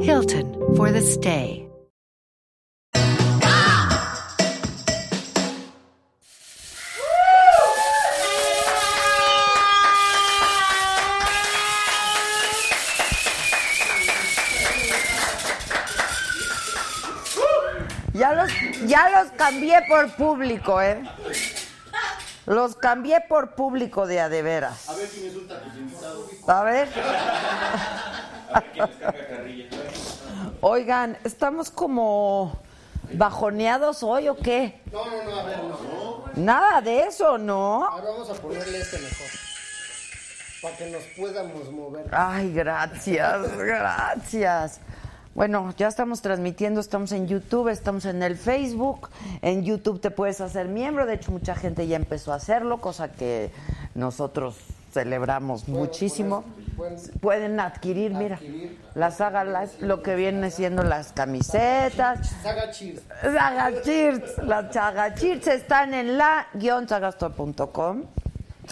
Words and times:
Hilton 0.00 0.76
for 0.76 0.92
the 0.92 1.00
stay. 1.00 1.68
Ya 18.14 18.34
los, 18.34 18.50
ya 18.86 19.10
los 19.10 19.30
cambié 19.32 19.82
por 19.88 20.10
público, 20.16 20.80
¿eh? 20.80 21.02
Los 22.46 22.76
cambié 22.76 23.20
por 23.28 23.54
público 23.54 24.06
de 24.06 24.20
a 24.20 24.28
de 24.28 24.42
veras. 24.42 24.88
A 24.88 24.94
ver 24.94 25.08
quién 25.08 25.32
tus 25.34 25.42
invitados. 25.76 26.30
A 26.48 26.62
ver. 26.62 26.88
A 28.52 28.60
ver 28.60 28.72
quién 28.72 28.86
les 28.86 28.96
carga 28.96 29.26
carrilla. 29.28 29.67
Oigan, 30.60 31.16
¿estamos 31.22 31.70
como 31.70 32.52
bajoneados 33.12 34.02
hoy 34.02 34.26
o 34.26 34.36
qué? 34.36 34.80
No, 34.92 35.04
no, 35.04 35.24
no, 35.24 35.38
a 35.38 35.44
ver, 35.44 35.58
no. 35.62 36.24
Nada 36.34 36.80
de 36.80 37.04
eso, 37.04 37.38
¿no? 37.38 37.86
Ahora 37.86 38.10
vamos 38.10 38.28
a 38.28 38.34
ponerle 38.34 38.80
este 38.80 38.98
mejor. 38.98 39.26
Para 40.60 40.76
que 40.76 40.90
nos 40.90 41.02
podamos 41.16 41.70
mover. 41.70 42.06
Ay, 42.10 42.52
gracias, 42.52 43.56
gracias. 43.56 44.80
Bueno, 45.36 45.72
ya 45.76 45.86
estamos 45.86 46.22
transmitiendo, 46.22 46.80
estamos 46.80 47.12
en 47.12 47.28
YouTube, 47.28 47.68
estamos 47.68 48.04
en 48.06 48.20
el 48.24 48.36
Facebook. 48.36 49.10
En 49.42 49.62
YouTube 49.64 50.00
te 50.00 50.10
puedes 50.10 50.40
hacer 50.40 50.66
miembro, 50.66 51.06
de 51.06 51.14
hecho 51.14 51.30
mucha 51.30 51.54
gente 51.54 51.86
ya 51.86 51.94
empezó 51.94 52.32
a 52.32 52.36
hacerlo, 52.36 52.80
cosa 52.80 53.12
que 53.12 53.52
nosotros 53.94 54.56
celebramos 54.92 55.68
muchísimo. 55.68 56.42
Pueden- 56.78 57.20
Pueden 57.20 57.60
adquirir, 57.60 58.12
mira, 58.14 58.38
la 58.94 59.10
saga 59.10 59.44
lo 59.80 60.02
que 60.02 60.14
viene 60.14 60.50
siendo 60.50 60.82
las 60.82 61.12
camisetas. 61.12 62.30
Saga 62.42 62.70
Cheers. 62.70 63.02
Saga 63.20 63.82
Cheers, 63.82 64.38
las 64.44 64.72
Saga 64.72 65.14
Cheers 65.14 65.46
están 65.48 65.92
en 65.92 66.16
la-sagastore.com. 66.16 68.04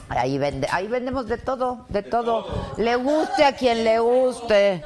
Ahí, 0.09 0.39
vende, 0.39 0.69
ahí 0.71 0.87
vendemos 0.89 1.27
de 1.27 1.39
todo, 1.39 1.87
de 1.89 2.03
todo. 2.03 2.47
Le 2.77 2.97
guste 2.97 3.45
a 3.45 3.53
quien 3.57 3.83
le 3.85 3.99
guste. 3.99 4.83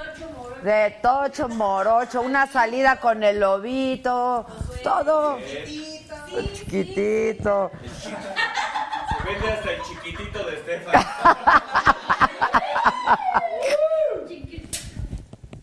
De 0.62 0.97
tocho, 1.03 1.49
morocho, 1.49 2.21
una 2.21 2.47
salida 2.47 3.00
con 3.00 3.23
el 3.23 3.41
lobito, 3.41 4.44
todo. 4.83 5.39
Chiquitito. 6.55 7.71
Se 8.03 8.11
vende 9.25 9.53
hasta 9.53 9.71
el 9.73 9.83
chiquitito 9.83 10.44
de 10.44 10.55
Estefan. 10.56 10.94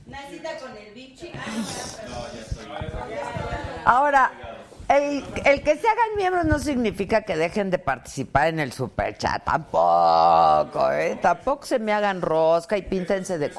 Nacita 0.08 0.58
con 0.60 0.76
el 0.78 0.94
bichi. 0.94 1.32
Ahora, 3.88 4.32
el, 4.90 5.24
que 5.64 5.78
se 5.78 5.88
hagan 5.88 6.16
miembros 6.18 6.44
no 6.44 6.60
significa 6.60 7.22
que 7.22 7.38
dejen 7.38 7.72
de 7.72 7.80
participar 7.80 8.50
en 8.50 8.60
el 8.60 8.74
superchat. 8.74 9.46
Tampoco, 9.46 10.92
¿eh? 10.92 11.18
Tampoco 11.22 11.66
se 11.66 11.80
me 11.80 11.94
hagan 11.94 12.22
rosca 12.22 12.78
y 12.78 12.82
píntense 12.82 13.38
de... 13.38 13.50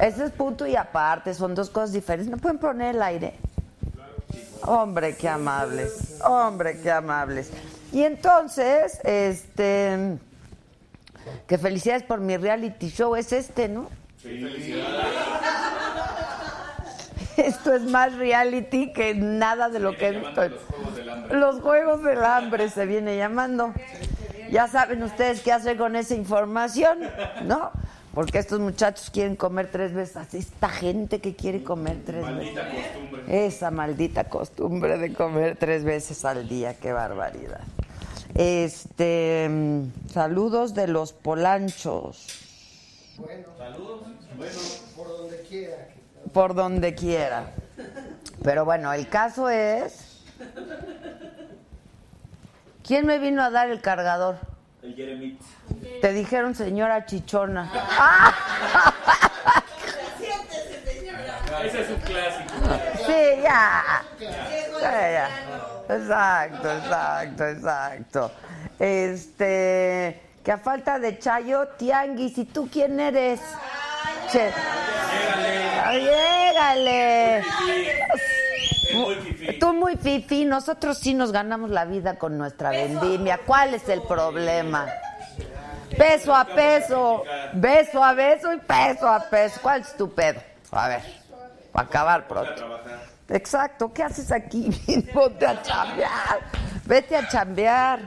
Ese 0.00 0.24
es 0.24 0.30
punto 0.30 0.66
y 0.66 0.74
aparte, 0.74 1.34
son 1.34 1.54
dos 1.54 1.68
cosas 1.68 1.92
diferentes. 1.92 2.30
¿No 2.30 2.38
pueden 2.38 2.58
poner 2.58 2.94
el 2.94 3.02
aire? 3.02 3.34
Hombre, 4.62 5.16
qué 5.16 5.28
amables. 5.28 6.18
Hombre, 6.24 6.80
qué 6.80 6.90
amables. 6.90 7.50
Y 7.92 8.04
entonces, 8.04 9.00
este... 9.04 10.16
Que 11.46 11.58
felicidades 11.58 12.04
por 12.04 12.20
mi 12.20 12.38
reality 12.38 12.88
show. 12.88 13.14
Es 13.16 13.34
este, 13.34 13.68
¿no? 13.68 13.90
Esto 17.36 17.74
es 17.74 17.82
más 17.82 18.14
reality 18.14 18.92
que 18.92 19.14
nada 19.14 19.68
de 19.68 19.78
lo 19.78 19.96
que 19.96 20.08
he 20.08 20.12
visto. 20.12 20.42
Los 21.30 21.60
Juegos 21.60 22.02
del 22.02 22.24
Hambre 22.24 22.68
se 22.68 22.86
viene 22.86 23.16
llamando. 23.16 23.72
Ya 24.50 24.68
saben 24.68 25.02
ustedes 25.02 25.40
qué 25.40 25.52
hacer 25.52 25.76
con 25.76 25.96
esa 25.96 26.14
información, 26.14 26.98
¿no? 27.44 27.70
Porque 28.14 28.38
estos 28.38 28.60
muchachos 28.60 29.08
quieren 29.10 29.36
comer 29.36 29.70
tres 29.70 29.94
veces. 29.94 30.34
Esta 30.34 30.68
gente 30.68 31.20
que 31.20 31.34
quiere 31.34 31.64
comer 31.64 32.02
tres 32.04 32.26
veces. 32.36 32.62
Esa 33.28 33.70
maldita 33.70 34.24
costumbre 34.24 34.98
de 34.98 35.14
comer 35.14 35.56
tres 35.56 35.84
veces 35.84 36.24
al 36.26 36.46
día, 36.46 36.74
qué 36.74 36.92
barbaridad. 36.92 37.62
Este, 38.34 39.48
mm, 39.48 40.10
saludos 40.10 40.74
de 40.74 40.88
los 40.88 41.12
polanchos. 41.12 42.26
Saludos. 43.56 44.02
Bueno, 44.36 44.58
por 44.96 45.08
donde 45.08 45.40
quiera. 45.42 45.91
Por 46.32 46.54
donde 46.54 46.94
quiera. 46.94 47.52
Pero 48.42 48.64
bueno, 48.64 48.92
el 48.92 49.08
caso 49.08 49.48
es. 49.48 50.24
¿Quién 52.84 53.06
me 53.06 53.18
vino 53.18 53.42
a 53.42 53.50
dar 53.50 53.70
el 53.70 53.80
cargador? 53.80 54.36
El 54.82 54.94
Jeremy. 54.94 55.38
Te 56.00 56.12
dijeron 56.12 56.54
señora 56.54 57.06
chichona. 57.06 57.70
Ese 61.64 61.80
es 61.82 61.90
un 61.90 62.00
clásico. 62.00 62.54
Sí, 63.06 63.42
ya. 63.42 64.02
Ya, 64.80 65.10
ya. 65.10 65.28
Exacto, 65.88 66.72
exacto, 66.72 67.46
exacto. 67.46 68.30
Este, 68.80 70.22
que 70.42 70.50
a 70.50 70.58
falta 70.58 70.98
de 70.98 71.18
Chayo, 71.20 71.68
Tianguis, 71.78 72.36
¿y 72.38 72.46
tú 72.46 72.68
quién 72.72 72.98
eres? 72.98 73.40
Che. 74.30 74.52
Ay, 75.84 76.00
Llégale. 76.00 77.42
Fifí. 79.22 79.58
Tú 79.58 79.72
muy 79.72 79.96
fifi, 79.96 80.44
nosotros 80.44 80.98
sí 80.98 81.14
nos 81.14 81.32
ganamos 81.32 81.70
la 81.70 81.84
vida 81.84 82.18
con 82.18 82.36
nuestra 82.36 82.70
vendimia. 82.70 83.38
¿Cuál 83.38 83.74
es 83.74 83.88
el 83.88 84.02
problema? 84.02 84.86
Peso 85.96 86.34
a 86.34 86.44
peso, 86.44 87.24
beso 87.54 88.02
a 88.02 88.14
beso 88.14 88.52
y 88.52 88.58
peso 88.58 89.08
a 89.08 89.20
peso. 89.28 89.60
¿Cuál 89.62 89.80
es 89.82 89.96
tu 89.96 90.12
pedo? 90.12 90.40
A 90.70 90.88
ver, 90.88 91.02
para 91.72 91.86
acabar 91.86 92.28
pronto. 92.28 92.80
Exacto, 93.28 93.92
¿qué 93.92 94.02
haces 94.02 94.30
aquí? 94.30 94.70
Ponte 95.14 95.46
a 95.46 95.62
chambear. 95.62 96.40
Vete 96.84 97.16
a 97.16 97.28
chambear. 97.28 98.00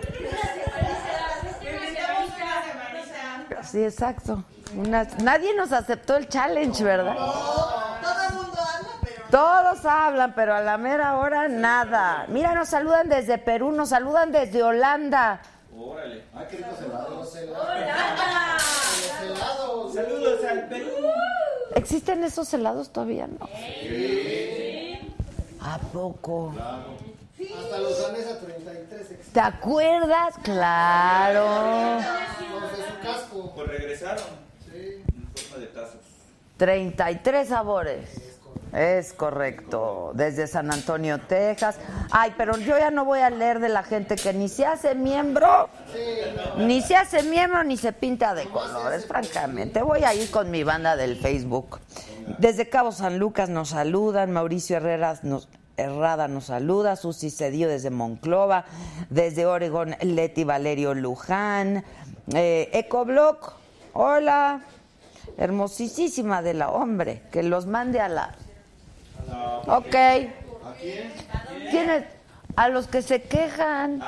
Sí, 3.63 3.83
exacto. 3.83 4.43
Una- 4.75 5.07
nadie 5.23 5.55
nos 5.55 5.71
aceptó 5.71 6.15
el 6.17 6.27
challenge, 6.27 6.83
¿verdad? 6.83 7.15
Todo 7.15 8.21
el 8.29 8.35
mundo 8.35 8.57
habla, 8.59 8.89
pero 9.01 9.23
Todos 9.31 9.85
hablan, 9.85 10.33
pero 10.35 10.55
a 10.55 10.61
la 10.61 10.77
mera 10.77 11.17
hora 11.17 11.47
nada. 11.47 12.25
Mira, 12.29 12.53
nos 12.53 12.69
saludan 12.69 13.09
desde 13.09 13.37
Perú, 13.37 13.71
nos 13.71 13.89
saludan 13.89 14.31
desde 14.31 14.61
Holanda. 14.63 15.39
Órale. 15.77 16.23
Ay, 16.35 16.45
qué 16.49 16.57
ricos 16.57 16.79
helados. 16.81 17.33
Saludos 19.93 20.39
al 20.49 20.67
Perú. 20.67 20.89
¿Existen 21.75 22.23
esos 22.23 22.53
helados 22.53 22.89
todavía? 22.91 23.27
No. 23.27 23.47
¿A 25.61 25.77
poco? 25.91 26.53
Hasta 26.57 27.77
los 27.79 28.01
danes 28.01 28.27
a 28.27 28.39
33 28.39 29.01
existen. 29.01 29.33
¿Te 29.33 29.39
acuerdas? 29.39 30.35
Claro. 30.43 31.99
Los 32.59 32.71
de 32.77 32.83
su 32.87 32.99
casco. 33.03 33.51
Pues 33.55 33.67
regresaron. 33.67 34.23
Sí. 34.75 35.03
En 35.15 35.27
forma 35.49 35.65
de 35.65 35.67
tazos. 35.67 36.01
33 36.57 37.47
sabores. 37.47 38.35
Es 38.73 39.13
correcto, 39.13 40.11
desde 40.15 40.47
San 40.47 40.69
Antonio, 40.69 41.17
Texas. 41.17 41.77
Ay, 42.11 42.33
pero 42.37 42.57
yo 42.57 42.77
ya 42.77 42.91
no 42.91 43.05
voy 43.05 43.19
a 43.19 43.29
leer 43.29 43.59
de 43.61 43.69
la 43.69 43.83
gente 43.83 44.17
que 44.17 44.33
ni 44.33 44.49
se 44.49 44.65
hace 44.65 44.95
miembro, 44.95 45.69
ni 46.57 46.81
se 46.81 46.97
hace 46.97 47.23
miembro, 47.23 47.63
ni 47.63 47.77
se 47.77 47.93
pinta 47.93 48.35
de 48.35 48.43
colores, 48.49 49.05
francamente. 49.05 49.81
Voy 49.81 50.03
a 50.03 50.13
ir 50.13 50.29
con 50.29 50.51
mi 50.51 50.65
banda 50.65 50.97
del 50.97 51.15
Facebook. 51.15 51.79
Desde 52.37 52.67
Cabo 52.67 52.91
San 52.91 53.17
Lucas 53.17 53.47
nos 53.47 53.69
saludan, 53.69 54.31
Mauricio 54.31 54.75
Herrera 54.75 55.19
nos, 55.23 55.47
Herrada 55.77 56.27
nos 56.27 56.45
saluda, 56.45 56.97
Susi 56.97 57.31
Cedillo 57.31 57.69
desde 57.69 57.91
Monclova, 57.91 58.65
desde 59.09 59.45
Oregón, 59.45 59.95
Leti 60.01 60.43
Valerio 60.43 60.93
Luján, 60.93 61.85
eh, 62.33 62.69
Ecoblock, 62.73 63.53
hola, 63.95 64.61
hermosísima 65.37 66.41
de 66.41 66.53
la 66.53 66.69
hombre, 66.69 67.23
que 67.31 67.43
los 67.43 67.65
mande 67.65 67.99
a 68.01 68.09
la... 68.09 68.35
Ok. 69.67 69.95
¿Quiénes? 71.71 72.03
A 72.55 72.69
los 72.69 72.87
que 72.87 73.01
se 73.01 73.23
quejan. 73.23 74.01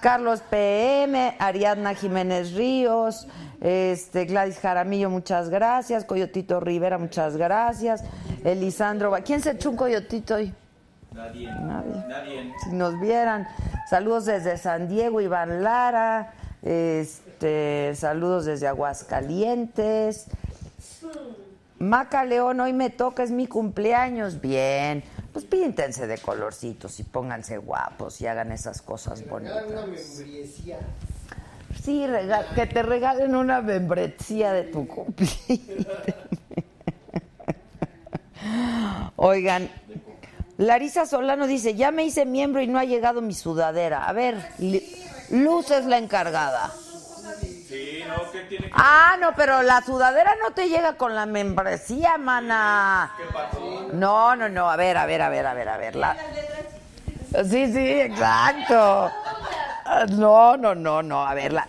Carlos 0.00 0.42
PM, 0.48 1.36
Ariadna 1.38 1.94
Jiménez 1.94 2.52
Ríos, 2.52 3.26
este 3.60 4.26
Gladys 4.26 4.60
Jaramillo, 4.60 5.10
muchas 5.10 5.48
gracias, 5.48 6.04
Coyotito 6.04 6.60
Rivera, 6.60 6.98
muchas 6.98 7.36
gracias, 7.36 8.04
Elisandro, 8.44 9.12
¿quién 9.24 9.40
se 9.40 9.52
echó 9.52 9.70
un 9.70 9.76
coyotito 9.76 10.36
hoy? 10.36 10.54
Nadie. 11.12 11.50
Nadie. 11.50 12.04
Nadie. 12.06 12.54
Si 12.62 12.70
nos 12.70 13.00
vieran. 13.00 13.48
Saludos 13.88 14.26
desde 14.26 14.56
San 14.56 14.88
Diego, 14.88 15.20
Iván 15.20 15.62
Lara. 15.64 16.32
Este, 16.62 17.92
saludos 17.94 18.44
desde 18.44 18.66
Aguascalientes. 18.68 20.26
Maca 21.78 22.24
León, 22.24 22.58
hoy 22.60 22.72
me 22.72 22.90
toca, 22.90 23.22
es 23.22 23.30
mi 23.30 23.46
cumpleaños. 23.46 24.40
Bien. 24.40 25.04
Pues 25.32 25.44
píntense 25.44 26.06
de 26.08 26.18
colorcitos 26.18 26.98
y 26.98 27.04
pónganse 27.04 27.58
guapos 27.58 28.20
y 28.20 28.26
hagan 28.26 28.50
esas 28.50 28.82
cosas 28.82 29.20
una 29.22 29.30
bonitas. 29.30 29.66
membresía. 29.68 30.78
Sí, 31.82 32.04
que 32.56 32.66
te 32.66 32.82
regalen 32.82 33.36
una 33.36 33.60
membresía 33.60 34.52
de 34.52 34.64
tu 34.64 34.88
cumpleaños. 34.88 35.86
Oigan, 39.16 39.68
Larisa 40.56 41.06
Solano 41.06 41.46
dice, 41.46 41.74
ya 41.74 41.92
me 41.92 42.04
hice 42.04 42.24
miembro 42.24 42.60
y 42.60 42.66
no 42.66 42.78
ha 42.78 42.84
llegado 42.84 43.20
mi 43.20 43.34
sudadera. 43.34 44.08
A 44.08 44.12
ver, 44.12 44.36
Li- 44.58 44.84
Luz 45.30 45.70
es 45.70 45.84
la 45.84 45.98
encargada. 45.98 46.70
Sí, 47.68 48.02
no, 48.08 48.30
¿qué 48.32 48.40
tiene 48.44 48.66
que 48.66 48.72
Ah, 48.74 49.16
no, 49.20 49.34
pero 49.36 49.62
la 49.62 49.82
sudadera 49.82 50.34
no 50.42 50.52
te 50.54 50.68
llega 50.68 50.94
con 50.94 51.14
la 51.14 51.26
membresía, 51.26 52.16
mana. 52.16 53.12
¿Qué 53.18 53.24
pasó? 53.32 53.88
No, 53.92 54.34
no, 54.36 54.48
no, 54.48 54.70
a 54.70 54.76
ver, 54.76 54.96
a 54.96 55.04
ver, 55.04 55.20
a 55.20 55.28
ver, 55.28 55.46
a 55.46 55.52
ver, 55.54 55.68
a 55.68 55.76
ver. 55.76 55.96
la- 55.96 56.16
Sí, 57.44 57.70
sí, 57.72 58.00
exacto. 58.00 59.12
No, 60.12 60.56
no, 60.56 60.74
no, 60.74 61.02
no, 61.02 61.26
a 61.26 61.34
ver, 61.34 61.52
la- 61.52 61.68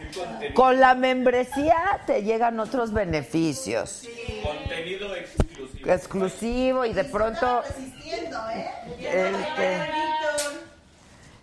con 0.54 0.80
la 0.80 0.94
membresía 0.96 1.76
te 2.06 2.24
llegan 2.24 2.60
otros 2.62 2.94
beneficios. 2.94 4.04
Contenido 4.44 5.14
exclusivo. 5.16 5.92
Exclusivo 5.92 6.86
y 6.86 6.94
de 6.94 7.04
pronto... 7.06 7.62
Resistiendo, 7.62 8.40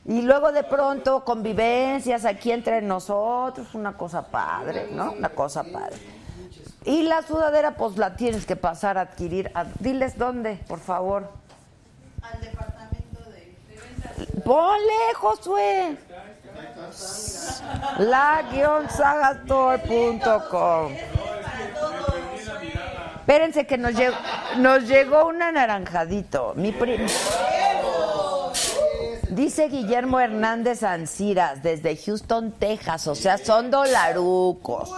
y 0.08 0.22
luego 0.22 0.52
de 0.52 0.62
pronto 0.64 1.24
convivencias 1.24 2.24
aquí 2.24 2.52
entre 2.52 2.80
nosotros, 2.82 3.74
una 3.74 3.96
cosa 3.96 4.22
padre, 4.26 4.88
¿no? 4.92 5.12
Una 5.12 5.28
cosa 5.30 5.64
padre. 5.64 5.96
Y 6.84 7.02
la 7.02 7.22
sudadera, 7.22 7.74
pues 7.76 7.96
la 7.96 8.14
tienes 8.14 8.46
que 8.46 8.54
pasar 8.54 8.96
a 8.98 9.00
adquirir. 9.02 9.50
A- 9.54 9.64
diles 9.80 10.16
dónde, 10.16 10.60
por 10.68 10.78
favor. 10.78 11.28
Al 12.22 12.40
departamento 12.40 13.20
de. 13.30 13.56
Ponle, 14.42 15.14
Josué. 15.16 15.96
La-sagastore.com. 17.98 20.92
Espérense 23.20 23.66
que 23.66 23.76
nos 23.78 23.94
llegó, 23.94 24.14
nos 24.58 24.86
llegó 24.86 25.26
un 25.26 25.42
anaranjadito. 25.42 26.52
Mi 26.54 26.70
prim- 26.70 27.06
Dice 29.30 29.68
Guillermo 29.68 30.20
Hernández 30.20 30.82
Anciras 30.82 31.62
desde 31.62 31.96
Houston, 31.96 32.52
Texas. 32.52 33.06
O 33.08 33.14
sea, 33.14 33.38
son 33.38 33.70
dolarucos. 33.70 34.92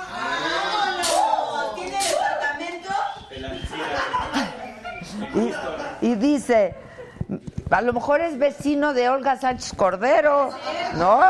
¿Tiene 1.75 1.99
departamento? 2.11 2.89
Y, 6.03 6.07
y 6.07 6.15
dice, 6.17 6.75
a 7.71 7.83
lo 7.83 7.93
mejor 7.93 8.21
es 8.21 8.39
vecino 8.39 8.95
de 8.95 9.09
Olga 9.09 9.37
Sánchez 9.37 9.73
Cordero, 9.75 10.51
¿no? 10.95 11.21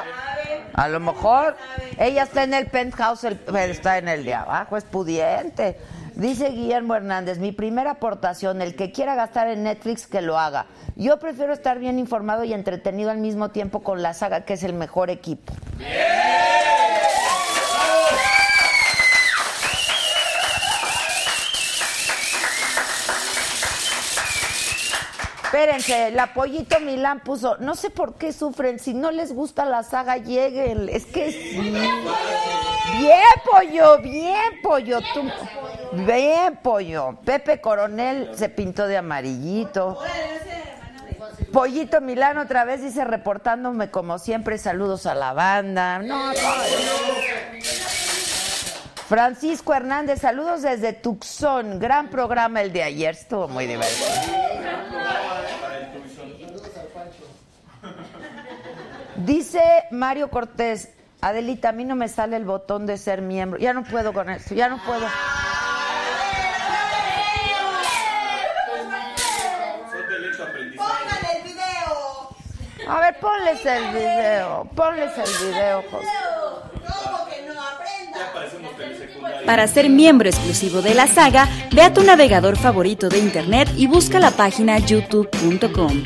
A 0.75 0.89
lo 0.89 1.01
mejor 1.01 1.57
ella 1.99 2.23
está 2.23 2.45
en 2.45 2.55
el 2.55 2.67
penthouse, 2.67 3.25
él 3.25 3.41
está 3.57 3.99
en 3.99 4.09
el 4.09 4.25
de 4.25 4.35
abajo, 4.35 4.77
es 4.77 4.85
pudiente. 4.85 5.79
Dice 6.19 6.51
Guillermo 6.51 6.97
Hernández, 6.97 7.39
mi 7.39 7.53
primera 7.53 7.93
aportación, 7.93 8.61
el 8.61 8.75
que 8.75 8.91
quiera 8.91 9.15
gastar 9.15 9.47
en 9.47 9.63
Netflix, 9.63 10.09
que 10.09 10.21
lo 10.21 10.37
haga. 10.37 10.67
Yo 10.97 11.21
prefiero 11.21 11.53
estar 11.53 11.79
bien 11.79 12.01
informado 12.01 12.43
y 12.43 12.53
entretenido 12.53 13.13
al 13.13 13.19
mismo 13.19 13.51
tiempo 13.51 13.85
con 13.85 14.03
la 14.03 14.15
saga, 14.15 14.45
que 14.45 14.55
es 14.55 14.65
el 14.65 14.73
mejor 14.73 15.11
equipo. 15.11 15.53
Espérense, 25.49 26.11
la 26.11 26.35
Pollito 26.35 26.79
Milán 26.81 27.21
puso, 27.21 27.57
no 27.59 27.75
sé 27.75 27.89
por 27.89 28.17
qué 28.17 28.35
sufren, 28.35 28.79
si 28.79 28.93
no 28.93 29.11
les 29.11 29.33
gusta 29.33 29.65
la 29.65 29.83
saga, 29.83 30.19
lleguen. 30.19 30.91
Es 30.91 31.07
que 31.07 31.33
sí. 31.33 31.59
Bien, 32.99 33.23
pollo, 33.51 33.99
bien, 34.03 34.61
pollo. 34.63 34.99
Tú, 35.15 35.23
bien, 36.05 36.59
pollo. 36.63 37.17
Pepe 37.25 37.63
Coronel 37.63 38.31
se 38.35 38.51
pintó 38.51 38.87
de 38.87 38.99
amarillito. 38.99 39.99
Pollito 41.51 42.03
Milán 42.03 42.37
otra 42.37 42.67
vez 42.67 42.83
dice 42.83 43.05
reportándome 43.05 43.91
como 43.91 44.19
siempre, 44.19 44.59
saludos 44.59 45.07
a 45.07 45.15
la 45.15 45.33
banda. 45.33 45.99
No, 46.01 46.31
no. 46.31 46.39
Francisco 49.09 49.73
Hernández, 49.73 50.21
saludos 50.21 50.61
desde 50.61 50.93
Tucson. 50.93 51.79
Gran 51.79 52.11
programa 52.11 52.61
el 52.61 52.71
de 52.71 52.83
ayer, 52.83 53.15
estuvo 53.15 53.49
muy 53.49 53.67
divertido. 53.67 54.07
Dice 59.25 59.61
Mario 59.91 60.31
Cortés, 60.31 60.91
Adelita, 61.21 61.71
a 61.71 61.73
mí 61.73 61.85
no 61.85 61.97
me 61.97 62.09
sale 62.09 62.37
el 62.37 62.45
botón 62.45 62.87
de 62.87 62.97
ser 62.97 63.21
miembro. 63.21 63.59
Ya 63.59 63.73
no 63.73 63.83
puedo 63.83 64.13
con 64.13 64.31
esto, 64.31 64.55
ya 64.55 64.69
no 64.69 64.81
puedo. 64.85 65.07
A 72.89 73.01
ver, 73.01 73.19
ponles 73.21 73.67
el 73.67 73.93
video, 73.93 74.65
ponles 74.75 75.13
el 75.19 75.49
video, 75.49 75.83
José. 75.91 76.07
Para 79.45 79.67
ser 79.67 79.91
miembro 79.91 80.29
exclusivo 80.29 80.81
de 80.81 80.95
la 80.95 81.07
saga, 81.07 81.49
ve 81.73 81.83
a 81.83 81.93
tu 81.93 82.03
navegador 82.03 82.57
favorito 82.57 83.09
de 83.09 83.19
internet 83.19 83.69
y 83.77 83.87
busca 83.87 84.21
la 84.21 84.31
página 84.31 84.79
youtube.com. 84.79 86.05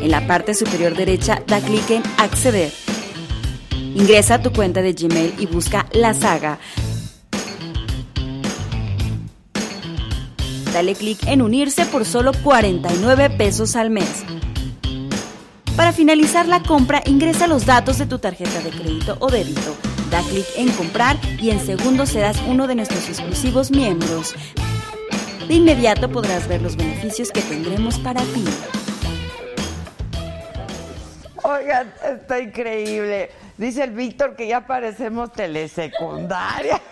En 0.00 0.10
la 0.10 0.26
parte 0.26 0.54
superior 0.54 0.94
derecha 0.94 1.42
da 1.46 1.60
clic 1.60 1.90
en 1.90 2.02
Acceder. 2.18 2.72
Ingresa 3.94 4.34
a 4.34 4.42
tu 4.42 4.52
cuenta 4.52 4.80
de 4.80 4.92
Gmail 4.92 5.34
y 5.38 5.46
busca 5.46 5.86
la 5.92 6.14
saga. 6.14 6.58
Dale 10.72 10.94
clic 10.94 11.18
en 11.26 11.42
unirse 11.42 11.84
por 11.86 12.04
solo 12.04 12.32
49 12.44 13.30
pesos 13.30 13.74
al 13.74 13.90
mes. 13.90 14.24
Para 15.76 15.92
finalizar 15.92 16.46
la 16.46 16.62
compra, 16.62 17.02
ingresa 17.06 17.48
los 17.48 17.66
datos 17.66 17.98
de 17.98 18.06
tu 18.06 18.18
tarjeta 18.18 18.60
de 18.60 18.70
crédito 18.70 19.16
o 19.20 19.28
débito. 19.30 19.76
Da 20.10 20.22
clic 20.22 20.46
en 20.56 20.70
comprar 20.70 21.16
y 21.40 21.50
en 21.50 21.64
segundos 21.64 22.10
serás 22.10 22.36
uno 22.46 22.68
de 22.68 22.76
nuestros 22.76 23.08
exclusivos 23.08 23.70
miembros. 23.72 24.34
De 25.48 25.54
inmediato 25.54 26.08
podrás 26.08 26.46
ver 26.46 26.62
los 26.62 26.76
beneficios 26.76 27.30
que 27.32 27.42
tendremos 27.42 27.98
para 27.98 28.20
ti. 28.20 28.44
Oigan, 31.48 31.92
está 32.04 32.38
increíble. 32.40 33.30
Dice 33.56 33.84
el 33.84 33.92
Víctor 33.92 34.36
que 34.36 34.46
ya 34.46 34.66
parecemos 34.66 35.32
telesecundaria. 35.32 36.80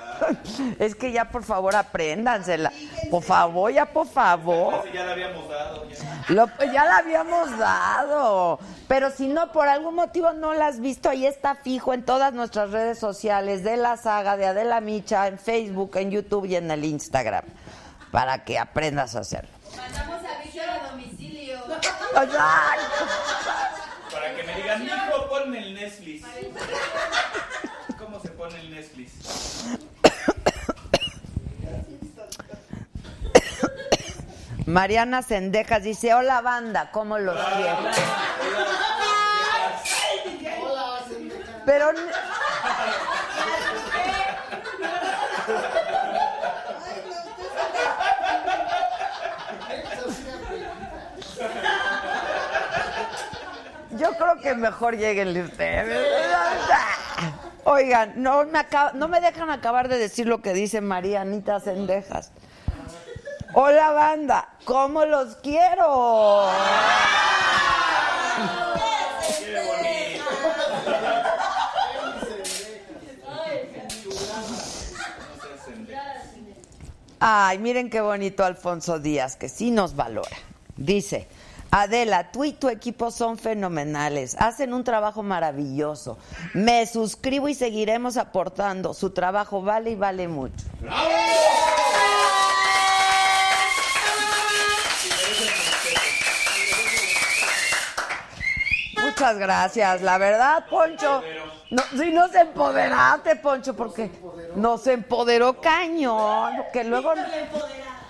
Es 0.78 0.94
que 0.94 1.12
ya, 1.12 1.28
por 1.28 1.44
favor, 1.44 1.76
apréndansela. 1.76 2.72
Por 3.10 3.22
favor, 3.22 3.70
ya, 3.70 3.84
por 3.84 4.06
favor. 4.06 4.90
Ya 4.90 5.04
la 5.04 5.12
habíamos 5.12 5.46
dado. 5.46 5.86
ya. 5.90 6.24
Lo, 6.30 6.48
ya 6.72 6.84
la 6.86 6.96
habíamos 6.96 7.58
dado. 7.58 8.58
Pero 8.88 9.10
si 9.10 9.28
no, 9.28 9.52
por 9.52 9.68
algún 9.68 9.94
motivo 9.94 10.32
no 10.32 10.54
la 10.54 10.68
has 10.68 10.80
visto, 10.80 11.10
ahí 11.10 11.26
está 11.26 11.54
fijo 11.54 11.92
en 11.92 12.02
todas 12.02 12.32
nuestras 12.32 12.70
redes 12.70 12.98
sociales 12.98 13.62
de 13.62 13.76
la 13.76 13.98
saga 13.98 14.38
de 14.38 14.46
Adela 14.46 14.80
Micha, 14.80 15.26
en 15.28 15.38
Facebook, 15.38 15.98
en 15.98 16.10
YouTube 16.10 16.46
y 16.46 16.56
en 16.56 16.70
el 16.70 16.86
Instagram. 16.86 17.44
para 18.10 18.42
que 18.42 18.58
aprendas 18.58 19.14
a 19.16 19.18
hacerlo. 19.20 19.50
Mandamos 19.76 20.20
aviso 20.24 20.62
a 20.62 20.90
domicilio. 20.92 21.58
Hijo, 24.84 25.28
ponme 25.28 25.58
el 25.58 25.74
Netflix. 25.74 26.24
¿Cómo 27.98 28.20
se 28.20 28.28
pone 28.30 28.60
el 28.60 28.70
Netflix? 28.70 29.12
Mariana 34.66 35.22
Sendejas 35.22 35.82
dice, 35.84 36.12
hola 36.14 36.40
banda, 36.40 36.90
¿cómo 36.90 37.18
los 37.18 37.36
quiero? 37.54 37.76
Pero... 41.64 41.90
n- 41.90 41.98
Yo 42.00 42.06
que 54.42 54.54
mejor 54.54 54.96
lleguen 54.96 55.32
ustedes. 55.42 56.06
Oigan, 57.64 58.12
no 58.16 58.44
me, 58.44 59.20
dejan 59.20 59.50
acabar 59.50 59.88
de 59.88 59.98
decir 59.98 60.26
lo 60.26 60.40
que 60.40 60.52
dice 60.52 60.80
María 60.80 61.22
Anita 61.22 61.58
Sendejas. 61.60 62.30
Hola 63.54 63.90
banda, 63.90 64.48
¿cómo 64.64 65.04
los 65.04 65.36
quiero? 65.36 66.48
Ay, 77.18 77.58
miren 77.58 77.88
qué 77.88 78.00
bonito 78.00 78.44
Alfonso 78.44 78.98
Díaz, 78.98 79.36
que 79.36 79.48
sí 79.48 79.70
nos 79.70 79.96
valora. 79.96 80.36
Dice, 80.76 81.26
Adela, 81.70 82.30
tú 82.32 82.44
y 82.44 82.52
tu 82.52 82.68
equipo 82.68 83.10
son 83.10 83.36
fenomenales, 83.38 84.36
hacen 84.38 84.72
un 84.72 84.84
trabajo 84.84 85.22
maravilloso. 85.22 86.16
Me 86.54 86.86
suscribo 86.86 87.48
y 87.48 87.54
seguiremos 87.54 88.16
aportando. 88.16 88.94
Su 88.94 89.10
trabajo 89.10 89.62
vale 89.62 89.90
y 89.90 89.94
vale 89.96 90.28
mucho. 90.28 90.64
Muchas 99.02 99.38
gracias, 99.38 100.02
la 100.02 100.18
verdad, 100.18 100.64
Poncho. 100.68 101.22
No, 101.70 101.82
si 101.90 102.12
nos 102.12 102.34
empoderaste, 102.34 103.36
Poncho, 103.36 103.74
porque 103.74 104.10
nos 104.54 104.86
empoderó 104.86 105.60
cañón, 105.60 106.54
que 106.72 106.84
luego 106.84 107.12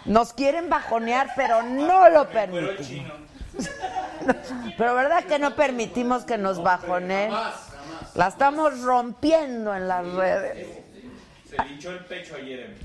nos 0.04 0.32
quieren 0.32 0.68
bajonear, 0.68 1.30
pero 1.36 1.62
no 1.62 2.08
lo 2.08 2.28
Pero 2.28 2.42
el 2.44 2.76
permitimos. 2.76 2.86
chino. 2.86 3.25
Pero 4.78 4.94
verdad 4.94 5.24
que 5.24 5.38
no 5.38 5.54
permitimos 5.54 6.24
que 6.24 6.38
nos 6.38 6.62
bajoneen. 6.62 7.32
La 8.14 8.28
estamos 8.28 8.80
rompiendo 8.82 9.74
en 9.74 9.88
las 9.88 10.06
redes. 10.06 10.68
Se 11.48 11.56
hinchó 11.66 11.92
el 11.92 12.04
pecho 12.04 12.34
ayer. 12.34 12.60
em. 12.60 12.76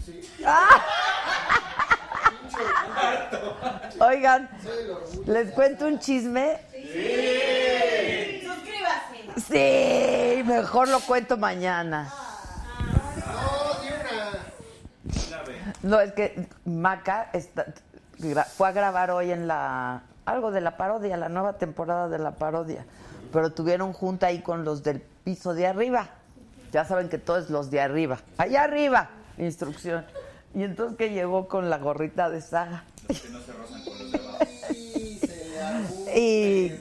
Oigan, 4.00 4.50
les 5.26 5.52
cuento 5.54 5.88
un 5.88 6.00
chisme. 6.00 6.58
Suscríbase. 8.44 9.42
Sí, 10.38 10.44
mejor 10.44 10.88
lo 10.90 11.00
cuento 11.02 11.38
mañana. 11.38 12.12
No, 15.82 16.00
es 16.00 16.12
que 16.14 16.48
Maca 16.66 17.30
está- 17.34 17.66
fue 18.56 18.68
a 18.68 18.72
grabar 18.72 19.10
hoy 19.12 19.32
en 19.32 19.48
la 19.48 20.02
algo 20.32 20.52
de 20.52 20.62
la 20.62 20.78
parodia, 20.78 21.18
la 21.18 21.30
nueva 21.30 21.54
temporada 21.54 22.10
de 22.10 22.20
la 22.20 22.32
parodia. 22.32 22.86
Pero 23.32 23.52
tuvieron 23.52 23.94
junta 23.94 24.28
ahí 24.28 24.42
con 24.42 24.66
los 24.66 24.84
del 24.84 25.02
piso 25.02 25.54
de 25.54 25.68
arriba. 25.68 26.10
Ya 26.72 26.86
saben 26.86 27.10
que 27.10 27.18
todos 27.18 27.50
los 27.50 27.72
de 27.72 27.82
arriba. 27.82 28.20
Allá 28.38 28.64
arriba, 28.64 29.10
instrucción. 29.38 30.06
Y 30.54 30.64
entonces 30.64 30.98
que 30.98 31.10
llegó 31.10 31.48
con 31.48 31.70
la 31.70 31.78
gorrita 31.78 32.30
de 32.30 32.42
saga. 32.42 32.84
Que 33.08 33.14
no 33.30 33.40
se 33.42 33.54
rozan 33.54 33.84
con 33.84 34.00
los 34.00 34.12
de 34.12 34.18
abajo. 34.20 34.38
Y 36.16 36.72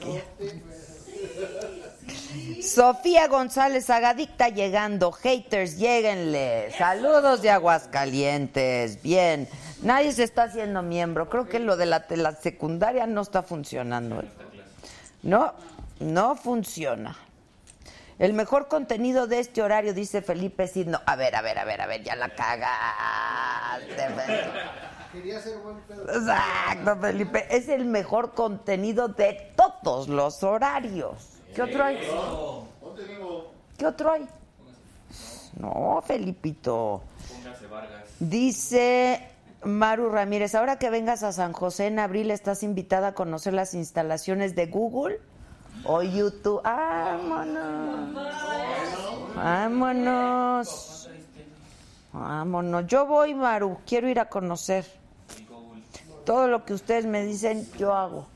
Sofía 2.61 3.27
González 3.27 3.89
Agadicta 3.89 4.49
llegando. 4.49 5.11
Haters, 5.11 5.77
lléguenle. 5.77 6.71
Saludos 6.77 7.41
de 7.41 7.49
Aguascalientes. 7.49 9.01
Bien. 9.01 9.47
Nadie 9.81 10.11
se 10.11 10.23
está 10.23 10.43
haciendo 10.43 10.81
miembro. 10.81 11.29
Creo 11.29 11.47
que 11.47 11.59
lo 11.59 11.75
de 11.77 11.85
la, 11.87 11.99
de 11.99 12.17
la 12.17 12.33
secundaria 12.33 13.07
no 13.07 13.21
está 13.21 13.41
funcionando. 13.43 14.23
No, 15.23 15.53
no 15.99 16.35
funciona. 16.35 17.17
El 18.19 18.33
mejor 18.33 18.67
contenido 18.67 19.25
de 19.25 19.39
este 19.39 19.63
horario, 19.63 19.95
dice 19.95 20.21
Felipe 20.21 20.67
Cid. 20.67 20.87
No, 20.87 21.01
a 21.05 21.15
ver, 21.15 21.35
a 21.35 21.41
ver, 21.41 21.57
a 21.57 21.65
ver, 21.65 21.81
a 21.81 21.87
ver, 21.87 22.03
ya 22.03 22.15
la 22.15 22.29
cagaste. 22.29 23.95
Felipe. 23.95 24.59
Quería 25.11 25.41
ser 25.41 25.57
buen 25.57 25.77
pedo. 25.81 26.03
Exacto, 26.03 26.97
Felipe. 27.01 27.47
Es 27.49 27.67
el 27.67 27.85
mejor 27.85 28.33
contenido 28.33 29.07
de 29.07 29.53
todos 29.55 30.07
los 30.07 30.43
horarios. 30.43 31.39
¿Qué 31.55 31.63
otro 31.63 31.83
hay? 31.83 31.99
¿Qué 33.77 33.87
otro 33.87 34.11
hay? 34.11 34.27
No, 35.57 36.01
Felipito. 36.05 37.01
Póngase 37.27 37.67
Vargas. 37.67 38.03
Dice 38.19 39.27
Maru 39.63 40.09
Ramírez, 40.09 40.55
ahora 40.55 40.79
que 40.79 40.89
vengas 40.89 41.21
a 41.23 41.31
San 41.31 41.53
José 41.53 41.87
en 41.87 41.99
abril, 41.99 42.31
¿estás 42.31 42.63
invitada 42.63 43.09
a 43.09 43.13
conocer 43.13 43.53
las 43.53 43.73
instalaciones 43.73 44.55
de 44.55 44.65
Google 44.65 45.19
o 45.83 46.01
YouTube? 46.01 46.61
¡Vámonos! 46.63 48.15
¡Vámonos! 49.35 51.09
Vámonos. 52.11 52.87
Yo 52.87 53.05
voy, 53.05 53.33
Maru. 53.33 53.77
Quiero 53.85 54.09
ir 54.09 54.19
a 54.19 54.27
conocer. 54.27 54.85
Todo 56.25 56.47
lo 56.47 56.65
que 56.65 56.73
ustedes 56.73 57.05
me 57.05 57.23
dicen, 57.25 57.67
yo 57.77 57.93
hago. 57.93 58.27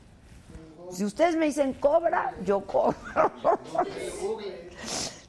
Si 0.90 1.04
ustedes 1.04 1.36
me 1.36 1.46
dicen 1.46 1.74
cobra, 1.74 2.34
yo 2.44 2.60
cobro. 2.60 2.96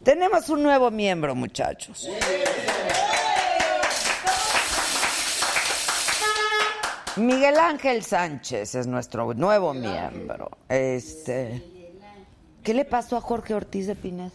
Tenemos 0.04 0.50
un 0.50 0.63
nuevo 0.63 0.89
miembro, 0.92 1.36
muchachos. 1.36 2.08
Miguel 7.18 7.58
Ángel 7.58 8.04
Sánchez 8.04 8.76
es 8.76 8.88
nuestro 8.88 9.34
nuevo 9.34 9.74
miembro. 9.74 10.52
Este, 10.70 11.64
¿qué 12.64 12.74
le 12.74 12.86
pasó 12.86 13.18
a 13.18 13.22
Jorge 13.22 13.54
Ortiz 13.54 13.88
de 13.88 13.96
Pinedo? 13.96 14.32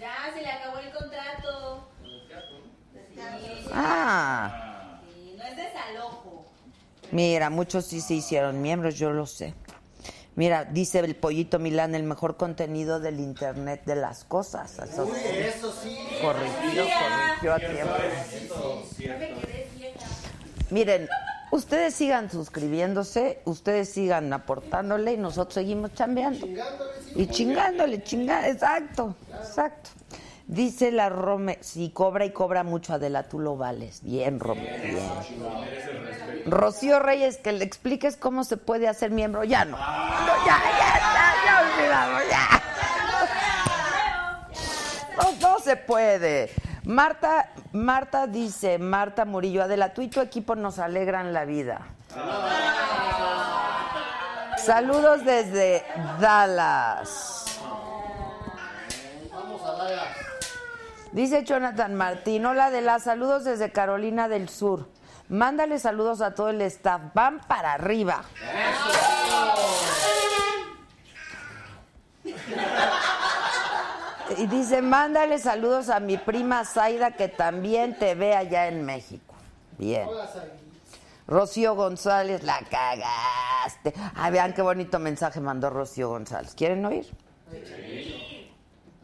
Ya 0.00 0.12
se 0.34 0.42
le 0.42 0.48
acabó 0.50 0.78
el 0.78 0.90
contrato. 0.90 1.88
Sí, 2.02 3.68
Ah, 3.72 5.00
sí, 5.06 5.34
no 5.38 5.44
es 5.44 5.56
desalojo. 5.56 6.44
mira, 7.12 7.48
muchos 7.50 7.86
sí 7.86 8.00
se 8.00 8.14
hicieron 8.14 8.60
miembros, 8.60 8.96
yo 8.96 9.12
lo 9.12 9.26
sé. 9.26 9.54
Mira, 10.34 10.64
dice 10.64 10.98
el 11.00 11.14
pollito 11.14 11.58
Milán, 11.58 11.94
el 11.94 12.02
mejor 12.04 12.36
contenido 12.38 13.00
del 13.00 13.20
internet 13.20 13.82
de 13.84 13.96
las 13.96 14.24
cosas. 14.24 14.78
Eso 14.78 15.06
sí. 15.06 15.12
Eso 15.26 15.72
sí. 15.72 15.98
Corrigió, 16.22 16.84
corrigió 16.84 17.54
a 17.54 17.58
tiempo. 17.58 17.94
Miren, 20.72 21.06
ustedes 21.50 21.94
sigan 21.94 22.30
suscribiéndose, 22.30 23.42
ustedes 23.44 23.90
sigan 23.90 24.32
aportándole 24.32 25.12
y 25.12 25.18
nosotros 25.18 25.52
seguimos 25.52 25.92
chambeando. 25.92 26.48
Y 27.14 27.26
chingándole, 27.26 28.02
chinga, 28.02 28.48
exacto, 28.48 29.14
exacto. 29.38 29.90
Dice 30.46 30.90
la 30.90 31.10
Rome, 31.10 31.58
si 31.60 31.90
cobra 31.90 32.24
y 32.24 32.30
cobra 32.30 32.64
mucho, 32.64 32.94
Adela, 32.94 33.24
tú 33.24 33.38
lo 33.38 33.58
vales. 33.58 34.00
Bien, 34.02 34.40
Rome, 34.40 34.62
bien. 34.82 34.98
Rocío 36.46 37.00
Reyes, 37.00 37.36
que 37.36 37.52
le 37.52 37.64
expliques 37.64 38.16
cómo 38.16 38.42
se 38.44 38.56
puede 38.56 38.88
hacer 38.88 39.10
miembro. 39.10 39.44
Ya 39.44 39.66
no. 39.66 39.76
Ya, 39.76 40.46
ya, 40.46 40.58
ya, 40.78 41.34
ya, 41.44 41.60
olvídalo, 41.60 42.18
ya. 42.30 42.62
No, 45.18 45.48
no 45.50 45.58
se 45.60 45.76
puede. 45.76 46.50
Marta, 46.84 47.48
Marta 47.72 48.26
dice, 48.26 48.78
Marta 48.78 49.24
Murillo, 49.24 49.62
Adela, 49.62 49.94
tú 49.94 50.02
y 50.02 50.08
tu 50.08 50.20
equipo 50.20 50.56
nos 50.56 50.78
alegran 50.78 51.32
la 51.32 51.44
vida. 51.44 51.80
Saludos 54.56 55.24
desde 55.24 55.84
Dallas. 56.20 57.60
Dice 61.12 61.44
Jonathan 61.44 61.94
Martín, 61.94 62.46
hola 62.46 62.66
Adela, 62.66 62.98
saludos 62.98 63.44
desde 63.44 63.70
Carolina 63.70 64.28
del 64.28 64.48
Sur. 64.48 64.88
Mándale 65.28 65.78
saludos 65.78 66.20
a 66.20 66.34
todo 66.34 66.48
el 66.48 66.60
staff. 66.62 67.00
Van 67.14 67.38
para 67.40 67.74
arriba. 67.74 68.24
Y 74.38 74.46
dice, 74.46 74.82
mándale 74.82 75.38
saludos 75.38 75.88
a 75.88 76.00
mi 76.00 76.16
prima 76.16 76.64
Zaida 76.64 77.12
que 77.12 77.28
también 77.28 77.98
te 77.98 78.14
ve 78.14 78.34
allá 78.34 78.68
en 78.68 78.84
México. 78.84 79.34
Bien. 79.78 80.08
Rocío 81.26 81.74
González, 81.74 82.42
la 82.42 82.58
cagaste. 82.70 83.94
Ah, 84.14 84.30
vean 84.30 84.54
qué 84.54 84.62
bonito 84.62 84.98
mensaje 84.98 85.40
mandó 85.40 85.70
Rocío 85.70 86.08
González. 86.08 86.54
¿Quieren 86.54 86.84
oír? 86.84 87.06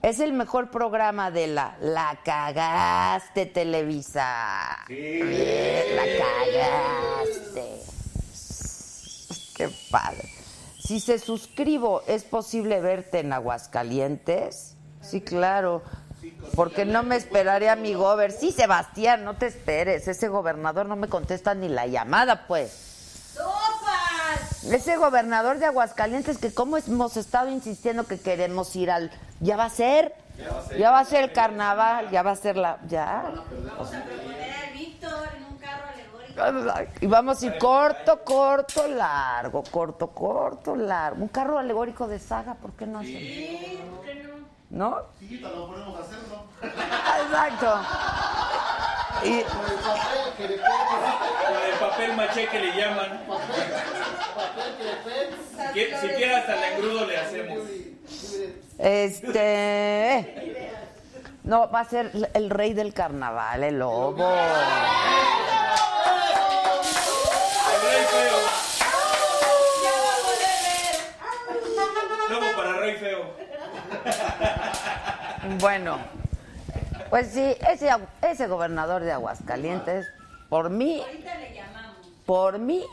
Es 0.03 0.21
el 0.21 0.33
mejor 0.33 0.71
programa 0.71 1.31
de 1.31 1.49
la 1.49 1.77
La 1.81 2.21
cagaste 2.25 3.47
Televisa. 3.47 4.85
Bien, 4.89 5.97
la 5.97 6.05
cagaste. 6.25 7.83
Qué 9.57 9.69
padre. 9.91 10.29
Si 10.79 11.01
se 11.01 11.19
suscribo, 11.19 12.03
¿es 12.07 12.25
posible 12.25 12.81
verte 12.81 13.19
en 13.19 13.33
Aguascalientes? 13.33 14.78
Sí, 15.09 15.21
claro. 15.21 15.83
Porque 16.55 16.85
no 16.85 17.03
me 17.03 17.17
esperaré 17.17 17.71
a 17.71 17.77
mi 17.77 17.95
gober. 17.95 18.33
Sí, 18.33 18.53
Sebastián, 18.53 19.25
no 19.25 19.37
te 19.37 19.47
esperes. 19.47 20.09
Ese 20.09 20.29
gobernador 20.29 20.87
no 20.87 20.97
me 20.97 21.09
contesta 21.09 21.55
ni 21.55 21.69
la 21.69 21.87
llamada, 21.87 22.47
pues. 22.47 23.37
Ese 24.71 24.97
gobernador 24.97 25.59
de 25.59 25.67
Aguascalientes 25.67 26.39
que 26.39 26.53
como 26.53 26.77
hemos 26.77 27.17
estado 27.17 27.49
insistiendo 27.51 28.07
que 28.07 28.21
queremos 28.21 28.75
ir 28.77 28.91
al... 28.91 29.11
Ya 29.41 29.57
va 29.57 29.65
a 29.67 29.71
ser. 29.71 30.15
Ya 30.79 30.91
va 30.91 31.01
a 31.01 31.05
ser 31.05 31.25
el 31.25 31.33
carnaval, 31.33 32.11
ya 32.11 32.23
va 32.23 32.33
a 32.33 32.37
ser 32.37 32.57
la... 32.57 32.79
Ya. 32.89 33.33
Vamos 33.69 33.95
a 33.95 34.05
proponer 34.05 34.53
al 34.53 34.73
Víctor 34.73 35.29
en 35.37 35.45
un 35.45 35.59
carro 35.59 35.85
alegórico. 35.95 36.95
Y 37.01 37.07
vamos 37.07 37.43
a 37.43 37.47
ir 37.47 37.59
corto, 37.59 38.25
corto, 38.25 38.87
largo, 38.89 39.63
corto, 39.71 40.09
corto, 40.09 40.77
largo. 40.77 41.23
Un 41.23 41.29
carro 41.29 41.59
alegórico 41.59 42.07
de 42.07 42.19
saga, 42.19 42.55
¿por 42.55 42.73
qué 42.73 42.87
no 42.87 42.99
hacemos? 42.99 43.21
Sí, 43.21 43.81
¿por 43.91 44.05
qué 44.05 44.15
no? 44.23 44.38
¿No? 44.71 45.03
Sí, 45.19 45.39
lo 45.39 45.67
podemos 45.67 45.99
hacerlo. 46.01 46.45
Exacto. 46.63 47.81
Y, 49.25 49.41
Papel, 49.43 50.35
que 50.37 50.49
le 50.49 50.57
Con 50.59 51.63
el 51.73 51.79
papel 51.81 52.17
maché 52.17 52.49
que 52.49 52.59
le 52.61 52.77
llaman. 52.77 53.25
papel, 53.27 54.77
que 54.77 54.85
le 54.85 55.87
Si 55.87 55.91
qui- 55.91 56.01
siquiera 56.01 56.39
hasta 56.39 56.55
el 56.55 56.63
engrudo 56.75 57.07
le 57.07 57.17
hacemos. 57.17 57.59
este. 58.79 60.35
No, 61.45 61.71
va 61.71 61.81
a 61.81 61.85
ser 61.85 62.13
el 62.35 62.51
rey 62.51 62.75
del 62.75 62.93
carnaval, 62.93 63.65
el 63.65 63.79
lobo. 63.79 64.19
Bueno, 75.61 75.99
pues 77.11 77.29
sí, 77.29 77.57
ese, 77.71 77.91
ese 78.23 78.47
gobernador 78.47 79.03
de 79.03 79.13
Aguascalientes, 79.13 80.07
por 80.49 80.71
mí, 80.71 81.01
Ahorita 81.01 81.35
le 81.37 81.55
llamamos. 81.55 81.97
por 82.27 82.59
mí, 82.59 82.85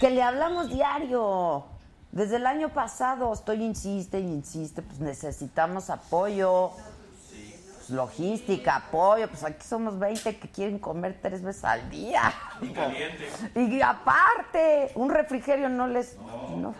que 0.00 0.10
le 0.10 0.22
hablamos 0.22 0.68
diario. 0.70 1.64
Desde 2.12 2.36
el 2.36 2.46
año 2.46 2.68
pasado 2.68 3.32
estoy 3.32 3.62
insiste 3.64 4.20
y 4.20 4.24
insiste, 4.24 4.82
pues 4.82 5.00
necesitamos 5.00 5.90
apoyo, 5.90 6.70
pues, 6.70 7.90
logística, 7.90 8.76
apoyo, 8.76 9.28
pues 9.28 9.42
aquí 9.42 9.66
somos 9.66 9.98
20 9.98 10.38
que 10.38 10.48
quieren 10.48 10.78
comer 10.78 11.18
tres 11.20 11.42
veces 11.42 11.64
al 11.64 11.90
día. 11.90 12.32
Y 12.60 12.68
caliente. 12.68 13.28
Y 13.56 13.82
aparte, 13.82 14.92
un 14.94 15.10
refrigerio 15.10 15.68
no 15.68 15.88
les... 15.88 16.16
no. 16.56 16.74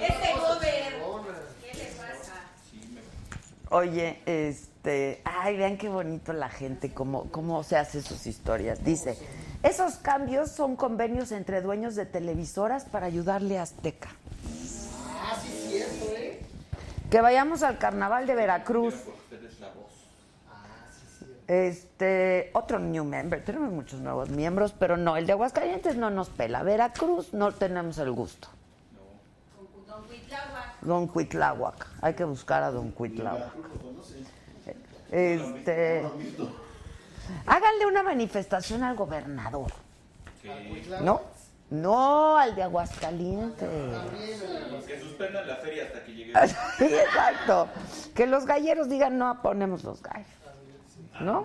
Este 0.00 0.32
gober. 0.40 1.05
Oye, 3.70 4.20
este, 4.26 5.22
ay, 5.24 5.56
vean 5.56 5.76
qué 5.76 5.88
bonito 5.88 6.32
la 6.32 6.48
gente, 6.48 6.94
cómo, 6.94 7.24
cómo 7.32 7.64
se 7.64 7.76
hace 7.76 8.00
sus 8.00 8.26
historias. 8.26 8.84
Dice, 8.84 9.18
esos 9.64 9.96
cambios 9.96 10.52
son 10.52 10.76
convenios 10.76 11.32
entre 11.32 11.62
dueños 11.62 11.96
de 11.96 12.06
televisoras 12.06 12.84
para 12.84 13.06
ayudarle 13.06 13.58
a 13.58 13.62
Azteca. 13.62 14.10
Ah, 15.20 15.36
sí, 15.42 15.48
es 15.48 15.70
cierto, 15.70 16.16
¿eh? 16.16 16.40
Que 17.10 17.20
vayamos 17.20 17.64
al 17.64 17.78
carnaval 17.78 18.26
de 18.26 18.36
Veracruz. 18.36 18.94
Este, 21.48 22.50
otro 22.54 22.80
new 22.80 23.04
member, 23.04 23.44
tenemos 23.44 23.72
muchos 23.72 24.00
nuevos 24.00 24.30
miembros, 24.30 24.74
pero 24.76 24.96
no, 24.96 25.16
el 25.16 25.26
de 25.26 25.32
Aguascalientes 25.32 25.96
no 25.96 26.10
nos 26.10 26.28
pela. 26.28 26.62
Veracruz 26.62 27.32
no 27.32 27.52
tenemos 27.52 27.98
el 27.98 28.10
gusto. 28.12 28.48
Don 30.86 31.08
Cuitláhuac. 31.08 31.86
Hay 32.00 32.14
que 32.14 32.24
buscar 32.24 32.62
a 32.62 32.70
Don 32.70 32.92
Cuitláhuac. 32.92 33.52
Este, 35.10 36.04
háganle 37.46 37.86
una 37.86 38.02
manifestación 38.02 38.82
al 38.82 38.96
gobernador. 38.96 39.72
¿No? 41.02 41.22
No, 41.70 42.38
al 42.38 42.54
de 42.54 42.62
Aguascalientes. 42.62 43.68
Que 44.86 45.00
suspendan 45.00 45.46
la 45.48 45.56
feria 45.56 45.84
hasta 45.84 46.04
que 46.04 46.14
llegue. 46.14 46.32
Sí, 46.78 46.84
exacto. 46.84 47.68
Que 48.14 48.26
los 48.26 48.46
galleros 48.46 48.88
digan, 48.88 49.18
no 49.18 49.42
ponemos 49.42 49.82
los 49.82 50.00
gallos. 50.00 50.28
¿No? 51.20 51.44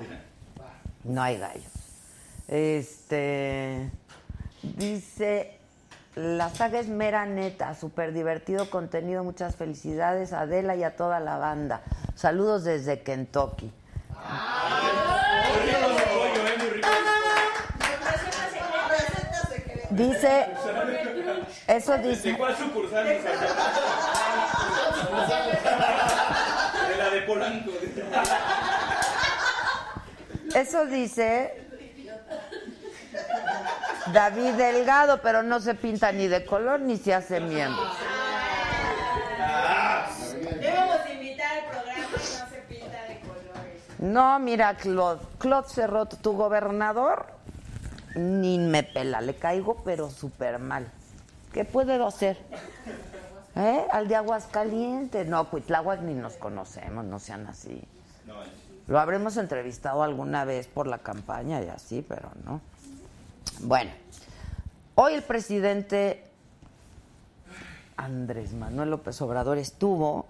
No 1.04 1.22
hay 1.24 1.40
gallos. 1.40 1.72
Este. 2.48 3.90
Dice. 4.62 5.61
La 6.16 6.50
saga 6.50 6.80
es 6.80 6.90
mera 6.90 7.26
neta, 7.26 7.74
súper 7.74 8.12
divertido 8.12 8.70
contenido, 8.70 9.24
muchas 9.24 9.56
felicidades 9.56 10.34
a 10.34 10.42
Adela 10.42 10.76
y 10.76 10.84
a 10.84 10.98
toda 10.98 11.22
la 11.22 11.38
banda. 11.38 11.84
Saludos 12.16 12.66
desde 12.66 13.02
Kentucky. 13.02 13.72
Dice, 19.92 20.48
eso 21.68 21.94
¿De 21.94 22.10
dice, 22.10 22.38
cuál 22.38 22.58
sucursal? 22.58 23.08
De 23.08 23.22
la 26.98 27.10
de 27.10 27.22
Polanco. 27.22 27.72
eso 30.56 30.86
dice 30.88 31.71
David 34.12 34.54
Delgado, 34.54 35.22
pero 35.22 35.44
no 35.44 35.60
se 35.60 35.76
pinta 35.76 36.12
ni 36.12 36.28
de 36.28 36.46
color 36.46 36.80
ni 36.80 36.98
se 36.98 37.14
hace 37.14 37.40
miembro. 37.40 37.82
Debemos 40.60 40.98
invitar 41.12 41.60
al 41.60 41.66
programa 41.70 42.08
y 42.10 42.12
no 42.12 42.50
se 42.50 42.62
pinta 42.68 43.06
de 43.08 43.20
colores. 43.22 44.00
No, 44.00 44.40
mira, 44.40 44.76
Claude, 44.76 45.22
Claude 45.38 45.70
Cerrot, 45.70 46.22
tu 46.22 46.34
gobernador, 46.34 47.28
ni 48.16 48.60
me 48.60 48.84
pela, 48.84 49.22
le 49.22 49.36
caigo, 49.36 49.82
pero 49.84 50.10
súper 50.10 50.60
mal. 50.60 50.92
¿Qué 51.54 51.66
puedo 51.66 52.06
hacer? 52.06 52.38
¿Eh? 53.56 53.86
Al 53.92 54.08
de 54.08 54.16
Aguascalientes. 54.16 55.28
No, 55.28 55.50
Cuitláhuac 55.50 56.02
ni 56.02 56.14
nos 56.14 56.36
conocemos, 56.38 57.04
no 57.06 57.20
sean 57.20 57.48
así. 57.48 57.84
Lo 58.88 59.00
habremos 59.00 59.38
entrevistado 59.38 60.04
alguna 60.04 60.46
vez 60.46 60.68
por 60.68 60.88
la 60.88 60.98
campaña 60.98 61.62
y 61.62 61.68
así, 61.70 62.06
pero 62.08 62.30
no. 62.46 62.62
Bueno, 63.62 63.92
hoy 64.96 65.14
el 65.14 65.24
presidente 65.24 66.24
Andrés 67.98 68.54
Manuel 68.54 68.90
López 68.90 69.22
Obrador 69.22 69.58
estuvo 69.58 70.26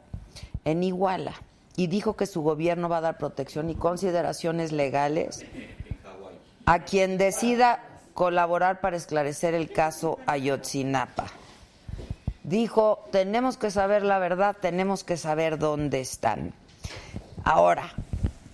en 0.65 0.83
Iguala 0.83 1.33
y 1.75 1.87
dijo 1.87 2.15
que 2.15 2.25
su 2.25 2.41
gobierno 2.41 2.89
va 2.89 2.97
a 2.97 3.01
dar 3.01 3.17
protección 3.17 3.69
y 3.69 3.75
consideraciones 3.75 4.71
legales 4.71 5.45
a 6.65 6.79
quien 6.79 7.17
decida 7.17 7.83
colaborar 8.13 8.81
para 8.81 8.97
esclarecer 8.97 9.53
el 9.53 9.71
caso 9.71 10.19
Ayotzinapa. 10.25 11.27
Dijo, 12.43 13.07
tenemos 13.11 13.57
que 13.57 13.71
saber 13.71 14.03
la 14.03 14.19
verdad, 14.19 14.55
tenemos 14.59 15.03
que 15.03 15.15
saber 15.15 15.57
dónde 15.57 16.01
están. 16.01 16.53
Ahora, 17.43 17.93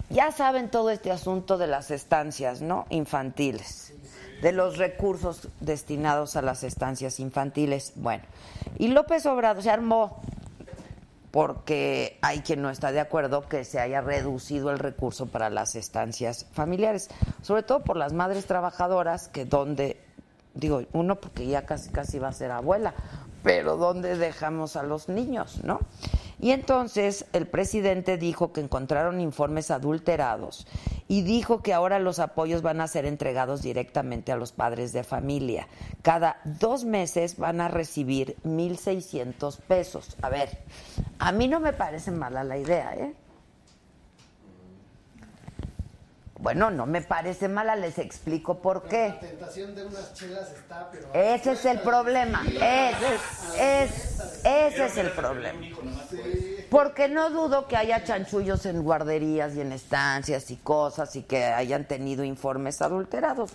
ya 0.10 0.32
saben 0.32 0.70
todo 0.70 0.90
este 0.90 1.12
asunto 1.12 1.58
de 1.58 1.68
las 1.68 1.92
estancias, 1.92 2.62
¿no? 2.62 2.86
Infantiles, 2.90 3.94
de 4.42 4.52
los 4.52 4.78
recursos 4.78 5.50
destinados 5.60 6.36
a 6.36 6.42
las 6.42 6.64
estancias 6.64 7.20
infantiles. 7.20 7.94
Bueno, 7.96 8.24
y 8.78 8.90
López 8.90 9.26
Obrador 9.26 9.64
se 9.64 9.72
armó 9.72 10.22
porque 11.32 12.18
hay 12.22 12.40
quien 12.40 12.62
no 12.62 12.70
está 12.70 12.92
de 12.92 13.00
acuerdo 13.00 13.48
que 13.48 13.64
se 13.64 13.80
haya 13.80 14.02
reducido 14.02 14.72
el 14.72 14.80
recurso 14.80 15.28
para 15.28 15.50
las 15.50 15.76
estancias 15.76 16.46
familiares, 16.54 17.10
sobre 17.42 17.64
todo 17.64 17.84
por 17.84 17.98
las 17.98 18.14
madres 18.14 18.46
trabajadoras 18.46 19.28
que 19.28 19.46
donde 19.46 20.02
digo, 20.58 20.82
uno 20.94 21.16
porque 21.16 21.48
ya 21.48 21.66
casi 21.66 21.90
casi 21.90 22.20
va 22.20 22.30
a 22.30 22.34
ser 22.34 22.52
abuela, 22.52 22.94
pero 23.44 23.78
¿dónde 23.78 24.18
dejamos 24.18 24.76
a 24.76 24.84
los 24.84 25.10
niños, 25.10 25.64
no? 25.64 25.80
Y 26.40 26.52
entonces 26.52 27.26
el 27.34 27.48
presidente 27.48 28.18
dijo 28.18 28.54
que 28.54 28.62
encontraron 28.62 29.20
informes 29.20 29.72
adulterados 29.72 30.68
y 31.08 31.24
dijo 31.24 31.62
que 31.64 31.74
ahora 31.74 32.00
los 32.00 32.20
apoyos 32.20 32.62
van 32.62 32.82
a 32.82 32.88
ser 32.88 33.06
entregados 33.06 33.62
directamente 33.62 34.32
a 34.32 34.38
los 34.38 34.52
padres 34.52 34.94
de 34.94 35.04
familia. 35.04 35.68
Cada 36.04 36.40
dos 36.44 36.86
meses 36.86 37.38
van 37.38 37.62
a 37.62 37.70
recibir 37.70 38.36
1.600 38.44 39.58
pesos. 39.62 40.16
A 40.22 40.30
ver, 40.30 40.60
a 41.18 41.32
mí 41.32 41.48
no 41.48 41.60
me 41.60 41.74
parece 41.74 42.12
mala 42.12 42.44
la 42.44 42.58
idea, 42.58 42.94
¿eh? 42.96 43.14
Bueno, 46.40 46.70
no 46.70 46.86
me 46.86 47.02
parece 47.02 47.48
mala, 47.48 47.76
les 47.76 47.98
explico 47.98 48.60
por 48.60 48.84
La 48.84 48.90
qué. 48.90 49.16
tentación 49.20 49.74
de 49.76 49.86
unas 49.86 50.14
chelas 50.14 50.52
está, 50.52 50.90
pero. 50.92 51.08
Ese 51.14 51.54
es 51.54 51.66
el 51.66 51.80
problema. 51.80 52.44
Ese 52.48 53.16
es, 53.16 53.60
es- 53.60 54.46
ese 54.46 54.86
es 54.86 54.98
el 54.98 55.12
problema. 55.12 55.60
Porque 56.70 57.08
no 57.08 57.30
dudo 57.32 57.68
que 57.68 57.76
haya 57.76 58.04
chanchullos 58.04 58.66
en 58.68 58.84
guarderías 58.84 59.56
y 59.56 59.62
en 59.62 59.72
estancias 59.72 60.52
y 60.52 60.58
cosas 60.58 61.16
y 61.16 61.24
que 61.24 61.44
hayan 61.46 61.86
tenido 61.86 62.24
informes 62.24 62.82
adulterados, 62.82 63.52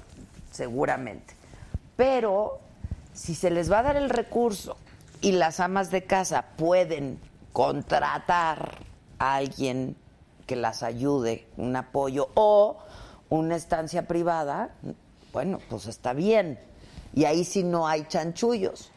seguramente. 0.50 1.34
Pero 1.96 2.58
si 3.14 3.34
se 3.34 3.50
les 3.50 3.70
va 3.70 3.78
a 3.80 3.82
dar 3.84 3.96
el 3.96 4.10
recurso 4.10 4.76
y 5.20 5.32
las 5.32 5.60
amas 5.60 5.90
de 5.90 6.02
casa 6.04 6.46
pueden 6.56 7.20
contratar 7.52 8.78
a 9.18 9.36
alguien 9.36 9.94
que 10.46 10.57
las 10.57 10.83
ayude, 10.83 11.46
un 11.57 11.74
apoyo 11.76 12.28
o 12.35 12.78
una 13.28 13.57
estancia 13.57 14.07
privada, 14.07 14.70
bueno, 15.33 15.59
pues 15.68 15.87
está 15.87 16.12
bien. 16.12 16.59
Y 17.14 17.24
ahí 17.24 17.44
sí 17.44 17.64
no 17.64 17.87
hay 17.88 18.05
chanchullos. 18.07 18.90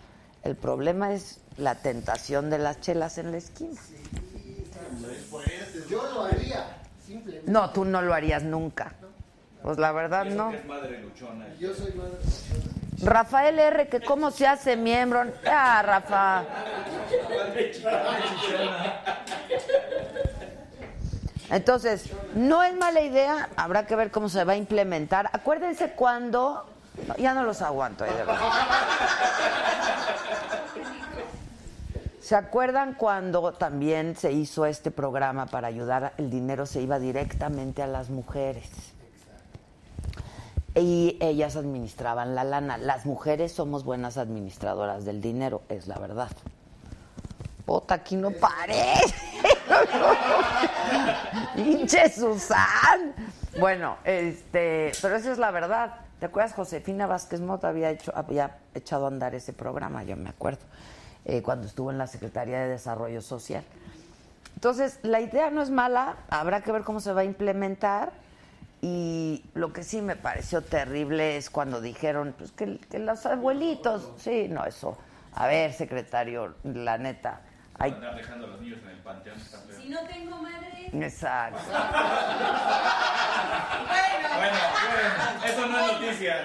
El 0.43 0.55
problema 0.55 1.13
es 1.13 1.39
la 1.57 1.75
tentación 1.75 2.49
de 2.49 2.59
las 2.59 2.79
chelas 2.81 3.17
en 3.17 3.31
la 3.31 3.37
esquina. 3.37 3.79
Yo 5.89 6.03
lo 6.13 6.23
haría, 6.23 6.77
simplemente. 7.05 7.51
No, 7.51 7.71
tú 7.71 7.85
no 7.85 8.01
lo 8.01 8.13
harías 8.13 8.43
nunca. 8.43 8.93
Pues 9.61 9.77
la 9.77 9.91
verdad 9.91 10.25
no. 10.25 10.51
Yo 11.59 11.73
soy 11.73 11.93
madre. 11.93 12.17
Rafael 13.01 13.59
R, 13.59 13.87
que 13.87 14.01
cómo 14.01 14.31
se 14.31 14.47
hace 14.47 14.75
miembro. 14.75 15.25
Ah, 15.45 15.81
Rafa. 15.81 16.45
Entonces, 21.49 22.09
no 22.33 22.63
es 22.63 22.75
mala 22.75 23.01
idea, 23.01 23.49
habrá 23.55 23.85
que 23.85 23.95
ver 23.95 24.11
cómo 24.11 24.29
se 24.29 24.43
va 24.43 24.53
a 24.53 24.57
implementar. 24.57 25.29
Acuérdense 25.31 25.91
cuando. 25.91 26.65
ya 27.17 27.33
no 27.33 27.43
los 27.43 27.61
aguanto 27.61 28.03
ahí 28.03 28.11
de 28.11 28.23
verdad. 28.23 28.39
¿Se 32.21 32.35
acuerdan 32.35 32.95
cuando 32.95 33.51
también 33.51 34.15
se 34.15 34.31
hizo 34.31 34.65
este 34.65 34.89
programa 34.89 35.45
para 35.45 35.67
ayudar? 35.67 36.13
El 36.17 36.31
dinero 36.31 36.65
se 36.65 36.81
iba 36.81 36.97
directamente 36.97 37.83
a 37.83 37.87
las 37.87 38.09
mujeres. 38.09 38.67
Y 40.73 41.17
ellas 41.21 41.55
administraban 41.55 42.33
la 42.33 42.43
lana. 42.43 42.79
Las 42.79 43.05
mujeres 43.05 43.51
somos 43.51 43.83
buenas 43.83 44.17
administradoras 44.17 45.05
del 45.05 45.21
dinero, 45.21 45.61
es 45.69 45.85
la 45.85 45.99
verdad. 45.99 46.31
Puta, 47.65 47.95
aquí 47.95 48.15
no 48.15 48.31
parece. 48.31 49.15
Pinche 51.55 52.09
Susan. 52.09 53.13
Bueno, 53.59 53.97
este, 54.03 54.91
pero 55.01 55.15
esa 55.15 55.31
es 55.31 55.37
la 55.37 55.51
verdad. 55.51 55.95
¿Te 56.19 56.27
acuerdas? 56.27 56.53
Josefina 56.53 57.07
Vázquez 57.07 57.41
Mota 57.41 57.69
había 57.69 57.89
hecho, 57.89 58.11
había 58.15 58.57
echado 58.73 59.05
a 59.05 59.07
andar 59.07 59.35
ese 59.35 59.51
programa, 59.51 60.03
yo 60.03 60.15
me 60.15 60.29
acuerdo, 60.29 60.61
eh, 61.25 61.41
cuando 61.41 61.67
estuvo 61.67 61.91
en 61.91 61.97
la 61.97 62.07
Secretaría 62.07 62.59
de 62.59 62.69
Desarrollo 62.69 63.21
Social. 63.21 63.63
Entonces, 64.55 64.99
la 65.03 65.19
idea 65.19 65.49
no 65.49 65.61
es 65.61 65.69
mala, 65.69 66.17
habrá 66.29 66.61
que 66.61 66.71
ver 66.71 66.83
cómo 66.83 66.99
se 66.99 67.13
va 67.13 67.21
a 67.21 67.25
implementar. 67.25 68.11
Y 68.81 69.43
lo 69.55 69.73
que 69.73 69.83
sí 69.83 70.01
me 70.01 70.15
pareció 70.15 70.61
terrible 70.61 71.37
es 71.37 71.49
cuando 71.49 71.81
dijeron 71.81 72.35
pues, 72.37 72.51
que, 72.51 72.77
que 72.77 72.99
los 72.99 73.25
abuelitos, 73.25 74.11
sí, 74.17 74.47
no, 74.47 74.63
eso. 74.65 74.97
A 75.33 75.47
ver, 75.47 75.73
secretario, 75.73 76.55
la 76.63 76.97
neta. 76.97 77.41
Hay, 77.77 77.91
Andar 77.91 78.15
dejando 78.15 78.45
a 78.45 78.49
los 78.49 78.61
niños 78.61 78.79
en 78.83 78.89
el 78.89 78.97
panteón 78.99 79.37
está 79.37 79.57
feo. 79.59 79.77
Si 79.81 79.89
no 79.89 79.99
tengo 80.07 80.37
madre. 80.37 80.89
exacto. 80.93 81.59
Bueno, 83.87 84.27
Bueno, 84.37 84.57
bueno, 84.87 85.45
eso 85.45 85.67
no 85.67 85.79
es 85.79 85.91
noticia. 85.91 86.35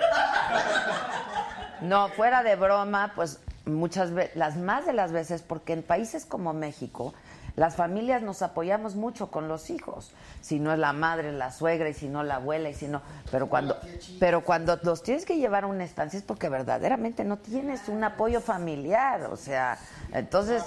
No, 1.82 2.08
fuera 2.08 2.42
de 2.42 2.56
broma, 2.56 3.12
pues 3.14 3.40
muchas 3.64 4.12
veces, 4.12 4.36
las 4.36 4.56
más 4.56 4.86
de 4.86 4.92
las 4.92 5.12
veces, 5.12 5.42
porque 5.42 5.72
en 5.72 5.82
países 5.82 6.26
como 6.26 6.52
México, 6.52 7.14
las 7.56 7.76
familias 7.76 8.22
nos 8.22 8.42
apoyamos 8.42 8.96
mucho 8.96 9.30
con 9.30 9.48
los 9.48 9.70
hijos. 9.70 10.12
Si 10.40 10.58
no 10.60 10.72
es 10.72 10.78
la 10.78 10.92
madre, 10.92 11.32
la 11.32 11.50
suegra, 11.52 11.88
y 11.88 11.94
si 11.94 12.08
no 12.08 12.22
la 12.22 12.36
abuela, 12.36 12.70
y 12.70 12.74
si 12.74 12.88
no. 12.88 13.02
Pero 13.30 13.48
cuando, 13.48 13.78
pero 14.18 14.44
cuando 14.44 14.78
los 14.82 15.02
tienes 15.02 15.24
que 15.24 15.36
llevar 15.36 15.64
a 15.64 15.66
una 15.66 15.84
estancia 15.84 16.18
es 16.18 16.24
porque 16.24 16.48
verdaderamente 16.48 17.24
no 17.24 17.38
tienes 17.38 17.88
un 17.88 18.02
apoyo 18.04 18.40
familiar. 18.40 19.24
O 19.24 19.36
sea, 19.36 19.78
entonces. 20.12 20.62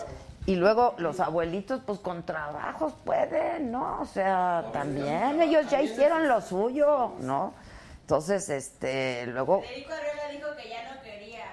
Y 0.46 0.56
luego 0.56 0.96
los 0.98 1.22
abuelitos, 1.22 1.82
pues 1.86 2.00
con 2.00 2.26
trabajos 2.26 2.94
pueden, 3.06 3.72
¿no? 3.72 4.02
O 4.02 4.06
sea, 4.06 4.66
también 4.74 5.42
ellos 5.42 5.70
ya 5.70 5.82
hicieron 5.82 6.28
lo 6.28 6.42
suyo, 6.42 7.14
¿no? 7.22 7.54
Entonces, 8.02 8.50
este, 8.50 9.26
luego, 9.28 9.62
Federico 9.62 9.94
Arreola 9.94 10.28
dijo 10.30 10.56
que 10.58 10.70
ya 10.70 10.94
no 10.94 11.02
quería. 11.02 11.46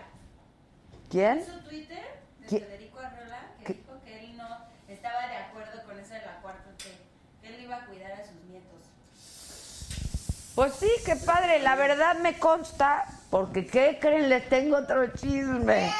¿quién? 1.08 1.38
¿Es 1.38 1.46
su 1.46 1.60
Twitter 1.60 2.02
de 2.40 2.46
¿Qué? 2.48 2.58
Federico 2.58 2.98
Arreola? 2.98 3.38
Que 3.60 3.64
¿Qué? 3.64 3.72
dijo 3.74 4.00
que 4.04 4.18
él 4.18 4.36
no 4.36 4.48
estaba 4.88 5.28
de 5.28 5.36
acuerdo 5.36 5.84
con 5.84 5.96
eso 6.00 6.12
de 6.14 6.22
la 6.22 6.40
cuarta 6.42 6.70
T. 6.78 6.84
Que 7.40 7.48
él 7.54 7.60
iba 7.62 7.76
a 7.76 7.86
cuidar 7.86 8.10
a 8.10 8.24
sus 8.24 8.34
nietos. 8.48 8.80
Pues 10.56 10.74
sí, 10.74 10.90
qué 11.06 11.14
padre, 11.14 11.60
la 11.60 11.76
verdad 11.76 12.16
me 12.18 12.36
consta, 12.40 13.06
porque 13.30 13.64
¿qué 13.66 13.98
creen? 14.00 14.28
Les 14.28 14.48
tengo 14.48 14.78
otro 14.78 15.06
chisme. 15.12 15.92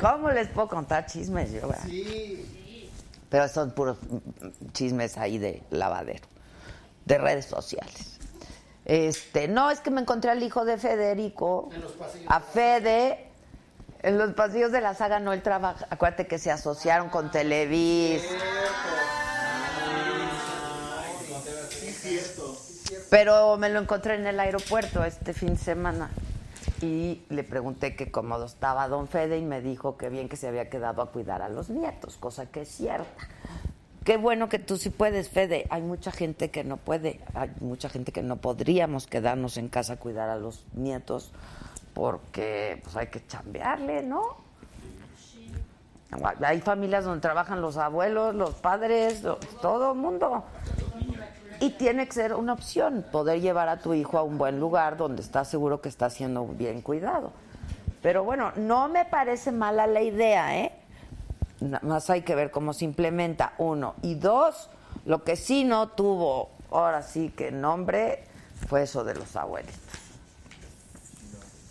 ¿Cómo 0.00 0.30
les 0.30 0.48
puedo 0.48 0.68
contar 0.68 1.06
chismes 1.06 1.52
yo? 1.52 1.68
verdad? 1.68 1.84
Sí. 1.84 2.90
Pero 3.28 3.48
son 3.48 3.70
puros 3.72 3.98
chismes 4.72 5.18
ahí 5.18 5.38
de 5.38 5.62
lavadero, 5.70 6.26
de 7.04 7.18
redes 7.18 7.46
sociales. 7.46 8.18
Este, 8.86 9.46
no, 9.46 9.70
es 9.70 9.80
que 9.80 9.90
me 9.90 10.00
encontré 10.00 10.30
al 10.30 10.42
hijo 10.42 10.64
de 10.64 10.78
Federico, 10.78 11.68
En 11.72 11.82
los 11.82 11.92
a 12.26 12.40
Fede, 12.40 13.28
en 14.02 14.18
los 14.18 14.32
pasillos 14.32 14.72
de 14.72 14.80
la 14.80 14.94
saga, 14.94 15.20
no, 15.20 15.32
él 15.32 15.42
trabaja, 15.42 15.86
acuérdate 15.90 16.26
que 16.26 16.38
se 16.38 16.50
asociaron 16.50 17.08
con 17.08 17.30
Televis. 17.30 18.22
Pero 23.10 23.56
me 23.58 23.68
lo 23.68 23.80
encontré 23.80 24.14
en 24.14 24.26
el 24.26 24.40
aeropuerto 24.40 25.04
este 25.04 25.34
fin 25.34 25.50
de 25.50 25.58
semana 25.58 26.10
y 26.80 27.22
le 27.28 27.44
pregunté 27.44 27.94
que 27.94 28.10
cómo 28.10 28.42
estaba 28.42 28.88
don 28.88 29.08
Fede 29.08 29.38
y 29.38 29.44
me 29.44 29.60
dijo 29.60 29.96
que 29.96 30.08
bien 30.08 30.28
que 30.28 30.36
se 30.36 30.48
había 30.48 30.70
quedado 30.70 31.02
a 31.02 31.10
cuidar 31.10 31.42
a 31.42 31.48
los 31.48 31.70
nietos, 31.70 32.16
cosa 32.16 32.46
que 32.46 32.62
es 32.62 32.68
cierta. 32.68 33.28
Qué 34.04 34.16
bueno 34.16 34.48
que 34.48 34.58
tú 34.58 34.76
sí 34.78 34.88
puedes, 34.88 35.28
Fede. 35.28 35.66
Hay 35.68 35.82
mucha 35.82 36.10
gente 36.10 36.50
que 36.50 36.64
no 36.64 36.78
puede, 36.78 37.20
hay 37.34 37.50
mucha 37.60 37.88
gente 37.90 38.12
que 38.12 38.22
no 38.22 38.36
podríamos 38.36 39.06
quedarnos 39.06 39.58
en 39.58 39.68
casa 39.68 39.94
a 39.94 39.96
cuidar 39.96 40.30
a 40.30 40.36
los 40.36 40.64
nietos 40.72 41.32
porque 41.92 42.80
pues 42.82 42.96
hay 42.96 43.08
que 43.08 43.26
chambearle, 43.26 44.02
¿no? 44.02 44.36
Hay 46.42 46.60
familias 46.60 47.04
donde 47.04 47.20
trabajan 47.20 47.60
los 47.60 47.76
abuelos, 47.76 48.34
los 48.34 48.54
padres, 48.54 49.22
todo 49.62 49.92
el 49.92 49.98
mundo. 49.98 50.44
Y 51.60 51.70
tiene 51.70 52.06
que 52.06 52.12
ser 52.12 52.34
una 52.34 52.54
opción 52.54 53.04
poder 53.12 53.40
llevar 53.40 53.68
a 53.68 53.78
tu 53.78 53.92
hijo 53.92 54.18
a 54.18 54.22
un 54.22 54.38
buen 54.38 54.58
lugar 54.58 54.96
donde 54.96 55.20
estás 55.20 55.48
seguro 55.48 55.80
que 55.82 55.90
está 55.90 56.08
siendo 56.08 56.46
bien 56.46 56.80
cuidado. 56.80 57.32
Pero 58.02 58.24
bueno, 58.24 58.52
no 58.56 58.88
me 58.88 59.04
parece 59.04 59.52
mala 59.52 59.86
la 59.86 60.00
idea, 60.00 60.56
¿eh? 60.58 60.72
Nada 61.60 61.80
más 61.82 62.08
hay 62.08 62.22
que 62.22 62.34
ver 62.34 62.50
cómo 62.50 62.72
se 62.72 62.86
implementa, 62.86 63.52
uno. 63.58 63.94
Y 64.00 64.14
dos, 64.14 64.70
lo 65.04 65.22
que 65.22 65.36
sí 65.36 65.64
no 65.64 65.88
tuvo, 65.88 66.50
ahora 66.70 67.02
sí 67.02 67.28
que 67.28 67.52
nombre, 67.52 68.24
fue 68.66 68.82
eso 68.82 69.04
de 69.04 69.14
los 69.14 69.36
abuelitos. 69.36 69.78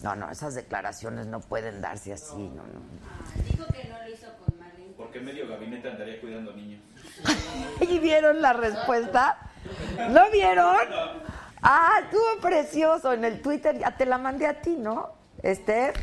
No, 0.04 0.16
no, 0.16 0.30
esas 0.30 0.54
declaraciones 0.54 1.26
no 1.26 1.40
pueden 1.40 1.82
darse 1.82 2.14
así, 2.14 2.38
no, 2.38 2.64
no. 2.64 3.44
Dijo 3.44 3.66
que 3.74 3.90
no 3.90 3.98
lo 3.98 4.10
hizo 4.10 4.28
con 4.46 4.58
Marlene. 4.60 4.94
Porque 4.96 5.20
medio 5.20 5.48
gabinete 5.48 5.90
andaría 5.90 6.22
cuidando 6.22 6.54
niños. 6.54 6.82
¿Y 7.82 7.98
vieron 8.00 8.42
la 8.42 8.54
respuesta? 8.54 9.49
¿No 10.10 10.30
vieron? 10.32 10.78
Ah, 11.62 12.00
estuvo 12.04 12.42
precioso 12.42 13.14
en 13.14 13.26
el 13.26 13.42
Twitter. 13.42 13.78
Ya 13.78 13.96
te 13.96 14.06
la 14.06 14.18
mandé 14.18 14.48
a 14.48 14.62
ti, 14.62 14.76
¿no? 14.78 15.10
Esther, 15.44 15.94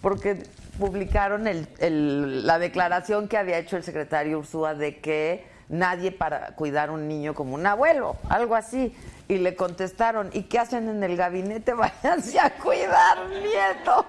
porque 0.00 0.42
publicaron 0.78 1.44
la 1.80 2.58
declaración 2.58 3.28
que 3.28 3.38
había 3.38 3.58
hecho 3.58 3.76
el 3.76 3.82
secretario 3.82 4.38
Ursúa 4.38 4.74
de 4.74 5.00
que 5.00 5.46
nadie 5.68 6.12
para 6.12 6.54
cuidar 6.54 6.90
un 6.90 7.08
niño 7.08 7.34
como 7.34 7.54
un 7.54 7.66
abuelo, 7.66 8.16
algo 8.28 8.54
así. 8.54 8.94
Y 9.28 9.38
le 9.38 9.56
contestaron, 9.56 10.30
¿y 10.32 10.44
qué 10.44 10.58
hacen 10.58 10.88
en 10.88 11.02
el 11.02 11.16
gabinete? 11.16 11.72
Váyanse 11.74 12.38
a 12.38 12.50
cuidar 12.50 13.28
nietos. 13.28 14.04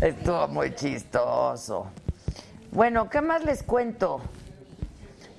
Estuvo 0.00 0.48
muy 0.48 0.74
chistoso. 0.74 1.88
Bueno, 2.70 3.08
¿qué 3.10 3.20
más 3.20 3.44
les 3.44 3.62
cuento? 3.62 4.20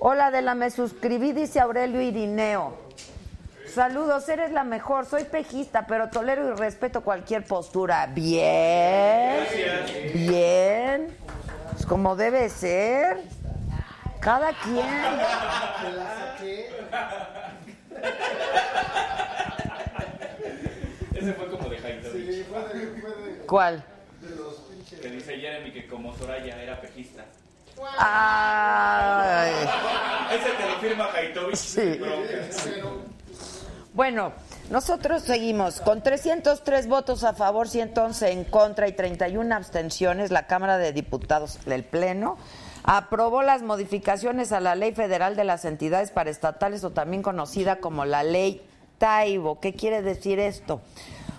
Hola, 0.08 0.30
de 0.30 0.44
la 0.44 0.54
me 0.54 0.70
suscribí, 0.70 1.32
dice 1.32 1.60
Aurelio 1.60 2.00
Irineo. 2.00 2.78
Saludos, 3.74 4.30
eres 4.30 4.52
la 4.52 4.64
mejor. 4.64 5.08
Soy 5.08 5.24
pejista, 5.24 5.88
pero 5.88 6.12
tolero 6.12 6.48
y 6.48 6.52
respeto 6.52 7.02
cualquier 7.02 7.44
postura. 7.44 8.06
Bien. 8.14 9.48
Bien. 10.14 11.18
Pues 11.72 11.88
como 11.88 12.16
debe 12.16 12.50
ser. 12.50 13.24
Cada 14.20 14.50
quien. 14.60 14.86
Te 14.86 15.92
la 15.94 16.16
saqué. 16.20 16.70
Ese 21.16 21.34
fue 21.34 21.50
como 21.50 21.68
de 21.68 21.78
Haitovich. 21.80 22.46
Sí, 22.46 22.46
¿Cuál? 23.48 23.84
de 24.22 24.36
los 24.36 24.54
pinches. 24.70 25.00
Que 25.00 25.10
dice 25.10 25.36
Jeremy 25.36 25.72
que 25.72 25.88
como 25.88 26.16
Soraya 26.16 26.62
era 26.62 26.80
pejista. 26.80 27.26
Ay. 27.98 29.52
Ese 30.32 30.50
te 30.52 30.70
lo 30.70 30.76
firma 30.80 31.10
Haitovich. 31.14 31.56
Sí. 31.56 32.00
Bueno, 33.94 34.34
nosotros 34.70 35.24
seguimos 35.24 35.80
con 35.80 36.02
303 36.02 36.88
votos 36.88 37.24
a 37.24 37.34
favor, 37.34 37.70
111 37.70 38.32
en 38.32 38.44
contra 38.44 38.88
y 38.88 38.92
31 38.92 39.56
abstenciones. 39.56 40.32
La 40.32 40.48
Cámara 40.48 40.78
de 40.78 40.92
Diputados 40.92 41.64
del 41.66 41.84
Pleno 41.84 42.38
aprobó 42.84 43.42
las 43.42 43.62
modificaciones 43.62 44.52
a 44.52 44.60
la 44.60 44.76
Ley 44.76 44.94
Federal 44.94 45.36
de 45.36 45.44
las 45.44 45.66
Entidades 45.66 46.12
Paraestatales 46.12 46.84
o 46.84 46.92
también 46.92 47.24
conocida 47.24 47.78
como 47.78 48.06
la 48.06 48.24
Ley 48.24 48.62
Taibo. 48.98 49.60
¿Qué 49.60 49.74
quiere 49.74 50.02
decir 50.02 50.40
esto? 50.40 50.82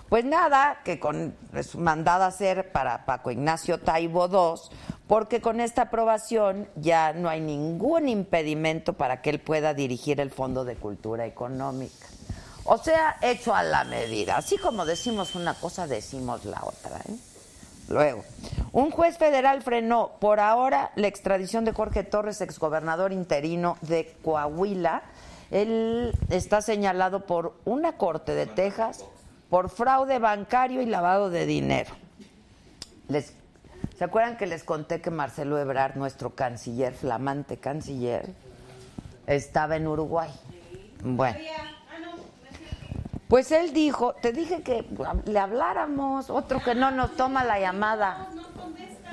Pues 0.09 0.23
nada, 0.23 0.79
que 0.85 0.99
con 0.99 1.35
mandada 1.77 2.25
a 2.25 2.29
hacer 2.29 2.71
para 2.71 3.05
Paco 3.05 3.29
Ignacio 3.29 3.79
Taibo 3.79 4.27
II, 4.27 4.77
porque 5.05 5.41
con 5.41 5.59
esta 5.59 5.83
aprobación 5.83 6.69
ya 6.75 7.11
no 7.11 7.27
hay 7.27 7.41
ningún 7.41 8.07
impedimento 8.07 8.93
para 8.93 9.21
que 9.21 9.31
él 9.31 9.39
pueda 9.39 9.73
dirigir 9.73 10.21
el 10.21 10.31
Fondo 10.31 10.63
de 10.63 10.75
Cultura 10.75 11.25
Económica. 11.25 12.07
O 12.63 12.77
sea, 12.77 13.17
hecho 13.21 13.53
a 13.53 13.63
la 13.63 13.83
medida. 13.83 14.37
Así 14.37 14.57
como 14.57 14.85
decimos 14.85 15.35
una 15.35 15.53
cosa, 15.53 15.87
decimos 15.87 16.45
la 16.45 16.61
otra. 16.63 16.99
¿eh? 16.99 17.15
Luego, 17.89 18.23
un 18.71 18.91
juez 18.91 19.17
federal 19.17 19.61
frenó 19.61 20.11
por 20.19 20.39
ahora 20.39 20.91
la 20.95 21.07
extradición 21.07 21.65
de 21.65 21.73
Jorge 21.73 22.03
Torres, 22.03 22.39
exgobernador 22.39 23.11
interino 23.11 23.77
de 23.81 24.15
Coahuila. 24.23 25.03
Él 25.51 26.13
está 26.29 26.61
señalado 26.61 27.25
por 27.25 27.55
una 27.63 27.97
corte 27.97 28.33
de 28.35 28.47
Texas 28.47 29.05
por 29.49 29.69
fraude 29.69 30.19
bancario 30.19 30.81
y 30.81 30.85
lavado 30.85 31.29
de 31.29 31.45
dinero. 31.45 31.91
Les, 33.07 33.33
¿Se 33.97 34.03
acuerdan 34.03 34.37
que 34.37 34.45
les 34.45 34.63
conté 34.63 35.01
que 35.01 35.09
Marcelo 35.09 35.57
Ebrard, 35.57 35.95
nuestro 35.95 36.35
canciller, 36.35 36.93
flamante 36.93 37.57
canciller, 37.57 38.27
estaba 39.25 39.75
en 39.75 39.87
Uruguay? 39.87 40.29
Bueno. 41.03 41.37
Pues 43.27 43.51
él 43.51 43.73
dijo, 43.73 44.13
te 44.13 44.31
dije 44.31 44.61
que 44.61 44.85
le 45.25 45.39
habláramos, 45.39 46.29
otro 46.29 46.61
que 46.63 46.75
no 46.75 46.91
nos 46.91 47.15
toma 47.15 47.43
la 47.43 47.59
llamada. 47.59 48.27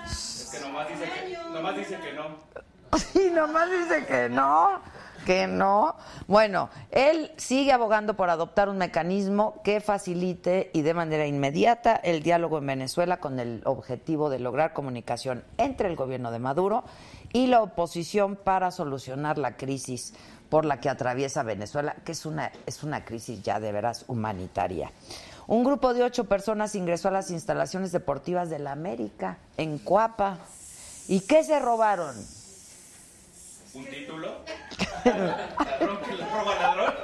Es 0.04 0.50
que 0.52 0.60
nomás 0.60 0.88
dice 0.88 1.04
que, 1.04 1.38
nomás 1.52 1.76
dice 1.76 1.98
que 1.98 2.12
no. 2.12 2.54
Sí, 3.12 3.30
nomás 3.32 3.70
dice 3.70 4.06
que 4.06 4.28
no, 4.28 4.80
que 5.24 5.46
no. 5.46 5.96
Bueno, 6.26 6.70
él 6.90 7.32
sigue 7.36 7.72
abogando 7.72 8.14
por 8.14 8.30
adoptar 8.30 8.68
un 8.68 8.78
mecanismo 8.78 9.60
que 9.64 9.80
facilite 9.80 10.70
y 10.72 10.82
de 10.82 10.94
manera 10.94 11.26
inmediata 11.26 11.96
el 11.96 12.22
diálogo 12.22 12.58
en 12.58 12.66
Venezuela 12.66 13.18
con 13.18 13.40
el 13.40 13.62
objetivo 13.64 14.30
de 14.30 14.38
lograr 14.38 14.72
comunicación 14.72 15.44
entre 15.58 15.88
el 15.88 15.96
gobierno 15.96 16.30
de 16.30 16.38
Maduro 16.38 16.84
y 17.32 17.48
la 17.48 17.62
oposición 17.62 18.36
para 18.36 18.70
solucionar 18.70 19.38
la 19.38 19.56
crisis 19.56 20.14
por 20.48 20.64
la 20.64 20.78
que 20.80 20.88
atraviesa 20.88 21.42
Venezuela, 21.42 21.96
que 22.04 22.12
es 22.12 22.26
una, 22.26 22.52
es 22.66 22.84
una 22.84 23.04
crisis 23.04 23.42
ya 23.42 23.58
de 23.58 23.72
veras 23.72 24.04
humanitaria. 24.06 24.92
Un 25.46 25.64
grupo 25.64 25.92
de 25.92 26.04
ocho 26.04 26.24
personas 26.24 26.74
ingresó 26.74 27.08
a 27.08 27.10
las 27.10 27.30
instalaciones 27.30 27.92
deportivas 27.92 28.50
de 28.50 28.60
la 28.60 28.72
América, 28.72 29.38
en 29.56 29.78
Cuapa. 29.78 30.38
¿Y 31.08 31.20
qué 31.20 31.44
se 31.44 31.58
robaron? 31.58 32.14
¿Un 33.74 33.84
título? 33.86 34.44
¿Ladrón 35.04 35.98
que 35.98 36.14
le 36.14 36.24
roba 36.30 36.54
ladrón? 36.54 36.94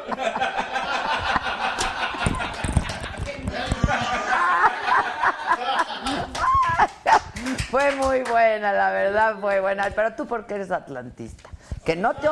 Fue 7.70 7.90
muy 7.96 8.22
buena, 8.22 8.72
la 8.72 8.90
verdad 8.90 9.37
fue 9.40 9.61
buena. 9.61 9.90
Pero 9.94 10.14
tú 10.14 10.26
porque 10.26 10.54
eres 10.54 10.70
atlantista. 10.70 11.50
Que 11.85 11.96
no 11.96 12.14
te... 12.14 12.28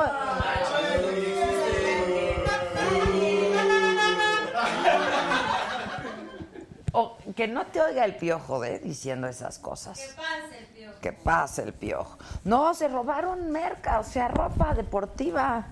O 7.01 7.17
que 7.37 7.47
no 7.47 7.65
te 7.67 7.81
oiga 7.81 8.05
el 8.05 8.17
piojo, 8.17 8.65
¿eh? 8.65 8.81
Diciendo 8.83 9.29
esas 9.29 9.61
cosas. 9.61 10.01
Que 10.01 10.09
pase 10.17 10.59
el 10.59 10.67
piojo. 10.67 11.01
Que 11.01 11.13
pase 11.13 11.63
el 11.63 11.73
piojo. 11.73 12.19
No, 12.43 12.75
se 12.75 12.89
robaron 12.89 13.53
merca, 13.53 14.01
o 14.01 14.03
sea, 14.03 14.27
ropa 14.27 14.75
deportiva. 14.75 15.67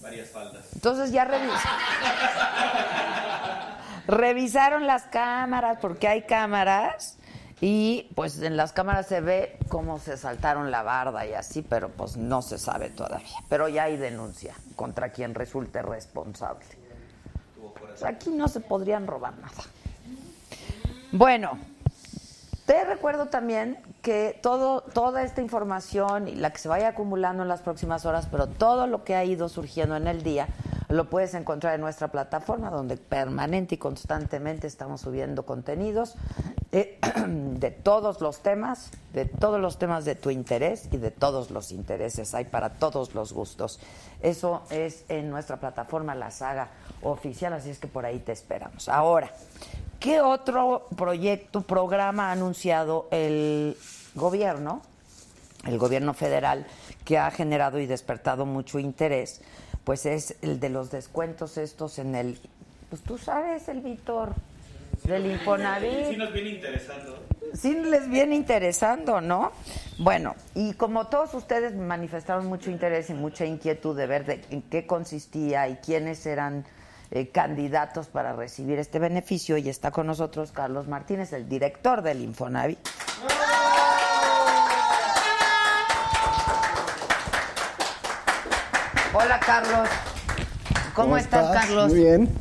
Varias 0.00 0.28
faldas. 0.28 0.66
Entonces 0.72 1.10
ya 1.10 1.24
revisaron. 1.24 1.80
revisaron 4.06 4.86
las 4.86 5.02
cámaras, 5.02 5.78
porque 5.80 6.06
hay 6.06 6.22
cámaras, 6.22 7.18
y 7.60 8.08
pues 8.14 8.40
en 8.40 8.56
las 8.56 8.72
cámaras 8.72 9.08
se 9.08 9.20
ve 9.20 9.58
cómo 9.68 9.98
se 9.98 10.16
saltaron 10.16 10.70
la 10.70 10.84
barda 10.84 11.26
y 11.26 11.32
así, 11.32 11.62
pero 11.62 11.88
pues 11.88 12.16
no 12.16 12.40
se 12.40 12.58
sabe 12.58 12.90
todavía. 12.90 13.26
Pero 13.48 13.68
ya 13.68 13.84
hay 13.84 13.96
denuncia 13.96 14.54
contra 14.76 15.10
quien 15.10 15.34
resulte 15.34 15.82
responsable. 15.82 16.66
Pues 17.80 18.04
aquí 18.04 18.30
no 18.30 18.46
se 18.46 18.60
podrían 18.60 19.08
robar 19.08 19.36
nada. 19.38 19.64
Bueno, 21.16 21.60
te 22.66 22.84
recuerdo 22.84 23.26
también 23.26 23.78
que 24.02 24.36
todo, 24.42 24.80
toda 24.80 25.22
esta 25.22 25.40
información 25.40 26.26
y 26.26 26.34
la 26.34 26.50
que 26.50 26.58
se 26.58 26.66
vaya 26.66 26.88
acumulando 26.88 27.44
en 27.44 27.48
las 27.48 27.62
próximas 27.62 28.04
horas, 28.04 28.26
pero 28.28 28.48
todo 28.48 28.88
lo 28.88 29.04
que 29.04 29.14
ha 29.14 29.24
ido 29.24 29.48
surgiendo 29.48 29.94
en 29.94 30.08
el 30.08 30.24
día, 30.24 30.48
lo 30.88 31.08
puedes 31.10 31.34
encontrar 31.34 31.76
en 31.76 31.82
nuestra 31.82 32.08
plataforma, 32.08 32.68
donde 32.68 32.96
permanente 32.96 33.76
y 33.76 33.78
constantemente 33.78 34.66
estamos 34.66 35.02
subiendo 35.02 35.46
contenidos 35.46 36.16
eh, 36.72 36.98
de 37.28 37.70
todos 37.70 38.20
los 38.20 38.42
temas, 38.42 38.90
de 39.12 39.24
todos 39.24 39.60
los 39.60 39.78
temas 39.78 40.04
de 40.04 40.16
tu 40.16 40.30
interés 40.30 40.88
y 40.90 40.96
de 40.96 41.12
todos 41.12 41.52
los 41.52 41.70
intereses. 41.70 42.34
Hay 42.34 42.46
para 42.46 42.70
todos 42.70 43.14
los 43.14 43.32
gustos. 43.32 43.78
Eso 44.20 44.62
es 44.70 45.04
en 45.08 45.30
nuestra 45.30 45.60
plataforma, 45.60 46.16
la 46.16 46.32
saga 46.32 46.70
oficial, 47.02 47.52
así 47.52 47.70
es 47.70 47.78
que 47.78 47.86
por 47.86 48.04
ahí 48.04 48.18
te 48.18 48.32
esperamos. 48.32 48.88
Ahora, 48.88 49.30
¿qué 50.04 50.20
otro 50.20 50.86
proyecto, 50.98 51.62
programa 51.62 52.28
ha 52.28 52.32
anunciado 52.32 53.08
el 53.10 53.74
gobierno, 54.14 54.82
el 55.66 55.78
gobierno 55.78 56.12
federal, 56.12 56.66
que 57.06 57.16
ha 57.16 57.30
generado 57.30 57.78
y 57.80 57.86
despertado 57.86 58.44
mucho 58.44 58.78
interés? 58.78 59.40
Pues 59.82 60.04
es 60.04 60.36
el 60.42 60.60
de 60.60 60.68
los 60.68 60.90
descuentos 60.90 61.56
estos 61.56 61.98
en 61.98 62.14
el, 62.16 62.38
pues 62.90 63.00
tú 63.00 63.16
sabes, 63.16 63.66
el 63.68 63.80
Víctor, 63.80 64.34
del 65.04 65.24
Infonavit 65.24 66.10
Sí 66.10 66.16
nos 66.18 66.32
viene 66.34 66.50
interesando. 66.50 67.18
sí 67.54 67.74
les 67.74 68.06
viene 68.10 68.36
interesando, 68.36 69.22
¿no? 69.22 69.52
Bueno, 69.98 70.34
y 70.54 70.74
como 70.74 71.06
todos 71.06 71.32
ustedes 71.32 71.74
manifestaron 71.74 72.44
mucho 72.46 72.70
interés 72.70 73.08
y 73.08 73.14
mucha 73.14 73.46
inquietud 73.46 73.96
de 73.96 74.06
ver 74.06 74.26
de 74.26 74.44
en 74.50 74.60
qué 74.60 74.86
consistía 74.86 75.66
y 75.68 75.76
quiénes 75.76 76.26
eran 76.26 76.66
eh, 77.14 77.28
candidatos 77.28 78.08
para 78.08 78.32
recibir 78.32 78.80
este 78.80 78.98
beneficio, 78.98 79.56
y 79.56 79.68
está 79.68 79.92
con 79.92 80.08
nosotros 80.08 80.50
Carlos 80.50 80.88
Martínez, 80.88 81.32
el 81.32 81.48
director 81.48 82.02
del 82.02 82.20
Infonavit. 82.20 82.78
Hola, 89.12 89.38
Carlos. 89.38 89.88
¿Cómo, 90.92 91.16
estás, 91.16 91.52
Carlos? 91.52 91.92
Muy 91.92 92.00
bien. 92.00 92.34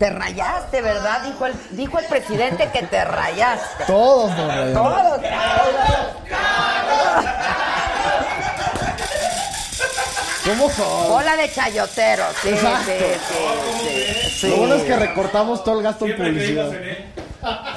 Te 0.00 0.10
rayaste, 0.10 0.82
¿verdad? 0.82 1.22
Dijo 1.22 1.46
el, 1.46 1.54
dijo 1.70 2.00
el 2.00 2.06
presidente 2.06 2.70
que 2.72 2.82
te 2.82 3.04
rayaste. 3.04 3.84
Todos 3.84 4.36
nos 4.36 4.48
rayamos. 4.48 4.94
Todos. 4.94 5.20
¿Cómo 10.58 10.70
son? 10.70 11.08
Bola 11.08 11.36
de 11.36 11.50
chayotero, 11.52 12.24
sí, 12.42 12.48
sí, 12.48 12.48
Exacto. 12.50 12.90
sí, 12.90 13.84
sí, 14.24 14.30
sí. 14.40 14.48
Lo 14.48 14.56
bueno 14.56 14.74
es 14.76 14.82
que 14.84 14.96
recortamos 14.96 15.64
todo 15.64 15.78
el 15.78 15.82
gasto 15.84 16.06
en 16.06 16.16
publicidad. 16.16 16.70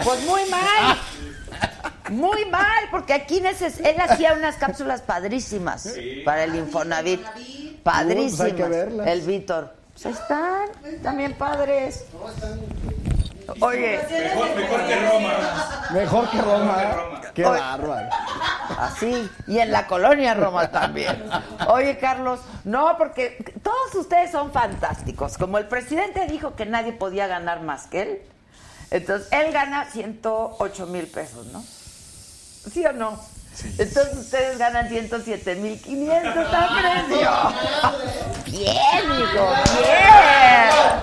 Pues 0.04 0.22
muy 0.24 0.42
mal. 0.50 0.98
Muy 2.10 2.46
mal, 2.46 2.84
porque 2.92 3.14
aquí 3.14 3.42
neces- 3.42 3.80
él 3.84 4.00
hacía 4.00 4.34
unas 4.34 4.58
cápsulas 4.58 5.02
padrísimas 5.02 5.90
para 6.24 6.44
el 6.44 6.54
Infonavit. 6.56 7.22
Padrísimas. 7.82 8.34
Uh, 8.34 8.38
pues 8.38 8.42
hay 8.42 8.52
que 8.54 8.64
verlas. 8.64 9.08
El 9.08 9.22
Víctor. 9.22 9.74
Pues 10.02 10.16
están, 10.16 10.68
también 11.02 11.34
padres. 11.34 12.04
Oye, 13.62 14.00
Mejor, 14.10 14.56
mejor 14.56 14.88
que 14.88 14.96
Roma. 14.96 15.34
Mejor 15.92 16.30
que 16.30 16.42
Roma. 16.42 16.78
que 16.78 16.94
Roma. 16.94 17.22
Qué 17.34 17.44
bárbaro. 17.44 18.10
así. 18.80 19.30
Y 19.48 19.60
en 19.60 19.72
la 19.72 19.88
colonia 19.88 20.34
Roma 20.34 20.72
también. 20.72 21.24
Oye, 21.68 21.98
Carlos, 21.98 22.40
no, 22.64 22.98
porque 22.98 23.38
todos 23.62 23.96
ustedes 23.96 24.32
son 24.32 24.52
fantásticos. 24.52 25.38
Como 25.38 25.58
el 25.58 25.68
presidente 25.68 26.26
dijo 26.28 26.56
que 26.56 26.66
nadie 26.66 26.94
podía 26.94 27.28
ganar 27.28 27.62
más 27.62 27.88
que 27.88 28.02
él, 28.02 28.22
entonces 28.92 29.28
él 29.32 29.52
gana 29.52 29.86
108 29.86 30.88
mil 30.88 31.08
pesos, 31.08 31.46
¿no? 31.48 31.62
¿Sí 31.62 32.86
o 32.86 32.94
no? 32.94 33.20
Entonces 33.64 34.18
ustedes 34.18 34.58
ganan 34.58 34.90
107.500 34.90 36.48
a 36.52 36.70
precio. 36.80 37.32
Bien, 38.46 39.04
hijo, 39.20 39.46
bien. 39.78 40.96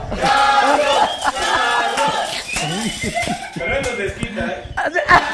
Pero 3.55 3.77
él 3.77 3.83
nos 3.83 3.99
desquita, 3.99 4.47
¿eh? 4.47 4.65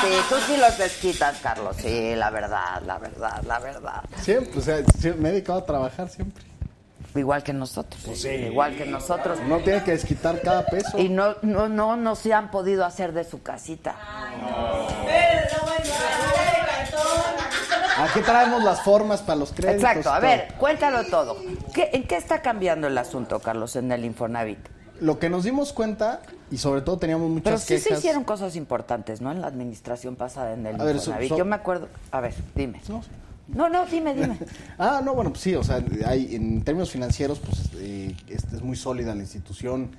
Sí, 0.00 0.08
tú 0.28 0.34
sí 0.46 0.56
los 0.56 0.76
desquitas, 0.78 1.38
Carlos. 1.42 1.76
Sí, 1.80 2.14
la 2.16 2.30
verdad, 2.30 2.82
la 2.84 2.98
verdad, 2.98 3.42
la 3.46 3.58
verdad. 3.58 4.02
Siempre, 4.20 4.58
o 4.58 4.62
sea, 4.62 4.82
me 5.16 5.28
he 5.28 5.32
dedicado 5.32 5.60
a 5.60 5.66
trabajar 5.66 6.08
siempre. 6.08 6.49
Igual 7.14 7.42
que 7.42 7.52
nosotros. 7.52 8.24
Igual 8.24 8.76
que 8.76 8.86
nosotros. 8.86 9.40
No 9.48 9.58
tiene 9.58 9.82
que 9.82 9.92
desquitar 9.92 10.40
cada 10.42 10.64
peso. 10.66 10.98
Y 10.98 11.08
no, 11.08 11.34
no, 11.42 11.68
no, 11.68 11.96
no 11.96 12.14
se 12.16 12.32
han 12.32 12.50
podido 12.50 12.84
hacer 12.84 13.12
de 13.12 13.24
su 13.24 13.42
casita. 13.42 13.96
Aquí 17.98 18.20
traemos 18.20 18.62
las 18.64 18.82
formas 18.82 19.20
para 19.22 19.36
los 19.36 19.52
créditos. 19.52 19.76
Exacto. 19.76 20.10
A 20.10 20.20
ver, 20.20 20.54
cuéntalo 20.58 21.04
todo. 21.04 21.36
¿Qué- 21.74 21.90
¿En 21.92 22.04
qué 22.06 22.16
está 22.16 22.40
cambiando 22.40 22.86
el 22.86 22.96
asunto, 22.96 23.40
Carlos, 23.40 23.76
en 23.76 23.92
el 23.92 24.04
Infonavit? 24.04 24.58
Lo 25.00 25.18
que 25.18 25.28
nos 25.30 25.44
dimos 25.44 25.72
cuenta, 25.72 26.20
y 26.50 26.58
sobre 26.58 26.80
todo 26.82 26.98
teníamos 26.98 27.28
muchas 27.28 27.44
Pero 27.44 27.58
sí 27.58 27.66
quejas. 27.74 27.84
se 27.84 27.94
hicieron 27.94 28.24
cosas 28.24 28.54
importantes, 28.56 29.20
¿no? 29.20 29.32
En 29.32 29.40
la 29.40 29.46
administración 29.48 30.16
pasada, 30.16 30.52
en 30.54 30.66
el 30.66 30.80
A 30.80 30.84
ver, 30.84 30.96
so- 30.98 31.04
Infonavit. 31.10 31.28
so- 31.30 31.36
Yo 31.38 31.44
me 31.44 31.56
acuerdo... 31.56 31.88
A 32.10 32.20
ver, 32.20 32.34
dime. 32.54 32.80
No, 32.88 33.02
No, 33.54 33.68
no, 33.68 33.84
dime, 33.86 34.14
dime. 34.14 34.38
Ah, 34.78 35.00
no, 35.04 35.14
bueno, 35.14 35.30
pues 35.30 35.42
sí, 35.42 35.54
o 35.54 35.62
sea, 35.64 35.84
hay, 36.06 36.34
en 36.34 36.62
términos 36.62 36.90
financieros, 36.90 37.38
pues 37.40 37.70
eh, 37.76 38.14
este 38.28 38.56
es 38.56 38.62
muy 38.62 38.76
sólida 38.76 39.14
la 39.14 39.20
institución 39.22 39.90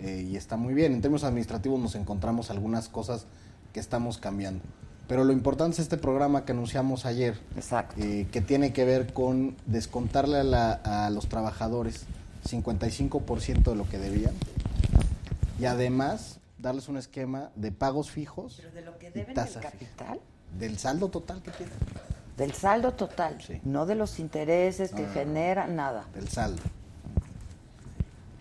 eh, 0.00 0.26
y 0.28 0.36
está 0.36 0.56
muy 0.56 0.74
bien. 0.74 0.92
En 0.92 1.00
términos 1.00 1.24
administrativos 1.24 1.78
nos 1.80 1.94
encontramos 1.94 2.50
algunas 2.50 2.88
cosas 2.88 3.26
que 3.72 3.80
estamos 3.80 4.18
cambiando. 4.18 4.62
Pero 5.06 5.24
lo 5.24 5.32
importante 5.32 5.74
es 5.74 5.80
este 5.80 5.98
programa 5.98 6.44
que 6.46 6.52
anunciamos 6.52 7.04
ayer, 7.04 7.38
Exacto. 7.56 7.94
eh, 8.00 8.26
que 8.32 8.40
tiene 8.40 8.72
que 8.72 8.84
ver 8.86 9.12
con 9.12 9.54
descontarle 9.66 10.38
a, 10.38 10.44
la- 10.44 10.72
a 10.72 11.10
los 11.10 11.28
trabajadores 11.28 12.06
55% 12.48 13.62
de 13.70 13.76
lo 13.76 13.88
que 13.88 13.98
debían 13.98 14.32
y 15.58 15.66
además 15.66 16.40
darles 16.58 16.88
un 16.88 16.96
esquema 16.96 17.50
de 17.54 17.70
pagos 17.72 18.10
fijos 18.10 18.54
¿Pero 18.56 18.72
de 18.74 18.80
lo 18.82 18.98
que 18.98 19.10
deben 19.10 19.26
del 19.26 19.34
tasa 19.34 19.60
fija. 19.60 19.70
capital? 19.72 20.20
del 20.58 20.78
saldo 20.78 21.08
total 21.08 21.42
que 21.42 21.50
tienen, 21.50 21.74
Del 22.36 22.52
saldo 22.52 22.92
total, 22.94 23.36
Sí. 23.40 23.60
no 23.64 23.86
de 23.86 23.94
los 23.94 24.18
intereses 24.18 24.90
que 24.90 25.02
No, 25.02 25.02
no, 25.02 25.08
no. 25.08 25.14
genera, 25.14 25.66
nada. 25.68 26.04
del 26.14 26.28
saldo. 26.28 26.62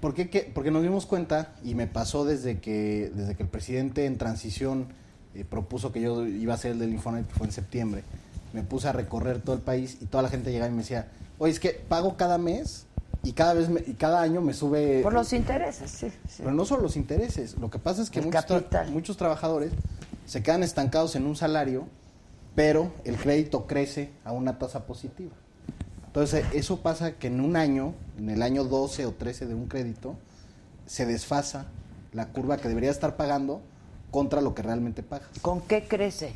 ¿Por 0.02 0.14
qué? 0.14 0.30
que- 0.30 0.52
Porque 0.54 0.72
nos 0.72 0.82
dimos 0.84 1.06
cuenta, 1.06 1.54
y 1.64 1.76
me 1.76 1.88
pasó 1.88 2.26
desde 2.26 2.60
que, 2.60 3.12
desde 3.16 3.36
que 3.36 3.44
el 3.44 3.50
presidente 3.50 4.06
en 4.06 4.18
transición 4.18 4.88
eh, 5.36 5.46
propuso 5.50 5.92
que 5.92 6.02
yo 6.02 6.26
iba 6.28 6.54
a 6.54 6.58
ser 6.58 6.72
el 6.74 6.80
del 6.80 6.92
Infonavit, 6.92 7.28
que 7.28 7.34
fue 7.34 7.48
en 7.48 7.54
septiembre, 7.54 8.04
me 8.52 8.62
puse 8.64 8.88
a 8.88 8.92
recorrer 8.92 9.42
todo 9.42 9.56
el 9.56 9.62
país 9.62 9.98
y 10.02 10.06
toda 10.06 10.22
la 10.22 10.30
gente 10.30 10.52
llegaba 10.52 10.70
y 10.70 10.74
me 10.74 10.82
decía, 10.84 11.08
oye, 11.40 11.52
es 11.52 11.60
que 11.60 11.70
pago 11.72 12.18
cada 12.18 12.38
mes 12.38 12.86
y 13.24 13.32
cada 13.32 13.54
vez 13.54 13.70
me- 13.70 13.82
y 13.88 13.94
cada 13.94 14.22
año 14.22 14.42
me 14.42 14.54
sube... 14.54 15.02
Por 15.02 15.14
los 15.14 15.32
intereses, 15.34 15.90
sí. 15.90 16.10
sí. 16.28 16.38
Pero 16.40 16.52
no 16.52 16.66
solo 16.66 16.84
los 16.84 16.98
intereses, 16.98 17.58
lo 17.58 17.72
que 17.72 17.80
pasa 17.80 18.02
es 18.04 18.10
que 18.10 18.22
muchos, 18.22 18.46
tra- 18.46 18.88
muchos 18.90 19.18
trabajadores 19.18 19.72
se 20.28 20.44
quedan 20.44 20.62
estancados 20.62 21.16
en 21.16 21.26
un 21.26 21.36
salario, 21.36 21.88
pero 22.56 22.92
el 23.06 23.18
crédito 23.18 23.66
crece 23.66 24.10
a 24.26 24.32
una 24.32 24.58
tasa 24.60 24.86
positiva. 24.86 25.32
Entonces, 26.08 26.46
eso 26.54 26.80
pasa 26.82 27.14
que 27.14 27.28
en 27.28 27.42
un 27.42 27.56
año, 27.56 27.94
en 28.20 28.30
el 28.30 28.42
año 28.44 28.64
12 28.64 29.06
o 29.08 29.12
13 29.14 29.48
de 29.48 29.56
un 29.56 29.68
crédito, 29.68 30.16
se 30.86 31.06
desfasa 31.06 31.66
la 32.12 32.28
curva 32.28 32.58
que 32.58 32.68
debería 32.68 32.92
estar 32.92 33.16
pagando 33.16 33.62
contra 34.12 34.42
lo 34.42 34.54
que 34.54 34.62
realmente 34.62 35.02
pagas. 35.02 35.28
¿Con 35.42 35.62
qué 35.62 35.86
crece? 35.88 36.34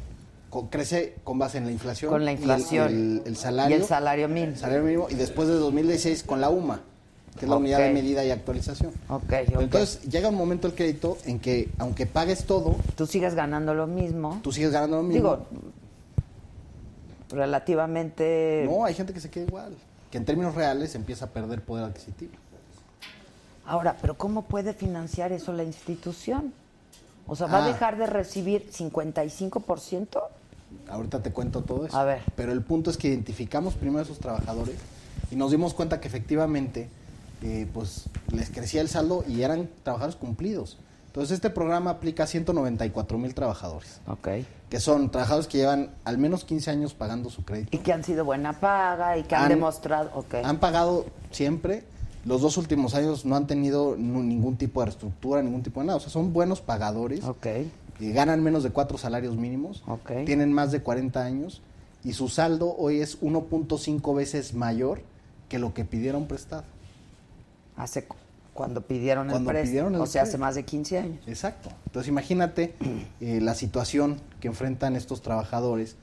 Con- 0.49 0.67
crece 0.69 1.15
con 1.23 1.37
base 1.37 1.59
en 1.59 1.65
la 1.65 1.71
inflación. 1.71 2.09
Con 2.11 2.25
la 2.25 2.31
y 2.31 2.35
el- 2.35 2.39
inflación. 2.41 2.87
El, 2.87 3.21
el 3.25 3.35
salario. 3.37 3.77
Y 3.77 3.79
el 3.81 3.85
salario 3.85 4.27
mínimo. 4.27 4.53
el 4.53 4.57
salario 4.57 4.83
mínimo, 4.83 5.07
y 5.11 5.13
después 5.13 5.47
de 5.47 5.53
2016 5.55 6.23
con 6.23 6.41
la 6.41 6.49
UMA, 6.49 6.81
que 7.37 7.45
es 7.45 7.49
la 7.49 7.57
unidad 7.57 7.77
de 7.79 7.93
medida 7.93 8.25
y 8.25 8.31
actualización. 8.31 8.91
Ok, 9.09 9.21
Pero 9.27 9.57
ok. 9.57 9.61
Entonces 9.61 10.01
llega 10.09 10.29
un 10.29 10.35
momento 10.35 10.65
el 10.65 10.73
crédito 10.73 11.19
en 11.25 11.37
que 11.37 11.69
aunque 11.77 12.07
pagues 12.07 12.45
todo, 12.45 12.75
Tú 12.95 13.05
sigues 13.05 13.35
ganando 13.35 13.75
lo 13.75 13.85
mismo. 13.85 14.39
tú 14.41 14.51
sigues 14.51 14.71
ganando 14.71 14.97
lo 14.97 15.03
mismo. 15.03 15.35
Digo, 15.35 15.45
relativamente... 17.29 18.65
no, 18.69 18.85
hay 18.85 18.93
gente 18.93 19.13
que 19.13 19.19
se 19.19 19.29
queda 19.29 19.45
igual, 19.45 19.75
que 20.11 20.17
en 20.17 20.25
términos 20.25 20.55
reales 20.55 20.95
empieza 20.95 21.25
a 21.25 21.29
perder 21.29 21.61
poder 21.61 21.85
adquisitivo. 21.85 22.31
Ahora, 23.65 23.97
pero 24.01 24.17
¿cómo 24.17 24.43
puede 24.43 24.73
financiar 24.73 25.31
eso 25.33 25.51
la 25.51 25.63
institución? 25.63 26.53
O 27.27 27.35
sea, 27.35 27.47
¿va 27.47 27.57
a 27.59 27.65
Ah. 27.65 27.67
dejar 27.67 27.97
de 27.97 28.05
recibir 28.07 28.69
55%? 28.71 30.21
Ahorita 30.89 31.21
te 31.21 31.31
cuento 31.31 31.61
todo 31.63 31.85
eso. 31.85 31.97
A 31.97 32.03
ver. 32.05 32.21
Pero 32.35 32.51
el 32.53 32.61
punto 32.61 32.89
es 32.89 32.97
que 32.97 33.09
identificamos 33.09 33.73
primero 33.73 33.99
a 33.99 34.03
esos 34.03 34.19
trabajadores 34.19 34.75
y 35.31 35.35
nos 35.35 35.51
dimos 35.51 35.73
cuenta 35.73 35.99
que 35.99 36.07
efectivamente 36.07 36.89
eh, 37.43 37.67
pues 37.73 38.05
les 38.31 38.49
crecía 38.49 38.81
el 38.81 38.89
saldo 38.89 39.23
y 39.27 39.43
eran 39.43 39.69
trabajadores 39.83 40.15
cumplidos. 40.15 40.77
Entonces 41.17 41.33
este 41.37 41.49
programa 41.49 41.89
aplica 41.89 42.25
a 42.25 42.27
194 42.27 43.17
mil 43.17 43.33
trabajadores, 43.33 44.01
Ok. 44.05 44.27
que 44.69 44.79
son 44.79 45.09
trabajadores 45.09 45.47
que 45.47 45.57
llevan 45.57 45.89
al 46.03 46.19
menos 46.19 46.45
15 46.45 46.69
años 46.69 46.93
pagando 46.93 47.31
su 47.31 47.43
crédito. 47.43 47.75
Y 47.75 47.79
que 47.79 47.91
han 47.91 48.03
sido 48.03 48.23
buena 48.23 48.53
paga 48.59 49.17
y 49.17 49.23
que 49.23 49.33
han, 49.33 49.45
Han- 49.45 49.49
demostrado... 49.49 50.11
Ok. 50.13 50.35
Han 50.43 50.59
pagado 50.59 51.07
siempre. 51.31 51.85
Los 52.23 52.41
dos 52.41 52.55
últimos 52.57 52.93
años 52.93 53.25
no 53.25 53.35
han 53.35 53.47
tenido 53.47 53.95
ningún 53.97 54.57
tipo 54.57 54.81
de 54.81 54.85
reestructura, 54.87 55.41
ningún 55.41 55.63
tipo 55.63 55.79
de 55.79 55.87
nada. 55.87 55.97
O 55.97 55.99
sea, 55.99 56.11
son 56.11 56.33
buenos 56.33 56.61
pagadores. 56.61 57.23
Ok. 57.23 57.47
eh, 57.47 57.67
ganan 57.99 58.43
menos 58.43 58.61
de 58.61 58.69
cuatro 58.69 58.99
salarios 58.99 59.35
mínimos. 59.37 59.83
Ok. 59.87 60.11
Tienen 60.23 60.53
más 60.53 60.71
de 60.71 60.83
40 60.83 61.25
años. 61.25 61.63
Y 62.03 62.13
su 62.13 62.29
saldo 62.29 62.75
hoy 62.77 63.01
es 63.01 63.19
1.5 63.23 64.15
veces 64.15 64.53
mayor 64.53 65.01
que 65.49 65.57
lo 65.57 65.73
que 65.73 65.83
pidieron 65.83 66.27
prestado. 66.27 66.63
Hace 67.75 68.05
cuando 68.57 68.81
pidieron 68.81 69.29
Cuando 69.29 69.51
el 69.51 69.53
préstamo. 69.53 69.69
pidieron 69.69 69.95
el 69.95 70.01
o 70.01 70.05
sea, 70.07 70.23
hace 70.23 70.39
más 70.39 70.55
de 70.55 70.65
15 70.65 70.97
años. 70.97 71.27
Exacto. 71.27 71.69
Entonces 71.85 72.09
imagínate 72.09 72.73
eh, 73.21 73.39
la 73.39 73.53
situación 73.53 74.19
que 74.41 74.47
enfrentan 74.47 74.95
estos 74.95 75.21
trabajadores 75.21 75.95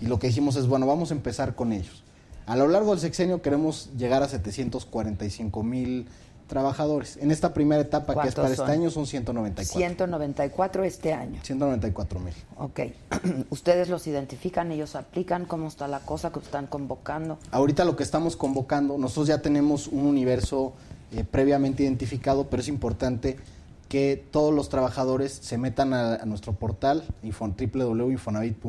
y 0.00 0.06
lo 0.06 0.18
que 0.18 0.28
dijimos 0.28 0.56
es, 0.56 0.66
bueno, 0.66 0.86
vamos 0.86 1.10
a 1.10 1.14
empezar 1.14 1.54
con 1.54 1.72
ellos. 1.72 2.02
A 2.46 2.56
lo 2.56 2.66
largo 2.66 2.92
del 2.92 3.00
sexenio 3.00 3.42
queremos 3.42 3.90
llegar 3.98 4.22
a 4.22 4.28
745 4.28 5.62
mil 5.62 6.08
trabajadores. 6.46 7.18
En 7.18 7.30
esta 7.30 7.52
primera 7.52 7.82
etapa, 7.82 8.14
que 8.14 8.28
es 8.28 8.34
¿Cuántos 8.34 8.34
para 8.36 8.56
son? 8.56 8.64
este 8.64 8.72
año, 8.72 8.90
son 8.90 9.06
194. 9.06 9.78
194 9.78 10.84
este 10.84 11.12
año. 11.12 11.40
194 11.42 12.20
mil. 12.20 12.34
Ok. 12.56 12.80
¿Ustedes 13.50 13.90
los 13.90 14.06
identifican? 14.06 14.72
¿Ellos 14.72 14.96
aplican? 14.96 15.44
¿Cómo 15.44 15.68
está 15.68 15.86
la 15.88 16.00
cosa 16.00 16.32
que 16.32 16.38
están 16.40 16.66
convocando? 16.66 17.38
Ahorita 17.50 17.84
lo 17.84 17.96
que 17.96 18.02
estamos 18.02 18.34
convocando, 18.36 18.96
nosotros 18.96 19.28
ya 19.28 19.42
tenemos 19.42 19.88
un 19.88 20.06
universo 20.06 20.72
eh, 21.12 21.24
previamente 21.24 21.82
identificado, 21.82 22.48
pero 22.48 22.60
es 22.62 22.68
importante 22.68 23.36
que 23.88 24.22
todos 24.30 24.52
los 24.54 24.68
trabajadores 24.68 25.32
se 25.32 25.56
metan 25.56 25.94
a, 25.94 26.14
a 26.16 26.26
nuestro 26.26 26.52
portal 26.52 27.04
info- 27.22 27.48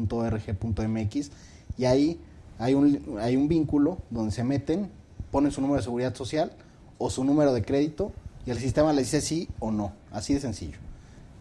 www.infonavit.org.mx 0.09 1.31
y 1.77 1.85
ahí 1.85 2.19
hay 2.57 2.73
un, 2.73 3.17
hay 3.21 3.35
un 3.35 3.47
vínculo 3.47 3.97
donde 4.09 4.31
se 4.31 4.43
meten, 4.43 4.89
ponen 5.31 5.51
su 5.51 5.61
número 5.61 5.77
de 5.77 5.83
seguridad 5.83 6.15
social 6.15 6.51
o 6.97 7.09
su 7.09 7.23
número 7.23 7.53
de 7.53 7.63
crédito 7.63 8.11
y 8.45 8.51
el 8.51 8.57
sistema 8.59 8.93
les 8.93 9.05
dice 9.07 9.21
sí 9.21 9.49
o 9.59 9.71
no, 9.71 9.93
así 10.11 10.33
de 10.33 10.39
sencillo. 10.39 10.77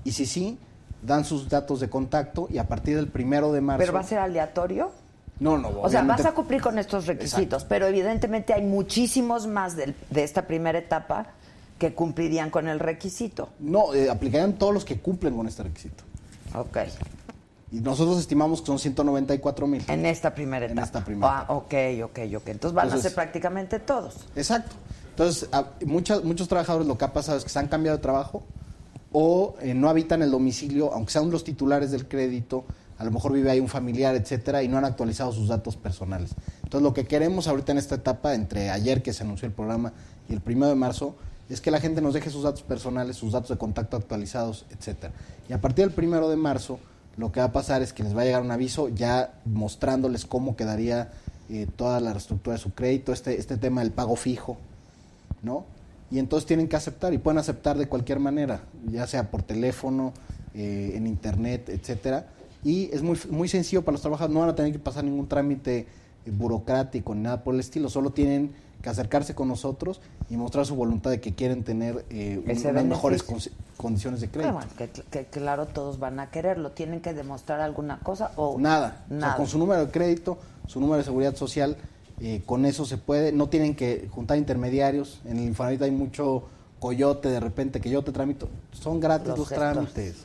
Y 0.05 0.13
si 0.13 0.27
sí, 0.27 0.59
dan 1.03 1.25
sus 1.25 1.49
datos 1.49 1.81
de 1.81 1.89
contacto 1.89 2.49
y 2.51 2.59
a 2.59 2.67
partir 2.69 2.97
del 2.97 3.09
primero 3.09 3.53
de 3.53 3.61
marzo... 3.61 3.79
¿Pero 3.81 3.93
va 3.93 4.01
a 4.01 4.05
ser 4.05 4.19
aleatorio? 4.19 4.91
No, 5.41 5.57
no, 5.57 5.69
O 5.81 5.89
sea, 5.89 6.03
vas 6.03 6.25
a 6.25 6.33
cumplir 6.33 6.61
con 6.61 6.79
estos 6.79 7.07
requisitos, 7.07 7.43
Exacto. 7.43 7.67
pero 7.69 7.87
evidentemente 7.87 8.53
hay 8.55 8.63
muchísimos 8.63 9.47
más 9.47 9.77
de 9.77 9.95
esta 10.15 10.47
primera 10.47 10.79
etapa 10.79 11.29
que 11.79 11.95
cumplirían 11.95 12.51
con 12.51 12.67
el 12.67 12.81
requisito. 12.81 13.51
No, 13.61 13.95
eh, 13.95 14.11
aplicarían 14.11 14.55
todos 14.55 14.75
los 14.75 14.85
que 14.85 14.99
cumplen 14.99 15.37
con 15.37 15.47
este 15.47 15.63
requisito. 15.63 16.03
Ok. 16.55 16.79
Y 17.71 17.81
nosotros 17.81 18.19
estimamos 18.19 18.61
que 18.63 18.67
son 18.67 18.79
194 18.81 19.67
mil. 19.69 19.85
En 19.89 20.07
esta 20.07 20.35
primera 20.35 20.65
En 20.67 20.73
etapa. 20.73 20.87
esta 20.87 21.05
primera 21.05 21.39
Ah, 21.41 21.47
ok, 21.53 21.75
ok, 22.05 22.19
ok. 22.39 22.49
Entonces 22.49 22.73
van 22.75 22.91
a 22.93 22.97
ser 22.97 23.15
prácticamente 23.15 23.79
todos. 23.79 24.27
Exacto. 24.35 24.75
Entonces, 25.11 25.49
a- 25.53 25.67
muchas, 25.85 26.25
muchos 26.25 26.49
trabajadores 26.49 26.89
lo 26.89 26.97
que 26.99 27.05
ha 27.05 27.13
pasado 27.13 27.39
es 27.39 27.45
que 27.45 27.51
se 27.51 27.59
han 27.59 27.69
cambiado 27.69 27.97
de 27.99 28.03
trabajo 28.03 28.43
o 29.13 29.55
eh, 29.61 29.75
no 29.75 29.89
habitan 29.89 30.23
el 30.23 30.31
domicilio, 30.31 30.93
aunque 30.93 31.13
sean 31.13 31.31
los 31.31 31.45
titulares 31.45 31.91
del 31.91 32.09
crédito, 32.09 32.65
a 32.99 33.05
lo 33.05 33.11
mejor 33.11 33.33
vive 33.33 33.51
ahí 33.51 33.61
un 33.61 33.69
familiar, 33.69 34.15
etcétera, 34.17 34.63
y 34.63 34.69
no 34.69 34.77
han 34.77 34.85
actualizado 34.85 35.33
sus 35.33 35.49
datos 35.49 35.77
personales. 35.77 36.31
Entonces, 36.65 36.83
lo 36.83 36.93
que 36.93 37.07
queremos 37.07 37.47
ahorita 37.47 37.73
en 37.73 37.79
esta 37.79 37.95
etapa, 37.95 38.35
entre 38.35 38.71
ayer 38.71 39.03
que 39.03 39.13
se 39.13 39.23
anunció 39.23 39.47
el 39.47 39.55
programa 39.55 39.93
y 40.29 40.35
el 40.35 40.41
primero 40.41 40.69
de 40.69 40.75
marzo, 40.75 41.15
es 41.49 41.61
que 41.61 41.71
la 41.71 41.81
gente 41.81 42.01
nos 42.01 42.15
deje 42.15 42.31
sus 42.31 42.43
datos 42.43 42.63
personales, 42.63 43.17
sus 43.17 43.33
datos 43.33 43.51
de 43.51 43.57
contacto 43.57 43.97
actualizados, 43.97 44.67
etcétera. 44.71 45.13
Y 45.49 45.53
a 45.53 45.61
partir 45.61 45.87
del 45.87 45.95
primero 45.95 46.29
de 46.29 46.37
marzo, 46.37 46.79
lo 47.17 47.33
que 47.33 47.41
va 47.41 47.47
a 47.47 47.53
pasar 47.53 47.83
es 47.83 47.93
que 47.93 48.03
les 48.03 48.17
va 48.17 48.23
a 48.23 48.25
llegar 48.25 48.43
un 48.43 48.51
aviso 48.51 48.89
ya 48.89 49.33
mostrándoles 49.45 50.27
cómo 50.27 50.57
quedaría 50.57 51.11
eh, 51.51 51.67
toda 51.77 52.01
la 52.01 52.13
reestructura 52.13 52.57
de 52.57 52.63
su 52.63 52.75
crédito, 52.75 53.13
este, 53.13 53.39
este 53.39 53.57
tema 53.57 53.81
del 53.81 53.93
pago 53.93 54.17
fijo, 54.17 54.59
¿no? 55.43 55.65
Y 56.11 56.19
entonces 56.19 56.47
tienen 56.47 56.69
que 56.69 56.77
aceptar 56.77 57.13
y 57.13 57.19
pueden 57.19 57.39
aceptar 57.39 57.79
de 57.79 57.87
cualquier 57.87 58.19
manera, 58.19 58.61
ya 58.91 59.07
sea 59.07 59.31
por 59.31 59.43
teléfono, 59.43 60.13
eh, 60.55 60.93
en 60.95 61.07
internet, 61.07 61.69
etcétera. 61.69 62.27
Y 62.65 62.91
es 62.93 63.03
muy, 63.03 63.19
muy 63.31 63.49
sencillo 63.49 63.83
para 63.83 63.93
los 63.93 64.01
trabajadores, 64.03 64.35
no 64.35 64.41
van 64.41 64.49
a 64.51 64.55
tener 64.55 64.73
que 64.73 64.79
pasar 64.79 65.05
ningún 65.05 65.29
trámite 65.29 65.87
eh, 66.27 66.31
burocrático 66.31 67.15
ni 67.15 67.23
nada 67.23 67.43
por 67.45 67.55
el 67.55 67.61
estilo, 67.61 67.89
solo 67.89 68.11
tienen 68.11 68.53
que 68.83 68.89
acercarse 68.89 69.35
con 69.35 69.49
nosotros 69.49 70.01
y 70.31 70.37
mostrar 70.37 70.65
su 70.65 70.77
voluntad 70.77 71.11
de 71.11 71.21
que 71.21 71.35
quieren 71.35 71.65
tener 71.65 72.05
eh, 72.11 72.41
un- 72.45 72.51
Ese 72.51 72.69
unas 72.71 72.85
mejores 72.85 73.23
con- 73.25 73.39
condiciones 73.77 74.21
de 74.21 74.27
Ah, 74.27 74.31
crédito. 74.33 74.53
bueno, 74.55 74.71
que, 74.77 74.89
que 75.11 75.25
claro, 75.27 75.67
todos 75.67 75.99
van 75.99 76.21
a 76.21 76.31
quererlo. 76.31 76.71
¿Tienen 76.73 77.01
que 77.01 77.13
demostrar 77.13 77.61
alguna 77.61 77.99
cosa 78.01 78.33
o 78.37 78.59
Nada. 78.59 79.03
O 79.07 79.09
sea, 79.09 79.17
Nada. 79.19 79.37
con 79.37 79.47
su 79.49 79.59
número 79.59 79.85
de 79.87 79.91
crédito, 79.91 80.39
su 80.67 80.81
número 80.81 80.99
de 80.99 81.05
seguridad 81.05 81.35
social, 81.37 81.77
eh, 82.21 82.43
con 82.47 82.65
eso 82.67 82.85
se 82.85 82.99
puede. 82.99 83.33
No 83.33 83.49
tienen 83.49 83.75
que 83.75 84.09
juntar 84.13 84.39
intermediarios. 84.39 85.21
En 85.25 85.39
el 85.39 85.45
Infonavit 85.45 85.83
hay 85.83 85.91
mucho 85.93 86.45
coyote 86.81 87.29
de 87.31 87.41
repente 87.41 87.81
que 87.81 87.91
yo 87.91 88.03
te 88.03 88.13
tramito. 88.13 88.49
Son 88.73 89.01
gratis 89.01 89.29
Los 89.29 89.39
los, 89.39 89.49
trámites. 89.49 90.17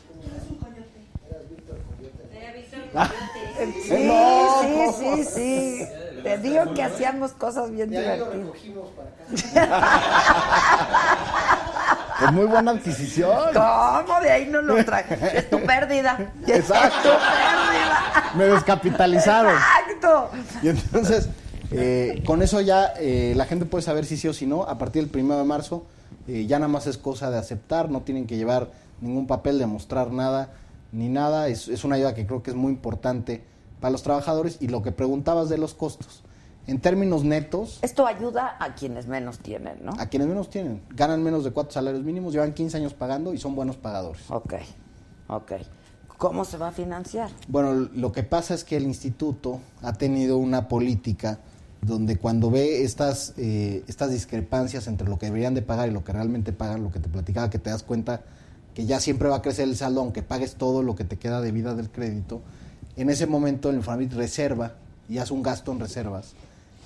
Sí, 3.87 4.05
No, 4.07 4.61
sí, 4.61 4.93
sí, 4.99 5.23
sí. 5.23 5.85
Te 6.23 6.37
digo 6.37 6.73
que 6.73 6.83
hacíamos 6.83 7.31
cosas 7.33 7.69
bien 7.71 7.89
divertidas. 7.89 8.29
recogimos 8.33 8.89
para 8.91 9.09
acá. 9.09 9.25
Es 12.25 12.31
muy 12.31 12.45
buena 12.45 12.71
adquisición. 12.71 13.31
¿Cómo? 13.53 14.19
De 14.21 14.31
ahí 14.31 14.47
no 14.49 14.61
lo 14.61 14.83
traje. 14.85 15.37
Es 15.37 15.49
tu 15.49 15.59
pérdida. 15.61 16.17
Es 16.47 16.59
Exacto. 16.59 16.97
tu 17.01 17.09
pérdida. 17.09 18.31
Me 18.37 18.45
descapitalizaron. 18.45 19.53
Exacto. 19.53 20.29
Y 20.61 20.69
entonces, 20.69 21.27
eh, 21.71 22.23
con 22.25 22.41
eso 22.41 22.61
ya 22.61 22.93
eh, 22.97 23.33
la 23.35 23.45
gente 23.45 23.65
puede 23.65 23.81
saber 23.81 24.05
si 24.05 24.15
sí 24.15 24.27
o 24.29 24.33
si 24.33 24.45
no. 24.47 24.63
A 24.63 24.77
partir 24.77 25.05
del 25.09 25.23
1 25.23 25.37
de 25.37 25.43
marzo, 25.43 25.85
eh, 26.27 26.45
ya 26.47 26.57
nada 26.57 26.69
más 26.69 26.87
es 26.87 26.97
cosa 26.97 27.29
de 27.31 27.37
aceptar, 27.37 27.89
no 27.89 28.01
tienen 28.01 28.27
que 28.27 28.37
llevar 28.37 28.69
ningún 29.01 29.27
papel, 29.27 29.59
demostrar 29.59 30.11
nada, 30.11 30.49
ni 30.93 31.09
nada. 31.09 31.49
Es, 31.49 31.67
es 31.67 31.83
una 31.83 31.95
ayuda 31.95 32.13
que 32.13 32.25
creo 32.25 32.41
que 32.41 32.51
es 32.51 32.55
muy 32.55 32.71
importante 32.71 33.43
para 33.81 33.91
los 33.91 34.03
trabajadores. 34.03 34.57
Y 34.61 34.67
lo 34.67 34.81
que 34.81 34.93
preguntabas 34.93 35.49
de 35.49 35.57
los 35.57 35.73
costos, 35.73 36.23
en 36.67 36.79
términos 36.79 37.25
netos, 37.25 37.79
Esto 37.81 38.07
ayuda 38.07 38.55
a 38.59 38.75
quienes 38.75 39.07
menos 39.07 39.39
tienen, 39.39 39.83
¿no? 39.83 39.91
a 39.99 40.05
quienes 40.05 40.29
menos 40.29 40.49
tienen, 40.49 40.81
ganan 40.91 41.21
menos 41.21 41.43
de 41.43 41.51
cuatro 41.51 41.73
salarios 41.73 42.03
mínimos, 42.03 42.31
llevan 42.31 42.53
15 42.53 42.77
años 42.77 42.93
pagando 42.93 43.33
y 43.33 43.37
son 43.37 43.55
buenos 43.55 43.75
pagadores. 43.75 44.23
Ok, 44.29 44.53
ok. 45.27 45.51
¿Cómo 46.17 46.45
se 46.45 46.57
va 46.57 46.69
a 46.69 46.71
financiar? 46.71 47.29
Bueno, 47.49 47.89
lo 47.93 48.13
que 48.13 48.23
pasa 48.23 48.53
es 48.53 48.63
que 48.63 48.77
el 48.77 48.83
instituto 48.83 49.59
ha 49.81 49.91
tenido 49.91 50.37
una 50.37 50.69
política 50.69 51.39
donde 51.81 52.17
cuando 52.17 52.49
ve 52.49 52.83
estas, 52.83 53.33
eh, 53.35 53.83
estas 53.87 54.11
discrepancias 54.11 54.87
entre 54.87 55.09
lo 55.09 55.19
que 55.19 55.25
deberían 55.25 55.53
de 55.53 55.61
pagar 55.61 55.89
y 55.89 55.91
lo 55.91 56.05
que 56.05 56.13
realmente 56.13 56.53
pagan, 56.53 56.81
lo 56.81 56.91
que 56.91 56.99
te 56.99 57.09
platicaba, 57.09 57.49
que 57.49 57.59
te 57.59 57.69
das 57.69 57.83
cuenta 57.83 58.21
que 58.73 58.85
ya 58.85 58.99
siempre 58.99 59.29
va 59.29 59.37
a 59.37 59.41
crecer 59.41 59.67
el 59.67 59.75
saldo, 59.75 60.01
aunque 60.01 60.23
pagues 60.23 60.55
todo 60.55 60.83
lo 60.83 60.95
que 60.95 61.03
te 61.03 61.17
queda 61.17 61.41
de 61.41 61.51
vida 61.51 61.75
del 61.75 61.89
crédito, 61.89 62.41
en 62.95 63.09
ese 63.09 63.27
momento 63.27 63.69
el 63.69 63.77
Infonavit 63.77 64.13
reserva 64.13 64.73
y 65.09 65.17
hace 65.17 65.33
un 65.33 65.43
gasto 65.43 65.71
en 65.71 65.79
reservas 65.79 66.33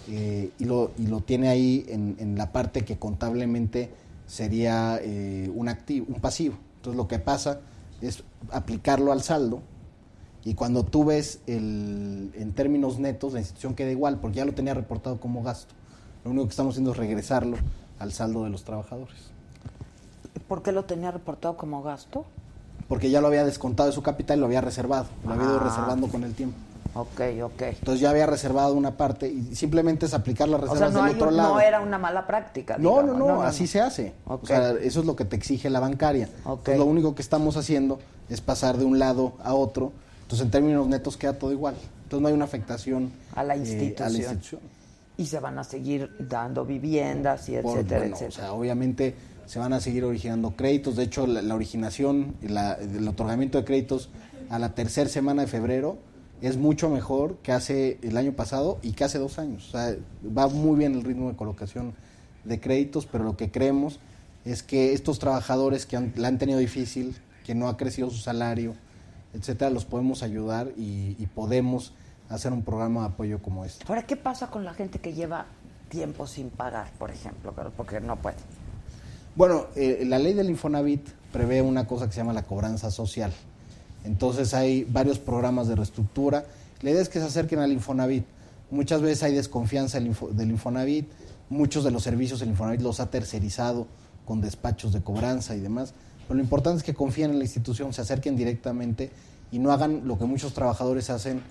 eh, 0.10 0.52
y, 0.58 0.66
lo, 0.66 0.92
y 0.98 1.08
lo 1.08 1.22
tiene 1.22 1.50
ahí 1.50 1.86
en, 1.90 2.16
en 2.20 2.38
la 2.38 2.52
parte 2.52 2.86
que 2.86 2.98
contablemente 2.98 3.90
sería 4.26 5.00
eh, 5.02 5.52
un 5.54 5.70
activo, 5.70 6.06
un 6.10 6.22
pasivo. 6.22 6.56
Entonces 6.78 6.98
lo 6.98 7.08
que 7.08 7.20
pasa 7.20 7.60
es 8.02 8.24
aplicarlo 8.52 9.12
al 9.12 9.24
saldo 9.24 9.62
y 10.46 10.54
cuando 10.54 10.84
tú 10.84 11.06
ves 11.06 11.40
el, 11.48 12.32
en 12.36 12.54
términos 12.54 13.00
netos 13.00 13.34
la 13.34 13.40
institución 13.40 13.74
queda 13.74 13.92
igual 13.92 14.20
porque 14.20 14.38
ya 14.38 14.46
lo 14.46 14.54
tenía 14.54 14.74
reportado 14.74 15.20
como 15.20 15.44
gasto. 15.44 15.74
Lo 16.24 16.32
único 16.32 16.46
que 16.46 16.52
estamos 16.52 16.76
haciendo 16.76 16.92
es 16.92 16.98
regresarlo 16.98 17.58
al 18.00 18.12
saldo 18.14 18.44
de 18.44 18.50
los 18.50 18.64
trabajadores. 18.64 19.37
¿Por 20.48 20.64
qué 20.64 20.72
lo 20.72 20.86
tenía 20.86 21.12
reportado 21.12 21.58
como 21.58 21.84
gasto? 21.84 22.26
Porque 22.88 23.10
ya 23.10 23.20
lo 23.22 23.28
había 23.28 23.44
descontado 23.44 23.90
de 23.90 23.94
su 23.96 24.02
capital 24.02 24.38
y 24.38 24.40
lo 24.42 24.46
había 24.46 24.62
reservado. 24.62 25.08
Lo 25.26 25.34
había 25.34 25.46
ido 25.46 25.60
Ah. 25.60 25.64
reservando 25.64 26.08
con 26.08 26.24
el 26.24 26.34
tiempo. 26.34 26.58
Ok, 26.94 27.22
ok. 27.44 27.62
Entonces 27.62 28.00
ya 28.00 28.10
había 28.10 28.26
reservado 28.26 28.74
una 28.74 28.92
parte 28.98 29.28
y 29.28 29.54
simplemente 29.56 30.06
es 30.08 30.14
aplicar 30.14 30.48
las 30.48 30.62
O 30.62 30.64
reservas 30.64 30.92
sea, 30.94 30.98
no, 31.02 31.06
del 31.06 31.16
hay 31.16 31.22
otro 31.22 31.32
lado. 31.32 31.54
no 31.56 31.60
era 31.60 31.82
una 31.82 31.98
mala 31.98 32.26
práctica. 32.26 32.78
No, 32.78 33.02
digamos. 33.02 33.18
no, 33.20 33.28
no, 33.28 33.42
así 33.44 33.68
se 33.68 33.82
hace. 33.82 34.14
Ok. 34.26 34.44
O 34.44 34.48
sea, 34.48 34.72
eso 34.72 35.02
es 35.02 35.06
lo 35.06 35.16
que 35.16 35.26
te 35.26 35.36
exige 35.36 35.70
la 35.70 35.80
bancaria. 35.80 36.30
Ok. 36.46 36.60
Entonces, 36.60 36.80
lo 36.80 36.86
único 36.86 37.14
que 37.14 37.22
estamos 37.22 37.56
haciendo 37.58 38.00
es 38.30 38.42
pasar 38.42 38.78
de 38.78 38.86
un 38.86 38.98
lado 39.00 39.34
a 39.44 39.54
otro. 39.54 39.92
Entonces, 40.24 40.46
en 40.46 40.52
términos 40.52 40.88
netos 40.88 41.18
queda 41.18 41.34
todo 41.38 41.52
igual. 41.52 41.76
Entonces, 42.04 42.22
no 42.22 42.28
hay 42.30 42.34
una 42.34 42.46
afectación 42.46 43.12
A 43.36 43.44
la 43.44 43.56
eh, 43.56 43.60
institución. 43.60 44.08
a 44.08 44.10
la 44.10 44.18
institución. 44.18 44.62
Y 45.18 45.26
se 45.26 45.40
van 45.40 45.60
a 45.60 45.64
seguir 45.64 46.10
dando 46.20 46.66
viviendas 46.66 47.48
y 47.50 47.58
Por- 47.58 47.78
etcétera, 47.80 48.00
bueno, 48.02 48.16
etcétera. 48.16 48.30
O 48.30 48.48
sea, 48.48 48.54
obviamente 48.54 49.16
se 49.48 49.58
van 49.60 49.74
a 49.74 49.80
seguir 49.80 50.04
originando 50.06 50.52
créditos. 50.52 50.96
De 50.96 51.04
hecho, 51.04 51.26
la, 51.26 51.42
la 51.42 51.56
originación, 51.56 52.36
la- 52.42 52.74
el 52.74 53.08
otorgamiento 53.08 53.58
de 53.58 53.64
créditos 53.66 54.10
a 54.50 54.60
la 54.60 54.76
tercera 54.76 55.10
semana 55.10 55.42
de 55.42 55.48
febrero 55.48 55.98
es 56.42 56.58
mucho 56.58 56.90
mejor 56.90 57.38
que 57.38 57.52
hace 57.52 57.98
el 58.04 58.16
año 58.18 58.34
pasado 58.34 58.78
y 58.84 58.92
que 58.92 59.04
hace 59.04 59.18
dos 59.18 59.40
años. 59.40 59.70
O 59.70 59.72
sea, 59.72 59.96
va 60.38 60.48
muy 60.48 60.78
bien 60.78 60.94
el 60.94 61.04
ritmo 61.04 61.30
de 61.30 61.36
colocación 61.36 61.94
de 62.44 62.60
créditos, 62.60 63.08
pero 63.08 63.24
lo 63.24 63.36
que 63.36 63.50
creemos 63.50 64.00
es 64.46 64.62
que 64.64 64.94
estos 64.94 65.18
trabajadores 65.20 65.86
que 65.88 65.98
han- 65.98 66.14
la 66.16 66.28
han 66.28 66.38
tenido 66.38 66.60
difícil, 66.60 67.16
que 67.44 67.56
no 67.56 67.68
ha 67.68 67.76
crecido 67.78 68.10
su 68.12 68.18
salario, 68.18 68.76
etcétera, 69.34 69.72
los 69.72 69.86
podemos 69.86 70.22
ayudar 70.24 70.72
y, 70.78 71.16
y 71.20 71.28
podemos 71.34 71.94
hacer 72.30 72.54
un 72.54 72.62
programa 72.64 73.02
de 73.02 73.08
apoyo 73.08 73.42
como 73.42 73.66
este. 73.66 73.86
Ahora, 73.88 74.04
¿qué 74.04 74.16
pasa 74.18 74.48
con 74.48 74.64
la 74.66 74.74
gente 74.74 75.00
que 75.00 75.14
lleva 75.14 75.46
tiempo 75.90 76.28
sin 76.28 76.50
pagar, 76.50 76.92
por 77.00 77.10
ejemplo? 77.12 77.54
Porque 77.76 78.00
no 78.02 78.18
puede. 78.18 78.36
Bueno, 79.38 79.68
eh, 79.76 80.04
la 80.08 80.18
ley 80.18 80.34
del 80.34 80.50
Infonavit 80.50 81.08
prevé 81.32 81.62
una 81.62 81.86
cosa 81.86 82.08
que 82.08 82.14
se 82.14 82.18
llama 82.18 82.34
la 82.34 82.42
cobranza 82.42 82.90
social. 82.90 83.32
Entonces 84.04 84.56
hay 84.56 84.84
varios 84.84 85.20
programas 85.20 85.68
de 85.68 85.76
reestructura. 85.76 86.46
La 86.82 86.90
idea 86.90 87.04
es 87.04 87.08
que 87.08 87.20
se 87.20 87.26
acerquen 87.26 87.60
al 87.60 87.72
Infonavit. 87.72 88.26
Muchas 88.72 89.00
veces 89.04 89.22
hay 89.22 89.36
desconfianza 89.36 90.00
del, 90.00 90.08
Info- 90.08 90.30
del 90.30 90.50
Infonavit. 90.50 91.08
Muchos 91.52 91.84
de 91.84 91.92
los 91.92 92.02
servicios 92.02 92.42
el 92.42 92.50
Infonavit 92.50 92.82
los 92.82 93.00
ha 93.00 93.12
tercerizado 93.12 93.86
con 94.26 94.42
despachos 94.42 94.92
de 94.92 95.02
cobranza 95.02 95.56
y 95.56 95.60
demás. 95.60 95.94
Pero 96.28 96.38
lo 96.38 96.42
importante 96.44 96.80
es 96.80 96.84
que 96.84 96.96
confíen 96.96 97.30
en 97.30 97.38
la 97.38 97.44
institución, 97.46 97.94
se 97.94 98.02
acerquen 98.02 98.36
directamente 98.36 99.12
y 99.52 99.60
no 99.60 99.72
hagan 99.72 100.08
lo 100.08 100.18
que 100.18 100.26
muchos 100.26 100.54
trabajadores 100.56 101.12
hacen, 101.12 101.42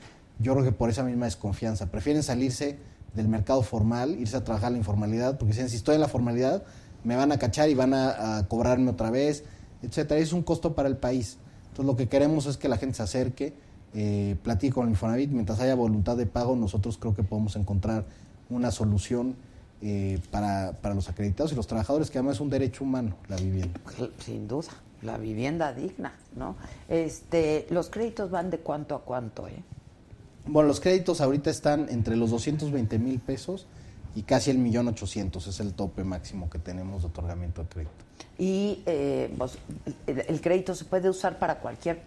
yo 0.40 0.54
creo 0.54 0.64
que 0.64 0.72
por 0.72 0.90
esa 0.90 1.04
misma 1.04 1.26
desconfianza. 1.26 1.86
Prefieren 1.86 2.24
salirse 2.24 2.78
del 3.14 3.28
mercado 3.28 3.62
formal, 3.62 4.18
irse 4.18 4.36
a 4.36 4.42
trabajar 4.42 4.72
la 4.72 4.78
informalidad, 4.78 5.38
porque 5.38 5.54
si 5.54 5.60
estoy 5.76 5.94
en 5.94 6.00
la 6.00 6.08
formalidad, 6.08 6.64
me 7.06 7.16
van 7.16 7.32
a 7.32 7.38
cachar 7.38 7.70
y 7.70 7.74
van 7.74 7.94
a, 7.94 8.38
a 8.38 8.48
cobrarme 8.48 8.90
otra 8.90 9.10
vez, 9.10 9.44
etcétera. 9.82 10.20
Es 10.20 10.32
un 10.32 10.42
costo 10.42 10.74
para 10.74 10.88
el 10.88 10.96
país. 10.96 11.38
Entonces 11.68 11.86
lo 11.86 11.96
que 11.96 12.08
queremos 12.08 12.46
es 12.46 12.56
que 12.56 12.68
la 12.68 12.76
gente 12.76 12.96
se 12.96 13.02
acerque, 13.02 13.54
eh, 13.94 14.36
platique 14.42 14.74
con 14.74 14.84
el 14.84 14.90
Infonavit, 14.90 15.30
mientras 15.30 15.60
haya 15.60 15.74
voluntad 15.74 16.16
de 16.16 16.26
pago, 16.26 16.56
nosotros 16.56 16.98
creo 16.98 17.14
que 17.14 17.22
podemos 17.22 17.56
encontrar 17.56 18.04
una 18.50 18.70
solución 18.70 19.36
eh, 19.80 20.20
para, 20.30 20.72
para 20.82 20.94
los 20.94 21.08
acreditados 21.08 21.52
y 21.52 21.54
los 21.54 21.66
trabajadores, 21.66 22.10
que 22.10 22.18
además 22.18 22.36
es 22.36 22.40
un 22.40 22.50
derecho 22.50 22.84
humano 22.84 23.16
la 23.28 23.36
vivienda. 23.36 23.80
Sin 24.24 24.48
duda. 24.48 24.68
La 25.02 25.18
vivienda 25.18 25.72
digna, 25.72 26.14
¿no? 26.34 26.56
Este, 26.88 27.66
los 27.70 27.90
créditos 27.90 28.30
van 28.30 28.50
de 28.50 28.58
cuánto 28.58 28.94
a 28.94 29.02
cuánto, 29.02 29.46
¿eh? 29.46 29.62
Bueno, 30.46 30.68
los 30.68 30.80
créditos 30.80 31.20
ahorita 31.20 31.50
están 31.50 31.88
entre 31.90 32.16
los 32.16 32.30
220 32.30 32.98
mil 32.98 33.18
pesos 33.18 33.66
y 34.16 34.22
casi 34.22 34.50
el 34.50 34.56
millón 34.56 34.88
ochocientos, 34.88 35.46
es 35.46 35.60
el 35.60 35.74
tope 35.74 36.02
máximo 36.02 36.48
que 36.48 36.58
tenemos 36.58 37.02
de 37.02 37.08
otorgamiento 37.08 37.62
de 37.62 37.68
crédito. 37.68 37.92
Y 38.38 38.82
eh, 38.86 39.32
pues, 39.36 39.58
el, 40.06 40.40
crédito 40.40 40.74
se 40.74 40.86
puede 40.86 41.10
usar 41.10 41.38
para 41.38 41.58
cualquier 41.60 42.00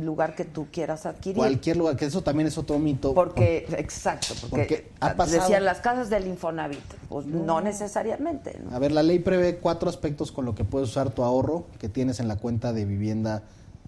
lugar 0.00 0.34
que 0.34 0.44
tú 0.44 0.66
quieras 0.72 1.06
adquirir. 1.06 1.36
Cualquier 1.36 1.76
lugar, 1.76 1.96
que 1.96 2.06
eso 2.06 2.22
también 2.22 2.48
es 2.48 2.58
otro 2.58 2.80
mito. 2.80 3.14
Porque, 3.14 3.66
exacto, 3.78 4.34
porque, 4.40 4.56
Porque 4.56 4.90
ha 4.98 5.14
pasado- 5.14 5.42
decían 5.42 5.64
las 5.64 5.78
casas 5.78 6.10
del 6.10 6.26
Infonavit, 6.26 6.80
pues 7.08 7.26
no, 7.26 7.60
necesariamente, 7.60 8.58
¿no? 8.64 8.74
A 8.74 8.80
ver, 8.80 8.90
la 8.90 9.04
ley 9.04 9.20
prevé 9.20 9.58
cuatro 9.58 9.88
aspectos 9.88 10.32
con 10.32 10.44
lo 10.44 10.56
que 10.56 10.64
puedes 10.64 10.88
usar 10.90 11.10
tu 11.10 11.22
ahorro 11.22 11.66
que 11.78 11.88
tienes 11.88 12.18
en 12.18 12.26
la 12.26 12.36
cuenta 12.36 12.72
de 12.72 12.84
vivienda 12.84 13.44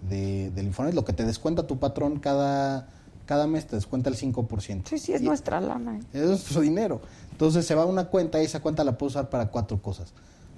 de, 0.09 0.51
del 0.51 0.67
Infonavit. 0.67 0.95
Lo 0.95 1.03
que 1.03 1.13
te 1.13 1.25
descuenta 1.25 1.67
tu 1.67 1.79
patrón 1.79 2.19
cada, 2.19 2.87
cada 3.25 3.45
mes, 3.45 3.67
te 3.67 3.75
descuenta 3.75 4.09
el 4.09 4.15
5%. 4.15 4.83
Sí, 4.89 4.97
sí, 4.97 5.13
es 5.13 5.21
Y- 5.21 5.25
nuestra 5.25 5.59
lana. 5.61 5.97
¿eh? 5.97 6.01
Es 6.13 6.27
nuestro 6.27 6.61
dinero. 6.61 7.01
Entonces 7.37 7.67
se 7.67 7.75
va 7.75 7.83
a 7.83 7.85
una 7.85 8.05
cuenta 8.05 8.41
y 8.41 8.45
esa 8.45 8.61
cuenta 8.61 8.83
la 8.83 8.97
puedes 8.97 9.13
usar 9.13 9.29
para 9.29 9.49
cuatro 9.49 9.79
cosas. 9.79 10.11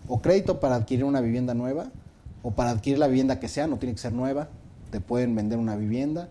O 0.08 0.22
crédito 0.22 0.62
para 0.62 0.76
adquirir 0.76 1.04
una 1.04 1.20
vivienda 1.20 1.54
nueva, 1.54 1.88
o 2.42 2.52
para 2.52 2.70
adquirir 2.70 3.00
la 3.00 3.08
vivienda 3.08 3.38
que 3.38 3.50
sea, 3.50 3.68
no 3.68 3.76
tiene 3.80 3.96
que 3.96 4.00
ser 4.00 4.14
nueva. 4.14 4.48
Te 4.90 5.02
pueden 5.02 5.36
vender 5.36 5.60
una 5.60 5.76
vivienda 5.76 6.30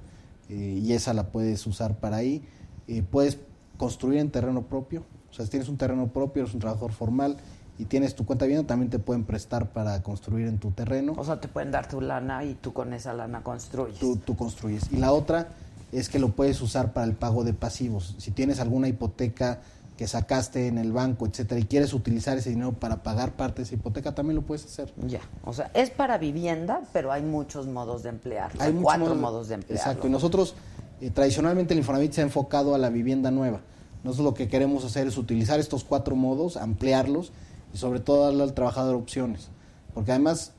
eh, 0.49 0.81
y 0.83 0.95
esa 0.95 1.13
la 1.13 1.25
puedes 1.25 1.67
usar 1.67 1.97
para 1.97 2.17
ahí. 2.17 2.43
Eh, 2.87 3.03
puedes 3.03 3.37
construir 3.77 4.21
en 4.21 4.31
terreno 4.31 4.63
propio. 4.63 5.05
O 5.31 5.35
sea, 5.35 5.45
si 5.45 5.51
tienes 5.51 5.69
un 5.69 5.77
terreno 5.77 6.07
propio, 6.07 6.45
eres 6.45 6.55
un 6.55 6.61
trabajador 6.61 6.93
formal 6.93 7.37
y 7.79 7.85
tienes 7.85 8.15
tu 8.15 8.25
cuenta 8.25 8.47
de 8.47 8.49
vivienda, 8.49 8.67
también 8.67 8.89
te 8.89 8.99
pueden 8.99 9.25
prestar 9.25 9.69
para 9.69 10.03
construir 10.03 10.47
en 10.47 10.57
tu 10.57 10.71
terreno. 10.71 11.13
O 11.19 11.25
sea, 11.25 11.43
te 11.43 11.49
pueden 11.49 11.71
dar 11.71 11.91
tu 11.91 12.01
lana 12.01 12.43
y 12.43 12.55
tú 12.55 12.73
con 12.73 12.95
esa 12.95 13.13
lana 13.13 13.43
construyes. 13.43 13.99
tú, 13.99 14.17
tú 14.17 14.35
construyes. 14.35 14.91
Y 14.91 14.97
la 14.97 15.13
otra 15.13 15.49
es 15.93 16.09
que 16.09 16.19
lo 16.19 16.31
puedes 16.31 16.63
usar 16.63 16.95
para 16.95 17.07
el 17.07 17.13
pago 17.13 17.45
de 17.45 17.53
pasivos. 17.53 18.15
Si 18.17 18.31
tienes 18.31 18.61
alguna 18.61 18.89
hipoteca 18.89 19.61
que 19.99 20.07
sacaste 20.07 20.69
en 20.69 20.79
el 20.79 20.93
banco, 20.93 21.27
etcétera, 21.27 21.61
y 21.61 21.65
quieres 21.65 21.93
utilizar 21.93 22.39
ese 22.39 22.51
dinero 22.51 22.73
para 22.73 23.03
pagar 23.03 23.33
parte 23.33 23.57
de 23.57 23.63
esa 23.65 23.75
hipoteca, 23.75 24.15
también 24.15 24.37
lo 24.37 24.43
puedes 24.43 24.65
hacer. 24.65 24.95
Ya, 25.09 25.19
o 25.45 25.53
sea, 25.53 25.73
es 25.75 25.91
para 25.91 26.19
vivienda, 26.19 26.83
pero 26.93 27.11
hay 27.11 27.23
muchos 27.23 27.67
modos 27.67 28.05
de 28.05 28.11
emplearlo. 28.11 28.63
Hay 28.63 28.73
muchos 28.73 28.85
cuatro 28.85 29.15
modos, 29.17 29.49
de 29.49 29.57
emplearlo. 29.57 29.83
Exacto, 29.83 30.07
y 30.07 30.11
nosotros 30.11 30.55
eh, 31.01 31.11
tradicionalmente 31.11 31.75
el 31.75 31.81
Infonavit 31.81 32.13
se 32.13 32.21
ha 32.21 32.25
enfocado 32.25 32.77
a 32.77 32.79
la 32.79 32.91
vivienda 32.91 33.33
nueva. 33.33 33.61
Nosotros 34.05 34.25
lo 34.25 34.35
que 34.35 34.47
queremos 34.47 34.85
hacer 34.85 35.09
es 35.09 35.19
utilizar 35.19 35.59
estos 35.59 35.83
cuatro 35.83 36.15
modos, 36.15 36.57
ampliarlos 36.57 37.33
y 37.75 37.79
sobre 37.79 37.99
todo 37.99 38.27
darle 38.27 38.45
al 38.45 38.55
trabajador 38.55 38.95
opciones. 38.95 39.49
Porque 39.95 40.13
además, 40.13 40.53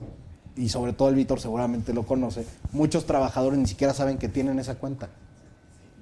y 0.57 0.67
sobre 0.67 0.91
todo 0.91 1.07
el 1.07 1.15
Víctor 1.15 1.39
seguramente 1.39 1.93
lo 1.93 2.03
conoce, 2.05 2.45
muchos 2.73 3.05
trabajadores 3.05 3.57
ni 3.57 3.67
siquiera 3.67 3.93
saben 3.93 4.17
que 4.17 4.27
tienen 4.27 4.59
esa 4.59 4.75
cuenta. 4.75 5.07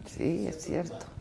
Sí, 0.07 0.47
es 0.47 0.63
cierto. 0.63 1.16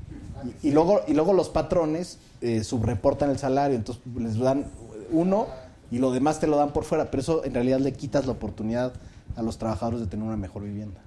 Y, 0.62 0.70
luego, 0.70 1.00
y 1.06 1.14
luego 1.14 1.32
los 1.32 1.48
patrones 1.48 2.18
eh, 2.40 2.62
subreportan 2.64 3.30
el 3.30 3.38
salario, 3.38 3.76
entonces 3.76 4.02
les 4.16 4.38
dan 4.38 4.66
uno 5.10 5.46
y 5.90 5.98
lo 5.98 6.12
demás 6.12 6.40
te 6.40 6.46
lo 6.46 6.56
dan 6.56 6.72
por 6.72 6.84
fuera, 6.84 7.10
pero 7.10 7.20
eso 7.20 7.44
en 7.44 7.54
realidad 7.54 7.78
le 7.80 7.92
quitas 7.92 8.26
la 8.26 8.32
oportunidad 8.32 8.92
a 9.36 9.42
los 9.42 9.58
trabajadores 9.58 10.00
de 10.00 10.06
tener 10.06 10.26
una 10.26 10.36
mejor 10.36 10.64
vivienda. 10.64 11.00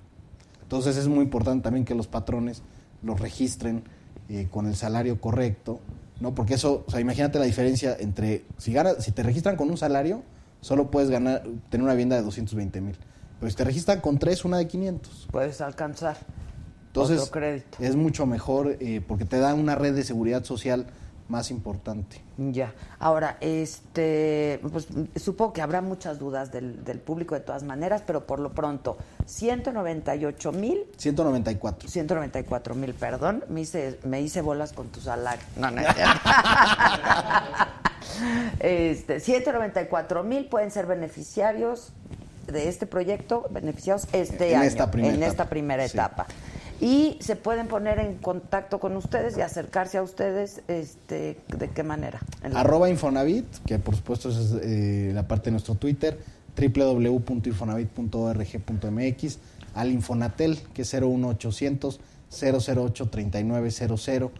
Entonces 0.62 0.98
es 0.98 1.08
muy 1.08 1.24
importante 1.24 1.64
también 1.64 1.86
que 1.86 1.96
los 1.96 2.08
patrones 2.08 2.62
los 3.02 3.20
registren 3.20 3.84
eh, 4.30 4.48
con 4.52 4.68
el 4.68 4.76
salario 4.76 5.20
correcto, 5.20 5.80
¿no? 6.20 6.36
Porque 6.36 6.54
eso, 6.54 6.84
o 6.88 6.92
sea, 6.92 7.00
imagínate 7.00 7.40
la 7.40 7.46
diferencia 7.46 7.96
entre, 8.00 8.46
si, 8.58 8.74
ganas, 8.74 9.04
si 9.04 9.12
te 9.12 9.24
registran 9.24 9.56
con 9.56 9.70
un 9.70 9.78
salario, 9.78 10.22
solo 10.62 10.92
puedes 10.92 11.10
ganar, 11.10 11.44
tener 11.70 11.84
una 11.84 11.94
vivienda 11.94 12.16
de 12.16 12.22
220 12.22 12.82
mil. 12.82 12.98
Pero 13.40 13.50
si 13.50 13.56
te 13.56 13.64
registran 13.64 14.02
con 14.02 14.20
tres, 14.20 14.46
una 14.46 14.58
de 14.58 14.68
500. 14.68 15.30
Puedes 15.32 15.62
alcanzar 15.62 16.18
Entonces, 16.90 17.20
otro 17.20 17.32
crédito. 17.32 17.78
es 17.80 17.96
mucho 17.96 18.26
mejor 18.26 18.78
eh, 18.80 19.02
porque 19.08 19.26
te 19.26 19.38
da 19.38 19.54
una 19.54 19.76
red 19.76 19.96
de 19.96 20.04
seguridad 20.04 20.44
social 20.44 20.88
más 21.30 21.52
importante. 21.52 22.22
Ya. 22.38 22.74
Ahora, 22.98 23.38
este, 23.40 24.60
pues 24.72 24.88
supongo 25.16 25.54
que 25.54 25.62
habrá 25.62 25.82
muchas 25.82 26.18
dudas 26.18 26.52
del, 26.52 26.84
del 26.84 27.00
público 27.00 27.36
de 27.36 27.42
todas 27.42 27.64
maneras, 27.64 28.02
pero 28.06 28.26
por 28.26 28.40
lo 28.40 28.52
pronto, 28.52 28.98
198 29.28 30.52
mil 30.52 30.86
194. 30.98 31.88
194 31.88 32.76
mil, 32.76 32.94
perdón, 32.96 33.46
me 33.48 33.62
hice, 33.62 34.00
me 34.04 34.22
hice 34.22 34.42
bolas 34.42 34.74
con 34.74 34.88
tu 34.88 35.00
salario. 35.00 35.46
No, 35.56 35.70
no 35.70 35.82
este, 38.60 39.20
194 39.20 40.24
mil 40.24 40.48
pueden 40.48 40.72
ser 40.72 40.88
beneficiarios 40.88 41.94
de 42.48 42.68
este 42.68 42.88
proyecto, 42.88 43.46
beneficiados 43.52 44.08
este 44.12 44.54
En 44.54 44.62
año, 44.62 44.68
esta 44.68 44.90
en 44.96 45.22
esta 45.22 45.48
primera 45.48 45.88
sí. 45.88 45.96
etapa. 45.96 46.26
Y 46.82 47.18
se 47.20 47.36
pueden 47.36 47.68
poner 47.68 48.00
en 48.00 48.16
contacto 48.16 48.80
con 48.80 48.96
ustedes 48.96 49.38
y 49.38 49.42
acercarse 49.42 49.98
a 49.98 50.04
ustedes, 50.04 50.62
este, 50.68 51.38
¿de 51.58 51.70
qué 51.70 51.84
manera? 51.84 52.22
Arroba 52.54 52.90
Infonavit, 52.90 53.46
que 53.66 53.80
por 53.80 53.96
supuesto 53.96 54.30
es 54.30 54.56
eh, 54.62 55.12
la 55.14 55.28
parte 55.28 55.46
de 55.46 55.52
nuestro 55.52 55.76
Twitter, 55.76 56.18
www.infonavit.org.mx, 56.58 59.38
al 59.76 59.92
Infonatel, 59.92 60.60
que 60.74 60.82
es 60.84 60.94
01800 60.94 62.00
008 62.30 63.10
3900 63.10 64.32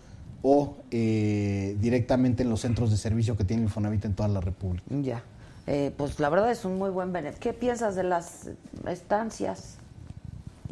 o 0.42 0.78
eh, 0.92 1.76
directamente 1.82 2.44
en 2.44 2.50
los 2.50 2.62
centros 2.62 2.92
de 2.92 2.98
servicio 2.98 3.36
que 3.36 3.44
tiene 3.44 3.64
Infonavit 3.64 4.06
en 4.06 4.14
toda 4.14 4.30
la 4.30 4.40
República. 4.40 4.86
Ya. 4.90 5.24
Eh, 5.68 5.94
pues 5.98 6.20
la 6.20 6.30
verdad 6.30 6.52
es 6.52 6.66
un 6.66 6.78
muy 6.78 6.90
buen 6.90 7.12
beneficio. 7.12 7.42
¿Qué 7.42 7.54
piensas 7.54 7.96
de 7.96 8.04
las 8.04 8.50
estancias? 8.88 9.76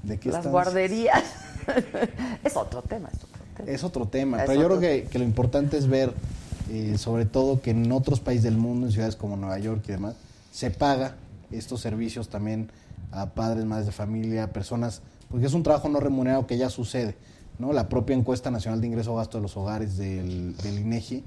¿De 0.03 0.19
qué 0.19 0.31
las 0.31 0.47
guarderías. 0.47 1.23
es 2.43 2.55
otro 2.55 2.81
tema, 2.81 3.09
es 3.09 3.23
otro 3.23 3.39
tema. 3.55 3.71
Es 3.71 3.83
otro 3.83 4.07
tema, 4.07 4.37
Es 4.43 4.49
pero 4.49 4.61
yo 4.61 4.67
creo 4.67 4.79
que, 4.79 5.07
que 5.09 5.19
lo 5.19 5.25
importante 5.25 5.77
es 5.77 5.87
ver, 5.87 6.13
eh, 6.69 6.97
sobre 6.97 7.25
todo 7.25 7.61
que 7.61 7.71
en 7.71 7.91
otros 7.91 8.19
países 8.19 8.43
del 8.43 8.57
mundo, 8.57 8.87
en 8.87 8.91
ciudades 8.91 9.15
como 9.15 9.37
Nueva 9.37 9.57
York 9.59 9.83
y 9.87 9.91
demás, 9.91 10.15
se 10.51 10.71
paga 10.71 11.15
estos 11.51 11.81
servicios 11.81 12.29
también 12.29 12.69
a 13.11 13.27
padres, 13.27 13.65
madres 13.65 13.85
de 13.85 13.91
familia, 13.91 14.51
personas, 14.51 15.01
porque 15.29 15.45
es 15.45 15.53
un 15.53 15.63
trabajo 15.63 15.89
no 15.89 15.99
remunerado 15.99 16.45
que 16.45 16.57
ya 16.57 16.69
sucede. 16.69 17.15
¿no? 17.59 17.73
La 17.73 17.89
propia 17.89 18.15
encuesta 18.15 18.51
nacional 18.51 18.81
de 18.81 18.87
ingreso 18.87 19.15
gasto 19.15 19.37
de 19.37 19.41
los 19.43 19.57
hogares 19.57 19.97
del, 19.97 20.55
del 20.57 20.79
INEGI 20.79 21.23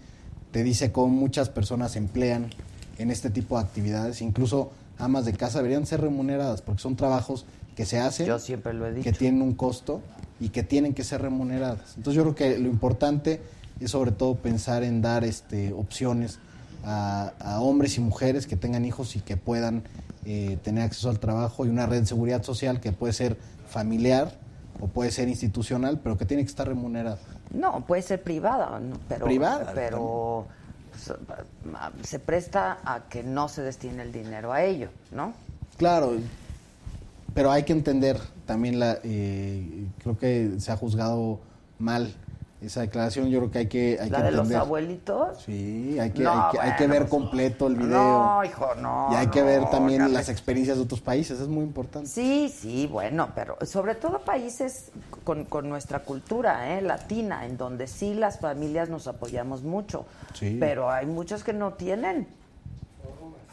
te 0.53 0.63
dice 0.63 0.93
cómo 0.93 1.09
muchas 1.09 1.49
personas 1.49 1.93
se 1.93 1.99
emplean 1.99 2.51
en 2.99 3.11
este 3.11 3.31
tipo 3.31 3.57
de 3.57 3.65
actividades, 3.65 4.21
incluso 4.21 4.73
amas 4.99 5.25
de 5.25 5.33
casa 5.33 5.59
deberían 5.59 5.87
ser 5.87 6.01
remuneradas 6.03 6.61
porque 6.61 6.83
son 6.83 6.97
trabajos 6.97 7.47
que 7.75 7.87
se 7.87 7.99
hacen 7.99 8.27
Yo 8.27 8.39
siempre 8.39 8.75
lo 8.75 8.87
he 8.87 8.93
dicho. 8.93 9.05
que 9.05 9.13
tienen 9.13 9.41
un 9.43 9.55
costo 9.55 10.03
y 10.41 10.49
que 10.49 10.63
tienen 10.63 10.95
que 10.95 11.05
ser 11.05 11.23
remuneradas. 11.23 11.97
Entonces 11.97 12.15
yo 12.15 12.23
creo 12.23 12.35
que 12.35 12.59
lo 12.59 12.69
importante 12.69 13.41
es 13.79 13.91
sobre 13.91 14.11
todo 14.11 14.35
pensar 14.35 14.83
en 14.83 15.03
dar 15.03 15.25
este, 15.25 15.73
opciones 15.73 16.39
a, 16.85 17.33
a 17.39 17.61
hombres 17.61 17.99
y 17.99 18.01
mujeres 18.01 18.47
que 18.47 18.57
tengan 18.57 18.85
hijos 18.85 19.15
y 19.17 19.21
que 19.21 19.37
puedan 19.37 19.85
eh, 20.27 20.59
tener 20.63 20.85
acceso 20.85 21.09
al 21.09 21.19
trabajo 21.19 21.65
y 21.65 21.71
una 21.71 21.87
red 21.87 22.01
de 22.01 22.07
seguridad 22.07 22.43
social 22.43 22.79
que 22.79 22.93
puede 22.93 23.15
ser 23.15 23.39
familiar 23.69 24.39
o 24.79 24.87
puede 24.87 25.11
ser 25.11 25.29
institucional, 25.29 25.99
pero 26.03 26.19
que 26.19 26.27
tiene 26.27 26.43
que 26.43 26.51
estar 26.51 26.69
remunerada. 26.69 27.19
No, 27.53 27.87
puede 27.87 28.03
ser 28.03 28.23
privada, 28.23 28.81
pero, 29.09 29.25
Privada, 29.25 29.73
pero 29.75 30.47
pues, 30.91 31.13
se 32.03 32.19
presta 32.19 32.79
a 32.85 33.09
que 33.09 33.23
no 33.23 33.49
se 33.49 33.63
destine 33.63 34.03
el 34.03 34.13
dinero 34.13 34.53
a 34.53 34.63
ello, 34.63 34.91
¿no? 35.11 35.33
Claro, 35.79 36.13
pero 37.35 37.51
hay 37.51 37.63
que 37.65 37.73
entender 37.73 38.19
también 38.47 38.79
la, 38.81 38.99
eh, 39.05 39.87
creo 40.03 40.19
que 40.19 40.53
se 40.59 40.73
ha 40.73 40.77
juzgado 40.77 41.41
mal 41.79 42.13
esa 42.61 42.83
declaración. 42.83 43.31
Yo 43.31 43.39
creo 43.39 43.51
que 43.51 43.59
hay 43.61 43.67
que, 43.69 43.99
hay 44.01 44.11
La 44.11 44.19
que 44.19 44.25
de 44.25 44.31
los 44.33 44.41
entender. 44.41 44.59
abuelitos. 44.59 45.43
Sí, 45.43 45.99
hay 45.99 46.11
que, 46.11 46.23
No, 46.23 46.33
hay 46.47 46.53
que, 46.53 46.61
hay 46.61 46.77
que 46.77 46.87
ver 46.89 47.09
completo 47.09 47.69
el 47.69 47.77
video. 47.77 47.91
No, 47.99 48.45
hijo, 48.45 48.75
no. 48.75 49.09
y 49.13 49.15
hay 49.15 49.29
que 49.29 49.41
no, 49.41 49.47
ver 49.47 49.71
también 49.71 50.13
las 50.13 50.29
experiencias 50.29 50.77
de 50.77 50.83
otros 50.83 51.01
países, 51.01 51.41
es 51.41 51.49
muy 51.49 51.65
importante. 51.65 52.07
Sí, 52.09 52.53
sí, 52.55 52.87
bueno, 52.87 53.31
pero 53.35 53.57
sobre 53.63 53.95
todo 53.95 54.19
países 54.21 54.91
con, 55.25 55.45
con 55.47 55.69
nuestra 55.71 56.01
cultura 56.01 56.77
¿eh? 56.77 56.83
latina, 56.83 57.47
en 57.47 57.57
donde 57.57 57.87
sí 57.87 58.13
las 58.13 58.41
familias 58.41 58.91
nos 58.91 59.07
apoyamos 59.07 59.63
mucho, 59.63 60.05
Sí. 60.35 60.57
pero 60.61 60.91
hay 60.91 61.07
muchos 61.07 61.43
que 61.45 61.55
no 61.55 61.73
tienen 61.75 62.27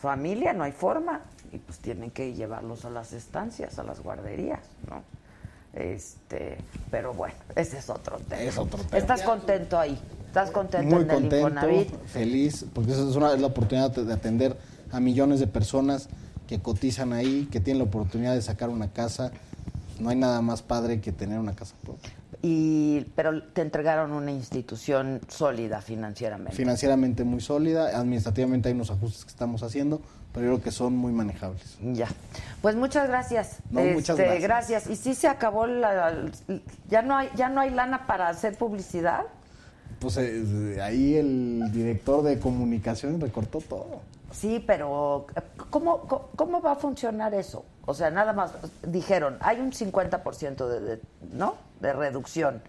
familia, 0.01 0.53
no 0.53 0.63
hay 0.63 0.71
forma, 0.73 1.21
y 1.51 1.57
pues 1.57 1.79
tienen 1.79 2.11
que 2.11 2.33
llevarlos 2.33 2.85
a 2.85 2.89
las 2.89 3.13
estancias, 3.13 3.79
a 3.79 3.83
las 3.83 4.01
guarderías, 4.01 4.61
¿no? 4.89 5.03
Este, 5.73 6.57
pero 6.89 7.13
bueno, 7.13 7.35
ese 7.55 7.77
es 7.77 7.89
otro 7.89 8.17
tema. 8.17 8.41
Es 8.41 8.57
otro 8.57 8.83
tema. 8.83 8.97
¿Estás 8.97 9.21
contento 9.21 9.77
ahí? 9.77 9.99
¿Estás 10.25 10.51
contento 10.51 10.87
Muy 10.87 11.03
en 11.03 11.09
el 11.09 11.15
contento, 11.15 11.35
Infonavit? 11.35 12.05
feliz, 12.07 12.65
porque 12.73 12.91
esa 12.91 13.07
es, 13.07 13.15
una, 13.15 13.33
es 13.33 13.41
la 13.41 13.47
oportunidad 13.47 13.91
de 13.91 14.13
atender 14.13 14.57
a 14.91 14.99
millones 14.99 15.39
de 15.39 15.47
personas 15.47 16.09
que 16.47 16.59
cotizan 16.59 17.13
ahí, 17.13 17.47
que 17.51 17.59
tienen 17.59 17.79
la 17.79 17.85
oportunidad 17.85 18.33
de 18.33 18.41
sacar 18.41 18.69
una 18.69 18.91
casa. 18.91 19.31
No 19.99 20.09
hay 20.09 20.15
nada 20.15 20.41
más 20.41 20.61
padre 20.61 21.01
que 21.01 21.11
tener 21.11 21.39
una 21.39 21.55
casa 21.55 21.75
propia. 21.83 22.11
Y, 22.41 23.01
pero 23.15 23.43
te 23.43 23.61
entregaron 23.61 24.11
una 24.11 24.31
institución 24.31 25.21
sólida 25.27 25.81
financieramente. 25.81 26.55
Financieramente 26.55 27.23
muy 27.23 27.41
sólida, 27.41 27.97
administrativamente 27.99 28.69
hay 28.69 28.75
unos 28.75 28.91
ajustes 28.91 29.25
que 29.25 29.31
estamos 29.31 29.63
haciendo, 29.63 30.01
pero 30.33 30.45
yo 30.45 30.51
creo 30.53 30.63
que 30.63 30.71
son 30.71 30.95
muy 30.95 31.11
manejables. 31.11 31.77
Ya. 31.81 32.07
Pues 32.61 32.75
muchas 32.75 33.07
gracias. 33.07 33.57
No, 33.69 33.81
muchas 33.81 34.19
Este, 34.19 34.39
gracias. 34.39 34.87
Y 34.87 34.95
sí 34.95 35.15
se 35.15 35.27
acabó 35.27 35.67
la, 35.67 36.13
ya 36.89 37.01
no 37.01 37.17
hay 37.17 37.29
ya 37.35 37.49
no 37.49 37.61
hay 37.61 37.69
lana 37.71 38.05
para 38.07 38.29
hacer 38.29 38.57
publicidad. 38.57 39.21
Pues 39.99 40.17
eh, 40.17 40.79
ahí 40.81 41.15
el 41.15 41.71
director 41.71 42.23
de 42.23 42.39
comunicación 42.39 43.19
recortó 43.19 43.61
todo. 43.61 44.01
Sí, 44.31 44.63
pero 44.65 45.25
¿cómo, 45.69 46.01
cómo, 46.01 46.29
cómo 46.35 46.61
va 46.61 46.73
a 46.73 46.75
funcionar 46.75 47.33
eso? 47.33 47.65
O 47.85 47.93
sea, 47.93 48.11
nada 48.11 48.33
más 48.33 48.51
dijeron, 48.85 49.37
hay 49.39 49.59
un 49.59 49.71
50% 49.71 50.67
de, 50.67 50.79
de 50.81 51.01
¿no? 51.31 51.55
de 51.79 51.93
reducción 51.93 52.61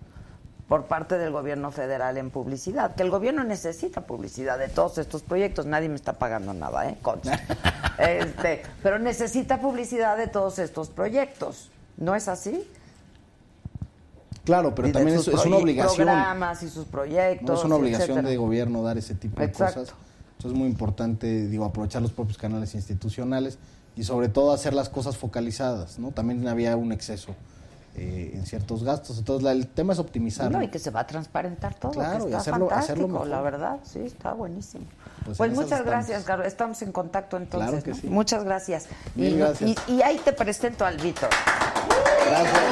por 0.68 0.84
parte 0.84 1.16
del 1.16 1.32
gobierno 1.32 1.70
federal 1.70 2.18
en 2.18 2.30
publicidad, 2.30 2.94
que 2.94 3.02
el 3.02 3.10
gobierno 3.10 3.42
necesita 3.42 4.02
publicidad 4.02 4.58
de 4.58 4.68
todos 4.68 4.98
estos 4.98 5.22
proyectos, 5.22 5.64
nadie 5.64 5.88
me 5.88 5.96
está 5.96 6.12
pagando 6.12 6.52
nada, 6.52 6.88
¿eh? 6.90 6.98
Conste. 7.00 7.30
este, 7.98 8.62
pero 8.82 8.98
necesita 8.98 9.60
publicidad 9.60 10.18
de 10.18 10.26
todos 10.26 10.58
estos 10.58 10.90
proyectos, 10.90 11.70
¿no 11.96 12.14
es 12.14 12.28
así? 12.28 12.68
Claro, 14.44 14.74
pero 14.74 14.92
también 14.92 15.18
es, 15.18 15.26
una 15.28 15.56
obligación. 15.56 16.06
Programas 16.06 16.62
y 16.62 16.68
sus 16.68 16.86
proyectos. 16.86 17.46
No 17.46 17.54
es 17.54 17.64
una 17.64 17.76
obligación 17.76 18.10
etcétera. 18.10 18.28
de 18.30 18.36
gobierno 18.36 18.82
dar 18.82 18.96
ese 18.96 19.14
tipo 19.14 19.40
de 19.40 19.46
Exacto. 19.46 19.80
cosas. 19.80 19.94
Entonces 20.36 20.52
es 20.52 20.58
muy 20.58 20.68
importante, 20.68 21.48
digo, 21.48 21.64
aprovechar 21.64 22.00
los 22.00 22.12
propios 22.12 22.38
canales 22.38 22.74
institucionales 22.74 23.58
y 23.96 24.04
sobre 24.04 24.28
todo 24.28 24.52
hacer 24.52 24.72
las 24.72 24.88
cosas 24.88 25.16
focalizadas, 25.16 25.98
¿no? 25.98 26.12
También 26.12 26.46
había 26.46 26.76
un 26.76 26.92
exceso 26.92 27.34
eh, 27.98 28.30
en 28.34 28.46
ciertos 28.46 28.84
gastos. 28.84 29.18
Entonces 29.18 29.42
la- 29.42 29.52
el 29.52 29.66
tema 29.66 29.92
es 29.92 29.98
optimizar. 29.98 30.50
No, 30.50 30.62
y 30.62 30.68
que 30.68 30.78
se 30.78 30.90
va 30.90 31.00
a 31.00 31.06
transparentar 31.06 31.74
todo, 31.74 31.92
Claro, 31.92 32.24
que 32.24 32.30
y 32.30 32.34
está 32.34 32.38
hacerlo- 32.38 32.68
fantástico, 32.68 32.92
hacerlo 32.92 33.08
mejor. 33.08 33.26
la 33.28 33.40
verdad, 33.40 33.76
sí, 33.82 34.00
está 34.00 34.32
buenísimo. 34.32 34.84
Pues 35.24 35.36
Pues, 35.38 35.52
muchas 35.52 35.84
gracias, 35.84 36.24
Carlos. 36.24 36.46
Estamos 36.46 36.80
en 36.82 36.92
contacto 36.92 37.36
entonces. 37.36 37.68
Claro 37.70 37.84
que 37.84 37.90
¿no? 37.90 37.96
sí. 37.96 38.06
Muchas 38.06 38.44
gracias. 38.44 38.86
Mil 39.14 39.34
y, 39.34 39.36
gracias. 39.38 39.70
y- 39.88 39.92
y 39.94 40.02
ahí 40.02 40.18
te 40.24 40.32
presento 40.32 40.86
al 40.86 40.96
Víctor. 40.96 41.28
Gracias. 42.30 42.62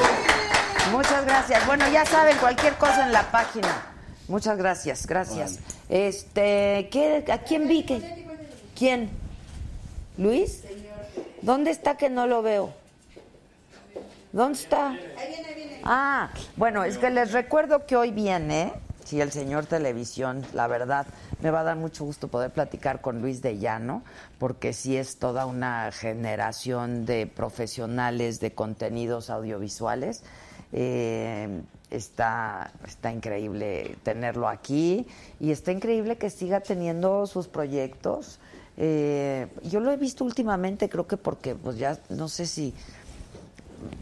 Muchas 0.92 1.24
gracias. 1.24 1.66
Bueno, 1.66 1.84
ya 1.92 2.06
saben, 2.06 2.36
cualquier 2.38 2.74
cosa 2.74 3.04
en 3.06 3.12
la 3.12 3.30
página 3.30 3.92
Muchas 4.28 4.56
gracias, 4.58 5.06
gracias. 5.06 5.60
Este, 5.88 6.88
¿qué, 6.90 7.24
¿a 7.32 7.38
quién 7.38 7.68
vi 7.68 7.84
que? 7.84 8.26
¿Quién? 8.76 9.08
¿Luis? 10.18 10.62
¿Dónde 11.42 11.70
está 11.70 11.96
que 11.96 12.10
no 12.10 12.26
lo 12.26 12.42
veo? 12.42 12.70
¿Dónde 14.36 14.58
está? 14.58 14.94
Ah, 15.82 16.28
bueno, 16.56 16.84
es 16.84 16.98
que 16.98 17.08
les 17.08 17.32
recuerdo 17.32 17.86
que 17.86 17.96
hoy 17.96 18.10
viene, 18.10 18.70
si 19.02 19.22
el 19.22 19.32
señor 19.32 19.64
Televisión, 19.64 20.44
la 20.52 20.66
verdad, 20.66 21.06
me 21.40 21.50
va 21.50 21.60
a 21.60 21.62
dar 21.62 21.76
mucho 21.76 22.04
gusto 22.04 22.28
poder 22.28 22.50
platicar 22.50 23.00
con 23.00 23.22
Luis 23.22 23.40
de 23.40 23.56
Llano, 23.56 24.02
porque 24.38 24.74
sí 24.74 24.94
es 24.98 25.16
toda 25.16 25.46
una 25.46 25.90
generación 25.90 27.06
de 27.06 27.26
profesionales 27.26 28.38
de 28.38 28.52
contenidos 28.52 29.30
audiovisuales. 29.30 30.22
Eh, 30.70 31.62
está, 31.88 32.72
está 32.86 33.10
increíble 33.10 33.96
tenerlo 34.02 34.48
aquí 34.48 35.06
y 35.40 35.50
está 35.50 35.72
increíble 35.72 36.18
que 36.18 36.28
siga 36.28 36.60
teniendo 36.60 37.26
sus 37.26 37.48
proyectos. 37.48 38.38
Eh, 38.76 39.46
yo 39.62 39.80
lo 39.80 39.90
he 39.90 39.96
visto 39.96 40.24
últimamente, 40.24 40.90
creo 40.90 41.06
que 41.06 41.16
porque, 41.16 41.54
pues 41.54 41.78
ya 41.78 41.98
no 42.10 42.28
sé 42.28 42.44
si 42.44 42.74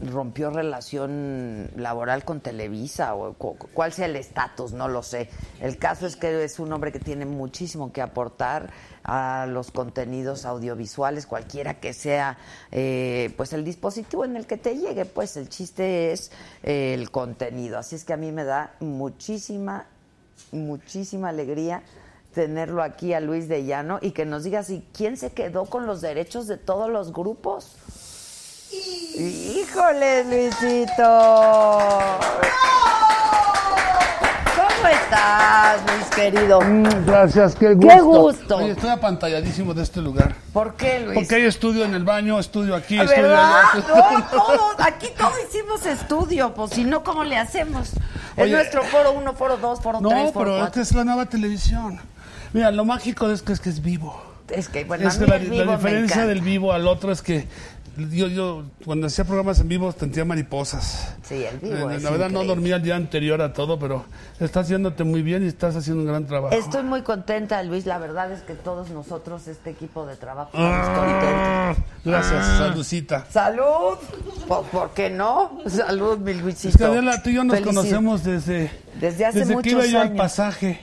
rompió 0.03 0.49
relación 0.49 1.69
laboral 1.75 2.23
con 2.25 2.39
Televisa 2.41 3.15
o 3.15 3.33
cu- 3.33 3.57
cuál 3.73 3.93
sea 3.93 4.05
el 4.05 4.15
estatus, 4.15 4.73
no 4.73 4.87
lo 4.87 5.03
sé. 5.03 5.29
El 5.59 5.77
caso 5.77 6.05
es 6.07 6.15
que 6.15 6.43
es 6.43 6.59
un 6.59 6.71
hombre 6.73 6.91
que 6.91 6.99
tiene 6.99 7.25
muchísimo 7.25 7.91
que 7.91 8.01
aportar 8.01 8.69
a 9.03 9.45
los 9.47 9.71
contenidos 9.71 10.45
audiovisuales, 10.45 11.27
cualquiera 11.27 11.79
que 11.79 11.93
sea 11.93 12.37
eh, 12.71 13.33
pues 13.37 13.53
el 13.53 13.63
dispositivo 13.63 14.25
en 14.25 14.35
el 14.35 14.47
que 14.47 14.57
te 14.57 14.77
llegue, 14.77 15.05
pues 15.05 15.37
el 15.37 15.49
chiste 15.49 16.11
es 16.11 16.31
eh, 16.63 16.93
el 16.93 17.11
contenido. 17.11 17.77
Así 17.77 17.95
es 17.95 18.03
que 18.05 18.13
a 18.13 18.17
mí 18.17 18.31
me 18.31 18.43
da 18.43 18.73
muchísima, 18.79 19.85
muchísima 20.51 21.29
alegría 21.29 21.83
tenerlo 22.33 22.83
aquí 22.83 23.13
a 23.13 23.21
Luis 23.21 23.47
de 23.47 23.63
Llano 23.63 23.99
y 24.01 24.11
que 24.11 24.25
nos 24.25 24.43
diga 24.43 24.61
si 24.63 24.85
quién 24.93 25.15
se 25.15 25.31
quedó 25.31 25.65
con 25.65 25.85
los 25.85 26.01
derechos 26.01 26.47
de 26.47 26.57
todos 26.57 26.89
los 26.89 27.13
grupos. 27.13 27.75
Híjole, 28.71 30.23
Luisito. 30.23 31.03
¿Cómo 34.55 34.87
estás, 34.87 35.81
Luis 35.87 36.05
querido? 36.15 36.59
Gracias, 37.05 37.55
qué 37.55 37.73
gusto. 37.73 37.87
Qué 37.87 38.01
gusto. 38.01 38.57
Oye, 38.57 38.71
estoy 38.71 38.89
apantalladísimo 38.89 39.73
de 39.73 39.83
este 39.83 40.01
lugar. 40.01 40.35
¿Por 40.51 40.75
qué, 40.75 41.01
Luis? 41.01 41.13
Porque 41.19 41.35
hay 41.35 41.43
estudio 41.43 41.85
en 41.85 41.93
el 41.93 42.03
baño, 42.03 42.39
estudio 42.39 42.75
aquí, 42.75 42.99
estudio 42.99 43.23
¿Verdad? 43.23 43.61
allá. 43.73 43.83
No, 44.33 44.41
todo, 44.41 44.75
aquí 44.79 45.07
todos 45.17 45.33
hicimos 45.47 45.85
estudio, 45.85 46.53
pues 46.53 46.71
si 46.71 46.83
no, 46.83 47.03
¿cómo 47.03 47.23
le 47.23 47.37
hacemos? 47.37 47.93
Es 48.35 48.43
Oye, 48.43 48.51
nuestro 48.51 48.83
foro 48.83 49.11
1, 49.13 49.33
foro 49.33 49.57
2, 49.57 49.81
foro 49.81 49.99
3, 49.99 50.01
No, 50.11 50.31
foro 50.31 50.33
pero 50.33 50.57
4. 50.57 50.65
esta 50.65 50.81
es 50.81 50.91
la 50.93 51.03
nueva 51.03 51.25
televisión. 51.27 51.99
Mira, 52.53 52.71
lo 52.71 52.85
mágico 52.85 53.29
es 53.29 53.41
que 53.41 53.53
es, 53.53 53.59
que 53.59 53.69
es 53.69 53.81
vivo. 53.81 54.21
Es 54.49 54.69
que, 54.69 54.83
bueno, 54.83 55.07
Es 55.07 55.15
a 55.17 55.19
mí 55.19 55.25
que 55.25 55.31
la, 55.31 55.35
el 55.37 55.49
vivo 55.49 55.71
diferencia 55.71 56.25
del 56.27 56.41
vivo 56.41 56.71
al 56.73 56.87
otro 56.87 57.11
es 57.11 57.21
que 57.21 57.47
yo, 57.97 58.27
yo 58.27 58.63
cuando 58.83 59.07
hacía 59.07 59.23
programas 59.25 59.59
en 59.59 59.67
vivo 59.67 59.91
sentía 59.91 60.25
mariposas. 60.25 61.15
Sí, 61.23 61.43
el 61.43 61.57
vivo 61.59 61.89
Eh, 61.89 61.95
es 61.95 62.03
la 62.03 62.09
verdad 62.11 62.25
no 62.29 62.41
increíble. 62.41 62.47
dormía 62.47 62.75
el 62.77 62.81
día 62.83 62.95
anterior 62.95 63.41
a 63.41 63.53
todo, 63.53 63.79
pero 63.79 64.05
estás 64.39 64.65
haciéndote 64.65 65.03
muy 65.03 65.21
bien 65.21 65.43
y 65.43 65.47
estás 65.47 65.75
haciendo 65.75 66.01
un 66.03 66.07
gran 66.07 66.25
trabajo. 66.25 66.53
Estoy 66.55 66.83
muy 66.83 67.01
contenta, 67.01 67.61
Luis. 67.63 67.85
La 67.85 67.97
verdad 67.97 68.31
es 68.31 68.41
que 68.41 68.53
todos 68.53 68.89
nosotros, 68.89 69.47
este 69.47 69.69
equipo 69.69 70.05
de 70.05 70.15
trabajo, 70.15 70.49
estamos 70.53 70.87
Ah, 70.87 71.73
contentos. 71.75 71.85
Gracias, 72.03 72.45
Ah. 72.45 72.57
saludcita. 72.69 73.25
¡Salud! 73.29 73.97
Pues, 74.47 74.59
¿Por 74.71 74.89
qué 74.91 75.09
no? 75.09 75.59
Salud, 75.67 76.17
mi 76.19 76.33
Luisito. 76.33 76.69
Es 76.69 76.77
que 76.77 76.83
Adela, 76.85 77.21
tú 77.23 77.29
y 77.29 77.35
yo 77.35 77.43
nos 77.43 77.57
Felici- 77.59 77.63
conocemos 77.63 78.23
desde, 78.23 78.71
Desde 78.99 79.25
hace 79.25 79.39
desde 79.39 79.49
que 79.51 79.55
muchos 79.55 79.71
iba 79.73 79.85
yo 79.85 79.99
al 80.01 80.07
años. 80.07 80.17
pasaje. 80.17 80.79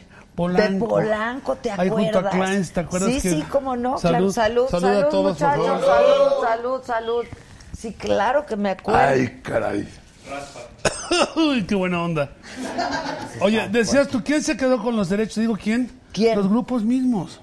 Polanco. 0.46 0.84
De 0.84 0.90
Polanco, 0.90 1.56
¿te 1.56 1.70
Ahí 1.70 1.88
acuerdas? 1.88 2.12
junto 2.14 2.28
a 2.28 2.30
Kleins, 2.30 2.72
¿te 2.72 2.80
acuerdas? 2.80 3.10
Sí, 3.12 3.20
que- 3.20 3.30
sí, 3.30 3.42
cómo 3.50 3.76
no. 3.76 3.98
Salud, 3.98 4.32
claro, 4.32 4.32
salud, 4.32 4.68
salud 4.68 4.86
salud, 4.86 5.02
a 5.02 5.08
todos, 5.08 5.38
por 5.38 5.48
muchachos. 5.48 5.66
favor. 5.66 5.84
Salud, 5.84 6.42
salud, 6.42 6.82
salud. 6.84 7.24
Sí, 7.76 7.92
claro 7.94 8.46
que 8.46 8.56
me 8.56 8.70
acuerdo. 8.70 9.00
Ay, 9.00 9.40
caray. 9.42 9.88
Uy, 11.36 11.64
qué 11.64 11.74
buena 11.74 12.02
onda. 12.02 12.30
Oye, 13.40 13.68
decías 13.70 14.08
tú, 14.08 14.22
¿quién 14.24 14.42
se 14.42 14.56
quedó 14.56 14.82
con 14.82 14.96
los 14.96 15.08
derechos? 15.08 15.36
Digo, 15.36 15.56
¿quién? 15.60 15.90
¿Quién? 16.12 16.36
Los 16.38 16.48
grupos 16.48 16.84
mismos. 16.84 17.40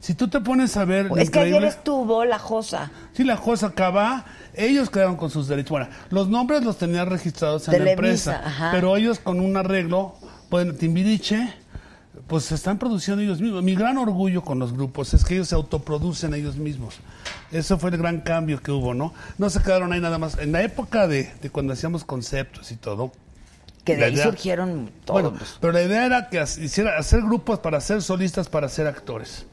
Si 0.00 0.14
tú 0.14 0.28
te 0.28 0.40
pones 0.40 0.76
a 0.78 0.84
ver... 0.86 1.10
es 1.18 1.30
que 1.30 1.40
ayer 1.40 1.62
estuvo 1.64 2.24
la 2.24 2.38
Josa. 2.38 2.90
Sí, 3.12 3.22
la 3.24 3.36
cosa 3.36 3.66
acaba. 3.68 4.24
Ellos 4.54 4.88
quedaron 4.88 5.16
con 5.16 5.30
sus 5.30 5.46
derechos. 5.46 5.70
Bueno, 5.70 5.88
los 6.08 6.28
nombres 6.28 6.64
los 6.64 6.78
tenían 6.78 7.08
registrados 7.10 7.68
en 7.68 7.72
Televisa, 7.72 7.84
la 7.84 7.92
empresa, 7.92 8.42
ajá. 8.44 8.68
pero 8.72 8.96
ellos 8.96 9.18
con 9.18 9.40
un 9.40 9.56
arreglo, 9.56 10.14
pueden, 10.48 10.76
Timbiriche, 10.78 11.52
pues 12.30 12.44
se 12.44 12.54
están 12.54 12.78
produciendo 12.78 13.22
ellos 13.22 13.40
mismos. 13.40 13.62
Mi 13.64 13.74
gran 13.74 13.98
orgullo 13.98 14.42
con 14.42 14.60
los 14.60 14.72
grupos 14.72 15.12
es 15.14 15.24
que 15.24 15.34
ellos 15.34 15.48
se 15.48 15.56
autoproducen 15.56 16.32
ellos 16.32 16.54
mismos. 16.56 17.00
Eso 17.50 17.76
fue 17.76 17.90
el 17.90 17.98
gran 17.98 18.20
cambio 18.20 18.62
que 18.62 18.70
hubo, 18.70 18.94
¿no? 18.94 19.12
No 19.36 19.50
se 19.50 19.60
quedaron 19.60 19.92
ahí 19.92 20.00
nada 20.00 20.16
más. 20.18 20.38
En 20.38 20.52
la 20.52 20.62
época 20.62 21.08
de, 21.08 21.28
de 21.42 21.50
cuando 21.50 21.72
hacíamos 21.72 22.04
conceptos 22.04 22.70
y 22.70 22.76
todo. 22.76 23.10
Que 23.84 23.96
de 23.96 24.04
ahí 24.04 24.14
idea- 24.14 24.24
surgieron 24.26 24.90
todos. 25.04 25.22
Bueno, 25.22 25.38
pero 25.60 25.72
la 25.72 25.82
idea 25.82 26.06
era 26.06 26.28
que 26.28 26.40
hiciera 26.40 26.96
hacer 26.98 27.20
grupos 27.22 27.58
para 27.58 27.80
ser 27.80 28.00
solistas, 28.00 28.48
para 28.48 28.68
ser 28.68 28.86
actores. 28.86 29.46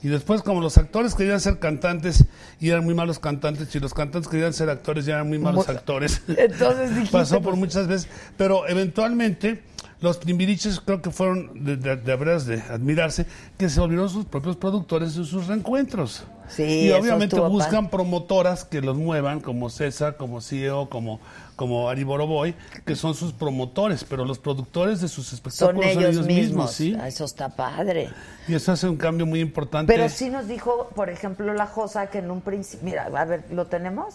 Y 0.00 0.08
después, 0.08 0.42
como 0.42 0.60
los 0.60 0.78
actores 0.78 1.14
querían 1.14 1.40
ser 1.40 1.58
cantantes 1.58 2.24
y 2.60 2.70
eran 2.70 2.84
muy 2.84 2.94
malos 2.94 3.18
cantantes, 3.18 3.74
y 3.74 3.80
los 3.80 3.92
cantantes 3.92 4.30
querían 4.30 4.52
ser 4.54 4.70
actores 4.70 5.06
y 5.06 5.10
eran 5.10 5.28
muy 5.28 5.38
malos 5.40 5.68
actores. 5.68 6.22
Entonces 6.28 6.90
dijiste, 6.94 7.12
Pasó 7.12 7.34
por 7.42 7.50
pues- 7.50 7.58
muchas 7.58 7.86
veces. 7.88 8.08
Pero 8.38 8.66
eventualmente, 8.68 9.62
los 10.00 10.20
timbiriches 10.20 10.80
creo 10.80 11.02
que 11.02 11.10
fueron 11.10 11.64
de, 11.64 11.76
de, 11.76 11.96
de 11.96 12.16
veras 12.16 12.46
de 12.46 12.60
admirarse, 12.62 13.26
que 13.56 13.68
se 13.68 13.80
volvieron 13.80 14.08
sus 14.08 14.24
propios 14.24 14.56
productores 14.56 15.16
en 15.16 15.24
sus 15.24 15.46
reencuentros. 15.46 16.24
Sí, 16.48 16.86
y 16.86 16.92
obviamente 16.92 17.38
buscan 17.40 17.90
promotoras 17.90 18.64
que 18.64 18.80
los 18.80 18.96
muevan, 18.96 19.40
como 19.40 19.68
César, 19.68 20.16
como 20.16 20.40
CEO, 20.40 20.88
como, 20.88 21.20
como 21.56 21.90
Ari 21.90 22.04
Boroboy, 22.04 22.54
que 22.86 22.96
son 22.96 23.14
sus 23.14 23.32
promotores, 23.32 24.04
pero 24.04 24.24
los 24.24 24.38
productores 24.38 25.00
de 25.00 25.08
sus 25.08 25.26
son 25.26 25.34
espectáculos 25.36 25.84
ellos, 25.84 26.26
mismos. 26.26 26.72
¿sí? 26.72 26.96
Ah, 26.98 27.08
Eso 27.08 27.24
está 27.26 27.50
padre. 27.50 28.08
Y 28.46 28.54
eso 28.54 28.72
hace 28.72 28.88
un 28.88 28.96
cambio 28.96 29.26
muy 29.26 29.40
importante. 29.40 29.92
Pero 29.92 30.08
sí 30.08 30.30
nos 30.30 30.48
dijo, 30.48 30.90
por 30.94 31.10
ejemplo, 31.10 31.52
la 31.52 31.66
Josa 31.66 32.06
que 32.08 32.18
en 32.18 32.30
un 32.30 32.40
principio. 32.40 32.86
Mira, 32.86 33.10
a 33.14 33.24
ver, 33.26 33.44
¿lo 33.50 33.66
tenemos? 33.66 34.14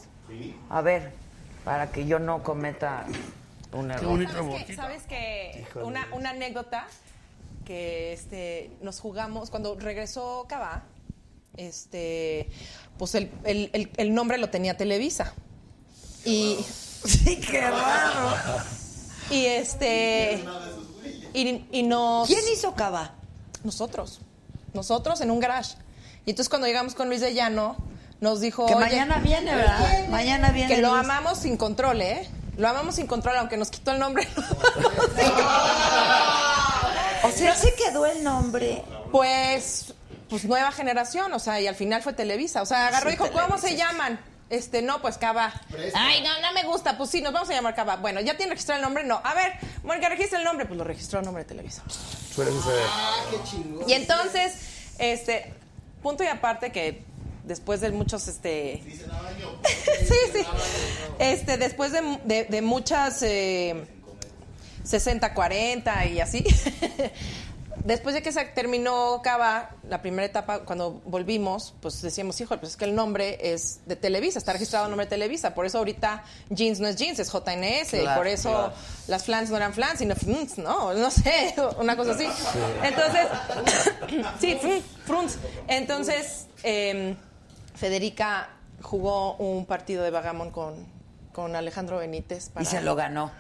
A 0.70 0.82
ver, 0.82 1.12
para 1.64 1.92
que 1.92 2.08
yo 2.08 2.18
no 2.18 2.42
cometa 2.42 3.06
un 3.74 3.92
error. 3.92 4.28
¿Sabes 4.32 4.66
que, 4.66 4.76
sabes 4.76 5.04
que 5.04 5.66
una, 5.84 6.08
una 6.14 6.30
anécdota 6.32 6.86
que 7.66 8.14
este, 8.14 8.72
nos 8.82 9.00
jugamos 9.00 9.50
cuando 9.50 9.76
regresó 9.80 10.46
Cava, 10.50 10.84
este, 11.58 12.50
pues 12.98 13.16
el, 13.16 13.32
el- 13.44 13.70
el- 13.74 13.90
el 13.98 14.14
nombre 14.14 14.38
lo 14.38 14.50
tenía 14.50 14.76
Televisa. 14.78 15.34
Y 16.26 16.58
sí, 17.06 17.40
qué 17.40 17.62
raro. 17.62 18.36
Y 19.30 19.46
este 19.46 20.44
y, 21.34 21.66
y 21.72 21.84
nos 21.84 22.28
¿Quién 22.28 22.42
hizo 22.54 22.74
Cava? 22.76 23.14
Nosotros. 23.64 24.20
Nosotros 24.74 25.22
en 25.22 25.32
un 25.32 25.40
garage. 25.40 25.76
Y 26.26 26.32
entonces 26.32 26.50
cuando 26.50 26.68
llegamos 26.68 26.96
con 26.96 27.08
Luis 27.08 27.22
de 27.22 27.34
Llano 27.34 27.76
nos 28.22 28.40
dijo 28.42 28.66
Que 28.66 28.76
"Oye, 28.76 28.86
mañana 28.86 29.20
viene, 29.20 29.56
¿verdad? 29.56 30.08
Mañana 30.10 30.52
viene 30.52 30.76
Que 30.76 30.82
lo 30.82 30.94
amamos 30.94 31.38
sin 31.40 31.58
control, 31.58 32.02
¿eh? 32.02 32.28
Lo 32.58 32.68
amamos 32.70 32.96
sin 32.96 33.08
control, 33.08 33.38
aunque 33.38 33.58
nos 33.58 33.70
quitó 33.70 33.92
el 33.92 34.00
nombre. 34.00 34.28
O 37.26 37.32
sea, 37.32 37.56
se 37.56 37.74
quedó 37.76 38.06
el 38.06 38.22
nombre. 38.24 38.84
Pues, 39.12 39.94
pues 40.30 40.44
nueva 40.44 40.72
generación, 40.74 41.32
o 41.32 41.40
sea, 41.40 41.62
y 41.62 41.68
al 41.68 41.76
final 41.76 42.02
fue 42.02 42.12
Televisa. 42.12 42.62
O 42.62 42.66
sea, 42.66 42.88
agarró 42.88 43.10
y 43.10 43.14
Sí, 43.14 43.18
dijo, 43.18 43.32
¿cómo 43.32 43.56
Televisa. 43.56 43.68
se 43.70 43.76
llaman? 43.78 44.20
Este, 44.50 44.82
no, 44.82 45.02
pues 45.02 45.18
Cava. 45.18 45.54
Ay, 45.96 46.22
no, 46.22 46.42
no 46.42 46.52
me 46.54 46.64
gusta. 46.64 46.98
Pues 46.98 47.10
sí, 47.10 47.22
nos 47.22 47.32
vamos 47.32 47.50
a 47.50 47.54
llamar 47.54 47.76
Cava. 47.76 47.96
Bueno, 47.96 48.20
¿ya 48.20 48.36
tiene 48.36 48.52
registrado 48.52 48.80
el 48.80 48.84
nombre? 48.84 49.06
No. 49.06 49.22
A 49.24 49.34
ver, 49.34 49.54
Mónica, 49.84 50.10
registra 50.10 50.38
el 50.38 50.44
nombre. 50.44 50.66
Pues 50.66 50.78
lo 50.78 50.84
registró 50.84 51.20
el 51.20 51.26
nombre 51.26 51.44
de 51.44 51.48
Televisa. 51.48 51.82
Y 53.88 53.94
entonces, 53.94 54.54
este, 55.00 55.54
punto 56.02 56.24
y 56.26 56.28
aparte 56.28 56.72
que 56.74 57.06
después 57.46 57.82
de 57.82 57.92
muchos, 57.92 58.28
este... 58.28 58.82
sí, 60.08 60.16
sí. 60.34 60.46
Este, 61.20 61.58
después 61.58 61.92
de, 61.92 62.20
de- 62.26 62.44
de 62.46 62.62
muchas 62.62 63.22
eh, 63.24 63.86
60-40 64.86 66.12
y 66.12 66.20
así, 66.20 66.44
después 67.86 68.16
de 68.16 68.22
que 68.22 68.32
se 68.32 68.44
terminó 68.46 69.22
Cava, 69.24 69.70
la 69.90 70.02
primera 70.02 70.26
etapa, 70.26 70.60
cuando 70.60 71.02
volvimos, 71.06 71.74
pues 71.82 72.02
decíamos, 72.02 72.40
hijo, 72.42 72.58
pues 72.58 72.72
es 72.74 72.78
que 72.78 72.86
el 72.86 72.96
nombre 72.96 73.38
es 73.54 73.80
de 73.86 73.96
Televisa, 73.96 74.40
está 74.40 74.54
registrado 74.54 74.86
el 74.86 74.92
nombre 74.92 75.06
de 75.06 75.10
Televisa, 75.10 75.54
por 75.54 75.66
eso 75.66 75.78
ahorita 75.80 76.24
Jeans 76.50 76.80
no 76.80 76.88
es 76.88 76.96
Jeans, 76.98 77.20
es 77.20 77.30
JNS, 77.32 77.94
y 77.94 78.00
Claro, 78.00 78.20
por 78.20 78.28
eso 78.28 78.50
claro. 78.50 78.74
las 79.08 79.24
flans 79.24 79.50
no 79.50 79.58
eran 79.58 79.74
flans, 79.74 80.00
sino 80.00 80.16
fruns, 80.16 80.58
no, 80.58 80.94
no 80.94 81.12
sé, 81.12 81.54
una 81.78 81.96
cosa 81.96 82.12
así. 82.12 82.28
Entonces, 82.84 83.28
sí, 84.40 84.58
fruns. 85.06 85.38
Entonces, 85.68 86.48
eh, 86.64 87.16
Federica 87.76 88.50
jugó 88.82 89.36
un 89.36 89.66
partido 89.66 90.04
de 90.04 90.12
Vagamon 90.12 90.52
con, 90.52 90.76
con 91.32 91.56
Alejandro 91.56 91.98
Benítez. 91.98 92.52
Y 92.60 92.66
se 92.66 92.82
lo 92.82 92.96
ganó. 92.96 93.32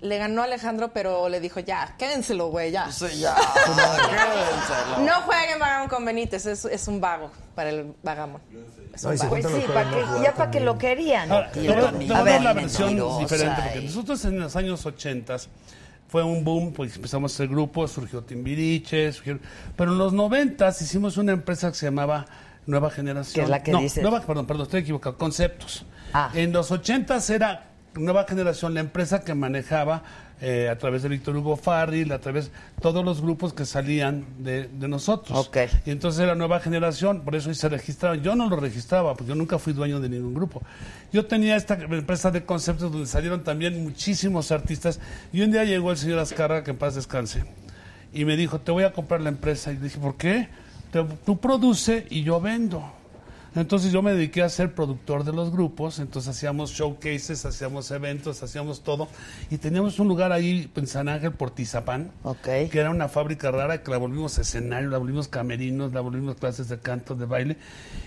le 0.00 0.18
ganó 0.18 0.42
a 0.42 0.44
Alejandro, 0.44 0.92
pero 0.92 1.28
le 1.28 1.38
dijo, 1.40 1.60
ya, 1.60 1.94
quédenselo, 1.98 2.48
güey, 2.48 2.72
ya. 2.72 2.90
Sí, 2.90 3.06
ya, 3.20 3.34
quédenselo. 3.64 5.06
No 5.06 5.22
jueguen 5.22 5.58
Vagamon 5.58 5.88
con 5.88 6.04
Benítez, 6.04 6.46
es, 6.46 6.64
es 6.64 6.88
un 6.88 7.00
vago 7.00 7.30
para 7.54 7.70
el 7.70 7.94
Vagamon. 8.02 8.40
Es 8.94 9.04
un 9.04 9.14
No, 9.14 9.18
vago. 9.18 9.30
Pues 9.30 9.46
sí, 9.46 9.64
para 9.72 9.90
que, 9.90 10.04
ya 10.22 10.34
para 10.34 10.50
que 10.50 10.60
lo 10.60 10.76
querían. 10.78 11.30
Ahora, 11.30 11.50
te 11.52 11.60
voy 11.60 11.68
a- 11.68 11.76
lo- 11.80 11.92
te 11.98 12.06
voy 12.06 12.10
a 12.12 12.18
a 12.18 12.22
ver, 12.22 12.34
dar 12.34 12.42
la 12.42 12.52
versión 12.54 12.86
mentirosa, 12.88 13.18
diferente, 13.20 13.62
porque 13.62 13.80
y- 13.80 13.86
nosotros 13.86 14.24
en 14.24 14.40
los 14.40 14.56
años 14.56 14.84
80 14.86 15.36
fue 16.08 16.22
un 16.22 16.44
boom, 16.44 16.72
pues 16.74 16.94
empezamos 16.96 17.32
a 17.32 17.34
hacer 17.36 17.48
grupos, 17.48 17.92
surgió 17.92 18.22
Timbiriche, 18.22 19.10
surgió- 19.12 19.38
pero 19.76 19.92
en 19.92 19.98
los 19.98 20.12
90 20.12 20.68
hicimos 20.68 21.16
una 21.16 21.32
empresa 21.32 21.68
que 21.70 21.76
se 21.76 21.86
llamaba 21.86 22.26
Nueva 22.66 22.90
Generación. 22.90 23.34
Que 23.34 23.42
es 23.44 23.50
la 23.50 23.62
que 23.62 23.72
no, 23.72 23.80
dices. 23.80 24.02
Nueva, 24.02 24.20
perdón, 24.20 24.46
perdón, 24.46 24.64
estoy 24.64 24.80
equivocado, 24.80 25.16
Conceptos. 25.16 25.84
Ah. 26.12 26.30
En 26.34 26.52
los 26.52 26.70
80 26.70 27.18
era 27.30 27.68
Nueva 27.94 28.24
Generación 28.28 28.74
la 28.74 28.80
empresa 28.80 29.22
que 29.22 29.34
manejaba 29.34 30.02
eh, 30.44 30.68
a 30.68 30.76
través 30.76 31.04
de 31.04 31.08
Víctor 31.08 31.36
Hugo 31.36 31.56
Farril, 31.56 32.10
a 32.10 32.18
través 32.18 32.46
de 32.46 32.52
todos 32.80 33.04
los 33.04 33.20
grupos 33.20 33.52
que 33.52 33.64
salían 33.64 34.24
de, 34.38 34.66
de 34.66 34.88
nosotros. 34.88 35.46
Ok. 35.46 35.56
Y 35.86 35.92
entonces 35.92 36.20
era 36.20 36.34
nueva 36.34 36.58
generación, 36.58 37.20
por 37.20 37.36
eso 37.36 37.54
se 37.54 37.68
registraban. 37.68 38.22
Yo 38.24 38.34
no 38.34 38.48
lo 38.48 38.56
registraba, 38.56 39.14
porque 39.14 39.28
yo 39.28 39.34
nunca 39.36 39.60
fui 39.60 39.72
dueño 39.72 40.00
de 40.00 40.08
ningún 40.08 40.34
grupo. 40.34 40.60
Yo 41.12 41.26
tenía 41.26 41.54
esta 41.54 41.74
empresa 41.74 42.32
de 42.32 42.44
conceptos 42.44 42.90
donde 42.90 43.06
salieron 43.06 43.44
también 43.44 43.84
muchísimos 43.84 44.50
artistas. 44.50 44.98
Y 45.32 45.42
un 45.42 45.52
día 45.52 45.62
llegó 45.62 45.92
el 45.92 45.96
señor 45.96 46.18
Azcarra, 46.18 46.64
que 46.64 46.72
en 46.72 46.76
paz 46.76 46.96
descanse, 46.96 47.44
y 48.12 48.24
me 48.24 48.36
dijo, 48.36 48.58
te 48.58 48.72
voy 48.72 48.82
a 48.82 48.92
comprar 48.92 49.20
la 49.20 49.28
empresa. 49.28 49.70
Y 49.70 49.76
dije, 49.76 50.00
¿por 50.00 50.16
qué? 50.16 50.48
Te- 50.92 51.02
tú 51.24 51.38
produce 51.40 52.06
y 52.10 52.22
yo 52.22 52.40
vendo. 52.40 52.84
Entonces 53.54 53.92
yo 53.92 54.00
me 54.00 54.14
dediqué 54.14 54.42
a 54.42 54.48
ser 54.48 54.74
productor 54.74 55.24
de 55.24 55.32
los 55.34 55.52
grupos, 55.52 55.98
entonces 55.98 56.34
hacíamos 56.34 56.70
showcases, 56.70 57.44
hacíamos 57.44 57.90
eventos, 57.90 58.42
hacíamos 58.42 58.80
todo. 58.82 59.08
Y 59.50 59.58
teníamos 59.58 59.98
un 59.98 60.08
lugar 60.08 60.32
ahí 60.32 60.70
en 60.74 60.86
San 60.86 61.06
Ángel, 61.10 61.32
por 61.32 61.50
Tizapán, 61.50 62.10
Ok. 62.22 62.44
que 62.70 62.78
era 62.78 62.88
una 62.88 63.08
fábrica 63.08 63.50
rara 63.50 63.82
que 63.82 63.90
la 63.90 63.98
volvimos 63.98 64.38
escenario, 64.38 64.88
la 64.88 64.96
volvimos 64.96 65.28
camerinos, 65.28 65.92
la 65.92 66.00
volvimos 66.00 66.36
clases 66.36 66.70
de 66.70 66.78
canto, 66.78 67.14
de 67.14 67.26
baile. 67.26 67.56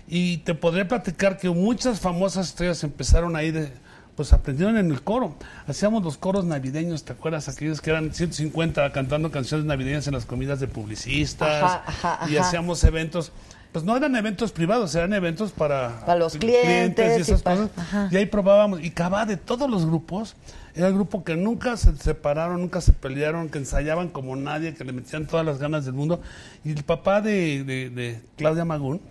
Y 0.07 0.37
te 0.37 0.55
podré 0.55 0.83
platicar 0.85 1.37
que 1.37 1.49
muchas 1.51 1.99
famosas 1.99 2.47
estrellas 2.49 2.83
empezaron 2.83 3.35
ahí 3.35 3.51
de 3.51 3.71
pues 4.15 4.31
aprendieron 4.33 4.77
en 4.77 4.91
el 4.91 5.01
coro. 5.01 5.35
Hacíamos 5.67 6.03
los 6.03 6.17
coros 6.17 6.45
navideños, 6.45 7.03
¿te 7.03 7.13
acuerdas? 7.13 7.49
Aquellos 7.49 7.81
que 7.81 7.89
eran 7.89 8.13
150 8.13 8.91
cantando 8.91 9.29
canciones 9.31 9.65
navideñas 9.65 10.07
en 10.07 10.13
las 10.13 10.25
comidas 10.25 10.59
de 10.59 10.67
publicistas. 10.67 11.63
Ajá, 11.63 11.83
ajá, 11.85 12.29
Y 12.31 12.37
hacíamos 12.37 12.83
eventos, 12.85 13.31
pues 13.73 13.83
no 13.83 13.97
eran 13.97 14.15
eventos 14.15 14.53
privados, 14.53 14.95
eran 14.95 15.11
eventos 15.13 15.51
para, 15.51 15.99
Para 16.05 16.15
los 16.19 16.37
clientes 16.37 17.17
y 17.17 17.21
esas 17.21 17.41
y 17.41 17.43
para- 17.43 17.55
cosas. 17.63 17.77
ajá. 17.77 18.07
Y 18.11 18.15
ahí 18.15 18.25
probábamos. 18.25 18.81
Y 18.81 18.91
Cabá 18.91 19.25
de 19.25 19.35
todos 19.35 19.69
los 19.69 19.85
grupos, 19.85 20.35
era 20.75 20.87
el 20.87 20.93
grupo 20.93 21.23
que 21.25 21.35
nunca 21.35 21.75
se 21.75 21.93
separaron, 21.97 22.61
nunca 22.61 22.79
se 22.79 22.93
pelearon, 22.93 23.49
que 23.49 23.57
ensayaban 23.57 24.07
como 24.09 24.35
nadie, 24.37 24.75
que 24.75 24.85
le 24.85 24.93
metían 24.93 25.25
todas 25.27 25.45
las 25.45 25.57
ganas 25.59 25.83
del 25.83 25.93
mundo. 25.93 26.21
Y 26.63 26.71
el 26.71 26.83
papá 26.85 27.19
de, 27.19 27.63
de- 27.65 27.89
de 27.89 28.21
Claudia 28.37 28.63
Magún, 28.63 29.01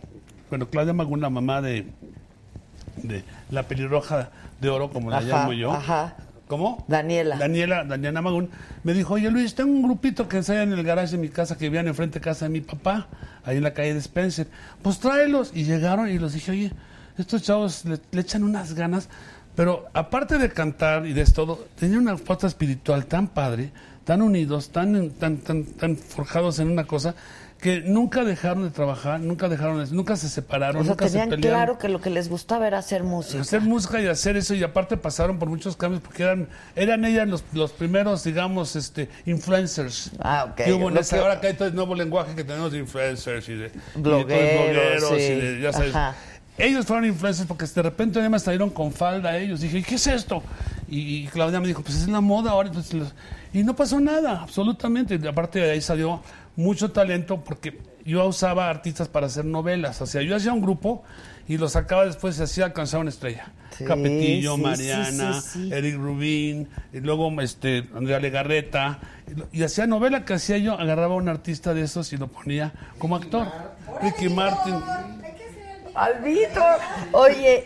bueno, 0.49 0.69
Claudia 0.71 0.95
Magún, 0.95 1.21
la 1.21 1.29
mamá 1.31 1.61
de, 1.61 1.87
de 3.03 3.23
la 3.51 3.65
pelirroja 3.65 4.31
de 4.61 4.69
oro, 4.71 4.91
como 4.91 5.11
la 5.11 5.19
Ajá, 5.19 5.27
llamo 5.27 5.53
yo. 5.53 5.73
ajá. 5.73 6.17
¿Cómo? 6.47 6.85
Daniela. 6.89 7.37
Daniela, 7.37 7.85
Daniela 7.85 8.21
Magún, 8.21 8.51
me 8.83 8.93
dijo, 8.93 9.15
oye 9.15 9.31
Luis, 9.31 9.55
tengo 9.55 9.73
un 9.73 9.83
grupito 9.83 10.29
que 10.29 10.37
ensaya 10.37 10.63
en 10.63 10.73
el 10.73 10.83
garage 10.83 11.13
de 11.13 11.19
mi 11.19 11.31
casa, 11.31 11.57
que 11.57 11.65
vivían 11.65 11.89
enfrente 11.89 12.19
de 12.19 12.25
casa 12.25 12.45
de 12.45 12.51
mi 12.51 12.61
papá, 12.61 13.09
ahí 13.45 13.57
en 13.57 13.63
la 13.63 13.73
calle 13.73 13.95
de 13.95 14.01
Spencer. 14.01 14.47
Pues 14.83 14.99
tráelos. 14.99 15.53
Y 15.55 15.65
llegaron 15.65 16.09
y 16.11 16.19
los 16.19 16.35
dije, 16.35 16.51
oye, 16.51 16.73
estos 17.17 17.43
chavos 17.43 17.87
le, 17.87 17.99
le 18.13 18.21
echan 18.21 18.45
unas 18.45 18.75
ganas, 18.75 19.09
pero 19.57 19.87
aparte 19.95 20.37
de 20.37 20.51
cantar 20.51 21.07
y 21.07 21.15
de 21.15 21.25
todo, 21.25 21.67
tenían 21.79 22.01
una 22.01 22.19
fuerza 22.19 22.47
espiritual 22.47 23.07
tan 23.07 23.29
padre, 23.29 23.71
tan 24.05 24.21
unidos, 24.21 24.69
tan, 24.69 25.11
tan, 25.13 25.39
tan, 25.39 25.65
tan 25.65 25.97
forjados 25.97 26.59
en 26.59 26.69
una 26.71 26.85
cosa, 26.85 27.15
que 27.65 27.81
nunca 27.81 28.25
dejaron 28.25 28.65
de 28.65 28.69
trabajar, 28.71 29.21
nunca 29.21 29.49
dejaron, 29.49 29.83
de- 29.83 29.91
nunca 29.91 30.17
se 30.17 30.29
separaron, 30.29 30.83
O 30.83 30.85
sea, 30.85 30.91
nunca 30.91 31.07
se 31.07 31.13
tenían 31.13 31.31
pelearon. 31.31 31.59
claro 31.65 31.79
que 31.79 31.89
lo 31.89 31.99
que 31.99 32.11
les 32.11 32.29
gustaba 32.29 32.67
era 32.67 32.77
hacer 32.77 33.03
música. 33.05 33.41
Hacer 33.41 33.63
música 33.63 34.03
y 34.03 34.07
hacer 34.07 34.37
eso, 34.37 34.53
y 34.55 34.63
aparte 34.63 34.99
pasaron 34.99 35.39
por 35.39 35.49
muchos 35.49 35.75
cambios, 35.75 36.03
porque 36.03 36.25
eran, 36.25 36.47
eran 36.77 37.07
ellas 37.07 37.27
los, 37.27 37.43
los 37.55 37.73
primeros, 37.73 38.23
digamos, 38.23 38.77
este, 38.77 39.09
influencers. 39.25 40.11
Ah, 40.21 40.49
ok. 40.51 40.57
Que 40.57 40.73
hubo 40.75 40.91
en 40.91 40.99
esa- 40.99 41.17
que- 41.17 41.23
ahora 41.23 41.41
que 41.41 41.47
hay 41.47 41.55
todo 41.55 41.67
el 41.69 41.75
nuevo 41.75 41.95
lenguaje 41.95 42.35
que 42.35 42.45
tenemos 42.45 42.71
de 42.71 42.81
influencers 42.81 43.49
y 43.49 43.55
de, 43.55 43.67
y 43.69 43.71
de 43.71 43.71
Blogueros, 43.97 44.71
blogueros 44.71 45.13
y 45.13 45.15
sí. 45.17 45.33
de- 45.35 45.61
ya 45.63 45.73
sabes. 45.73 45.95
Ajá. 45.95 46.15
Ellos 46.59 46.85
fueron 46.85 47.07
influencers 47.07 47.49
porque 47.49 47.65
de 47.65 47.83
repente 47.83 48.19
además 48.21 48.43
salieron 48.43 48.69
con 48.69 48.93
falda 48.93 49.31
a 49.31 49.39
ellos. 49.39 49.63
Dije, 49.63 49.79
¿y 49.79 49.83
qué 49.83 49.95
es 49.95 50.07
esto? 50.07 50.43
Y, 50.87 51.25
y 51.25 51.27
Claudia 51.29 51.61
me 51.61 51.67
dijo, 51.67 51.81
pues 51.83 51.97
es 51.97 52.09
la 52.09 52.21
moda 52.21 52.51
ahora. 52.51 52.69
Entonces, 52.69 53.09
y 53.55 53.63
no 53.65 53.75
pasó 53.75 53.99
nada, 54.01 54.43
absolutamente. 54.43 55.19
Aparte 55.27 55.61
de 55.61 55.71
ahí 55.73 55.81
salió 55.81 56.21
mucho 56.57 56.93
talento 56.93 57.43
porque 57.43 57.81
yo 58.05 58.27
usaba 58.27 58.69
artistas 58.69 59.09
para 59.09 59.27
hacer 59.27 59.45
novelas. 59.45 60.01
O 60.01 60.07
sea, 60.07 60.23
yo 60.23 60.37
hacía 60.37 60.53
un 60.53 60.61
grupo 60.61 61.03
y 61.49 61.59
lo 61.59 61.69
sacaba 61.69 62.05
después 62.05 62.39
y 62.39 62.43
así 62.43 62.63
alcanzaba 62.63 63.03
una 63.03 63.11
estrella. 63.11 63.53
Sí, 63.77 63.85
Capetillo, 63.85 64.55
sí, 64.57 64.63
Mariana, 64.63 65.41
sí, 65.41 65.49
sí, 65.49 65.69
sí. 65.69 65.75
Eric 65.75 65.97
Rubín, 65.97 66.69
y 66.93 67.01
luego 67.01 67.41
este, 67.41 67.89
Andrea 67.95 68.21
Legarreta. 68.21 69.01
Y, 69.53 69.61
y 69.61 69.63
hacía 69.63 69.87
novela 69.87 70.25
que 70.25 70.35
hacía 70.35 70.59
yo, 70.59 70.79
agarraba 70.79 71.15
a 71.15 71.19
un 71.19 71.29
artista 71.29 71.75
de 71.75 71.83
esos 71.83 72.13
y 72.13 72.17
lo 72.17 72.29
ponía 72.29 72.73
como 72.99 73.17
actor. 73.17 73.49
Ricky 74.01 74.29
Martin. 74.29 74.75
Albito. 75.95 76.61
Oye, 77.13 77.65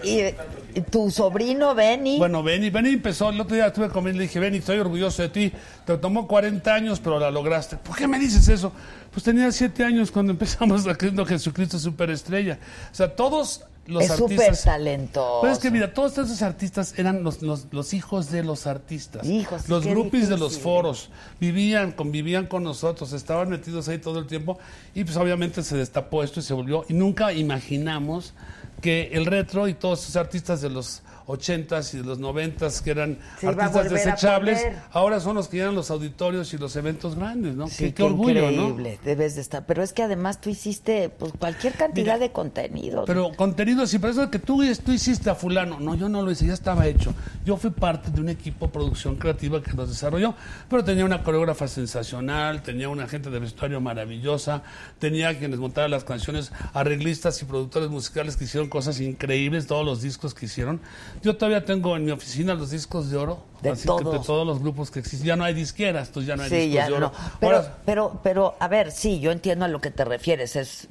¿y, 0.75 0.81
tu 0.83 1.11
sobrino 1.11 1.75
Benny? 1.75 2.19
Bueno, 2.19 2.43
Benny, 2.43 2.71
Benny 2.71 2.91
empezó, 2.91 3.31
el 3.31 3.41
otro 3.41 3.57
día 3.57 3.67
estuve 3.67 3.87
él 3.87 4.15
y 4.15 4.19
le 4.19 4.23
dije, 4.25 4.39
Benny, 4.39 4.59
estoy 4.59 4.79
orgulloso 4.79 5.23
de 5.23 5.29
ti, 5.29 5.53
te 5.85 5.97
tomó 5.97 6.29
40 6.29 6.73
años, 6.73 7.01
pero 7.01 7.19
la 7.19 7.31
lograste. 7.31 7.77
¿Por 7.77 7.97
qué 7.97 8.07
me 8.07 8.19
dices 8.19 8.49
eso? 8.49 8.73
Pues 9.11 9.25
tenía 9.25 9.51
7 9.51 9.85
años 9.85 10.11
cuando 10.11 10.33
empezamos 10.39 10.87
haciendo 10.87 11.25
Jesucristo 11.25 11.79
Superestrella. 11.79 12.59
O 12.93 12.95
sea, 12.95 13.15
todos 13.17 13.65
los 13.89 14.05
es 14.05 14.13
súper 14.13 14.41
artistas... 14.41 14.65
talentoso. 14.65 15.39
Pero 15.41 15.53
es 15.53 15.59
que 15.59 15.71
mira, 15.71 15.93
todos 15.93 16.13
esos 16.19 16.43
artistas 16.43 16.95
eran 16.99 17.23
los, 17.23 17.43
los, 17.43 17.67
los 17.73 17.95
hijos 17.95 18.31
de 18.31 18.45
los 18.45 18.67
artistas. 18.67 19.27
Hijos, 19.27 19.69
los 19.69 19.83
qué 19.83 19.91
groupies 19.91 20.29
de 20.29 20.37
los 20.37 20.59
foros. 20.59 21.11
Vivían, 21.41 21.93
convivían 21.93 22.47
con 22.47 22.63
nosotros, 22.63 23.13
estaban 23.13 23.49
metidos 23.49 23.89
ahí 23.89 23.99
todo 23.99 24.19
el 24.19 24.27
tiempo. 24.27 24.59
Y 24.95 25.05
pues 25.05 25.17
obviamente 25.17 25.63
se 25.63 25.77
destapó 25.77 26.23
esto 26.23 26.41
y 26.41 26.43
se 26.43 26.55
volvió. 26.55 26.85
Y 26.89 26.95
nunca 26.95 27.33
imaginamos 27.33 28.35
que 28.83 29.11
el 29.13 29.27
retro 29.27 29.69
y 29.69 29.75
todos 29.75 30.03
esos 30.03 30.17
artistas 30.17 30.61
de 30.61 30.71
los 30.71 31.03
80s 31.29 31.95
y 31.95 31.99
de 31.99 32.05
los 32.05 32.19
90s 32.19 32.83
que 32.83 32.91
eran 32.91 33.19
Se 33.39 33.49
artistas 33.49 33.91
desechables, 33.91 34.67
ahora 34.91 35.21
son 35.21 35.37
los 35.37 35.49
que 35.49 35.59
llenan 35.59 35.75
los 35.75 35.91
auditorios 35.91 36.53
y 36.55 36.59
los 36.59 36.75
eventos 36.75 37.15
grandes, 37.17 37.55
¿no? 37.55 37.69
Sí, 37.69 37.85
qué, 37.85 37.95
qué 37.95 38.03
orgullo, 38.03 38.51
¿no? 38.51 38.69
increíble, 38.69 38.99
debes 39.05 39.35
de 39.35 39.43
estar. 39.43 39.67
Pero 39.67 39.83
es 39.83 39.93
que 39.93 40.03
además 40.03 40.41
tú 40.41 40.49
hiciste 40.49 41.11
pues 41.11 41.33
cualquier 41.39 41.75
cantidad 41.75 42.15
Mira, 42.15 42.19
de 42.19 42.33
contenido. 42.33 43.05
Pero 43.05 43.33
contenido 43.37 43.87
sí, 43.87 43.99
pero 43.99 44.13
eso 44.13 44.31
que 44.31 44.39
tú, 44.39 44.63
tú 44.85 44.93
hiciste 44.93 45.29
a 45.29 45.35
fulano, 45.35 45.79
no, 45.79 45.95
yo 45.95 46.09
no 46.09 46.23
lo 46.23 46.31
hice, 46.31 46.47
ya 46.47 46.55
estaba 46.55 46.87
hecho. 46.87 47.15
Yo 47.45 47.57
fui 47.59 47.71
parte 47.71 48.11
de 48.11 48.21
un 48.21 48.31
equipo 48.31 48.67
de 48.67 48.73
producción 48.73 49.17
creativa 49.17 49.63
que 49.63 49.73
los 49.73 49.89
desarrolló, 49.89 50.35
pero 50.71 50.83
tenía 50.83 51.05
una 51.05 51.23
coreógrafa 51.23 51.69
sensacional, 51.69 52.63
tenía 52.63 52.89
una 52.89 53.07
gente 53.07 53.29
de 53.29 53.39
vestuario 53.39 53.81
maravillosa, 53.83 54.63
tenía 54.99 55.39
quienes 55.39 55.59
montaban 55.59 55.91
las 55.91 56.05
canciones, 56.05 56.53
arreglistas 56.73 57.43
y 57.43 57.45
productores 57.45 57.91
musicales 57.91 58.37
que 58.37 58.45
hicieron 58.45 58.71
cosas 58.71 58.99
increíbles, 59.01 59.67
todos 59.67 59.85
los 59.85 60.01
discos 60.01 60.33
que 60.33 60.47
hicieron. 60.47 60.81
Yo 61.23 61.37
todavía 61.37 61.65
tengo 61.65 61.97
en 61.97 62.05
mi 62.05 62.13
oficina 62.13 62.55
los 62.55 62.71
discos 62.71 63.11
de 63.11 63.17
oro, 63.17 63.43
De 63.63 63.71
así 63.71 63.83
que 63.83 63.87
todos. 63.89 64.13
de 64.21 64.27
todos 64.27 64.47
los 64.47 64.61
grupos 64.61 64.91
que 64.91 65.01
existen. 65.01 65.27
Ya 65.27 65.37
no 65.37 65.45
hay 65.45 65.55
disqueras, 65.55 66.09
entonces 66.09 66.29
ya 66.29 66.37
no 66.37 66.43
hay 66.45 66.51
Sí, 66.51 66.71
ya 66.71 66.89
no. 66.89 67.13
Pero, 67.41 67.57
Ahora- 67.57 67.77
pero, 67.85 68.21
pero, 68.23 68.55
a 68.61 68.69
ver, 68.69 68.91
sí, 68.93 69.19
yo 69.21 69.33
entiendo 69.33 69.65
a 69.65 69.69
lo 69.69 69.81
que 69.81 69.91
te 69.91 70.05
refieres. 70.05 70.55
Es, 70.57 70.89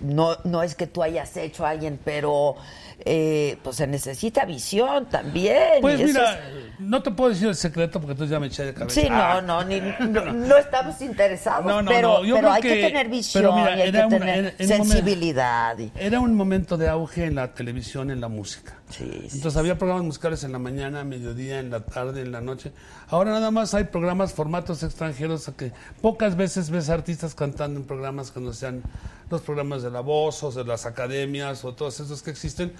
no, 0.00 0.36
no 0.44 0.62
es 0.62 0.74
que 0.74 0.86
tú 0.86 1.02
hayas 1.02 1.36
hecho 1.36 1.66
a 1.66 1.70
alguien, 1.70 1.98
pero 2.04 2.56
eh, 3.04 3.58
pues 3.62 3.76
se 3.76 3.86
necesita 3.86 4.44
visión 4.46 5.06
también. 5.06 5.80
Pues 5.82 6.00
mira, 6.00 6.32
es- 6.34 6.38
no 6.80 7.02
te 7.02 7.10
puedo 7.10 7.30
decir 7.30 7.48
el 7.48 7.54
secreto 7.54 8.00
porque 8.00 8.12
entonces 8.12 8.30
ya 8.32 8.40
me 8.40 8.46
eché 8.46 8.64
de 8.64 8.74
cabeza. 8.74 9.00
Sí, 9.00 9.06
Ah. 9.10 9.42
no, 9.44 9.62
no, 9.62 9.64
ni- 9.64 9.80
no, 10.08 10.32
no 10.32 10.56
estamos 10.56 11.00
interesados, 11.02 11.66
No, 11.66 11.82
no, 11.82 11.90
pero, 11.90 12.08
no, 12.08 12.24
yo 12.24 12.34
pero 12.36 12.48
creo 12.48 12.52
hay 12.54 12.62
que, 12.62 12.68
que- 12.68 12.82
tener 12.88 13.08
visión 13.08 13.42
pero 13.42 13.54
mira, 13.56 13.76
y 13.76 13.82
hay 13.82 13.88
era 13.88 14.00
que 14.00 14.06
una- 14.06 14.18
tener 14.18 14.38
era- 14.38 14.48
era 14.48 14.64
un 14.64 14.68
momento- 14.78 14.94
sensibilidad. 14.94 15.76
Era 15.96 16.20
un 16.20 16.34
momento 16.34 16.76
de 16.78 16.88
auge 16.88 17.24
en 17.26 17.34
la 17.34 17.52
televisión, 17.52 18.10
en 18.10 18.20
la 18.20 18.28
música. 18.28 18.74
Sí, 18.88 19.04
sí, 19.28 19.36
Entonces 19.38 19.56
había 19.56 19.76
programas 19.76 20.04
musicales 20.04 20.44
en 20.44 20.52
la 20.52 20.60
mañana, 20.60 21.02
mediodía, 21.02 21.58
en 21.58 21.70
la 21.70 21.80
tarde, 21.80 22.05
en 22.14 22.32
la 22.32 22.40
noche. 22.40 22.72
Ahora 23.08 23.30
nada 23.30 23.50
más 23.50 23.74
hay 23.74 23.84
programas, 23.84 24.34
formatos 24.34 24.82
extranjeros, 24.82 25.50
que 25.56 25.72
pocas 26.00 26.36
veces 26.36 26.70
ves 26.70 26.90
artistas 26.90 27.34
cantando 27.34 27.80
en 27.80 27.86
programas 27.86 28.30
que 28.30 28.40
no 28.40 28.52
sean 28.52 28.82
los 29.30 29.40
programas 29.42 29.82
de 29.82 29.90
la 29.90 30.00
voz 30.00 30.42
o 30.42 30.50
de 30.52 30.64
las 30.64 30.86
academias 30.86 31.64
o 31.64 31.74
todos 31.74 32.00
esos 32.00 32.22
que 32.22 32.30
existen. 32.30 32.72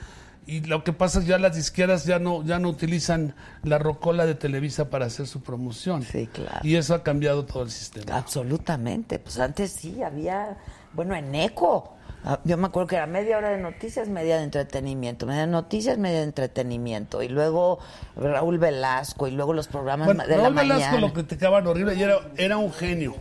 Y 0.47 0.61
lo 0.61 0.85
que 0.85 0.93
pasa 0.93 1.19
es 1.19 1.25
que 1.25 1.31
ya 1.31 1.39
las 1.39 1.57
disqueras 1.57 2.05
ya 2.05 2.21
no, 2.21 2.45
ya 2.45 2.61
no 2.61 2.69
utilizan 2.69 3.35
la 3.65 3.79
rocola 3.79 4.27
de 4.27 4.37
Televisa 4.37 4.91
para 4.91 5.07
hacer 5.07 5.27
su 5.27 5.43
promoción. 5.43 6.03
Sí, 6.05 6.29
claro. 6.29 6.61
Y 6.63 6.77
eso 6.77 6.95
ha 6.95 7.03
cambiado 7.03 7.45
todo 7.45 7.65
el 7.65 7.71
sistema. 7.71 8.17
Absolutamente. 8.17 9.19
Pues 9.19 9.41
antes 9.41 9.73
sí 9.73 10.03
había 10.05 10.57
Bueno, 10.93 11.17
en 11.17 11.35
Eco. 11.35 11.96
Ah, 12.29 12.41
Yo 12.45 12.57
me 12.57 12.67
acuerdo 12.67 12.89
que 12.89 12.97
era 12.97 13.07
media 13.07 13.39
hora 13.39 13.51
de 13.51 13.59
noticias, 13.59 14.09
media 14.09 14.37
de 14.39 14.43
entretenimiento, 14.43 15.27
media 15.27 15.43
de 15.43 15.47
noticias, 15.47 15.97
media 15.97 16.19
de 16.19 16.25
entretenimiento. 16.25 17.23
Y 17.23 17.29
luego 17.29 17.79
Raúl 18.17 18.59
Velasco, 18.59 19.29
y 19.29 19.31
luego 19.31 19.53
los 19.53 19.69
programas 19.69 20.07
Bueno, 20.07 20.27
de 20.27 20.37
la 20.37 20.43
Raúl 20.43 20.55
Velasco 20.57 20.85
mañana. 20.85 21.01
lo 21.07 21.13
criticaban 21.13 21.67
horrible 21.67 21.95
y 21.95 22.03
era, 22.03 22.19
era 22.37 22.57
un 22.57 22.73
genio. 22.73 23.15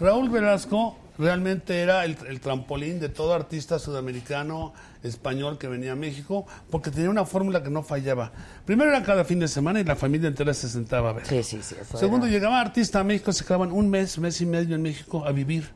Raúl 0.00 0.30
Velasco 0.30 0.96
realmente 1.18 1.80
era 1.82 2.04
el, 2.06 2.16
el 2.28 2.40
trampolín 2.40 2.98
de 2.98 3.08
todo 3.10 3.34
artista 3.34 3.78
sudamericano, 3.78 4.72
español 5.02 5.58
que 5.58 5.68
venía 5.68 5.92
a 5.92 5.96
México, 5.96 6.46
porque 6.70 6.90
tenía 6.90 7.10
una 7.10 7.24
fórmula 7.26 7.62
que 7.62 7.70
no 7.70 7.82
fallaba. 7.82 8.32
Primero 8.64 8.90
era 8.90 9.02
cada 9.02 9.24
fin 9.24 9.38
de 9.38 9.48
semana 9.48 9.80
y 9.80 9.84
la 9.84 9.96
familia 9.96 10.28
entera 10.28 10.54
se 10.54 10.68
sentaba 10.68 11.10
a 11.10 11.12
ver. 11.14 11.26
Sí, 11.26 11.42
sí, 11.42 11.60
sí. 11.62 11.74
Segundo, 11.94 12.26
era. 12.26 12.34
llegaba 12.34 12.60
artista 12.60 13.00
a 13.00 13.04
México, 13.04 13.32
se 13.32 13.44
quedaban 13.44 13.70
un 13.70 13.90
mes, 13.90 14.18
mes 14.18 14.40
y 14.40 14.46
medio 14.46 14.74
en 14.76 14.82
México 14.82 15.24
a 15.26 15.32
vivir. 15.32 15.70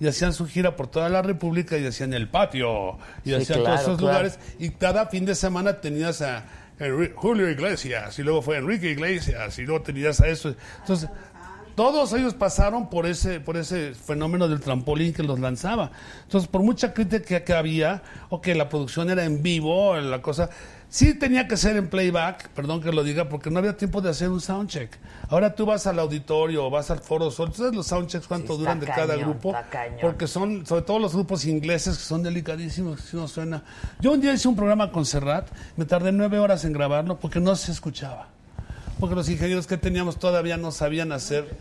Y 0.00 0.06
hacían 0.06 0.32
su 0.32 0.46
gira 0.46 0.76
por 0.76 0.86
toda 0.86 1.08
la 1.08 1.22
República 1.22 1.76
y 1.76 1.86
hacían 1.86 2.12
el 2.14 2.28
patio. 2.28 2.98
Y 3.24 3.30
Sí, 3.30 3.34
hacían 3.34 3.60
claro, 3.60 3.64
todos 3.64 3.80
esos 3.80 3.98
claro. 3.98 4.12
lugares. 4.12 4.38
Y 4.58 4.70
cada 4.70 5.06
fin 5.06 5.24
de 5.24 5.34
semana 5.34 5.80
tenías 5.80 6.22
a 6.22 6.44
Enri- 6.78 7.12
Julio 7.14 7.50
Iglesias. 7.50 8.18
Y 8.18 8.22
luego 8.22 8.40
fue 8.42 8.58
Enrique 8.58 8.90
Iglesias. 8.90 9.58
Y 9.58 9.62
luego 9.62 9.82
tenías 9.82 10.20
a 10.20 10.28
eso. 10.28 10.54
Entonces, 10.80 11.08
todos 11.74 12.12
ellos 12.12 12.34
pasaron 12.34 12.90
por 12.90 13.06
ese, 13.06 13.40
por 13.40 13.56
ese 13.56 13.94
fenómeno 13.94 14.48
del 14.48 14.60
trampolín 14.60 15.12
que 15.12 15.22
los 15.22 15.38
lanzaba. 15.40 15.90
Entonces, 16.24 16.48
por 16.48 16.62
mucha 16.62 16.92
crítica 16.94 17.44
que 17.44 17.52
había, 17.54 18.02
o 18.30 18.40
que 18.40 18.54
la 18.54 18.68
producción 18.68 19.10
era 19.10 19.24
en 19.24 19.42
vivo, 19.42 19.96
la 19.96 20.20
cosa, 20.22 20.50
sí 20.88 21.14
tenía 21.14 21.46
que 21.48 21.56
ser 21.56 21.76
en 21.76 21.88
playback, 21.88 22.48
perdón 22.50 22.80
que 22.80 22.92
lo 22.92 23.02
diga, 23.04 23.28
porque 23.28 23.50
no 23.50 23.58
había 23.58 23.76
tiempo 23.76 24.00
de 24.00 24.10
hacer 24.10 24.28
un 24.28 24.40
soundcheck. 24.40 24.96
Ahora 25.28 25.54
tú 25.54 25.66
vas 25.66 25.86
al 25.86 25.98
auditorio 25.98 26.66
o 26.66 26.70
vas 26.70 26.90
al 26.90 27.00
foro 27.00 27.30
sol, 27.30 27.50
¿tú 27.50 27.58
sabes 27.58 27.74
los 27.74 27.86
soundchecks 27.86 28.26
cuánto 28.26 28.54
Sí, 28.54 28.60
duran 28.60 28.80
de 28.80 28.86
cada 28.86 29.16
grupo? 29.16 29.50
está 29.50 29.64
cañón. 29.68 29.98
Porque 30.00 30.26
son, 30.26 30.64
sobre 30.66 30.82
todo 30.82 30.98
los 30.98 31.14
grupos 31.14 31.44
ingleses, 31.44 31.96
que 31.98 32.04
son 32.04 32.22
delicadísimos, 32.22 33.00
que 33.00 33.06
si 33.08 33.16
no 33.16 33.28
suena. 33.28 33.62
Yo 34.00 34.12
un 34.12 34.20
día 34.20 34.32
hice 34.32 34.48
un 34.48 34.56
programa 34.56 34.90
con 34.90 35.04
Serrat, 35.04 35.48
me 35.76 35.84
tardé 35.84 36.12
nueve 36.12 36.38
horas 36.38 36.64
en 36.64 36.72
grabarlo 36.72 37.18
porque 37.18 37.40
no 37.40 37.54
se 37.56 37.72
escuchaba 37.72 38.28
porque 38.98 39.14
los 39.14 39.28
ingenieros 39.28 39.68
que 39.68 39.76
teníamos 39.76 40.18
todavía 40.18 40.56
no 40.56 40.72
sabían 40.72 41.12
hacer. 41.12 41.56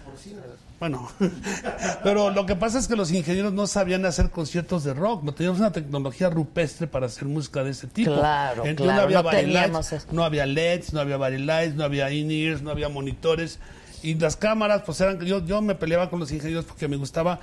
Bueno, 0.79 1.09
pero 2.03 2.29
lo 2.29 2.45
que 2.45 2.55
pasa 2.55 2.77
es 2.77 2.87
que 2.87 2.95
los 2.95 3.11
ingenieros 3.11 3.51
no 3.51 3.65
sabían 3.65 4.05
hacer 4.05 4.29
conciertos 4.29 4.83
de 4.83 4.93
rock, 4.93 5.23
no 5.23 5.33
teníamos 5.33 5.59
una 5.59 5.71
tecnología 5.71 6.29
rupestre 6.29 6.85
para 6.85 7.07
hacer 7.07 7.25
música 7.25 7.63
de 7.63 7.71
ese 7.71 7.87
tipo. 7.87 8.13
Claro, 8.13 8.63
Entonces, 8.63 8.93
claro, 8.93 9.09
no 9.09 9.17
había 9.17 9.23
no 9.23 9.29
teníamos 9.29 9.91
lights, 9.91 10.13
no 10.13 10.23
había 10.23 10.45
LEDs, 10.45 10.93
no 10.93 10.99
había 10.99 11.17
body 11.17 11.37
lights, 11.39 11.75
no 11.75 11.83
había 11.83 12.11
in-ears, 12.11 12.61
no 12.61 12.69
había 12.69 12.89
monitores. 12.89 13.59
Y 14.03 14.13
las 14.15 14.35
cámaras, 14.35 14.83
pues 14.85 15.01
eran. 15.01 15.19
Yo, 15.21 15.43
yo 15.43 15.61
me 15.63 15.73
peleaba 15.73 16.11
con 16.11 16.19
los 16.19 16.31
ingenieros 16.31 16.65
porque 16.65 16.87
me 16.87 16.97
gustaba 16.97 17.39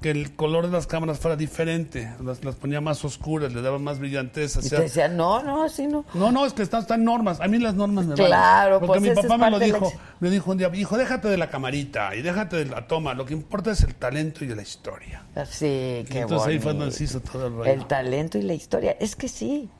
que 0.00 0.10
el 0.10 0.36
color 0.36 0.66
de 0.66 0.72
las 0.72 0.86
cámaras 0.86 1.18
fuera 1.18 1.36
diferente. 1.36 2.12
Las, 2.22 2.44
las 2.44 2.56
ponía 2.56 2.80
más 2.80 3.04
oscuras, 3.04 3.52
le 3.52 3.62
daba 3.62 3.78
más 3.78 3.98
brillantez. 3.98 4.56
Y 4.62 4.68
te 4.68 4.82
decían, 4.82 5.16
no, 5.16 5.42
no, 5.42 5.64
así 5.64 5.86
no. 5.86 6.04
no, 6.14 6.30
no, 6.30 6.44
es 6.44 6.52
que 6.52 6.62
están, 6.62 6.82
están 6.82 7.04
normas. 7.04 7.40
A 7.40 7.48
mí 7.48 7.58
las 7.58 7.74
normas 7.74 8.04
me 8.06 8.14
Claro, 8.14 8.80
valen. 8.80 8.86
Porque 8.86 9.00
pues 9.00 9.16
mi 9.16 9.22
papá 9.22 9.38
me 9.38 9.50
lo 9.50 9.58
la 9.58 9.64
dijo. 9.64 9.92
Me 10.20 10.30
dijo 10.30 10.50
un 10.50 10.58
día, 10.58 10.70
hijo, 10.74 10.98
déjate 10.98 11.28
de 11.28 11.38
la 11.38 11.48
camarita 11.48 12.14
y 12.14 12.22
déjate 12.22 12.56
de 12.56 12.66
la 12.66 12.86
toma. 12.86 13.14
Lo 13.14 13.24
que 13.24 13.32
importa 13.32 13.70
es 13.70 13.82
el 13.82 13.94
talento 13.94 14.44
y 14.44 14.48
la 14.48 14.62
historia. 14.62 15.24
Sí, 15.46 16.04
qué 16.10 16.20
Entonces 16.20 16.48
ahí 16.48 16.58
fue 16.58 16.74
donde 16.74 16.92
se 16.92 17.04
hizo 17.04 17.20
todo 17.20 17.46
el 17.46 17.54
rollo. 17.54 17.70
El 17.70 17.86
talento 17.86 18.38
y 18.38 18.42
la 18.42 18.54
historia. 18.54 18.96
Es 19.00 19.16
que 19.16 19.28
sí. 19.28 19.70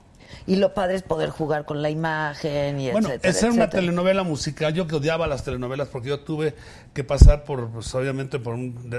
Y 0.47 0.57
lo 0.57 0.75
padre 0.75 0.97
es 0.97 1.03
poder 1.03 1.31
jugar 1.31 1.65
con 1.65 1.81
la 1.81 1.91
imagen 1.91 2.81
y 2.81 2.91
Bueno, 2.91 3.09
etcétera, 3.09 3.31
esa 3.31 3.47
era 3.47 3.55
una 3.55 3.71
telenovela 3.71 4.23
musical. 4.23 4.75
Yo 4.75 4.87
que 4.87 4.97
odiaba 4.97 5.27
las 5.27 5.45
telenovelas 5.45 5.89
porque 5.89 6.09
yo 6.09 6.21
tuve 6.21 6.55
que 6.93 7.05
pasar 7.05 7.45
por, 7.45 7.71
pues, 7.71 7.95
obviamente, 7.95 8.39
por 8.39 8.55
un 8.55 8.91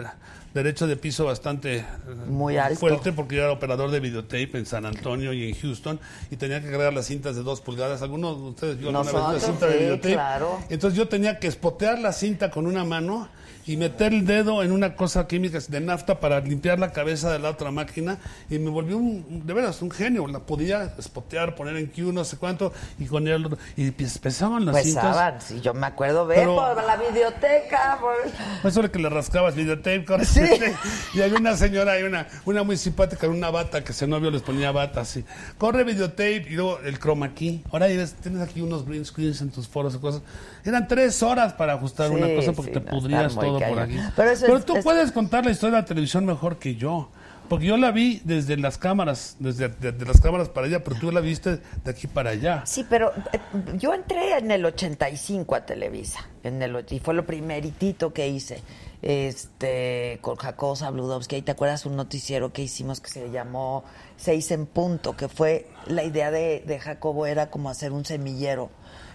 derecho 0.55 0.87
de 0.87 0.95
piso 0.95 1.25
bastante 1.25 1.77
eh, 1.79 1.85
Muy 2.27 2.57
alto. 2.57 2.79
fuerte 2.79 3.11
porque 3.11 3.35
yo 3.35 3.43
era 3.43 3.51
operador 3.51 3.91
de 3.91 3.99
videotape 3.99 4.51
en 4.57 4.65
San 4.65 4.85
Antonio 4.85 5.33
y 5.33 5.49
en 5.49 5.53
Houston 5.55 5.99
y 6.31 6.37
tenía 6.37 6.61
que 6.61 6.71
cargar 6.71 6.93
las 6.93 7.05
cintas 7.05 7.35
de 7.35 7.43
dos 7.43 7.59
pulgadas. 7.61 8.01
Algunos 8.01 8.37
de 8.37 8.43
ustedes 8.45 8.79
vio 8.79 8.87
alguna 8.89 9.03
vez 9.03 9.13
una 9.13 9.39
cinta 9.39 9.67
de 9.67 9.77
videotape. 9.77 10.13
claro. 10.13 10.59
Entonces 10.69 10.97
yo 10.97 11.07
tenía 11.09 11.39
que 11.39 11.47
espotear 11.47 11.99
la 11.99 12.13
cinta 12.13 12.49
con 12.49 12.65
una 12.65 12.85
mano 12.85 13.27
y 13.67 13.77
meter 13.77 14.13
el 14.13 14.25
dedo 14.25 14.61
en 14.63 14.71
una 14.71 14.95
cosa 14.95 15.27
química 15.27 15.57
de 15.67 15.79
nafta 15.81 16.19
para 16.19 16.39
limpiar 16.39 16.77
la 16.79 16.91
cabeza 16.91 17.31
de 17.31 17.39
la 17.39 17.49
otra 17.49 17.71
máquina 17.71 18.17
y 18.49 18.59
me 18.59 18.69
volví 18.69 18.93
un, 18.93 19.41
de 19.45 19.53
veras, 19.53 19.81
un 19.81 19.89
genio. 19.91 20.27
La 20.27 20.39
podía 20.39 20.93
espotear, 20.99 21.55
poner 21.55 21.75
en 21.77 21.87
Q, 21.87 22.11
no 22.13 22.23
sé 22.23 22.37
cuánto, 22.37 22.71
y 22.99 23.05
con 23.05 23.27
el 23.27 23.47
y 23.75 23.91
pues, 23.91 24.17
pesaban 24.19 24.65
las 24.65 24.75
Pesaban, 24.75 25.39
cintas. 25.39 25.43
sí, 25.45 25.61
yo 25.61 25.73
me 25.73 25.87
acuerdo, 25.87 26.25
ve 26.27 26.35
Pero- 26.35 26.55
por 26.55 26.83
la 26.83 26.95
videoteca. 26.97 27.97
por- 27.99 28.69
Eso 28.69 28.81
de 28.81 28.91
que 28.91 28.99
le 28.99 29.09
rascabas 29.09 29.55
videotape, 29.55 30.05
corre. 30.05 30.25
Sí. 30.35 30.41
Y 31.13 31.21
había 31.21 31.37
una 31.37 31.55
señora, 31.55 31.99
y 31.99 32.03
una, 32.03 32.27
una 32.45 32.63
muy 32.63 32.77
simpática, 32.77 33.27
una 33.27 33.49
bata, 33.49 33.83
que 33.83 33.91
ese 33.93 34.05
novio 34.07 34.29
les 34.31 34.41
ponía 34.41 34.71
bata 34.71 35.01
así. 35.01 35.23
Corre 35.57 35.83
videotape 35.83 36.45
y 36.49 36.53
luego 36.55 36.79
el 36.79 36.99
chroma 36.99 37.33
key. 37.33 37.63
Ahora 37.71 37.87
tienes 37.87 38.41
aquí 38.41 38.61
unos 38.61 38.85
green 38.85 39.05
screens 39.05 39.41
en 39.41 39.49
tus 39.51 39.67
foros 39.67 39.95
y 39.95 39.99
cosas. 39.99 40.21
Eran 40.63 40.87
tres 40.87 41.21
horas 41.23 41.53
para 41.53 41.73
ajustar 41.73 42.09
Sí, 42.09 42.15
una 42.15 42.27
cosa 42.35 42.51
porque 42.53 42.73
sí, 42.73 42.79
te 42.79 42.85
no, 42.85 42.91
pudrías 42.99 43.35
muy 43.35 43.45
todo 43.59 43.69
por 43.69 43.79
aquí. 43.79 43.97
Pero 44.15 44.29
eso 44.31 44.55
es- 44.57 44.65
tú 44.65 44.75
es- 44.77 44.83
puedes 44.83 45.11
contar 45.11 45.45
la 45.45 45.51
historia 45.51 45.75
de 45.77 45.81
la 45.81 45.85
televisión 45.87 46.25
mejor 46.25 46.57
que 46.57 46.75
yo. 46.75 47.09
Porque 47.49 47.67
yo 47.67 47.77
la 47.77 47.91
vi 47.91 48.21
desde 48.23 48.57
las 48.57 48.79
cámaras, 48.79 49.35
desde 49.37 49.69
de- 49.69 49.91
de 49.91 50.05
las 50.05 50.19
cámaras 50.19 50.49
para 50.49 50.65
allá, 50.65 50.83
pero 50.83 50.95
tú 50.99 51.11
la 51.11 51.19
viste 51.19 51.57
de 51.83 51.91
aquí 51.91 52.07
para 52.07 52.31
allá. 52.31 52.63
Sí, 52.65 52.83
pero 52.89 53.11
eh, 53.33 53.39
yo 53.77 53.93
entré 53.93 54.35
en 54.39 54.49
el 54.49 54.65
85 54.65 55.53
a 55.53 55.63
Televisa, 55.63 56.27
en 56.43 56.59
el, 56.63 56.83
y 56.89 56.99
fue 56.99 57.13
lo 57.13 57.23
primeritito 57.27 58.13
que 58.13 58.27
hice, 58.29 58.63
este, 59.03 60.17
con 60.21 60.35
Jacob 60.37 60.75
Zabludovsky, 60.75 61.35
ahí 61.35 61.41
te 61.43 61.51
acuerdas 61.51 61.85
un 61.85 61.95
noticiero 61.95 62.51
que 62.51 62.63
hicimos 62.63 62.99
que 62.99 63.09
se 63.09 63.29
llamó 63.29 63.83
Seis 64.17 64.49
en 64.51 64.65
Punto, 64.65 65.15
que 65.15 65.27
fue, 65.27 65.67
la 65.87 66.03
idea 66.03 66.31
de, 66.31 66.63
de 66.65 66.79
Jacobo 66.79 67.25
era 67.27 67.49
como 67.51 67.69
hacer 67.69 67.91
un 67.91 68.05
semillero. 68.05 68.69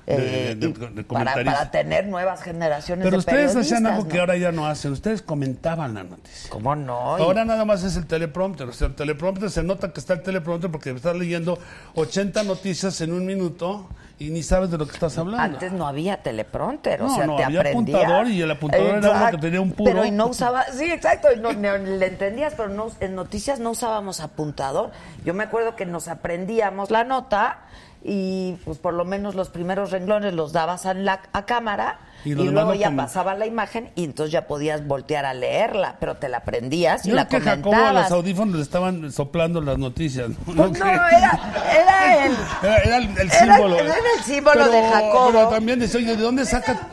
De- 0.07 0.53
eh, 0.53 0.55
de- 0.57 0.69
de 0.73 1.05
para, 1.05 1.71
tener 1.71 2.07
nuevas 2.07 2.43
generaciones 2.43 3.05
Pero 3.05 3.13
de 3.17 3.19
ustedes 3.19 3.55
hacían 3.55 3.87
algo 3.87 4.03
¿no? 4.05 4.09
que 4.09 4.19
ahora 4.19 4.37
ya 4.37 4.51
no 4.51 4.67
hacen. 4.67 4.93
Ustedes 4.93 5.23
comentaban 5.23 5.95
la 5.95 6.03
noticia. 6.05 6.51
¿Cómo 6.51 6.75
no? 6.75 7.19
Y- 7.19 7.23
Ahora 7.23 7.45
nada 7.45 7.65
más 7.65 7.85
es 7.85 7.97
el 7.97 8.07
teleprompter. 8.07 8.69
O 8.69 8.73
sea, 8.73 8.89
el 8.89 8.95
teleprompter 8.95 9.51
se 9.51 9.63
nota 9.63 9.93
que 9.93 10.01
está 10.01 10.15
el 10.15 10.23
teleprompter 10.23 10.71
porque 10.71 10.91
estás 10.91 11.15
leyendo 11.17 11.59
80 11.95 12.43
noticias 12.43 13.01
en 13.01 13.13
un 13.13 13.25
minuto 13.27 13.89
y 14.19 14.31
ni 14.31 14.43
sabes 14.43 14.71
de 14.71 14.77
lo 14.79 14.87
que 14.87 14.93
estás 14.93 15.17
hablando. 15.17 15.43
Antes 15.43 15.73
no 15.73 15.87
había 15.87 16.23
teleprompter, 16.23 17.01
o 17.03 17.09
sea, 17.15 17.27
no, 17.27 17.37
te 17.37 17.45
había 17.45 17.61
aprendías. 17.61 17.99
apuntador 18.01 18.29
y 18.29 18.43
el 18.43 18.51
apuntador 18.51 18.87
era 18.99 19.11
uno 19.13 19.31
que 19.31 19.39
tenía 19.39 19.61
un 19.63 19.73
puro. 19.73 19.91
Pero 19.93 20.05
y 20.05 20.11
no 20.11 20.27
usaba, 20.27 20.65
sí, 20.73 20.85
exacto, 20.93 21.29
y 21.35 21.39
no, 21.41 21.53
no- 21.55 21.79
le 21.79 22.07
entendías, 22.07 22.53
pero 22.55 22.69
no, 22.69 22.89
en 23.01 23.15
noticias 23.15 23.61
no 23.61 23.71
usábamos 23.71 24.21
apuntador. 24.21 24.91
Yo 25.25 25.33
me 25.33 25.45
acuerdo 25.45 25.75
que 25.75 25.87
nos 25.87 26.09
aprendíamos 26.09 26.91
la 26.91 27.05
nota 27.05 27.61
y 28.03 28.53
pues 28.65 28.79
por 28.79 28.95
lo 28.95 29.05
menos 29.05 29.35
los 29.35 29.51
primeros 29.51 29.91
renglones 29.91 30.33
los 30.33 30.53
dabas 30.53 30.87
a, 30.87 30.95
la, 30.95 31.21
a 31.35 31.45
cámara 31.45 31.99
Y 32.25 32.31
y, 32.33 32.35
luego 32.35 32.73
ya 32.73 32.91
pasaba 32.97 33.35
la 33.35 33.45
imagen 33.47 33.91
y 33.95 34.05
entonces 34.05 34.33
ya 34.33 34.47
podías 34.47 34.87
voltear 34.87 35.27
a 35.27 35.35
leerla, 35.35 35.97
pero 36.01 36.17
te 36.17 36.29
la 36.31 36.39
aprendías 36.39 37.05
y 37.05 37.11
Yo 37.11 37.15
la 37.17 37.29
que 37.29 37.41
Jacobo 37.41 37.75
a 37.75 37.79
comentabas. 37.79 38.11
los 38.11 38.19
audífonos 38.19 38.55
le 38.57 38.63
estaban 38.63 39.13
soplando 39.13 39.61
las 39.61 39.77
noticias. 39.79 40.31
Pues 40.47 40.57
no, 40.57 40.65
era, 40.75 41.41
era 41.71 42.25
el... 42.27 42.33
Era, 42.63 42.77
era 42.79 42.97
el, 42.97 43.05
el 43.19 43.31
Era- 43.31 43.39
símbolo. 43.57 43.77
era 43.79 43.95
el 44.17 44.25
símbolo 44.25 44.69
de 44.71 44.83
Jacobo. 44.91 45.31
Pero 45.33 45.49
también 45.49 45.79
decía, 45.79 46.01
oye, 46.01 46.17
¿de 46.17 46.23
dónde 46.23 46.47
saca, 46.47 46.89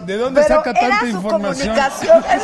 de 0.00 0.16
dónde 0.18 0.42
Pero 0.42 0.54
saca 0.56 0.70
era 0.72 0.80
tanta 0.80 1.00
su 1.00 1.06
información? 1.06 1.68
comunicación. 1.68 2.24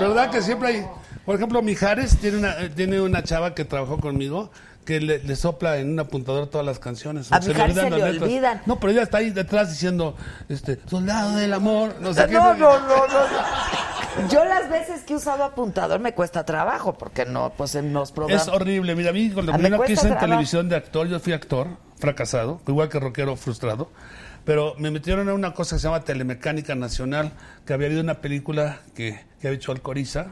¿Verdad 0.00 0.30
que 0.30 0.42
siempre 0.42 0.68
hay? 0.68 0.86
Por 1.28 1.36
ejemplo, 1.36 1.60
Mijares 1.60 2.16
tiene 2.16 2.38
una, 2.38 2.58
eh, 2.58 2.70
tiene 2.70 3.02
una 3.02 3.22
chava 3.22 3.54
que 3.54 3.66
trabajó 3.66 3.98
conmigo 3.98 4.50
que 4.86 4.98
le, 4.98 5.18
le 5.18 5.36
sopla 5.36 5.76
en 5.76 5.90
un 5.90 6.00
apuntador 6.00 6.46
todas 6.46 6.66
las 6.66 6.78
canciones. 6.78 7.30
A 7.30 7.38
Mijares 7.38 7.76
se 7.76 7.90
las 7.90 8.00
le 8.00 8.18
olvidan. 8.18 8.62
No, 8.64 8.80
pero 8.80 8.92
ella 8.92 9.02
está 9.02 9.18
ahí 9.18 9.28
detrás 9.28 9.68
diciendo, 9.68 10.16
este, 10.48 10.78
soldado 10.86 11.36
del 11.36 11.52
amor, 11.52 11.96
no 12.00 12.14
sé 12.14 12.24
qué. 12.28 12.32
No, 12.32 12.54
no, 12.54 12.78
no, 12.80 13.06
no. 13.06 14.28
Yo 14.30 14.42
las 14.46 14.70
veces 14.70 15.02
que 15.02 15.12
he 15.12 15.16
usado 15.16 15.44
apuntador 15.44 16.00
me 16.00 16.14
cuesta 16.14 16.46
trabajo 16.46 16.94
porque 16.94 17.26
no, 17.26 17.52
pues 17.54 17.74
en 17.74 17.92
los 17.92 18.10
programas. 18.10 18.48
Es 18.48 18.48
horrible. 18.48 18.94
Mira, 18.94 19.10
a 19.10 19.12
mí 19.12 19.28
con 19.28 19.44
lo 19.44 19.52
Ah, 19.52 19.58
me 19.58 19.64
primero 19.64 19.82
que 19.82 19.92
hice 19.92 20.08
en 20.08 20.16
televisión 20.16 20.70
de 20.70 20.76
actor, 20.76 21.08
yo 21.08 21.20
fui 21.20 21.34
actor, 21.34 21.66
fracasado, 21.98 22.62
igual 22.66 22.88
que 22.88 22.98
rockero 23.00 23.36
frustrado, 23.36 23.90
pero 24.46 24.76
me 24.78 24.90
metieron 24.90 25.28
en 25.28 25.34
una 25.34 25.52
cosa 25.52 25.76
que 25.76 25.80
se 25.80 25.88
llama 25.88 26.00
Telemecánica 26.00 26.74
Nacional, 26.74 27.32
que 27.66 27.74
había 27.74 27.88
habido 27.88 28.00
una 28.00 28.22
película 28.22 28.80
que, 28.94 29.26
que 29.42 29.48
había 29.48 29.58
hecho 29.58 29.72
Alcoriza, 29.72 30.28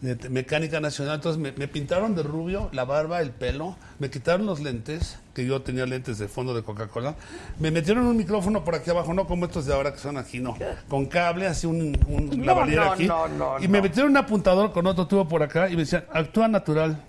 de 0.00 0.28
Mecánica 0.30 0.80
Nacional, 0.80 1.16
entonces 1.16 1.40
me, 1.40 1.52
me 1.52 1.68
pintaron 1.68 2.14
de 2.14 2.22
rubio 2.22 2.70
la 2.72 2.84
barba, 2.84 3.20
el 3.20 3.30
pelo, 3.30 3.76
me 3.98 4.08
quitaron 4.08 4.46
los 4.46 4.60
lentes, 4.60 5.18
que 5.34 5.44
yo 5.44 5.60
tenía 5.62 5.84
lentes 5.84 6.18
de 6.18 6.26
fondo 6.26 6.54
de 6.54 6.62
Coca-Cola, 6.62 7.16
me 7.58 7.70
metieron 7.70 8.06
un 8.06 8.16
micrófono 8.16 8.64
por 8.64 8.74
aquí 8.74 8.90
abajo, 8.90 9.12
no 9.12 9.26
como 9.26 9.44
estos 9.44 9.66
de 9.66 9.74
ahora 9.74 9.92
que 9.92 9.98
son 9.98 10.16
aquí, 10.16 10.38
no, 10.38 10.56
con 10.88 11.06
cable, 11.06 11.46
así 11.46 11.66
un, 11.66 11.98
un 12.08 12.30
No, 12.40 12.44
lavalier 12.46 12.78
no, 12.80 12.92
aquí, 12.92 13.06
no, 13.06 13.60
y 13.60 13.68
me 13.68 13.82
metieron 13.82 14.10
un 14.12 14.16
apuntador 14.16 14.72
con 14.72 14.86
otro 14.86 15.06
tubo 15.06 15.28
por 15.28 15.42
acá 15.42 15.68
y 15.68 15.72
me 15.72 15.82
decían, 15.82 16.04
actúa 16.12 16.48
natural. 16.48 17.04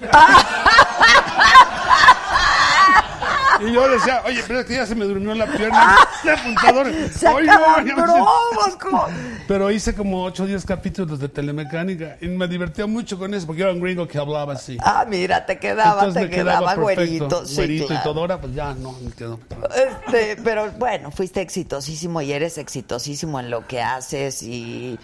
Y 3.60 3.72
yo, 3.72 3.88
decía, 3.88 4.22
oye, 4.26 4.40
pero 4.46 4.60
es 4.60 4.66
que 4.66 4.74
ya 4.74 4.86
se 4.86 4.94
me 4.94 5.04
durmió 5.04 5.34
la 5.34 5.46
pierna. 5.46 5.96
de 6.24 6.30
apuntador. 6.32 6.92
Se 7.12 7.28
Oye, 7.28 7.46
me- 7.84 7.94
bromas, 7.94 8.76
como... 8.80 9.06
Pero 9.46 9.70
hice 9.70 9.94
como 9.94 10.24
8 10.24 10.42
o 10.42 10.46
10 10.46 10.64
capítulos 10.64 11.18
de 11.18 11.28
telemecánica 11.28 12.16
y 12.20 12.28
me 12.28 12.46
divertía 12.46 12.86
mucho 12.86 13.18
con 13.18 13.32
eso 13.34 13.46
porque 13.46 13.62
era 13.62 13.72
un 13.72 13.80
gringo 13.80 14.06
que 14.06 14.18
hablaba 14.18 14.52
así. 14.54 14.76
Ah, 14.80 15.04
mira, 15.08 15.44
te 15.46 15.58
quedaba, 15.58 16.04
Entonces 16.04 16.22
te 16.24 16.30
quedaba 16.36 16.74
quedaba 16.74 16.84
perfecto, 16.86 17.26
güerito. 17.28 17.46
Sí, 17.46 17.54
güerito 17.56 17.86
claro. 17.86 18.00
y 18.00 18.04
todo. 18.04 18.20
Ahora 18.20 18.40
pues 18.40 18.54
ya 18.54 18.74
no, 18.74 18.92
me 18.92 19.10
quedo. 19.12 19.38
Este, 19.74 20.36
pero 20.42 20.70
bueno, 20.72 21.10
fuiste 21.10 21.40
exitosísimo 21.40 22.20
y 22.22 22.32
eres 22.32 22.58
exitosísimo 22.58 23.40
en 23.40 23.50
lo 23.50 23.66
que 23.66 23.80
haces 23.82 24.42
y 24.42 24.98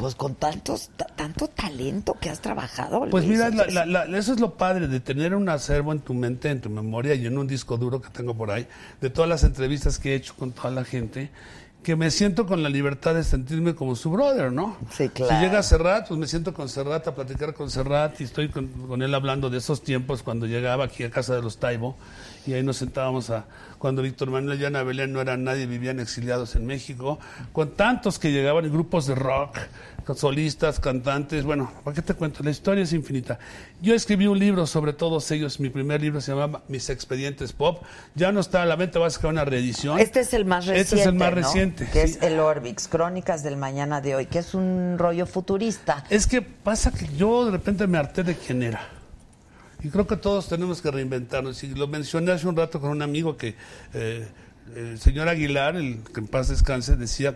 pues 0.00 0.14
con 0.14 0.34
tantos, 0.34 0.90
ta- 0.96 1.06
tanto 1.14 1.46
talento 1.48 2.16
que 2.20 2.30
has 2.30 2.40
trabajado. 2.40 3.06
Pues 3.10 3.24
mira, 3.26 3.50
la- 3.50 3.66
la- 3.84 4.06
la- 4.06 4.18
eso 4.18 4.32
es 4.32 4.40
lo 4.40 4.54
padre 4.54 4.88
de 4.88 5.00
tener 5.00 5.34
un 5.34 5.48
acervo 5.48 5.92
en 5.92 6.00
tu 6.00 6.14
mente, 6.14 6.48
en 6.50 6.60
tu 6.60 6.70
memoria 6.70 7.14
y 7.14 7.26
en 7.26 7.36
un 7.38 7.46
disco 7.46 7.76
duro 7.76 8.00
que 8.00 8.08
tengo 8.10 8.34
por 8.34 8.50
ahí, 8.50 8.66
de 9.00 9.10
todas 9.10 9.28
las 9.28 9.44
entrevistas 9.44 9.98
que 9.98 10.12
he 10.12 10.14
hecho 10.16 10.34
con 10.34 10.52
toda 10.52 10.70
la 10.70 10.84
gente, 10.84 11.30
que 11.82 11.96
me 11.96 12.10
siento 12.10 12.46
con 12.46 12.62
la 12.62 12.68
libertad 12.68 13.14
de 13.14 13.24
sentirme 13.24 13.74
como 13.74 13.96
su 13.96 14.10
brother, 14.10 14.52
¿no? 14.52 14.76
Sí, 14.90 15.08
claro. 15.08 15.32
Si 15.34 15.40
llega 15.42 15.62
Serrat, 15.62 16.08
pues 16.08 16.20
me 16.20 16.26
siento 16.26 16.52
con 16.52 16.68
Serrat 16.68 17.08
a 17.08 17.14
platicar 17.14 17.54
con 17.54 17.70
Serrat 17.70 18.20
y 18.20 18.24
estoy 18.24 18.50
con, 18.50 18.66
con 18.68 19.00
él 19.00 19.14
hablando 19.14 19.48
de 19.48 19.56
esos 19.58 19.82
tiempos 19.82 20.22
cuando 20.22 20.44
llegaba 20.46 20.84
aquí 20.84 21.04
a 21.04 21.10
casa 21.10 21.34
de 21.34 21.40
los 21.40 21.56
Taibo 21.56 21.96
y 22.46 22.52
ahí 22.52 22.62
nos 22.62 22.76
sentábamos 22.76 23.30
a 23.30 23.46
cuando 23.78 24.02
Víctor 24.02 24.30
Manuel 24.30 24.60
y 24.60 24.64
Ana 24.66 24.82
Belén 24.82 25.10
no 25.10 25.22
eran 25.22 25.42
nadie, 25.42 25.64
vivían 25.64 26.00
exiliados 26.00 26.54
en 26.54 26.66
México, 26.66 27.18
con 27.54 27.70
tantos 27.70 28.18
que 28.18 28.30
llegaban 28.30 28.66
en 28.66 28.72
grupos 28.72 29.06
de 29.06 29.14
rock, 29.14 29.56
solistas, 30.18 30.80
cantantes, 30.80 31.44
bueno, 31.44 31.72
¿para 31.84 31.94
qué 31.94 32.02
te 32.02 32.14
cuento? 32.14 32.42
La 32.42 32.50
historia 32.50 32.84
es 32.84 32.92
infinita. 32.92 33.38
Yo 33.80 33.94
escribí 33.94 34.26
un 34.26 34.38
libro 34.38 34.66
sobre 34.66 34.92
todos 34.92 35.30
ellos, 35.30 35.60
mi 35.60 35.70
primer 35.70 36.00
libro 36.00 36.20
se 36.20 36.32
llamaba 36.32 36.62
Mis 36.68 36.90
Expedientes 36.90 37.52
Pop, 37.52 37.82
ya 38.14 38.32
no 38.32 38.40
está 38.40 38.62
a 38.62 38.66
la 38.66 38.76
venta, 38.76 38.98
va 38.98 39.06
a 39.06 39.10
sacar 39.10 39.30
una 39.30 39.44
reedición. 39.44 39.98
Este 39.98 40.20
es 40.20 40.34
el 40.34 40.44
más 40.44 40.66
reciente. 40.66 40.82
Este 40.82 41.00
es 41.00 41.06
el 41.06 41.14
más 41.14 41.30
¿no? 41.30 41.36
reciente. 41.36 41.88
Que 41.92 42.06
sí. 42.06 42.14
es 42.14 42.22
el 42.22 42.40
Orbix, 42.40 42.88
Crónicas 42.88 43.42
del 43.42 43.56
Mañana 43.56 44.00
de 44.00 44.16
hoy, 44.16 44.26
que 44.26 44.40
es 44.40 44.54
un 44.54 44.96
rollo 44.98 45.26
futurista. 45.26 46.04
Es 46.10 46.26
que 46.26 46.42
pasa 46.42 46.90
que 46.92 47.06
yo 47.16 47.44
de 47.44 47.52
repente 47.52 47.86
me 47.86 47.98
harté 47.98 48.22
de 48.22 48.34
quién 48.34 48.62
era. 48.62 48.88
Y 49.82 49.88
creo 49.88 50.06
que 50.06 50.16
todos 50.16 50.48
tenemos 50.48 50.82
que 50.82 50.90
reinventarnos. 50.90 51.62
Y 51.64 51.74
lo 51.74 51.88
mencioné 51.88 52.32
hace 52.32 52.46
un 52.46 52.56
rato 52.56 52.80
con 52.80 52.90
un 52.90 53.02
amigo 53.02 53.36
que 53.36 53.56
eh, 53.94 54.28
el 54.76 54.98
señor 55.00 55.28
Aguilar, 55.28 55.76
el 55.76 56.02
que 56.12 56.20
en 56.20 56.26
paz 56.26 56.48
descanse, 56.48 56.96
decía, 56.96 57.34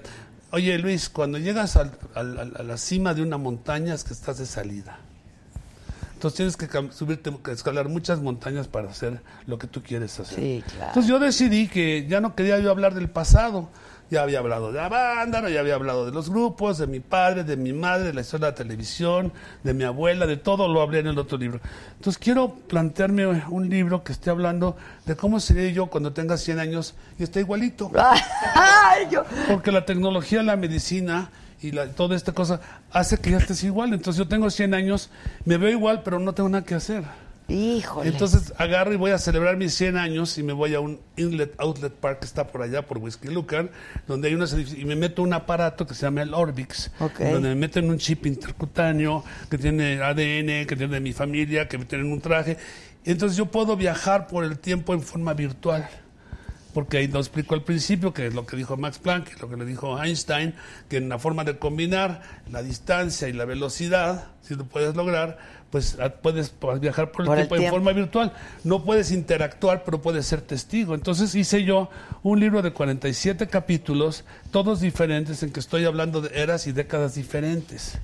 oye 0.55 0.79
Luis, 0.79 1.09
cuando 1.09 1.39
llegas 1.39 1.77
al- 1.77 1.99
al- 2.15 2.39
al- 2.39 2.57
a 2.59 2.63
la 2.63 2.77
cima 2.77 3.13
de 3.15 3.23
una 3.23 3.37
montaña 3.39 3.93
es 3.95 4.05
que 4.05 4.13
estás 4.13 4.39
de 4.39 4.47
salida. 4.47 4.99
Entonces 6.15 6.37
tienes 6.37 6.57
que 6.57 6.69
subirte, 6.93 7.31
escalar 7.53 7.89
muchas 7.89 8.21
montañas 8.21 8.67
para 8.69 8.89
hacer 8.89 9.21
lo 9.47 9.59
que 9.59 9.67
tú 9.67 9.83
quieres 9.83 10.19
hacer. 10.21 10.39
Sí, 10.39 10.65
claro. 10.67 10.87
Entonces 10.89 11.11
yo 11.11 11.19
decidí 11.19 11.69
que 11.69 12.07
ya 12.09 12.21
no 12.21 12.35
quería 12.35 12.59
yo 12.61 12.71
hablar 12.71 12.95
del 12.95 13.11
pasado. 13.11 13.69
Ya 14.11 14.23
había 14.23 14.39
hablado 14.41 14.71
de 14.71 14.79
la 14.79 14.89
banda, 14.89 15.41
¿no? 15.41 15.49
ya 15.49 15.61
había 15.61 15.75
hablado 15.75 16.05
de 16.07 16.13
los 16.13 16.29
grupos, 16.31 16.79
de 16.79 16.87
mi 16.87 17.01
padre, 17.01 17.43
de 17.43 17.57
mi 17.57 17.73
madre, 17.73 18.05
de 18.09 18.13
la 18.13 18.21
historia 18.21 18.47
de 18.47 18.53
la 18.53 18.55
televisión, 18.57 19.33
de 19.65 19.75
mi 19.75 19.83
abuela, 19.85 20.27
de 20.27 20.37
todo 20.37 20.69
lo 20.69 20.83
hablé 20.83 20.99
en 21.01 21.07
el 21.09 21.19
otro 21.19 21.39
libro. 21.39 21.59
Entonces 21.97 22.19
quiero 22.23 22.55
plantearme 22.55 23.27
un 23.49 23.69
libro 23.69 24.05
que 24.05 24.13
esté 24.13 24.31
hablando 24.31 24.77
de 25.07 25.17
cómo 25.17 25.41
sería 25.41 25.71
yo 25.71 25.87
cuando 25.87 26.13
tenga 26.13 26.37
100 26.37 26.59
años 26.61 26.95
y 27.19 27.23
esté 27.25 27.41
igualito. 27.41 27.91
Porque 29.49 29.73
la 29.73 29.85
tecnología, 29.85 30.43
la 30.43 30.57
medicina 30.57 31.31
y 31.63 31.73
la- 31.73 31.89
toda 31.89 32.15
esta 32.15 32.33
cosa 32.33 32.61
hace 32.93 33.17
que 33.19 33.31
ya 33.31 33.39
estés 33.39 33.65
igual. 33.65 33.95
Entonces 33.95 34.19
yo 34.19 34.29
tengo 34.29 34.51
100 34.51 34.75
años, 34.75 35.11
me 35.45 35.57
veo 35.57 35.71
igual, 35.71 36.03
pero 36.05 36.19
no 36.19 36.35
tengo 36.35 36.49
nada 36.51 36.65
que 36.65 36.75
hacer. 36.75 37.03
Híjole. 37.47 38.09
Entonces 38.09 38.55
agarro 38.57 38.95
y 38.95 38.97
voy 38.97 39.11
a 39.11 39.19
celebrar 39.19 39.57
mis 39.59 39.75
100 39.75 39.99
años 39.99 40.39
y 40.39 40.43
me 40.43 40.55
voy 40.55 40.75
a 40.75 40.81
un 40.81 41.01
Inlet 41.17 41.55
Outlet 41.59 41.93
Park 41.93 42.21
que 42.21 42.27
está 42.27 42.47
por 42.47 42.63
allá, 42.63 42.87
por 42.87 42.99
Whiskey 42.99 43.31
Lucan, 43.31 43.71
donde 44.07 44.29
hay 44.29 44.35
unos 44.35 44.53
edificios, 44.55 44.81
y 44.81 44.87
me 44.87 44.97
meto 44.97 45.23
un 45.23 45.33
aparato 45.35 45.87
que 45.87 45.95
se 45.95 46.03
llama 46.03 46.23
el 46.23 46.33
Orbix, 46.33 46.91
donde 46.99 47.51
me 47.51 47.55
meten 47.55 47.91
un 47.91 47.99
chip 47.99 48.25
intercutáneo 48.25 49.25
que 49.51 49.59
tiene 49.59 50.01
ADN, 50.01 50.67
que 50.67 50.75
tiene 50.77 51.01
mi 51.01 51.13
familia, 51.13 51.69
que 51.69 51.77
me 51.77 51.85
tienen 51.85 52.11
un 52.11 52.21
traje. 52.21 52.57
Y 53.05 53.11
entonces 53.11 53.37
yo 53.37 53.47
puedo 53.47 53.77
viajar 53.77 54.27
por 54.27 54.45
el 54.45 54.59
tiempo 54.59 54.95
en 54.95 55.03
forma 55.03 55.35
virtual. 55.35 55.87
Porque 56.73 56.97
ahí 56.97 57.07
lo 57.07 57.21
explico 57.21 57.55
al 57.55 57.63
principio, 57.63 58.13
que 58.13 58.27
es 58.27 58.35
lo 58.35 58.47
que 58.47 58.57
dijo 58.57 58.77
Max 58.77 58.99
Planck, 58.99 59.41
lo 59.41 59.49
que 59.49 59.57
le 59.57 59.65
dijo 59.65 60.03
Einstein, 60.03 60.55
que 60.89 60.97
en 60.97 61.09
la 61.09 61.21
forma 61.21 61.45
de 61.45 61.57
combinar 61.57 62.23
la 62.51 62.65
distancia 62.65 63.29
y 63.29 63.33
la 63.33 63.45
velocidad, 63.45 64.33
si 64.43 64.57
lo 64.57 64.65
puedes 64.65 64.97
lograr, 64.97 65.39
pues 65.75 65.99
ah, 66.01 66.09
puedes 66.09 66.55
viajar 66.81 67.11
por 67.11 67.23
el, 67.23 67.27
Por 67.27 67.37
el 67.41 67.49
tiempo, 67.49 67.65
en 67.65 67.69
forma 67.69 67.93
virtual. 67.93 68.33
No 68.63 68.85
puedes 68.85 69.11
interactuar, 69.11 69.83
pero 69.83 70.01
puedes 70.01 70.25
ser 70.25 70.41
testigo. 70.41 70.95
Entonces 70.95 71.35
hice 71.35 71.65
yo 71.65 71.91
un 72.23 72.39
libro 72.39 72.63
de 72.63 72.73
47 72.73 73.49
capítulos, 73.49 74.23
todos 74.53 74.81
diferentes, 74.81 75.43
en 75.43 75.51
que 75.51 75.59
estoy 75.59 75.85
hablando 75.85 76.21
de 76.21 76.41
eras 76.41 76.69
y 76.69 76.73
décadas 76.73 77.17
diferentes 77.17 77.99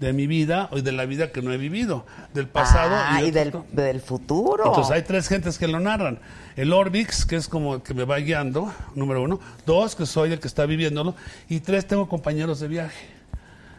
de 0.00 0.12
mi 0.12 0.26
vida 0.26 0.68
y 0.72 0.80
de 0.80 0.90
la 0.90 1.04
vida 1.04 1.30
que 1.30 1.42
no 1.42 1.52
he 1.52 1.58
vivido, 1.58 2.04
del 2.34 2.48
pasado 2.48 2.90
Ah, 2.92 3.22
y, 3.22 3.26
y 3.26 3.30
de 3.30 3.44
del, 3.44 3.52
del 3.70 4.00
futuro. 4.00 4.64
entonces 4.66 4.92
hay 4.92 5.02
tres 5.02 5.28
gentes 5.28 5.58
que 5.58 5.68
lo 5.68 5.78
narran. 5.78 6.18
El 6.56 6.72
Orbix, 6.72 7.24
que 7.24 7.36
es 7.36 7.46
como 7.46 7.76
el 7.76 7.82
que 7.82 7.94
me 7.94 8.02
va 8.02 8.16
guiando, 8.18 8.74
número 8.96 9.22
uno. 9.22 9.38
Dos, 9.64 9.94
que 9.94 10.06
soy 10.06 10.32
el 10.32 10.40
que 10.40 10.48
está 10.48 10.66
viviéndolo. 10.66 11.14
Y 11.48 11.60
tres, 11.60 11.86
tengo 11.86 12.08
compañeros 12.08 12.58
de 12.58 12.66
viaje. 12.66 13.21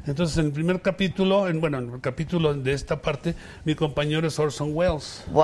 Entonces, 0.06 0.38
en 0.38 0.48
el 0.48 0.52
primer 0.52 0.82
capítulo, 0.82 1.48
en, 1.48 1.62
bueno, 1.62 1.78
en 1.78 1.94
el 1.94 2.02
capítulo 2.02 2.54
de 2.54 2.74
esta 2.74 3.02
parte, 3.02 3.36
mi 3.64 3.74
compañero 3.74 4.28
es 4.28 4.38
Orson 4.38 4.72
Welles. 4.74 5.24
¡Wow! 5.32 5.44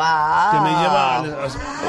Que 0.51 0.59
me 0.61 0.69
lleva 0.69 1.19
al, 1.19 1.31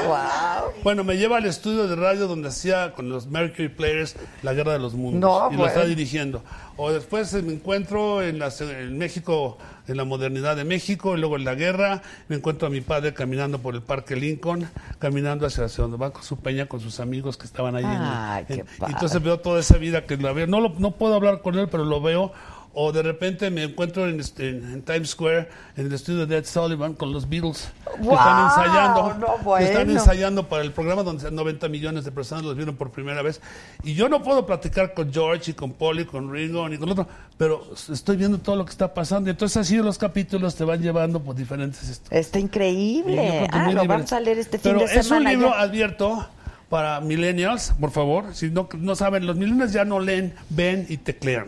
¡Wow! 0.06 0.72
bueno, 0.84 1.02
me 1.04 1.16
lleva 1.16 1.38
al 1.38 1.46
estudio 1.46 1.88
de 1.88 1.96
radio 1.96 2.28
donde 2.28 2.48
hacía 2.48 2.92
con 2.92 3.08
los 3.08 3.26
Mercury 3.26 3.68
Players 3.68 4.14
la 4.42 4.52
Guerra 4.54 4.72
de 4.72 4.78
los 4.78 4.94
Mundos. 4.94 5.20
No, 5.20 5.52
y 5.52 5.56
lo 5.56 5.66
está 5.66 5.80
bueno. 5.80 5.88
dirigiendo. 5.94 6.42
O 6.76 6.92
después 6.92 7.32
me 7.42 7.52
encuentro 7.52 8.22
en, 8.22 8.38
la- 8.38 8.50
en 8.60 8.96
México, 8.96 9.58
en 9.88 9.96
la 9.96 10.04
modernidad 10.04 10.56
de 10.56 10.64
México, 10.64 11.16
y 11.16 11.20
luego 11.20 11.36
en 11.36 11.44
la 11.44 11.54
guerra. 11.54 12.00
Me 12.28 12.36
encuentro 12.36 12.68
a 12.68 12.70
mi 12.70 12.80
padre 12.80 13.12
caminando 13.12 13.58
por 13.58 13.74
el 13.74 13.82
Parque 13.82 14.16
Lincoln, 14.16 14.70
caminando 14.98 15.44
hacia, 15.46 15.64
hacia 15.64 15.82
donde 15.82 15.98
va 15.98 16.10
con 16.12 16.22
su 16.22 16.38
peña, 16.38 16.66
con 16.66 16.80
sus 16.80 17.00
amigos 17.00 17.36
que 17.36 17.44
estaban 17.46 17.74
ahí. 17.76 17.84
en 17.84 18.46
qué 18.46 18.54
en- 18.54 18.66
entonces 18.92 19.22
veo 19.22 19.40
toda 19.40 19.60
esa 19.60 19.76
vida 19.76 20.04
que 20.06 20.16
la 20.16 20.32
veo. 20.32 20.46
No, 20.46 20.60
lo- 20.60 20.72
no 20.78 20.92
puedo 20.92 21.14
hablar 21.16 21.42
con 21.42 21.58
él, 21.58 21.68
pero 21.68 21.84
lo 21.84 22.00
veo. 22.00 22.32
O 22.72 22.92
de 22.92 23.02
repente 23.02 23.50
me 23.50 23.64
encuentro 23.64 24.08
en, 24.08 24.20
este- 24.20 24.50
en 24.50 24.82
Times 24.82 25.10
Square, 25.10 25.48
en 25.76 25.86
el 25.86 25.92
estudio 25.92 26.24
de 26.24 26.36
Ed 26.36 26.44
Sullivan, 26.46 26.94
con 26.94 27.12
los 27.12 27.28
Beatles. 27.28 27.68
que 27.96 28.02
¡Guau! 28.04 28.16
están 28.16 28.44
ensayando. 28.44 29.14
No, 29.14 29.26
que 29.56 29.64
Están 29.64 29.84
bueno. 29.86 29.92
ensayando 30.00 30.48
para 30.48 30.62
el 30.62 30.70
programa 30.70 31.02
donde 31.02 31.28
90 31.32 31.68
millones 31.68 32.04
de 32.04 32.12
personas 32.12 32.44
los 32.44 32.54
vieron 32.54 32.76
por 32.76 32.92
primera 32.92 33.22
vez. 33.22 33.40
Y 33.82 33.94
yo 33.94 34.08
no 34.08 34.22
puedo 34.22 34.46
platicar 34.46 34.94
con 34.94 35.12
George 35.12 35.50
y 35.50 35.54
con 35.54 35.72
Paul 35.72 35.98
y 35.98 36.04
con 36.04 36.32
Ringo 36.32 36.68
ni 36.68 36.78
con 36.78 36.88
otro, 36.90 37.08
pero 37.36 37.72
estoy 37.92 38.16
viendo 38.16 38.38
todo 38.38 38.54
lo 38.54 38.64
que 38.64 38.70
está 38.70 38.94
pasando. 38.94 39.30
Entonces 39.30 39.56
así 39.56 39.76
los 39.78 39.98
capítulos 39.98 40.54
te 40.54 40.62
van 40.62 40.80
llevando 40.80 41.20
por 41.20 41.34
diferentes 41.34 41.82
historias. 41.88 42.24
Está 42.26 42.38
increíble. 42.38 43.16
que 43.16 43.48
Ah, 43.50 43.72
lo 43.72 43.84
vamos 43.84 44.12
a 44.12 44.20
leer 44.20 44.38
este 44.38 44.58
fin 44.58 44.72
Pero 44.74 44.86
de 44.86 44.86
semana. 44.86 45.00
es 45.00 45.10
un 45.10 45.24
libro 45.24 45.48
ya. 45.56 45.60
abierto 45.62 46.28
para 46.68 47.00
millennials, 47.00 47.72
por 47.80 47.90
favor. 47.90 48.32
Si 48.32 48.48
no, 48.48 48.68
no 48.78 48.94
saben, 48.94 49.26
los 49.26 49.34
millennials 49.34 49.72
ya 49.72 49.84
no 49.84 49.98
leen, 49.98 50.34
ven 50.50 50.86
y 50.88 50.98
teclean. 50.98 51.46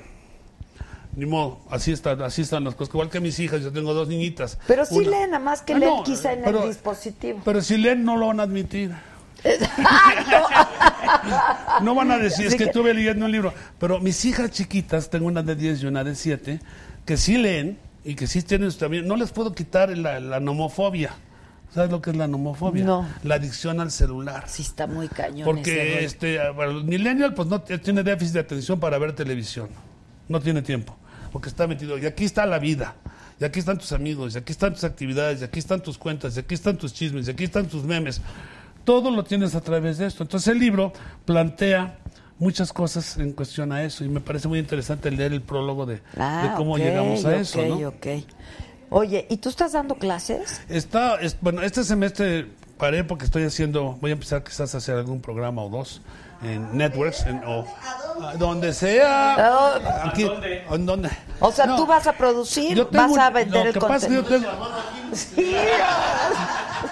Ni 1.14 1.26
modo, 1.26 1.60
así, 1.70 1.92
está, 1.92 2.12
así 2.24 2.40
están 2.42 2.64
las 2.64 2.74
cosas. 2.74 2.94
Igual 2.94 3.10
que 3.10 3.20
mis 3.20 3.38
hijas, 3.38 3.60
yo 3.62 3.70
tengo 3.70 3.92
dos 3.92 4.08
niñitas. 4.08 4.58
Pero 4.66 4.84
sí 4.86 4.96
Una- 4.96 5.10
leen, 5.10 5.30
nada 5.32 5.44
más 5.44 5.60
que 5.62 5.74
Ah, 5.74 5.78
leen 5.78 5.96
no, 5.96 6.02
quizá 6.04 6.32
en 6.32 6.42
pero- 6.42 6.62
el 6.62 6.68
dispositivo. 6.68 7.40
Pero 7.44 7.60
si 7.60 7.76
leen, 7.76 8.02
no 8.04 8.16
lo 8.16 8.28
van 8.28 8.40
a 8.40 8.44
admitir. 8.44 8.92
No 11.82 11.94
van 11.94 12.10
a 12.10 12.18
decir, 12.18 12.46
es 12.46 12.52
que 12.52 12.58
que- 12.58 12.64
estuve 12.64 12.94
leyendo 12.94 13.26
un 13.26 13.32
libro. 13.32 13.52
Pero 13.78 14.00
mis 14.00 14.24
hijas 14.24 14.50
chiquitas, 14.50 15.10
tengo 15.10 15.26
una 15.26 15.42
de 15.42 15.54
10 15.56 15.82
y 15.82 15.86
una 15.86 16.04
de 16.04 16.14
7, 16.14 16.60
que 17.04 17.16
sí 17.16 17.36
leen 17.38 17.78
y 18.04 18.14
que 18.14 18.26
sí 18.26 18.42
tienen 18.42 18.72
también. 18.72 19.06
No 19.06 19.16
les 19.16 19.30
puedo 19.32 19.54
quitar 19.54 19.96
la, 19.96 20.20
la 20.20 20.40
nomofobia. 20.40 21.14
¿Sabes 21.74 21.90
lo 21.90 22.02
que 22.02 22.10
es 22.10 22.16
la 22.16 22.28
nomofobia? 22.28 22.84
No. 22.84 23.06
La 23.22 23.36
adicción 23.36 23.80
al 23.80 23.90
celular. 23.90 24.44
Sí, 24.46 24.62
está 24.62 24.86
muy 24.86 25.08
cañón. 25.08 25.38
ese 25.38 25.44
Porque 25.44 25.94
rollo. 25.94 26.06
este, 26.06 26.38
para 26.56 26.70
los 26.72 26.84
millennials, 26.84 27.32
pues 27.34 27.48
no 27.48 27.62
tiene 27.62 28.02
déficit 28.02 28.34
de 28.34 28.40
atención 28.40 28.78
para 28.78 28.98
ver 28.98 29.14
televisión. 29.14 29.68
No 30.28 30.38
tiene 30.40 30.60
tiempo. 30.62 30.96
Porque 31.32 31.48
está 31.48 31.66
metido. 31.66 31.96
Y 31.98 32.06
aquí 32.06 32.24
está 32.24 32.44
la 32.46 32.58
vida. 32.58 32.94
Y 33.40 33.44
aquí 33.44 33.58
están 33.58 33.78
tus 33.78 33.92
amigos. 33.92 34.34
Y 34.34 34.38
aquí 34.38 34.52
están 34.52 34.74
tus 34.74 34.84
actividades. 34.84 35.40
Y 35.40 35.44
aquí 35.44 35.58
están 35.58 35.80
tus 35.82 35.96
cuentas. 35.98 36.36
Y 36.36 36.40
aquí 36.40 36.54
están 36.54 36.76
tus 36.76 36.92
chismes. 36.92 37.26
Y 37.28 37.30
aquí 37.30 37.44
están 37.44 37.66
tus 37.66 37.84
memes. 37.84 38.20
Todo 38.84 39.10
lo 39.10 39.24
tienes 39.24 39.54
a 39.54 39.60
través 39.60 39.98
de 39.98 40.06
esto. 40.06 40.22
Entonces 40.22 40.48
el 40.48 40.58
libro 40.58 40.92
plantea 41.24 41.98
muchas 42.38 42.72
cosas 42.72 43.16
en 43.18 43.32
cuestión 43.32 43.72
a 43.72 43.82
eso. 43.84 44.04
Y 44.04 44.08
me 44.08 44.20
parece 44.20 44.48
muy 44.48 44.58
interesante 44.58 45.10
leer 45.10 45.32
el 45.32 45.40
prólogo 45.42 45.86
de, 45.86 45.94
de 45.96 46.00
Ah, 46.18 46.54
cómo 46.56 46.76
llegamos 46.76 47.24
a 47.24 47.36
eso. 47.36 47.62
¿no? 47.64 47.88
ok. 47.88 48.06
Oye, 48.90 49.26
¿y 49.30 49.38
tú 49.38 49.48
estás 49.48 49.72
dando 49.72 49.94
clases? 49.94 50.60
Está, 50.68 51.16
es- 51.20 51.36
bueno, 51.40 51.62
este 51.62 51.82
semestre 51.82 52.46
paré 52.76 53.04
porque 53.04 53.24
estoy 53.24 53.44
haciendo, 53.44 53.96
voy 54.00 54.10
a 54.10 54.14
empezar 54.14 54.42
quizás 54.44 54.74
a 54.74 54.78
hacer 54.78 54.96
algún 54.96 55.20
programa 55.22 55.62
o 55.62 55.70
dos 55.70 56.02
en 56.42 56.76
networks, 56.76 57.24
en, 57.26 57.42
o 57.46 57.64
a 58.22 58.36
donde 58.36 58.72
sea. 58.72 59.34
Ah. 59.38 60.02
Aquí, 60.06 60.26
¿en 60.70 60.86
dónde? 60.86 61.10
O 61.40 61.50
sea, 61.52 61.66
No, 61.66 61.76
tú 61.76 61.86
vas 61.86 62.06
a 62.06 62.12
producir, 62.12 62.76
yo 62.76 62.86
tengo 62.86 63.14
vas 63.14 63.18
a 63.26 63.30
vender 63.30 63.62
lo 63.62 63.68
el 63.68 63.74
que 63.74 63.80
pasa 63.80 63.96
es 63.96 64.06
que 64.06 64.14
yo 64.14 64.22
contenido. 64.22 64.50
tengo- 64.50 64.68
Sí. 65.14 65.54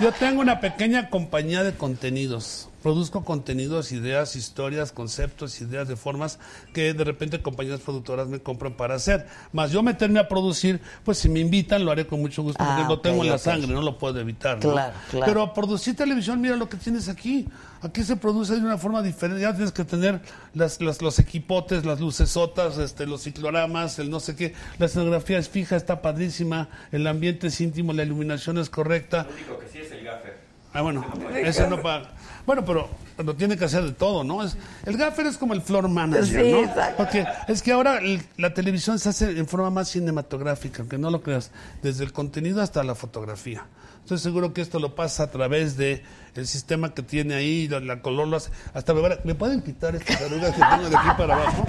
Yo 0.00 0.12
tengo 0.12 0.40
una 0.40 0.60
pequeña 0.60 1.08
compañía 1.10 1.62
de 1.62 1.74
contenidos 1.74 2.66
produzco 2.82 3.22
contenidos, 3.26 3.92
ideas, 3.92 4.36
historias, 4.36 4.90
conceptos, 4.90 5.60
ideas 5.60 5.86
de 5.86 5.96
formas 5.96 6.38
que 6.72 6.94
de 6.94 7.04
repente 7.04 7.42
compañías 7.42 7.80
productoras 7.80 8.26
me 8.28 8.40
compran 8.40 8.72
para 8.72 8.94
hacer. 8.94 9.26
Más 9.52 9.70
yo 9.70 9.82
meterme 9.82 10.18
a 10.18 10.28
producir, 10.28 10.80
pues 11.04 11.18
si 11.18 11.28
me 11.28 11.40
invitan 11.40 11.84
lo 11.84 11.90
haré 11.92 12.06
con 12.06 12.22
mucho 12.22 12.42
gusto 12.42 12.56
porque 12.64 12.82
Ah, 12.82 12.88
lo 12.88 12.98
tengo 13.00 13.22
en 13.22 13.28
la 13.32 13.36
sangre, 13.36 13.66
no 13.68 13.82
lo 13.82 13.98
puedo 13.98 14.18
evitar. 14.18 14.64
¿no? 14.64 14.72
Claro, 14.72 14.94
claro. 15.10 15.26
Pero 15.26 15.42
a 15.42 15.52
producir 15.52 15.94
televisión, 15.94 16.40
mira 16.40 16.56
lo 16.56 16.70
que 16.70 16.78
tienes 16.78 17.10
aquí. 17.10 17.46
Aquí 17.82 18.02
se 18.02 18.16
produce 18.16 18.54
de 18.54 18.60
una 18.60 18.76
forma 18.78 19.02
diferente. 19.02 19.40
Ya 19.42 19.54
tienes 19.54 19.72
que 19.72 19.84
tener 19.84 20.20
las, 20.54 20.80
las- 20.80 21.00
los 21.00 21.18
equipotes, 21.18 21.84
las 21.86 21.98
lucesotas, 22.00 22.76
este, 22.78 23.06
los 23.06 23.22
cicloramas, 23.22 23.98
el 23.98 24.10
no 24.10 24.20
sé 24.20 24.36
qué. 24.36 24.54
La 24.78 24.86
escenografía 24.86 25.38
es 25.38 25.48
fija, 25.48 25.76
está 25.76 26.02
padrísima. 26.02 26.68
El 26.92 27.06
ambiente 27.06 27.46
es 27.46 27.60
íntimo, 27.60 27.92
la 27.92 28.02
iluminación 28.02 28.58
es 28.58 28.68
correcta. 28.68 29.24
Lo 29.28 29.34
único 29.34 29.58
que 29.58 29.68
sí 29.68 29.78
es 29.78 29.90
el 29.92 30.04
gaffer. 30.04 30.50
Ah, 30.72 30.82
bueno, 30.82 31.04
ese 31.34 31.66
no 31.68 31.82
paga. 31.82 32.10
Bueno, 32.46 32.64
pero 32.64 32.88
lo 33.18 33.34
tiene 33.34 33.56
que 33.56 33.64
hacer 33.64 33.82
de 33.82 33.90
todo, 33.92 34.22
¿no? 34.22 34.44
Es, 34.44 34.56
el 34.86 34.96
gaffer 34.96 35.26
es 35.26 35.36
como 35.36 35.52
el 35.52 35.62
floor 35.62 35.88
manager, 35.88 36.24
Sí, 36.44 36.52
¿no? 36.52 36.60
exacto. 36.60 36.94
Porque 36.96 37.26
es 37.48 37.60
que 37.62 37.72
ahora 37.72 37.98
el- 37.98 38.22
la 38.36 38.54
televisión 38.54 38.98
se 39.00 39.08
hace 39.08 39.30
en 39.36 39.48
forma 39.48 39.70
más 39.70 39.88
cinematográfica, 39.88 40.80
aunque 40.82 40.96
no 40.98 41.10
lo 41.10 41.22
creas, 41.22 41.50
desde 41.82 42.04
el 42.04 42.12
contenido 42.12 42.62
hasta 42.62 42.84
la 42.84 42.94
fotografía. 42.94 43.64
Estoy 44.02 44.18
seguro 44.18 44.52
que 44.52 44.60
esto 44.60 44.78
lo 44.78 44.94
pasa 44.94 45.24
a 45.24 45.30
través 45.30 45.76
de 45.76 46.02
el 46.34 46.46
sistema 46.46 46.94
que 46.94 47.02
tiene 47.02 47.34
ahí, 47.34 47.68
la, 47.68 48.00
color 48.02 48.28
lo. 48.28 48.38
Hasta 48.74 48.94
me, 48.94 49.02
¿me 49.24 49.34
pueden 49.34 49.62
quitar 49.62 49.94
estas 49.94 50.20
arrugas 50.22 50.54
que 50.54 50.62
tengo 50.62 50.88
de 50.88 50.96
aquí 50.96 51.08
para 51.16 51.34
abajo. 51.34 51.66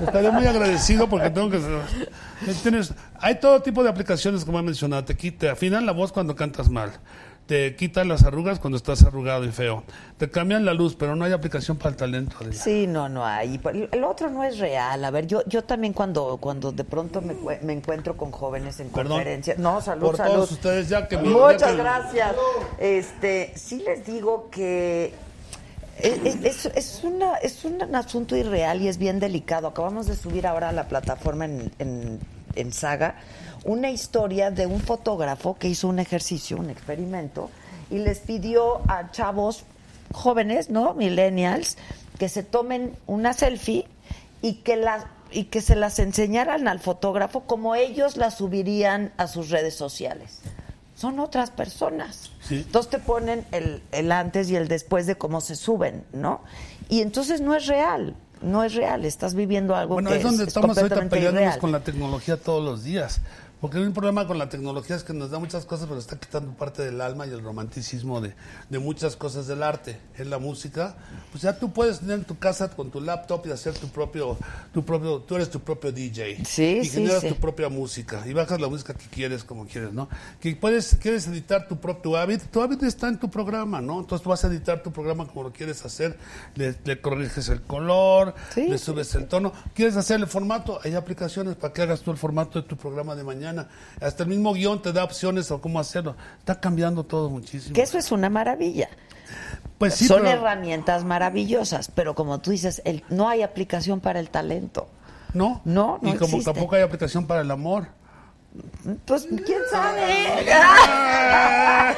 Estaré 0.00 0.30
muy 0.30 0.46
agradecido 0.46 1.08
porque 1.08 1.30
tengo 1.30 1.50
que. 1.50 1.60
Tienes, 2.62 2.92
hay 3.18 3.40
todo 3.40 3.60
tipo 3.62 3.82
de 3.82 3.90
aplicaciones, 3.90 4.44
como 4.44 4.58
he 4.58 4.62
mencionado. 4.62 5.04
Te 5.04 5.16
quita, 5.16 5.52
afinan 5.52 5.86
la 5.86 5.92
voz 5.92 6.12
cuando 6.12 6.34
cantas 6.34 6.68
mal. 6.68 6.92
Te 7.50 7.74
quitan 7.74 8.06
las 8.06 8.22
arrugas 8.22 8.60
cuando 8.60 8.76
estás 8.76 9.02
arrugado 9.02 9.44
y 9.44 9.50
feo. 9.50 9.82
Te 10.18 10.30
cambian 10.30 10.64
la 10.64 10.72
luz, 10.72 10.94
pero 10.94 11.16
no 11.16 11.24
hay 11.24 11.32
aplicación 11.32 11.76
para 11.78 11.90
el 11.90 11.96
talento. 11.96 12.36
Adela. 12.38 12.52
Sí, 12.54 12.86
no, 12.86 13.08
no 13.08 13.26
hay. 13.26 13.60
El 13.90 14.04
otro 14.04 14.30
no 14.30 14.44
es 14.44 14.58
real. 14.60 15.04
A 15.04 15.10
ver, 15.10 15.26
yo, 15.26 15.42
yo 15.48 15.64
también 15.64 15.92
cuando, 15.92 16.36
cuando 16.36 16.70
de 16.70 16.84
pronto 16.84 17.20
me, 17.20 17.34
me 17.62 17.72
encuentro 17.72 18.16
con 18.16 18.30
jóvenes 18.30 18.78
en 18.78 18.90
Perdón. 18.90 19.14
conferencias. 19.14 19.58
No, 19.58 19.80
salud, 19.80 20.06
Por 20.06 20.16
salud. 20.16 20.34
todos 20.34 20.52
ustedes, 20.52 20.88
ya 20.88 21.08
que 21.08 21.16
me- 21.16 21.24
Muchas 21.28 21.60
ya 21.62 21.70
que- 21.70 21.76
gracias. 21.76 22.36
Este, 22.78 23.52
sí 23.56 23.82
les 23.84 24.06
digo 24.06 24.48
que 24.52 25.12
es, 25.98 26.36
es- 26.44 26.66
es 26.66 27.00
una, 27.02 27.34
es 27.38 27.64
un 27.64 27.82
asunto 27.96 28.36
irreal 28.36 28.80
y 28.80 28.86
es 28.86 28.96
bien 28.96 29.18
delicado. 29.18 29.66
Acabamos 29.66 30.06
de 30.06 30.14
subir 30.14 30.46
ahora 30.46 30.68
a 30.68 30.72
la 30.72 30.86
plataforma 30.86 31.46
en, 31.46 31.72
en, 31.80 32.20
en 32.54 32.72
Saga 32.72 33.16
una 33.64 33.90
historia 33.90 34.50
de 34.50 34.66
un 34.66 34.80
fotógrafo 34.80 35.56
que 35.58 35.68
hizo 35.68 35.88
un 35.88 35.98
ejercicio, 35.98 36.56
un 36.56 36.70
experimento, 36.70 37.50
y 37.90 37.98
les 37.98 38.20
pidió 38.20 38.80
a 38.88 39.10
chavos 39.10 39.64
jóvenes, 40.12 40.70
¿no? 40.70 40.94
Millennials, 40.94 41.76
que 42.18 42.28
se 42.28 42.42
tomen 42.42 42.96
una 43.06 43.32
selfie 43.32 43.86
y 44.42 44.54
que 44.54 44.76
la 44.76 45.06
y 45.32 45.44
que 45.44 45.60
se 45.60 45.76
las 45.76 45.98
enseñaran 46.00 46.66
al 46.66 46.80
fotógrafo 46.80 47.42
como 47.42 47.76
ellos 47.76 48.16
las 48.16 48.38
subirían 48.38 49.12
a 49.16 49.28
sus 49.28 49.50
redes 49.50 49.74
sociales. 49.74 50.40
Son 50.96 51.20
otras 51.20 51.50
personas. 51.50 52.32
Sí. 52.42 52.56
Entonces 52.66 52.90
te 52.90 52.98
ponen 52.98 53.46
el, 53.52 53.82
el 53.92 54.10
antes 54.12 54.50
y 54.50 54.56
el 54.56 54.68
después 54.68 55.06
de 55.06 55.14
cómo 55.16 55.40
se 55.40 55.54
suben, 55.56 56.04
¿no? 56.12 56.40
Y 56.88 57.00
entonces 57.00 57.40
no 57.40 57.54
es 57.54 57.66
real, 57.68 58.16
no 58.42 58.64
es 58.64 58.74
real. 58.74 59.04
Estás 59.04 59.34
viviendo 59.34 59.76
algo 59.76 59.94
Bueno, 59.94 60.10
que 60.10 60.16
es 60.16 60.22
donde 60.22 60.42
es, 60.42 60.48
estamos 60.48 60.76
ahorita 60.76 60.96
peleándonos 61.08 61.42
irreal. 61.42 61.58
con 61.58 61.72
la 61.72 61.80
tecnología 61.80 62.36
todos 62.36 62.62
los 62.62 62.82
días. 62.82 63.20
Porque 63.60 63.76
hay 63.76 63.84
un 63.84 63.92
problema 63.92 64.26
con 64.26 64.38
la 64.38 64.48
tecnología 64.48 64.96
es 64.96 65.04
que 65.04 65.12
nos 65.12 65.30
da 65.30 65.38
muchas 65.38 65.66
cosas, 65.66 65.86
pero 65.86 65.98
está 66.00 66.18
quitando 66.18 66.52
parte 66.52 66.82
del 66.82 67.00
alma 67.00 67.26
y 67.26 67.30
el 67.30 67.42
romanticismo 67.42 68.20
de, 68.22 68.34
de 68.70 68.78
muchas 68.78 69.16
cosas 69.16 69.46
del 69.46 69.62
arte. 69.62 69.98
En 70.16 70.30
la 70.30 70.38
música, 70.38 70.96
pues 71.30 71.42
ya 71.42 71.58
tú 71.58 71.70
puedes 71.70 72.00
tener 72.00 72.20
en 72.20 72.24
tu 72.24 72.38
casa 72.38 72.70
con 72.70 72.90
tu 72.90 73.00
laptop 73.02 73.46
y 73.46 73.50
hacer 73.50 73.74
tu 73.74 73.88
propio, 73.88 74.38
tu 74.72 74.82
propio, 74.82 75.18
tú 75.20 75.36
eres 75.36 75.50
tu 75.50 75.60
propio 75.60 75.92
DJ. 75.92 76.42
Sí, 76.46 76.80
y 76.82 76.88
generas 76.88 77.20
sí. 77.20 77.28
tu 77.28 77.36
propia 77.36 77.68
música 77.68 78.24
y 78.26 78.32
bajas 78.32 78.58
la 78.60 78.68
música 78.68 78.94
que 78.94 79.06
quieres 79.06 79.44
como 79.44 79.66
quieres, 79.66 79.92
¿no? 79.92 80.08
Que 80.40 80.56
puedes, 80.56 80.96
quieres 80.96 81.26
editar 81.26 81.68
tu 81.68 81.78
propio 81.78 82.16
hábito, 82.16 82.46
tu 82.50 82.62
hábito 82.62 82.86
está 82.86 83.08
en 83.08 83.18
tu 83.18 83.30
programa, 83.30 83.82
¿no? 83.82 84.00
Entonces 84.00 84.22
tú 84.22 84.30
vas 84.30 84.42
a 84.42 84.46
editar 84.46 84.82
tu 84.82 84.90
programa 84.90 85.26
como 85.26 85.42
lo 85.42 85.52
quieres 85.52 85.84
hacer, 85.84 86.16
le, 86.54 86.74
le 86.84 87.00
corriges 87.00 87.50
el 87.50 87.60
color, 87.60 88.34
Sí, 88.54 88.68
le 88.68 88.78
subes 88.78 89.14
el 89.16 89.28
tono, 89.28 89.52
quieres 89.74 89.96
hacer 89.96 90.18
el 90.18 90.26
formato, 90.26 90.80
hay 90.82 90.94
aplicaciones 90.94 91.56
para 91.56 91.74
que 91.74 91.82
hagas 91.82 92.00
tú 92.00 92.10
el 92.10 92.16
formato 92.16 92.62
de 92.62 92.66
tu 92.66 92.76
programa 92.76 93.14
de 93.14 93.22
mañana. 93.22 93.49
Hasta 94.00 94.22
el 94.22 94.28
mismo 94.28 94.52
guion 94.52 94.80
te 94.82 94.92
da 94.92 95.04
opciones 95.04 95.50
o 95.50 95.60
cómo 95.60 95.78
hacerlo. 95.80 96.16
Está 96.38 96.60
cambiando 96.60 97.04
todo 97.04 97.30
muchísimo. 97.30 97.74
Que 97.74 97.82
eso 97.82 97.98
es 97.98 98.10
una 98.12 98.28
maravilla. 98.30 98.88
Pues 99.78 99.94
sí, 99.94 100.06
Son 100.06 100.22
pero- 100.22 100.30
herramientas 100.38 101.04
maravillosas, 101.04 101.90
pero 101.94 102.14
como 102.14 102.38
tú 102.40 102.50
dices, 102.50 102.82
el, 102.84 103.02
no 103.08 103.28
hay 103.28 103.42
aplicación 103.42 104.00
para 104.00 104.20
el 104.20 104.28
talento. 104.30 104.88
No, 105.32 105.60
No, 105.64 105.98
no 106.02 106.10
y 106.10 106.16
como 106.16 106.24
existe. 106.36 106.52
tampoco 106.52 106.74
hay 106.76 106.82
aplicación 106.82 107.26
para 107.26 107.40
el 107.42 107.50
amor. 107.50 107.86
Pues, 109.04 109.28
¿quién 109.46 109.60
sabe? 109.70 110.26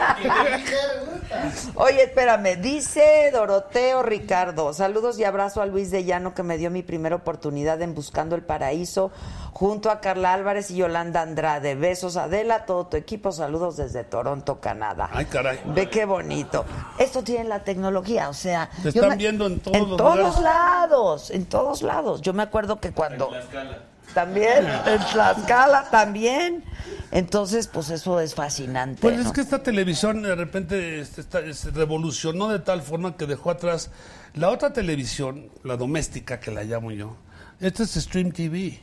Oye, 1.76 2.02
espérame, 2.02 2.60
dice 2.60 3.30
Doroteo 3.32 4.02
Ricardo, 4.02 4.74
saludos 4.74 5.18
y 5.18 5.24
abrazo 5.24 5.62
a 5.62 5.66
Luis 5.66 5.90
de 5.90 6.04
Llano 6.04 6.34
que 6.34 6.42
me 6.42 6.58
dio 6.58 6.70
mi 6.70 6.82
primera 6.82 7.16
oportunidad 7.16 7.80
en 7.80 7.94
Buscando 7.94 8.36
el 8.36 8.42
Paraíso, 8.42 9.10
junto 9.52 9.90
a 9.90 10.00
Carla 10.00 10.34
Álvarez 10.34 10.70
y 10.70 10.76
Yolanda 10.76 11.22
Andrade. 11.22 11.74
Besos 11.74 12.18
Adela, 12.18 12.66
todo 12.66 12.86
tu 12.86 12.98
equipo, 12.98 13.32
saludos 13.32 13.78
desde 13.78 14.04
Toronto, 14.04 14.60
Canadá. 14.60 15.08
Ay, 15.12 15.24
caray. 15.24 15.58
Ve 15.66 15.88
qué 15.88 16.04
bonito. 16.04 16.66
Esto 16.98 17.24
tiene 17.24 17.44
la 17.44 17.64
tecnología, 17.64 18.28
o 18.28 18.34
sea... 18.34 18.68
Te 18.82 18.90
están 18.90 19.16
viendo 19.16 19.46
en 19.46 19.60
todos 19.60 19.76
en 19.76 19.88
los 19.88 19.96
todos 19.96 20.16
lugares. 20.16 20.40
lados, 20.40 21.30
en 21.30 21.46
todos 21.46 21.80
lados. 21.82 22.20
Yo 22.20 22.34
me 22.34 22.42
acuerdo 22.42 22.78
que 22.78 22.92
cuando... 22.92 23.28
Tlaxcala. 23.28 23.91
También, 24.14 24.66
en 24.86 24.98
Tlaxcala 25.12 25.88
también. 25.90 26.64
Entonces, 27.10 27.68
pues 27.68 27.90
eso 27.90 28.20
es 28.20 28.34
fascinante. 28.34 29.00
Pues 29.02 29.18
¿no? 29.18 29.22
es 29.26 29.32
que 29.32 29.42
esta 29.42 29.62
televisión 29.62 30.22
de 30.22 30.34
repente 30.34 31.00
este, 31.00 31.20
está- 31.20 31.52
se 31.52 31.70
revolucionó 31.70 32.48
de 32.48 32.58
tal 32.58 32.80
forma 32.82 33.16
que 33.16 33.26
dejó 33.26 33.50
atrás 33.50 33.90
la 34.34 34.48
otra 34.48 34.72
televisión, 34.72 35.50
la 35.62 35.76
doméstica 35.76 36.40
que 36.40 36.50
la 36.50 36.64
llamo 36.64 36.90
yo. 36.90 37.16
Esta 37.60 37.82
es 37.82 37.90
Stream 37.94 38.32
TV. 38.32 38.80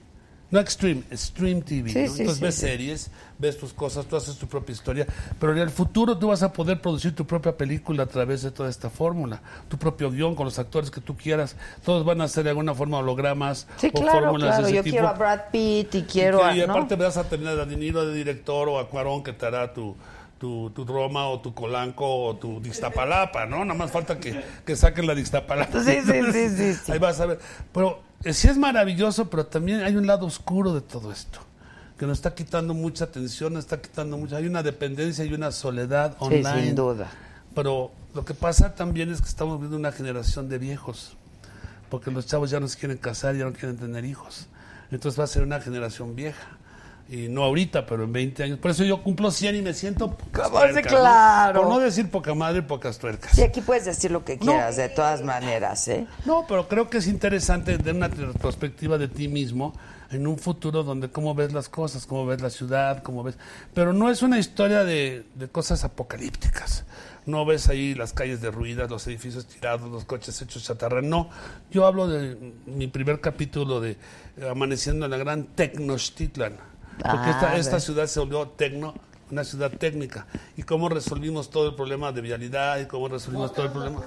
No 0.51 0.59
Extreme, 0.59 1.03
Stream 1.13 1.61
TV. 1.61 1.91
Sí, 1.91 1.99
¿no? 1.99 2.07
sí, 2.07 2.21
Entonces 2.21 2.37
sí, 2.37 2.43
ves 2.43 2.55
series, 2.55 3.11
ves 3.37 3.57
tus 3.57 3.71
cosas, 3.71 4.05
tú 4.07 4.15
haces 4.15 4.35
tu 4.37 4.47
propia 4.47 4.73
historia. 4.73 5.05
Pero 5.39 5.51
en 5.51 5.59
el 5.59 5.69
futuro 5.69 6.17
tú 6.17 6.29
vas 6.29 6.41
a 6.41 6.51
poder 6.51 6.81
producir 6.81 7.13
tu 7.13 7.25
propia 7.27 7.55
película 7.55 8.03
a 8.03 8.05
través 8.07 8.41
de 8.41 8.49
toda 8.49 8.69
esta 8.69 8.89
fórmula. 8.89 9.41
Tu 9.67 9.77
propio 9.77 10.09
guion 10.09 10.33
con 10.33 10.45
los 10.45 10.57
actores 10.57 10.89
que 10.89 11.01
tú 11.01 11.15
quieras. 11.15 11.55
Todos 11.85 12.03
van 12.03 12.21
a 12.21 12.27
ser 12.27 12.45
de 12.45 12.49
alguna 12.49 12.73
forma 12.73 12.97
hologramas 12.97 13.67
o 13.93 14.01
claro, 14.01 14.19
fórmulas 14.21 14.49
claro. 14.49 14.63
de 14.63 14.69
ese 14.69 14.75
Yo 14.77 14.83
tipo. 14.83 14.93
quiero 14.95 15.07
a 15.07 15.13
Brad 15.13 15.41
Pitt 15.51 15.95
y 15.95 16.03
quiero 16.03 16.39
y, 16.39 16.43
a... 16.43 16.55
y 16.55 16.67
¿no? 16.67 16.73
aparte 16.73 16.95
vas 16.95 17.17
a 17.17 17.25
tener 17.25 17.47
a 17.59 17.65
De 17.65 17.75
Niro 17.75 18.05
de 18.05 18.15
director 18.15 18.69
o 18.69 18.79
a 18.79 18.89
Cuarón 18.89 19.21
que 19.21 19.33
te 19.33 19.45
hará 19.45 19.71
tu, 19.71 19.95
tu, 20.39 20.71
tu 20.71 20.83
Roma 20.83 21.27
o 21.27 21.41
tu 21.41 21.53
Colanco 21.53 22.25
o 22.25 22.35
tu 22.37 22.59
Dixtapalapa, 22.59 23.45
¿no? 23.45 23.63
Nada 23.65 23.77
más 23.77 23.91
falta 23.91 24.17
que, 24.19 24.41
que 24.65 24.75
saquen 24.75 25.05
la 25.05 25.13
Dixtapalapa. 25.13 25.83
Sí, 25.83 25.99
sí, 26.03 26.21
sí, 26.31 26.49
sí, 26.49 26.73
sí. 26.85 26.91
Ahí 26.91 26.97
vas 26.97 27.19
a 27.19 27.27
ver. 27.27 27.39
Pero 27.71 28.08
sí 28.25 28.47
es 28.47 28.57
maravilloso, 28.57 29.29
pero 29.29 29.45
también 29.45 29.81
hay 29.81 29.95
un 29.95 30.07
lado 30.07 30.25
oscuro 30.25 30.73
de 30.73 30.81
todo 30.81 31.11
esto. 31.11 31.39
Que 31.97 32.05
nos 32.05 32.17
está 32.19 32.33
quitando 32.33 32.73
mucha 32.73 33.05
atención, 33.05 33.53
nos 33.53 33.65
está 33.65 33.81
quitando 33.81 34.17
mucha. 34.17 34.37
Hay 34.37 34.47
una 34.47 34.63
dependencia 34.63 35.25
y 35.25 35.33
una 35.33 35.51
soledad 35.51 36.11
Sí, 36.19 36.25
online. 36.25 36.63
sin 36.67 36.75
duda. 36.75 37.09
Pero 37.53 37.91
lo 38.13 38.23
que 38.23 38.33
pasa 38.33 38.73
también 38.75 39.11
es 39.11 39.21
que 39.21 39.27
estamos 39.27 39.59
viendo 39.59 39.75
una 39.75 39.91
generación 39.91 40.47
de 40.47 40.57
viejos, 40.59 41.17
porque 41.89 42.09
los 42.11 42.25
chavos 42.25 42.49
ya 42.51 42.59
no 42.59 42.67
se 42.67 42.77
quieren 42.77 42.97
casar, 42.97 43.35
ya 43.35 43.43
no 43.45 43.51
quieren 43.53 43.77
tener 43.77 44.05
hijos. 44.05 44.47
Entonces 44.91 45.19
va 45.19 45.25
a 45.25 45.27
ser 45.27 45.43
una 45.43 45.59
generación 45.59 46.15
vieja. 46.15 46.57
Y 47.11 47.27
no 47.27 47.43
ahorita, 47.43 47.87
pero 47.87 48.03
en 48.03 48.13
20 48.13 48.43
años. 48.43 48.59
Por 48.59 48.69
eso 48.69 48.83
yo 48.83 49.01
cumplo 49.01 49.31
100 49.31 49.55
y 49.55 49.61
me 49.63 49.73
siento 49.73 50.15
pocas 50.15 50.47
¿Cómo 50.49 50.59
se- 50.61 50.67
tuercas, 50.73 50.93
¿no? 50.93 50.99
claro? 50.99 51.61
Por 51.61 51.69
no 51.71 51.79
decir 51.79 52.11
poca 52.11 52.35
madre, 52.35 52.61
pocas 52.61 52.99
tuercas. 52.99 53.31
Sí, 53.33 53.41
aquí 53.41 53.61
puedes 53.61 53.85
decir 53.85 54.11
lo 54.11 54.23
que 54.23 54.37
quieras, 54.37 54.75
de 54.77 54.89
todas 54.89 55.23
maneras, 55.23 55.87
¿eh? 55.87 56.05
No, 56.25 56.45
pero 56.47 56.67
creo 56.67 56.87
que 56.87 56.99
es 56.99 57.07
interesante 57.07 57.79
de 57.79 57.91
una 57.91 58.09
retrospectiva 58.09 58.99
de 58.99 59.07
ti 59.07 59.27
mismo 59.27 59.73
en 60.11 60.27
un 60.27 60.37
futuro 60.37 60.83
donde 60.83 61.09
cómo 61.09 61.33
ves 61.33 61.51
las 61.51 61.67
cosas, 61.67 62.05
cómo 62.05 62.27
ves 62.27 62.41
la 62.41 62.51
ciudad, 62.51 63.01
cómo 63.01 63.23
ves... 63.23 63.37
Pero 63.73 63.91
no 63.91 64.11
es 64.11 64.21
una 64.21 64.37
historia 64.37 64.83
de, 64.83 65.25
de 65.33 65.47
cosas 65.47 65.83
apocalípticas. 65.83 66.85
No 67.25 67.43
ves 67.45 67.69
ahí 67.69 67.95
las 67.95 68.13
calles 68.13 68.39
derruidas, 68.41 68.89
los 68.89 69.05
edificios 69.07 69.47
tirados, 69.47 69.89
los 69.89 70.05
coches 70.05 70.39
hechos 70.43 70.63
chatarra. 70.63 71.01
No, 71.01 71.29
yo 71.71 71.85
hablo 71.87 72.07
de 72.07 72.53
mi 72.67 72.87
primer 72.87 73.19
capítulo 73.19 73.79
de 73.81 73.91
eh, 74.37 74.47
Amaneciendo 74.49 75.05
en 75.05 75.11
la 75.11 75.17
Gran 75.17 75.43
Tecnochtitlan. 75.55 76.68
Porque 76.99 77.29
Ah, 77.29 77.31
esta, 77.31 77.57
esta 77.57 77.79
ciudad 77.79 78.05
se 78.07 78.19
volvió 78.19 78.47
tecno, 78.49 78.93
una 79.31 79.43
ciudad 79.43 79.71
técnica. 79.71 80.27
Y 80.57 80.63
cómo 80.63 80.89
resolvimos 80.89 81.49
todo 81.49 81.69
el 81.69 81.75
problema 81.75 82.11
de 82.11 82.21
vialidad 82.21 82.79
y 82.79 82.85
cómo 82.85 83.07
resolvimos 83.07 83.53
todo 83.53 83.65
el 83.67 83.71
problema. 83.71 84.01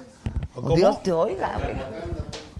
¿O 0.55 0.61
cómo? 0.61 0.75
Dios 0.75 1.01
te 1.01 1.11
oiga, 1.11 1.57
güey. 1.57 1.75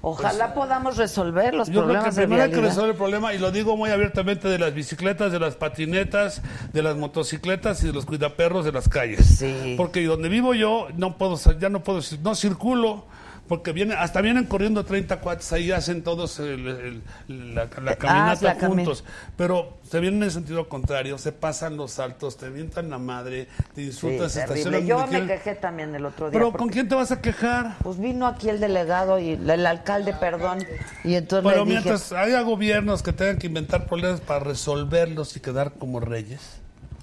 Ojalá 0.05 0.53
podamos 0.53 0.97
resolver 0.97 1.53
los 1.53 1.69
Yo 1.69 1.85
creo 1.85 1.85
que 1.85 1.93
problemas 1.93 2.15
de 2.15 2.22
primero 2.23 2.43
hay 2.43 2.51
que 2.51 2.60
resolver 2.60 2.89
el 2.89 2.97
problema, 2.97 3.34
y 3.34 3.38
lo 3.38 3.51
digo 3.51 3.77
muy 3.77 3.89
abiertamente, 3.89 4.49
de 4.49 4.60
las 4.60 4.73
bicicletas, 4.73 5.31
de 5.31 5.39
las 5.39 5.55
patinetas, 5.55 6.41
de 6.73 6.84
las 6.84 6.97
motocicletas 6.97 7.81
y 7.84 7.88
de 7.88 7.93
los 7.93 8.05
cuidaperros 8.05 8.65
de 8.65 8.73
las 8.73 8.89
calles. 8.89 9.26
Sí. 9.26 9.76
Porque 9.77 10.05
donde 10.05 10.27
vivo 10.27 10.53
yo, 10.53 10.89
no 10.97 11.18
puedo, 11.18 11.38
ya 11.57 11.69
no 11.69 11.84
puedo, 11.84 12.01
no 12.22 12.35
circulo, 12.35 13.05
porque 13.47 13.71
vienen, 13.73 13.97
hasta 13.97 14.21
vienen 14.21 14.45
corriendo 14.45 14.85
30 14.85 15.19
cuates, 15.19 15.51
ahí 15.51 15.71
hacen 15.71 16.01
todos 16.01 16.39
el- 16.39 17.01
el- 17.27 17.55
la, 17.55 17.65
la 17.81 17.95
caminata 17.97 18.51
Ah, 18.51 18.53
la 18.53 18.57
cami- 18.57 18.67
juntos. 18.67 19.03
Pero 19.35 19.77
se 19.83 19.99
vienen 19.99 20.23
en 20.23 20.31
sentido 20.31 20.69
contrario, 20.69 21.17
se 21.17 21.31
pasan 21.33 21.75
los 21.77 21.91
saltos, 21.91 22.37
te 22.37 22.49
mientan 22.49 22.89
la 22.89 22.97
madre, 22.99 23.47
te 23.75 23.81
Sí, 23.81 23.87
insultan, 23.87 24.29
se 24.29 24.39
estacionan 24.41 24.85
Yo 24.85 24.99
me 24.99 25.07
quieren. 25.07 25.27
quejé 25.27 25.55
también 25.55 25.93
el 25.93 26.05
otro 26.05 26.29
día. 26.29 26.39
Pero 26.39 26.53
¿con 26.53 26.69
quién 26.69 26.87
te 26.87 26.95
vas 26.95 27.11
a 27.11 27.21
quejar? 27.21 27.75
Pues 27.83 27.99
vino 27.99 28.27
aquí 28.27 28.49
el 28.49 28.59
delegado 28.59 29.19
y 29.19 29.31
el 29.31 29.65
alcalde, 29.65 30.13
perdón, 30.13 30.59
y 31.03 31.15
entonces 31.15 31.43
Pero 31.51 31.65
le 31.65 31.69
dije, 31.71 31.81
mientras 31.89 32.11
haya 32.13 32.41
gobiernos 32.41 33.03
que 33.03 33.11
tengan 33.13 33.37
que 33.37 33.47
inventar 33.47 33.85
problemas 33.87 34.21
para 34.21 34.39
resolverlos 34.39 35.35
y 35.35 35.41
quedar 35.41 35.73
como 35.73 35.99
reyes. 35.99 36.39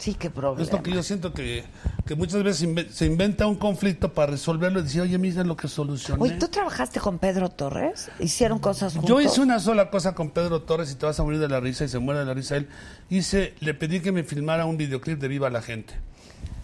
Sí, 0.01 0.15
qué 0.15 0.31
problema. 0.31 0.63
Es 0.63 0.73
lo 0.73 0.83
que 0.83 0.91
yo 0.93 1.03
siento 1.03 1.33
que, 1.33 1.63
que 2.07 2.15
muchas 2.17 2.43
veces 2.43 2.67
inve- 2.69 2.89
se 2.91 3.07
inventa 3.07 3.47
un 3.47 3.55
conflicto 3.55 4.13
para 4.13 4.33
resolverlo 4.33 4.81
y 4.81 4.83
decir, 4.83 5.03
oye, 5.03 5.17
mira 5.19 5.45
lo 5.45 5.57
que 5.57 5.69
solucioné. 5.69 6.21
Oye, 6.23 6.33
¿tú 6.39 6.49
trabajaste 6.49 6.99
con 6.99 7.19
Pedro 7.19 7.49
Torres? 7.51 8.11
¿Hicieron 8.19 8.59
cosas 8.59 8.95
juntos? 8.95 9.09
Yo 9.09 9.21
hice 9.21 9.41
una 9.41 9.61
sola 9.61 9.91
cosa 9.91 10.15
con 10.15 10.31
Pedro 10.31 10.63
Torres 10.63 10.91
y 10.91 10.97
te 10.97 11.07
vas 11.07 11.21
a 11.21 11.23
morir 11.23 11.39
de 11.39 11.49
la 11.49 11.61
risa 11.61 11.85
y 11.85 11.89
se 11.89 11.99
muere 12.01 12.21
de 12.21 12.27
la 12.27 12.35
risa 12.35 12.57
él. 12.57 12.69
Hice, 13.09 13.55
le 13.61 13.75
pedí 13.75 14.01
que 14.01 14.11
me 14.11 14.25
filmara 14.25 14.65
un 14.67 14.77
videoclip 14.77 15.21
de 15.21 15.29
Viva 15.29 15.51
la 15.51 15.63
Gente. 15.63 15.95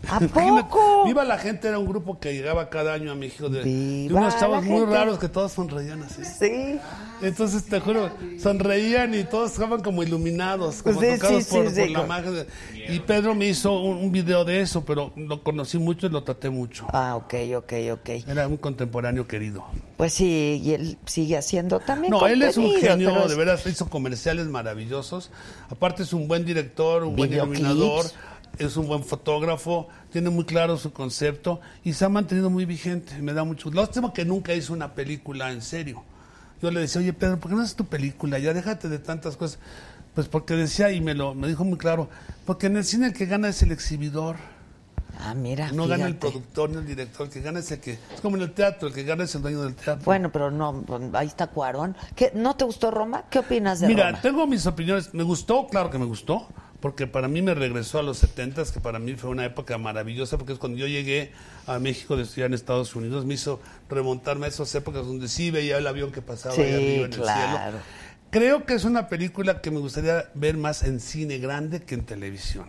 ¿A 0.10 0.20
poco? 0.20 1.04
Viva 1.04 1.24
la 1.24 1.38
Gente 1.38 1.68
era 1.68 1.78
un 1.78 1.86
grupo 1.86 2.18
que 2.18 2.32
llegaba 2.34 2.68
cada 2.70 2.92
año 2.94 3.12
a 3.12 3.14
México 3.14 3.48
de, 3.48 3.62
de 3.64 4.08
unos 4.14 4.38
chavos 4.38 4.64
muy 4.64 4.84
raros 4.84 5.18
que 5.18 5.28
todos 5.28 5.52
sonreían 5.52 6.02
así. 6.02 6.22
Sí. 6.24 6.78
Entonces, 7.22 7.64
te 7.64 7.80
juro, 7.80 8.10
sonreían 8.38 9.14
y 9.14 9.24
todos 9.24 9.52
estaban 9.52 9.80
como 9.82 10.02
iluminados, 10.02 10.82
como 10.82 11.00
Sí, 11.00 11.06
tocados 11.14 11.44
sí, 11.44 11.50
por, 11.50 11.68
sí, 11.70 11.74
por 11.80 11.86
sí. 11.86 11.92
la 11.92 12.02
magia. 12.04 12.30
de- 12.30 12.46
Y 12.88 13.00
Pedro 13.00 13.34
me 13.34 13.46
hizo 13.48 13.80
un, 13.80 13.96
un 13.96 14.12
video 14.12 14.44
de 14.44 14.60
eso, 14.60 14.84
pero 14.84 15.12
lo 15.16 15.42
conocí 15.42 15.78
mucho 15.78 16.06
y 16.06 16.10
lo 16.10 16.22
traté 16.24 16.50
mucho. 16.50 16.86
Ah, 16.92 17.16
ok, 17.16 17.34
ok, 17.56 17.72
ok. 17.94 18.08
Era 18.28 18.46
un 18.46 18.58
contemporáneo 18.58 19.26
querido. 19.26 19.64
Pues 19.96 20.12
sí, 20.12 20.60
y 20.62 20.72
él 20.74 20.98
sigue 21.06 21.38
haciendo 21.38 21.80
también 21.80 22.10
No, 22.10 22.26
él 22.26 22.42
es 22.42 22.58
un 22.58 22.70
genio, 22.74 23.22
es- 23.24 23.30
de 23.30 23.34
veras, 23.34 23.66
hizo 23.66 23.88
comerciales 23.88 24.46
maravillosos. 24.48 25.30
Aparte 25.70 26.02
es 26.02 26.12
un 26.12 26.28
buen 26.28 26.44
director, 26.44 27.02
un 27.04 27.16
buen 27.16 27.32
iluminador, 27.32 28.04
es 28.58 28.76
un 28.76 28.86
buen 28.86 29.04
fotógrafo, 29.04 29.88
tiene 30.10 30.30
muy 30.30 30.44
claro 30.44 30.76
su 30.76 30.92
concepto 30.92 31.60
y 31.84 31.92
se 31.92 32.04
ha 32.04 32.08
mantenido 32.08 32.50
muy 32.50 32.64
vigente. 32.64 33.20
Me 33.20 33.32
da 33.32 33.44
mucho 33.44 33.70
lástima 33.70 34.12
que 34.12 34.24
nunca 34.24 34.54
hizo 34.54 34.72
una 34.72 34.94
película 34.94 35.52
en 35.52 35.62
serio. 35.62 36.02
Yo 36.62 36.70
le 36.70 36.80
decía, 36.80 37.00
oye 37.00 37.12
Pedro, 37.12 37.38
¿por 37.38 37.50
qué 37.50 37.56
no 37.56 37.62
haces 37.62 37.76
tu 37.76 37.84
película? 37.84 38.38
Ya 38.38 38.54
déjate 38.54 38.88
de 38.88 38.98
tantas 38.98 39.36
cosas. 39.36 39.58
Pues 40.14 40.28
porque 40.28 40.54
decía, 40.54 40.90
y 40.92 41.00
me 41.02 41.12
lo 41.14 41.34
me 41.34 41.46
dijo 41.48 41.64
muy 41.64 41.76
claro, 41.76 42.08
porque 42.46 42.68
en 42.68 42.76
el 42.78 42.84
cine 42.84 43.06
el 43.08 43.12
que 43.12 43.26
gana 43.26 43.48
es 43.48 43.62
el 43.62 43.72
exhibidor. 43.72 44.36
Ah, 45.18 45.34
mira, 45.34 45.72
No 45.72 45.86
gana 45.86 46.06
el 46.06 46.16
productor 46.16 46.68
ni 46.70 46.76
el 46.76 46.86
director, 46.86 47.26
el 47.26 47.32
que 47.32 47.40
gana 47.40 47.60
es 47.60 47.70
el 47.72 47.80
que... 47.80 47.92
Es 48.14 48.20
como 48.20 48.36
en 48.36 48.42
el 48.42 48.52
teatro, 48.52 48.88
el 48.88 48.94
que 48.94 49.02
gana 49.02 49.24
es 49.24 49.34
el 49.34 49.40
dueño 49.42 49.62
del 49.62 49.74
teatro. 49.74 50.04
Bueno, 50.04 50.30
pero 50.30 50.50
no, 50.50 50.82
pues, 50.86 51.02
ahí 51.14 51.26
está 51.26 51.46
Cuarón. 51.46 51.96
¿Qué, 52.14 52.32
¿No 52.34 52.54
te 52.56 52.64
gustó 52.66 52.90
Roma? 52.90 53.24
¿Qué 53.30 53.38
opinas 53.38 53.80
de 53.80 53.88
Mira, 53.88 54.10
Roma? 54.10 54.20
tengo 54.20 54.46
mis 54.46 54.66
opiniones. 54.66 55.14
Me 55.14 55.22
gustó, 55.22 55.66
claro 55.68 55.88
que 55.90 55.98
me 55.98 56.04
gustó, 56.04 56.46
porque 56.80 57.06
para 57.06 57.28
mí 57.28 57.42
me 57.42 57.54
regresó 57.54 57.98
a 57.98 58.02
los 58.02 58.18
70 58.18 58.64
que 58.72 58.80
para 58.80 58.98
mí 58.98 59.14
fue 59.14 59.30
una 59.30 59.44
época 59.44 59.78
maravillosa, 59.78 60.36
porque 60.38 60.52
es 60.52 60.58
cuando 60.58 60.78
yo 60.78 60.86
llegué 60.86 61.32
a 61.66 61.78
México 61.78 62.16
de 62.16 62.22
estudiar 62.24 62.48
en 62.48 62.54
Estados 62.54 62.94
Unidos, 62.94 63.24
me 63.24 63.34
hizo 63.34 63.60
remontarme 63.88 64.46
a 64.46 64.48
esas 64.48 64.74
épocas 64.74 65.06
donde 65.06 65.28
sí 65.28 65.50
veía 65.50 65.78
el 65.78 65.86
avión 65.86 66.12
que 66.12 66.22
pasaba 66.22 66.54
Sí, 66.54 66.62
ahí 66.62 66.74
arriba 66.74 67.04
en 67.06 67.12
claro. 67.12 67.56
el 67.66 67.72
cielo. 67.72 67.82
Creo 68.30 68.66
que 68.66 68.74
es 68.74 68.84
una 68.84 69.08
película 69.08 69.60
que 69.62 69.70
me 69.70 69.78
gustaría 69.78 70.30
ver 70.34 70.56
más 70.56 70.82
en 70.82 71.00
cine 71.00 71.38
grande 71.38 71.82
que 71.82 71.94
en 71.94 72.04
televisión, 72.04 72.68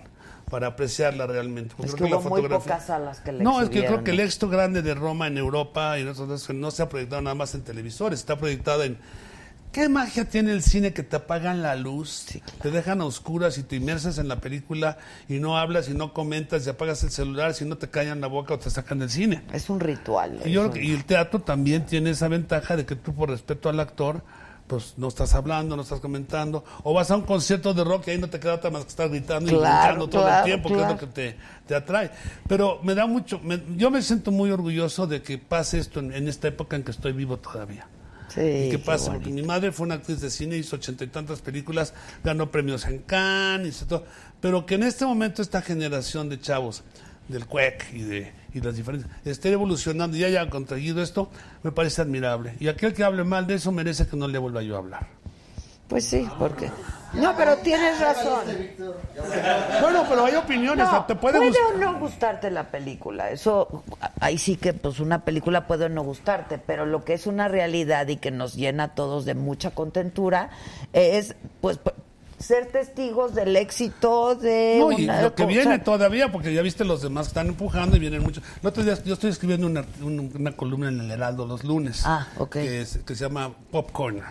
para 0.50 0.68
apreciarla 0.68 1.28
realmente. 1.28 1.74
porque 1.76 1.90
Es 1.90 1.96
creo 1.96 2.08
que 2.08 2.14
hubo 2.16 2.24
la 2.24 2.30
muy 2.30 2.42
fotografía- 2.42 2.74
pocas 2.76 2.86
salas 2.88 3.20
que 3.20 3.32
le 3.34 3.44
No, 3.44 3.62
es 3.62 3.70
que 3.70 3.82
yo 3.82 3.88
creo 3.88 4.04
que 4.04 4.12
el 4.12 4.18
¿no? 4.18 4.24
éxito 4.24 4.48
grande 4.50 4.82
de 4.82 4.94
Roma 4.94 5.28
en 5.28 5.38
Europa 5.38 5.98
y 6.00 6.04
en 6.04 6.08
otros 6.10 6.50
no 6.54 6.72
se 6.72 6.84
ha 6.84 6.88
proyectado 6.90 7.22
nada 7.22 7.36
más 7.36 7.54
en 7.56 7.64
televisores, 7.64 8.20
está 8.20 8.38
proyectada 8.38 8.86
en... 8.86 8.98
¿Qué 9.78 9.90
magia 9.90 10.26
tiene 10.26 10.54
el 10.54 10.64
cine 10.64 10.92
que 10.92 11.04
te 11.04 11.18
apagan 11.18 11.62
la 11.62 11.76
luz, 11.76 12.26
te 12.64 12.72
dejan 12.72 13.00
a 13.00 13.06
oscuras 13.06 13.60
y 13.60 13.64
te 13.64 13.76
inmersas 13.76 14.18
en 14.18 14.28
la 14.28 14.38
película 14.42 14.98
y 15.30 15.38
no 15.38 15.56
hablas 15.56 15.88
y 15.88 15.94
no 15.94 16.14
comentas 16.14 16.66
y 16.66 16.70
apagas 16.72 17.04
el 17.04 17.12
celular 17.12 17.54
si 17.54 17.64
no 17.64 17.78
te 17.78 17.88
callan 17.88 18.20
la 18.20 18.26
boca 18.26 18.56
o 18.56 18.58
te 18.58 18.72
sacan 18.72 18.98
del 18.98 19.12
cine? 19.12 19.44
Es 19.54 19.70
un 19.70 19.80
ritual. 19.80 20.40
Y, 20.44 20.50
yo 20.52 20.64
es 20.66 20.72
creo 20.72 20.74
que- 20.74 20.80
un- 20.80 20.86
y 20.88 20.92
el 20.94 21.06
teatro 21.06 21.42
también 21.42 21.86
tiene 21.86 22.10
esa 22.10 22.28
ventaja 22.28 22.76
de 22.76 22.88
que 22.88 22.96
tú 22.96 23.14
por 23.14 23.30
respeto 23.30 23.70
al 23.70 23.80
actor 23.80 24.24
pues 24.66 24.96
no 24.98 25.10
estás 25.10 25.36
hablando, 25.36 25.76
no 25.76 25.84
estás 25.84 26.00
comentando, 26.00 26.66
o 26.82 26.96
vas 26.96 27.12
a 27.12 27.16
un 27.16 27.22
concierto 27.22 27.76
de 27.76 27.84
rock 27.84 28.08
y 28.08 28.12
ahí 28.12 28.18
no 28.18 28.30
te 28.32 28.40
queda 28.40 28.56
otra 28.56 28.72
más 28.72 28.82
que 28.82 28.90
estar 28.90 29.08
gritando 29.10 29.52
y 29.52 29.54
gritando 29.54 30.10
todo 30.10 30.24
claro, 30.24 30.40
el 30.40 30.46
tiempo, 30.46 30.70
que 30.70 30.82
es 30.82 30.90
lo 30.90 30.98
que 30.98 31.06
te, 31.06 31.38
te 31.68 31.76
atrae. 31.76 32.10
Pero 32.48 32.80
me 32.82 32.96
da 32.96 33.06
mucho, 33.06 33.40
me- 33.44 33.62
yo 33.78 33.92
me 33.92 34.02
siento 34.02 34.32
muy 34.32 34.50
orgulloso 34.50 35.06
de 35.06 35.22
que 35.22 35.38
pase 35.38 35.78
esto 35.78 36.00
en, 36.00 36.12
en 36.14 36.28
esta 36.28 36.48
época 36.48 36.76
en 36.76 36.82
que 36.84 36.90
estoy 36.90 37.12
vivo 37.12 37.38
todavía. 37.38 37.88
Sí, 38.28 38.42
y 38.42 38.70
que 38.70 38.72
qué 38.72 38.80
pasa, 38.80 39.14
porque 39.14 39.30
mi 39.30 39.42
madre 39.42 39.72
fue 39.72 39.86
una 39.86 39.96
actriz 39.96 40.20
de 40.20 40.30
cine, 40.30 40.58
hizo 40.58 40.76
ochenta 40.76 41.04
y 41.04 41.08
tantas 41.08 41.42
películas, 41.42 41.94
ganó 42.24 42.52
premios 42.52 42.86
en 42.86 43.00
Cannes, 43.00 43.76
hizo 43.76 43.88
todo, 43.88 44.06
pero 44.42 44.66
que 44.66 44.76
en 44.76 44.84
este 44.84 45.06
momento 45.06 45.42
esta 45.42 45.62
generación 45.62 46.30
de 46.30 46.40
chavos 46.40 46.84
del 47.30 47.46
CUEC 47.46 47.94
y 47.94 48.02
de 48.02 48.34
y 48.54 48.62
las 48.62 48.76
diferencias 48.76 49.12
esté 49.26 49.52
evolucionando 49.52 50.18
y 50.18 50.24
haya 50.24 50.50
conseguido 50.50 51.02
esto, 51.02 51.30
me 51.64 51.72
parece 51.72 52.02
admirable. 52.02 52.56
Y 52.60 52.68
aquel 52.68 52.94
que 52.94 53.04
hable 53.04 53.24
mal 53.24 53.48
de 53.48 53.56
eso 53.56 53.72
merece 53.72 54.08
que 54.08 54.18
no 54.18 54.28
le 54.28 54.38
vuelva 54.38 54.64
yo 54.64 54.76
a 54.76 54.80
hablar. 54.80 55.08
Pues 55.88 56.06
sí, 56.06 56.28
porque... 56.38 56.70
No, 57.14 57.36
pero 57.38 57.56
tienes 57.60 58.00
razón. 58.02 58.42
Bueno, 59.82 60.06
pero 60.10 60.26
hay 60.26 60.36
opiniones, 60.36 60.86
No, 60.92 61.06
te 61.06 61.16
puede, 61.16 61.38
puede 61.40 61.58
o 61.74 61.78
no 61.78 61.98
gustarte 62.00 62.52
la 62.52 62.66
película. 62.70 63.32
Eso, 63.32 63.84
ahí 64.20 64.38
sí 64.38 64.58
que 64.58 64.74
pues 64.74 65.00
una 65.00 65.24
película 65.24 65.68
puede 65.68 65.86
o 65.86 65.90
no 65.90 66.04
gustarte, 66.04 66.58
pero 66.58 66.86
lo 66.86 67.06
que 67.06 67.14
es 67.14 67.26
una 67.26 67.48
realidad 67.48 68.08
y 68.10 68.18
que 68.18 68.30
nos 68.30 68.56
llena 68.56 68.84
a 68.84 68.88
todos 68.90 69.24
de 69.26 69.36
mucha 69.36 69.72
contentura 69.72 70.50
es 70.94 71.36
pues 71.62 71.80
ser 72.38 72.68
testigos 72.68 73.34
del 73.34 73.56
éxito 73.56 74.36
de 74.36 74.76
No, 74.80 74.92
y 74.92 75.06
una 75.06 75.22
lo 75.22 75.30
que 75.34 75.44
cosa. 75.44 75.48
viene 75.56 75.80
todavía, 75.80 76.32
porque 76.32 76.54
ya 76.54 76.62
viste 76.62 76.84
los 76.86 77.02
demás 77.02 77.28
que 77.28 77.30
están 77.32 77.48
empujando 77.48 77.96
y 77.96 78.00
vienen 78.00 78.22
muchos. 78.22 78.44
El 78.62 78.68
otro 78.68 78.84
día 78.84 78.96
yo 79.04 79.14
estoy 79.14 79.32
escribiendo 79.32 79.66
una, 79.66 79.86
un- 80.02 80.32
una 80.38 80.52
columna 80.52 80.90
en 80.90 81.00
el 81.00 81.10
Heraldo 81.10 81.48
los 81.48 81.64
lunes, 81.64 82.04
Ah, 82.06 82.28
ok. 82.38 82.52
que, 82.52 82.82
es- 82.82 82.98
que 83.00 83.16
se 83.16 83.24
llama 83.24 83.52
Popcorn. 83.72 84.22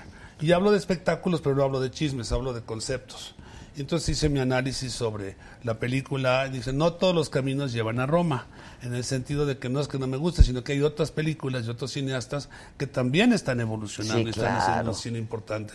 Y 0.40 0.52
hablo 0.52 0.70
de 0.70 0.78
espectáculos, 0.78 1.40
pero 1.40 1.54
no 1.54 1.62
hablo 1.62 1.80
de 1.80 1.90
chismes, 1.90 2.32
hablo 2.32 2.52
de 2.52 2.62
conceptos. 2.62 3.34
Entonces 3.78 4.10
hice 4.10 4.28
mi 4.28 4.40
análisis 4.40 4.92
sobre 4.92 5.36
la 5.62 5.74
película. 5.74 6.48
Dice, 6.48 6.72
no 6.72 6.94
todos 6.94 7.14
los 7.14 7.28
caminos 7.28 7.72
llevan 7.72 8.00
a 8.00 8.06
Roma, 8.06 8.46
en 8.82 8.94
el 8.94 9.04
sentido 9.04 9.44
de 9.44 9.58
que 9.58 9.68
no 9.68 9.80
es 9.80 9.88
que 9.88 9.98
no 9.98 10.06
me 10.06 10.16
guste, 10.16 10.42
sino 10.42 10.64
que 10.64 10.72
hay 10.72 10.82
otras 10.82 11.10
películas 11.10 11.66
y 11.66 11.70
otros 11.70 11.92
cineastas 11.92 12.48
que 12.78 12.86
también 12.86 13.32
están 13.32 13.60
evolucionando 13.60 14.22
Sí, 14.22 14.26
y 14.26 14.30
están 14.30 14.56
haciendo 14.56 14.90
un 14.92 14.96
cine 14.96 15.18
importante. 15.18 15.74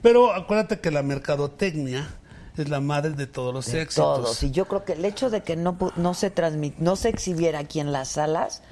Pero 0.00 0.32
acuérdate 0.32 0.80
que 0.80 0.90
la 0.90 1.02
mercadotecnia 1.02 2.08
es 2.56 2.68
la 2.68 2.80
madre 2.80 3.10
de 3.10 3.26
todos 3.26 3.52
los 3.52 3.66
de 3.66 3.82
éxitos. 3.82 4.16
todos. 4.16 4.42
Y 4.42 4.50
yo 4.50 4.66
creo 4.66 4.84
que 4.84 4.94
el 4.94 5.04
hecho 5.04 5.28
de 5.28 5.42
que 5.42 5.56
no, 5.56 5.76
no 5.96 6.14
se 6.14 6.30
transmit, 6.30 6.76
no 6.78 6.96
se 6.96 7.10
exhibiera 7.10 7.60
aquí 7.60 7.80
en 7.80 7.92
las 7.92 8.08
salas, 8.08 8.62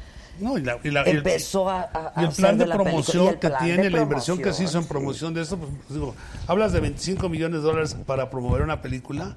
No, 0.40 0.56
y 0.58 0.62
la- 0.62 0.78
y 0.82 0.90
la- 0.90 1.06
y 1.06 1.10
el- 1.10 1.16
empezó 1.18 1.68
a, 1.68 1.82
a- 1.82 2.12
Y 2.20 2.24
el 2.24 2.30
plan 2.30 2.58
de 2.58 2.66
promoción 2.66 3.34
que 3.38 3.50
tiene, 3.50 3.90
la 3.90 4.00
inversión 4.02 4.38
que 4.38 4.52
se 4.52 4.64
hizo 4.64 4.78
en 4.78 4.84
promoción, 4.86 5.34
de 5.34 5.42
esto, 5.42 5.56
pues, 5.58 5.70
pues, 5.86 5.94
digo, 5.98 6.14
hablas 6.46 6.72
de 6.72 6.80
25 6.80 7.28
millones 7.28 7.60
de 7.62 7.66
dólares 7.66 7.96
para 8.06 8.30
promover 8.30 8.62
una 8.62 8.80
película 8.82 9.34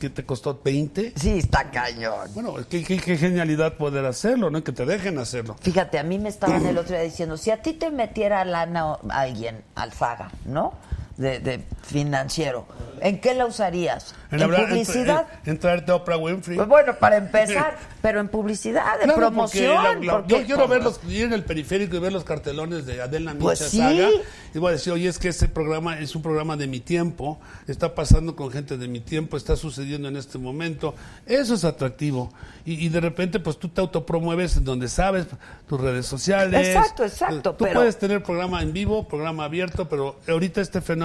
que 0.00 0.10
te 0.10 0.24
costó 0.26 0.60
20. 0.62 1.12
Sí, 1.16 1.38
está 1.38 1.70
cañón. 1.70 2.28
Bueno, 2.34 2.54
qué, 2.68 2.82
qué- 2.84 2.98
qué 2.98 3.16
genialidad 3.16 3.74
poder 3.74 4.04
hacerlo, 4.04 4.50
¿no? 4.50 4.62
Que 4.62 4.72
te 4.72 4.84
dejen 4.84 5.18
hacerlo. 5.18 5.56
Fíjate, 5.60 5.98
a 5.98 6.02
mí 6.02 6.18
me 6.18 6.28
estaban 6.28 6.66
el 6.66 6.76
otro 6.76 6.94
día 6.94 7.04
diciendo, 7.04 7.36
si 7.36 7.50
a 7.50 7.62
ti 7.62 7.72
te 7.74 7.90
metiera 7.90 8.44
lana 8.44 8.98
alguien, 9.08 9.62
Alfaga, 9.76 10.30
¿no? 10.44 10.74
De, 11.16 11.38
de 11.38 11.60
financiero, 11.86 12.66
¿en 13.00 13.20
qué 13.20 13.34
la 13.34 13.46
usarías? 13.46 14.16
¿En, 14.32 14.42
hablar- 14.42 14.68
publicidad? 14.68 15.26
En, 15.44 15.50
en 15.52 15.58
traerte 15.60 15.92
a 15.92 15.94
Oprah 15.94 16.16
Winfrey. 16.16 16.56
Pues 16.56 16.66
bueno, 16.68 16.96
para 16.98 17.16
empezar, 17.18 17.76
pero 18.02 18.18
en 18.18 18.26
publicidad, 18.26 18.94
en 19.00 19.04
Claro, 19.04 19.20
promoción. 19.20 19.76
porque 19.76 20.06
la- 20.06 20.12
la- 20.12 20.18
porque- 20.18 20.40
yo 20.40 20.44
quiero 20.44 20.66
ver 20.66 20.82
los, 20.82 20.98
ir 21.08 21.26
en 21.26 21.32
el 21.32 21.44
periférico 21.44 21.94
y 21.94 22.00
ver 22.00 22.12
los 22.12 22.24
cartelones 22.24 22.84
de 22.84 23.00
Adela 23.00 23.32
Micha 23.32 23.44
Pues 23.44 23.58
sí. 23.60 23.78
Saga. 23.78 24.08
Y 24.54 24.58
voy 24.58 24.70
a 24.70 24.72
decir, 24.72 24.92
oye, 24.92 25.08
es 25.08 25.18
que 25.20 25.28
este 25.28 25.46
programa 25.46 25.98
es 26.00 26.16
un 26.16 26.22
programa 26.22 26.56
de 26.56 26.66
mi 26.66 26.80
tiempo, 26.80 27.38
está 27.68 27.94
pasando 27.94 28.34
con 28.34 28.50
gente 28.50 28.76
de 28.76 28.88
mi 28.88 28.98
tiempo, 29.00 29.36
está 29.36 29.54
sucediendo 29.54 30.08
en 30.08 30.16
este 30.16 30.38
momento. 30.38 30.94
Eso 31.26 31.54
es 31.54 31.64
atractivo. 31.64 32.32
Y, 32.64 32.84
y 32.84 32.88
de 32.88 33.00
repente, 33.00 33.38
pues 33.40 33.58
tú 33.58 33.68
te 33.68 33.80
autopromueves 33.80 34.56
en 34.56 34.64
donde 34.64 34.88
sabes, 34.88 35.26
tus 35.68 35.80
redes 35.80 36.06
sociales. 36.06 36.68
Exacto, 36.68 37.04
exacto, 37.04 37.54
Tú 37.54 37.64
pero- 37.64 37.80
puedes 37.80 37.98
tener 37.98 38.22
programa 38.24 38.62
en 38.62 38.72
vivo, 38.72 39.06
programa 39.06 39.44
abierto, 39.44 39.88
pero 39.88 40.16
ahorita 40.28 40.60
este 40.60 40.80
fenómeno. 40.80 41.03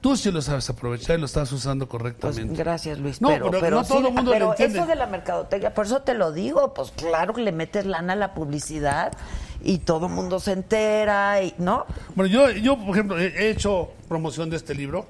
Tú 0.00 0.16
sí 0.16 0.30
lo 0.30 0.40
sabes 0.40 0.70
aprovechar 0.70 1.16
y 1.16 1.20
lo 1.20 1.26
estás 1.26 1.50
usando 1.50 1.88
Pues 1.88 2.00
correctamente. 2.00 2.54
gracias, 2.62 3.00
Luis. 3.00 3.20
No, 3.20 3.30
pero, 3.30 3.46
pero 3.50 3.60
pero 3.60 3.76
no 3.78 3.84
todo 3.84 3.98
sí, 3.98 4.06
el 4.06 4.12
mundo 4.12 4.30
lo 4.30 4.32
pero 4.32 4.50
entiende. 4.52 4.78
eso 4.78 4.86
de 4.86 4.94
la 4.94 5.06
mercadotecnia, 5.06 5.74
por 5.74 5.86
eso 5.86 6.02
te 6.02 6.14
lo 6.14 6.30
digo, 6.30 6.72
pues 6.72 6.92
claro 6.92 7.34
que 7.34 7.40
le 7.42 7.50
metes 7.50 7.84
lana 7.84 8.12
a 8.12 8.16
la 8.16 8.32
publicidad 8.32 9.12
y 9.60 9.78
todo 9.78 10.06
el 10.06 10.12
mundo 10.12 10.38
se 10.38 10.52
entera, 10.52 11.42
y, 11.42 11.52
¿no? 11.58 11.84
Bueno, 12.14 12.30
yo, 12.32 12.48
yo 12.52 12.78
por 12.78 12.90
ejemplo, 12.90 13.18
he 13.18 13.50
hecho 13.50 13.90
promoción 14.08 14.50
de 14.50 14.56
este 14.56 14.72
libro 14.72 15.06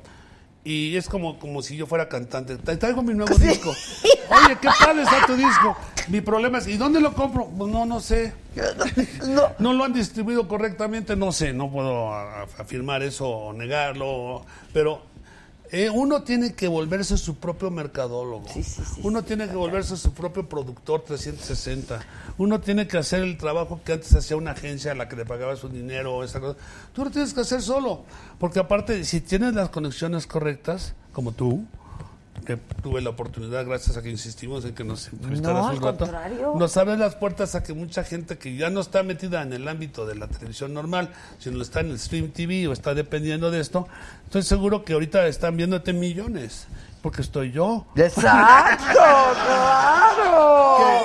y 0.65 0.97
es 0.97 1.09
como, 1.09 1.39
como 1.39 1.63
si 1.63 1.77
yo 1.77 1.87
fuera 1.87 2.09
cantante. 2.09 2.57
Te 2.57 2.77
traigo 2.77 3.03
mi 3.03 3.15
nuevo 3.15 3.35
disco. 3.39 3.71
Oye, 3.71 4.59
¿qué 4.61 4.69
tal 4.79 4.99
está 4.99 5.27
tu 5.27 5.35
disco? 5.37 5.77
Mi 6.09 6.21
problema 6.21 6.59
es, 6.59 6.67
¿y 6.69 6.77
dónde 6.77 7.01
lo 7.01 7.13
compro? 7.15 7.47
Pues 7.47 7.71
no, 7.71 7.87
no 7.87 8.01
sé. 8.01 8.33
No, 9.59 9.73
lo 9.73 9.85
han 9.85 9.93
distribuido 9.93 10.49
correctamente, 10.49 11.15
no 11.15 11.33
sé, 11.33 11.53
no 11.53 11.71
puedo 11.71 12.13
afirmar 12.13 13.03
eso 13.03 13.29
o 13.29 13.53
negarlo, 13.53 14.45
pero 14.73 15.03
eh, 15.71 15.91
uno 15.91 16.23
tiene 16.23 16.55
que 16.55 16.69
volverse 16.69 17.17
su 17.17 17.37
propio 17.37 17.71
mercadólogo. 17.71 18.47
uno 19.03 19.23
tiene 19.23 19.49
que 19.49 19.57
volverse 19.57 19.97
su 19.97 20.13
propio 20.13 20.49
productor 20.49 21.03
360. 21.03 22.01
Uno 22.39 22.61
tiene 22.61 22.87
que 22.87 22.99
hacer 22.99 23.23
el 23.23 23.37
trabajo 23.37 23.81
que 23.85 23.93
antes 23.93 24.15
hacía 24.15 24.37
una 24.37 24.53
agencia 24.53 24.93
a 24.93 24.95
la 24.95 25.09
que 25.09 25.17
le 25.17 25.27
pagabas 25.27 25.63
un 25.65 25.73
dinero 25.73 26.17
o 26.17 26.25
esa 26.25 26.41
cosa. 26.41 26.59
Tú 26.93 27.05
lo 27.05 27.11
tienes 27.11 27.35
que 27.35 27.41
hacer 27.41 27.61
solo. 27.61 28.05
Porque 28.39 28.59
aparte, 28.59 29.05
si 29.05 29.21
tienes 29.21 29.55
las 29.55 29.69
conexiones 29.69 30.27
correctas, 30.27 30.95
como 31.13 31.33
tú, 31.33 31.67
tuve 32.57 33.01
la 33.03 33.11
oportunidad, 33.11 33.67
gracias 33.67 33.97
a 33.97 34.03
que 34.03 34.11
insistimos 34.11 34.65
en 34.65 34.75
que 34.75 34.85
nos 34.85 35.09
entrevistaras 35.13 35.65
No, 35.65 35.71
un 35.73 35.83
rato, 35.83 35.99
contrario. 35.99 36.53
nos 36.57 36.77
abre 36.77 36.97
las 36.97 37.15
puertas 37.17 37.55
a 37.55 37.63
que 37.63 37.73
mucha 37.75 38.05
gente 38.05 38.39
que 38.39 38.57
ya 38.57 38.71
no 38.71 38.81
está 38.81 39.03
metida 39.03 39.43
en 39.43 39.53
el 39.53 39.67
ámbito 39.69 40.07
de 40.07 40.15
la 40.15 40.29
televisión 40.29 40.73
normal, 40.75 41.11
sino 41.39 41.61
está 41.63 41.81
en 41.81 41.91
el 41.91 41.99
stream 41.99 42.31
TV 42.31 42.69
o 42.69 42.73
está 42.73 42.95
dependiendo 42.95 43.51
de 43.51 43.61
esto, 43.61 43.89
estoy 44.25 44.43
seguro 44.43 44.85
que 44.85 44.93
ahorita 44.95 45.27
están 45.27 45.57
viéndote 45.57 45.93
millones, 45.93 46.67
porque 47.03 47.23
estoy 47.23 47.53
yo. 47.53 47.87
¡Exacto! 47.97 48.85
¡Claro! 48.93 51.05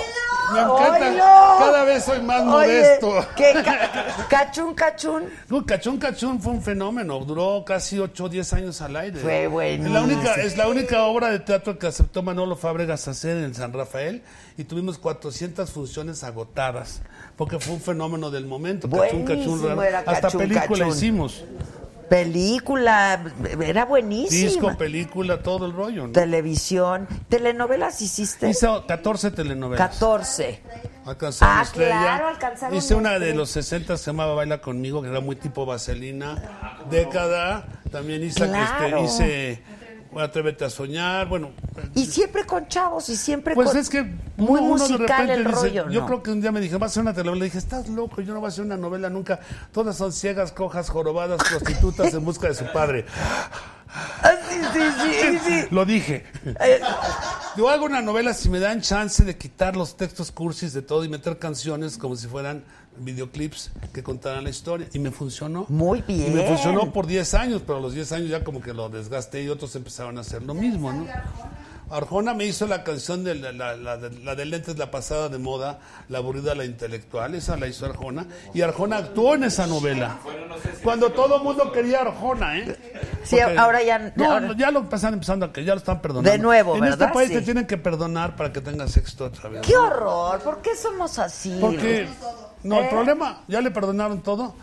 Me 0.54 0.60
encanta. 0.62 1.58
Cada 1.60 1.84
vez 1.84 2.04
soy 2.04 2.22
más 2.22 2.42
Oye, 2.42 2.48
modesto. 2.48 3.26
¿qué 3.36 3.54
ca- 3.64 4.28
cachún, 4.30 4.74
cachún. 4.74 5.24
No, 5.50 5.66
Cachón 5.66 5.98
Cachón 5.98 6.42
fue 6.42 6.54
un 6.54 6.62
fenómeno, 6.62 7.20
duró 7.20 7.64
casi 7.66 8.00
8 8.00 8.26
o 8.26 8.30
10 8.30 8.54
años 8.54 8.82
al 8.82 8.96
aire. 8.96 9.20
Fue 9.20 9.46
Es 9.46 9.52
buenísimo. 9.52 9.94
la, 9.94 10.02
única, 10.02 10.34
es 10.36 10.58
la 10.58 10.68
única 10.68 11.04
obra 11.04 11.30
de 11.30 11.40
teatro 11.40 11.78
que 11.80 11.88
aceptó 11.88 12.22
Manolo 12.24 12.56
Fábregas 12.56 13.08
hacer 13.08 13.38
en 13.38 13.54
San 13.54 13.74
Rafael 13.74 14.24
y 14.58 14.64
tuvimos 14.66 14.98
400 14.98 15.70
funciones 15.72 16.24
agotadas, 16.24 17.02
porque 17.36 17.60
fue 17.60 17.74
un 17.76 17.82
fenómeno 17.82 18.30
del 18.32 18.46
momento. 18.46 18.90
Cachún 18.90 19.24
Cachún, 19.26 19.46
Buenísimo 19.60 19.84
era 19.84 20.00
hasta 20.00 20.22
Cachún 20.22 20.40
película 20.42 20.68
Cachún. 20.86 20.90
hicimos. 20.90 21.44
Película, 22.14 23.24
era 23.60 23.86
buenísima. 23.86 24.50
Disco, 24.52 24.78
película, 24.78 25.42
todo 25.42 25.66
el 25.66 25.74
rollo. 25.74 26.06
¿no? 26.06 26.14
Televisión, 26.14 27.08
telenovelas 27.28 28.00
hiciste. 28.04 28.50
Hizo 28.52 28.86
14 28.86 29.32
telenovelas. 29.32 29.90
14. 29.90 30.62
Alcanzar 31.08 31.50
Ah, 31.52 31.66
claro, 31.74 32.28
alcanzaron 32.28 32.78
Hice 32.78 32.94
una 32.94 33.10
de 33.10 33.16
estrella. 33.16 33.36
los 33.36 33.50
60 33.50 33.98
se 33.98 34.06
llamaba 34.06 34.36
Baila 34.36 34.60
conmigo, 34.62 35.02
que 35.02 35.10
era 35.10 35.22
muy 35.22 35.36
tipo 35.38 35.66
vaselina. 35.66 36.82
Década. 36.92 37.66
También 37.92 38.24
hice, 38.24 38.46
Claro. 38.48 39.00
este, 39.00 39.02
hice 39.04 39.64
Atrévete 40.20 40.66
a 40.66 40.70
soñar. 40.70 41.28
Bueno, 41.28 41.52
Y 41.96 42.06
siempre 42.06 42.46
con 42.46 42.68
chavos 42.68 43.10
y 43.10 43.16
siempre 43.16 43.56
pues 43.56 43.70
con... 43.70 43.78
es 43.78 43.90
que 43.90 44.04
muy 44.38 44.60
uno, 44.60 44.74
uno 44.74 44.84
de 44.88 44.94
musical 44.94 45.00
repente 45.28 45.34
el 45.34 45.44
dice, 45.46 45.56
rollo, 45.56 45.90
yo 45.90 46.02
¿no? 46.02 46.06
creo 46.08 46.24
que 46.24 46.32
un 46.32 46.42
día 46.42 46.52
me 46.52 46.60
dije, 46.62 46.76
vas 46.76 46.84
a 46.84 46.92
hacer 46.92 47.02
una 47.02 47.14
telenovela. 47.14 47.40
Le 47.40 47.46
dije, 47.46 47.58
estás 47.58 47.88
loco, 47.90 48.22
yo 48.22 48.34
no 48.34 48.40
voy 48.40 48.48
a 48.48 48.50
hacer 48.50 48.64
una 48.66 48.78
novela 48.78 49.10
nunca. 49.10 49.40
Todas 49.72 49.96
son 49.98 50.12
ciegas, 50.14 50.52
cojas, 50.52 50.90
jorobadas, 50.90 51.42
prostitutas 51.50 52.14
en 52.14 52.24
busca 52.26 52.48
de 52.48 52.56
su 52.56 52.66
padre. 52.72 53.06
Sí, 54.50 54.58
sí, 54.74 54.80
sí, 55.22 55.40
sí. 55.46 55.68
Lo 55.70 55.86
dije. 55.86 56.26
Eh, 56.60 56.82
Yo 57.56 57.70
hago 57.70 57.86
una 57.86 58.02
novela 58.02 58.34
si 58.34 58.50
me 58.50 58.60
dan 58.60 58.82
chance 58.82 59.24
de 59.24 59.38
quitar 59.38 59.76
los 59.76 59.96
textos 59.98 60.32
cursis 60.32 60.74
de 60.74 60.82
todo 60.82 61.04
y 61.04 61.10
meter 61.10 61.38
canciones 61.38 61.98
como 62.00 62.16
si 62.16 62.28
fueran 62.28 62.64
videoclips 62.98 63.72
que 63.94 64.04
contaran 64.04 64.44
la 64.44 64.50
historia. 64.50 64.88
Y 64.94 65.00
me 65.00 65.12
funcionó. 65.12 65.66
Muy 65.70 66.04
Y 66.08 66.14
bien. 66.16 66.36
me 66.36 66.48
funcionó 66.48 66.92
por 66.92 67.08
10 67.08 67.34
años, 67.34 67.62
pero 67.66 67.80
a 67.80 67.82
los 67.82 67.94
10 67.94 68.12
años 68.14 68.30
ya 68.30 68.44
como 68.44 68.62
que 68.62 68.74
lo 68.74 68.90
desgasté 68.90 69.44
y 69.44 69.50
otros 69.50 69.76
empezaron 69.76 70.18
a 70.18 70.22
hacer 70.22 70.44
lo 70.44 70.54
mismo, 70.54 70.92
¿no? 70.92 71.06
Arjona 71.90 72.34
me 72.34 72.46
hizo 72.46 72.66
la 72.66 72.84
canción 72.84 73.24
de 73.24 73.36
la, 73.36 73.52
la, 73.52 73.76
la 73.76 73.98
de, 73.98 74.10
la 74.24 74.34
de 74.36 74.46
lentes, 74.46 74.78
la 74.80 74.90
pasada 74.90 75.30
de 75.30 75.38
moda, 75.38 75.80
la 76.10 76.20
aburrida, 76.20 76.56
la 76.56 76.66
intelectual, 76.66 77.36
esa 77.36 77.56
la 77.56 77.68
hizo 77.68 77.86
Arjona. 77.86 78.26
Y 78.54 78.62
Arjona 78.62 78.98
actuó 78.98 79.36
en 79.36 79.44
esa 79.44 79.68
novela. 79.68 80.18
Cuando 80.84 81.12
todo 81.12 81.38
el 81.38 81.44
mundo 81.44 81.72
quería 81.72 82.02
Arjona, 82.02 82.58
¿eh? 82.58 82.78
Sí, 83.24 83.40
ahora 83.40 83.84
ya- 83.84 84.12
No, 84.16 84.32
ahora- 84.32 84.56
ya 84.58 84.72
lo 84.72 84.88
están 84.92 85.14
empezando 85.14 85.46
a 85.46 85.54
que 85.54 85.64
ya 85.64 85.74
lo 85.74 85.80
están 85.80 86.02
perdonando. 86.02 86.32
De 86.32 86.40
nuevo, 86.40 86.76
En 86.76 86.82
¿verdad? 86.82 87.00
este 87.10 87.14
país 87.14 87.30
Sí. 87.30 87.36
te 87.36 87.42
tienen 87.44 87.68
que 87.68 87.78
perdonar 87.78 88.36
para 88.36 88.52
que 88.52 88.62
tengas 88.62 88.96
éxito 88.98 89.26
otra 89.26 89.50
vez. 89.50 89.62
¡Qué 89.62 89.76
horror! 89.78 90.40
¿Por 90.42 90.62
qué 90.64 90.76
somos 90.76 91.20
así? 91.20 91.56
Porque, 91.62 92.08
no, 92.22 92.43
el 92.64 92.86
¿Eh? 92.86 92.90
problema, 92.90 93.44
¿ya 93.48 93.62
le 93.62 93.72
perdonaron 93.72 94.22
todo? 94.22 94.56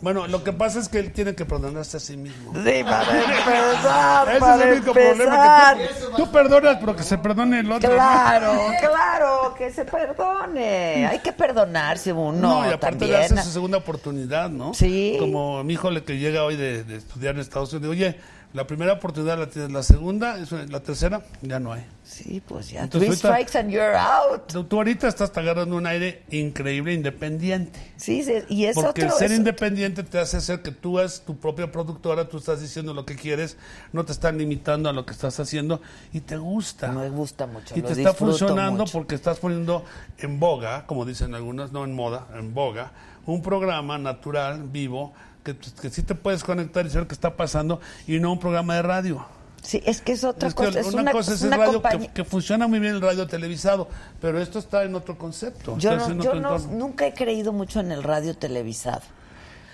Bueno, 0.00 0.28
lo 0.28 0.44
que 0.44 0.52
pasa 0.52 0.78
es 0.78 0.88
que 0.88 1.00
él 1.00 1.12
tiene 1.12 1.34
que 1.34 1.44
perdonarse 1.44 1.96
a 1.96 2.00
sí 2.00 2.16
mismo. 2.16 2.52
Sí, 2.54 2.84
para 2.84 3.20
empezar, 3.20 4.28
Ese 4.30 4.38
para 4.38 4.54
es 4.56 4.62
el 4.62 4.72
único 4.74 4.88
empezar. 4.90 5.16
problema 5.16 5.74
que 5.76 5.94
tú, 5.94 6.16
tú 6.24 6.30
perdonas, 6.30 6.76
pero 6.78 6.94
que 6.94 7.02
se 7.02 7.18
perdone 7.18 7.58
el 7.58 7.72
otro. 7.72 7.90
¿no? 7.90 7.96
Claro, 7.96 8.52
claro, 8.80 9.54
que 9.58 9.72
se 9.72 9.84
perdone. 9.84 11.04
Hay 11.04 11.18
que 11.18 11.32
perdonarse 11.32 12.12
uno 12.12 12.32
No, 12.32 12.62
y 12.70 12.72
aparte 12.72 12.90
también. 12.98 13.10
le 13.10 13.24
hace 13.24 13.42
su 13.42 13.50
segunda 13.50 13.78
oportunidad, 13.78 14.48
¿no? 14.50 14.72
Sí. 14.72 15.16
Como 15.18 15.64
mi 15.64 15.72
hijo 15.74 15.90
le 15.90 16.04
que 16.04 16.16
llega 16.16 16.44
hoy 16.44 16.54
de, 16.54 16.84
de 16.84 16.96
estudiar 16.96 17.34
en 17.34 17.40
Estados 17.40 17.72
Unidos, 17.72 17.90
oye, 17.90 18.20
la 18.54 18.66
primera 18.66 18.94
oportunidad 18.94 19.38
la 19.38 19.48
tienes, 19.50 19.70
la 19.70 19.82
segunda, 19.82 20.36
la 20.70 20.80
tercera, 20.80 21.22
ya 21.42 21.60
no 21.60 21.72
hay. 21.72 21.84
Sí, 22.02 22.42
pues 22.46 22.70
ya. 22.70 22.84
Entonces, 22.84 23.20
Three 23.20 23.28
ahorita- 23.30 23.46
strikes 23.50 23.58
and 23.58 23.70
you're 23.70 23.94
out. 23.96 24.66
Tú, 24.68 24.76
ahorita 24.76 25.06
estás 25.06 25.30
agarrando 25.36 25.76
un 25.76 25.86
aire 25.86 26.22
increíble, 26.30 26.94
independiente. 26.94 27.78
Sí, 27.98 28.22
sí, 28.22 28.32
y 28.48 28.64
es 28.64 28.74
Porque 28.74 29.02
otro... 29.02 29.12
el 29.14 29.18
ser 29.18 29.32
es- 29.32 29.38
independiente 29.38 30.02
te 30.02 30.18
hace 30.18 30.38
hacer 30.38 30.62
que 30.62 30.70
tú 30.70 30.98
eres 30.98 31.20
tu 31.20 31.36
propia 31.36 31.70
productora, 31.70 32.26
tú 32.28 32.38
estás 32.38 32.62
diciendo 32.62 32.94
lo 32.94 33.04
que 33.04 33.16
quieres, 33.16 33.58
no 33.92 34.06
te 34.06 34.12
están 34.12 34.38
limitando 34.38 34.88
a 34.88 34.94
lo 34.94 35.04
que 35.04 35.12
estás 35.12 35.38
haciendo 35.40 35.82
y 36.14 36.20
te 36.20 36.38
gusta. 36.38 36.90
Me 36.90 37.10
gusta 37.10 37.46
mucho, 37.46 37.78
Y 37.78 37.82
te 37.82 37.92
está 37.92 38.14
funcionando 38.14 38.84
mucho. 38.84 38.92
porque 38.92 39.14
estás 39.14 39.38
poniendo 39.38 39.84
en 40.16 40.40
boga, 40.40 40.86
como 40.86 41.04
dicen 41.04 41.34
algunas, 41.34 41.72
no 41.72 41.84
en 41.84 41.92
moda, 41.94 42.26
en 42.34 42.54
boga, 42.54 42.92
un 43.26 43.42
programa 43.42 43.98
natural, 43.98 44.62
vivo, 44.64 45.12
que, 45.56 45.70
que 45.82 45.90
sí 45.90 46.02
te 46.02 46.14
puedes 46.14 46.42
conectar 46.44 46.84
y 46.86 46.90
saber 46.90 47.06
qué 47.08 47.14
está 47.14 47.36
pasando 47.36 47.80
y 48.06 48.18
no 48.20 48.32
un 48.32 48.38
programa 48.40 48.74
de 48.76 48.82
radio. 48.82 49.24
Sí, 49.62 49.82
es 49.84 50.00
que 50.00 50.12
es 50.12 50.22
otra 50.24 50.48
Es 50.48 50.54
que 50.54 50.66
cosa. 50.66 50.80
es 50.80 50.86
una, 50.86 51.02
una, 51.02 51.12
cosa 51.12 51.34
es 51.34 51.42
el 51.42 51.50
radio 51.50 51.82
que, 51.82 52.08
que 52.08 52.24
funciona 52.24 52.68
muy 52.68 52.78
bien 52.78 52.94
el 52.94 53.00
radio 53.00 53.26
televisado, 53.26 53.88
pero 54.20 54.40
esto 54.40 54.58
está 54.60 54.84
en 54.84 54.94
otro 54.94 55.18
concepto. 55.18 55.76
Yo, 55.78 55.96
no, 55.96 56.22
yo 56.22 56.34
no- 56.34 56.58
nunca 56.58 57.06
he 57.06 57.12
creído 57.12 57.52
mucho 57.52 57.80
en 57.80 57.90
el 57.90 58.02
radio 58.04 58.36
televisado. 58.36 59.02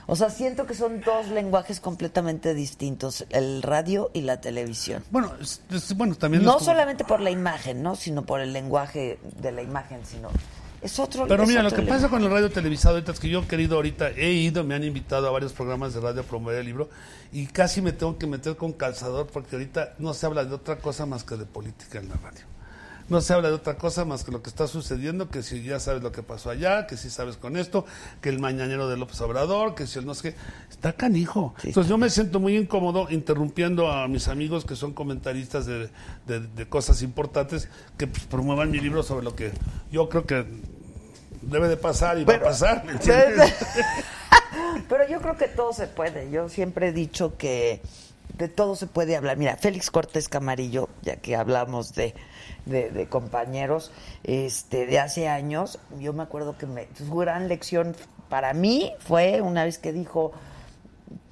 O 0.07 0.17
sea, 0.17 0.29
siento 0.31 0.67
que 0.67 0.75
son 0.75 1.01
dos 1.01 1.29
lenguajes 1.29 1.81
completamente 1.81 2.53
distintos, 2.55 3.25
el 3.31 3.63
radio 3.63 4.11
y 4.13 4.21
la 4.23 4.39
televisión. 4.41 5.03
Bueno, 5.11 5.33
es- 5.41 5.63
bueno, 5.97 6.15
también 6.15 6.45
No 6.45 6.55
los- 6.55 6.65
solamente 6.65 7.05
por 7.05 7.21
la 7.21 7.31
imagen, 7.31 7.83
¿no? 7.83 7.95
Sino 7.95 8.23
por 8.25 8.41
el 8.41 8.53
lenguaje 8.53 9.19
de 9.41 9.53
la 9.53 9.63
imagen, 9.63 10.01
sino 10.05 10.29
es 10.85 10.99
otro 10.99 11.27
Pero 11.27 11.43
es 11.43 11.49
mira, 11.49 11.63
lo 11.63 11.71
que 11.71 11.83
pasa 11.83 12.09
con 12.09 12.23
el 12.23 12.31
radio 12.31 12.51
televisado 12.51 12.95
ahorita 12.97 13.13
es 13.13 13.19
que 13.21 13.29
yo 13.29 13.41
he 13.41 13.47
querido 13.47 13.77
ahorita, 13.77 14.11
he 14.11 14.33
ido, 14.33 14.63
me 14.65 14.75
han 14.75 14.85
invitado 14.85 15.27
a 15.27 15.31
varios 15.31 15.53
programas 15.53 15.95
de 15.95 16.01
radio 16.01 16.21
a 16.21 16.25
promover 16.25 16.59
el 16.59 16.67
libro 16.67 16.89
y 17.33 17.47
casi 17.47 17.83
me 17.83 17.93
tengo 17.93 18.19
que 18.19 18.27
meter 18.27 18.57
con 18.57 18.73
calzador 18.73 19.27
porque 19.33 19.57
ahorita 19.57 19.95
no 19.99 20.15
se 20.15 20.27
habla 20.27 20.45
de 20.45 20.55
otra 20.55 20.77
cosa 20.79 21.07
más 21.07 21.25
que 21.25 21.37
de 21.37 21.47
política 21.47 21.99
en 21.99 22.09
la 22.09 22.17
radio. 22.17 22.43
No 23.07 23.21
se 23.21 23.35
habla 23.35 23.49
de 23.49 23.55
otra 23.55 23.77
cosa 23.77 24.07
más 24.07 24.25
que 24.25 24.33
lo 24.33 24.43
que 24.43 24.49
está 24.49 24.67
sucediendo, 24.67 25.29
que 25.29 25.43
si 25.43 25.63
ya 25.63 25.79
sabes 25.79 26.03
lo 26.03 26.11
que 26.11 26.23
pasó 26.23 26.49
allá, 26.49 26.87
que 26.87 26.97
si 26.97 27.11
sabes 27.11 27.37
con 27.37 27.59
esto, 27.59 27.85
que 28.23 28.31
el 28.31 28.39
mañanero 28.39 28.89
de 28.89 28.97
López 28.97 29.21
Obrador, 29.21 29.75
que 29.75 29.87
si 29.87 29.99
el 29.99 30.07
no 30.07 30.15
sé 30.15 30.31
qué. 30.33 30.37
Está 30.71 30.95
canijo. 30.95 31.55
Entonces 31.65 31.91
yo 31.91 31.99
me 31.99 32.09
siento 32.09 32.41
muy 32.41 32.57
incómodo 32.57 33.09
interrumpiendo 33.11 33.93
a 33.93 34.09
mis 34.09 34.29
amigos 34.29 34.65
que 34.65 34.75
son 34.75 34.95
comentaristas 34.95 35.67
de, 35.67 35.91
de- 36.27 36.41
de 36.41 36.67
cosas 36.67 37.03
importantes 37.03 37.69
que 37.99 38.07
pues, 38.07 38.25
promuevan 38.25 38.71
mi 38.71 38.81
libro 38.81 39.03
sobre 39.03 39.23
lo 39.23 39.37
que 39.37 39.53
yo 39.93 40.09
creo 40.09 40.25
que 40.25 40.47
debe 41.47 41.69
de 41.69 41.77
pasar 41.77 42.19
y 42.19 42.25
va 42.25 42.35
a 42.35 42.41
pasar. 42.41 42.85
¿me 42.85 42.93
entiendes? 42.93 43.55
Pero 44.89 45.09
yo 45.09 45.21
creo 45.21 45.37
que 45.37 45.49
todo 45.49 45.73
se 45.73 45.87
puede. 45.87 46.31
Yo 46.31 46.49
siempre 46.49 46.89
he 46.89 46.93
dicho 46.93 47.37
que 47.37 47.81
de 48.37 48.49
todo 48.49 48.77
se 48.77 48.87
puede 48.87 49.17
hablar. 49.17 49.37
Mira, 49.37 49.57
Félix 49.57 49.91
Cortés 49.91 50.29
Camarillo, 50.29 50.89
ya 51.03 51.17
que 51.17 51.37
hablamos 51.37 51.95
de, 51.95 52.15
de, 52.67 52.91
de 52.91 53.09
compañeros 53.09 53.93
este, 54.25 54.87
de 54.87 54.99
hace 54.99 55.29
años, 55.29 55.79
yo 55.99 56.13
me 56.13 56.23
acuerdo 56.23 56.59
que 56.59 56.67
me, 56.67 56.89
su 56.97 57.15
gran 57.15 57.49
lección 57.49 57.95
para 58.29 58.53
mí 58.55 58.93
fue 58.99 59.41
una 59.41 59.65
vez 59.65 59.79
que 59.79 59.93
dijo, 59.93 60.33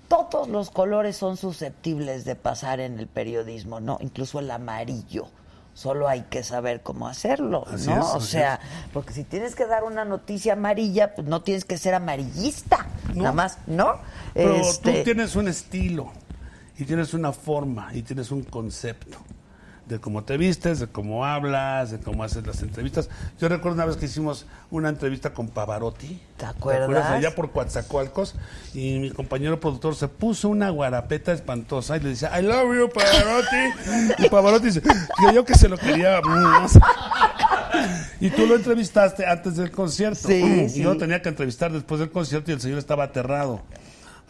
todos 0.09 0.48
los 0.48 0.70
colores 0.70 1.16
son 1.16 1.36
susceptibles 1.36 2.24
de 2.24 2.36
pasar 2.36 2.80
en 2.80 2.98
el 2.98 3.06
periodismo, 3.06 3.80
¿no? 3.80 3.98
Incluso 4.01 4.39
el 4.39 4.51
amarillo. 4.51 5.26
Solo 5.74 6.06
hay 6.08 6.22
que 6.22 6.42
saber 6.42 6.82
cómo 6.82 7.08
hacerlo, 7.08 7.64
Así 7.66 7.88
¿no? 7.88 8.00
es, 8.00 8.06
o 8.14 8.20
sea, 8.20 8.60
porque 8.92 9.14
si 9.14 9.24
tienes 9.24 9.54
que 9.54 9.66
dar 9.66 9.84
una 9.84 10.04
noticia 10.04 10.52
amarilla, 10.52 11.14
pues 11.14 11.26
no 11.26 11.42
tienes 11.42 11.64
que 11.64 11.78
ser 11.78 11.94
amarillista, 11.94 12.86
nada 13.14 13.32
más, 13.32 13.58
¿no? 13.66 13.94
Pero 14.34 14.54
Este, 14.56 14.98
tú 14.98 15.04
tienes 15.04 15.34
un 15.34 15.48
estilo 15.48 16.12
y 16.78 16.84
tienes 16.84 17.14
una 17.14 17.32
forma 17.32 17.88
y 17.94 18.02
tienes 18.02 18.30
un 18.30 18.42
concepto 18.42 19.18
de 19.93 20.01
cómo 20.01 20.24
te 20.24 20.36
vistes, 20.36 20.81
de 20.81 20.86
cómo 20.89 21.24
hablas, 21.24 21.90
de 21.90 21.98
cómo 21.98 22.24
haces 22.24 22.47
las 22.47 22.62
entrevistas. 22.62 23.09
Yo 23.39 23.48
recuerdo 23.48 23.77
una 23.77 23.85
vez 23.85 23.97
que 23.97 24.06
hicimos 24.06 24.47
una 24.70 24.89
entrevista 24.89 25.32
con 25.32 25.48
Pavarotti. 25.48 26.20
¿Te 26.36 26.47
acuerdas? 26.47 27.10
Allá 27.10 27.35
por 27.35 27.52
Coatzacoalcos. 27.52 28.35
Y 28.74 28.98
mi 28.98 29.10
compañero 29.10 29.60
productor 29.60 29.94
se 29.94 30.09
puso 30.09 30.48
una 30.48 30.70
guarapeta 30.70 31.32
espantosa 31.32 31.97
y 31.97 32.01
le 32.01 32.09
decía, 32.10 32.39
I 32.39 32.43
love 32.43 32.74
you, 32.74 32.89
Pavarotti. 32.89 34.24
y 34.24 34.28
Pavarotti 34.28 34.66
dice, 34.66 34.82
yo 35.32 35.44
que 35.44 35.55
se 35.55 35.69
lo 35.69 35.77
quería. 35.77 36.20
Y 38.20 38.31
tú 38.31 38.47
lo 38.47 38.56
entrevistaste 38.56 39.27
antes 39.27 39.56
del 39.56 39.70
concierto. 39.70 40.28
Sí, 40.28 40.64
y 40.66 40.69
sí. 40.69 40.82
yo 40.82 40.97
tenía 40.97 41.20
que 41.23 41.28
entrevistar 41.28 41.73
después 41.73 42.01
del 42.01 42.10
concierto 42.10 42.51
y 42.51 42.55
el 42.55 42.60
señor 42.60 42.78
estaba 42.78 43.05
aterrado. 43.05 43.62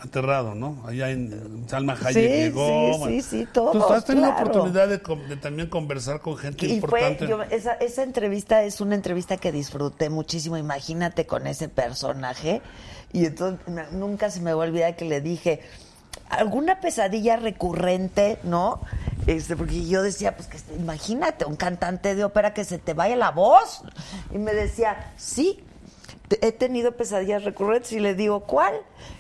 Aterrado, 0.03 0.55
¿no? 0.55 0.83
Allá 0.87 1.11
en, 1.11 1.65
Salma 1.69 1.93
Hayek 1.93 2.13
Sí, 2.13 2.21
llegó. 2.21 3.07
sí, 3.07 3.23
sí, 3.23 3.23
sí, 3.23 3.49
todo, 3.53 3.73
Entonces, 3.73 3.99
has 3.99 4.05
tenido 4.05 4.27
claro. 4.35 4.51
oportunidad 4.51 4.89
de, 4.89 5.37
también 5.37 5.69
conversar 5.69 6.21
con 6.21 6.37
gente 6.37 6.67
Y 6.67 6.81
fue, 6.81 7.03
importante. 7.03 7.27
yo, 7.29 7.43
esa, 7.45 7.75
esa 7.75 8.03
entrevista 8.03 8.65
es 8.65 8.81
una 8.81 8.97
entrevista 8.97 9.37
que 9.37 9.53
disfruté 9.53 10.11
muchísimo. 10.11 10.57
Imagínate 10.57 11.27
con 11.27 11.47
ese 11.47 11.69
personaje. 11.69 12.63
Y 13.13 13.27
entonces 13.27 13.61
nunca 13.93 14.31
se 14.31 14.41
me 14.41 14.53
va 14.53 14.65
a 14.65 14.67
olvidar 14.67 14.97
que 14.97 15.05
le 15.05 15.21
dije, 15.21 15.61
¿alguna 16.29 16.81
pesadilla 16.81 17.37
recurrente, 17.37 18.39
no? 18.43 18.81
Este, 19.27 19.55
porque 19.57 19.87
yo 19.87 20.03
decía, 20.03 20.35
pues 20.37 20.49
que 20.49 20.59
imagínate, 20.77 21.45
un 21.45 21.55
cantante 21.57 22.15
de 22.17 22.25
ópera 22.25 22.55
que 22.55 22.65
se 22.65 22.79
te 22.79 22.93
vaya 22.95 23.15
la 23.15 23.31
voz. 23.31 23.83
Y 24.35 24.39
me 24.39 24.53
decía, 24.53 25.13
sí, 25.17 25.63
he 26.41 26.53
tenido 26.53 26.97
pesadillas 26.97 27.45
recurrentes. 27.45 27.93
Y 27.93 28.01
le 28.01 28.15
digo, 28.15 28.41
¿cuál? 28.41 28.75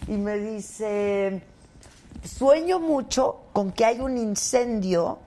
Y 0.08 0.12
me 0.12 0.38
dice, 0.38 1.42
sueño 2.24 2.78
mucho 2.78 3.40
con 3.52 3.72
que 3.72 3.84
hay 3.84 4.00
un 4.00 4.16
incendio 4.16 5.18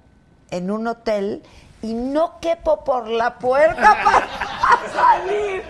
en 0.51 0.71
un 0.71 0.87
hotel 0.87 1.43
y 1.85 1.93
no 1.93 2.39
quepo 2.39 2.83
por 2.83 3.07
la 3.07 3.37
puerta 3.37 3.97
para 4.03 4.93
salir. 4.93 5.63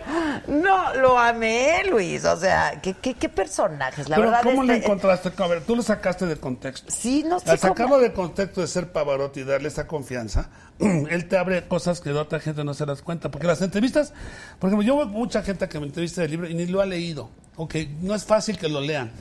No, 0.48 0.94
lo 0.96 1.18
amé, 1.20 1.84
Luis. 1.90 2.24
O 2.26 2.38
sea, 2.38 2.80
¿qué, 2.82 2.94
qué, 2.94 3.14
qué 3.16 3.28
personajes? 3.30 4.08
La 4.10 4.16
Pero 4.16 4.30
verdad 4.30 4.44
¿cómo 4.44 4.64
lo 4.64 4.74
este- 4.74 4.86
encontraste? 4.86 5.32
A 5.44 5.48
ver, 5.48 5.62
tú 5.64 5.76
lo 5.76 5.82
sacaste 5.84 6.26
de 6.26 6.38
contexto. 6.38 6.92
Sí, 6.92 7.24
no 7.28 7.40
sé 7.40 7.50
Al 7.52 7.60
cómo- 7.60 7.74
sacarlo 7.74 8.00
de 8.00 8.14
contexto 8.14 8.62
de 8.62 8.68
ser 8.68 8.92
Pavarotti 8.92 9.42
y 9.42 9.44
darle 9.44 9.68
esa 9.68 9.88
confianza, 9.88 10.50
él 10.80 11.28
te 11.28 11.38
abre 11.38 11.68
cosas 11.68 12.00
que 12.02 12.12
de 12.12 12.20
otra 12.20 12.40
gente 12.40 12.64
no 12.64 12.74
se 12.74 12.86
das 12.86 13.02
cuenta. 13.02 13.30
Porque 13.32 13.48
las 13.48 13.62
entrevistas, 13.62 14.14
por 14.60 14.70
ejemplo, 14.70 14.86
yo 14.88 14.98
veo 14.98 15.08
mucha 15.08 15.44
gente 15.44 15.68
que 15.68 15.80
me 15.80 15.88
entrevista 15.88 16.22
del 16.22 16.32
libro 16.32 16.48
y 16.50 16.54
ni 16.54 16.66
lo 16.68 16.82
ha 16.82 16.86
leído. 16.86 17.30
Ok, 17.58 17.76
no 18.02 18.16
es 18.16 18.26
fácil 18.26 18.58
que 18.58 18.70
lo 18.70 18.82
lean. 18.82 19.12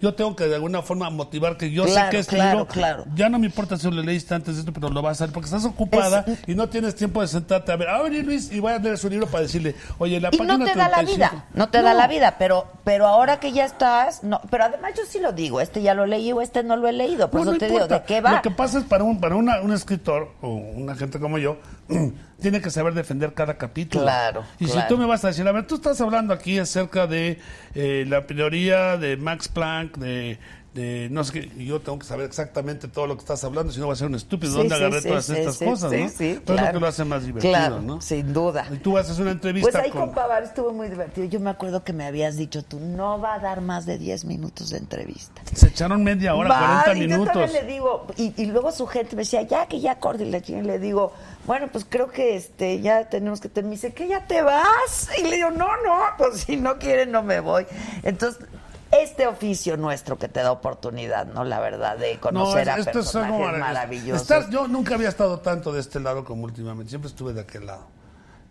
Yo 0.00 0.14
tengo 0.14 0.36
que 0.36 0.44
de 0.46 0.54
alguna 0.54 0.80
forma 0.82 1.10
motivar 1.10 1.56
que 1.56 1.72
yo 1.72 1.86
sé 1.88 2.00
que 2.10 2.20
este 2.20 2.36
claro, 2.36 2.58
libro, 2.60 2.72
claro. 2.72 3.04
ya 3.16 3.28
no 3.28 3.38
me 3.40 3.46
importa 3.46 3.76
si 3.76 3.90
lo 3.90 4.00
leíste 4.00 4.32
antes 4.32 4.54
de 4.54 4.60
esto, 4.60 4.72
pero 4.72 4.90
lo 4.90 5.02
vas 5.02 5.20
a 5.20 5.24
leer 5.24 5.32
porque 5.34 5.46
estás 5.46 5.64
ocupada 5.64 6.24
y 6.46 6.54
no 6.54 6.68
tienes 6.68 6.94
tiempo 6.94 7.20
de 7.20 7.26
sentarte 7.26 7.72
a 7.72 7.76
ver, 7.76 7.88
a 7.88 8.00
ver 8.02 8.24
Luis, 8.24 8.52
y 8.52 8.60
voy 8.60 8.72
a 8.72 8.78
leer 8.78 8.96
su 8.96 9.10
libro 9.10 9.26
para 9.26 9.42
decirle, 9.42 9.74
oye, 9.98 10.20
la 10.20 10.28
Y 10.32 10.38
página 10.38 10.56
no 10.56 10.64
te 10.66 10.74
da 10.76 10.88
la 10.88 10.96
35. 10.98 11.16
vida, 11.34 11.44
no 11.54 11.68
te 11.68 11.82
da 11.82 11.94
la 11.94 12.06
vida, 12.06 12.36
pero 12.38 12.66
pero 12.84 13.06
ahora 13.08 13.40
que 13.40 13.50
ya 13.52 13.64
estás, 13.64 14.22
no, 14.22 14.40
pero 14.50 14.64
además 14.64 14.92
yo 14.96 15.02
sí 15.08 15.18
lo 15.18 15.32
digo, 15.32 15.60
este 15.60 15.82
ya 15.82 15.94
lo 15.94 16.06
leí 16.06 16.30
o 16.32 16.40
este 16.42 16.62
no 16.62 16.76
lo 16.76 16.86
he 16.86 16.92
leído, 16.92 17.28
por 17.30 17.40
No, 17.40 17.42
eso 17.46 17.52
no 17.54 17.58
te 17.58 17.66
importa. 17.66 17.86
digo, 17.86 17.98
¿de 18.00 18.06
qué 18.06 18.20
va? 18.20 18.32
Lo 18.36 18.42
que 18.42 18.50
pasa 18.52 18.78
es 18.78 18.84
para 18.84 19.02
un 19.02 19.18
para 19.20 19.34
una- 19.34 19.60
un 19.62 19.72
escritor 19.72 20.30
o 20.40 20.48
una 20.54 20.94
gente 20.94 21.18
como 21.18 21.38
yo 21.38 21.56
tiene 22.40 22.60
que 22.60 22.70
saber 22.70 22.94
defender 22.94 23.34
cada 23.34 23.58
capítulo. 23.58 24.04
Claro, 24.04 24.44
Y 24.58 24.66
si 24.68 24.78
tú 24.88 24.96
me 24.96 25.06
vas 25.06 25.24
a 25.24 25.28
decir, 25.28 25.46
a 25.46 25.52
ver, 25.52 25.66
tú 25.66 25.76
estás 25.76 26.00
hablando 26.00 26.32
aquí 26.32 26.58
acerca 26.58 27.06
de 27.06 27.38
eh, 27.74 28.04
la 28.08 28.26
teoría 28.26 28.96
de 28.96 29.16
Max 29.16 29.48
Planck, 29.48 29.96
de, 29.98 30.38
de 30.78 31.08
no 31.10 31.24
sé 31.24 31.32
qué, 31.32 31.64
yo 31.64 31.80
tengo 31.80 31.98
que 31.98 32.06
saber 32.06 32.26
exactamente 32.26 32.88
todo 32.88 33.06
lo 33.06 33.16
que 33.16 33.20
estás 33.20 33.42
hablando, 33.44 33.72
si 33.72 33.80
no 33.80 33.86
voy 33.86 33.92
a 33.94 33.96
ser 33.96 34.06
un 34.06 34.14
estúpido. 34.14 34.52
Sí, 34.52 34.58
¿Dónde 34.58 34.74
sí, 34.76 34.80
agarré 34.82 35.02
sí, 35.02 35.08
todas 35.08 35.30
estas 35.30 35.58
cosas, 35.58 35.92
sí, 36.16 36.34
no? 36.36 36.42
claro. 36.44 36.66
lo 36.66 36.72
que 36.74 36.80
lo 36.80 36.86
hace 36.86 37.04
más 37.04 37.24
divertido, 37.24 37.52
Claro, 37.52 37.80
¿no? 37.82 38.00
sin 38.00 38.32
duda. 38.32 38.66
Y 38.72 38.76
tú 38.78 38.96
haces 38.96 39.18
una 39.18 39.32
entrevista 39.32 39.70
Pues 39.70 39.84
ahí 39.84 39.90
con... 39.90 40.00
con 40.06 40.14
Pavar 40.14 40.42
estuvo 40.42 40.72
muy 40.72 40.88
divertido. 40.88 41.26
Yo 41.26 41.40
me 41.40 41.50
acuerdo 41.50 41.82
que 41.84 41.92
me 41.92 42.06
habías 42.06 42.36
dicho, 42.36 42.62
tú 42.62 42.78
no 42.80 43.20
va 43.20 43.34
a 43.34 43.38
dar 43.40 43.60
más 43.60 43.86
de 43.86 43.98
10 43.98 44.24
minutos 44.24 44.70
de 44.70 44.78
entrevista. 44.78 45.42
Se 45.54 45.68
echaron 45.68 46.02
media 46.04 46.34
hora, 46.34 46.48
Va, 46.48 46.82
40 46.84 46.94
y 46.94 47.08
yo 47.08 47.18
minutos. 47.18 47.52
le 47.52 47.62
digo, 47.64 48.06
y, 48.16 48.32
y 48.40 48.46
luego 48.46 48.72
su 48.72 48.86
gente 48.86 49.16
me 49.16 49.22
decía, 49.22 49.42
ya 49.42 49.66
que 49.66 49.80
ya 49.80 49.98
corte 49.98 50.24
y 50.24 50.30
la 50.30 50.40
chingada", 50.40 50.64
y 50.64 50.66
le 50.68 50.78
digo, 50.78 51.12
bueno, 51.46 51.68
pues 51.72 51.84
creo 51.88 52.10
que 52.10 52.36
este 52.36 52.80
ya 52.80 53.08
tenemos 53.08 53.40
que 53.40 53.48
terminar. 53.48 53.68
Me 53.70 53.76
dice, 53.76 53.92
¿qué 53.92 54.06
ya 54.08 54.26
te 54.26 54.42
vas? 54.42 55.08
Y 55.18 55.22
le 55.24 55.36
digo, 55.36 55.50
no, 55.50 55.66
no, 55.84 55.98
pues 56.16 56.40
si 56.40 56.56
no 56.56 56.78
quieren 56.78 57.10
no 57.10 57.22
me 57.22 57.40
voy. 57.40 57.66
Entonces, 58.02 58.40
este 58.90 59.26
oficio 59.26 59.76
nuestro 59.76 60.18
que 60.18 60.28
te 60.28 60.40
da 60.40 60.50
oportunidad, 60.52 61.26
¿no? 61.26 61.44
La 61.44 61.60
verdad, 61.60 61.98
de 61.98 62.18
conocer 62.18 62.70
a 62.70 62.74
es- 62.74 62.80
es 62.80 62.86
algo 62.88 62.94
personajes 63.38 63.58
maravillosos. 63.60 64.22
Estar- 64.22 64.50
yo 64.50 64.66
nunca 64.68 64.94
había 64.94 65.08
estado 65.08 65.40
tanto 65.40 65.72
de 65.72 65.80
este 65.80 66.00
lado 66.00 66.24
como 66.24 66.44
últimamente, 66.44 66.90
siempre 66.90 67.08
estuve 67.10 67.32
de 67.32 67.40
aquel 67.42 67.66
lado. 67.66 67.86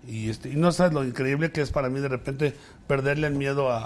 Y, 0.08 0.30
este, 0.30 0.50
y 0.50 0.56
no 0.56 0.72
sabes 0.72 0.94
lo 0.94 1.04
increíble 1.04 1.52
que 1.52 1.62
es 1.62 1.72
para 1.72 1.90
mí 1.90 2.00
de 2.00 2.08
repente 2.08 2.56
perderle 2.88 3.28
el 3.28 3.34
miedo 3.34 3.72
a, 3.72 3.80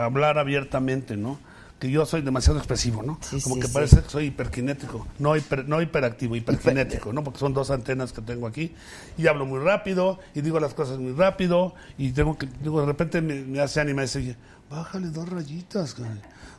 a 0.00 0.04
hablar 0.04 0.38
abiertamente, 0.38 1.16
¿no? 1.16 1.38
Que 1.78 1.90
yo 1.90 2.06
soy 2.06 2.22
demasiado 2.22 2.58
expresivo, 2.58 3.02
¿no? 3.02 3.18
Sí, 3.20 3.40
como 3.40 3.56
sí, 3.56 3.60
que 3.60 3.66
sí. 3.68 3.72
parece 3.74 4.00
que 4.02 4.08
soy 4.08 4.26
hiperkinético, 4.26 5.06
no, 5.18 5.36
hiper, 5.36 5.68
no 5.68 5.80
hiperactivo, 5.82 6.34
hiperkinético, 6.36 7.12
¿no? 7.12 7.22
Porque 7.22 7.38
son 7.38 7.54
dos 7.54 7.70
antenas 7.70 8.12
que 8.12 8.20
tengo 8.22 8.46
aquí 8.46 8.74
y 9.16 9.26
hablo 9.26 9.46
muy 9.46 9.60
rápido 9.60 10.18
y 10.34 10.40
digo 10.40 10.58
las 10.58 10.74
cosas 10.74 10.98
muy 10.98 11.12
rápido 11.12 11.74
y 11.98 12.12
tengo 12.12 12.36
que, 12.38 12.48
digo, 12.62 12.80
de 12.80 12.86
repente 12.86 13.20
me, 13.20 13.34
me 13.42 13.60
hace 13.60 13.80
ánima 13.80 14.02
y 14.02 14.06
dice, 14.06 14.36
bájale 14.70 15.08
dos 15.08 15.28
rayitas, 15.28 15.96
güey. 15.96 16.10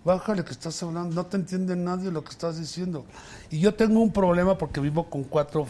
Bájale 0.04 0.44
que 0.46 0.52
estás 0.52 0.82
hablando, 0.84 1.14
no 1.14 1.26
te 1.26 1.38
entiende 1.38 1.76
nadie 1.76 2.10
lo 2.12 2.24
que 2.24 2.32
estás 2.32 2.58
diciendo. 2.60 3.06
Y 3.50 3.60
yo 3.60 3.74
tengo 3.76 4.00
un 4.00 4.12
problema 4.12 4.58
porque 4.58 4.80
vivo 4.80 5.10
con 5.10 5.24
cuatro 5.24 5.68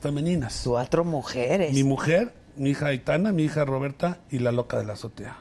femeninas. 0.00 0.62
Cuatro 0.64 1.04
mujeres. 1.04 1.72
Mi 1.72 1.82
mujer, 1.84 2.34
mi 2.56 2.70
hija 2.70 2.86
Aitana, 2.86 3.32
mi 3.32 3.44
hija 3.44 3.64
Roberta 3.64 4.18
y 4.30 4.38
la 4.40 4.52
loca 4.52 4.78
de 4.78 4.84
la 4.84 4.92
azotea. 4.94 5.36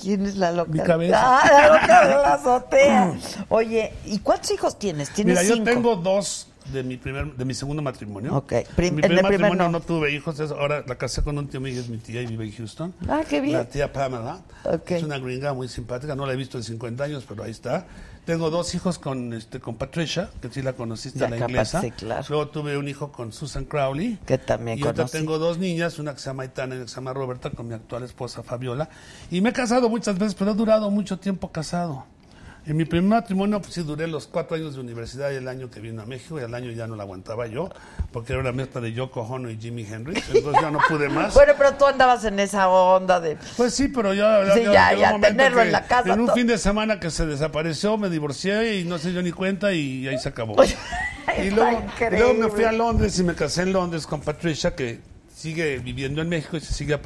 ¿Quién 0.00 0.24
es 0.26 0.36
la 0.36 0.52
loca? 0.52 0.70
Mi 0.70 0.78
cabeza. 0.80 1.18
Ah, 1.20 1.50
la 1.50 1.68
loca 1.80 2.06
de 2.06 2.14
la 2.14 2.34
azotea. 2.34 3.12
Oye, 3.48 3.92
¿y 4.06 4.18
cuántos 4.20 4.50
hijos 4.52 4.78
tienes? 4.78 5.10
Tienes 5.10 5.34
Mira, 5.34 5.42
yo 5.48 5.54
cinco. 5.56 5.70
tengo 5.70 5.96
dos 5.96 6.46
de 6.72 6.82
mi 6.82 6.96
primer, 6.96 7.34
de 7.34 7.44
mi 7.44 7.54
segundo 7.54 7.82
matrimonio. 7.82 8.36
Ok. 8.36 8.52
Prim- 8.76 8.94
mi 8.96 9.02
primer 9.02 9.02
primer 9.02 9.22
matrimonio 9.22 9.64
no. 9.64 9.70
no. 9.70 9.80
tuve 9.80 10.12
hijos, 10.12 10.38
es- 10.40 10.50
ahora 10.50 10.84
la 10.86 10.94
casé 10.96 11.22
con 11.22 11.38
un 11.38 11.48
tío 11.48 11.60
mío, 11.60 11.80
es 11.80 11.88
mi 11.88 11.98
tía 11.98 12.22
y 12.22 12.26
vive 12.26 12.44
en 12.46 12.52
Houston. 12.52 12.94
Ah, 13.08 13.22
qué 13.28 13.40
bien. 13.40 13.56
La 13.58 13.64
tía 13.68 13.92
Pamela. 13.92 14.40
Ok. 14.64 14.90
Es 14.92 15.02
una 15.02 15.18
gringa 15.18 15.52
muy 15.54 15.68
simpática, 15.68 16.14
no 16.14 16.26
la 16.26 16.32
he 16.32 16.36
visto 16.36 16.58
en 16.58 16.64
50 16.64 17.04
años, 17.04 17.24
pero 17.28 17.42
ahí 17.44 17.50
está. 17.50 17.86
Tengo 18.24 18.50
dos 18.50 18.74
hijos 18.74 18.98
con 18.98 19.32
este 19.32 19.58
con 19.58 19.76
Patricia, 19.76 20.28
que 20.42 20.50
sí 20.50 20.60
la 20.60 20.74
conociste, 20.74 21.18
Ya, 21.20 21.30
la 21.30 21.38
inglesa. 21.38 21.80
sí, 21.80 21.90
claro. 21.92 22.26
Luego 22.28 22.48
tuve 22.48 22.76
un 22.76 22.86
hijo 22.86 23.10
con 23.10 23.32
Susan 23.32 23.64
Crowley. 23.64 24.18
Que 24.26 24.36
también 24.36 24.78
Y 24.78 24.82
conocí. 24.82 25.12
tengo 25.16 25.38
dos 25.38 25.56
niñas, 25.56 25.98
una 25.98 26.12
que 26.12 26.20
se 26.20 26.26
llama 26.26 26.42
Aitana 26.42 26.74
y 26.74 26.76
una 26.78 26.84
que 26.84 26.90
se 26.90 26.96
llama 26.96 27.14
Roberta, 27.14 27.48
con 27.50 27.66
mi 27.68 27.72
actual 27.74 28.02
esposa 28.02 28.42
Fabiola. 28.42 28.90
Y 29.30 29.40
me 29.40 29.48
he 29.48 29.52
casado 29.54 29.88
muchas 29.88 30.18
veces, 30.18 30.34
pero 30.34 30.50
he 30.50 30.54
durado 30.54 30.90
mucho 30.90 31.18
tiempo 31.18 31.50
casado. 31.50 32.04
En 32.68 32.76
mi 32.76 32.84
primer 32.84 33.08
matrimonio, 33.08 33.62
pues 33.62 33.72
sí, 33.72 33.82
duré 33.82 34.06
los 34.06 34.26
cuatro 34.26 34.54
años 34.54 34.74
de 34.74 34.82
universidad 34.82 35.30
y 35.30 35.36
el 35.36 35.48
año 35.48 35.70
que 35.70 35.80
vino 35.80 36.02
a 36.02 36.04
México, 36.04 36.38
y 36.38 36.42
al 36.42 36.54
año 36.54 36.70
ya 36.70 36.86
no 36.86 36.96
la 36.96 37.04
aguantaba 37.04 37.46
yo, 37.46 37.70
porque 38.12 38.34
era 38.34 38.42
una 38.42 38.52
mezcla 38.52 38.82
de 38.82 38.92
Yoko 38.92 39.22
Ono 39.22 39.48
y 39.48 39.56
Jimi 39.56 39.86
Hendrix, 39.90 40.28
entonces 40.28 40.60
ya 40.60 40.70
no 40.70 40.78
pude 40.86 41.08
más. 41.08 41.32
Bueno, 41.38 41.54
pero 41.56 41.72
tú 41.74 41.86
andabas 41.86 42.24
en 42.24 42.38
esa 42.38 42.68
onda 42.68 43.20
de... 43.20 43.38
Pues 43.56 43.74
sí, 43.74 43.88
pero 43.88 44.12
ya, 44.12 44.52
Sí, 44.52 44.64
ya, 44.64 44.92
ya, 44.92 45.18
tenerlo 45.18 45.62
en 45.62 45.72
la 45.72 45.86
casa, 45.86 46.12
En 46.12 46.20
un 46.20 46.26
todo. 46.26 46.36
fin 46.36 46.46
de 46.46 46.58
semana 46.58 47.00
que 47.00 47.10
se 47.10 47.24
desapareció, 47.24 47.96
me 47.96 48.10
divorcié 48.10 48.80
y 48.80 48.84
no 48.84 48.98
sé 48.98 49.14
yo 49.14 49.22
ni 49.22 49.32
cuenta 49.32 49.72
y 49.72 50.06
ahí 50.06 50.18
se 50.18 50.28
acabó. 50.28 50.56
y, 51.42 51.48
luego, 51.48 51.82
y 52.00 52.16
luego 52.16 52.34
me 52.34 52.48
fui 52.50 52.64
a 52.64 52.72
Londres 52.72 53.18
y 53.18 53.24
me 53.24 53.34
casé 53.34 53.62
en 53.62 53.72
Londres 53.72 54.06
con 54.06 54.20
Patricia, 54.20 54.74
que 54.74 55.00
sigue 55.38 55.78
viviendo 55.78 56.20
en 56.20 56.28
México 56.28 56.56
y 56.56 56.60
se 56.60 56.72
sigue 56.74 56.98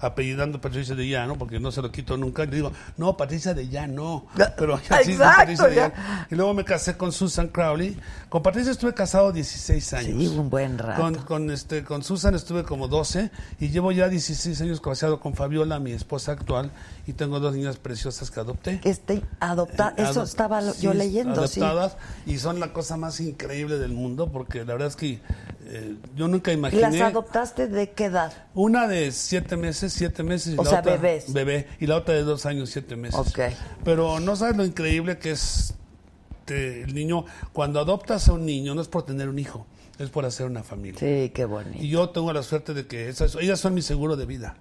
apellidando 0.00 0.60
Patricia 0.60 0.94
de 0.94 1.08
ya, 1.08 1.26
¿no? 1.26 1.36
Porque 1.36 1.58
no 1.58 1.72
se 1.72 1.82
lo 1.82 1.90
quito 1.90 2.16
nunca. 2.16 2.44
Y 2.44 2.46
le 2.48 2.56
digo, 2.56 2.72
no, 2.96 3.16
Patricia 3.16 3.54
de 3.54 3.68
ya 3.68 3.86
no. 3.86 4.26
Pero 4.56 4.80
ya 4.88 5.02
sí, 5.02 5.12
Exacto, 5.12 5.36
Patricia 5.40 5.66
de 5.68 5.74
ya. 5.76 6.26
Y 6.30 6.34
luego 6.34 6.54
me 6.54 6.64
casé 6.64 6.96
con 6.96 7.12
Susan 7.12 7.48
Crowley. 7.48 7.98
Con 8.28 8.42
Patricia 8.42 8.72
estuve 8.72 8.94
casado 8.94 9.32
16 9.32 9.92
años. 9.94 10.18
Sí, 10.22 10.26
un 10.38 10.50
buen 10.50 10.78
rato. 10.78 11.00
Con, 11.00 11.14
con, 11.16 11.50
este, 11.50 11.84
con 11.84 12.02
Susan 12.02 12.34
estuve 12.34 12.64
como 12.64 12.88
12 12.88 13.30
y 13.60 13.68
llevo 13.68 13.92
ya 13.92 14.08
16 14.08 14.60
años 14.60 14.80
casado 14.80 15.20
con 15.20 15.34
Fabiola, 15.34 15.78
mi 15.80 15.92
esposa 15.92 16.32
actual, 16.32 16.70
y 17.06 17.12
tengo 17.14 17.40
dos 17.40 17.54
niñas 17.54 17.76
preciosas 17.76 18.30
que 18.30 18.40
adopté. 18.40 18.80
Este, 18.84 19.22
adopta, 19.40 19.94
Eh, 19.96 20.02
eso 20.02 20.22
adop- 20.22 20.24
estaba 20.24 20.62
sí, 20.62 20.82
yo 20.82 20.94
leyendo, 20.94 21.46
sí. 21.46 21.60
adoptadas, 21.60 21.96
y 22.26 22.38
son 22.38 22.60
la 22.60 22.72
cosa 22.72 22.96
más 22.96 23.20
increíble 23.20 23.78
del 23.78 23.92
mundo 23.92 24.30
porque 24.30 24.58
la 24.64 24.72
verdad 24.74 24.88
es 24.88 24.96
que 24.96 25.20
eh, 25.66 25.96
yo 26.14 26.28
nunca 26.28 26.52
imaginé 26.52 26.82
¿Las 26.82 26.94
adoptaste 27.24 27.68
de 27.68 27.90
qué 27.90 28.04
edad? 28.06 28.32
una 28.54 28.86
de 28.86 29.10
siete 29.12 29.56
meses 29.56 29.92
siete 29.92 30.22
meses 30.22 30.54
y 30.54 30.58
O 30.58 30.64
la 30.64 30.70
sea, 30.70 30.80
otra, 30.80 30.92
bebés. 30.96 31.32
bebé 31.32 31.66
y 31.80 31.86
la 31.86 31.96
otra 31.96 32.14
de 32.14 32.22
dos 32.22 32.46
años 32.46 32.70
siete 32.70 32.96
meses 32.96 33.18
Ok. 33.18 33.38
pero 33.84 34.20
no 34.20 34.36
sabes 34.36 34.56
lo 34.56 34.64
increíble 34.64 35.18
que 35.18 35.30
es 35.32 35.74
te- 36.44 36.82
el 36.82 36.94
niño 36.94 37.24
cuando 37.52 37.80
adoptas 37.80 38.28
a 38.28 38.32
un 38.34 38.44
niño 38.46 38.74
no 38.74 38.82
es 38.82 38.88
por 38.88 39.04
tener 39.04 39.28
un 39.28 39.38
hijo 39.38 39.66
es 39.98 40.10
por 40.10 40.24
hacer 40.26 40.46
una 40.46 40.62
familia 40.62 40.98
Sí, 41.00 41.30
qué 41.34 41.44
bonito. 41.44 41.78
y 41.82 41.88
yo 41.88 42.10
tengo 42.10 42.32
la 42.32 42.42
suerte 42.42 42.74
de 42.74 42.86
que 42.86 43.08
esas, 43.08 43.34
ellas 43.36 43.60
son 43.60 43.74
mi 43.74 43.82
seguro 43.82 44.16
de 44.16 44.26
vida 44.26 44.56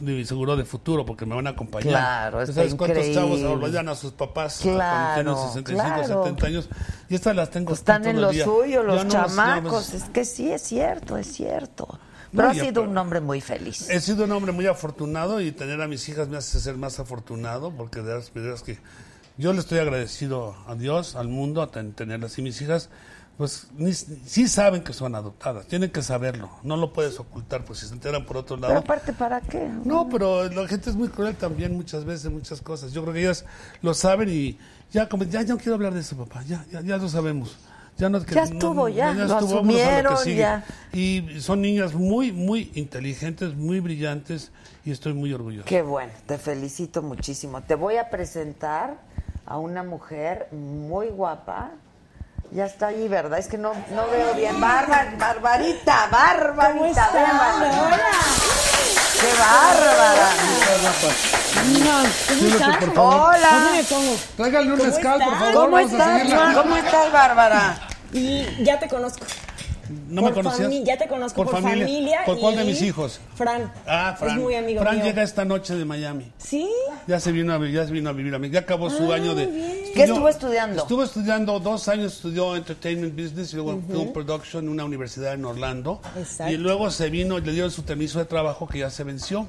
mi 0.00 0.24
seguro 0.24 0.56
de 0.56 0.64
futuro 0.64 1.04
porque 1.06 1.26
me 1.26 1.34
van 1.34 1.46
a 1.46 1.50
acompañar. 1.50 1.88
Claro, 1.88 2.38
¿Tú 2.38 2.42
está 2.44 2.54
¿Sabes 2.54 2.74
cuántos 2.74 2.98
increíble. 3.06 3.40
chavos 3.42 3.60
vayan 3.60 3.88
a 3.88 3.94
sus 3.94 4.12
papás 4.12 4.58
Claro, 4.62 5.22
cuando 5.24 5.34
tienen 5.34 5.48
65, 5.48 5.82
claro. 6.06 6.24
70 6.24 6.46
años? 6.46 6.68
Y 7.08 7.14
estas 7.14 7.36
las 7.36 7.50
tengo 7.50 7.72
Están 7.74 8.06
en 8.06 8.20
lo 8.20 8.30
día. 8.30 8.44
suyo, 8.44 8.82
los 8.82 9.04
no 9.04 9.10
chamacos. 9.10 9.94
Es 9.94 10.04
que 10.04 10.24
sí, 10.24 10.50
es 10.52 10.62
cierto, 10.62 11.16
es 11.16 11.32
cierto. 11.32 11.98
Pero 12.34 12.48
ha 12.48 12.54
sido 12.54 12.82
un 12.82 12.96
hombre 12.98 13.20
muy 13.20 13.40
feliz. 13.40 13.88
He 13.88 14.00
sido 14.00 14.24
un 14.24 14.32
hombre 14.32 14.52
muy 14.52 14.66
afortunado 14.66 15.40
y 15.40 15.52
tener 15.52 15.80
a 15.80 15.88
mis 15.88 16.06
hijas 16.08 16.28
me 16.28 16.36
hace 16.36 16.60
ser 16.60 16.76
más 16.76 16.98
afortunado 17.00 17.70
porque 17.70 18.02
de 18.02 18.20
que 18.64 18.78
yo 19.38 19.52
le 19.52 19.60
estoy 19.60 19.78
agradecido 19.78 20.54
a 20.66 20.74
Dios, 20.74 21.14
al 21.16 21.28
mundo, 21.28 21.62
a 21.62 21.70
ten- 21.70 21.92
tenerlas. 21.92 22.36
Y 22.38 22.42
mis 22.42 22.60
hijas, 22.60 22.88
pues 23.36 23.68
ni- 23.76 23.92
sí 23.92 24.48
saben 24.48 24.82
que 24.82 24.92
son 24.92 25.14
adoptadas, 25.14 25.66
tienen 25.66 25.90
que 25.90 26.02
saberlo, 26.02 26.50
no 26.62 26.76
lo 26.76 26.92
puedes 26.92 27.18
ocultar, 27.20 27.64
pues 27.64 27.80
si 27.80 27.86
se 27.86 27.92
enteran 27.94 28.24
por 28.24 28.36
otro 28.38 28.56
lado. 28.56 28.68
Pero 28.68 28.80
aparte, 28.80 29.12
¿para 29.12 29.40
qué? 29.40 29.68
No, 29.84 30.08
pero 30.08 30.48
la 30.48 30.66
gente 30.66 30.88
es 30.90 30.96
muy 30.96 31.08
cruel 31.08 31.36
también 31.36 31.74
muchas 31.74 32.04
veces, 32.04 32.30
muchas 32.30 32.60
cosas. 32.62 32.92
Yo 32.92 33.02
creo 33.02 33.12
que 33.14 33.20
ellas 33.20 33.44
lo 33.82 33.92
saben 33.94 34.28
y 34.30 34.58
ya, 34.90 35.08
como, 35.08 35.24
ya, 35.24 35.42
ya 35.42 35.54
no 35.54 35.58
quiero 35.58 35.74
hablar 35.74 35.92
de 35.94 36.00
eso, 36.00 36.16
papá, 36.16 36.42
ya, 36.44 36.64
ya, 36.72 36.80
ya 36.80 36.96
lo 36.96 37.08
sabemos. 37.08 37.56
Ya, 37.98 38.10
no, 38.10 38.20
que 38.22 38.34
Ya 38.34 38.44
no- 38.44 38.52
estuvo, 38.52 38.88
ya, 38.90 39.12
lo 39.14 39.26
vámonos 39.26 39.32
a 39.32 39.40
lo 39.40 39.56
asumieron, 39.58 40.24
ya. 40.36 40.64
Y 40.92 41.40
son 41.40 41.62
niñas 41.62 41.94
muy, 41.94 42.30
muy 42.30 42.70
inteligentes, 42.74 43.54
muy 43.54 43.80
brillantes 43.80 44.50
y 44.84 44.90
estoy 44.90 45.14
muy 45.14 45.32
orgulloso. 45.32 45.64
Qué 45.66 45.80
bueno, 45.80 46.12
te 46.26 46.36
felicito 46.36 47.00
muchísimo. 47.02 47.62
Te 47.62 47.74
voy 47.74 47.96
a 47.96 48.10
presentar 48.10 48.98
a 49.46 49.56
una 49.58 49.82
mujer 49.82 50.48
muy 50.52 51.06
guapa. 51.08 51.70
Ya 52.52 52.64
está 52.66 52.88
ahí, 52.88 53.08
¿verdad? 53.08 53.38
Es 53.38 53.48
que 53.48 53.58
no, 53.58 53.72
no 53.90 54.06
veo 54.08 54.34
bien. 54.34 54.60
Bárbara, 54.60 55.14
Barbarita, 55.18 56.08
Barbarita. 56.10 57.08
¿Cómo? 57.12 57.24
Bárbara. 57.24 57.82
Hola. 57.82 57.96
¡Qué 59.20 59.32
bárbara! 59.38 60.28
¿Cómo 62.28 62.46
están? 62.46 62.78
por 62.78 62.94
favor. 62.94 63.34
Hola. 63.34 63.82
Tráigale 64.36 64.72
un 64.72 64.78
¿Cómo 64.78 64.90
mezcal, 64.90 65.18
por 65.24 65.38
favor. 65.38 65.54
¿Cómo 65.54 65.70
vamos 65.70 65.80
a 65.80 65.96
estás, 65.96 66.18
seguirla. 66.18 66.52
¿Cómo 66.54 66.76
estás, 66.76 67.12
Bárbara? 67.12 67.78
Y 68.12 68.64
ya 68.64 68.78
te 68.78 68.88
conozco. 68.88 69.24
¿No 70.08 70.22
me 70.22 70.28
Por 70.32 70.42
conocías? 70.42 70.68
fami- 70.70 70.84
ya 70.84 70.96
te 70.98 71.06
conozco 71.08 71.44
por, 71.44 71.60
familia. 71.62 72.20
¿Por 72.26 72.38
cuál 72.38 72.56
de 72.56 72.64
mis 72.64 72.82
hijos? 72.82 73.20
Fran. 73.34 73.72
Ah, 73.86 74.14
Fran. 74.18 74.36
Es 74.36 74.42
muy 74.42 74.54
amigo 74.54 74.80
Fran 74.82 74.96
mío. 74.96 75.04
llega 75.04 75.22
esta 75.22 75.44
noche 75.44 75.74
de 75.76 75.84
Miami. 75.84 76.32
¿Sí? 76.38 76.68
Ya 77.06 77.20
se 77.20 77.32
vino 77.32 77.52
a, 77.54 77.68
ya 77.68 77.86
se 77.86 77.92
vino 77.92 78.10
a 78.10 78.12
vivir 78.12 78.34
a 78.34 78.38
mí. 78.38 78.50
Ya 78.50 78.60
acabó 78.60 78.90
su 78.90 79.12
Ah, 79.12 79.16
año 79.16 79.34
de. 79.34 79.92
¿Qué 79.94 80.02
estuvo 80.04 80.28
estudiando? 80.28 80.82
Estuvo 80.82 81.02
estudiando 81.04 81.58
dos 81.60 81.88
años, 81.88 82.14
estudió 82.14 82.56
Entertainment 82.56 83.14
Business 83.14 83.52
y 83.52 83.56
luego 83.56 83.80
Film 83.88 84.12
Production 84.12 84.64
en 84.64 84.70
una 84.70 84.84
universidad 84.84 85.34
en 85.34 85.44
Orlando. 85.44 86.00
Exacto. 86.18 86.52
Y 86.52 86.56
luego 86.56 86.90
se 86.90 87.08
vino, 87.10 87.38
le 87.38 87.52
dieron 87.52 87.70
su 87.70 87.84
permiso 87.84 88.18
de 88.18 88.24
trabajo 88.26 88.66
que 88.66 88.80
ya 88.80 88.90
se 88.90 89.04
venció. 89.04 89.46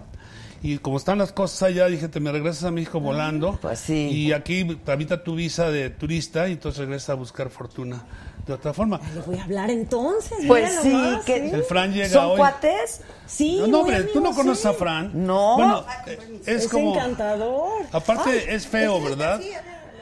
Y 0.64 0.80
como 0.80 0.98
están 0.98 1.20
las 1.20 1.32
cosas 1.34 1.62
allá, 1.64 1.86
dije, 1.86 2.08
te 2.08 2.20
me 2.20 2.32
regresas 2.32 2.64
a 2.64 2.72
México 2.72 3.00
volando. 3.00 3.60
Pues 3.62 3.78
sí. 3.78 4.10
Y 4.10 4.32
aquí 4.34 4.66
tramita 4.84 5.24
tu 5.24 5.36
visa 5.36 5.70
de 5.70 5.92
turista 5.92 6.48
y 6.48 6.54
entonces 6.54 6.80
regresas 6.80 7.12
a 7.12 7.14
buscar 7.14 7.50
fortuna 7.52 8.04
de 8.48 8.54
otra 8.54 8.74
forma. 8.74 9.00
Le 9.14 9.22
voy 9.22 9.38
a 9.38 9.44
hablar 9.44 9.70
entonces. 9.70 10.38
Pues 10.48 10.80
sí, 10.82 10.96
que 11.26 11.50
El 11.52 11.64
Fran 11.64 11.94
llega 11.94 12.08
¿Son 12.10 12.26
hoy. 12.32 12.38
cuates? 12.38 13.02
Sí, 13.26 13.58
No, 13.60 13.68
muy 13.68 13.80
hombre, 13.82 14.04
tú 14.06 14.22
no 14.22 14.34
conoces 14.34 14.62
sí. 14.64 14.68
a 14.70 14.74
Fran. 14.74 15.12
No. 15.14 15.56
Bueno, 15.58 15.86
eh, 16.08 16.40
es, 16.46 16.64
Es, 16.66 16.72
como. 16.72 16.94
encantador. 16.96 17.86
Aparte, 17.92 18.54
es 18.56 18.66
feo, 18.66 19.02
¿verdad? 19.02 19.42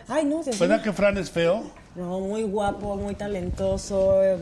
Ay, 0.08 0.24
no, 0.26 0.42
¿Verdad 0.60 0.84
que 0.84 0.94
Fran 0.94 1.18
es 1.18 1.32
feo? 1.32 1.64
No, 1.96 2.20
muy 2.20 2.44
guapo, 2.44 2.96
muy 2.96 3.16
talentoso. 3.16 4.22
eh, 4.24 4.38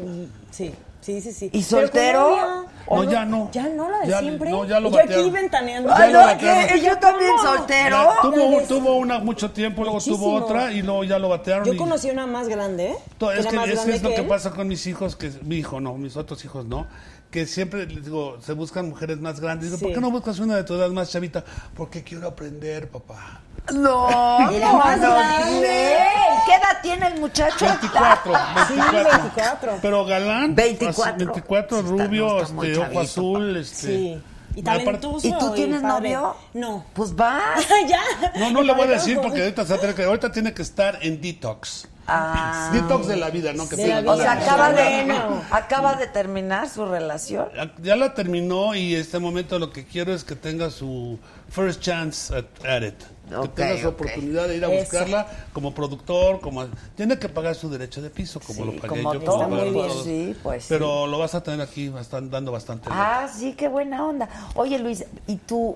Sí, 0.51 0.73
sí, 1.03 1.21
sí, 1.21 1.31
sí. 1.31 1.49
¿Y 1.53 1.61
soltero? 1.63 2.65
No, 2.89 3.03
ya 3.09 3.25
no. 3.25 3.49
Ya 3.51 3.67
no, 3.69 3.89
la 3.89 3.99
de 3.99 4.07
Ya- 4.09 4.19
siempre. 4.19 4.49
no, 4.51 4.65
ya 4.65 4.79
lo 4.79 4.91
yo 4.91 4.99
aquí 4.99 5.29
ventaneando. 5.29 5.89
Lo 5.89 5.95
no. 5.97 6.37
¿Yo 6.77 6.97
también 6.99 7.31
¿Cómo? 7.37 7.43
soltero? 7.57 7.97
La- 7.97 8.21
tuvo, 8.21 8.61
tuvo 8.67 8.95
una 8.97 9.19
mucho 9.19 9.51
tiempo, 9.51 9.83
luego 9.83 9.99
tuvo 9.99 10.17
Muchísimo. 10.17 10.45
otra 10.45 10.71
y 10.71 10.81
luego 10.81 11.03
ya 11.03 11.17
lo 11.19 11.29
batearon. 11.29 11.65
Yo 11.65 11.73
y- 11.73 11.77
conocí 11.77 12.09
una 12.09 12.27
más 12.27 12.47
grande, 12.47 12.91
¿eh? 12.91 12.95
To- 13.17 13.31
Es 13.31 13.45
que, 13.47 13.55
más 13.55 13.65
es, 13.67 13.71
que 13.71 13.75
grande 13.75 13.95
es 13.95 14.03
lo 14.03 14.09
que 14.09 14.21
él. 14.21 14.27
pasa 14.27 14.51
con 14.51 14.67
mis 14.67 14.85
hijos, 14.87 15.15
que 15.15 15.31
mi 15.43 15.57
hijo 15.57 15.79
no, 15.79 15.95
mis 15.95 16.17
otros 16.17 16.43
hijos 16.45 16.65
no, 16.65 16.87
que 17.31 17.45
siempre 17.47 17.85
les 17.87 18.05
digo, 18.05 18.37
se 18.41 18.53
buscan 18.53 18.89
mujeres 18.89 19.19
más 19.19 19.39
grandes. 19.39 19.69
Digo, 19.69 19.79
¿por 19.79 19.89
Sí. 19.89 19.95
qué 19.95 20.01
no 20.01 20.11
buscas 20.11 20.39
una 20.39 20.55
de 20.55 20.63
tu 20.63 20.75
edad 20.75 20.89
más 20.89 21.09
chavita? 21.11 21.43
Porque 21.75 22.03
quiero 22.03 22.27
aprender, 22.27 22.89
papá. 22.89 23.41
No, 23.71 24.49
Era 24.51 24.71
no, 24.71 24.77
más 24.77 24.99
no, 24.99 25.11
grande. 25.11 25.97
¿Qué 26.45 26.55
edad 26.55 26.81
tiene 26.81 27.07
el 27.07 27.19
muchacho? 27.19 27.65
24, 27.65 28.33
24. 28.67 29.21
24. 29.21 29.79
Pero 29.81 30.05
galán. 30.05 30.53
24. 30.55 31.03
así, 31.03 31.25
24, 31.25 31.77
Sí, 31.77 31.83
está- 31.83 32.03
rubio, 32.05 32.27
no, 32.27 32.41
está 32.41 32.53
muy 32.53 32.67
este, 32.67 32.79
ojo 32.79 32.85
chavito, 32.93 33.01
azul, 33.01 33.57
este. 33.57 33.87
Sí. 33.87 34.21
Y 34.55 34.61
talentoso. 34.61 35.27
¿Y 35.27 35.37
tú 35.39 35.53
tienes 35.53 35.81
novio? 35.81 36.35
No. 36.53 36.85
Pues 36.93 37.15
va. 37.15 37.39
ya. 37.87 38.01
No, 38.39 38.51
no 38.51 38.61
le 38.61 38.73
voy 38.73 38.87
a 38.87 38.91
decir 38.91 39.19
porque 39.21 39.41
ahorita, 39.41 39.65
se 39.65 39.95
que, 39.95 40.03
ahorita 40.03 40.31
tiene 40.31 40.53
que 40.53 40.61
estar 40.61 40.99
en 41.01 41.21
detox. 41.21 41.87
Ah. 42.05 42.69
Detox 42.73 43.07
de 43.07 43.15
la 43.15 43.29
vida, 43.29 43.53
¿no? 43.53 43.67
Que 43.67 43.77
vida. 43.77 44.03
O 44.05 44.17
sea, 44.17 44.33
acaba 44.33 44.73
de, 44.73 45.15
acaba 45.51 45.95
de 45.95 46.07
terminar 46.07 46.69
su 46.69 46.85
relación. 46.85 47.47
Ya 47.81 47.95
la 47.95 48.13
terminó 48.13 48.75
y 48.75 48.95
este 48.95 49.19
momento 49.19 49.57
lo 49.57 49.71
que 49.71 49.85
quiero 49.85 50.13
es 50.13 50.23
que 50.23 50.35
tenga 50.35 50.69
su 50.69 51.17
first 51.49 51.81
chance 51.81 52.35
at, 52.35 52.45
at 52.67 52.83
it. 52.83 52.95
Que 53.41 53.47
tenga 53.49 53.81
su 53.81 53.87
ok. 53.87 53.93
oportunidad 53.95 54.47
de 54.47 54.57
ir 54.57 54.65
a 54.65 54.71
Eso. 54.71 54.79
buscarla 54.83 55.27
como 55.51 55.73
productor, 55.73 56.39
como 56.39 56.67
tiene 56.95 57.17
que 57.19 57.27
pagar 57.29 57.55
su 57.55 57.69
derecho 57.69 58.01
de 58.01 58.09
piso, 58.09 58.39
como 58.39 58.59
Sí, 58.59 58.65
lo 58.65 58.81
pagué 58.81 58.87
como 59.01 59.13
yo. 59.13 59.19
todo, 59.21 59.35
como 59.37 59.49
pagaron 59.49 59.73
muy 59.73 59.81
bien. 59.81 59.87
todos. 59.93 60.03
Sí, 60.05 60.35
pues 60.43 60.63
sí. 60.63 60.69
Pero 60.69 61.07
lo 61.07 61.17
vas 61.19 61.35
a 61.35 61.41
tener 61.43 61.61
aquí 61.61 61.89
bastan- 61.89 62.29
dando 62.29 62.51
bastante. 62.51 62.89
Ah, 62.91 63.27
sí, 63.33 63.53
qué 63.53 63.67
buena 63.67 64.05
onda. 64.05 64.29
Oye, 64.55 64.77
Luis, 64.79 65.05
¿y 65.27 65.35
tú, 65.37 65.75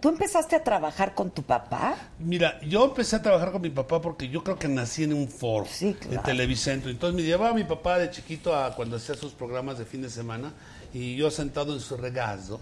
tú 0.00 0.08
empezaste 0.08 0.56
a 0.56 0.64
trabajar 0.64 1.14
con 1.14 1.30
tu 1.30 1.42
papá? 1.42 1.94
Mira, 2.18 2.60
yo 2.62 2.84
empecé 2.84 3.16
a 3.16 3.22
trabajar 3.22 3.52
con 3.52 3.62
mi 3.62 3.70
papá 3.70 4.00
porque 4.00 4.28
yo 4.28 4.42
creo 4.42 4.58
que 4.58 4.68
nací 4.68 5.04
en 5.04 5.12
un 5.12 5.28
foro 5.28 5.66
Sí, 5.70 5.94
claro. 5.94 6.16
de 6.16 6.18
Televicentro. 6.24 6.90
Entonces 6.90 7.14
me 7.16 7.22
llevaba 7.22 7.54
mi 7.54 7.64
papá 7.64 7.98
de 7.98 8.10
chiquito 8.10 8.54
a 8.56 8.74
cuando 8.74 8.96
hacía 8.96 9.14
sus 9.14 9.32
programas 9.32 9.78
de 9.78 9.84
fin 9.84 10.02
de 10.02 10.10
semana 10.10 10.52
y 10.94 11.16
yo 11.16 11.30
sentado 11.30 11.72
en 11.72 11.80
su 11.80 11.96
regazo, 11.96 12.60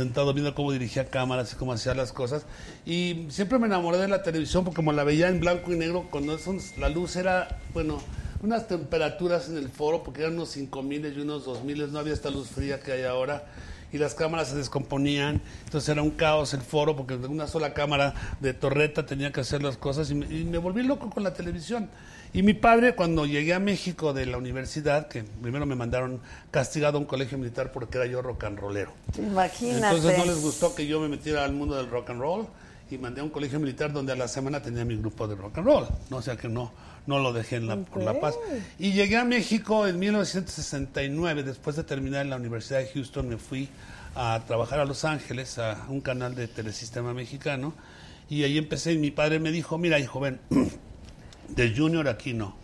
sentado 0.00 0.32
viendo 0.32 0.54
cómo 0.54 0.72
dirigía 0.72 1.04
cámaras 1.06 1.52
y 1.52 1.56
cómo 1.56 1.72
hacía 1.72 1.94
las 1.94 2.12
cosas. 2.12 2.44
Y 2.86 3.26
siempre 3.28 3.58
me 3.58 3.66
enamoré 3.66 3.98
de 3.98 4.08
la 4.08 4.22
televisión 4.22 4.64
porque 4.64 4.76
como 4.76 4.92
la 4.92 5.04
veía 5.04 5.28
en 5.28 5.40
blanco 5.40 5.72
y 5.72 5.76
negro, 5.76 6.06
cuando 6.10 6.34
eso- 6.34 6.54
la 6.78 6.88
luz 6.88 7.16
era, 7.16 7.58
bueno, 7.74 7.98
unas 8.42 8.66
temperaturas 8.66 9.48
en 9.50 9.58
el 9.58 9.68
foro 9.68 10.02
porque 10.02 10.22
eran 10.22 10.34
unos 10.34 10.48
5000 10.50 11.14
y 11.16 11.20
unos 11.20 11.44
2000, 11.44 11.92
no 11.92 11.98
había 11.98 12.14
esta 12.14 12.30
luz 12.30 12.48
fría 12.48 12.80
que 12.80 12.92
hay 12.92 13.02
ahora 13.04 13.44
y 13.92 13.98
las 13.98 14.14
cámaras 14.14 14.48
se 14.48 14.56
descomponían, 14.56 15.42
entonces 15.64 15.88
era 15.90 16.00
un 16.00 16.10
caos 16.12 16.54
el 16.54 16.60
foro 16.62 16.96
porque 16.96 17.14
una 17.16 17.46
sola 17.46 17.74
cámara 17.74 18.14
de 18.40 18.54
torreta 18.54 19.04
tenía 19.04 19.32
que 19.32 19.40
hacer 19.40 19.62
las 19.62 19.76
cosas 19.76 20.10
y 20.10 20.14
me, 20.14 20.26
y 20.26 20.44
me 20.44 20.58
volví 20.58 20.82
loco 20.82 21.10
con 21.10 21.22
la 21.24 21.34
televisión. 21.34 21.90
Y 22.32 22.42
mi 22.42 22.54
padre, 22.54 22.94
cuando 22.94 23.26
llegué 23.26 23.54
a 23.54 23.58
México 23.58 24.12
de 24.12 24.26
la 24.26 24.38
universidad, 24.38 25.08
que 25.08 25.24
primero 25.24 25.66
me 25.66 25.74
mandaron 25.74 26.20
castigado 26.50 26.98
a 26.98 27.00
un 27.00 27.06
colegio 27.06 27.38
militar 27.38 27.72
porque 27.72 27.98
era 27.98 28.06
yo 28.06 28.22
rock 28.22 28.44
and 28.44 28.58
rollero. 28.58 28.92
Imagínate. 29.18 29.96
Entonces 29.96 30.18
no 30.18 30.24
les 30.24 30.40
gustó 30.40 30.74
que 30.74 30.86
yo 30.86 31.00
me 31.00 31.08
metiera 31.08 31.44
al 31.44 31.52
mundo 31.52 31.76
del 31.76 31.90
rock 31.90 32.10
and 32.10 32.20
roll 32.20 32.46
y 32.90 32.98
mandé 32.98 33.20
a 33.20 33.24
un 33.24 33.30
colegio 33.30 33.58
militar 33.58 33.92
donde 33.92 34.12
a 34.12 34.16
la 34.16 34.28
semana 34.28 34.62
tenía 34.62 34.84
mi 34.84 34.96
grupo 34.96 35.26
de 35.26 35.34
rock 35.34 35.58
and 35.58 35.66
roll. 35.66 35.86
No 36.08 36.18
o 36.18 36.22
sea 36.22 36.36
que 36.36 36.48
no, 36.48 36.72
no 37.06 37.18
lo 37.18 37.32
dejé 37.32 37.56
en 37.56 37.66
la, 37.66 37.76
por 37.76 38.02
la 38.02 38.20
paz. 38.20 38.36
Y 38.78 38.92
llegué 38.92 39.16
a 39.16 39.24
México 39.24 39.86
en 39.86 39.98
1969, 39.98 41.42
después 41.42 41.76
de 41.76 41.84
terminar 41.84 42.22
en 42.22 42.30
la 42.30 42.36
Universidad 42.36 42.78
de 42.78 42.88
Houston, 42.88 43.28
me 43.28 43.36
fui 43.38 43.68
a 44.14 44.40
trabajar 44.46 44.80
a 44.80 44.84
Los 44.84 45.04
Ángeles, 45.04 45.58
a 45.58 45.86
un 45.88 46.00
canal 46.00 46.34
de 46.34 46.48
telesistema 46.48 47.14
mexicano, 47.14 47.74
y 48.28 48.44
ahí 48.44 48.58
empecé 48.58 48.92
y 48.92 48.98
mi 48.98 49.10
padre 49.10 49.40
me 49.40 49.50
dijo, 49.50 49.78
mira 49.78 49.98
hijo, 49.98 50.20
ven, 50.20 50.40
de 51.54 51.74
junior 51.76 52.08
aquí 52.08 52.32
no. 52.32 52.56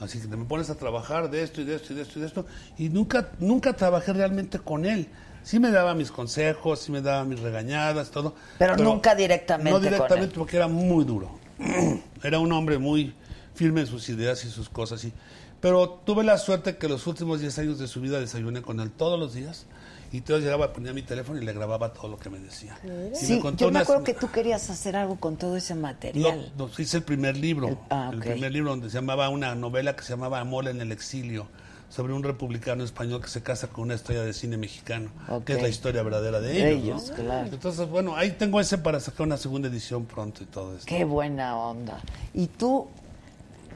Así 0.00 0.20
que 0.20 0.28
te 0.28 0.36
me 0.36 0.44
pones 0.44 0.70
a 0.70 0.76
trabajar 0.76 1.28
de 1.30 1.42
esto 1.42 1.60
y 1.60 1.64
de 1.64 1.74
esto 1.74 1.92
y 1.92 1.96
de 1.96 2.02
esto 2.02 2.18
y 2.18 2.22
de 2.22 2.28
esto. 2.28 2.46
Y 2.78 2.88
nunca, 2.88 3.30
nunca 3.40 3.74
trabajé 3.74 4.12
realmente 4.12 4.58
con 4.58 4.84
él. 4.84 5.08
Sí 5.42 5.58
me 5.58 5.70
daba 5.70 5.94
mis 5.94 6.12
consejos, 6.12 6.80
sí 6.80 6.92
me 6.92 7.00
daba 7.00 7.24
mis 7.24 7.40
regañadas, 7.40 8.10
todo. 8.10 8.34
Pero 8.58 8.76
nunca 8.76 9.14
directamente 9.14 9.70
No 9.70 9.76
con 9.78 9.86
él. 9.86 9.94
directamente 9.94 10.34
porque 10.36 10.56
era 10.56 10.68
muy 10.68 11.04
duro. 11.04 11.38
era 12.22 12.38
un 12.38 12.52
hombre 12.52 12.78
muy 12.78 13.14
firme 13.54 13.80
en 13.80 13.86
sus 13.86 14.08
ideas 14.08 14.44
y 14.44 14.50
sus 14.50 14.68
cosas. 14.68 15.04
Y, 15.04 15.12
pero 15.60 16.00
tuve 16.04 16.22
la 16.22 16.38
suerte 16.38 16.76
que 16.76 16.88
los 16.88 17.06
últimos 17.06 17.40
10 17.40 17.58
años 17.58 17.78
de 17.78 17.88
su 17.88 18.00
vida 18.00 18.20
desayuné 18.20 18.62
con 18.62 18.78
él 18.78 18.90
todos 18.92 19.18
los 19.18 19.34
días. 19.34 19.66
Y 20.12 20.18
entonces 20.18 20.44
llegaba, 20.44 20.72
ponía 20.72 20.92
mi 20.94 21.02
teléfono 21.02 21.40
y 21.40 21.44
le 21.44 21.52
grababa 21.52 21.92
todo 21.92 22.08
lo 22.08 22.18
que 22.18 22.30
me 22.30 22.38
decía. 22.38 22.78
Y 22.82 22.86
me 22.88 23.14
Sí, 23.14 23.38
contó 23.40 23.60
yo 23.60 23.66
me 23.66 23.72
unas- 23.72 23.82
acuerdo 23.82 24.04
que 24.04 24.14
tú 24.14 24.30
querías 24.30 24.70
hacer 24.70 24.96
algo 24.96 25.16
con 25.16 25.36
todo 25.36 25.56
ese 25.56 25.74
no, 25.74 25.82
material. 25.82 26.52
no, 26.56 26.70
hice 26.78 26.96
el 26.96 27.02
primer 27.02 27.36
libro. 27.36 27.68
El, 27.68 27.78
ah, 27.90 28.10
primer 28.18 28.50
libro 28.52 28.70
donde 28.70 28.88
se 28.88 28.94
llamaba 28.96 29.28
una 29.28 29.54
novela 29.54 29.94
que 29.96 30.02
se 30.02 30.10
llamaba 30.10 30.40
Amor 30.40 30.66
en 30.68 30.80
el 30.80 30.92
exilio, 30.92 31.46
sobre 31.90 32.12
un 32.12 32.22
republicano 32.22 32.84
español 32.84 33.20
que 33.22 33.28
se 33.28 33.42
casa 33.42 33.68
con 33.68 33.84
una 33.84 33.94
estrella 33.94 34.22
de 34.22 34.32
cine 34.34 34.56
mexicano, 34.58 35.10
que 35.46 35.54
es 35.54 35.62
la 35.62 35.68
historia 35.68 36.02
verdadera 36.02 36.38
de 36.40 36.48
De 36.48 36.70
ellos. 36.72 37.04
ellos, 37.04 37.10
¿no? 37.10 37.24
claro. 37.24 37.48
Entonces, 37.52 37.88
bueno, 37.88 38.14
ahí 38.16 38.30
tengo 38.32 38.60
ese 38.60 38.76
para 38.78 39.00
sacar 39.00 39.26
una 39.26 39.36
segunda 39.38 39.68
edición 39.68 40.04
pronto 40.06 40.42
y 40.42 40.46
todo 40.46 40.74
esto. 40.74 40.86
Qué 40.86 41.04
buena 41.04 41.56
onda. 41.58 42.00
Y 42.34 42.46
tú, 42.46 42.88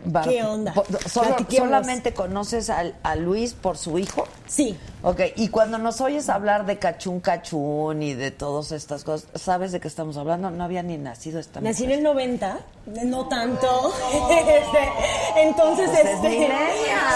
Bar- 0.04 0.28
¿Qué 0.28 0.42
onda? 0.42 0.74
solo-. 1.06 1.36
¿Solamente 1.48 2.12
conoces 2.14 2.70
a, 2.70 3.14
Luis 3.16 3.54
por 3.54 3.76
su 3.78 3.98
hijo? 3.98 4.26
Sí. 4.46 4.76
Ok, 5.02 5.20
y 5.36 5.48
cuando 5.48 5.78
nos 5.78 6.00
oyes 6.00 6.28
hablar 6.28 6.66
de 6.66 6.78
cachún 6.78 7.20
cachún 7.20 8.02
y 8.02 8.14
de 8.14 8.30
todas 8.30 8.72
estas 8.72 9.04
cosas, 9.04 9.28
¿sabes 9.34 9.72
de 9.72 9.80
qué 9.80 9.88
estamos 9.88 10.16
hablando? 10.16 10.50
No 10.50 10.64
había 10.64 10.82
ni 10.82 10.96
nacido 10.98 11.40
esta 11.40 11.60
Nací 11.60 11.84
en 11.84 11.90
el 11.92 12.02
90, 12.02 12.60
no 13.04 13.26
tanto. 13.28 13.92
Este, 14.30 14.88
Entonces, 15.42 15.88
Pues 15.90 16.04
es 16.04 16.10
este, 16.14 16.28
millennial. 16.28 16.60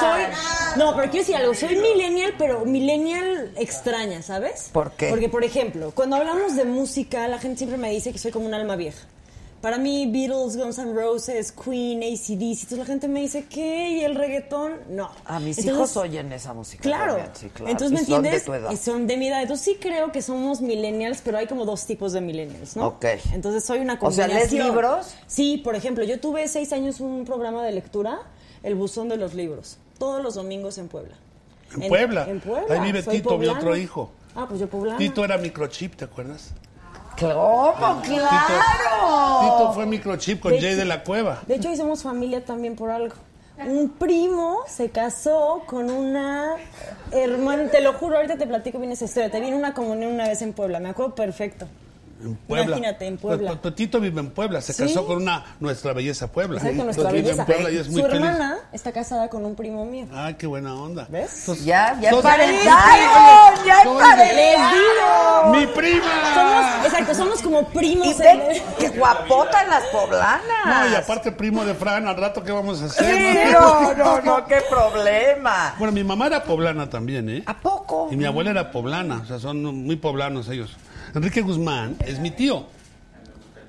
soy, 0.00 0.22
no, 0.78 0.94
pero 0.96 1.10
quiero 1.10 1.18
decir 1.26 1.36
algo, 1.36 1.54
soy 1.54 1.76
millennial, 1.76 2.34
pero 2.38 2.64
millennial 2.64 3.52
extraña, 3.56 4.22
¿sabes? 4.22 4.70
¿Por 4.72 4.92
qué? 4.92 5.08
Porque, 5.08 5.28
por 5.28 5.44
ejemplo, 5.44 5.92
cuando 5.94 6.16
hablamos 6.16 6.56
de 6.56 6.64
música, 6.64 7.28
la 7.28 7.38
gente 7.38 7.58
siempre 7.58 7.78
me 7.78 7.90
dice 7.90 8.12
que 8.12 8.18
soy 8.18 8.32
como 8.32 8.46
un 8.46 8.54
alma 8.54 8.76
vieja. 8.76 8.98
Para 9.60 9.78
mí, 9.78 10.06
Beatles, 10.06 10.56
Guns 10.56 10.78
N' 10.78 10.92
Roses, 10.94 11.50
Queen, 11.50 12.02
ACDC, 12.02 12.62
entonces 12.62 12.78
la 12.78 12.84
gente 12.84 13.08
me 13.08 13.20
dice, 13.22 13.46
¿qué? 13.48 13.90
¿Y 13.92 14.04
el 14.04 14.14
reggaetón? 14.14 14.74
No. 14.90 15.10
A 15.24 15.40
mis 15.40 15.58
Entonces, 15.58 15.64
hijos 15.74 15.96
oyen 15.96 16.32
esa 16.32 16.52
música. 16.52 16.82
Claro. 16.82 17.14
también, 17.16 17.30
sí, 17.34 17.48
claro. 17.48 17.70
Entonces, 17.72 17.92
¿me 17.98 18.02
Y 18.02 18.04
son 18.04 18.22
de 18.22 18.28
entiendes? 18.28 18.44
tu 18.44 18.54
edad. 18.54 18.70
Y 18.70 18.76
son 18.76 19.06
de 19.06 19.16
mi 19.16 19.28
edad. 19.28 19.42
Entonces, 19.42 19.64
sí 19.64 19.78
creo 19.80 20.12
que 20.12 20.22
somos 20.22 20.60
millennials, 20.60 21.20
pero 21.24 21.38
hay 21.38 21.46
como 21.46 21.64
dos 21.64 21.84
tipos 21.86 22.12
de 22.12 22.20
millennials, 22.20 22.76
¿no? 22.76 22.86
Ok. 22.88 23.06
Entonces, 23.32 23.64
soy 23.64 23.78
una 23.80 23.94
O 24.00 24.10
sea, 24.12 24.26
combinación. 24.26 24.60
¿lees 24.60 24.70
libros? 24.72 25.14
Sí, 25.26 25.56
por 25.58 25.74
ejemplo, 25.74 26.04
yo 26.04 26.20
tuve 26.20 26.46
seis 26.48 26.72
años 26.72 27.00
un 27.00 27.24
programa 27.24 27.64
de 27.64 27.72
lectura, 27.72 28.20
El 28.62 28.74
Buzón 28.76 29.08
de 29.08 29.16
los 29.16 29.34
Libros, 29.34 29.78
todos 29.98 30.22
los 30.22 30.34
domingos 30.34 30.78
en 30.78 30.88
Puebla. 30.88 31.16
En 31.80 31.88
Puebla. 31.88 32.26
En 32.28 32.40
Puebla. 32.40 32.72
Ahí 32.74 32.80
vive 32.80 33.02
Soy 33.02 33.16
Tito, 33.16 33.36
mi 33.38 33.46
otro 33.48 33.74
hijo. 33.74 34.10
Ah, 34.36 34.44
pues 34.46 34.60
yo 34.60 34.68
poblana. 34.68 34.98
Tito 34.98 35.24
era 35.24 35.38
microchip, 35.38 35.96
¿te 35.96 36.04
acuerdas? 36.04 36.52
¿Cómo? 37.18 38.02
¡Claro! 38.02 39.40
Tito 39.40 39.72
fue 39.74 39.86
microchip 39.86 40.40
con 40.40 40.52
De 40.52 40.60
Jay 40.60 40.74
de 40.74 40.84
la 40.84 41.02
Cueva. 41.02 41.40
De 41.46 41.54
hecho, 41.54 41.70
hoy 41.70 41.76
somos 41.76 42.02
familia 42.02 42.44
también 42.44 42.76
por 42.76 42.90
algo. 42.90 43.14
Un 43.64 43.88
primo 43.88 44.58
se 44.66 44.90
casó 44.90 45.62
con 45.66 45.90
una 45.90 46.56
hermana, 47.10 47.70
te 47.70 47.80
lo 47.80 47.94
juro, 47.94 48.16
ahorita 48.16 48.36
te 48.36 48.46
platico 48.46 48.78
bien 48.78 48.92
esa 48.92 49.06
historia. 49.06 49.30
Te 49.30 49.40
vi 49.40 49.48
en 49.48 49.54
una 49.54 49.72
comunión 49.72 50.12
una 50.12 50.28
vez 50.28 50.42
en 50.42 50.52
Puebla, 50.52 50.78
me 50.78 50.90
acuerdo 50.90 51.14
perfecto. 51.14 51.66
En 52.22 52.34
Puebla. 52.36 52.64
Imagínate, 52.78 53.06
en 53.06 53.16
Puebla. 53.18 53.48
Pues, 53.48 53.58
pues, 53.60 53.74
Tito 53.74 54.00
vive 54.00 54.20
en 54.20 54.30
Puebla, 54.30 54.60
se 54.60 54.72
Sí. 54.72 54.82
casó 54.84 55.06
con 55.06 55.16
una 55.22 55.44
nuestra 55.60 55.92
belleza 55.92 56.30
Puebla. 56.32 56.58
Exacto, 56.58 56.84
nuestra 56.84 57.10
Entonces, 57.10 57.12
vive 57.12 57.22
belleza. 57.34 57.42
en 57.42 57.46
Puebla 57.46 57.70
y 57.70 57.76
es 57.80 57.88
muy 57.90 58.02
Su 58.02 58.08
feliz. 58.08 58.24
hermana 58.26 58.56
está 58.72 58.92
casada 58.92 59.28
con 59.28 59.44
un 59.44 59.54
primo 59.54 59.84
mío. 59.84 60.06
Ay, 60.14 60.34
qué 60.34 60.46
buena 60.46 60.74
onda. 60.74 61.06
¿Ves? 61.10 61.40
Entonces, 61.40 61.64
Ya, 61.64 61.98
ya 62.00 62.08
entonces- 62.10 62.30
emparentaron, 62.32 63.66
ya 63.66 63.76
Oye, 63.86 64.34
¡Les 64.34 64.56
digo! 64.72 65.52
¡Mi 65.52 65.66
prima! 65.66 66.34
Somos, 66.34 66.86
exacto, 66.86 67.14
somos 67.14 67.42
como 67.42 67.68
primos. 67.68 68.06
Y 68.08 68.14
qué 68.78 68.88
guapotas 68.90 69.66
las 69.68 69.84
poblanas. 69.84 70.40
No, 70.66 70.88
y 70.90 70.94
aparte 70.94 71.32
primo 71.32 71.64
de 71.64 71.74
Fran, 71.74 72.06
al 72.08 72.16
rato, 72.16 72.42
¿qué 72.42 72.52
vamos 72.52 72.80
a 72.82 72.86
hacer? 72.86 73.04
Sí, 73.06 73.52
no, 73.52 73.94
no, 73.94 74.20
no, 74.22 74.46
qué 74.46 74.62
problema. 74.68 75.74
Bueno, 75.78 75.92
mi 75.92 76.04
mamá 76.04 76.26
era 76.26 76.42
poblana 76.42 76.88
también, 76.88 77.28
¿eh? 77.28 77.42
¿A 77.46 77.54
poco? 77.58 78.08
Y 78.10 78.16
mi 78.16 78.24
abuela 78.24 78.50
era 78.50 78.70
poblana, 78.70 79.20
o 79.22 79.26
sea, 79.26 79.38
son 79.38 79.62
muy 79.62 79.96
poblanos 79.96 80.48
ellos. 80.48 80.76
Enrique 81.16 81.40
Guzmán 81.42 81.96
es 82.06 82.18
mi 82.18 82.30
tío. 82.30 82.66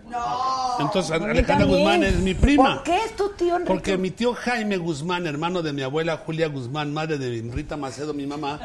No. 0.09 0.79
Entonces, 0.79 1.11
Alejandra. 1.11 1.65
Guzmán 1.65 2.03
es 2.03 2.15
mi 2.19 2.33
prima. 2.33 2.75
¿Por 2.75 2.83
qué 2.83 2.97
es 3.05 3.15
tu 3.15 3.29
tío 3.29 3.55
Enrique? 3.55 3.73
Porque 3.73 3.97
mi 3.97 4.11
tío 4.11 4.33
Jaime 4.33 4.77
Guzmán, 4.77 5.27
hermano 5.27 5.61
de 5.61 5.73
mi 5.73 5.81
abuela 5.81 6.17
Julia 6.25 6.47
Guzmán, 6.47 6.93
madre 6.93 7.17
de 7.17 7.41
Rita 7.53 7.75
Macedo, 7.77 8.13
mi 8.13 8.25
mamá, 8.27 8.59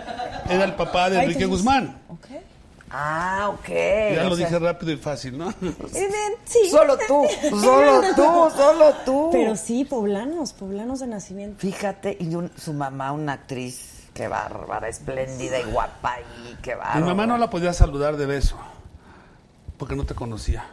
era 0.48 0.64
el 0.64 0.74
papá 0.74 1.10
de 1.10 1.22
Enrique 1.22 1.46
Guzmán. 1.46 1.96
Ok. 2.09 2.26
Ah, 2.94 3.50
ok. 3.54 3.68
Ya 3.68 4.26
o 4.26 4.28
lo 4.28 4.36
sea, 4.36 4.46
dije 4.46 4.59
rápido 4.59 4.92
y 4.92 4.96
fácil, 4.96 5.38
¿no? 5.38 5.52
Sí. 6.44 6.68
Solo 6.70 6.98
tú, 7.09 7.24
solo 7.50 8.02
tú, 8.14 8.22
solo 8.56 8.94
tú. 9.04 9.28
Pero 9.32 9.56
sí, 9.56 9.84
poblanos, 9.84 10.52
poblanos 10.52 11.00
de 11.00 11.06
nacimiento. 11.06 11.59
Fíjate, 11.60 12.16
y 12.20 12.34
un- 12.34 12.50
su 12.56 12.72
mamá, 12.74 13.12
una 13.12 13.32
actriz, 13.32 13.91
qué 14.14 14.28
bárbara, 14.28 14.89
espléndida 14.89 15.59
y 15.60 15.64
guapa, 15.70 16.16
y 16.20 16.55
qué 16.62 16.74
bárbara. 16.74 17.01
Mi 17.01 17.06
mamá 17.06 17.26
no 17.26 17.39
la 17.39 17.48
podía 17.51 17.72
saludar 17.72 18.16
de 18.16 18.26
beso, 18.26 18.56
porque 19.78 19.97
no 19.97 20.05
te 20.05 20.14
conocía. 20.14 20.64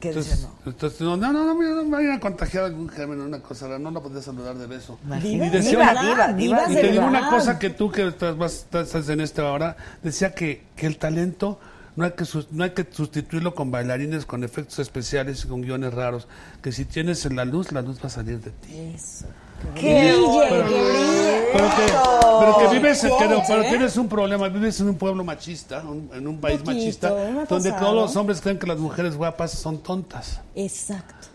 ¿Qué 0.00 0.12
dice 0.12 0.32
Entonces, 0.32 0.48
no? 0.66 0.70
entonces, 0.70 1.00
no, 1.00 1.16
no, 1.16 1.32
no, 1.32 1.46
no, 1.46 1.54
me- 1.54 1.64
no 1.70 1.84
me 1.84 1.90
vayan 1.96 2.12
a 2.12 2.20
contagiar 2.20 2.64
algún 2.64 2.88
germen 2.90 3.20
o 3.22 3.24
una 3.24 3.40
cosa, 3.40 3.78
no 3.78 3.90
la 3.90 4.00
podía 4.00 4.20
saludar 4.20 4.54
de 4.56 4.66
beso. 4.66 4.98
Diva, 5.22 5.46
Y 5.46 5.50
decía 5.50 6.32
diva, 6.36 6.64
Y 6.70 6.74
te 6.74 6.88
digo 6.92 7.06
una 7.06 7.30
cosa 7.30 7.58
que 7.58 7.70
tú 7.70 7.90
que 7.90 8.08
estás, 8.08 9.08
en 9.08 9.20
esta 9.20 9.50
hora, 9.50 9.76
decía 10.02 10.34
que, 10.34 10.66
que 10.76 10.86
el 10.86 10.98
talento 10.98 11.58
no 11.96 12.04
hay 12.04 12.10
que, 12.12 12.26
sus- 12.26 12.52
no 12.52 12.64
hay 12.64 12.70
que 12.70 12.86
sustituirlo 12.90 13.54
con 13.54 13.70
bailarines, 13.70 14.26
con 14.26 14.44
efectos 14.44 14.78
especiales 14.80 15.44
y 15.44 15.48
con 15.48 15.62
guiones 15.62 15.94
raros. 15.94 16.28
Que 16.60 16.70
si 16.72 16.84
tienes 16.84 17.24
la 17.32 17.46
luz, 17.46 17.72
la 17.72 17.80
luz 17.80 17.98
va 18.02 18.08
a 18.08 18.10
salir 18.10 18.40
de 18.40 18.50
ti. 18.50 18.76
Eso. 18.94 19.26
¡Qué 19.74 20.12
pero- 20.14 20.68
que 20.68 20.82
brille. 20.82 21.44
Pero 21.52 21.68
que, 21.76 21.92
pero 22.40 22.58
que 22.58 22.74
vives, 22.78 23.00
pero, 23.18 23.42
pero 23.46 23.62
¿eh? 23.62 23.68
tienes 23.68 23.96
un 23.96 24.08
problema, 24.08 24.48
vives 24.48 24.80
en 24.80 24.88
un 24.88 24.96
pueblo 24.96 25.22
machista, 25.24 25.82
un- 25.86 26.10
en 26.12 26.26
un 26.26 26.40
país 26.40 26.58
Poquito, 26.58 26.72
machista, 26.74 27.08
donde 27.48 27.72
todos 27.72 27.94
los 27.94 28.16
hombres 28.16 28.40
creen 28.40 28.58
que 28.58 28.66
las 28.66 28.78
mujeres 28.78 29.16
guapas 29.16 29.52
son 29.52 29.78
tontas. 29.78 30.40
Exacto. 30.56 31.28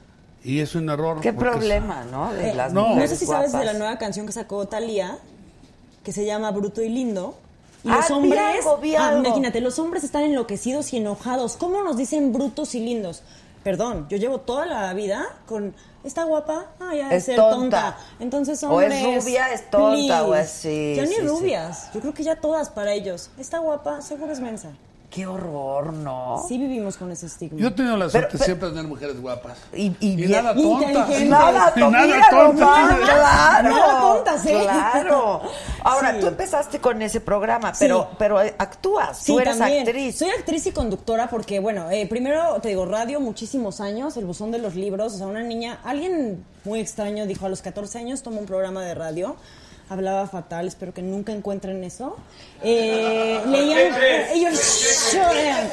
Y 0.44 0.60
es 0.60 0.76
un 0.76 0.90
error. 0.90 1.20
Qué 1.22 1.32
porque 1.34 1.50
es- 1.50 1.56
problema, 1.58 2.04
¿no? 2.12 2.34
De 2.34 2.52
Eh, 2.52 2.54
las 2.54 2.74
no. 2.74 2.96
No 2.96 3.08
sé 3.08 3.16
si 3.16 3.26
sabes 3.26 3.52
de 3.52 3.58
guapas. 3.60 3.74
la 3.74 3.80
nueva 3.80 3.98
canción 3.98 4.26
que 4.26 4.32
sacó 4.34 4.66
Thalía, 4.68 5.18
que 6.04 6.12
se 6.12 6.26
llama 6.26 6.52
Bruto 6.52 6.82
y 6.82 6.90
Lindo. 6.90 7.38
Y 7.84 7.90
Ah, 7.90 7.96
los 7.98 8.08
vi 8.10 8.14
hombres, 8.14 8.42
algo, 8.66 8.78
vi 8.78 8.96
Ah, 8.96 9.08
algo. 9.10 9.20
imagínate, 9.26 9.62
los 9.62 9.80
hombres 9.80 10.04
están 10.04 10.24
enloquecidos 10.24 10.92
y 10.94 10.98
enojados. 10.98 11.56
¿Cómo 11.56 11.82
nos 11.82 11.96
dicen 11.96 12.34
brutos 12.34 12.76
y 12.76 12.82
lindos? 12.82 13.24
Perdón, 13.64 14.08
yo 14.10 14.18
llevo 14.18 14.40
toda 14.40 14.66
la 14.66 14.94
vida 14.94 15.26
con 15.48 15.76
está 16.04 16.24
guapa, 16.24 16.68
ah, 16.80 16.96
ya 16.96 17.10
Es 17.12 17.26
ser 17.26 17.36
tonta. 17.36 17.56
tonta. 17.58 17.98
Entonces, 18.20 18.64
O 18.64 18.80
es 18.82 18.92
hombres, 18.94 19.24
rubia, 19.24 19.54
es 19.54 19.70
tonta, 19.70 20.24
o 20.24 20.28
please. 20.30 20.42
es- 20.44 20.50
sí, 20.52 20.94
Ya 20.96 21.04
ni 21.04 21.16
sí. 21.16 21.22
rubias. 21.28 21.92
Yo 21.94 22.00
creo 22.00 22.14
que 22.14 22.24
ya 22.24 22.38
todas 22.38 22.70
para 22.70 22.94
ellos. 22.94 23.32
Está 23.38 23.60
guapa, 23.60 24.02
seguro 24.02 24.32
es 24.32 24.40
mensa. 24.40 24.70
Qué 25.10 25.26
horror, 25.26 25.92
¿no? 25.92 26.46
Sí 26.48 26.60
vivimos 26.60 26.96
con 26.96 27.12
ese 27.12 27.26
estigma. 27.26 27.60
Yo 27.60 27.70
he 27.70 27.72
tenido 27.72 27.98
la 27.98 28.10
suerte 28.12 28.30
pero- 28.34 28.44
siempre 28.46 28.68
de 28.68 28.76
tener 28.76 28.88
mujeres 28.88 29.20
guapas. 29.20 29.58
Y, 29.74 29.92
y, 30.00 30.16
bien- 30.16 30.32
nada 30.32 30.54
tontas. 30.54 31.10
Nada, 31.22 31.74
Y 31.76 31.80
to- 31.80 31.90
nada 31.90 32.06
mira 32.06 32.28
tontas. 32.30 32.90
Sí. 32.90 32.96
claro. 33.06 33.70
Nada 33.70 34.00
tontas, 34.02 34.46
¿eh? 34.46 34.60
Claro. 34.62 35.42
Ahora, 35.84 36.14
Sí. 36.14 36.20
tú 36.20 36.28
empezaste 36.28 36.80
con 36.80 37.02
ese 37.02 37.22
programa, 37.22 37.74
pero, 37.80 38.02
Sí. 38.12 38.16
pero 38.20 38.42
eh, 38.44 38.54
actúas, 38.60 39.18
Sí, 39.18 39.32
tú 39.34 39.40
eres 39.40 39.58
también. 39.58 39.88
actriz. 39.88 40.16
Soy 40.20 40.30
actriz 40.30 40.68
y 40.68 40.72
conductora 40.72 41.28
porque, 41.28 41.60
bueno, 41.60 41.90
eh, 41.90 42.06
primero 42.08 42.60
te 42.62 42.70
digo, 42.70 42.86
radio 42.86 43.20
muchísimos 43.20 43.82
años, 43.82 44.16
el 44.16 44.26
buzón 44.26 44.52
de 44.52 44.60
los 44.60 44.76
libros, 44.76 45.16
o 45.16 45.18
sea, 45.18 45.26
una 45.26 45.42
niña, 45.42 45.80
alguien 45.84 46.46
muy 46.66 46.80
extraño 46.82 47.26
dijo 47.26 47.48
a 47.48 47.50
los 47.50 47.64
14 47.64 47.98
años 47.98 48.22
tomó 48.22 48.40
un 48.42 48.46
programa 48.46 48.84
de 48.84 48.94
radio. 48.94 49.38
Hablaba 49.90 50.28
fatal, 50.28 50.68
espero 50.68 50.94
que 50.94 51.02
nunca 51.02 51.32
encuentren 51.32 51.84
eso. 51.84 52.16
Eh, 52.64 53.42
leían, 53.48 53.94
ellos 54.34 55.12
lloran. 55.14 55.68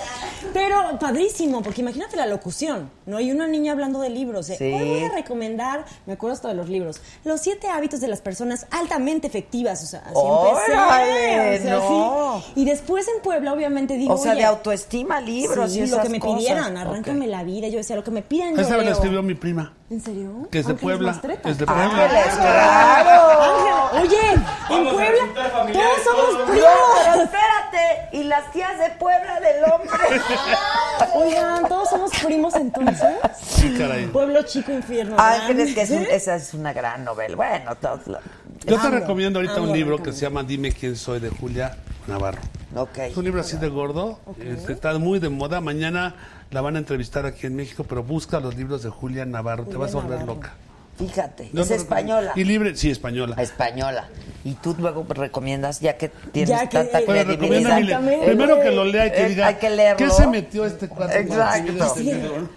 Pero 0.53 0.99
padrísimo, 0.99 1.63
porque 1.63 1.81
imagínate 1.83 2.17
la 2.17 2.25
locución, 2.27 2.91
¿no? 3.05 3.21
Y 3.21 3.31
una 3.33 3.47
niña 3.47 3.73
hablando 3.73 4.01
de 4.01 4.09
libros. 4.11 4.47
de, 4.47 4.57
Sí. 4.57 4.65
Hoy 4.73 4.89
voy 4.89 5.05
a 5.05 5.11
recomendar, 5.11 5.85
me 6.07 6.15
acuerdo 6.15 6.35
hasta 6.35 6.49
de 6.49 6.55
los 6.55 6.69
libros, 6.69 7.01
los 7.25 7.41
siete 7.41 7.69
hábitos 7.69 8.01
de 8.01 8.09
las 8.09 8.21
personas 8.23 8.67
altamente 8.71 9.27
efectivas. 9.27 9.83
O 9.83 9.87
sea, 9.87 10.01
así 10.01 10.13
¡Órale! 10.15 11.57
empecé. 11.57 11.75
o 11.75 11.81
sea, 11.81 11.89
No. 11.91 12.43
sí. 12.47 12.53
Y 12.63 12.65
después 12.65 13.07
en 13.09 13.23
Puebla, 13.23 13.53
obviamente, 13.53 13.97
digo. 13.97 14.15
o 14.15 14.19
sea, 14.19 14.33
oye, 14.33 14.41
de 14.41 14.47
autoestima, 14.47 15.21
libros 15.21 15.73
sí, 15.73 15.81
y 15.81 15.87
lo 15.89 16.01
que 16.01 16.09
me 16.09 16.21
cosas. 16.21 16.39
pidieran, 16.39 16.77
arráncame 16.77 17.27
la 17.27 17.43
vida. 17.43 17.69
Yo 17.69 17.77
decía, 17.79 17.97
lo 17.97 18.05
que 18.05 18.11
me 18.13 18.23
pidan, 18.23 18.55
yo 18.55 18.63
Esa 18.63 18.79
me 18.79 18.85
la 18.85 18.93
escribió 18.93 19.23
mi 19.23 19.35
prima, 19.35 19.75
¿En 19.91 20.01
serio? 20.01 20.49
que 20.51 20.61
es 20.61 20.67
de 20.67 20.73
Ángeles 20.73 20.83
Puebla. 20.83 21.13
Mastreta. 21.13 21.51
Es 21.51 21.59
de 21.59 21.65
Ángeles, 21.69 22.25
Puebla. 22.35 22.37
claro. 22.41 23.43
Ángel, 23.43 24.06
oye, 24.07 24.33
en 24.35 24.45
Vamos 24.69 24.95
Puebla 24.95 25.73
todos 25.73 26.03
somos 26.05 26.31
todos. 26.31 26.33
No, 26.33 26.47
pero 26.47 26.53
primos. 26.53 27.25
espérate, 27.25 28.09
y 28.13 28.23
las 28.25 28.53
tías 28.53 28.79
de 28.79 28.91
Puebla 28.99 29.41
del 29.41 29.65
hombre. 29.65 30.21
Oigan, 31.15 31.69
todos 31.69 31.91
somos 31.91 32.11
primos 32.25 32.55
entonces. 32.55 33.15
Sí, 33.43 33.75
caray. 33.79 34.07
Pueblo 34.07 34.43
chico, 34.43 34.73
infierno. 34.73 35.17
Ángeles, 35.19 35.75
que 35.75 35.83
es 35.83 35.91
un- 35.91 35.97
grande. 35.97 36.17
esa 36.17 36.35
es 36.37 36.55
una 36.55 36.73
gran 36.73 37.05
novela. 37.05 37.37
Bueno, 37.37 37.75
todos 37.77 38.07
lo- 38.07 38.19
Yo 38.67 38.81
te 38.81 38.91
recomiendo 38.91 39.39
ahorita 39.39 39.61
un 39.61 39.73
libro 39.73 40.03
que 40.03 40.13
se 40.13 40.21
llama 40.21 40.43
Dime 40.43 40.73
quién 40.73 40.97
soy 40.97 41.21
de 41.21 41.31
Julia 41.31 41.77
Navarro. 42.07 42.41
Ok. 42.75 42.99
Es 42.99 43.17
un 43.17 43.25
libro 43.25 43.41
así 43.41 43.57
de 43.57 43.69
gordo, 43.69 44.19
este, 44.39 44.73
está 44.73 44.99
muy 44.99 45.19
de 45.19 45.29
moda. 45.29 45.61
Mañana 45.61 46.15
la 46.51 46.61
van 46.61 46.77
a 46.77 46.79
entrevistar 46.79 47.25
aquí 47.27 47.47
en 47.47 47.57
México, 47.57 47.85
pero 47.89 48.03
busca 48.03 48.41
los 48.41 48.55
libros 48.57 48.83
de 48.83 48.91
Julia 48.91 49.25
Navarro, 49.25 49.65
te 49.65 49.77
vas 49.77 49.93
a 49.93 49.97
volver 49.97 50.19
Navarro. 50.21 50.35
loca. 50.35 50.53
Fíjate, 50.99 51.51
es 51.55 51.71
española. 51.71 52.33
Y 52.37 52.45
libre, 52.45 52.75
sí, 52.77 52.91
española. 52.91 53.37
Española. 53.39 54.09
Y 54.45 54.55
tú 54.55 54.75
luego 54.79 55.05
recomiendas, 55.09 55.81
ya 55.81 55.97
que 55.97 56.09
tienes 56.09 56.51
Ya 56.51 56.69
que- 56.69 56.79
tanta 56.79 57.01
eh, 57.01 57.05
credibilidad. 57.05 57.77
primero 58.25 58.61
que 58.61 58.71
lo 58.71 58.85
lea 58.85 59.07
y 59.09 59.11
que 59.11 59.23
Eh, 59.27 59.29
diga, 59.29 59.47
hay 59.49 59.55
que 59.57 59.71
leerlo. 59.71 60.07
¿qué 60.07 60.11
se 60.13 60.27
metió 60.27 60.65
este 60.65 60.89
cuate? 60.89 61.21
Exacto. 61.21 61.85
Este 61.85 62.03
libro? 62.03 62.49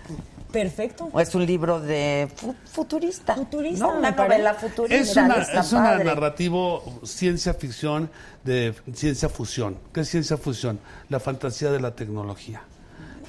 Perfecto. 0.52 1.11
Es 1.20 1.36
un 1.36 1.45
libro 1.45 1.80
de 1.80 2.28
fu- 2.36 2.56
futurista. 2.72 3.36
Futurista, 3.36 3.86
¿no? 3.86 3.98
Una 3.99 4.11
novela 4.11 4.56
futurista. 4.56 4.95
Es 4.98 5.16
una, 5.16 5.36
es 5.38 5.74
narrativo 6.06 7.02
ciencia 7.03 7.53
ficción 7.53 8.10
de 8.44 8.74
ciencia 8.94 9.30
fusión. 9.30 9.78
¿Qué 9.94 10.02
es 10.02 10.10
ciencia 10.10 10.38
fusión? 10.38 10.80
La 11.10 11.20
fantasía 11.20 11.70
de 11.72 11.80
la 11.80 11.94
tecnología. 11.94 12.61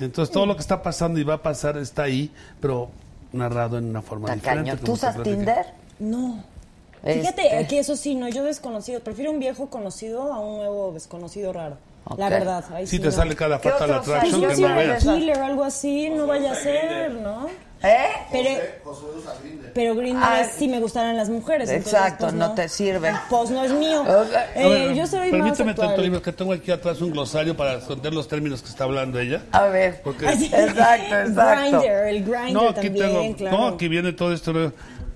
Entonces 0.00 0.32
todo 0.32 0.46
lo 0.46 0.54
que 0.56 0.62
está 0.62 0.82
pasando 0.82 1.20
y 1.20 1.24
va 1.24 1.34
a 1.34 1.42
pasar 1.42 1.76
está 1.76 2.04
ahí, 2.04 2.30
pero 2.58 2.90
narrado 3.32 3.78
en 3.78 3.86
una 3.90 4.02
forma 4.02 4.32
Está 4.34 4.54
diferente. 4.54 4.84
¿Tú 4.84 4.92
usas. 4.92 5.22
Tinder? 5.22 5.66
No. 5.98 6.42
Este. 7.02 7.20
Fíjate 7.20 7.66
que 7.68 7.78
eso 7.78 7.96
sí, 7.96 8.14
no, 8.14 8.28
yo 8.28 8.44
desconocido. 8.44 9.00
Prefiero 9.00 9.30
un 9.30 9.38
viejo 9.38 9.70
conocido 9.70 10.32
a 10.32 10.38
un 10.40 10.56
nuevo 10.58 10.92
desconocido 10.92 11.52
raro. 11.52 11.76
La 12.16 12.26
Ok. 12.26 12.30
verdad. 12.30 12.64
ahí 12.72 12.86
Sí 12.86 12.96
sí 12.96 12.98
te 13.02 13.06
no. 13.06 13.12
sale 13.12 13.36
cada 13.36 13.60
¿Qué 13.60 13.70
fatal 13.70 13.92
attraction 13.94 14.40
Yo 14.40 14.48
beso. 14.48 15.14
Killer 15.14 15.38
o 15.38 15.44
algo 15.44 15.64
así, 15.64 16.10
no 16.10 16.26
vaya 16.26 16.52
a 16.52 16.54
ser, 16.56 17.12
¿no? 17.12 17.48
¿Eh? 17.82 18.08
Pero, 18.30 18.50
pero 19.74 19.94
Grindr 19.94 20.20
Ah, 20.22 20.42
es 20.42 20.52
si 20.52 20.68
me 20.68 20.80
gustaran 20.80 21.16
las 21.16 21.30
mujeres. 21.30 21.70
entonces, 21.70 21.94
Exacto, 21.94 22.24
pues, 22.26 22.34
no 22.34 22.52
te 22.54 22.68
sirve. 22.68 23.10
Pues 23.30 23.50
no 23.50 23.64
es 23.64 23.72
mío. 23.72 24.04
Eh, 24.54 24.92
yo 24.94 25.06
soy 25.06 25.20
más 25.20 25.30
Permíteme 25.30 25.70
actual. 25.70 25.88
tanto 25.88 26.02
libro 26.02 26.20
que 26.20 26.32
tengo 26.32 26.52
aquí 26.52 26.70
atrás 26.70 27.00
un 27.00 27.10
glosario 27.10 27.56
para 27.56 27.74
esconder 27.78 28.12
los 28.12 28.28
términos 28.28 28.60
que 28.62 28.68
está 28.68 28.84
hablando 28.84 29.18
ella. 29.18 29.42
A 29.52 29.64
ver. 29.66 30.00
Porque- 30.02 30.30
sí. 30.36 30.50
Exacto, 30.52 31.14
exacto. 31.26 31.80
Grindr, 31.80 32.08
el 32.08 32.24
Grindr 32.24 32.52
No, 32.52 32.68
aquí 32.68 32.74
también, 32.88 33.06
tengo, 33.06 33.36
claro. 33.36 33.56
no, 33.58 33.66
aquí 33.68 33.88
viene 33.88 34.12
todo 34.12 34.32
esto 34.34 34.52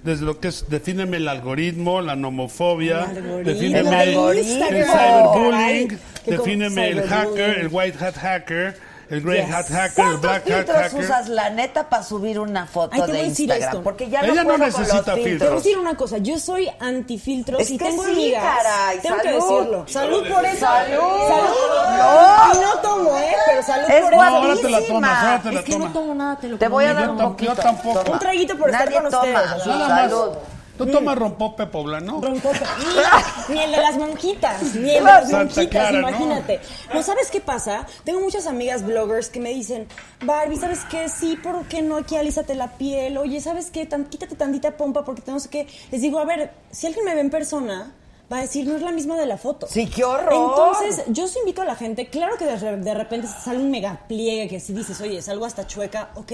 desde 0.03 0.25
lo 0.25 0.39
que 0.41 0.49
es 0.49 0.67
defíneme 0.69 1.19
el 1.19 1.29
algoritmo, 1.29 2.01
la 2.01 2.17
nomofobia, 2.17 3.05
El 3.11 3.17
algoritmo. 3.19 3.39
defíneme 3.53 3.81
El 4.03 4.09
el, 4.09 4.15
algoritmo. 4.15 4.67
cyberbullying, 4.67 5.51
Caray, 5.51 5.89
que 5.89 5.97
como 6.37 6.39
defíneme 6.45 6.89
el 6.91 7.03
hacker, 7.03 7.59
el 7.59 7.69
white 7.71 8.05
hat 8.05 8.15
hacker, 8.17 8.77
el 9.11 9.21
grey 9.23 9.45
Yes. 9.45 9.55
hat 9.55 9.67
hacker, 9.69 9.87
el 9.87 9.95
¿Cuántos 9.95 10.21
black 10.21 10.37
hat 10.37 10.45
filtros 10.57 10.77
hacker. 10.79 11.01
usas, 11.05 11.29
la 11.29 11.51
neta, 11.51 11.89
para 11.89 12.03
subir 12.03 12.39
una 12.41 12.67
foto 12.67 12.91
Ay, 12.95 13.01
te 13.01 13.07
de 13.07 13.13
voy 13.13 13.21
a 13.21 13.29
decir 13.29 13.45
Instagram? 13.51 13.69
esto. 13.71 13.83
Porque 13.83 14.09
ya 14.11 14.21
Ella 14.21 14.35
no 14.35 14.43
no 14.45 14.51
con 14.51 14.61
necesita 14.61 14.95
los 14.97 15.05
Te 15.05 15.11
voy 15.13 15.21
a 15.21 15.25
filtros. 15.25 15.55
decir 15.65 15.79
una 15.79 15.97
cosa, 15.97 16.19
yo 16.19 16.39
soy 16.39 16.71
antifiltros 16.81 17.61
Es 17.61 17.71
y 17.71 17.79
que 17.79 17.85
tengo 17.85 18.05
sí, 18.05 18.11
amigas. 18.13 18.45
caray, 18.45 18.99
tengo 19.01 19.17
que 19.17 19.23
salud. 19.29 19.59
decirlo. 19.59 19.85
Salud 19.89 20.29
por 20.29 20.45
eso. 20.47 20.59
Salud. 20.67 21.29
Salud. 21.29 21.99
No. 21.99 22.55
Y 22.55 22.59
no 22.65 22.79
tomo, 22.83 23.17
¿eh? 23.19 23.35
Pero 23.47 23.63
salud 23.63 23.85
Es 23.91 24.01
por 24.03 24.17
No, 24.17 24.25
eso. 24.25 24.37
ahora 24.37 24.55
te 24.57 24.63
la 24.63 24.69
guapísima. 24.71 24.95
tomas, 24.95 25.19
ahora 25.25 25.43
te 25.43 25.53
la 25.53 25.59
Es 25.61 25.65
que 25.67 25.79
no 25.79 25.93
tomo 25.93 26.15
nada, 26.15 26.37
te 26.39 26.49
lo 26.49 26.59
Te 26.59 26.69
voy 26.69 26.85
a 26.85 26.95
dar 26.95 27.11
un 27.11 27.19
poquito. 27.19 27.55
yo 27.55 27.63
tampoco. 27.63 28.01
Toma. 28.01 28.13
Un 28.15 28.19
traguito 28.19 28.59
por 28.59 28.71
estar 28.71 28.93
con 28.93 29.07
ustedes. 29.07 29.39
Salud. 29.65 30.33
Tú 30.77 30.87
tomas 30.87 31.17
rompope 31.17 31.67
poblano. 31.67 32.21
Rompope. 32.21 32.59
Ni 33.49 33.59
el 33.61 33.71
de 33.71 33.77
las 33.77 33.97
monjitas, 33.97 34.75
ni 34.75 34.91
el 34.91 34.95
de 34.95 35.01
las 35.03 35.31
Santa 35.31 35.55
monjitas, 35.61 35.93
imagínate. 35.93 36.61
¿no? 36.93 37.03
sabes 37.03 37.31
qué 37.31 37.41
pasa? 37.41 37.87
Tengo 38.05 38.21
muchas 38.21 38.47
amigas 38.47 38.85
bloggers 38.85 39.29
que 39.29 39.39
me 39.39 39.51
dicen, 39.51 39.87
Barbie, 40.25 40.57
¿sabes 40.57 40.81
qué? 40.91 41.09
Sí, 41.09 41.37
¿por 41.37 41.65
qué 41.67 41.83
no? 41.83 41.97
Aquí 41.97 42.17
alízate 42.17 42.55
la 42.55 42.73
piel. 42.73 43.19
Oye, 43.19 43.41
¿sabes 43.41 43.71
qué? 43.71 43.87
Tan- 43.87 44.07
quítate 44.07 44.35
tantita 44.35 44.77
pompa 44.77 45.05
porque 45.05 45.23
no 45.31 45.39
sé 45.39 45.49
qué. 45.49 45.67
Les 45.93 46.01
digo, 46.01 46.19
a 46.19 46.25
ver, 46.25 46.53
si 46.71 46.87
alguien 46.89 47.05
me 47.05 47.15
ve 47.15 47.21
en 47.21 47.31
persona, 47.31 47.93
va 48.33 48.39
a 48.39 48.41
decir, 48.41 48.67
no 48.67 48.75
es 48.75 48.83
la 48.83 48.91
misma 48.91 49.17
de 49.17 49.27
la 49.27 49.37
foto. 49.37 49.67
Sí, 49.69 49.87
qué 49.87 50.03
horror. 50.03 50.33
Entonces, 50.33 51.05
yo 51.09 51.27
invito 51.39 51.63
a 51.63 51.67
la 51.67 51.77
gente, 51.77 52.09
claro 52.09 52.37
que 52.37 52.47
de, 52.47 52.77
de 52.79 52.95
repente 52.95 53.29
sale 53.29 53.59
un 53.61 53.71
mega 53.71 54.01
pliegue 54.09 54.49
que 54.49 54.59
si 54.59 54.73
dices, 54.73 55.01
oye, 55.01 55.21
salgo 55.23 55.45
hasta 55.45 55.67
chueca, 55.67 56.11
ok, 56.15 56.33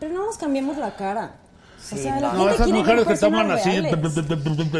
pero 0.00 0.12
no 0.14 0.24
nos 0.26 0.38
cambiamos 0.38 0.76
la 0.78 0.96
cara. 0.96 1.34
O 1.92 1.96
sea, 1.96 2.20
la 2.20 2.32
No, 2.32 2.40
gente 2.40 2.54
esas 2.54 2.64
quiere 2.66 2.78
mujeres 2.80 3.06
que 3.06 3.16
toman 3.16 3.50
así, 3.50 3.70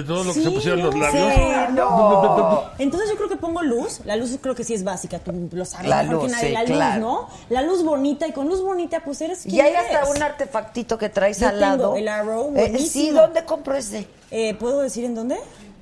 todo 0.06 0.24
lo 0.24 0.34
que 0.34 0.42
se 0.42 0.50
pusieron 0.50 0.82
los 0.82 0.94
labios. 0.96 1.34
Sí, 1.34 1.40
no. 1.74 2.62
Entonces 2.78 3.08
yo 3.10 3.16
creo 3.16 3.28
que 3.28 3.36
pongo 3.36 3.62
luz. 3.62 4.00
La 4.04 4.16
luz 4.16 4.36
creo 4.40 4.54
que 4.54 4.64
sí 4.64 4.74
es 4.74 4.84
básica, 4.84 5.18
tú 5.18 5.32
lo 5.52 5.64
sabes 5.64 5.88
La 5.88 6.02
mejor 6.02 6.16
luz, 6.16 6.24
que 6.26 6.30
nadie. 6.32 6.46
sí, 6.48 6.52
la 6.54 6.60
luz, 6.62 6.70
claro. 6.72 7.00
¿no? 7.00 7.28
La 7.48 7.62
luz 7.62 7.82
bonita 7.84 8.26
y 8.28 8.32
con 8.32 8.48
luz 8.48 8.62
bonita 8.62 9.00
pues 9.04 9.20
eres 9.20 9.44
Y 9.46 9.50
quien 9.50 9.66
hay 9.66 9.74
hasta 9.74 10.00
eres. 10.02 10.16
un 10.16 10.22
artefactito 10.22 10.98
que 10.98 11.08
traes 11.08 11.40
Yo 11.40 11.46
al 11.48 11.54
tengo 11.58 11.66
lado. 11.66 11.96
el 11.96 12.08
Arrow, 12.08 12.52
Eh, 12.56 12.78
sí. 12.78 13.10
¿dónde 13.10 13.44
compro 13.44 13.74
ese? 13.76 14.06
Eh, 14.30 14.54
¿Puedo 14.54 14.80
decir 14.80 15.04
en 15.04 15.14
dónde? 15.14 15.36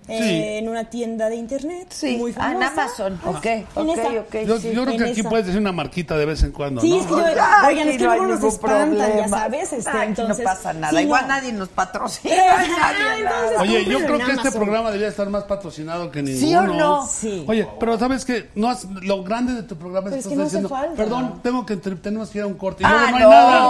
Eh, 0.09 0.59
en 0.59 0.68
una 0.68 0.85
tienda 0.85 1.28
de 1.28 1.36
internet 1.36 1.89
Sí, 1.90 2.16
muy 2.16 2.35
ah, 2.39 2.52
en 2.52 2.60
famosa. 2.60 2.82
Amazon. 2.82 3.20
Ok, 3.26 3.44
En 3.47 3.66
ok, 3.74 3.98
esa. 3.98 4.09
ok. 4.09 4.35
Yo, 4.47 4.59
sí. 4.59 4.72
yo 4.72 4.82
creo 4.85 4.94
en 4.94 5.02
que 5.05 5.10
aquí 5.10 5.20
esa. 5.20 5.28
puedes 5.28 5.47
decir 5.47 5.60
una 5.60 5.72
marquita 5.72 6.16
de 6.16 6.24
vez 6.26 6.43
en 6.43 6.52
cuando, 6.52 6.80
Sí, 6.80 6.90
¿no? 6.90 6.97
es 7.01 7.06
que 7.06 7.10
yo, 7.12 7.43
Ay, 7.43 7.74
oigan, 7.74 7.89
es 7.89 7.97
que 7.98 8.02
no 8.05 8.10
luego 8.16 8.26
nos 8.26 8.44
espantan, 8.44 8.97
ya 9.16 9.28
sabes, 9.28 9.72
este, 9.72 9.90
Ay, 9.90 10.09
entonces... 10.09 10.39
no 10.39 10.44
pasa 10.44 10.72
nada. 10.72 10.98
sí, 10.98 11.05
Igual 11.05 11.22
no. 11.22 11.28
nadie 11.28 11.52
nos 11.52 11.68
patrocina. 11.68 12.35
Eh, 12.35 12.39
nadie 12.47 13.20
entonces- 13.20 13.24
nada. 13.24 13.60
Oye, 13.62 13.85
yo 13.85 13.98
creo 13.98 14.16
en 14.20 14.26
que 14.26 14.32
este 14.32 14.52
programa 14.52 14.89
debería 14.89 15.09
estar 15.09 15.28
más 15.28 15.44
patrocinado 15.44 16.10
que 16.10 16.22
ninguno. 16.22 16.47
¿Sí 16.47 16.55
o 16.55 16.62
no? 16.62 17.06
Sí. 17.06 17.44
Oye, 17.47 17.68
pero 17.78 17.98
sabes 17.98 18.24
que 18.24 18.48
no 18.55 18.68
has- 18.70 18.85
lo 19.02 19.22
grande 19.22 19.52
de 19.55 19.62
tu 19.62 19.76
programa 19.76 20.09
es 20.09 20.14
que 20.14 20.18
estás 20.32 20.39
diciendo, 20.44 20.68
falta. 20.68 20.94
perdón, 20.97 21.40
tengo 21.43 21.66
que 21.66 21.76
tenemos 21.76 22.30
que 22.30 22.39
ir 22.39 22.44
a 22.44 22.47
un 22.47 22.55
corte 22.55 22.82
Ah, 22.86 23.09
no 23.10 23.16
hay 23.16 23.22
no, 23.24 23.30
nada. 23.30 23.60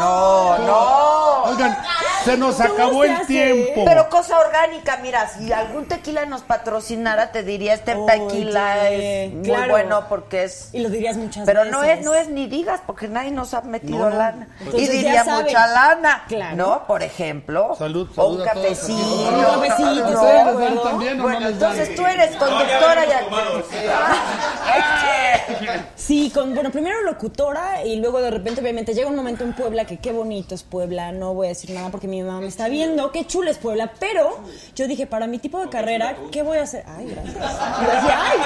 no, 0.00 0.58
no. 0.66 1.42
Oigan, 1.44 1.76
se 2.24 2.36
nos 2.38 2.56
¿Cómo 2.56 2.72
acabó 2.74 3.04
el 3.04 3.26
tiempo. 3.26 3.84
Pero 3.84 4.08
cosa 4.08 4.38
orgánica, 4.38 4.98
mira, 5.02 5.28
si 5.28 5.52
algún 5.52 5.83
tequila 5.84 6.26
nos 6.26 6.42
patrocinara, 6.42 7.32
te 7.32 7.42
diría, 7.42 7.74
este 7.74 7.94
Oye, 7.94 8.06
tequila 8.12 8.88
es 8.90 9.32
muy 9.32 9.42
claro. 9.44 9.70
bueno 9.70 10.04
porque 10.08 10.44
es... 10.44 10.68
Y 10.72 10.80
lo 10.80 10.90
dirías 10.90 11.16
muchas 11.16 11.44
Pero 11.46 11.60
veces. 11.60 11.72
no 11.72 11.82
es, 11.84 12.04
no 12.04 12.14
es 12.14 12.28
ni 12.28 12.46
digas, 12.46 12.80
porque 12.86 13.08
nadie 13.08 13.30
nos 13.30 13.54
ha 13.54 13.62
metido 13.62 14.10
No. 14.10 14.16
lana. 14.16 14.48
Entonces 14.60 14.82
y 14.82 14.86
ya 14.86 14.92
diría 14.92 15.24
mucha 15.24 15.66
lana, 15.68 16.24
Claro. 16.28 16.56
¿no? 16.56 16.86
Por 16.86 17.02
ejemplo. 17.02 17.74
Salud, 17.78 18.08
o 18.10 18.14
salud 18.14 18.40
un 18.40 18.44
cafecito. 18.46 19.28
Un 19.28 19.44
cafecito, 19.44 19.94
¿no? 19.94 20.08
estoy 20.08 20.32
de 20.32 20.38
acuerdo. 20.40 20.60
¿Les 20.60 20.74
dan 20.74 20.82
también 20.84 21.20
o 21.20 21.22
Bueno, 21.22 21.48
entonces 21.48 21.94
tú 21.94 22.06
eres 22.06 22.36
conductora 22.36 23.04
y... 23.06 23.08
Sí, 25.96 26.30
con, 26.34 26.54
bueno, 26.54 26.70
primero 26.70 27.02
locutora 27.02 27.84
y 27.84 27.96
luego 27.96 28.20
de 28.20 28.30
repente, 28.30 28.60
obviamente, 28.60 28.92
llega 28.94 29.08
un 29.08 29.16
momento 29.16 29.42
en 29.44 29.54
Puebla 29.54 29.84
que 29.86 29.98
qué 29.98 30.12
bonito 30.12 30.54
es 30.54 30.62
Puebla, 30.62 31.12
no 31.12 31.32
voy 31.34 31.46
a 31.46 31.48
decir 31.50 31.70
nada 31.70 31.88
porque 31.90 32.08
mi 32.08 32.22
mamá 32.22 32.40
me 32.40 32.46
está 32.48 32.68
viendo, 32.68 33.10
qué 33.10 33.26
chula 33.26 33.50
es 33.50 33.58
Puebla, 33.58 33.92
pero 33.98 34.38
yo 34.76 34.86
dije, 34.86 35.06
para 35.06 35.26
mi 35.26 35.38
tipo 35.38 35.58
de 35.60 35.68
carrera, 35.74 36.16
¿qué 36.30 36.42
voy 36.44 36.58
a 36.58 36.62
hacer? 36.62 36.84
Ay, 36.86 37.08
gracias. 37.10 37.34
Y 37.36 37.84
yo 37.84 37.90
dije, 37.90 38.12
ay, 38.12 38.38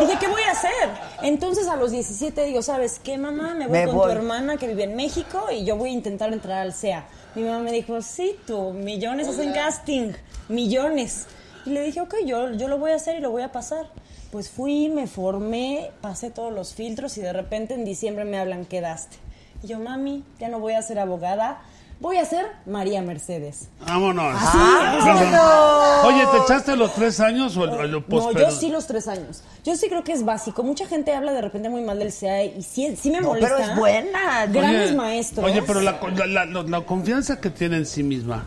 dije, 0.00 0.18
¿qué 0.20 0.28
voy 0.28 0.42
a 0.42 0.50
hacer? 0.50 0.88
Entonces 1.22 1.68
a 1.68 1.76
los 1.76 1.90
17 1.90 2.44
digo, 2.44 2.60
¿sabes 2.60 3.00
qué, 3.02 3.16
mamá? 3.16 3.54
Me 3.54 3.66
voy 3.66 3.78
Me 3.78 3.86
con 3.86 3.94
voy. 3.96 4.04
tu 4.06 4.12
hermana 4.12 4.58
que 4.58 4.66
vive 4.68 4.84
en 4.84 4.94
México 4.94 5.46
y 5.50 5.64
yo 5.64 5.76
voy 5.76 5.90
a 5.90 5.92
intentar 5.94 6.32
entrar 6.34 6.58
al 6.60 6.74
CEA. 6.74 7.06
Mi 7.34 7.44
mamá 7.44 7.60
me 7.60 7.72
dijo, 7.72 8.02
sí, 8.02 8.36
tú, 8.46 8.72
millones 8.74 9.26
hacen 9.26 9.54
casting, 9.54 10.12
millones. 10.50 11.26
Y 11.64 11.70
le 11.70 11.82
dije, 11.82 12.02
ok, 12.02 12.14
yo, 12.26 12.52
yo 12.52 12.68
lo 12.68 12.76
voy 12.78 12.90
a 12.92 12.96
hacer 12.96 13.16
y 13.16 13.20
lo 13.20 13.30
voy 13.30 13.42
a 13.42 13.52
pasar. 13.52 13.86
Pues 14.30 14.50
fui, 14.50 14.90
me 14.90 15.06
formé, 15.06 15.90
pasé 16.02 16.30
todos 16.30 16.52
los 16.52 16.74
filtros 16.74 17.16
y 17.16 17.22
de 17.22 17.32
repente 17.32 17.72
en 17.72 17.86
diciembre 17.86 18.26
me 18.26 18.38
hablan, 18.38 18.66
quedaste. 18.66 19.16
Y 19.62 19.68
yo, 19.68 19.78
mami, 19.78 20.24
ya 20.38 20.48
no 20.48 20.60
voy 20.60 20.74
a 20.74 20.82
ser 20.82 20.98
abogada, 20.98 21.62
voy 22.00 22.18
a 22.18 22.24
ser 22.24 22.46
María 22.66 23.02
Mercedes. 23.02 23.68
Vámonos. 23.86 24.34
Ah, 24.38 26.02
Perdón. 26.04 26.14
Oye, 26.14 26.26
¿te 26.30 26.44
echaste 26.44 26.76
los 26.76 26.94
tres 26.94 27.20
años 27.20 27.56
o 27.56 27.64
el, 27.64 27.94
el 27.94 28.04
No, 28.08 28.32
yo 28.32 28.50
sí 28.50 28.68
los 28.70 28.86
tres 28.86 29.08
años. 29.08 29.42
Yo 29.64 29.76
sí 29.76 29.88
creo 29.88 30.04
que 30.04 30.12
es 30.12 30.24
básico. 30.24 30.62
Mucha 30.62 30.86
gente 30.86 31.14
habla 31.14 31.32
de 31.32 31.40
repente 31.40 31.68
muy 31.68 31.82
mal 31.82 31.98
del 31.98 32.12
CEA 32.12 32.44
y 32.44 32.62
sí, 32.62 32.96
sí 33.00 33.10
me 33.10 33.20
No, 33.20 33.28
molesta. 33.28 33.56
pero 33.56 33.70
es 33.70 33.76
buena. 33.76 34.46
Grandes 34.46 34.88
Oye, 34.88 34.96
maestros. 34.96 35.44
Oye, 35.46 35.62
pero 35.62 35.80
la, 35.80 35.98
la, 36.16 36.26
la- 36.26 36.44
la- 36.46 36.62
la 36.62 36.80
confianza 36.82 37.40
que 37.40 37.50
tiene 37.50 37.76
en 37.78 37.86
sí 37.86 38.02
misma. 38.02 38.46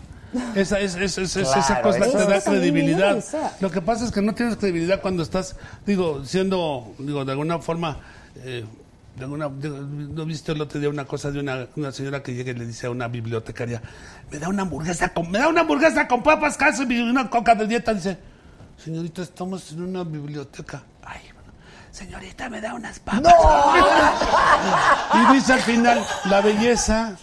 Esa, 0.55 0.79
es, 0.79 0.93
es- 0.95 1.17
es- 1.17 1.35
es- 1.35 1.47
esa 1.47 1.65
Claro, 1.81 1.81
cosa 1.83 2.05
eso 2.05 2.17
te 2.17 2.25
da 2.25 2.41
credibilidad. 2.41 3.17
o 3.17 3.21
sea. 3.21 3.51
Lo 3.59 3.71
que 3.71 3.81
pasa 3.81 4.05
es 4.05 4.11
que 4.11 4.21
no 4.21 4.35
tienes 4.35 4.57
credibilidad 4.57 5.01
cuando 5.01 5.23
estás, 5.23 5.55
digo, 5.87 6.23
siendo, 6.23 6.93
digo, 6.99 7.25
de 7.25 7.31
alguna 7.31 7.57
forma, 7.59 7.97
eh, 8.43 8.63
digo, 9.27 9.77
¿no 9.77 10.25
viste 10.25 10.51
el 10.51 10.61
otro 10.61 10.79
día 10.79 10.89
una 10.89 11.05
cosa 11.05 11.31
de 11.31 11.39
una, 11.39 11.67
una 11.75 11.91
señora 11.91 12.23
que 12.23 12.33
llega 12.33 12.51
y 12.51 12.55
le 12.55 12.65
dice 12.65 12.87
a 12.87 12.89
una 12.89 13.07
bibliotecaria, 13.07 13.81
me 14.31 14.39
da 14.39 14.49
una 14.49 14.63
hamburguesa 14.63 15.13
con, 15.13 15.29
me 15.29 15.39
da 15.39 15.47
una 15.47 15.61
hamburguesa 15.61 16.07
con 16.07 16.23
papas, 16.23 16.57
queso 16.57 16.83
y 16.83 16.99
una 16.99 17.29
coca 17.29 17.55
de 17.55 17.67
dieta? 17.67 17.93
Dice, 17.93 18.17
señorita, 18.77 19.21
estamos 19.21 19.71
en 19.71 19.83
una 19.83 20.03
biblioteca. 20.03 20.83
Ay, 21.03 21.21
señorita, 21.91 22.49
me 22.49 22.61
da 22.61 22.73
unas 22.73 22.99
papas. 22.99 23.33
y 25.13 25.33
dice 25.33 25.53
al 25.53 25.61
final, 25.61 26.05
la 26.25 26.41
belleza 26.41 27.17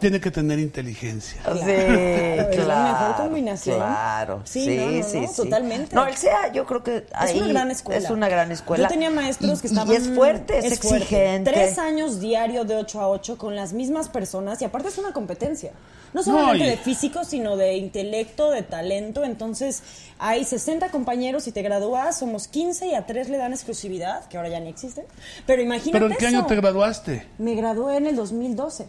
tiene 0.00 0.20
que 0.20 0.30
tener 0.30 0.58
inteligencia. 0.58 1.40
Sí, 1.42 1.60
Es 1.70 2.46
claro. 2.48 2.66
la 2.68 2.82
mejor 2.92 3.16
combinación. 3.24 3.76
Claro. 3.76 4.40
Sí, 4.44 4.64
Sí, 4.64 4.76
no, 4.76 4.90
no, 4.90 5.02
sí, 5.02 5.20
no, 5.20 5.28
sí. 5.28 5.34
totalmente. 5.36 5.94
No, 5.94 6.06
el 6.06 6.16
SEA 6.16 6.52
yo 6.52 6.66
creo 6.66 6.82
que 6.82 7.06
ahí 7.12 7.36
es 7.36 7.42
una 7.42 7.48
gran 7.48 7.70
escuela. 7.70 7.98
Es 8.04 8.10
una 8.10 8.28
gran 8.28 8.52
escuela. 8.52 8.84
Yo 8.84 8.88
tenía 8.92 9.10
maestros 9.10 9.58
Y- 9.58 9.62
que 9.62 9.68
y 9.68 9.70
estaban... 9.70 9.96
es 9.96 10.08
fuerte, 10.08 10.58
es, 10.58 10.72
exigente. 10.72 11.50
Tres 11.50 11.78
años 11.78 12.20
diario 12.20 12.64
de 12.64 12.76
8 12.76 13.00
a 13.00 13.08
8 13.08 13.38
con 13.38 13.56
las 13.56 13.72
mismas 13.72 14.08
personas 14.08 14.60
y 14.62 14.64
aparte 14.64 14.88
es 14.88 14.98
una 14.98 15.12
competencia. 15.12 15.72
No 16.12 16.22
solamente 16.22 16.64
y- 16.66 16.70
de 16.70 16.76
físico, 16.76 17.24
sino 17.24 17.56
de 17.56 17.76
intelecto, 17.76 18.50
de 18.50 18.62
talento. 18.62 19.24
Entonces 19.24 19.82
hay 20.18 20.44
60 20.44 20.90
compañeros 20.90 21.46
y 21.46 21.52
te 21.52 21.62
gradúas, 21.62 22.18
somos 22.18 22.48
15 22.48 22.86
y 22.88 22.94
a 22.94 23.06
3 23.06 23.28
le 23.28 23.38
dan 23.38 23.52
exclusividad, 23.52 24.26
que 24.28 24.36
ahora 24.36 24.48
ya 24.50 24.60
ni 24.60 24.68
existen. 24.68 25.04
Pero 25.46 25.62
imagínate 25.62 25.92
¿Pero 25.92 26.06
en 26.06 26.16
qué 26.16 26.26
eso. 26.26 26.36
año 26.38 26.46
te 26.46 26.56
graduaste? 26.56 27.26
Me 27.38 27.54
gradué 27.54 27.96
en 27.96 28.06
el 28.06 28.16
2012. 28.16 28.86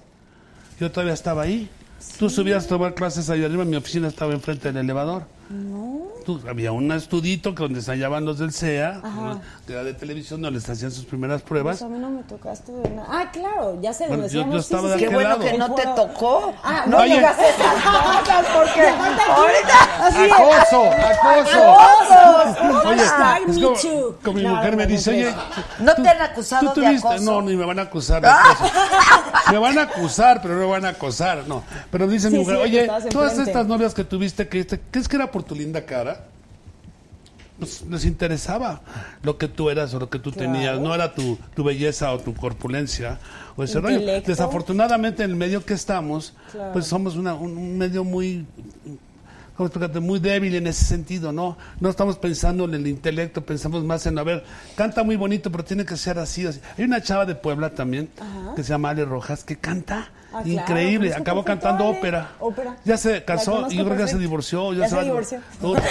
Yo 0.79 0.91
todavía 0.91 1.13
estaba 1.13 1.43
ahí. 1.43 1.69
Tú 2.19 2.29
subías 2.29 2.65
a 2.65 2.67
tomar 2.67 2.93
clases 2.93 3.29
allá 3.29 3.45
arriba, 3.47 3.65
mi 3.65 3.75
oficina 3.75 4.07
estaba 4.07 4.33
enfrente 4.33 4.67
del 4.71 4.77
elevador. 4.83 5.23
No. 5.49 5.97
Tú- 6.25 6.41
había 6.49 6.73
un 6.73 6.91
estudito 6.91 7.55
que 7.55 7.63
donde 7.63 7.79
ensayaban 7.79 8.25
los 8.25 8.37
del 8.37 8.51
CEA, 8.51 9.01
que 9.65 9.71
era 9.73 9.83
de 9.85 9.93
televisión, 9.93 10.41
donde 10.41 10.59
les 10.59 10.69
hacían 10.69 10.91
sus 10.91 11.05
primeras 11.05 11.41
pruebas. 11.41 11.77
Pues 11.79 11.89
a 11.89 11.93
mí 11.93 11.97
no 11.99 12.09
me 12.09 12.21
tocaste 12.23 12.73
de 12.73 12.89
nada. 12.89 13.07
Ah, 13.09 13.31
claro, 13.31 13.79
ya 13.81 13.93
sé 13.93 14.07
Bueno, 14.07 14.23
dónde 14.23 14.33
yo- 14.33 14.39
decíamos, 14.41 14.55
yo 14.55 14.61
sí, 14.61 14.65
estaba 14.73 14.87
sí, 14.89 14.93
de 14.93 14.99
sí. 14.99 15.05
Qué 15.05 15.13
bueno 15.13 15.29
lado? 15.29 15.39
que 15.41 15.57
no 15.57 15.73
te 15.73 15.83
tocó. 15.95 16.53
Ah, 16.63 16.83
no 16.85 16.97
Oye. 16.97 17.15
digas 17.15 17.37
esas 17.39 17.73
cosas 17.83 18.45
porque 18.53 18.87
ahorita 18.89 20.05
Así 20.05 20.21
de- 20.21 20.31
¡Acoso! 20.31 20.91
¡Acoso! 20.91 21.79
¡Acosos! 21.79 22.85
Oye, 22.85 22.99
Hashtag 22.99 23.49
es 23.49 23.57
como, 23.57 24.15
como 24.21 24.33
mi 24.37 24.43
No, 24.43 24.55
mujer 24.55 24.71
no, 24.71 24.77
me 24.77 24.83
no, 24.83 24.89
dice, 24.89 25.11
no, 25.11 25.17
oye... 25.17 25.35
¿No 25.79 25.95
te 25.95 26.09
han 26.09 26.21
acusado 26.21 26.73
¿tú 26.73 26.81
de 26.81 26.87
acoso? 26.87 27.19
No, 27.23 27.41
ni 27.41 27.55
me 27.55 27.65
van 27.65 27.79
a 27.79 27.83
acusar 27.83 28.21
de 28.21 28.27
acoso. 28.29 28.65
Me 29.51 29.57
van 29.57 29.77
a 29.77 29.83
acusar, 29.83 30.41
pero 30.41 30.55
no 30.55 30.61
me 30.61 30.65
van 30.67 30.85
a 30.85 30.89
acosar. 30.89 31.47
No. 31.47 31.63
Pero 31.91 32.07
dice 32.07 32.29
mi 32.29 32.39
mujer, 32.39 32.57
sí, 32.57 32.61
oye, 32.63 32.85
todas 32.87 33.05
enfrente". 33.31 33.41
estas 33.51 33.67
novias 33.67 33.93
que 33.93 34.03
tuviste, 34.03 34.47
que 34.47 34.59
este- 34.59 34.79
¿crees 34.91 35.07
que 35.07 35.15
era 35.15 35.31
por 35.31 35.43
tu 35.43 35.55
linda 35.55 35.85
cara? 35.85 36.25
Pues 37.59 37.81
les 37.89 38.05
interesaba 38.05 38.81
lo 39.23 39.37
que 39.39 39.47
tú 39.47 39.69
eras 39.71 39.91
o 39.95 39.99
lo 39.99 40.09
que 40.11 40.19
tú 40.19 40.31
Claro. 40.31 40.51
tenías, 40.51 40.79
no 40.79 40.93
era 40.93 41.15
tu, 41.15 41.39
tu 41.55 41.63
belleza 41.63 42.11
o 42.13 42.19
tu 42.19 42.35
corpulencia 42.35 43.17
o 43.55 43.63
ese 43.63 43.79
rollo. 43.79 43.99
Desafortunadamente 44.21 45.23
en 45.23 45.31
el 45.31 45.35
medio 45.35 45.65
que 45.65 45.73
estamos, 45.73 46.33
Claro. 46.51 46.73
pues 46.73 46.85
somos 46.85 47.15
una- 47.15 47.33
un, 47.33 47.57
un 47.57 47.77
medio 47.77 48.03
muy. 48.03 48.45
Muy 50.01 50.19
débil 50.19 50.55
en 50.55 50.67
ese 50.67 50.85
sentido, 50.85 51.31
¿no? 51.31 51.57
No 51.79 51.89
estamos 51.89 52.17
pensando 52.17 52.65
en 52.65 52.73
el 52.75 52.88
intelecto, 52.88 53.45
pensamos 53.45 53.84
más 53.84 54.05
en, 54.05 54.17
a 54.19 54.23
ver, 54.23 54.43
canta 54.75 55.03
muy 55.03 55.15
bonito, 55.15 55.51
pero 55.51 55.63
tiene 55.63 55.85
que 55.85 55.97
ser 55.97 56.19
así. 56.19 56.45
así. 56.45 56.59
Hay 56.77 56.84
una 56.85 57.01
chava 57.01 57.25
de 57.25 57.35
Puebla 57.35 57.71
también, 57.71 58.09
Ajá. 58.19 58.55
que 58.55 58.63
se 58.63 58.69
llama 58.69 58.89
Ale 58.91 59.05
Rojas, 59.05 59.43
que 59.43 59.57
canta 59.57 60.09
Ah, 60.34 60.41
claro, 60.43 60.49
increíble. 60.49 61.07
conozco 61.07 61.21
Acabó 61.21 61.43
cantando 61.45 61.88
Ale. 61.88 61.97
ópera. 61.97 62.29
Ópera. 62.39 62.75
Ya 62.84 62.97
se 62.97 63.23
casó 63.23 63.67
y 63.71 63.77
yo 63.77 63.85
creo 63.85 63.95
que 63.95 64.03
ya 64.03 64.07
se 64.09 64.17
divorció. 64.17 64.73
Ya, 64.73 64.81
Ya 64.81 64.89
se 64.89 64.95
se 64.97 65.03
divorció. 65.05 65.39
Puta. 65.61 65.81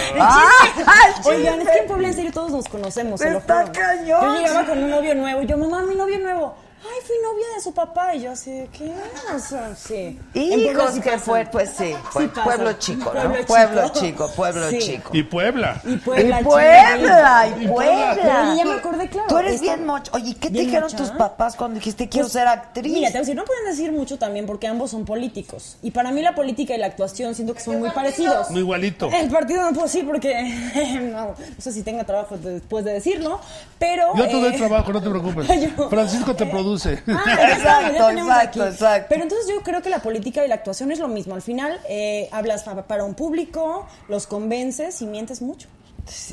Oigan, 1.25 1.61
es 1.61 1.67
que 1.69 1.77
en 1.79 1.87
Puebla 1.87 2.07
en 2.07 2.13
serio 2.13 2.31
todos 2.31 2.51
nos 2.51 2.67
conocemos, 2.69 3.19
se 3.19 3.31
lo 3.31 3.39
Está 3.39 3.71
cañón. 3.71 4.07
Yo 4.21 4.37
llegaba 4.39 4.65
con 4.65 4.77
un 4.83 4.89
novio 4.89 5.15
nuevo, 5.15 5.41
yo, 5.41 5.57
mamá, 5.57 5.83
mi 5.83 5.95
novio 5.95 6.19
nuevo. 6.19 6.55
Ay, 6.89 7.05
fui 7.05 7.15
novia 7.23 7.45
de 7.55 7.61
su 7.61 7.73
papá. 7.73 8.15
Y 8.15 8.21
yo 8.21 8.31
así, 8.31 8.51
de, 8.51 8.67
¿qué? 8.67 8.91
O 9.35 9.39
sea, 9.39 9.75
sí. 9.75 10.17
Hijos 10.33 10.91
sí 10.93 11.01
que 11.01 11.17
fue, 11.17 11.45
pues 11.51 11.71
sí, 11.77 11.93
fue 12.11 12.27
pasa. 12.29 12.43
pueblo 12.43 12.73
chico, 12.73 13.13
¿no? 13.13 13.21
Pueblo 13.21 13.45
Pueblo 13.45 13.83
chico. 13.89 13.99
chico, 13.99 14.31
pueblo 14.35 14.69
Sí. 14.69 14.79
chico. 14.79 15.09
Y 15.13 15.23
Puebla. 15.23 15.81
Y 15.83 15.97
Puebla, 15.97 16.41
y 16.41 16.43
Puebla, 16.43 17.47
y 17.61 17.67
Puebla. 17.67 18.51
Y 18.53 18.57
ya 18.57 18.65
me 18.65 18.73
acordé, 18.75 19.09
claro. 19.09 19.27
Tú 19.27 19.37
eres 19.37 19.53
esta- 19.55 19.63
bien 19.75 19.85
mocho. 19.85 20.11
Oye, 20.13 20.35
¿qué 20.35 20.49
te 20.49 20.59
dijeron 20.59 20.83
mocha. 20.83 20.97
tus 20.97 21.09
papás 21.11 21.55
cuando 21.55 21.75
dijiste 21.75 22.07
quiero 22.09 22.25
Pues, 22.25 22.33
ser 22.33 22.47
actriz? 22.47 22.91
Mira, 22.93 23.07
te 23.07 23.13
voy 23.13 23.17
a 23.17 23.21
decir, 23.21 23.35
no 23.35 23.43
pueden 23.45 23.65
decir 23.65 23.91
mucho 23.91 24.17
también 24.17 24.45
porque 24.45 24.67
ambos 24.67 24.91
son 24.91 25.05
políticos. 25.05 25.77
Y 25.81 25.91
para 25.91 26.11
mí 26.11 26.21
la 26.21 26.35
política 26.35 26.75
y 26.75 26.77
la 26.77 26.87
actuación 26.87 27.35
siento 27.35 27.53
que 27.53 27.59
son 27.61 27.79
muy 27.79 27.89
parecidos. 27.89 28.49
Muy 28.51 28.61
igualito. 28.61 29.09
El 29.11 29.29
partido 29.29 29.61
no 29.63 29.69
puedo 29.71 29.83
decir 29.83 30.05
porque 30.05 30.41
no, 31.11 31.27
no 31.27 31.35
sé 31.59 31.71
si 31.71 31.81
tenga 31.83 32.03
trabajo 32.03 32.37
después 32.37 32.85
de 32.85 32.93
decirlo, 32.93 33.39
pero... 33.79 34.15
Yo 34.15 34.25
te 34.27 34.33
doy 34.33 34.53
eh, 34.53 34.57
trabajo, 34.57 34.93
no 34.93 35.01
te 35.01 35.09
preocupes. 35.09 35.47
Yo- 35.77 35.89
Francisco 35.89 36.35
te 36.35 36.45
produce. 36.45 36.76
Ah, 37.07 37.37
exacto, 37.51 38.07
aquí. 38.33 38.61
exacto. 38.61 39.05
Pero 39.09 39.23
entonces 39.23 39.47
yo 39.47 39.61
creo 39.63 39.81
que 39.81 39.89
la 39.89 39.99
política 39.99 40.43
y 40.45 40.47
la 40.47 40.55
actuación 40.55 40.91
es 40.91 40.99
lo 40.99 41.07
mismo. 41.07 41.35
Al 41.35 41.41
final 41.41 41.79
eh, 41.89 42.29
hablas 42.31 42.63
pa- 42.63 42.83
para 42.83 43.03
un 43.03 43.13
público, 43.15 43.87
los 44.07 44.27
convences 44.27 45.01
y 45.01 45.05
mientes 45.05 45.41
mucho. 45.41 45.67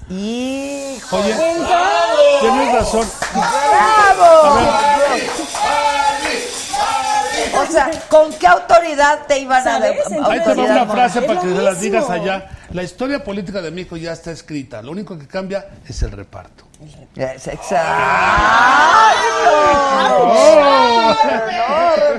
Hijo. 0.08 1.16
Oye, 1.16 1.34
tienes 2.40 2.72
razón. 2.74 3.06
¡Bravo! 3.32 4.60
O 7.56 7.66
sea, 7.72 7.90
¿con 8.08 8.32
qué 8.34 8.46
autoridad 8.46 9.20
te 9.26 9.38
iban 9.38 9.60
a 9.60 9.64
¿Sabes? 9.64 9.92
Entonces- 9.92 10.18
Ahí 10.18 10.38
te 10.40 10.44
va 10.44 10.50
autoridad 10.50 10.76
una 10.76 10.84
moral? 10.84 11.10
frase 11.10 11.18
Es 11.20 11.24
para 11.26 11.34
lo 11.34 11.40
que 11.48 11.54
se 11.56 11.62
las 11.62 11.74
mismo. 11.78 11.82
digas 11.82 12.10
allá. 12.10 12.46
La 12.74 12.82
historia 12.82 13.22
política 13.22 13.62
de 13.62 13.70
México 13.70 13.96
ya 13.96 14.10
está 14.12 14.32
escrita. 14.32 14.82
Lo 14.82 14.90
único 14.90 15.16
que 15.16 15.28
cambia 15.28 15.64
es 15.88 16.02
el 16.02 16.10
reparto. 16.10 16.64
Es 17.14 17.46
exacto. 17.46 17.76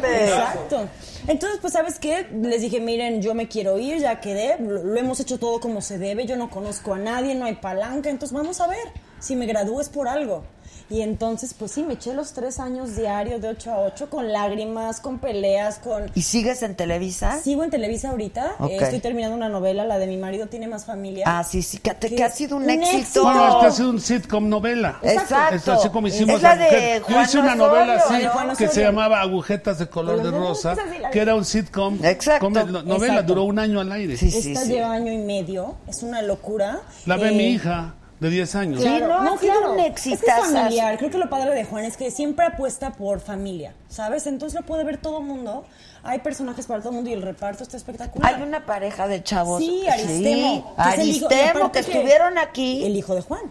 Exacto. 0.07 0.87
Entonces, 1.27 1.59
pues, 1.59 1.73
¿sabes 1.73 1.99
qué? 1.99 2.29
Les 2.41 2.61
dije, 2.61 2.79
miren, 2.79 3.21
yo 3.21 3.35
me 3.35 3.49
quiero 3.49 3.77
ir, 3.77 3.99
ya 3.99 4.21
quedé, 4.21 4.55
lo, 4.57 4.81
lo 4.81 4.95
hemos 4.95 5.19
hecho 5.19 5.39
todo 5.39 5.59
como 5.59 5.81
se 5.81 5.97
debe, 5.97 6.25
yo 6.25 6.37
no 6.37 6.49
conozco 6.49 6.93
a 6.93 6.99
nadie, 6.99 7.35
no 7.35 7.43
hay 7.43 7.55
palanca, 7.55 8.09
entonces 8.09 8.33
vamos 8.33 8.61
a 8.61 8.67
ver, 8.67 8.87
si 9.19 9.35
me 9.35 9.47
gradúes 9.47 9.89
por 9.89 10.07
algo. 10.07 10.45
Y 10.89 11.01
entonces, 11.01 11.55
pues 11.57 11.71
sí, 11.71 11.81
me 11.83 11.93
eché 11.95 12.13
los 12.13 12.33
tres 12.33 12.59
años 12.59 12.95
diarios 12.95 13.41
de 13.41 13.47
8 13.49 13.71
a 13.71 13.79
8 13.79 14.09
con 14.09 14.31
lágrimas, 14.31 14.99
con 14.99 15.17
peleas, 15.17 15.79
con... 15.79 16.11
¿Y 16.13 16.21
sigues 16.21 16.61
en 16.61 16.75
Televisa? 16.75 17.39
Sigo 17.41 17.63
en 17.63 17.71
Televisa 17.71 18.11
ahorita, 18.11 18.55
eh, 18.69 18.77
estoy 18.79 18.99
terminando 18.99 19.35
una 19.35 19.49
novela, 19.49 19.83
la 19.85 19.97
de 19.97 20.05
Mi 20.05 20.17
marido 20.17 20.45
tiene 20.45 20.67
más 20.67 20.85
familia. 20.85 21.23
Ah, 21.27 21.43
sí, 21.43 21.63
sí, 21.63 21.79
que, 21.79 21.95
Que 21.95 22.15
que 22.15 22.23
ha 22.23 22.29
sido 22.29 22.57
un, 22.57 22.63
un 22.65 22.69
éxito. 22.69 22.97
éxito. 22.99 23.23
Bueno, 23.23 23.47
es 23.47 23.55
que 23.55 23.65
ha 23.65 23.71
sido 23.71 23.89
un 23.89 23.99
sitcom 23.99 24.47
novela. 24.47 24.99
Exacto. 25.01 25.55
Es 25.55 25.67
así 25.67 25.89
como 25.89 26.07
hicimos. 26.07 26.35
Es 26.35 26.41
la 26.43 26.55
de 26.55 27.01
Yo 27.09 27.21
hice 27.21 27.39
una 27.39 27.53
Osorio, 27.53 27.55
novela 27.55 27.95
así 27.95 28.63
que 28.63 28.67
se 28.67 28.81
llamaba 28.81 29.21
Agujetas 29.21 29.79
de 29.79 29.87
color 29.89 30.21
de 30.21 30.29
rosa, 30.29 30.75
que 31.11 31.19
era 31.19 31.33
un 31.33 31.45
sitcom. 31.45 31.97
Exacto. 32.05 32.45
come- 32.45 32.63
novela, 32.63 32.95
Exacto. 33.13 33.23
duró 33.33 33.43
un 33.45 33.57
año 33.57 33.79
al 33.79 33.91
aire. 33.91 34.17
Sí, 34.17 34.29
sí, 34.29 34.51
Esta 34.53 34.65
sí. 34.65 34.73
lleva 34.73 34.91
año 34.91 35.11
y 35.11 35.17
medio, 35.17 35.75
es 35.87 36.03
una 36.03 36.21
locura. 36.21 36.81
La 37.07 37.17
ve 37.17 37.29
Eh, 37.29 37.31
mi 37.31 37.47
hija 37.47 37.95
de 38.19 38.29
10 38.29 38.55
años. 38.55 38.81
Sí, 38.81 38.87
no, 39.01 39.37
sido 39.37 39.71
un 39.73 39.79
Es 39.79 40.01
que 40.01 40.13
es 40.13 40.21
familiar. 40.25 40.97
Creo 40.97 41.09
que 41.11 41.17
lo 41.17 41.29
padre 41.29 41.53
de 41.53 41.65
Juan 41.65 41.83
es 41.85 41.97
que 41.97 42.11
siempre 42.11 42.45
apuesta 42.45 42.91
por 42.93 43.19
familia, 43.19 43.73
¿sabes? 43.89 44.25
Entonces 44.27 44.59
lo 44.59 44.65
puede 44.65 44.83
ver 44.83 44.97
todo 44.97 45.19
el 45.19 45.25
mundo. 45.25 45.65
Hay 46.03 46.19
personajes 46.19 46.65
para 46.67 46.79
todo 46.81 46.89
el 46.91 46.95
mundo 46.95 47.09
y 47.09 47.13
el 47.13 47.21
reparto 47.21 47.63
está 47.63 47.77
espectacular. 47.77 48.35
Hay 48.35 48.41
una 48.41 48.65
pareja 48.65 49.07
de 49.07 49.23
chavos. 49.23 49.59
Sí, 49.61 49.85
Aristemo. 49.87 50.75
que 50.75 50.89
es 50.89 50.99
el 50.99 51.07
hijo- 51.09 51.27
y 51.29 51.33
Aristemo, 51.33 51.71
que 51.71 51.79
estuvieron 51.79 52.37
aquí. 52.37 52.85
El 52.85 52.95
hijo 52.95 53.15
de 53.15 53.21
Juan. 53.21 53.41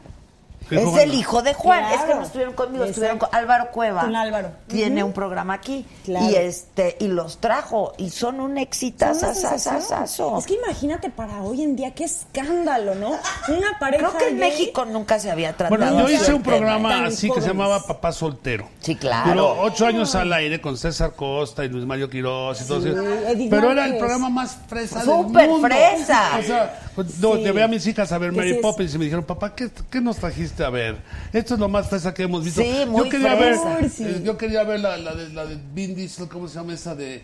Es 0.70 0.96
el 0.96 1.14
hijo 1.14 1.42
de 1.42 1.54
Juan. 1.54 1.80
Claro. 1.80 1.94
Es 1.96 2.02
que 2.08 2.14
no 2.14 2.22
estuvieron 2.22 2.54
conmigo, 2.54 2.84
estuvieron 2.84 3.18
con. 3.18 3.28
Álvaro 3.32 3.70
Cueva. 3.70 4.02
Con 4.02 4.16
Álvaro. 4.16 4.50
Tiene 4.66 5.02
un 5.04 5.12
programa 5.12 5.54
aquí. 5.54 5.84
Claro. 6.04 6.26
Y 6.30 6.34
este, 6.36 6.96
y 7.00 7.08
los 7.08 7.38
trajo. 7.38 7.92
Y 7.98 8.10
son 8.10 8.40
un 8.40 8.58
sensación. 9.34 10.38
Es 10.38 10.46
que 10.46 10.54
imagínate 10.54 11.10
para 11.10 11.42
hoy 11.42 11.62
en 11.62 11.76
día 11.76 11.92
qué 11.94 12.04
escándalo, 12.04 12.94
¿no? 12.94 13.10
Una 13.48 13.78
pareja 13.78 14.08
Creo 14.08 14.18
que 14.18 14.28
en 14.28 14.38
gay- 14.38 14.50
México 14.50 14.84
nunca 14.84 15.18
se 15.18 15.30
había 15.30 15.56
tratado. 15.56 15.76
Bueno, 15.92 16.08
yo 16.08 16.14
hice 16.14 16.32
un 16.34 16.42
programa 16.42 17.04
así 17.06 17.30
que 17.30 17.40
se 17.40 17.48
llamaba 17.48 17.82
Papá 17.86 18.12
Soltero. 18.12 18.66
Sí, 18.80 18.96
claro. 18.96 19.30
Duró 19.30 19.60
ocho 19.62 19.86
años 19.86 20.14
al 20.14 20.32
aire 20.32 20.60
con 20.60 20.76
César 20.76 21.12
Costa 21.14 21.64
y 21.64 21.68
Luis 21.68 21.84
Mario 21.86 22.08
Quiroz 22.10 22.60
y 22.62 22.64
todo 22.66 22.82
Sí, 22.82 22.88
eso. 22.88 23.02
Pero 23.50 23.70
era 23.72 23.86
el 23.86 23.96
programa 23.98 24.28
más 24.30 24.56
fresa 24.68 25.02
Súper 25.02 25.42
del 25.42 25.50
mundo. 25.50 25.68
fresa. 25.68 26.38
O 26.38 26.42
sea, 26.42 26.80
no, 27.20 27.34
Sí. 27.34 27.42
llevé 27.42 27.62
a 27.62 27.68
mis 27.68 27.86
hijas 27.86 28.12
a 28.12 28.18
ver 28.18 28.32
Mary 28.32 28.58
Poppins 28.60 28.94
y 28.94 28.98
me 28.98 29.04
dijeron, 29.04 29.24
papá, 29.24 29.54
¿qué, 29.54 29.70
qué 29.90 30.00
nos 30.00 30.16
trajiste 30.16 30.53
a 30.62 30.70
ver? 30.70 30.96
Esto 31.32 31.54
es 31.54 31.60
lo 31.60 31.68
más 31.68 31.88
fresa 31.88 32.14
que 32.14 32.22
hemos 32.24 32.44
visto. 32.44 32.62
Sí, 32.62 32.84
muy 32.86 33.04
yo 33.04 33.10
quería 33.10 33.34
ver, 33.34 33.54
eh, 33.54 34.22
yo 34.24 34.36
quería 34.36 34.62
ver 34.64 34.80
la, 34.80 34.96
la 34.96 35.14
de, 35.14 35.30
la 35.30 35.46
de 35.46 35.58
Vin 35.74 35.94
Diesel, 35.94 36.28
¿cómo 36.28 36.46
se 36.48 36.56
llama 36.56 36.74
esa 36.74 36.94
de... 36.94 37.22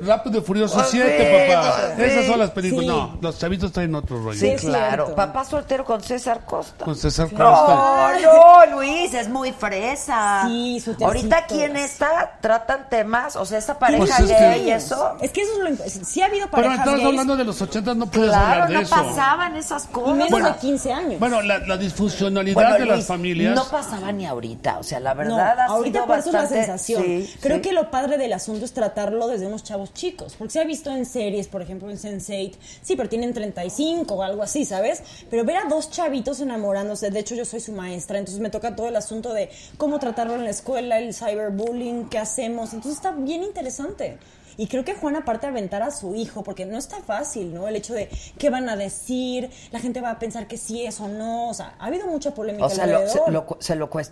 Rápido 0.00 0.38
y 0.38 0.40
Furioso 0.42 0.78
Ah, 0.78 0.86
7, 0.88 1.48
sí, 1.48 1.54
papá. 1.54 1.76
sí. 1.96 2.02
Esas 2.02 2.26
son 2.26 2.38
las 2.38 2.50
películas. 2.50 2.82
Sí. 2.84 2.86
No, 2.88 3.18
los 3.20 3.38
chavitos 3.38 3.72
traen 3.72 3.94
otro 3.94 4.22
rollo. 4.22 4.38
Sí, 4.38 4.54
claro. 4.58 5.04
cierto. 5.06 5.14
Papá 5.14 5.44
soltero 5.44 5.84
con 5.84 6.02
César 6.02 6.44
Costa. 6.44 6.84
Con 6.84 6.94
César 6.96 7.28
Costa. 7.28 7.42
No, 7.44 8.20
no, 8.20 8.76
Luis, 8.76 9.14
es 9.14 9.28
muy 9.28 9.52
fresa. 9.52 10.42
Sí, 10.46 10.80
su 10.80 10.94
Ahorita 11.02 11.38
aquí 11.38 11.62
en 11.62 11.76
esta 11.76 12.38
tratan 12.40 12.88
temas, 12.90 13.36
o 13.36 13.44
sea, 13.46 13.58
esa 13.58 13.78
pareja 13.78 13.98
Pues 13.98 14.18
es 14.20 14.28
gay 14.28 14.60
que- 14.60 14.66
y 14.68 14.70
eso. 14.70 15.16
Es 15.20 15.30
que 15.32 15.42
eso 15.42 15.52
es 15.64 15.78
lo 15.78 16.04
Sí 16.04 16.20
ha 16.20 16.26
habido 16.26 16.46
Pero 16.50 16.50
parejas 16.62 16.78
estás 16.78 16.94
gays 16.94 17.06
hablando 17.06 17.36
de 17.36 17.44
los 17.44 17.62
80, 17.62 17.94
no 17.94 18.06
puedes 18.06 18.28
Claro, 18.30 18.44
hablar 18.52 18.68
de 18.68 18.74
no 18.74 18.80
eso. 18.80 18.94
pasaban 18.94 19.56
esas 19.56 19.84
y 19.84 19.88
cosas. 19.88 20.14
menos 20.14 20.30
Bueno, 20.30 20.48
de 20.52 20.56
15 20.58 20.92
años. 20.92 21.18
Bueno, 21.20 21.40
la, 21.42 21.58
la 21.58 21.76
disfuncionalidad 21.76 22.54
Bueno, 22.54 22.72
de 22.74 22.78
Luis, 22.80 22.90
las 22.90 23.06
familias. 23.06 23.54
No 23.54 23.64
pasaba 23.68 24.12
ni 24.12 24.26
ahorita, 24.26 24.78
o 24.78 24.82
sea, 24.82 25.00
la 25.00 25.14
No, 25.14 25.18
verdad 25.20 25.58
ha 25.60 25.64
ahorita 25.66 26.00
sido 26.00 26.06
bastante- 26.06 26.48
sensación. 26.54 27.02
Sí, 27.02 27.34
Creo 27.40 27.56
sí. 27.56 27.62
que 27.62 27.72
lo 27.72 27.90
padre 27.90 28.18
del 28.18 28.32
asunto 28.34 28.64
es 28.64 28.72
tratarlo 28.72 29.15
desde 29.26 29.46
unos 29.46 29.64
chavos 29.64 29.94
chicos, 29.94 30.34
porque 30.38 30.52
se 30.52 30.60
ha 30.60 30.64
visto 30.64 30.90
en 30.90 31.06
series, 31.06 31.48
por 31.48 31.62
ejemplo 31.62 31.90
en 31.90 31.96
Sense8, 31.96 32.54
sí, 32.82 32.94
pero 32.96 33.08
tienen 33.08 33.32
35 33.32 34.14
o 34.14 34.22
algo 34.22 34.42
así, 34.42 34.64
¿sabes? 34.66 35.02
Pero 35.30 35.44
ver 35.44 35.56
a 35.56 35.64
dos 35.64 35.90
chavitos 35.90 36.40
enamorándose, 36.40 37.10
de 37.10 37.18
hecho 37.20 37.34
yo 37.34 37.46
soy 37.46 37.60
su 37.60 37.72
maestra, 37.72 38.18
entonces 38.18 38.40
me 38.42 38.50
toca 38.50 38.76
todo 38.76 38.88
el 38.88 38.96
asunto 38.96 39.32
de 39.32 39.48
cómo 39.78 39.98
tratarlo 39.98 40.34
en 40.34 40.44
la 40.44 40.50
escuela, 40.50 40.98
el 40.98 41.14
cyberbullying, 41.14 42.08
qué 42.10 42.18
hacemos, 42.18 42.74
entonces 42.74 42.98
está 42.98 43.12
bien 43.12 43.42
interesante. 43.42 44.18
Y 44.58 44.68
creo 44.68 44.86
que 44.86 44.94
Juan, 44.94 45.16
aparte 45.16 45.44
de 45.46 45.50
aventar 45.50 45.82
a 45.82 45.90
su 45.90 46.14
hijo, 46.14 46.42
porque 46.42 46.64
no 46.64 46.78
está 46.78 47.02
fácil, 47.02 47.52
¿no? 47.52 47.68
El 47.68 47.76
hecho 47.76 47.92
de 47.92 48.08
qué 48.38 48.48
van 48.48 48.70
a 48.70 48.76
decir, 48.76 49.50
la 49.70 49.80
gente 49.80 50.00
va 50.00 50.12
a 50.12 50.18
pensar 50.18 50.48
que 50.48 50.56
sí 50.56 50.82
es 50.82 50.98
o 50.98 51.08
no, 51.08 51.50
o 51.50 51.52
sea, 51.54 51.74
ha 51.78 51.84
habido 51.88 52.06
mucha 52.06 52.32
polémica 52.32 52.64
O 52.64 52.70
sea, 52.70 52.86
lo- 52.86 53.06
se, 53.06 53.18
lo, 53.30 53.46
se 53.60 53.76
lo 53.76 53.90
que 53.90 54.00
es- 54.00 54.10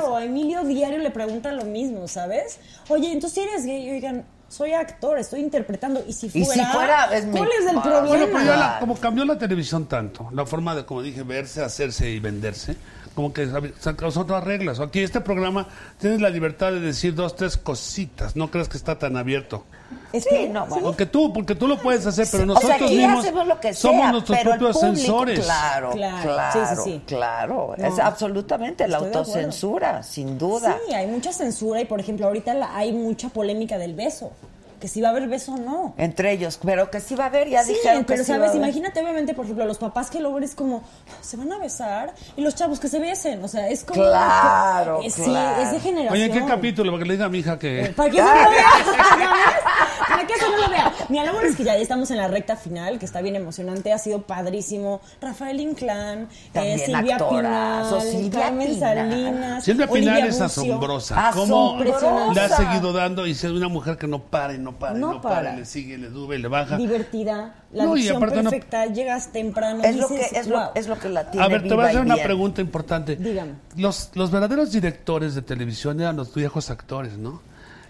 Claro, 0.00 0.16
a 0.16 0.24
Emilio 0.24 0.64
diario 0.64 1.00
le 1.00 1.10
preguntan 1.10 1.58
lo 1.58 1.66
mismo, 1.66 2.08
¿sabes? 2.08 2.60
Oye, 2.88 3.12
entonces 3.12 3.34
si 3.44 3.46
eres 3.46 3.66
gay, 3.66 3.90
oigan, 3.90 4.24
soy 4.54 4.72
actor, 4.72 5.18
estoy 5.18 5.40
interpretando. 5.40 6.02
Y 6.06 6.12
si 6.12 6.26
Y 6.32 6.44
fuera, 6.44 6.64
si 6.66 6.72
fuera, 6.72 7.04
es 7.16 7.24
mi- 7.26 7.38
¿cuál 7.38 7.50
es 7.60 7.66
el 7.66 7.80
problema? 7.80 8.06
Bueno, 8.06 8.26
pero 8.32 8.44
ya 8.44 8.56
la- 8.56 8.76
como 8.80 8.96
cambió 8.98 9.24
la 9.24 9.36
televisión 9.38 9.86
tanto, 9.86 10.28
la 10.32 10.46
forma 10.46 10.74
de, 10.74 10.84
como 10.84 11.02
dije, 11.02 11.22
verse, 11.22 11.62
hacerse 11.62 12.08
y 12.10 12.20
venderse, 12.20 12.76
como 13.14 13.32
que 13.32 13.48
causó 13.96 14.20
otras 14.20 14.44
reglas. 14.44 14.80
Aquí 14.80 15.00
este 15.00 15.20
programa 15.20 15.68
tienes 15.98 16.20
la 16.20 16.30
libertad 16.30 16.72
de 16.72 16.80
decir 16.80 17.14
dos, 17.14 17.36
tres 17.36 17.56
cositas, 17.56 18.36
no 18.36 18.50
crees 18.50 18.68
que 18.68 18.76
está 18.76 18.98
tan 18.98 19.16
abierto. 19.16 19.64
Es 20.12 20.24
Sí, 20.24 20.30
que, 20.30 20.48
no, 20.48 20.66
bueno. 20.66 20.86
Porque 20.86 21.06
tú, 21.06 21.32
porque 21.32 21.54
tú 21.54 21.66
lo 21.66 21.78
puedes 21.78 22.06
hacer, 22.06 22.26
pero 22.30 22.44
o 22.44 22.46
sea, 22.46 22.54
nosotros 22.54 22.72
aquí 22.88 22.96
mismos 22.96 23.20
hacemos 23.24 23.46
lo 23.46 23.60
que 23.60 23.74
somos 23.74 24.12
nuestros 24.12 24.38
pero 24.38 24.50
propios 24.50 24.76
público, 24.78 24.96
censores. 24.96 25.40
Claro, 25.40 25.90
Claro, 25.90 26.22
claro, 26.22 26.76
sí, 26.76 26.82
sí, 26.84 26.90
sí. 26.92 27.02
claro. 27.06 27.74
No. 27.76 27.86
Es 27.86 27.98
absolutamente 27.98 28.86
la 28.88 28.98
autocensura, 28.98 30.02
sin 30.02 30.38
duda. 30.38 30.78
Sí, 30.86 30.94
hay 30.94 31.06
mucha 31.06 31.32
censura 31.32 31.80
y, 31.80 31.84
por 31.84 32.00
ejemplo, 32.00 32.26
ahorita 32.26 32.54
la- 32.54 32.76
hay 32.76 32.92
mucha 32.92 33.28
polémica 33.28 33.78
del 33.78 33.94
beso. 33.94 34.30
Que 34.84 34.88
si 34.88 35.00
va 35.00 35.08
a 35.08 35.10
haber 35.12 35.26
beso 35.28 35.54
o 35.54 35.56
no. 35.56 35.94
Entre 35.96 36.30
ellos, 36.30 36.60
pero 36.62 36.90
que 36.90 37.00
sí 37.00 37.14
va 37.14 37.24
a 37.24 37.26
haber, 37.28 37.48
ya 37.48 37.62
sí, 37.62 37.72
dijeron 37.72 38.00
que 38.04 38.12
pero 38.12 38.22
sí 38.22 38.32
va 38.32 38.36
a 38.36 38.40
sabes, 38.40 38.54
imagínate 38.54 39.00
obviamente, 39.00 39.32
por 39.32 39.46
ejemplo, 39.46 39.64
los 39.64 39.78
papás 39.78 40.10
que 40.10 40.20
lo 40.20 40.30
ven 40.34 40.44
es 40.44 40.54
como, 40.54 40.82
se 41.22 41.38
van 41.38 41.50
a 41.54 41.56
besar 41.56 42.12
y 42.36 42.42
los 42.42 42.54
chavos 42.54 42.78
que 42.80 42.88
se 42.88 42.98
besen, 42.98 43.42
o 43.42 43.48
sea, 43.48 43.66
es 43.70 43.82
como... 43.82 44.02
Claro, 44.02 45.00
Eh, 45.02 45.08
Sí, 45.08 45.22
es 45.62 45.72
de 45.72 45.80
generación. 45.80 46.12
Oye, 46.12 46.30
¿qué 46.30 46.44
capítulo? 46.44 46.92
Para 46.92 47.02
que 47.02 47.08
le 47.08 47.14
diga 47.14 47.24
a 47.24 47.28
mi 47.30 47.38
hija 47.38 47.58
que... 47.58 47.94
Para 47.96 48.10
que 48.10 48.18
no 48.20 48.28
lo 48.28 48.50
vea, 48.50 48.70
¿sabes? 48.84 49.28
Para 50.06 50.26
que 50.26 50.32
eso 50.34 50.50
no 50.50 50.56
lo 50.58 50.68
vea. 50.68 50.92
Mira, 51.14 51.26
lo 51.26 51.32
bueno 51.34 51.48
es 51.48 51.54
que 51.54 51.62
ya 51.62 51.76
estamos 51.76 52.10
en 52.10 52.16
la 52.16 52.26
recta 52.26 52.56
final, 52.56 52.98
que 52.98 53.04
está 53.06 53.20
bien 53.22 53.36
emocionante, 53.36 53.92
ha 53.92 53.98
sido 53.98 54.22
padrísimo. 54.22 55.00
Rafael 55.20 55.60
Inclán, 55.60 56.22
eh, 56.22 56.28
También 56.52 56.78
Silvia 56.80 57.14
actorazo, 57.14 57.98
Pinal, 58.00 58.10
Silvia 58.10 58.40
Carmen 58.40 58.66
Pinal. 58.74 58.80
Salinas, 58.98 59.64
Silvia 59.64 59.86
Olivia 59.88 60.18
es 60.26 60.40
Bucio. 60.40 60.44
asombrosa. 60.46 61.30
¿Cómo 61.32 61.74
Asombrosa. 61.76 62.32
le 62.34 62.40
ha 62.40 62.48
seguido 62.48 62.92
dando? 62.92 63.28
Y 63.28 63.30
es 63.30 63.44
una 63.44 63.68
mujer 63.68 63.96
que 63.96 64.08
no 64.08 64.22
para 64.24 64.54
y 64.54 64.58
no 64.58 64.76
para 64.76 64.96
y 64.98 65.00
No 65.00 65.12
no, 65.12 65.20
para. 65.22 65.54
y 65.54 65.58
le 65.58 65.64
sigue, 65.66 65.98
le 65.98 66.10
sube, 66.10 66.36
le 66.36 66.48
baja. 66.48 66.76
Divertida, 66.76 67.54
la 67.70 67.84
No, 67.84 67.94
dicción 67.94 68.18
perfecta, 68.18 68.86
llegas 68.86 69.30
temprano, 69.30 69.84
Es 69.84 69.94
lo, 69.94 70.08
que, 70.08 70.20
es, 70.32 70.48
lo, 70.48 70.58
"Wow". 70.58 70.68
es 70.74 70.88
lo 70.88 70.98
que 70.98 71.08
la 71.10 71.30
tiene 71.30 71.46
A 71.46 71.48
ver, 71.48 71.62
te 71.62 71.74
voy 71.74 71.84
a 71.84 71.88
hacer 71.90 72.00
una 72.00 72.14
bien. 72.14 72.26
pregunta 72.26 72.60
importante. 72.60 73.14
Dígame. 73.14 73.52
Los, 73.76 74.10
los 74.14 74.32
verdaderos 74.32 74.72
directores 74.72 75.36
de 75.36 75.42
televisión 75.42 76.00
eran 76.00 76.16
los 76.16 76.34
viejos 76.34 76.70
actores, 76.70 77.16
¿no? 77.18 77.40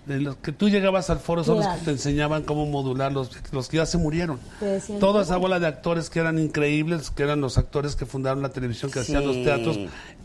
De 0.07 0.21
los 0.21 0.37
que 0.37 0.53
tú 0.53 0.69
llegabas 0.69 1.09
al 1.09 1.19
foro 1.19 1.43
son 1.45 1.57
los 1.59 1.67
que 1.79 1.85
te 1.87 1.91
enseñaban 1.93 2.43
cómo 2.43 2.67
modular 2.67 3.11
los, 3.11 3.31
los 3.53 3.69
que 3.69 3.79
ya 3.79 3.87
se 3.87 3.97
murieron. 3.97 4.39
Toda 5.01 5.23
esa 5.23 5.39
bola 5.39 5.59
de 5.59 5.67
actores 5.67 6.11
que 6.11 6.21
eran 6.21 6.39
increíbles, 6.39 7.11
que 7.11 7.23
eran 7.23 7.41
los 7.41 7.57
actores 7.57 7.97
que 7.97 8.05
fundaron 8.05 8.43
la 8.43 8.51
televisión, 8.51 8.91
que 8.91 9.01
hacían 9.01 9.27
los 9.27 9.43
teatros. 9.43 9.79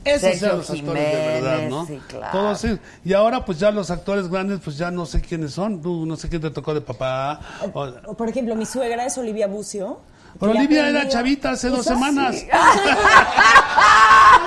Esos 0.03 0.21
Sergio 0.21 0.47
eran 0.47 0.57
los 0.57 0.69
actores 0.69 1.03
de 1.11 1.17
verdad, 1.27 1.69
¿no? 1.69 1.85
sí, 1.85 1.99
claro. 2.07 2.37
Todos 2.37 2.59
sí. 2.61 2.77
Y 3.05 3.13
ahora 3.13 3.45
pues 3.45 3.59
ya 3.59 3.71
los 3.71 3.89
actores 3.89 4.27
grandes 4.29 4.59
pues 4.63 4.77
ya 4.77 4.91
no 4.91 5.05
sé 5.05 5.21
quiénes 5.21 5.51
son. 5.53 5.81
Tú 5.81 6.05
no 6.05 6.15
sé 6.17 6.27
quién 6.29 6.41
te 6.41 6.49
tocó 6.51 6.73
de 6.73 6.81
papá. 6.81 7.39
o- 7.73 7.87
O, 8.07 8.13
por 8.15 8.27
ejemplo, 8.29 8.55
mi 8.55 8.65
suegra 8.65 9.05
es 9.05 9.17
Olivia 9.17 9.47
Bucio. 9.47 9.99
Pero 10.39 10.51
Olivia 10.53 10.87
era 10.89 11.07
chavita 11.07 11.51
hace 11.51 11.67
dos 11.69 11.79
Eso 11.81 11.89
sí. 11.89 11.95
semanas. 11.95 12.35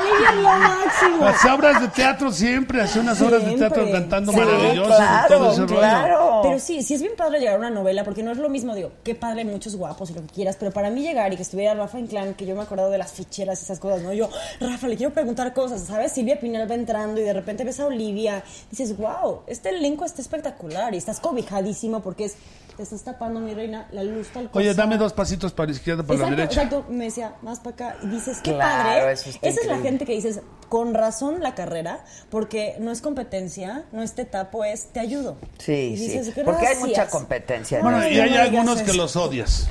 Olivia 0.01 0.31
es 0.31 0.37
lo 0.37 0.43
máximo. 0.43 1.27
Hacía 1.27 1.55
obras 1.55 1.81
de 1.81 1.89
teatro 1.89 2.33
siempre, 2.33 2.81
hacía 2.83 3.03
unas 3.03 3.21
obras 3.21 3.45
de 3.45 3.53
teatro 3.57 3.91
cantando 3.91 4.33
Sí, 4.33 4.39
maravillosas 4.39 5.25
y 5.25 5.29
todo 5.29 5.53
ese 5.53 5.67
rollo. 5.67 6.41
Pero 6.43 6.59
sí, 6.59 6.83
sí 6.83 6.95
es 6.95 7.01
bien 7.03 7.13
padre 7.17 7.39
llegar 7.41 7.57
a 7.57 7.59
una 7.59 7.71
novela, 7.71 8.05
porque 8.05 8.23
no 8.23 8.31
es 8.33 8.39
lo 8.39 8.49
mismo, 8.49 8.75
digo, 8.75 8.91
qué 9.05 9.15
padre, 9.15 9.41
hay 9.41 9.47
muchos 9.47 9.77
guapos 9.77 10.11
y 10.11 10.15
lo 10.15 10.23
que 10.23 10.29
quieras, 10.29 10.57
pero 10.59 10.71
para 10.73 10.91
mí 10.91 11.03
llegar 11.03 11.33
y 11.33 11.37
que 11.37 11.43
estuviera 11.43 11.75
Rafa 11.75 11.99
Inclán, 11.99 12.35
que 12.35 12.47
yo 12.47 12.55
me 12.55 12.61
he 12.63 12.65
acordado 12.65 12.91
de 12.91 12.99
las 12.99 13.13
ficheras 13.13 13.61
y 13.61 13.65
esas 13.65 13.79
cosas, 13.79 14.03
¿no? 14.03 14.13
Yo, 14.13 14.29
Rafa, 14.61 14.89
le 14.89 14.97
quiero 14.97 15.13
preguntar 15.13 15.53
cosas, 15.53 15.83
¿sabes? 15.87 16.13
Silvia 16.13 16.41
Pinal 16.41 16.71
va 16.71 16.75
entrando 16.75 17.21
y 17.21 17.25
de 17.25 17.33
repente 17.33 17.65
ves 17.65 17.81
a 17.81 17.87
Olivia, 17.87 18.43
dices, 18.71 18.97
wow, 18.97 19.43
este 19.47 19.69
elenco 19.71 20.05
está 20.05 20.23
espectacular 20.23 20.95
y 20.95 20.97
estás 20.97 21.21
cobijadísimo 21.21 22.01
porque 22.01 22.25
es, 22.27 22.37
te 22.77 22.83
estás 22.83 23.03
tapando, 23.05 23.39
mi 23.41 23.55
reina, 23.55 23.87
la 23.93 24.03
luz 24.03 24.29
tal 24.29 24.47
cosa. 24.49 24.59
Oye, 24.59 24.75
dame 24.75 24.97
dos 24.97 25.13
pasitos 25.13 25.53
para 25.53 25.69
la 25.69 25.73
izquierda, 25.75 26.03
para 26.03 26.15
Exacto, 26.15 26.31
la 26.31 26.37
derecha. 26.43 26.63
exacto, 26.63 26.87
me 26.93 27.05
decía, 27.05 27.35
más 27.43 27.61
para 27.61 27.75
acá, 27.75 27.97
y 28.03 28.07
dices, 28.09 28.39
qué 28.43 28.55
Claro, 28.55 28.85
padre. 29.01 29.13
eso 29.13 29.31
está 29.31 29.47
Esa 29.49 29.61
es 29.61 29.67
la 29.67 29.79
gente 29.79 30.07
que 30.07 30.13
dices, 30.15 30.41
con 30.69 30.95
razón 30.95 31.43
la 31.43 31.55
carrera, 31.55 32.05
porque 32.31 32.77
no 32.81 32.91
es 32.91 33.01
competencia, 33.03 33.85
no 33.93 34.03
es 34.03 34.15
te 34.15 34.25
tapo, 34.25 34.65
es 34.65 34.87
te 34.93 35.01
ayudo. 35.01 35.37
Sí, 35.59 35.73
Y 35.73 35.97
sí. 35.97 36.09
dices, 36.19 36.35
Porque 36.45 36.67
hay 36.67 36.79
mucha 36.79 37.09
competencia. 37.09 37.79
en 37.79 37.85
Bueno, 37.85 37.99
y 38.09 38.19
hay 38.19 38.31
no 38.31 38.41
algunos 38.41 38.77
eso. 38.81 38.91
que 38.91 38.97
los 38.97 39.17
odias. 39.17 39.69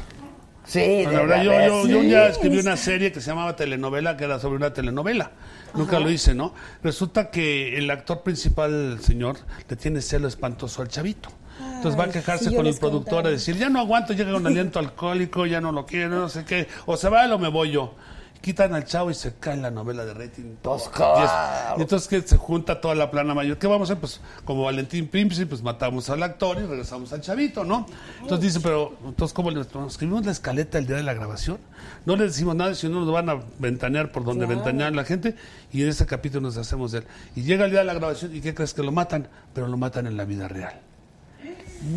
Sí, 0.64 1.03
La 1.06 1.23
verdad, 1.23 1.44
yo, 1.44 1.52
yo, 1.52 1.84
sí. 1.84 1.90
yo 1.90 1.99
un 1.99 2.07
día 2.07 2.28
escribí 2.28 2.60
una 2.60 2.78
serie 2.78 3.11
que 3.11 3.19
se 3.19 3.32
llamaba 3.32 3.56
Telenovela, 3.56 4.15
que 4.15 4.23
era 4.26 4.40
sobre 4.40 4.57
una 4.57 4.72
telenovela. 4.72 5.32
Nunca 5.73 5.99
lo 5.99 6.10
hice, 6.10 6.34
¿no? 6.36 6.53
Resulta 6.84 7.32
que 7.32 7.78
el 7.78 7.90
actor 7.90 8.22
principal, 8.22 8.72
el 8.94 9.02
señor, 9.02 9.38
le 9.68 9.76
tiene 9.76 10.02
celo 10.02 10.28
espantoso 10.28 10.82
al 10.84 10.88
chavito. 10.88 11.30
Entonces 11.60 11.99
va 11.99 12.06
a 12.06 12.10
quejarse 12.10 12.49
sí, 12.49 12.56
con 12.56 12.65
el 12.68 12.76
productor 12.76 13.14
contaba. 13.15 13.30
a 13.30 13.32
decir, 13.32 13.56
ya 13.57 13.69
no 13.69 13.80
aguanto, 13.80 14.14
llega 14.14 14.32
con 14.32 14.45
aliento 14.45 14.80
alcohólico, 14.80 15.45
ya 15.45 15.61
no 15.61 15.72
lo 15.72 15.86
quiero, 15.86 16.10
no 16.19 16.30
sé 16.30 16.45
qué. 16.45 16.68
O 16.86 16.95
se 16.98 17.10
va 17.10 17.26
o 17.34 17.40
me 17.40 17.48
voy 17.49 17.72
yo. 17.72 17.95
Quitan 18.41 18.73
al 18.73 18.86
chavo 18.86 19.11
y 19.11 19.14
se 19.14 19.36
cae 19.36 19.56
la 19.57 19.69
novela 19.69 20.03
de 20.03 20.15
rating. 20.15 20.56
Pues, 20.64 20.90
toda. 20.90 21.19
Y 21.19 21.23
es- 21.23 21.30
claro. 21.30 21.76
Y 21.78 21.82
entonces 21.84 22.07
que 22.07 22.28
se 22.28 22.38
junta 22.38 22.82
toda 22.82 22.95
la 22.95 23.11
plana 23.11 23.36
mayor. 23.36 23.60
¿Qué 23.60 23.68
vamos 23.68 23.88
a 23.91 23.94
hacer? 23.94 23.99
Pues 24.02 24.19
como 24.45 24.64
Valentín 24.64 25.07
Pimpsi, 25.10 25.45
pues 25.45 25.61
matamos 25.61 26.10
al 26.10 26.23
actor 26.23 26.57
y 26.57 26.65
regresamos 26.65 27.14
al 27.14 27.22
chavito, 27.22 27.64
¿no? 27.64 27.86
Entonces 28.19 28.41
dicen, 28.48 28.64
pero 28.64 28.98
entonces 29.06 29.32
¿cómo 29.36 29.52
le 29.52 29.61
escribimos 29.61 30.26
la 30.26 30.32
escaleta 30.32 30.80
el 30.80 30.88
día 30.88 30.95
de 30.95 31.03
la 31.03 31.14
grabación? 31.14 31.60
No 32.07 32.15
le 32.15 32.23
decimos 32.23 32.56
nada, 32.56 32.73
si 32.73 32.90
no 32.90 33.02
nos 33.06 33.11
van 33.14 33.30
a 33.30 33.41
ventanear 33.60 34.11
por 34.11 34.23
donde 34.23 34.45
Claro. 34.48 34.56
ventanean 34.61 34.95
la 34.95 35.03
gente 35.03 35.36
y 35.72 35.84
en 35.84 35.90
ese 35.90 36.07
capítulo 36.07 36.41
nos 36.41 36.57
hacemos 36.57 36.94
de 36.94 36.99
él. 36.99 37.06
Y 37.36 37.44
llega 37.44 37.65
el 37.65 37.69
día 37.72 37.82
de 37.82 37.86
la 37.86 37.94
grabación 37.94 38.36
y 38.36 38.41
¿qué 38.41 38.56
crees 38.56 38.73
que 38.73 38.82
lo 38.82 38.91
matan? 38.91 39.28
Pero 39.53 39.68
lo 39.68 39.78
matan 39.78 40.07
en 40.07 40.18
la 40.18 40.26
vida 40.26 40.48
real. 40.48 40.82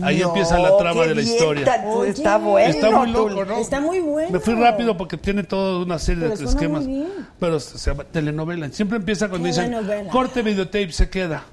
Ahí 0.02 0.19
No, 0.20 0.28
empieza 0.28 0.59
la 0.59 0.77
trama 0.78 1.02
de 1.06 1.15
la 1.15 1.20
historia. 1.23 1.65
tan- 1.65 1.86
Oye. 1.86 2.11
está 2.11 2.39
bueno. 2.39 2.69
Está 2.70 2.90
muy 2.90 3.11
loco, 3.11 3.44
¿no? 3.44 3.59
Está 3.59 3.81
muy 3.81 4.01
bueno. 4.01 4.31
Me 4.31 4.40
fui 4.40 4.55
rápido 4.55 4.97
porque 4.97 5.16
tiene 5.16 5.43
toda 5.44 5.82
una 5.85 5.98
serie 5.98 6.23
Pero 6.24 6.31
de 6.31 6.36
suena 6.39 6.51
esquemas. 6.52 6.85
muy 6.85 6.93
bien. 6.94 7.09
Pero 7.39 7.61
se 7.61 7.90
llama 7.90 8.05
telenovela. 8.05 8.70
Siempre 8.70 8.97
empieza 8.97 9.28
cuando 9.28 9.47
dicen 9.47 9.74
corte 10.11 10.43
videotape, 10.43 10.90
se 10.93 11.09
queda. 11.11 11.44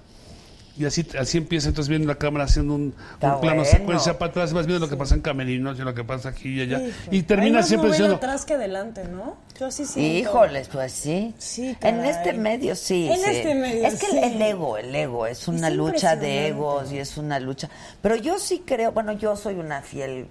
Y 0.81 0.85
así, 0.85 1.05
así 1.19 1.37
empieza, 1.37 1.67
entonces 1.69 1.89
viene 1.89 2.05
la 2.05 2.15
cámara 2.15 2.45
haciendo 2.45 2.73
un, 2.73 2.81
un 2.81 2.93
plano 3.19 3.39
bueno. 3.39 3.65
secuencia 3.65 4.17
para 4.17 4.31
atrás, 4.31 4.51
vas 4.51 4.65
viendo 4.65 4.85
lo 4.85 4.89
que 4.89 4.97
pasa 4.97 5.13
en 5.15 5.21
camerinos 5.21 5.77
y 5.79 5.83
lo 5.83 5.93
que 5.93 6.03
pasa 6.03 6.29
aquí 6.29 6.49
y 6.57 6.61
allá. 6.61 6.77
Híjole. 6.79 6.93
Y 7.11 7.15
Hay 7.17 7.23
termina 7.23 7.59
más 7.59 7.67
siempre 7.67 7.89
diciendo, 7.91 8.15
atrás 8.15 8.45
que 8.45 8.53
adelante, 8.55 9.03
¿no? 9.05 9.37
Yo 9.59 9.69
sí 9.69 9.85
siento. 9.85 10.29
Híjoles, 10.29 10.67
pues 10.69 10.91
sí. 10.91 11.35
Sí, 11.37 11.77
en 11.81 12.03
este 12.03 12.33
medio 12.33 12.75
sí. 12.75 13.07
En 13.11 13.19
sí. 13.19 13.29
este 13.29 13.53
medio, 13.53 13.85
Es 13.85 13.99
que 13.99 14.05
el- 14.07 14.11
sí. 14.13 14.17
el 14.35 14.41
ego, 14.41 14.77
el 14.77 14.95
ego, 14.95 15.27
es 15.27 15.47
una 15.47 15.67
Es 15.67 15.75
lucha 15.75 16.15
de 16.15 16.47
egos 16.47 16.91
y 16.91 16.97
es 16.97 17.15
una 17.17 17.39
lucha. 17.39 17.69
Pero 18.01 18.15
yo 18.15 18.39
sí 18.39 18.63
creo, 18.65 18.91
bueno, 18.91 19.11
yo 19.13 19.35
soy 19.35 19.55
una 19.55 19.81
fiel 19.83 20.27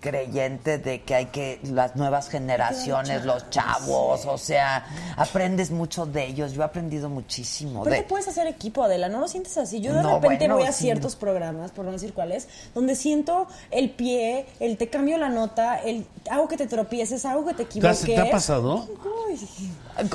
creyente 0.00 0.78
de 0.78 1.02
que 1.02 1.14
hay 1.14 1.26
que, 1.26 1.60
las 1.64 1.94
nuevas 1.96 2.28
generaciones, 2.28 3.24
los 3.24 3.48
chavos, 3.50 4.26
o 4.26 4.36
sea, 4.36 4.84
aprendes 5.16 5.70
mucho 5.70 6.06
de 6.06 6.26
ellos. 6.26 6.52
Yo 6.52 6.62
he 6.62 6.64
aprendido 6.64 7.08
muchísimo. 7.08 7.84
Pero 7.84 7.94
De, 7.96 8.02
te 8.02 8.08
puedes 8.08 8.26
hacer 8.26 8.46
equipo, 8.48 8.82
Adela, 8.82 9.08
¿no 9.08 9.20
lo 9.20 9.28
sientes 9.28 9.56
así? 9.62 9.80
Yo 9.80 9.94
de 9.94 10.02
No, 10.02 10.14
repente 10.16 10.38
bueno, 10.44 10.56
voy 10.58 10.66
a 10.66 10.72
sí. 10.72 10.84
ciertos 10.84 11.16
programas, 11.16 11.70
por 11.70 11.84
no 11.84 11.92
decir 11.92 12.12
cuáles, 12.12 12.48
donde 12.74 12.94
siento 12.94 13.46
el 13.70 13.90
pie, 13.90 14.46
el 14.60 14.76
te 14.76 14.88
cambio 14.88 15.18
la 15.18 15.28
nota, 15.28 15.78
el 15.78 16.06
hago 16.30 16.48
que 16.48 16.56
te 16.56 16.66
tropieces, 16.66 17.24
hago 17.24 17.44
que 17.46 17.54
te 17.54 17.64
¿te, 17.64 17.86
has- 17.88 18.02
equivoques. 18.02 18.04
te 18.04 18.18
ha 18.20 18.30
pasado? 18.30 18.88
Uy. 19.28 19.38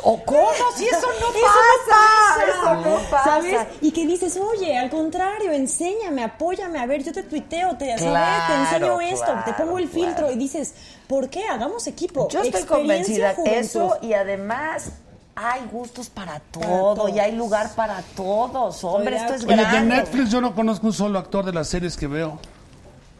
¿O 0.03 0.23
cómo? 0.23 0.47
Si 0.75 0.85
eso 0.85 1.07
no 1.21 1.27
Eso 1.29 1.45
pasa, 1.45 2.45
no 2.45 2.51
eso 2.51 2.89
no 3.03 3.09
pasa. 3.09 3.23
¿Sabes? 3.23 3.57
Y 3.81 3.91
que 3.91 4.05
dices, 4.07 4.37
oye, 4.37 4.75
al 4.77 4.89
contrario, 4.89 5.51
enséñame, 5.51 6.23
apóyame, 6.23 6.79
a 6.79 6.85
ver, 6.85 7.03
yo 7.03 7.13
te 7.13 7.23
tuiteo, 7.23 7.77
te, 7.77 7.85
¿sabes? 7.97 8.01
Claro, 8.03 8.53
te 8.53 8.75
enseño 8.75 9.01
esto, 9.01 9.25
claro, 9.25 9.41
te 9.45 9.53
pongo 9.53 9.77
el 9.77 9.87
filtro 9.87 10.15
claro. 10.27 10.31
y 10.31 10.35
dices, 10.37 10.73
¿por 11.07 11.29
qué? 11.29 11.43
Hagamos 11.47 11.85
equipo. 11.87 12.27
Yo 12.29 12.41
estoy 12.41 12.63
convencida 12.63 13.31
eso 13.45 13.89
juventud. 13.89 14.07
y 14.07 14.13
además 14.13 14.89
hay 15.39 15.61
gustos 15.71 16.09
para 16.09 16.39
todo 16.39 17.07
y 17.09 17.19
hay 17.19 17.33
lugar 17.35 17.69
para 17.75 18.01
todos. 18.15 18.83
Hombre, 18.83 19.11
de 19.11 19.17
esto 19.17 19.33
es 19.35 19.43
Oye, 19.45 19.55
de 19.55 19.61
grande. 19.61 19.95
Netflix 19.97 20.31
yo 20.31 20.41
no 20.41 20.55
conozco 20.55 20.87
un 20.87 20.93
solo 20.93 21.19
actor 21.19 21.45
de 21.45 21.53
las 21.53 21.67
series 21.67 21.95
que 21.95 22.07
veo. 22.07 22.39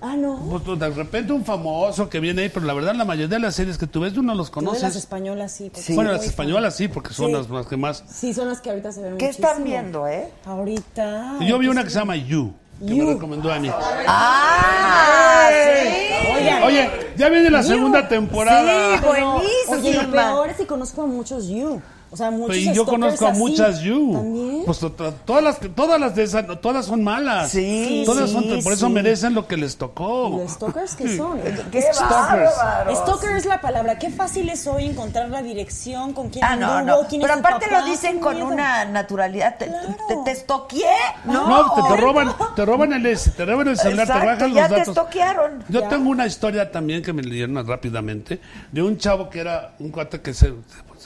Ah, 0.01 0.15
no. 0.15 0.37
Pues, 0.49 0.63
pues, 0.63 0.79
de 0.79 0.89
repente 0.89 1.31
un 1.31 1.43
famoso 1.45 2.09
que 2.09 2.19
viene 2.19 2.41
ahí, 2.43 2.49
pero 2.49 2.65
la 2.65 2.73
verdad 2.73 2.95
la 2.95 3.05
mayoría 3.05 3.27
de 3.37 3.39
las 3.39 3.55
series 3.55 3.77
que 3.77 3.85
tú 3.87 3.99
ves 3.99 4.13
tú 4.13 4.23
no 4.23 4.33
los 4.33 4.49
Yo 4.51 4.61
de 4.61 4.65
las 4.65 4.73
conoces. 4.79 4.95
españolas 4.95 5.51
sí. 5.51 5.71
Bueno, 5.93 6.11
las 6.11 6.23
españolas 6.25 6.75
sí, 6.75 6.87
porque 6.87 7.13
son 7.13 7.27
Sí. 7.27 7.33
las 7.33 7.49
más 7.49 7.65
que 7.67 7.77
más. 7.77 8.03
Sí, 8.09 8.33
son 8.33 8.47
las 8.47 8.61
que 8.61 8.69
ahorita 8.71 8.91
se 8.91 9.01
ven 9.01 9.17
¿Qué 9.17 9.25
muchísimo. 9.25 9.47
están 9.49 9.63
viendo, 9.63 10.07
eh? 10.07 10.31
Ahorita. 10.45 11.35
Yo 11.41 11.57
vi 11.59 11.67
una 11.67 11.83
que 11.83 11.89
se 11.91 11.99
llama 11.99 12.15
You, 12.15 12.51
que 12.79 12.95
You. 12.95 13.05
me 13.07 13.13
recomendó 13.13 13.51
Ani. 13.51 13.69
¡Ah! 14.07 15.49
sí. 15.51 16.33
Oigan. 16.35 16.63
Oye, 16.63 16.89
ya 17.15 17.29
viene 17.29 17.49
la 17.49 17.61
You. 17.61 17.67
segunda 17.67 18.07
temporada. 18.07 18.97
Sí, 18.97 19.03
Pero, 19.11 19.31
buenísima. 19.33 19.77
Oye, 19.77 19.93
lo 20.03 20.11
peor 20.11 20.49
es 20.49 20.57
que 20.57 20.67
conozco 20.67 21.01
a 21.03 21.05
muchos 21.07 21.47
You. 21.47 21.81
O 22.09 22.15
sea, 22.15 22.31
muchos 22.31 22.55
y 22.55 22.73
yo 22.73 22.85
conozco 22.85 23.25
a 23.25 23.31
así. 23.31 23.39
muchas 23.39 23.81
You. 23.81 24.13
¿También? 24.13 24.61
Pues 24.65 24.79
to- 24.79 24.91
to- 24.93 25.11
todas 25.25 25.43
las 25.43 25.57
que- 25.59 25.67
todas 25.67 25.99
las 25.99 26.15
de 26.15 26.23
esas, 26.23 26.45
todas 26.61 26.85
son 26.85 27.03
malas. 27.03 27.51
Sí, 27.51 28.03
todas 28.05 28.29
sí, 28.29 28.33
son, 28.33 28.63
por 28.63 28.71
eso 28.73 28.87
sí. 28.87 28.93
merecen 28.93 29.33
lo 29.33 29.45
que 29.45 29.57
les 29.57 29.75
tocó. 29.75 30.29
¿Los 30.41 30.51
stalkers 30.53 30.95
qué 30.95 31.17
son? 31.17 31.39
¡Qué 31.69 31.81
Stalkers. 31.81 32.53
Stalker 32.97 33.31
es 33.35 33.45
la 33.45 33.59
palabra. 33.59 33.99
Qué 33.99 34.09
fácil 34.09 34.49
es 34.49 34.65
hoy 34.67 34.85
encontrar 34.85 35.29
la 35.29 35.41
dirección, 35.41 36.13
con 36.13 36.29
quién 36.29 36.45
Ah, 36.45 36.55
no, 36.55 36.71
anduvo, 36.71 37.01
no. 37.03 37.07
quién 37.09 37.21
Pero 37.21 37.33
es 37.33 37.39
aparte 37.39 37.65
papá, 37.67 37.81
lo 37.81 37.85
dicen 37.87 38.19
con 38.19 38.35
miedo. 38.35 38.47
una 38.47 38.85
naturalidad. 38.85 39.57
Te, 39.57 39.65
Claro. 39.67 39.95
te, 40.07 40.15
te 40.23 40.31
estoqueé, 40.31 40.85
No, 41.25 41.47
¿no? 41.49 41.73
te, 41.75 41.81
te 41.95 42.01
roban, 42.01 42.33
te 42.55 42.65
roban 42.65 42.93
el 42.93 43.05
S, 43.05 43.31
te 43.31 43.45
roban 43.45 43.67
el 43.67 43.77
celular, 43.77 44.07
Exacto, 44.07 44.21
te 44.21 44.27
bajan 44.33 44.53
ya 44.53 44.61
los 44.61 44.69
te 44.69 44.75
datos. 44.79 44.87
estoquearon. 44.97 45.63
Yo 45.67 45.81
Ya. 45.81 45.89
tengo 45.89 46.09
una 46.09 46.25
historia 46.25 46.71
también 46.71 47.03
que 47.03 47.11
me 47.11 47.21
leyeron 47.21 47.67
rápidamente 47.67 48.39
de 48.71 48.81
un 48.81 48.97
chavo 48.97 49.29
que 49.29 49.39
era 49.41 49.73
un 49.79 49.89
cuate 49.91 50.21
que 50.21 50.33
se, 50.33 50.53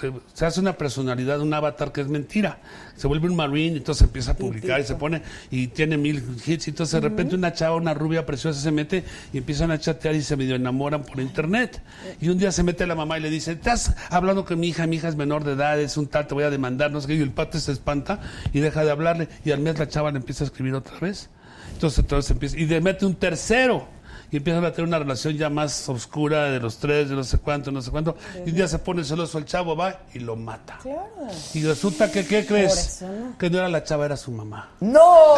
se, 0.02 0.14
se 0.34 0.46
hace 0.46 0.60
una 0.60 0.78
personalidad, 0.78 1.40
un 1.42 1.54
avatar 1.54 1.92
que 1.92 2.02
es 2.02 2.08
mentira. 2.08 2.60
Se 2.96 3.08
vuelve 3.08 3.28
un 3.28 3.36
marine 3.36 3.78
entonces 3.78 4.04
empieza 4.04 4.32
a 4.32 4.36
publicar 4.36 4.80
y 4.80 4.84
se 4.84 4.96
pone 4.96 5.22
y 5.50 5.68
tiene 5.68 5.98
mil 5.98 6.24
hits. 6.46 6.68
Y 6.68 6.70
entonces 6.72 7.02
de 7.02 7.08
repente 7.08 7.36
una 7.36 7.54
chava, 7.54 7.76
una 7.76 7.94
rubia 7.94 8.26
preciosa 8.26 8.60
se 8.60 8.72
mete 8.72 9.04
y 9.34 9.38
empiezan 9.38 9.72
a 9.72 9.80
chatear 9.80 10.16
y 10.16 10.22
se 10.22 10.36
medio 10.36 10.56
enamoran 10.56 11.04
por 11.04 11.20
internet. 11.20 11.82
Y 12.20 12.30
un 12.30 12.38
día 12.38 12.52
se 12.52 12.64
mete 12.64 12.86
la 12.86 12.96
mamá 12.96 13.18
y 13.18 13.22
le 13.22 13.30
dice, 13.30 13.54
estás 13.54 13.96
hablando 14.10 14.46
con 14.46 14.60
mi 14.60 14.70
hija, 14.70 14.88
mi 14.88 14.98
hija 14.98 15.08
es 15.08 15.16
menor 15.16 15.44
de 15.44 15.54
edad, 15.54 15.80
es 15.80 15.98
un 15.98 16.08
tal, 16.08 16.28
te 16.28 16.34
voy 16.34 16.44
a 16.44 16.50
demandar, 16.50 16.92
no 16.92 17.02
sé 17.02 17.08
qué. 17.08 17.16
Y 17.16 17.22
el 17.22 17.32
pate 17.32 17.60
se 17.60 17.72
espanta 17.72 18.20
y 18.54 18.60
deja 18.60 18.84
de 18.84 18.92
hablarle. 18.92 19.30
Y 19.46 19.52
al 19.52 19.60
mes 19.60 19.80
la 19.80 19.88
chava 19.88 20.12
le 20.12 20.18
empieza 20.18 20.44
a 20.44 20.48
escribir 20.48 20.74
otra 20.74 20.98
vez. 21.00 21.30
Entonces, 21.74 22.00
entonces 22.00 22.32
empieza, 22.32 22.58
y 22.60 22.66
le 22.66 22.82
mete 22.82 23.06
un 23.06 23.16
tercero. 23.16 23.88
Y 24.32 24.38
empiezan 24.38 24.64
a 24.64 24.72
tener 24.72 24.88
una 24.88 25.00
relación 25.00 25.36
ya 25.36 25.50
más 25.50 25.90
oscura 25.90 26.46
de 26.46 26.60
los 26.62 26.78
tres, 26.78 27.10
de 27.10 27.16
no 27.16 27.24
sé 27.24 27.38
cuánto, 27.40 27.70
no 27.70 27.82
sé 27.82 27.92
cuánto. 27.92 28.16
Y 28.46 28.50
un 28.50 28.56
día 28.56 28.68
se 28.68 28.80
pone 28.80 29.04
celoso 29.04 29.38
el 29.38 29.46
chavo, 29.46 29.76
va 29.76 30.04
y 30.14 30.20
lo 30.20 30.38
mata. 30.38 30.80
Claro. 30.82 31.28
Y 31.54 31.64
resulta 31.64 32.10
que, 32.10 32.26
¿qué 32.26 32.46
crees? 32.46 33.04
Que 33.38 33.50
no 33.50 33.58
era 33.58 33.68
la 33.68 33.84
chava, 33.84 34.06
era 34.06 34.16
su 34.16 34.32
mamá. 34.32 34.72
¡No! 34.80 35.36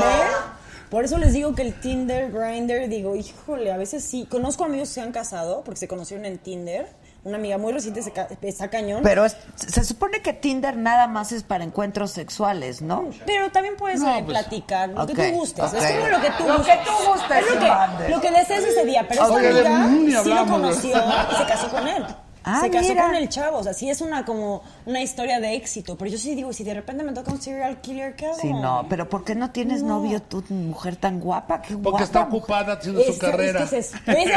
¿Ven? 0.00 0.52
Por 0.90 1.04
eso 1.04 1.18
les 1.18 1.32
digo 1.32 1.54
que 1.54 1.62
el 1.62 1.80
Tinder, 1.80 2.32
Grinder, 2.32 2.88
digo, 2.88 3.14
híjole, 3.14 3.72
a 3.72 3.76
veces 3.76 4.04
sí. 4.04 4.26
Conozco 4.28 4.64
amigos 4.64 4.88
que 4.88 4.94
se 4.94 5.00
han 5.00 5.12
casado 5.12 5.62
porque 5.64 5.78
se 5.78 5.88
conocieron 5.88 6.26
en 6.26 6.38
Tinder. 6.38 6.88
Una 7.24 7.36
amiga 7.36 7.56
muy 7.56 7.72
reciente 7.72 8.02
se 8.02 8.10
ca- 8.10 8.26
está 8.42 8.68
cañón. 8.68 9.00
Pero 9.04 9.24
es- 9.24 9.36
se 9.54 9.84
supone 9.84 10.22
que 10.22 10.32
Tinder 10.32 10.76
nada 10.76 11.06
más 11.06 11.30
es 11.30 11.44
para 11.44 11.62
encuentros 11.62 12.10
sexuales, 12.10 12.82
¿no? 12.82 13.10
Pero 13.26 13.50
también 13.52 13.76
puedes 13.76 14.00
No, 14.00 14.08
eh, 14.16 14.22
pues, 14.24 14.38
platicar 14.38 14.88
lo 14.88 15.02
ok, 15.04 15.12
que 15.14 15.30
tú 15.30 15.36
gustes. 15.38 15.64
ok. 15.64 15.74
Es 15.74 15.92
como 15.92 16.08
lo 16.08 16.20
que 16.20 16.30
tú 16.30 16.44
Lo 16.48 16.56
gustes. 16.58 16.76
que 16.78 16.84
tú 16.84 16.90
gustes, 17.12 17.38
Es 17.38 17.54
lo 17.54 17.60
que, 17.60 18.08
lo 18.10 18.20
que 18.20 18.30
desees 18.32 18.64
ese 18.64 18.84
día. 18.84 19.06
Pero 19.08 19.22
esta 19.22 19.38
de- 19.38 19.68
amiga 19.68 20.22
sí 20.24 20.28
lo 20.34 20.46
conoció 20.46 20.96
y 20.96 21.36
se 21.36 21.46
casó 21.46 21.68
con 21.70 21.86
él. 21.86 22.04
Ah, 22.44 22.60
se 22.62 22.70
casó 22.70 22.88
mira. 22.90 23.06
con 23.06 23.14
el 23.14 23.28
chavo. 23.28 23.58
O 23.58 23.62
sea, 23.62 23.72
sí 23.72 23.88
es 23.88 24.00
una 24.00 24.24
como 24.24 24.62
una 24.86 25.00
historia 25.00 25.40
de 25.40 25.54
éxito. 25.54 25.96
Pero 25.96 26.10
yo 26.10 26.18
sí 26.18 26.34
digo, 26.34 26.52
si 26.52 26.64
de 26.64 26.74
repente 26.74 27.04
me 27.04 27.12
toca 27.12 27.32
un 27.32 27.40
serial 27.40 27.80
killer, 27.80 28.16
¿qué 28.16 28.26
hago? 28.26 28.38
Sí, 28.40 28.52
no, 28.52 28.86
pero 28.88 29.08
¿por 29.08 29.24
qué 29.24 29.34
no 29.34 29.50
tienes 29.50 29.82
No. 29.82 29.98
novio 29.98 30.20
tú, 30.22 30.42
mujer 30.50 30.96
tan 30.96 31.20
guapa? 31.20 31.62
Qué 31.62 31.74
Porque 31.74 31.90
guapa 31.90 32.04
está 32.04 32.24
mujer. 32.24 32.38
ocupada 32.38 32.72
haciendo 32.74 33.00
Es 33.00 33.06
su 33.14 33.18
carrera. 33.18 33.66
Siempre 33.66 34.32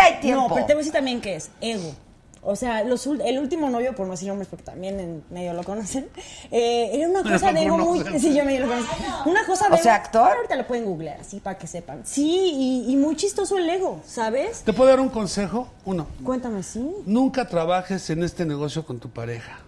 hay 0.00 0.20
tiempo. 0.20 0.48
No, 0.48 0.54
pero 0.54 0.66
te 0.66 0.74
voy 0.74 0.80
a 0.80 0.84
decir 0.84 0.92
también 0.92 1.20
que 1.20 1.36
es 1.36 1.50
ego. 1.60 1.94
O 2.44 2.56
sea, 2.56 2.82
los, 2.82 3.06
el 3.06 3.38
último 3.38 3.70
novio, 3.70 3.94
por 3.94 4.06
no 4.06 4.12
decir 4.12 4.28
hombres, 4.28 4.48
porque 4.48 4.64
también 4.64 4.98
en 4.98 5.22
medio 5.30 5.52
lo 5.54 5.62
conocen, 5.62 6.08
eh, 6.50 6.90
era 6.92 7.08
una 7.08 7.22
cosa 7.22 7.52
de 7.52 7.62
ego 7.62 7.78
muy... 7.78 8.00
Sí, 8.18 8.34
yo 8.34 8.44
medio 8.44 8.66
lo 8.66 8.68
conozco. 8.68 8.94
Una 9.26 9.46
cosa 9.46 9.68
de 9.68 9.74
O 9.74 9.78
sea, 9.78 9.94
actor. 9.94 10.32
Ahorita 10.36 10.56
lo 10.56 10.66
pueden 10.66 10.84
googlear, 10.84 11.20
así 11.20 11.38
para 11.38 11.56
que 11.56 11.68
sepan. 11.68 12.02
Sí, 12.04 12.84
y, 12.86 12.92
y 12.92 12.96
muy 12.96 13.14
chistoso 13.14 13.56
el 13.58 13.70
ego, 13.70 14.00
¿sabes? 14.04 14.62
¿Te 14.62 14.72
puedo 14.72 14.90
dar 14.90 14.98
un 14.98 15.08
consejo? 15.08 15.68
Uno. 15.84 16.08
Cuéntame, 16.24 16.64
¿sí? 16.64 16.84
Nunca 17.06 17.46
trabajes 17.46 18.10
en 18.10 18.24
este 18.24 18.44
negocio 18.44 18.84
con 18.84 18.98
tu 18.98 19.08
pareja. 19.08 19.60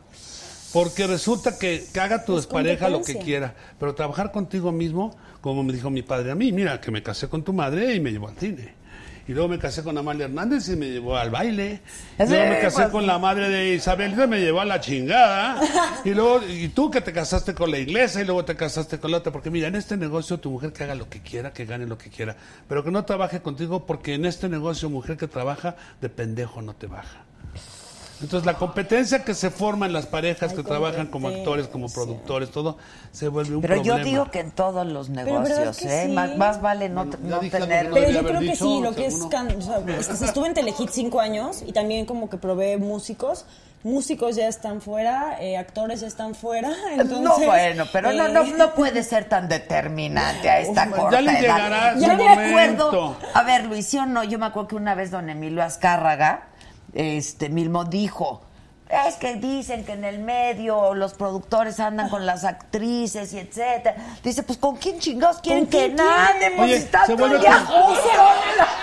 Porque 0.73 1.07
resulta 1.07 1.57
que, 1.57 1.87
que 1.93 2.01
haga 2.01 2.25
tu 2.25 2.37
Es 2.37 2.49
pareja 2.49 2.89
lo 2.89 3.03
que 3.03 3.19
quiera. 3.19 3.55
Pero 3.79 3.95
trabajar 3.95 4.33
contigo 4.33 4.73
mismo, 4.73 5.15
como 5.41 5.63
me 5.63 5.73
dijo 5.73 5.91
mi 5.91 6.03
padre 6.03 6.33
a 6.33 6.35
mí, 6.35 6.51
mira, 6.51 6.81
que 6.81 6.91
me 6.91 7.05
casé 7.05 7.29
con 7.29 7.45
tu 7.45 7.53
madre 7.53 7.95
y 7.95 8.01
me 8.01 8.11
llevó 8.11 8.27
al 8.27 8.37
cine. 8.37 8.75
Y 9.27 9.33
luego 9.33 9.49
me 9.49 9.59
casé 9.59 9.83
con 9.83 9.97
Amalia 9.97 10.27
Hernández 10.27 10.69
y 10.69 10.77
me 10.77 10.91
llevó 10.91 11.17
al 11.17 11.31
baile. 11.31 11.81
Y 12.19 12.27
luego 12.27 12.47
me 12.47 12.61
casé 12.61 12.83
pues. 12.83 12.89
con 12.91 13.07
la 13.07 13.19
madre 13.19 13.49
de 13.49 13.75
Isabel 13.75 14.13
y 14.13 14.27
me 14.27 14.41
llevó 14.41 14.61
a 14.61 14.65
la 14.67 14.81
chingada. 14.81 15.61
Y 16.05 16.11
luego, 16.11 16.43
y 16.47 16.69
tú 16.69 16.91
que 16.91 17.01
te 17.01 17.13
casaste 17.13 17.55
con 17.55 17.71
la 17.71 17.79
inglesa 17.79 18.21
y 18.21 18.25
luego 18.25 18.45
te 18.45 18.55
casaste 18.55 18.99
con 18.99 19.11
la 19.11 19.19
otra. 19.19 19.33
Porque 19.33 19.51
mira, 19.51 19.69
en 19.69 19.77
este 19.77 19.97
negocio 19.97 20.39
tu 20.39 20.51
mujer 20.51 20.73
que 20.73 20.85
haga 20.85 20.95
lo 20.95 21.09
que 21.09 21.21
quiera, 21.21 21.53
que 21.53 21.65
gane 21.65 21.87
lo 21.87 21.97
que 21.97 22.11
quiera. 22.11 22.37
Pero 22.69 22.85
que 22.85 22.91
no 22.91 23.05
trabaje 23.05 23.41
contigo 23.41 23.87
porque 23.87 24.15
en 24.15 24.27
este 24.27 24.49
negocio 24.51 24.91
mujer 24.91 25.17
que 25.17 25.27
trabaja 25.27 25.77
de 26.03 26.11
pendejo 26.11 26.61
no 26.61 26.75
te 26.75 26.87
baja. 26.87 27.25
Entonces 28.25 28.47
la 28.47 28.55
competencia 28.55 29.23
que 29.23 29.35
se 29.35 29.51
forma 29.51 29.85
en 29.87 29.93
las 29.93 30.07
parejas 30.07 30.55
que 30.55 30.63
trabajan 30.63 31.09
como 31.09 31.29
actores, 31.29 31.69
como 31.69 31.89
productores, 31.91 32.51
todo, 32.51 32.79
se 33.13 33.29
vuelve 33.29 33.57
un 33.57 33.61
Pero 33.63 33.75
problema. 33.75 33.99
yo 33.99 34.05
digo 34.05 34.31
que 34.31 34.41
en 34.41 34.51
todos 34.51 34.87
los 34.87 35.11
¿verdad 35.11 35.25
negocios, 35.45 35.83
¿eh? 35.83 36.05
sí? 36.07 36.13
Más, 36.13 36.37
más 36.37 36.61
vale 36.63 36.89
no, 36.89 37.05
Ya 37.05 37.19
no 37.21 37.39
dije 37.41 37.57
algo 37.57 37.69
tener... 37.69 37.83
que 37.85 37.89
no 37.91 37.95
Pero 37.95 38.11
yo 38.11 38.25
creo 38.27 38.41
que 38.41 38.47
dicho, 38.47 38.65
sí, 38.65 38.81
lo 38.83 38.95
que 38.95 39.07
es, 39.07 39.27
can- 39.31 39.55
o 39.57 39.61
sea, 39.61 39.79
es 39.99 40.09
que 40.09 40.25
estuve 40.25 40.47
en 40.49 40.55
Telehit 40.55 40.89
cinco 40.91 41.21
años 41.21 41.63
y 41.67 41.73
también 41.73 42.07
como 42.07 42.31
que 42.31 42.39
probé 42.39 42.79
músicos. 42.79 43.45
Músicos 43.83 44.35
ya 44.37 44.49
están 44.49 44.81
fuera, 44.81 45.37
eh, 45.43 45.59
actores 45.59 46.01
ya 46.01 46.07
están 46.07 46.35
fuera. 46.35 46.71
Entonces, 46.93 47.21
no, 47.21 47.37
bueno, 47.39 47.85
pero 47.93 48.11
no, 48.13 48.29
no, 48.29 48.43
eh, 48.43 48.55
no 48.57 48.73
puede 48.75 49.03
ser 49.03 49.29
tan 49.29 49.47
determinante 49.47 50.49
a 50.49 50.61
esta 50.61 50.87
Ya 50.91 50.91
corta 50.91 51.21
le 51.21 51.31
edad. 51.33 51.41
llegará 51.41 51.95
Yo 51.99 52.17
me 52.17 52.29
acuerdo, 52.29 53.17
a 53.35 53.43
ver, 53.43 53.67
Luis, 53.67 53.87
¿sí 53.87 53.99
o 53.99 54.07
no? 54.07 54.25
Yo 54.25 54.39
me 54.39 54.47
acuerdo 54.47 54.69
que 54.69 54.77
una 54.77 54.95
vez 54.95 55.11
don 55.11 55.29
Emilio 55.29 55.63
Azcárraga, 55.63 56.45
este, 56.95 57.49
mismo 57.49 57.85
dijo, 57.85 58.43
es 59.09 59.15
que 59.17 59.35
dicen 59.37 59.85
que 59.85 59.93
en 59.93 60.05
el 60.05 60.19
medio 60.21 60.95
los 60.95 61.15
productores 61.15 61.81
andan 61.81 62.09
con 62.11 62.27
las 62.27 62.45
actrices 62.45 63.33
y 63.33 63.39
etcétera. 63.39 63.97
Dice, 64.23 64.43
pues 64.45 64.59
¿con 64.59 64.77
quién 64.77 65.01
chingados 65.01 65.39
quieren 65.39 65.67
que 65.67 65.87
quién 65.87 65.97
nadie? 65.97 66.53
Pues 66.57 66.71
está 66.73 67.07
se 67.07 67.15
todo 67.17 67.25
el 67.27 67.31
vuelve 67.33 67.39
día 67.49 67.65
con- 67.67 67.83
juntos. 67.87 68.05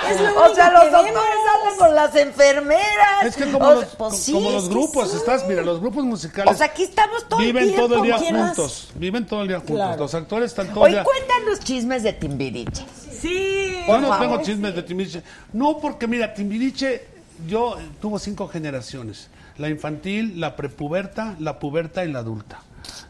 Es 0.10 0.20
lo 0.20 0.44
O 0.44 0.56
sea, 0.56 0.72
los 0.72 0.92
doctores 0.92 1.16
andan 1.16 1.78
con 1.78 1.96
las 1.96 2.16
enfermeras. 2.16 3.26
Es 3.26 3.36
que 3.38 3.52
como, 3.52 3.66
O- 3.68 3.74
los, 3.76 3.86
pues 3.96 4.18
sí, 4.18 4.34
como 4.34 4.50
los 4.52 4.70
grupos, 4.70 5.12
sí. 5.12 5.18
estás, 5.18 5.48
mira, 5.48 5.62
los 5.62 5.80
grupos 5.80 6.04
musicales 6.04 6.54
O 6.54 6.58
sea, 6.58 6.66
aquí 6.66 6.84
estamos 6.84 7.30
todo 7.30 7.40
el 7.40 7.46
viven 7.54 7.76
todo 7.76 7.96
el 7.98 8.02
día 8.02 8.18
juntos, 8.18 8.90
viven 8.96 9.26
todo 9.28 9.42
el 9.44 9.48
día 9.50 9.58
juntos. 9.60 9.76
Claro. 9.76 9.98
Los 9.98 10.16
actores 10.16 10.48
están 10.52 10.74
todo 10.74 10.88
el 10.88 10.94
día. 10.94 11.04
cuéntanos 11.04 11.60
chismes 11.60 12.04
de 12.04 12.14
Timbiriche. 12.14 12.84
Sí. 13.22 13.84
Yo 13.88 14.00
no 14.00 14.18
tengo 14.20 14.42
chismes 14.42 14.76
de 14.76 14.84
Timbiriche. 14.84 15.22
No, 15.54 15.78
porque 15.78 16.08
mira, 16.08 16.34
Timbiriche, 16.34 17.06
yo 17.48 17.78
tuvo 18.02 18.20
cinco 18.20 18.48
generaciones. 18.48 19.30
La 19.58 19.70
infantil, 19.70 20.40
la 20.40 20.56
prepuberta, 20.56 21.36
la 21.40 21.60
puberta 21.60 22.06
y 22.06 22.12
la 22.12 22.20
adulta. 22.20 22.62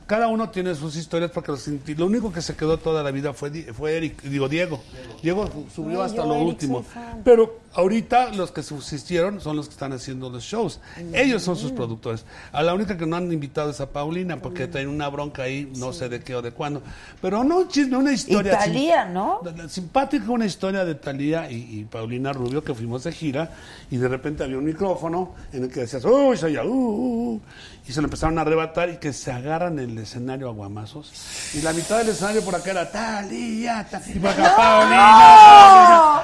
Cada 0.07 0.27
uno 0.27 0.49
tiene 0.49 0.75
sus 0.75 0.95
historias 0.97 1.31
porque 1.31 1.51
los 1.53 1.65
lo 1.67 2.05
único 2.05 2.33
que 2.33 2.41
se 2.41 2.55
quedó 2.55 2.77
toda 2.77 3.01
la 3.03 3.11
vida 3.11 3.33
fue, 3.33 3.49
fue 3.73 3.95
Eric, 3.95 4.21
digo 4.23 4.49
Diego. 4.49 4.81
Diego 5.23 5.47
su- 5.47 5.67
subió 5.83 6.01
Ay, 6.01 6.09
hasta 6.09 6.25
lo 6.25 6.35
Eric, 6.35 6.47
último. 6.47 6.85
Pero 7.23 7.60
ahorita 7.73 8.29
los 8.33 8.51
que 8.51 8.63
subsistieron 8.63 9.39
son 9.41 9.55
los 9.55 9.67
que 9.67 9.73
están 9.73 9.93
haciendo 9.93 10.29
los 10.29 10.43
shows. 10.43 10.79
Ellos 11.13 11.41
son 11.43 11.55
sus 11.55 11.71
productores. 11.71 12.25
A 12.51 12.61
la 12.63 12.73
única 12.73 12.97
que 12.97 13.05
no 13.05 13.15
han 13.15 13.31
invitado 13.31 13.71
es 13.71 13.79
a 13.81 13.89
Paulina 13.91 14.37
porque 14.37 14.67
traen 14.67 14.87
una 14.89 15.07
bronca 15.09 15.43
ahí, 15.43 15.71
no 15.77 15.93
sé 15.93 16.09
de 16.09 16.21
qué 16.21 16.35
o 16.35 16.41
de 16.41 16.51
cuándo. 16.51 16.81
Pero 17.21 17.43
no 17.43 17.59
un 17.59 17.67
chisme, 17.67 17.97
una 17.97 18.11
Y 18.11 18.15
historia. 18.15 18.61
sim- 18.61 18.73
Talía, 18.73 19.05
¿no? 19.05 19.41
Simpática 19.69 20.29
una 20.31 20.45
historia 20.45 20.83
de 20.85 20.95
Talía 20.95 21.49
y, 21.49 21.79
y 21.79 21.83
Paulina 21.85 22.33
Rubio 22.33 22.63
que 22.63 22.73
fuimos 22.73 23.03
de 23.03 23.11
gira 23.11 23.51
y 23.89 23.97
de 23.97 24.07
repente 24.07 24.43
había 24.43 24.57
un 24.57 24.65
micrófono 24.65 25.35
en 25.53 25.63
el 25.63 25.69
que 25.71 25.81
decías, 25.81 26.03
uy, 26.05 26.37
soy 26.37 26.53
ya, 26.53 26.63
uh, 26.63 26.67
uh", 26.69 27.33
uh", 27.35 27.41
y 27.87 27.91
se 27.93 28.01
lo 28.01 28.07
empezaron 28.07 28.37
a 28.37 28.41
arrebatar 28.41 28.89
y 28.89 28.97
que 28.97 29.13
se 29.13 29.31
agarran 29.31 29.79
el 29.79 29.97
escenario 29.97 30.49
a 30.49 30.51
guamazos. 30.51 31.11
Y 31.53 31.61
la 31.61 31.73
mitad 31.73 31.97
del 31.99 32.09
escenario 32.09 32.41
por 32.43 32.55
acá 32.55 32.71
era 32.71 32.91
Talía, 32.91 33.87
Ta-", 33.89 34.01
y 34.07 34.19
por 34.19 34.29
acá 34.29 34.55
Paulina, 34.55 35.15
Paulina. 35.17 36.21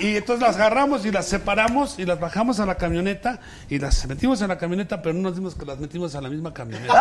Y 0.00 0.16
entonces 0.16 0.46
las 0.46 0.56
agarramos 0.56 1.04
y 1.04 1.10
las 1.10 1.26
separamos 1.26 1.98
y 1.98 2.04
las 2.04 2.20
bajamos 2.20 2.60
a 2.60 2.66
la 2.66 2.76
camioneta 2.76 3.40
y 3.68 3.78
las 3.78 4.06
metimos 4.06 4.40
en 4.42 4.48
la 4.48 4.58
camioneta, 4.58 5.02
pero 5.02 5.14
no 5.14 5.22
nos 5.22 5.34
dimos 5.34 5.54
que 5.54 5.64
las 5.64 5.78
metimos 5.78 6.14
a 6.14 6.20
la 6.20 6.28
misma 6.28 6.54
camioneta. 6.54 6.94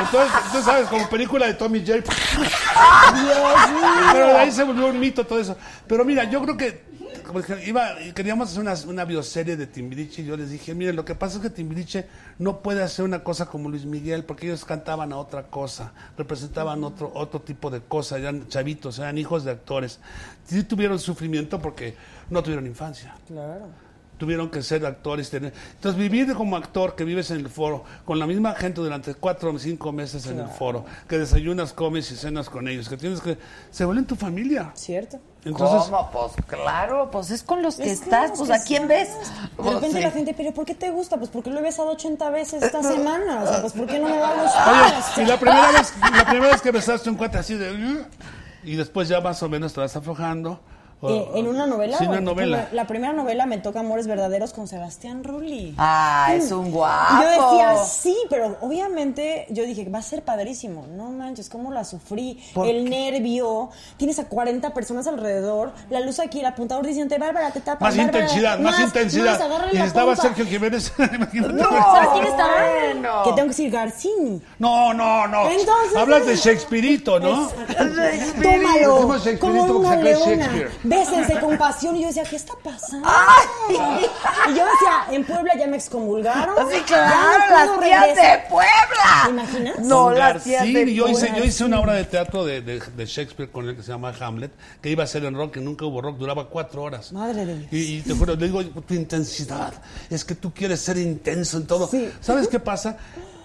Entonces, 0.00 0.32
tú 0.52 0.62
sabes, 0.62 0.88
como 0.88 1.08
película 1.08 1.46
de 1.46 1.54
Tommy 1.54 1.84
Jerry. 1.84 2.02
Pero 4.12 4.26
de 4.26 4.38
ahí 4.38 4.50
se 4.50 4.64
volvió 4.64 4.86
un 4.86 4.98
mito 4.98 5.24
todo 5.24 5.38
eso. 5.38 5.56
Pero 5.86 6.04
mira, 6.04 6.24
yo 6.24 6.42
creo 6.42 6.56
que 6.56 6.91
como 7.32 7.44
dije, 7.44 7.66
iba, 7.66 7.96
queríamos 8.14 8.50
hacer 8.50 8.60
una, 8.60 8.74
una 8.86 9.04
bioserie 9.06 9.56
de 9.56 9.66
Timbiriche 9.66 10.20
y 10.20 10.26
yo 10.26 10.36
les 10.36 10.50
dije, 10.50 10.74
miren, 10.74 10.96
lo 10.96 11.04
que 11.04 11.14
pasa 11.14 11.36
es 11.36 11.42
que 11.42 11.50
Timbiriche 11.50 12.06
no 12.38 12.60
puede 12.60 12.82
hacer 12.82 13.04
una 13.04 13.24
cosa 13.24 13.46
como 13.46 13.70
Luis 13.70 13.86
Miguel 13.86 14.24
porque 14.24 14.46
ellos 14.46 14.64
cantaban 14.66 15.12
a 15.12 15.16
otra 15.16 15.44
cosa, 15.44 15.92
representaban 16.18 16.84
otro, 16.84 17.10
otro 17.14 17.40
tipo 17.40 17.70
de 17.70 17.80
cosa, 17.80 18.18
eran 18.18 18.48
chavitos, 18.48 18.98
eran 18.98 19.16
hijos 19.16 19.44
de 19.44 19.52
actores. 19.52 19.98
Sí 20.44 20.62
tuvieron 20.64 20.98
sufrimiento 20.98 21.58
porque 21.58 21.96
no 22.28 22.42
tuvieron 22.42 22.66
infancia 22.66 23.14
Claro. 23.26 23.66
Tuvieron 24.22 24.50
que 24.50 24.62
ser 24.62 24.86
actores. 24.86 25.30
tener- 25.30 25.52
Entonces, 25.74 26.00
vivir 26.00 26.32
como 26.34 26.54
actor, 26.56 26.94
que 26.94 27.02
vives 27.02 27.32
en 27.32 27.38
el 27.38 27.48
foro, 27.48 27.82
con 28.04 28.20
la 28.20 28.26
misma 28.28 28.54
gente 28.54 28.80
durante 28.80 29.14
cuatro 29.16 29.50
o 29.52 29.58
cinco 29.58 29.90
meses 29.90 30.26
en 30.26 30.38
el 30.38 30.46
foro, 30.46 30.84
que 31.08 31.18
desayunas, 31.18 31.72
comes 31.72 32.08
y 32.12 32.14
cenas 32.16 32.48
con 32.48 32.68
ellos, 32.68 32.88
que 32.88 32.96
tienes 32.96 33.20
que... 33.20 33.36
Se 33.72 33.84
vuelven 33.84 34.04
tu 34.06 34.14
familia. 34.14 34.70
¿Cierto? 34.76 35.18
Entonces, 35.44 35.90
¿Cómo? 35.90 36.08
Pues 36.12 36.46
claro, 36.46 37.10
pues 37.10 37.32
es 37.32 37.42
con 37.42 37.62
los 37.62 37.74
que 37.74 37.90
Es 37.90 37.98
que 37.98 38.04
estás, 38.04 38.28
los 38.30 38.38
pues 38.38 38.50
que 38.50 38.54
¿a 38.54 38.62
quién 38.64 38.88
estás. 38.88 39.18
ves? 39.18 39.56
De 39.64 39.70
repente 39.72 39.96
sí. 39.98 40.04
la 40.04 40.10
gente, 40.12 40.34
pero 40.36 40.54
¿por 40.54 40.64
qué 40.64 40.76
te 40.76 40.90
gusta? 40.92 41.16
Pues 41.16 41.30
porque 41.30 41.50
lo 41.50 41.58
he 41.58 41.62
besado 41.62 41.90
80 41.90 42.30
veces 42.30 42.62
esta 42.62 42.80
semana. 42.80 43.42
O 43.42 43.46
sea, 43.48 43.60
pues 43.60 43.72
¿por 43.72 43.86
qué 43.88 43.98
no 43.98 44.08
me 44.08 44.18
va 44.18 44.28
a 44.38 44.40
gustar? 44.44 45.02
Oye, 45.16 45.24
y 45.24 45.26
la 45.28 45.36
primera 45.40 45.72
vez, 45.72 45.92
la 46.00 46.24
primera 46.26 46.52
vez 46.52 46.62
que 46.62 46.70
besaste 46.70 47.10
un 47.10 47.16
cuate 47.16 47.38
así 47.38 47.54
de... 47.54 47.72
"Uh", 47.72 48.04
Y 48.62 48.76
después 48.76 49.08
ya 49.08 49.20
más 49.20 49.42
o 49.42 49.48
menos 49.48 49.72
te 49.72 49.80
vas 49.80 49.96
aflojando. 49.96 50.60
Eh, 51.02 51.28
en 51.34 51.46
una 51.48 51.66
novela. 51.66 51.98
Sí, 51.98 52.06
una 52.06 52.20
novela. 52.20 52.68
La 52.72 52.86
primera 52.86 53.12
novela 53.12 53.46
me 53.46 53.58
toca 53.58 53.80
Amores 53.80 54.06
Verdaderos 54.06 54.52
con 54.52 54.68
Sebastián 54.68 55.24
Rulli. 55.24 55.74
Ah, 55.78 56.32
es 56.34 56.52
un 56.52 56.70
guapo. 56.70 57.14
Y 57.14 57.22
yo 57.24 57.30
decía, 57.30 57.76
sí, 57.84 58.16
pero 58.30 58.56
obviamente 58.60 59.46
yo 59.50 59.64
dije, 59.64 59.88
va 59.88 59.98
a 59.98 60.02
ser 60.02 60.22
padrísimo. 60.22 60.86
No 60.96 61.10
manches, 61.10 61.48
cómo 61.48 61.72
la 61.72 61.84
sufrí. 61.84 62.42
¿Por 62.54 62.66
El 62.68 62.84
qué? 62.84 62.90
nervio. 62.90 63.70
Tienes 63.96 64.18
a 64.18 64.24
40 64.28 64.72
personas 64.74 65.06
alrededor. 65.06 65.72
La 65.90 66.00
luz 66.00 66.18
aquí, 66.20 66.40
el 66.40 66.46
apuntador 66.46 66.86
diciendo, 66.86 67.16
Bárbara, 67.18 67.50
te 67.50 67.60
tapas. 67.60 67.80
Más 67.80 67.96
Bárbara, 67.96 68.18
intensidad, 68.24 68.58
más, 68.58 68.80
intensidad. 68.80 69.48
más, 69.48 69.72
y 69.72 69.76
la 69.78 69.84
estaba 69.84 70.14
pompa". 70.14 70.22
Sergio 70.22 70.46
Jiménez. 70.46 70.92
imagínate. 71.14 71.58
¿Sabes 71.62 72.08
quién 72.14 72.26
bueno. 72.92 73.22
Que 73.24 73.30
tengo 73.30 73.42
que 73.42 73.48
decir 73.48 73.70
Garcini. 73.70 74.42
No, 74.58 74.94
no, 74.94 75.26
no. 75.26 75.50
Entonces- 75.50 75.96
Hablas 75.96 76.26
de 76.26 76.36
Shakespeareito, 76.36 77.18
¿no? 77.20 77.48
Tómalo. 78.42 78.94
Decimos 78.94 79.24
Shakespeareito 79.24 79.66
Como 79.66 79.78
una. 79.80 79.96
Shakespeare. 80.02 80.70
Bésense 80.96 81.40
con 81.40 81.56
pasión. 81.58 81.96
Y 81.96 82.02
yo 82.02 82.06
decía, 82.08 82.24
¿qué 82.24 82.36
está 82.36 82.54
pasando? 82.62 83.08
Y 83.70 83.74
yo 84.54 84.64
decía, 84.64 85.06
en 85.10 85.24
Puebla 85.24 85.52
ya 85.58 85.66
me 85.66 85.76
excomulgaron. 85.76 86.54
Sí, 86.70 86.76
ya 86.80 86.84
claro, 86.84 87.76
no 87.76 87.80
las 87.80 87.80
tías 87.80 88.06
de 88.06 88.14
regresar". 88.14 88.48
Puebla. 88.48 89.22
¿Te 89.24 89.30
imaginas? 89.30 89.78
No, 89.80 90.04
Con 90.04 90.18
las 90.18 90.42
tías 90.44 90.58
Garcín, 90.64 90.74
de 90.86 90.90
y 90.90 90.94
yo 90.94 91.08
hice, 91.08 91.20
Puebla. 91.26 91.38
yo 91.38 91.44
hice 91.44 91.64
una 91.64 91.80
obra 91.80 91.92
de 91.94 92.04
teatro 92.04 92.44
de, 92.44 92.60
de- 92.60 92.80
de 92.80 93.06
Shakespeare 93.06 93.50
con 93.50 93.68
él 93.68 93.76
que 93.76 93.82
se 93.82 93.88
llama 93.92 94.12
Hamlet, 94.20 94.52
que 94.80 94.90
iba 94.90 95.04
a 95.04 95.06
ser 95.06 95.24
en 95.24 95.34
rock, 95.34 95.54
que 95.54 95.60
nunca 95.60 95.84
hubo 95.84 96.00
rock, 96.00 96.16
duraba 96.18 96.48
cuatro 96.48 96.82
horas. 96.82 97.12
Madre 97.12 97.46
de 97.46 97.58
Dios. 97.58 97.72
Y, 97.72 97.96
y 97.98 98.00
te 98.02 98.14
juro, 98.14 98.34
le 98.34 98.46
digo, 98.46 98.62
tu 98.64 98.94
intensidad, 98.94 99.72
es 100.10 100.24
que 100.24 100.34
tú 100.34 100.52
quieres 100.52 100.80
ser 100.80 100.98
intenso 100.98 101.56
en 101.56 101.66
todo. 101.66 101.88
¿Sabes 102.20 102.48
qué 102.48 102.58
pasa? 102.60 102.96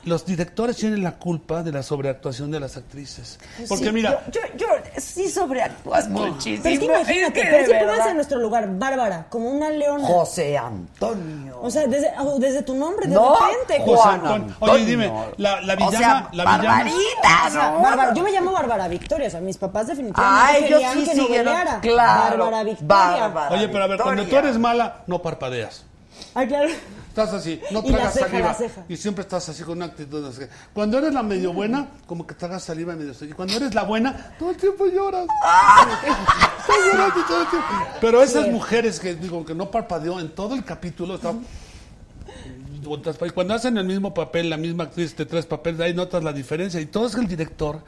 Los 0.07 0.25
directores 0.25 0.77
tienen 0.77 1.03
la 1.03 1.11
culpa 1.17 1.61
de 1.63 1.71
la 1.71 1.83
sobreactuación 1.83 2.49
de 2.49 2.59
las 2.59 2.77
actrices. 2.77 3.39
Porque 3.67 3.85
Sí, 3.85 3.91
mira, 3.91 4.23
Yo, 4.31 4.39
yo, 4.55 4.65
yo 4.67 4.67
sí 4.97 5.29
sobreactúas 5.29 6.07
muchísimo. 6.09 6.63
Pero 6.63 6.73
es 6.73 6.79
que 6.79 6.85
imagínate, 6.85 7.39
Es 7.41 7.45
que 7.45 7.51
pero 7.51 7.65
si 7.79 7.85
pónganse 7.85 8.09
en 8.09 8.15
nuestro 8.15 8.39
lugar, 8.39 8.69
Bárbara, 8.77 9.25
como 9.29 9.49
una 9.49 9.69
leona. 9.69 10.07
José 10.07 10.57
Antonio. 10.57 11.59
O 11.61 11.69
sea, 11.69 11.87
desde, 11.87 12.11
o 12.19 12.39
desde 12.39 12.61
tu 12.63 12.73
nombre, 12.75 13.07
de 13.07 13.15
No, 13.15 13.35
repente. 13.35 13.83
José 13.85 14.01
Juan 14.01 14.15
Antonio. 14.15 14.47
Antonio. 14.53 14.73
Oye, 14.73 14.85
dime, 14.85 15.11
la, 15.37 15.61
la 15.61 15.73
O 15.73 15.77
villana, 15.77 15.97
sea, 15.99 16.29
la 16.31 16.43
villana. 16.57 16.67
Barbarita, 16.75 17.47
O 17.47 17.51
sea, 17.51 17.71
¿no? 17.71 17.81
Bárbara, 17.81 18.13
yo 18.13 18.23
me 18.23 18.31
llamo 18.31 18.51
Bárbara 18.53 18.87
Victoria, 18.87 19.27
o 19.27 19.31
sea, 19.31 19.41
mis 19.41 19.57
papás 19.57 19.87
definitivamente 19.87 20.51
Ay, 20.55 20.63
querían 20.63 20.93
sí 20.99 21.05
que 21.05 21.15
noveleara. 21.15 21.79
claro, 21.81 22.37
Bárbara 22.37 22.63
Victoria. 22.63 22.87
Bárbara. 23.27 23.55
Oye, 23.55 23.67
pero 23.67 23.83
a 23.83 23.87
ver, 23.87 23.97
cuando 23.97 24.21
tú 24.23 24.25
Victoria. 24.27 24.49
eres 24.49 24.59
mala, 24.59 25.03
no 25.07 25.21
parpadeas. 25.21 25.83
Ay, 26.33 26.47
claro. 26.47 26.69
Estás 27.09 27.33
así, 27.33 27.59
no 27.71 27.81
Y 27.83 27.91
tragas 27.91 28.13
ceja, 28.13 28.53
saliva. 28.53 28.85
Y 28.87 28.95
siempre 28.95 29.23
estás 29.23 29.49
así 29.49 29.63
con 29.63 29.77
una 29.77 29.85
actitud. 29.85 30.23
qué. 30.37 30.49
Cuando 30.71 30.99
eres 30.99 31.13
la 31.13 31.23
medio 31.23 31.51
buena, 31.51 31.87
como 32.05 32.27
que 32.27 32.35
tragas 32.35 32.63
saliva 32.63 32.93
y 32.93 32.97
medio 32.97 33.13
Y 33.21 33.33
cuando 33.33 33.55
eres 33.55 33.73
la 33.73 33.83
buena, 33.83 34.35
todo 34.37 34.51
el 34.51 34.57
tiempo 34.57 34.85
lloras. 34.85 35.25
Estás 36.59 36.77
llorando 36.85 37.25
todo 37.25 37.41
el 37.41 37.47
tiempo. 37.49 37.67
Pero 37.99 38.21
esas 38.21 38.47
mujeres 38.49 38.99
que 38.99 39.15
digo 39.15 39.43
que 39.45 39.55
no 39.55 39.71
parpadeó 39.71 40.19
en 40.19 40.29
todo 40.29 40.53
el 40.53 40.63
capítulo, 40.63 41.19
cuando 43.33 43.53
hacen 43.53 43.77
el 43.77 43.85
mismo 43.85 44.13
papel, 44.13 44.49
la 44.49 44.57
misma 44.57 44.85
actriz 44.85 45.15
de 45.17 45.25
tres 45.25 45.45
papeles, 45.45 45.79
ahí 45.81 45.93
notas 45.93 46.23
la 46.23 46.33
diferencia. 46.33 46.79
Y 46.79 46.85
todo 46.85 47.07
es 47.07 47.15
que 47.15 47.21
el 47.21 47.27
director 47.27 47.81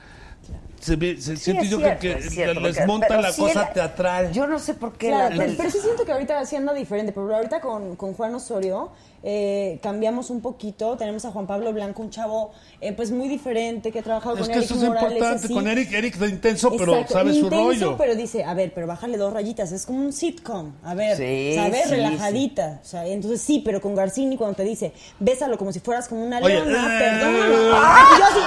se 0.80 0.96
ve, 0.96 1.22
se 1.22 1.36
siente 1.38 1.64
es 1.64 1.70
yo 1.70 1.78
cierto, 1.78 2.00
que, 2.02 2.16
que 2.16 2.30
cierto, 2.30 2.60
les 2.62 2.76
porque- 2.78 2.88
monta 2.88 3.22
la 3.22 3.32
sí 3.32 3.42
cosa 3.42 3.70
teatral. 3.74 4.32
Yo 4.32 4.48
no 4.48 4.60
sé 4.60 4.74
por 4.74 4.94
qué 4.94 5.08
Claro, 5.10 5.36
la 5.36 5.46
pero, 5.58 5.70
sí 5.72 5.78
siento 5.82 6.06
que 6.06 6.12
ahorita 6.12 6.46
siendo 6.46 6.74
diferente, 6.74 7.12
pero 7.12 7.36
ahorita 7.36 7.60
con, 7.62 7.96
con 7.96 8.14
Juan 8.14 8.36
Osorio 8.36 8.90
eh, 9.22 9.80
cambiamos 9.84 10.30
un 10.30 10.42
poquito, 10.42 10.96
tenemos 10.96 11.26
a 11.26 11.32
Juan 11.32 11.46
Pablo 11.46 11.74
Blanco, 11.74 12.02
un 12.02 12.10
chavo 12.10 12.52
eh, 12.80 12.94
pues 12.94 13.12
muy 13.12 13.28
diferente 13.28 13.92
que 13.92 14.00
ha 14.00 14.04
trabajado 14.04 14.36
Es 14.36 14.42
con 14.44 14.48
que 14.48 14.54
Eric 14.60 14.66
eso 14.66 14.76
es 14.76 14.84
Morales, 14.84 15.12
importante. 15.12 15.46
así. 15.46 15.54
Con 15.54 15.68
Eric, 15.68 15.92
Eric 15.92 16.16
de 16.16 16.28
intenso, 16.30 16.72
pero 16.78 16.94
Exacto, 16.94 17.14
sabe 17.14 17.32
su 17.34 17.40
intenso, 17.40 17.64
rollo. 17.66 17.98
pero 17.98 18.16
dice, 18.16 18.46
a 18.46 18.54
ver, 18.54 18.72
pero 18.74 18.88
bájale 18.88 19.18
dos 19.18 19.34
rayitas, 19.34 19.74
es 19.74 19.86
como 19.86 20.00
un 20.06 20.14
sitcom, 20.14 20.72
a 20.84 20.94
ver, 20.96 21.18
Sí, 21.18 21.54
¿sabes? 21.56 21.84
sí, 21.84 21.90
Relajadita, 21.90 22.80
o 22.82 22.86
sea, 22.86 23.06
entonces 23.08 23.42
sí, 23.42 23.62
pero 23.66 23.82
con 23.82 23.94
Garcini 23.94 24.38
cuando 24.38 24.56
te 24.56 24.64
dice, 24.64 24.94
bésalo 25.20 25.58
como 25.58 25.74
si 25.74 25.82
fueras 25.82 26.08
como 26.08 26.24
una 26.24 26.40
Oye, 26.40 26.54
leona, 26.56 27.00
eh, 27.02 27.20
eh, 27.22 27.72
Ah, 27.74 28.16
yo 28.18 28.24
así, 28.26 28.40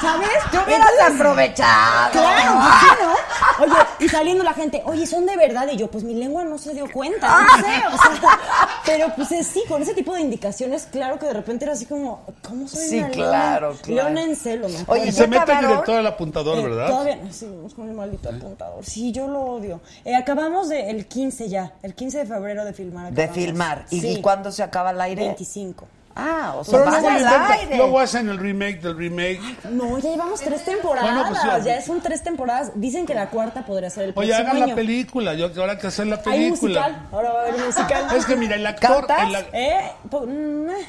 ¿sabes? 0.00 0.28
Te 0.50 0.58
hubieras 0.58 0.90
Aprovechado. 1.00 2.10
Claro, 2.12 2.60
sí, 2.80 2.86
¿no? 3.02 3.12
Oye, 3.64 3.74
y 4.00 4.08
saliendo 4.08 4.42
la 4.44 4.54
gente, 4.54 4.82
oye, 4.86 5.06
son 5.06 5.26
de 5.26 5.36
verdad. 5.36 5.68
Y 5.72 5.76
yo, 5.76 5.88
pues 5.90 6.04
mi 6.04 6.14
lengua 6.14 6.44
no 6.44 6.58
se 6.58 6.74
dio 6.74 6.90
cuenta, 6.90 7.42
no 7.42 7.56
sé, 7.56 7.82
o 7.86 7.98
sea, 8.20 8.38
pero 8.86 9.14
pues 9.14 9.28
sí, 9.28 9.62
con 9.68 9.82
ese 9.82 9.94
tipo 9.94 10.14
de 10.14 10.20
indicaciones, 10.22 10.88
claro 10.90 11.18
que 11.18 11.26
de 11.26 11.34
repente 11.34 11.64
era 11.64 11.74
así 11.74 11.86
como, 11.86 12.22
¿cómo 12.42 12.66
soy 12.66 12.82
Sí, 12.88 12.98
una 12.98 13.10
claro, 13.10 13.68
leona? 13.70 13.82
claro. 13.82 13.94
Leona 14.08 14.22
en 14.22 14.36
celo, 14.36 14.68
¿no? 14.68 14.78
Oye, 14.86 15.02
y 15.02 15.06
¿ya 15.06 15.12
se 15.12 15.26
mete 15.28 15.52
el 15.52 15.60
director 15.60 15.96
al 15.96 16.06
apuntador, 16.06 16.58
Eh, 16.58 16.62
¿verdad? 16.62 16.88
Todavía 16.88 17.16
no, 17.16 17.32
seguimos 17.32 17.74
con 17.74 17.88
el 17.88 17.94
maldito 17.94 18.28
apuntador. 18.30 18.84
Sí, 18.84 19.12
yo 19.12 19.28
lo 19.28 19.40
odio. 19.40 19.80
Eh, 20.04 20.14
acabamos 20.16 20.68
de, 20.68 20.90
el 20.90 21.06
15 21.06 21.48
ya, 21.48 21.72
el 21.82 21.94
15 21.94 22.18
de 22.18 22.26
febrero 22.26 22.64
de 22.64 22.72
filmar. 22.72 23.12
De 23.12 23.22
acabamos. 23.24 23.44
filmar. 23.44 23.84
¿Y, 23.90 24.00
Sí. 24.00 24.08
y 24.14 24.20
cuándo 24.22 24.50
se 24.50 24.62
acaba 24.62 24.90
el 24.90 25.00
aire? 25.00 25.22
25. 25.26 25.86
Ah, 26.14 26.54
o 26.58 26.64
sea, 26.64 26.78
Pero 26.80 26.90
luego, 26.90 27.08
intenta- 27.10 27.52
aire. 27.54 27.76
luego 27.76 27.98
hacen 28.00 28.28
el 28.28 28.38
remake 28.38 28.80
del 28.82 28.96
remake. 28.96 29.40
No, 29.70 29.98
ya 29.98 30.10
llevamos 30.10 30.40
tres 30.40 30.64
temporadas. 30.64 31.10
Bueno, 31.14 31.28
pues 31.30 31.42
ya. 31.42 31.58
ya 31.76 31.80
son 31.82 32.00
tres 32.02 32.22
temporadas. 32.22 32.72
Dicen 32.74 33.06
que 33.06 33.14
la 33.14 33.30
cuarta 33.30 33.64
podría 33.64 33.88
ser 33.88 34.04
el 34.04 34.12
Oye, 34.14 34.28
próximo 34.32 34.50
hagan 34.52 34.68
la 34.68 34.74
película. 34.74 35.34
Yo 35.34 35.50
ahora 35.58 35.72
hay 35.72 35.78
que 35.78 35.86
hacer 35.86 36.06
la 36.06 36.16
Hay 36.16 36.22
película. 36.22 36.80
musical, 36.88 37.08
ahora 37.12 37.32
va 37.32 37.38
a 37.40 37.42
haber 37.48 37.64
musical. 37.64 38.16
Es 38.16 38.26
que 38.26 38.36
mira, 38.36 38.56
el 38.56 38.66
actor. 38.66 39.06
¿Cantas? 39.06 39.28
el 39.28 39.34
ac- 39.36 39.48
¿Eh? 39.54 39.90
Mm, 40.10 40.70
eh. 40.70 40.86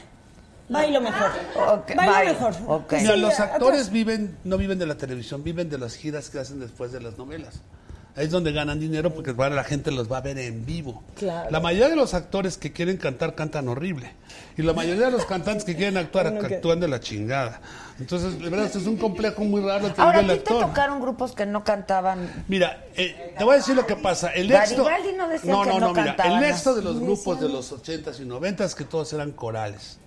Bailo 0.69 1.01
mejor. 1.01 1.29
Bailo 1.95 2.33
mejor. 2.33 2.53
Mira, 2.91 3.13
Sí, 3.13 3.19
los 3.19 3.39
actores 3.39 3.89
viven, 3.91 4.37
no 4.43 4.57
viven 4.57 4.79
de 4.79 4.85
la 4.87 4.95
televisión, 4.95 5.43
viven 5.43 5.69
de 5.69 5.77
las 5.77 5.95
giras 5.95 6.29
que 6.29 6.39
hacen 6.39 6.59
después 6.59 6.91
de 6.91 6.99
las 7.01 7.17
novelas. 7.17 7.61
Ahí 8.15 8.25
es 8.25 8.31
donde 8.31 8.51
ganan 8.51 8.79
dinero 8.79 9.11
porque 9.11 9.31
bueno, 9.31 9.55
la 9.55 9.63
gente 9.63 9.89
los 9.91 10.11
va 10.11 10.17
a 10.17 10.21
ver 10.21 10.37
en 10.37 10.65
vivo. 10.65 11.01
Claro. 11.15 11.49
La 11.49 11.59
mayoría 11.59 11.89
de 11.89 11.95
los 11.95 12.13
actores 12.13 12.57
que 12.57 12.71
quieren 12.71 12.97
cantar 12.97 13.33
cantan 13.33 13.67
horrible. 13.67 14.11
Y 14.55 14.61
la 14.61 14.73
mayoría 14.73 15.05
de 15.07 15.11
los 15.11 15.25
cantantes 15.25 15.63
que 15.63 15.75
quieren 15.75 15.97
actuar 15.97 16.25
Bueno, 16.31 16.47
que- 16.47 16.55
actúan 16.55 16.79
de 16.79 16.87
la 16.87 16.99
chingada. 16.99 17.59
Entonces, 17.99 18.39
de 18.39 18.49
verdad, 18.49 18.67
es 18.67 18.85
un 18.87 18.97
complejo 18.97 19.43
muy 19.43 19.61
raro 19.61 19.93
que 19.93 20.01
Ahora, 20.01 20.19
¿a 20.19 20.21
ti 20.21 20.27
te 20.27 20.53
tocaron 20.53 21.01
grupos 21.01 21.31
que 21.33 21.45
no 21.45 21.63
cantaban? 21.63 22.45
Mira, 22.47 22.85
eh, 22.95 23.33
te 23.37 23.43
voy 23.43 23.53
a 23.53 23.57
decir 23.57 23.75
lo 23.75 23.85
que 23.85 23.95
pasa. 23.95 24.29
El 24.29 24.51
éxito. 24.51 24.87
No 25.17 25.27
decía 25.27 25.51
no, 25.51 25.63
que 25.63 25.69
no, 25.69 25.79
no 25.79 25.87
no, 25.87 25.93
mira, 25.93 26.05
cantaban, 26.15 26.43
el 26.43 26.49
éxito 26.49 26.71
¿no? 26.71 26.75
de 26.77 26.81
los 26.83 26.99
grupos 26.99 27.39
de 27.39 27.49
los 27.49 27.71
80s 27.71 28.19
y 28.19 28.25
90s 28.25 28.73
que 28.75 28.83
todos 28.83 29.11
eran 29.13 29.31
corales. 29.31 29.97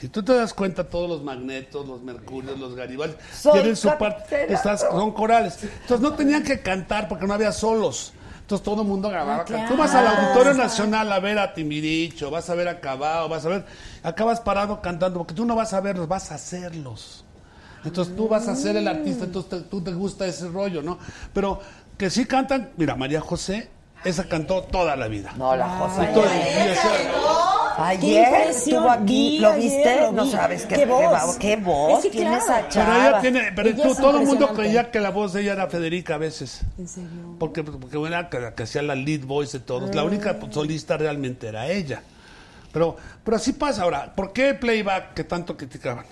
Si 0.00 0.08
tú 0.08 0.22
te 0.22 0.32
das 0.32 0.54
cuenta, 0.54 0.84
todos 0.84 1.08
los 1.10 1.22
magnetos, 1.24 1.86
los 1.86 2.00
mercurios, 2.02 2.58
los 2.58 2.74
garibaldi, 2.76 3.16
tienen 3.52 3.74
su 3.76 3.88
parte, 3.98 4.52
estas 4.52 4.80
son 4.82 5.12
corales. 5.12 5.58
Entonces 5.62 6.00
no 6.00 6.12
tenían 6.14 6.44
que 6.44 6.60
cantar 6.60 7.08
porque 7.08 7.26
no 7.26 7.34
había 7.34 7.50
solos. 7.50 8.12
Entonces 8.40 8.64
todo 8.64 8.82
el 8.82 8.88
mundo 8.88 9.10
grababa. 9.10 9.42
Ah, 9.42 9.44
claro. 9.44 9.68
Tú 9.68 9.76
vas 9.76 9.92
al 9.94 10.06
Auditorio 10.06 10.54
Nacional 10.54 11.10
a 11.12 11.18
ver 11.18 11.38
a 11.38 11.52
Timiricho, 11.52 12.30
vas 12.30 12.48
a 12.48 12.54
ver 12.54 12.68
a 12.68 12.80
Cabao, 12.80 13.28
vas 13.28 13.44
a 13.44 13.48
ver, 13.48 13.66
acabas 14.02 14.40
parado 14.40 14.80
cantando, 14.80 15.18
porque 15.18 15.34
tú 15.34 15.44
no 15.44 15.54
vas 15.56 15.72
a 15.74 15.80
verlos, 15.80 16.06
vas 16.08 16.30
a 16.30 16.36
hacerlos. 16.36 17.24
Entonces 17.84 18.16
tú 18.16 18.28
vas 18.28 18.46
a 18.48 18.54
ser 18.56 18.76
el 18.76 18.86
artista, 18.88 19.24
entonces 19.24 19.50
te- 19.50 19.60
tú 19.68 19.80
te 19.82 19.92
gusta 19.92 20.26
ese 20.26 20.48
rollo, 20.48 20.80
¿no? 20.80 20.98
Pero 21.34 21.60
que 21.98 22.08
sí 22.08 22.24
cantan, 22.24 22.70
mira, 22.76 22.94
María 22.94 23.20
José, 23.20 23.68
esa 24.04 24.24
cantó 24.28 24.62
toda 24.62 24.94
la 24.96 25.08
vida. 25.08 25.34
No, 25.36 25.54
la 25.56 25.68
José. 25.68 26.08
Ayer 27.78 28.48
estuvo 28.50 28.90
aquí, 28.90 29.38
¿lo 29.38 29.50
ayer, 29.50 29.62
viste? 29.62 30.00
lo 30.00 30.12
no 30.12 30.26
sabes 30.26 30.66
qué, 30.66 30.84
voz. 30.84 31.36
qué 31.38 31.56
voz 31.56 31.98
Es 31.98 32.04
que 32.04 32.10
tiene 32.10 32.36
claro. 32.38 32.42
esa 32.44 32.68
pero 32.68 32.92
ella 32.96 33.20
tiene, 33.20 33.52
pero 33.54 33.68
Ella 33.68 33.82
tú- 33.84 33.92
es 33.92 33.98
todo 33.98 34.20
el 34.20 34.26
mundo 34.26 34.48
creía 34.52 34.90
que 34.90 35.00
la 35.00 35.10
voz 35.10 35.32
de 35.32 35.42
ella 35.42 35.52
era 35.52 35.68
Federica 35.68 36.14
a 36.16 36.18
veces. 36.18 36.62
¿En 36.76 36.88
serio? 36.88 37.36
Porque, 37.38 37.62
porque 37.62 37.96
era 38.06 38.28
que, 38.28 38.52
que 38.56 38.62
hacía 38.64 38.82
la 38.82 38.94
lead 38.94 39.20
voice 39.24 39.58
de 39.58 39.64
todos. 39.64 39.94
La 39.94 40.02
única 40.04 40.36
solista 40.50 40.96
realmente 40.96 41.46
era 41.48 41.68
ella. 41.68 42.02
Pero, 42.72 42.96
pero 43.24 43.36
así 43.36 43.52
pasa 43.52 43.82
ahora. 43.84 44.12
¿Por 44.14 44.32
qué 44.32 44.50
el 44.50 44.58
playback 44.58 45.14
que 45.14 45.24
tanto 45.24 45.56
criticaban? 45.56 46.04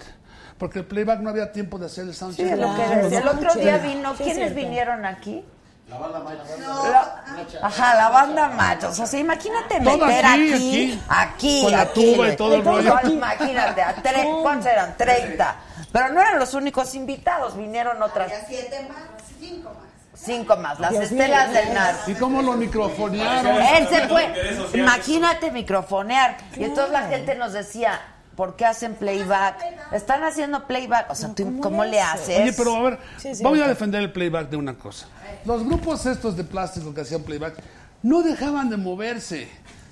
Porque 0.59 0.78
el 0.78 0.84
playback 0.86 1.20
no 1.20 1.28
había 1.30 1.52
tiempo 1.52 1.78
de 1.78 1.86
hacer 1.86 2.05
el 2.05 2.12
Sí, 2.14 2.18
soundcheck. 2.20 2.55
Claro, 2.55 3.02
decía. 3.02 3.18
El 3.20 3.28
otro 3.28 3.51
sí. 3.51 3.60
día 3.60 3.76
vino, 3.78 4.16
Sí, 4.16 4.22
es 4.22 4.32
¿quiénes 4.34 4.55
vinieron 4.55 5.05
aquí? 5.05 5.43
La 5.88 5.98
banda 5.98 6.18
macha. 6.18 6.42
La- 6.90 7.22
ajá, 7.66 7.94
la 7.94 8.08
banda 8.08 8.48
machos. 8.48 8.98
O 8.98 9.06
sea, 9.06 9.20
imagínate 9.20 9.80
Todo 9.80 9.98
meter 10.06 10.26
aquí, 10.26 10.52
aquí, 10.52 11.02
aquí, 11.08 11.62
Con 11.62 11.72
la 11.72 11.80
aquí, 11.82 12.12
tuba 12.14 12.28
y 12.28 12.36
todo 12.36 12.54
el 12.56 12.64
No, 12.64 12.72
rollo. 12.72 12.94
imagínate, 13.08 13.82
a 13.82 13.94
tre- 13.96 14.42
¿cuántos 14.42 14.66
eran? 14.66 14.96
30. 14.96 15.56
Pero 15.92 16.08
no 16.08 16.20
eran 16.20 16.38
los 16.40 16.54
únicos 16.54 16.92
invitados, 16.96 17.56
vinieron 17.56 18.02
otras 18.02 18.32
siete 18.48 18.84
más, 18.88 18.98
cinco 19.38 19.70
más. 19.74 20.20
cinco 20.20 20.56
más, 20.56 20.80
las 20.80 20.92
estelas 20.94 21.52
del 21.52 21.72
nar. 21.72 21.94
¿Y 22.08 22.14
cómo 22.14 22.42
lo 22.42 22.52
microfonearon? 22.54 23.46
Él 23.62 23.88
se 23.88 24.08
fue. 24.08 24.68
Imagínate 24.74 25.52
microfonear. 25.52 26.36
Y 26.56 26.64
entonces 26.64 26.92
la 26.92 27.02
gente 27.02 27.36
nos 27.36 27.52
decía, 27.52 28.00
¿por 28.36 28.54
qué 28.56 28.64
hacen 28.66 28.94
playback? 28.94 29.56
Están 29.92 30.22
haciendo 30.22 30.66
playback. 30.66 31.10
O 31.10 31.14
sea, 31.14 31.34
¿tú 31.34 31.44
¿cómo 31.44 31.60
cómo 31.60 31.84
le 31.84 32.00
haces? 32.00 32.40
Oye, 32.40 32.52
pero 32.56 32.76
a 32.76 32.82
ver, 32.82 32.98
Sí, 33.16 33.34
sí, 33.34 33.42
voy 33.42 33.60
a 33.60 33.66
defender 33.68 34.02
el 34.02 34.12
playback 34.12 34.48
de 34.50 34.56
una 34.56 34.74
cosa. 34.74 35.08
Los 35.44 35.64
grupos 35.64 36.04
estos 36.06 36.36
de 36.36 36.44
plástico 36.44 36.92
que 36.94 37.00
hacían 37.00 37.22
playback 37.22 37.54
no 38.02 38.22
dejaban 38.22 38.68
de 38.70 38.76
moverse. 38.76 39.48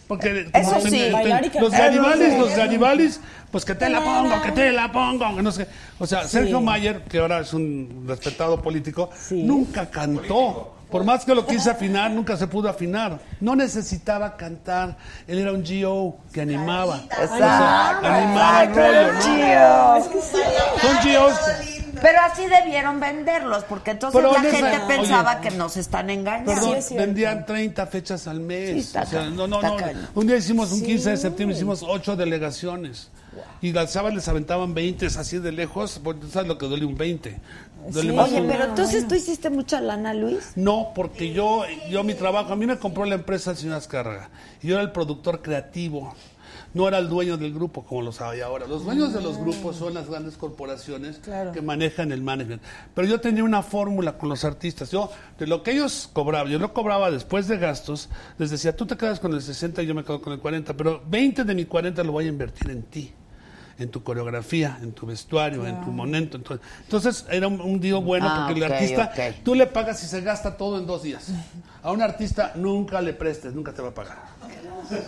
Porque 0.06 0.50
Eso 0.52 0.68
como 0.70 0.80
sí. 0.82 0.90
ten- 0.90 1.12
ten- 1.22 1.62
los 1.62 1.70
cantar. 1.70 1.70
garibaldis, 1.80 2.38
los 2.38 2.54
garibaldis, 2.54 3.20
pues 3.50 3.64
que 3.64 3.74
te 3.74 3.88
la 3.88 4.04
pongo, 4.04 4.42
que 4.42 4.52
te 4.52 4.70
la 4.70 4.92
pongo, 4.92 5.34
que 5.34 5.42
no 5.42 5.50
sé. 5.50 5.66
O 5.98 6.06
sea, 6.06 6.28
Sergio 6.28 6.60
Mayer, 6.60 7.04
que 7.04 7.18
ahora 7.20 7.40
es 7.40 7.54
un 7.54 8.04
respetado 8.06 8.60
político, 8.60 9.08
Sí. 9.18 9.42
nunca 9.42 9.88
cantó. 9.90 10.74
Por 10.94 11.02
más 11.02 11.24
que 11.24 11.34
lo 11.34 11.44
quise 11.44 11.70
afinar, 11.70 12.08
nunca 12.12 12.36
se 12.36 12.46
pudo 12.46 12.68
afinar. 12.68 13.18
No 13.40 13.56
necesitaba 13.56 14.36
cantar. 14.36 14.96
Él 15.26 15.38
era 15.40 15.50
un 15.50 15.64
GO 15.64 16.18
que 16.32 16.40
animaba. 16.40 16.98
Exacto, 17.10 17.34
O 17.34 17.36
sea, 17.36 17.98
animaba 17.98 18.62
el 18.62 18.74
rollo, 18.76 19.08
un 19.08 19.14
¿no? 19.18 20.04
GO. 20.04 20.20
Son 20.80 20.96
GOs. 21.12 21.40
Pero 22.00 22.18
así 22.20 22.42
debieron 22.46 23.00
venderlos, 23.00 23.64
porque 23.64 23.90
entonces 23.90 24.20
Pero 24.20 24.34
la 24.34 24.38
en 24.38 24.46
esa- 24.46 24.56
gente 24.56 24.76
oye, 24.86 24.96
pensaba 24.98 25.40
que 25.40 25.50
nos 25.50 25.76
están 25.76 26.10
engañando. 26.10 26.52
Perdón, 26.54 26.76
es 26.76 26.86
cierto. 26.86 27.06
vendían 27.06 27.44
30 27.44 27.86
fechas 27.88 28.28
al 28.28 28.38
mes. 28.38 28.70
Sí, 28.74 28.78
está 28.78 29.02
O 29.02 29.06
sea, 29.06 29.22
no, 29.30 29.48
no, 29.48 29.60
está 29.62 29.92
no. 29.92 30.00
Un 30.14 30.26
día 30.28 30.36
hicimos 30.36 30.70
un 30.70 30.80
15 30.82 31.10
de 31.10 31.16
septiembre, 31.16 31.56
hicimos 31.56 31.82
8 31.84 32.14
delegaciones. 32.14 33.10
Y 33.60 33.72
las 33.72 33.92
sábanas 33.92 34.16
les 34.16 34.28
aventaban 34.28 34.74
20 34.74 35.06
así 35.06 35.38
de 35.38 35.50
lejos. 35.50 36.00
porque 36.04 36.20
tú 36.20 36.28
¿Sabes 36.30 36.46
lo 36.46 36.56
que 36.56 36.66
duele 36.66 36.84
un 36.84 36.96
20? 36.96 37.36
Duele 37.90 38.10
Sí. 38.10 38.16
más 38.16 38.30
Oye, 38.30 38.42
pero 38.48 38.64
entonces 38.64 39.06
tú 39.08 39.14
hiciste 39.14 39.50
mucha 39.50 39.80
lana, 39.80 40.14
Luis. 40.14 40.52
No, 40.56 40.92
porque 40.94 41.32
yo, 41.32 41.62
yo 41.90 42.02
mi 42.04 42.14
trabajo, 42.14 42.52
a 42.52 42.56
mí 42.56 42.66
me 42.66 42.78
compró 42.78 43.04
la 43.04 43.14
empresa 43.16 43.50
el 43.52 43.56
señor 43.56 43.76
Azcárraga. 43.76 44.30
Y 44.62 44.68
yo 44.68 44.74
era 44.74 44.82
el 44.82 44.92
productor 44.92 45.42
creativo. 45.42 46.14
No 46.72 46.88
era 46.88 46.98
el 46.98 47.08
dueño 47.08 47.36
del 47.36 47.54
grupo 47.54 47.84
como 47.84 48.02
los 48.02 48.20
hay 48.20 48.40
ahora. 48.40 48.66
Los 48.66 48.84
dueños 48.84 49.12
de 49.12 49.20
los 49.22 49.38
grupos 49.38 49.76
son 49.76 49.94
las 49.94 50.08
grandes 50.08 50.36
corporaciones 50.36 51.18
Claro. 51.18 51.52
que 51.52 51.62
manejan 51.62 52.10
el 52.10 52.20
management. 52.20 52.60
Pero 52.94 53.06
yo 53.06 53.20
tenía 53.20 53.44
una 53.44 53.62
fórmula 53.62 54.18
con 54.18 54.28
los 54.28 54.44
artistas. 54.44 54.90
Yo, 54.90 55.08
de 55.38 55.46
lo 55.46 55.62
que 55.62 55.70
ellos 55.70 56.10
cobraban, 56.12 56.50
yo 56.50 56.58
lo 56.58 56.72
cobraba 56.72 57.12
después 57.12 57.46
de 57.46 57.58
gastos, 57.58 58.08
les 58.38 58.50
decía, 58.50 58.74
tú 58.76 58.86
te 58.86 58.96
quedas 58.96 59.20
con 59.20 59.32
el 59.34 59.40
60 59.42 59.82
y 59.82 59.86
yo 59.86 59.94
me 59.94 60.02
quedo 60.02 60.20
con 60.20 60.32
el 60.32 60.40
40, 60.40 60.76
pero 60.76 61.00
20 61.06 61.44
de 61.44 61.54
mi 61.54 61.64
40 61.64 62.02
lo 62.02 62.10
voy 62.10 62.24
a 62.24 62.28
invertir 62.28 62.68
en 62.72 62.82
ti 62.82 63.12
en 63.78 63.90
tu 63.90 64.02
coreografía, 64.02 64.78
en 64.82 64.92
tu 64.92 65.06
vestuario, 65.06 65.66
en 65.66 65.80
tu 65.82 65.90
momento. 65.90 66.36
Entonces, 66.36 66.64
entonces 66.82 67.26
era 67.30 67.48
un, 67.48 67.60
un 67.60 67.80
día 67.80 67.96
bueno 67.96 68.26
Ah, 68.28 68.44
porque 68.48 68.64
el 68.64 68.72
artista, 68.72 69.10
ok. 69.12 69.34
tú 69.44 69.54
le 69.54 69.66
pagas 69.66 70.02
y 70.02 70.06
se 70.06 70.20
gasta 70.20 70.56
todo 70.56 70.78
en 70.78 70.86
dos 70.86 71.02
días. 71.02 71.28
A 71.82 71.92
un 71.92 72.00
artista 72.02 72.52
nunca 72.54 73.00
le 73.00 73.12
prestes, 73.12 73.52
nunca 73.54 73.72
te 73.72 73.82
va 73.82 73.88
a 73.88 73.94
pagar. 73.94 74.18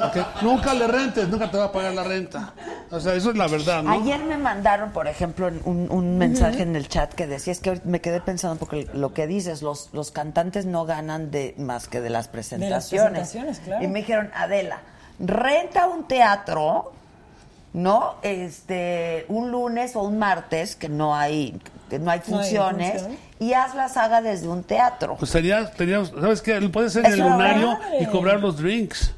¿Ok? 0.01 0.43
Nunca 0.43 0.72
le 0.74 0.86
rentes, 0.86 1.28
nunca 1.28 1.51
te 1.51 1.59
va 1.59 1.64
a 1.66 1.72
pagar 1.72 1.93
la 1.94 2.02
renta. 2.05 2.55
O 2.90 2.98
sea, 3.01 3.14
eso 3.14 3.30
es 3.30 3.36
la 3.36 3.47
verdad, 3.47 3.82
¿no? 3.82 3.90
Ayer 3.93 4.20
me 4.24 4.36
mandaron, 4.38 4.90
por 4.93 5.06
ejemplo, 5.06 5.48
un, 5.64 5.88
un 5.90 6.18
mensaje 6.18 6.62
en 6.62 6.76
el 6.76 6.88
chat 6.88 7.12
que 7.12 7.26
decía, 7.26 7.52
es 7.52 7.60
que 7.60 7.80
me 7.84 8.01
quedé 8.01 8.20
pensando 8.20 8.56
poco 8.59 8.76
lo 8.94 9.12
que 9.12 9.26
dices, 9.26 9.60
los, 9.62 9.90
los 9.93 10.10
cantantes 10.10 10.66
no 10.66 10.84
ganan 10.86 11.30
de 11.30 11.55
más 11.59 11.88
que 11.88 12.01
de 12.01 12.10
las 12.10 12.28
presentaciones. 12.28 13.12
presentaciones, 13.12 13.60
claro. 13.60 13.84
Y 13.84 13.88
me 13.88 13.98
dijeron, 14.01 14.30
Adela, 14.34 14.78
renta 15.18 15.88
un 15.88 16.06
teatro, 16.09 16.93
¿no? 17.77 18.15
Este, 18.23 19.27
un 19.28 19.51
lunes 19.51 19.94
o 19.97 20.01
un 20.03 20.19
martes, 20.19 20.74
que 20.77 20.89
no 20.89 21.15
hay, 21.15 21.61
que 21.90 21.98
no 21.98 22.11
hay 22.11 22.20
No 22.27 22.39
hay 22.39 22.40
funciones, 22.40 23.03
función. 23.03 23.19
y 23.39 23.53
haz 23.53 23.74
la 23.74 23.90
saga 23.90 24.23
desde 24.23 24.48
un 24.48 24.62
teatro. 24.65 25.16
Pues 25.19 25.31
sería, 25.31 25.66
sería- 25.77 26.03
¿sabes 26.07 26.40
qué? 26.40 26.59
Puede 26.73 26.89
ser 26.89 27.05
en 27.05 27.12
el 27.12 27.20
lunario 27.20 27.78
y 28.01 28.07
cobrar 28.07 28.40
los 28.40 28.57
drinks. 28.57 29.12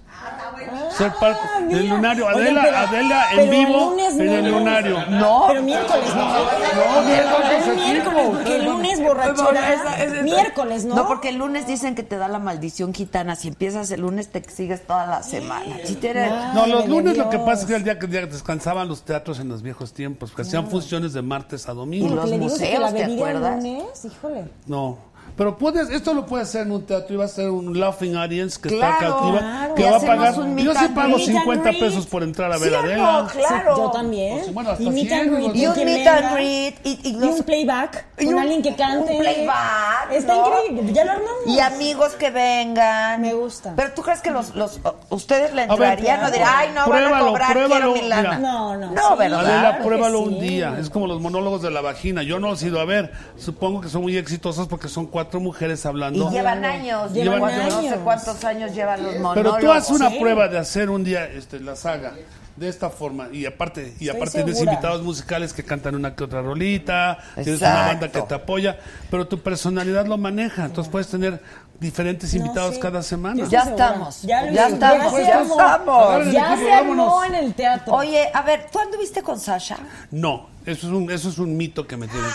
Ser 0.97 1.12
parte 1.14 1.40
Ah, 1.56 1.60
del 1.60 1.89
lunario. 1.89 2.26
Oye, 2.26 2.35
Adela, 2.43 2.62
pero- 2.62 2.76
Adela 2.78 3.24
en 3.32 3.36
pero 3.36 3.51
vivo 3.51 3.90
lunes 3.90 4.12
en 4.14 4.28
el 4.28 4.51
no. 4.51 4.59
lunario. 4.59 5.06
No. 5.10 5.44
Pero 5.48 5.62
miércoles 5.62 6.14
no. 6.14 6.24
No, 6.28 7.02
miércoles 7.02 7.68
aquí, 7.68 7.80
miércoles, 7.93 8.24
¿no? 8.24 8.30
porque 8.32 8.56
el 8.56 8.64
lunes 8.64 9.02
borrachera. 9.02 9.72
esa- 9.74 10.02
esa- 10.05 10.22
miércoles, 10.22 10.85
¿no? 10.85 10.94
No, 10.97 11.06
porque 11.06 11.28
el 11.28 11.36
lunes 11.36 11.66
dicen 11.66 11.94
que 11.94 12.02
te 12.02 12.16
da 12.16 12.28
la 12.28 12.39
maldición 12.39 12.93
gitana. 12.94 13.36
Si 13.36 13.48
empiezas 13.48 13.90
el 13.90 14.01
lunes, 14.01 14.28
te 14.30 14.43
sigues 14.48 14.86
toda 14.86 15.06
la 15.06 15.22
semana. 15.22 15.76
Si 15.85 15.94
te 15.97 16.10
eres- 16.10 16.32
No, 16.55 16.66
los 16.66 16.89
lunes 16.89 17.16
lo 17.16 17.28
que 17.30 17.36
Dios. 17.36 17.47
pasa 17.48 17.62
es 17.62 17.68
que 17.68 17.76
el 17.76 17.85
día 17.85 17.98
que 17.98 18.06
descansaban 18.06 18.89
los 18.89 19.02
teatros 19.02 19.39
en 19.40 19.48
los 19.48 19.62
viejos 19.62 19.93
tiempos, 19.93 20.32
que 20.32 20.43
hacían 20.43 20.68
funciones 20.68 21.12
de 21.12 21.22
martes 21.22 21.68
a 21.68 21.72
Y 21.72 21.74
domingo. 21.76 22.06
los 22.09 22.16
Lo 22.16 22.22
que 22.24 22.30
le 22.30 22.39
digo 22.39 22.47
es 22.47 22.59
que 22.59 22.64
museos, 22.76 22.94
¿te 22.94 23.05
acuerdas? 23.05 23.56
lunes, 23.62 24.05
híjole. 24.05 24.44
No. 24.66 24.98
Pero 25.39 25.56
puedes, 25.56 25.89
esto 25.90 26.12
lo 26.15 26.27
puedes 26.27 26.48
hacer 26.48 26.62
en 26.62 26.73
un 26.73 26.82
teatro 26.85 27.15
y 27.15 27.16
va 27.16 27.24
a 27.27 27.28
ser 27.28 27.48
un 27.48 27.78
laughing 27.78 28.16
audience 28.16 28.60
que 28.60 28.70
Claro, 28.70 28.93
está 28.94 29.06
cautiva, 29.06 29.39
claro. 29.39 29.74
que 29.77 29.82
Y 29.82 29.85
va 29.85 29.97
a 29.97 30.01
pagar. 30.01 30.35
Yo 30.35 30.74
sí 30.74 30.89
pago 30.94 31.15
greet. 31.15 31.27
50 31.28 31.47
Meet 31.65 31.66
and 31.66 31.78
pesos 31.78 32.06
por 32.06 32.23
entrar 32.24 32.52
a 32.52 32.59
ver 32.59 32.69
¿Sí 32.70 32.74
a 32.74 32.78
Adela. 32.81 33.23
no? 33.23 33.28
Claro. 33.28 33.74
Sí, 33.77 33.81
yo 33.82 33.90
también. 33.93 34.39
Pues, 34.40 34.52
bueno, 34.55 34.70
hasta 34.70 34.82
y 34.82 34.90
meet 34.90 35.09
100, 35.09 35.20
and 35.20 35.32
greet, 35.36 35.55
Y 35.55 35.66
un 35.69 35.85
meet 35.85 36.06
and 36.09 36.35
greet. 36.35 36.74
Y, 36.85 36.90
y 37.05 37.09
Y 37.10 37.12
los- 37.20 37.39
un 37.39 37.43
playback 37.44 38.05
y 38.19 38.24
con 38.24 38.35
un- 38.35 38.40
alguien 38.40 38.62
que 38.62 38.74
cante. 38.74 39.12
Un 39.12 39.19
playback. 39.20 40.10
Está 40.10 40.35
¿no? 40.35 40.48
increíble, 40.65 40.93
ya 40.93 41.05
lo 41.05 41.12
armamos. 41.12 41.32
Y 41.47 41.60
amigos 41.60 42.09
que 42.15 42.31
vengan. 42.31 43.20
Me 43.20 43.32
gusta. 43.35 43.74
Pero 43.77 43.93
tú 43.94 44.02
crees 44.02 44.20
que 44.20 44.32
los, 44.32 44.56
los 44.56 44.81
ustedes 45.10 45.55
le 45.55 45.62
entrarían 45.62 46.24
o 46.24 46.31
dirán, 46.32 46.48
ay, 46.52 46.69
no 46.74 46.81
van 46.81 46.82
a 46.82 47.06
pruébalo, 47.06 47.27
cobrar, 47.28 47.52
pruébalo, 47.52 47.93
quiero 47.93 48.02
mi 48.02 48.09
lana. 48.09 48.23
mira. 48.23 48.39
No, 48.40 48.77
no. 48.77 48.90
No, 48.90 49.09
sí, 49.12 49.15
¿verdad? 49.20 49.40
Adela, 49.40 49.78
pruébalo 49.85 50.19
un 50.20 50.40
día. 50.40 50.77
Es 50.81 50.90
como 50.90 51.06
los 51.06 51.20
monólogos 51.20 51.62
de 51.62 51.70
la 51.70 51.81
vagina. 51.81 52.24
Yo 52.24 52.40
no 52.40 52.48
los 52.48 52.60
he 52.65 52.66
ido 52.66 52.81
a 52.81 52.85
ver. 52.85 53.12
Supongo 53.36 53.81
que 53.81 53.89
son 53.89 54.02
muy 54.02 54.16
exitosos 54.16 54.66
porque 54.66 54.89
son 54.89 55.06
cuatro 55.06 55.27
mujeres 55.34 55.84
hablando. 55.86 56.28
Y 56.30 56.32
llevan 56.32 56.64
años. 56.64 57.12
Llevan 57.12 57.38
Cuando 57.40 57.62
No 57.64 57.70
sé 57.82 57.88
años. 57.88 58.00
cuántos 58.05 58.44
años 58.44 58.74
llevan 58.74 59.02
los 59.02 59.14
monólogos. 59.18 59.59
Pero 59.59 59.66
tú 59.66 59.72
haces 59.72 59.90
una 59.90 60.10
Sí. 60.10 60.18
prueba 60.18 60.48
de 60.48 60.59
hacer 60.59 60.90
un 60.90 61.05
día 61.05 61.26
este, 61.26 61.60
la 61.60 61.76
saga 61.76 62.14
de 62.56 62.68
esta 62.68 62.90
forma 62.90 63.28
y 63.32 63.46
aparte 63.46 63.94
y 64.00 64.09
aparte 64.09 64.42
tienes 64.42 64.60
invitados 64.60 65.02
musicales 65.02 65.52
que 65.52 65.62
cantan 65.62 65.94
una 65.94 66.16
que 66.16 66.24
otra 66.24 66.42
rolita, 66.42 67.18
tienes 67.36 67.60
una 67.60 67.70
banda 67.74 67.92
Exacto. 68.06 68.20
que 68.22 68.26
te 68.30 68.34
apoya, 68.34 68.78
pero 69.12 69.28
tu 69.28 69.38
personalidad 69.40 70.06
lo 70.06 70.18
maneja, 70.18 70.64
entonces 70.64 70.90
puedes 70.90 71.06
tener 71.06 71.40
diferentes 71.78 72.34
No, 72.34 72.40
invitados 72.40 72.74
sí. 72.74 72.80
cada 72.80 73.05
semana. 73.05 73.44
Ya 73.48 73.60
estamos. 73.62 74.22
Ya, 74.22 74.42
lo 74.42 74.52
Ya 74.52 74.66
estamos, 74.70 75.12
ya 75.24 75.38
armó. 75.38 75.55
estamos. 75.60 76.32
Ya 76.32 76.56
se 76.56 76.72
armó 76.72 76.96
vámonos. 77.06 77.24
en 77.26 77.34
el 77.36 77.55
teatro. 77.55 77.94
Oye, 77.94 78.28
a 78.34 78.42
ver, 78.42 78.66
¿tú 78.72 78.80
anduviste 78.80 79.22
con 79.22 79.38
Sasha? 79.38 79.76
No, 80.10 80.48
eso 80.66 80.88
es 80.88 80.92
un 80.92 81.09
eso 81.12 81.28
es 81.28 81.38
un 81.38 81.56
mito 81.56 81.86
que 81.86 81.96
me 81.96 82.09
tienen. 82.09 82.28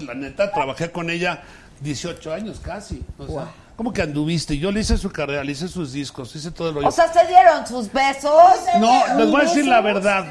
La, 0.00 0.14
neta 0.14 0.52
trabajé 0.52 0.90
con 0.90 1.10
ella 1.10 1.42
18 1.80 2.32
años 2.32 2.60
casi, 2.62 3.02
o 3.18 3.26
sea, 3.26 3.52
¿cómo 3.76 3.92
que 3.92 4.02
anduviste? 4.02 4.58
Yo 4.58 4.70
le 4.70 4.80
hice 4.80 4.96
su 4.96 5.10
carrera, 5.10 5.42
le 5.42 5.52
hice 5.52 5.68
sus 5.68 5.92
discos, 5.92 6.34
hice 6.36 6.50
todo 6.50 6.68
el 6.68 6.74
rollo. 6.76 6.88
O 6.88 6.92
sea, 6.92 7.12
¿se 7.12 7.26
dieron 7.26 7.66
sus 7.66 7.92
besos? 7.92 8.32
No, 8.78 9.16
les 9.16 9.30
voy 9.30 9.40
a 9.40 9.44
decir 9.44 9.66
la 9.66 9.80
verdad. 9.80 10.26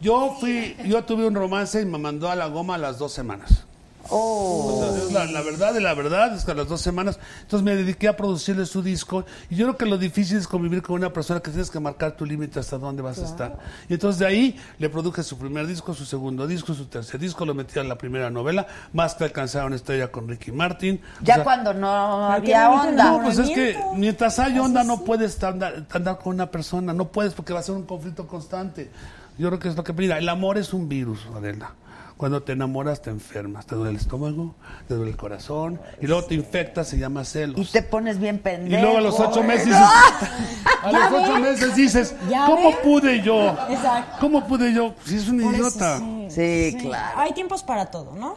Yo 0.00 0.36
fui, 0.38 0.76
yo 0.84 1.04
tuve 1.04 1.26
un 1.26 1.34
romance 1.34 1.80
y 1.80 1.84
me 1.84 1.98
mandó 1.98 2.30
a 2.30 2.36
la 2.36 2.46
goma 2.46 2.76
a 2.76 2.78
las 2.78 2.98
dos 2.98 3.12
semanas. 3.12 3.64
O 4.10 4.78
sea, 4.80 5.04
es 5.04 5.12
la, 5.12 5.26
la 5.26 5.42
verdad 5.42 5.74
de 5.74 5.80
la 5.80 5.94
verdad 5.94 6.34
es 6.34 6.44
que 6.44 6.52
a 6.52 6.54
las 6.54 6.68
dos 6.68 6.80
semanas, 6.80 7.18
entonces 7.42 7.62
me 7.64 7.76
dediqué 7.76 8.08
a 8.08 8.16
producirle 8.16 8.64
su 8.66 8.82
disco 8.82 9.24
y 9.50 9.56
yo 9.56 9.66
creo 9.66 9.76
que 9.76 9.86
lo 9.86 9.98
difícil 9.98 10.38
es 10.38 10.48
convivir 10.48 10.82
con 10.82 10.96
una 10.96 11.12
persona 11.12 11.40
que 11.40 11.50
tienes 11.50 11.70
que 11.70 11.78
marcar 11.80 12.12
tu 12.12 12.24
límite 12.24 12.58
hasta 12.60 12.78
dónde 12.78 13.02
vas 13.02 13.18
a 13.18 13.24
estar. 13.24 13.58
Y 13.88 13.94
entonces 13.94 14.18
de 14.18 14.26
ahí 14.26 14.58
le 14.78 14.88
produje 14.88 15.22
su 15.22 15.36
primer 15.38 15.66
disco, 15.66 15.92
su 15.94 16.04
segundo 16.04 16.46
disco, 16.46 16.74
su 16.74 16.86
tercer 16.86 17.20
disco, 17.20 17.44
lo 17.44 17.54
metí 17.54 17.78
en 17.78 17.88
la 17.88 17.98
primera 17.98 18.30
novela, 18.30 18.66
más 18.92 19.14
que 19.14 19.24
alcanzaron 19.24 19.72
estrella 19.74 20.10
con 20.10 20.28
Ricky 20.28 20.52
Martin. 20.52 21.00
O 21.20 21.24
Ya 21.24 21.34
sea, 21.36 21.44
cuando 21.44 21.74
no 21.74 21.88
había 22.32 22.70
onda. 22.70 23.04
no, 23.12 23.22
pues 23.22 23.38
es 23.38 23.50
que 23.50 23.76
mientras 23.96 24.38
hay 24.38 24.58
onda 24.58 24.84
no 24.84 25.04
puedes 25.04 25.42
andar, 25.44 25.84
andar 25.90 26.18
con 26.18 26.34
una 26.34 26.50
persona, 26.50 26.92
no 26.92 27.08
puedes 27.08 27.34
porque 27.34 27.52
va 27.52 27.60
a 27.60 27.62
ser 27.62 27.74
un 27.74 27.84
conflicto 27.84 28.26
constante. 28.26 28.90
Yo 29.38 29.48
creo 29.48 29.58
que 29.60 29.68
es 29.68 29.76
lo 29.76 29.84
que 29.84 29.92
mira, 29.92 30.18
el 30.18 30.28
amor 30.28 30.58
es 30.58 30.72
un 30.72 30.88
virus, 30.88 31.20
Adela. 31.36 31.72
Cuando 32.18 32.42
te 32.42 32.52
enamoras 32.52 33.00
te 33.00 33.10
enfermas, 33.10 33.64
te 33.64 33.76
duele 33.76 33.90
el 33.92 33.96
estómago, 33.96 34.54
te 34.88 34.94
duele 34.94 35.12
el 35.12 35.16
corazón 35.16 35.80
y 36.00 36.06
luego 36.08 36.24
te 36.24 36.34
infectas, 36.34 36.88
se 36.88 36.98
llama 36.98 37.22
Y 37.22 37.24
celos. 37.24 37.70
te 37.72 37.80
pones 37.82 38.18
bien 38.18 38.40
pendejo. 38.40 38.76
Y 38.76 38.82
luego 38.82 38.98
a 38.98 39.00
los 39.00 39.18
ocho 39.20 39.42
meses 39.44 39.66
dices, 39.66 39.80
a 40.82 40.92
los 40.92 41.12
ocho 41.12 41.32
ven? 41.34 41.42
meses 41.42 41.74
dices, 41.76 42.14
¿Ya 42.28 42.44
¿cómo 42.46 42.70
ven? 42.70 42.78
pude 42.82 43.22
yo? 43.22 43.56
Exacto. 43.70 44.16
¿Cómo 44.20 44.44
pude 44.46 44.74
yo? 44.74 44.94
Si 45.04 45.16
es 45.16 45.28
un 45.28 45.40
Por 45.40 45.54
eso 45.54 45.62
idiota. 45.68 46.00
Sí, 46.28 46.76
claro. 46.80 47.18
Hay 47.20 47.32
tiempos 47.32 47.62
para 47.62 47.86
todo, 47.86 48.12
¿no? 48.16 48.36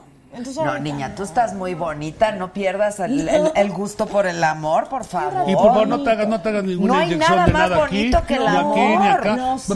No, 0.64 0.80
niña, 0.80 1.14
tú 1.16 1.24
estás 1.24 1.54
muy 1.54 1.74
bonita, 1.74 2.32
no 2.32 2.54
pierdas 2.54 3.00
el, 3.02 3.28
el- 3.28 3.52
el 3.54 3.72
gusto 3.72 4.06
por 4.06 4.26
el 4.28 4.42
amor, 4.44 4.88
por 4.88 5.04
favor. 5.04 5.50
Y 5.50 5.54
por 5.56 5.68
favor 5.68 5.88
no 5.90 6.04
te 6.04 6.10
hagas, 6.12 6.28
no 6.30 6.40
te 6.42 6.50
hagas 6.50 6.64
ninguna 6.64 6.94
No 6.96 7.04
inyección 7.04 7.36
nada 7.36 7.46
de 7.48 7.52
más 7.54 7.70
nada 7.70 7.84
aquí, 7.86 7.98
bonito 7.98 8.26
que 8.28 8.34
el 8.36 8.40
ni 8.42 8.48
aquí, 8.48 8.80
ni 8.80 8.96
amor. 8.96 9.08
acá. 9.20 9.36
No, 9.36 9.58
sí. 9.60 9.74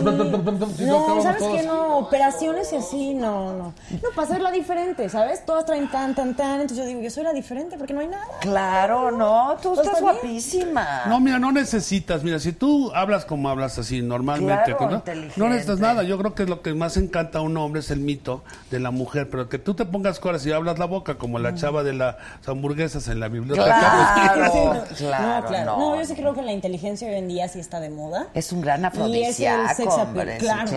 Si 0.78 0.84
no, 0.86 1.22
¿sabes 1.22 1.38
todos. 1.40 1.56
qué? 1.62 1.68
No, 1.68 1.98
operaciones 1.98 2.72
y 2.72 2.76
así, 2.78 3.14
no, 3.14 3.54
no. 3.54 3.74
No, 3.92 4.10
para 4.16 4.28
hacerla 4.28 4.52
diferente, 4.52 5.10
¿sabes? 5.10 5.46
Todas 5.46 5.66
traen 5.66 5.90
tan, 5.92 6.16
tan, 6.16 6.36
tan. 6.36 6.62
Entonces 6.62 6.78
yo 6.78 6.86
digo, 6.86 7.02
yo 7.02 7.10
soy 7.10 7.24
la 7.24 7.34
diferente 7.34 7.78
porque 7.78 7.94
no 7.94 8.00
hay 8.00 8.08
nada. 8.08 8.26
Claro, 8.40 9.12
no, 9.12 9.58
tú 9.62 9.74
Pues 9.76 9.86
estás 9.88 10.02
guapísima. 10.02 11.04
No, 11.08 11.20
mira, 11.20 11.38
no 11.38 11.52
necesitas. 11.52 12.24
Mira, 12.24 12.40
si 12.40 12.54
tú 12.54 12.92
hablas 12.96 13.26
como 13.26 13.50
hablas 13.50 13.78
así 13.78 14.02
normalmente, 14.02 14.64
Claro, 14.76 14.90
¿no? 14.90 14.96
inteligente. 14.98 15.34
no 15.40 15.50
necesitas 15.50 15.80
nada. 15.80 16.04
Yo 16.04 16.18
creo 16.18 16.34
que 16.34 16.46
lo 16.46 16.62
que 16.62 16.74
más 16.74 16.96
encanta 16.98 17.40
a 17.40 17.42
un 17.42 17.58
hombre 17.58 17.82
es 17.82 17.92
el 17.92 18.00
mito 18.00 18.44
de 18.72 18.80
la 18.80 18.92
mujer, 18.92 19.30
pero 19.30 19.50
que 19.50 19.60
tú 19.60 19.74
te 19.74 19.86
pongas 19.86 20.20
coras 20.20 20.45
y 20.46 20.52
hablas 20.52 20.80
la 20.80 20.86
boca 20.86 21.16
como 21.16 21.40
la 21.40 21.54
chava 21.56 21.84
de 21.84 21.94
las 21.94 22.16
hamburguesas 22.48 23.08
en 23.08 23.20
la 23.20 23.28
biblioteca. 23.28 23.66
Claro, 23.66 24.84
Sí, 24.96 25.06
claro, 25.06 25.42
no, 25.42 25.48
claro. 25.48 25.78
no. 25.78 25.90
No, 25.92 25.96
yo 25.98 26.06
sí 26.06 26.14
creo 26.16 26.34
que 26.34 26.42
la 26.42 26.52
inteligencia 26.52 27.08
hoy 27.08 27.16
en 27.16 27.28
día 27.28 27.48
sí 27.48 27.60
está 27.60 27.80
de 27.80 27.90
moda. 27.90 28.28
Es 28.34 28.52
un 28.52 28.62
gran 28.62 28.82
Y 28.82 28.86
es 28.86 29.40
el 29.40 29.48
afrodisíaco, 29.48 29.74
sex 29.76 29.94
appeal, 29.98 30.30
sí, 30.34 30.38
claro, 30.46 30.70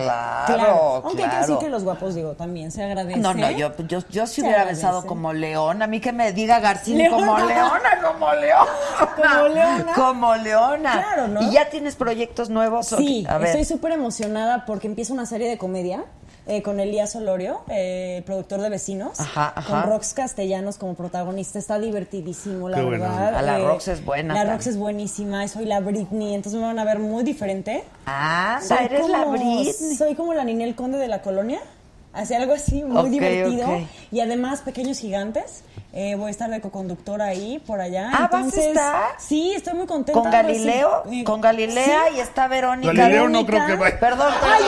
claro, 0.45 1.01
Aunque 1.05 1.23
hay 1.23 1.29
que 1.29 1.37
decir 1.37 1.57
que 1.57 1.69
los 1.69 1.83
guapos, 1.83 2.15
digo, 2.15 2.33
también 2.33 2.71
se 2.71 2.83
agradece. 2.83 3.19
No, 3.19 3.33
no, 3.33 3.51
yo, 3.51 3.71
yo, 3.87 3.99
yo 4.09 4.27
si 4.27 4.35
Se 4.35 4.41
hubiera 4.41 4.61
agradece. 4.61 4.85
besado 4.85 5.05
como 5.05 5.33
león, 5.33 5.81
a 5.81 5.87
mí 5.87 5.99
que 5.99 6.11
me 6.11 6.31
diga 6.33 6.59
Garcín 6.59 6.97
Leona. 6.97 7.17
como 7.17 7.39
leona, 7.39 8.01
como 8.03 8.33
leona. 8.33 8.69
Como 9.19 9.47
leona. 9.49 9.93
Como 9.93 10.35
leona. 10.35 10.91
Claro, 10.93 11.27
¿no? 11.27 11.41
¿Y 11.41 11.51
ya 11.51 11.69
tienes 11.69 11.95
proyectos 11.95 12.49
nuevos? 12.49 12.87
Sí, 12.87 13.25
a 13.29 13.37
ver. 13.37 13.47
estoy 13.49 13.65
súper 13.65 13.91
emocionada 13.93 14.65
porque 14.65 14.87
empieza 14.87 15.13
una 15.13 15.25
serie 15.25 15.49
de 15.49 15.57
comedia 15.57 16.05
eh, 16.49 16.61
con 16.63 16.79
Elías 16.79 17.15
Olorio, 17.15 17.61
eh, 17.69 18.23
productor 18.25 18.59
de 18.61 18.69
Vecinos, 18.69 19.19
Ajá, 19.19 19.53
ajá. 19.55 19.81
con 19.83 19.91
Rox 19.91 20.13
Castellanos 20.13 20.77
como 20.77 20.95
protagonista. 20.95 21.59
Está 21.59 21.79
divertidísimo, 21.79 22.67
la 22.69 22.77
Qué 22.77 22.83
bueno. 22.83 23.03
verdad. 23.03 23.41
La 23.45 23.59
Eh, 23.59 23.63
Rox 23.65 23.87
es 23.87 24.03
buena 24.03 24.33
La. 24.33 24.51
Rox 24.51 24.67
es 24.67 24.77
buenísima, 24.77 25.47
soy 25.47 25.65
la 25.65 25.79
Britney, 25.79 26.33
entonces 26.33 26.59
me 26.59 26.65
van 26.67 26.79
a 26.79 26.83
ver 26.85 26.99
muy 26.99 27.23
diferente. 27.23 27.83
Ah, 28.05 28.59
Soy 28.61 28.77
eres 28.85 29.07
la 29.07 29.19
como- 29.19 29.31
Britney. 29.33 29.73
Soy 29.95 30.15
como 30.15 30.33
la 30.33 30.43
Ninel 30.43 30.75
Conde 30.75 30.97
de 30.97 31.07
la 31.07 31.21
colonia. 31.21 31.59
Hacia 32.11 32.37
algo 32.37 32.53
así 32.53 32.83
muy 32.83 33.09
divertido. 33.09 33.67
Y 34.11 34.19
además, 34.19 34.61
Pequeños 34.61 34.99
Gigantes. 34.99 35.63
Eh, 35.91 36.13
voy 36.15 36.27
a 36.27 36.29
estar 36.29 36.51
de 36.51 36.61
coconductora 36.61 37.25
ahí, 37.25 37.57
por 37.65 37.81
allá. 37.81 38.11
Ah, 38.13 38.29
¿vas 38.31 38.33
a 38.33 38.37
Entonces, 38.37 38.65
estar? 38.67 39.03
Sí, 39.17 39.53
estoy 39.55 39.73
muy 39.73 39.87
contenta. 39.87 40.21
Con. 40.21 40.29
Galileo, 40.31 41.03
Eh, 41.11 41.23
con 41.23 41.41
Galilea 41.41 42.03
sí. 42.09 42.17
y 42.17 42.19
está 42.19 42.47
Verónica. 42.47 42.93
Galileo 42.93 43.27
no 43.27 43.43
creo 43.43 43.65
que 43.65 43.75
vaya. 43.75 43.99
Perdón, 43.99 44.31
Ah, 44.31 44.57
perdón. 44.59 44.67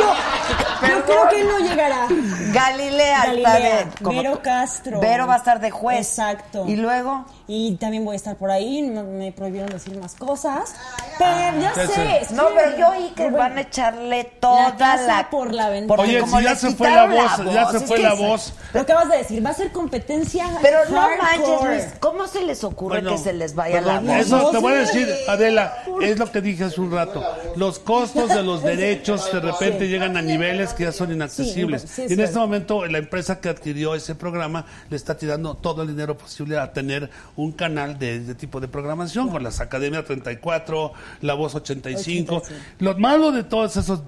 yo, 0.81 0.95
yo 0.95 1.05
creo 1.05 1.29
que 1.29 1.43
no 1.43 1.59
llegará. 1.59 2.07
Galilea, 2.53 3.17
está 3.17 3.27
Galilea, 3.27 3.75
bien. 3.75 3.89
Como- 4.01 4.21
Vero 4.23 4.41
Castro. 4.41 4.99
Vero 4.99 5.27
va 5.27 5.35
a 5.35 5.37
estar 5.37 5.59
de 5.59 5.69
juez. 5.69 5.99
Exacto. 5.99 6.65
Y 6.67 6.75
luego. 6.75 7.25
Y 7.47 7.75
también 7.75 8.03
voy 8.03 8.13
a 8.13 8.15
estar 8.17 8.35
por 8.37 8.49
ahí. 8.49 8.81
no- 8.81 9.03
me 9.03 9.31
prohibieron 9.31 9.69
decir 9.69 9.95
más 9.99 10.15
cosas. 10.15 10.73
Pero 11.19 11.31
ya 11.61 11.73
Ya 11.75 11.87
sé. 11.87 12.33
No, 12.33 12.45
pero 12.55 12.77
yo 12.77 12.89
oí 12.89 13.09
que 13.15 13.29
van 13.29 13.57
a 13.59 13.61
echarle 13.61 14.23
toda 14.23 14.69
la 14.69 14.75
casa 14.75 15.17
la. 15.21 15.29
por 15.29 15.53
la 15.53 15.69
ventana. 15.69 16.01
Oye, 16.01 16.19
como 16.21 16.39
si 16.39 16.43
ya 16.45 16.55
se 16.55 16.71
fue 16.71 16.89
la 16.89 17.05
voz, 17.05 17.30
ya 17.53 17.71
se 17.71 17.77
es 17.77 17.83
fue 17.85 17.97
que 17.97 18.03
la 18.03 18.15
se- 18.15 18.27
voz. 18.27 18.53
Lo 18.73 18.81
acabas 18.81 19.09
de 19.09 19.17
decir, 19.17 19.45
va 19.45 19.49
a 19.49 19.53
ser 19.53 19.71
competencia. 19.71 20.45
Pero 20.61 20.77
no 20.89 21.01
manches, 21.17 21.67
Luis, 21.67 21.83
¿cómo 21.99 22.27
se 22.27 22.43
les 22.43 22.63
ocurre 22.63 23.01
Bueno, 23.01 23.11
que 23.11 23.17
se 23.23 23.33
les 23.33 23.55
vaya 23.55 23.81
la 23.81 23.99
voz? 23.99 24.09
Eso 24.17 24.49
te 24.51 24.57
voy 24.59 24.73
a 24.73 24.77
decir, 24.77 25.07
Adela, 25.27 25.73
es 26.01 26.17
lo 26.17 26.31
que 26.31 26.41
dije 26.41 26.63
hace 26.65 26.79
un 26.81 26.91
rato. 26.91 27.23
Los 27.55 27.79
costos 27.79 28.29
de 28.29 28.43
los 28.43 28.63
derechos 28.63 29.31
de 29.31 29.39
repente 29.39 29.87
llegan 29.87 30.17
a 30.17 30.21
niveles 30.21 30.73
que 30.73 30.83
ya 30.83 30.91
son 30.91 31.11
inaccesibles. 31.11 31.81
Sí, 31.83 31.87
sí, 31.87 32.01
es 32.03 32.11
y 32.11 32.13
en 32.13 32.19
este 32.21 32.39
momento 32.39 32.85
la 32.85 32.97
empresa 32.97 33.39
que 33.39 33.49
adquirió 33.49 33.95
ese 33.95 34.15
programa 34.15 34.65
le 34.89 34.95
está 34.97 35.17
tirando 35.17 35.55
todo 35.55 35.81
el 35.83 35.89
dinero 35.89 36.17
posible 36.17 36.57
a 36.57 36.71
tener 36.73 37.09
un 37.35 37.51
canal 37.51 37.99
de 37.99 38.17
este 38.17 38.35
tipo 38.35 38.59
de 38.59 38.67
programación 38.67 39.29
con 39.29 39.43
las 39.43 39.59
Academia 39.59 40.03
34, 40.03 40.93
La 41.21 41.33
Voz 41.33 41.55
85. 41.55 42.35
85. 42.37 42.41
Lo 42.79 42.97
malo 42.97 43.31
de 43.31 43.43
todos 43.43 43.75
esos 43.77 44.01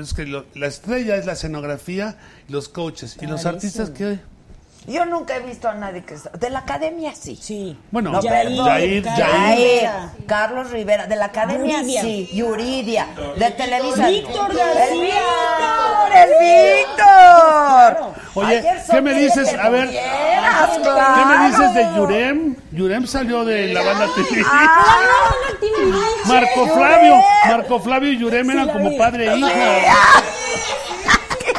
es 0.00 0.14
que 0.14 0.24
lo- 0.26 0.44
la 0.54 0.66
estrella 0.66 1.16
es 1.16 1.26
la 1.26 1.32
escenografía 1.32 2.16
los 2.48 2.68
coaches. 2.68 3.16
Y 3.20 3.26
los 3.26 3.42
Clarísimo. 3.42 3.50
artistas 3.84 3.90
que... 3.90 4.18
Yo 4.86 5.04
nunca 5.04 5.36
he 5.36 5.40
visto 5.40 5.68
a 5.68 5.74
nadie 5.74 6.02
que 6.02 6.14
está- 6.14 6.30
de 6.30 6.48
la 6.48 6.60
academia 6.60 7.12
sí. 7.14 7.36
Sí. 7.38 7.76
Bueno, 7.90 8.10
No, 8.10 8.22
Yair, 8.22 8.48
perdón. 8.48 8.66
Yair, 8.68 9.02
Carlos 9.04 9.18
Yair. 9.18 9.58
Rivera. 9.58 10.12
Carlos 10.26 10.70
Rivera, 10.70 11.06
de 11.06 11.16
la 11.16 11.24
academia 11.26 11.80
Yuridia. 11.80 12.00
sí, 12.00 12.30
Yuridia, 12.32 13.06
de 13.36 13.50
Televisa. 13.50 14.08
Víctor 14.08 14.50
El 14.50 14.56
García. 14.56 14.94
Víctor, 14.94 16.16
el 16.16 16.30
Víctor. 16.86 18.14
Oye, 18.34 18.58
Ayer 18.60 18.82
¿qué 18.90 19.00
me 19.02 19.12
dices? 19.14 19.54
A 19.58 19.68
ver, 19.68 19.90
¿Qué 19.90 20.00
claro. 20.82 21.26
me 21.38 21.48
dices 21.48 21.74
de 21.74 21.82
Yurem? 21.94 22.56
Yurem 22.72 23.06
salió 23.06 23.44
de 23.44 23.74
la 23.74 23.82
banda 23.82 24.06
TV. 24.14 24.42
Ah, 24.46 25.00
Marco 26.26 26.66
Flavio, 26.66 27.14
Marco 27.46 27.80
Flavio 27.80 28.12
y 28.12 28.18
Yurem 28.18 28.50
eran 28.52 28.68
como 28.70 28.96
padre 28.96 29.32
e 29.32 29.36
hijo. 29.36 29.48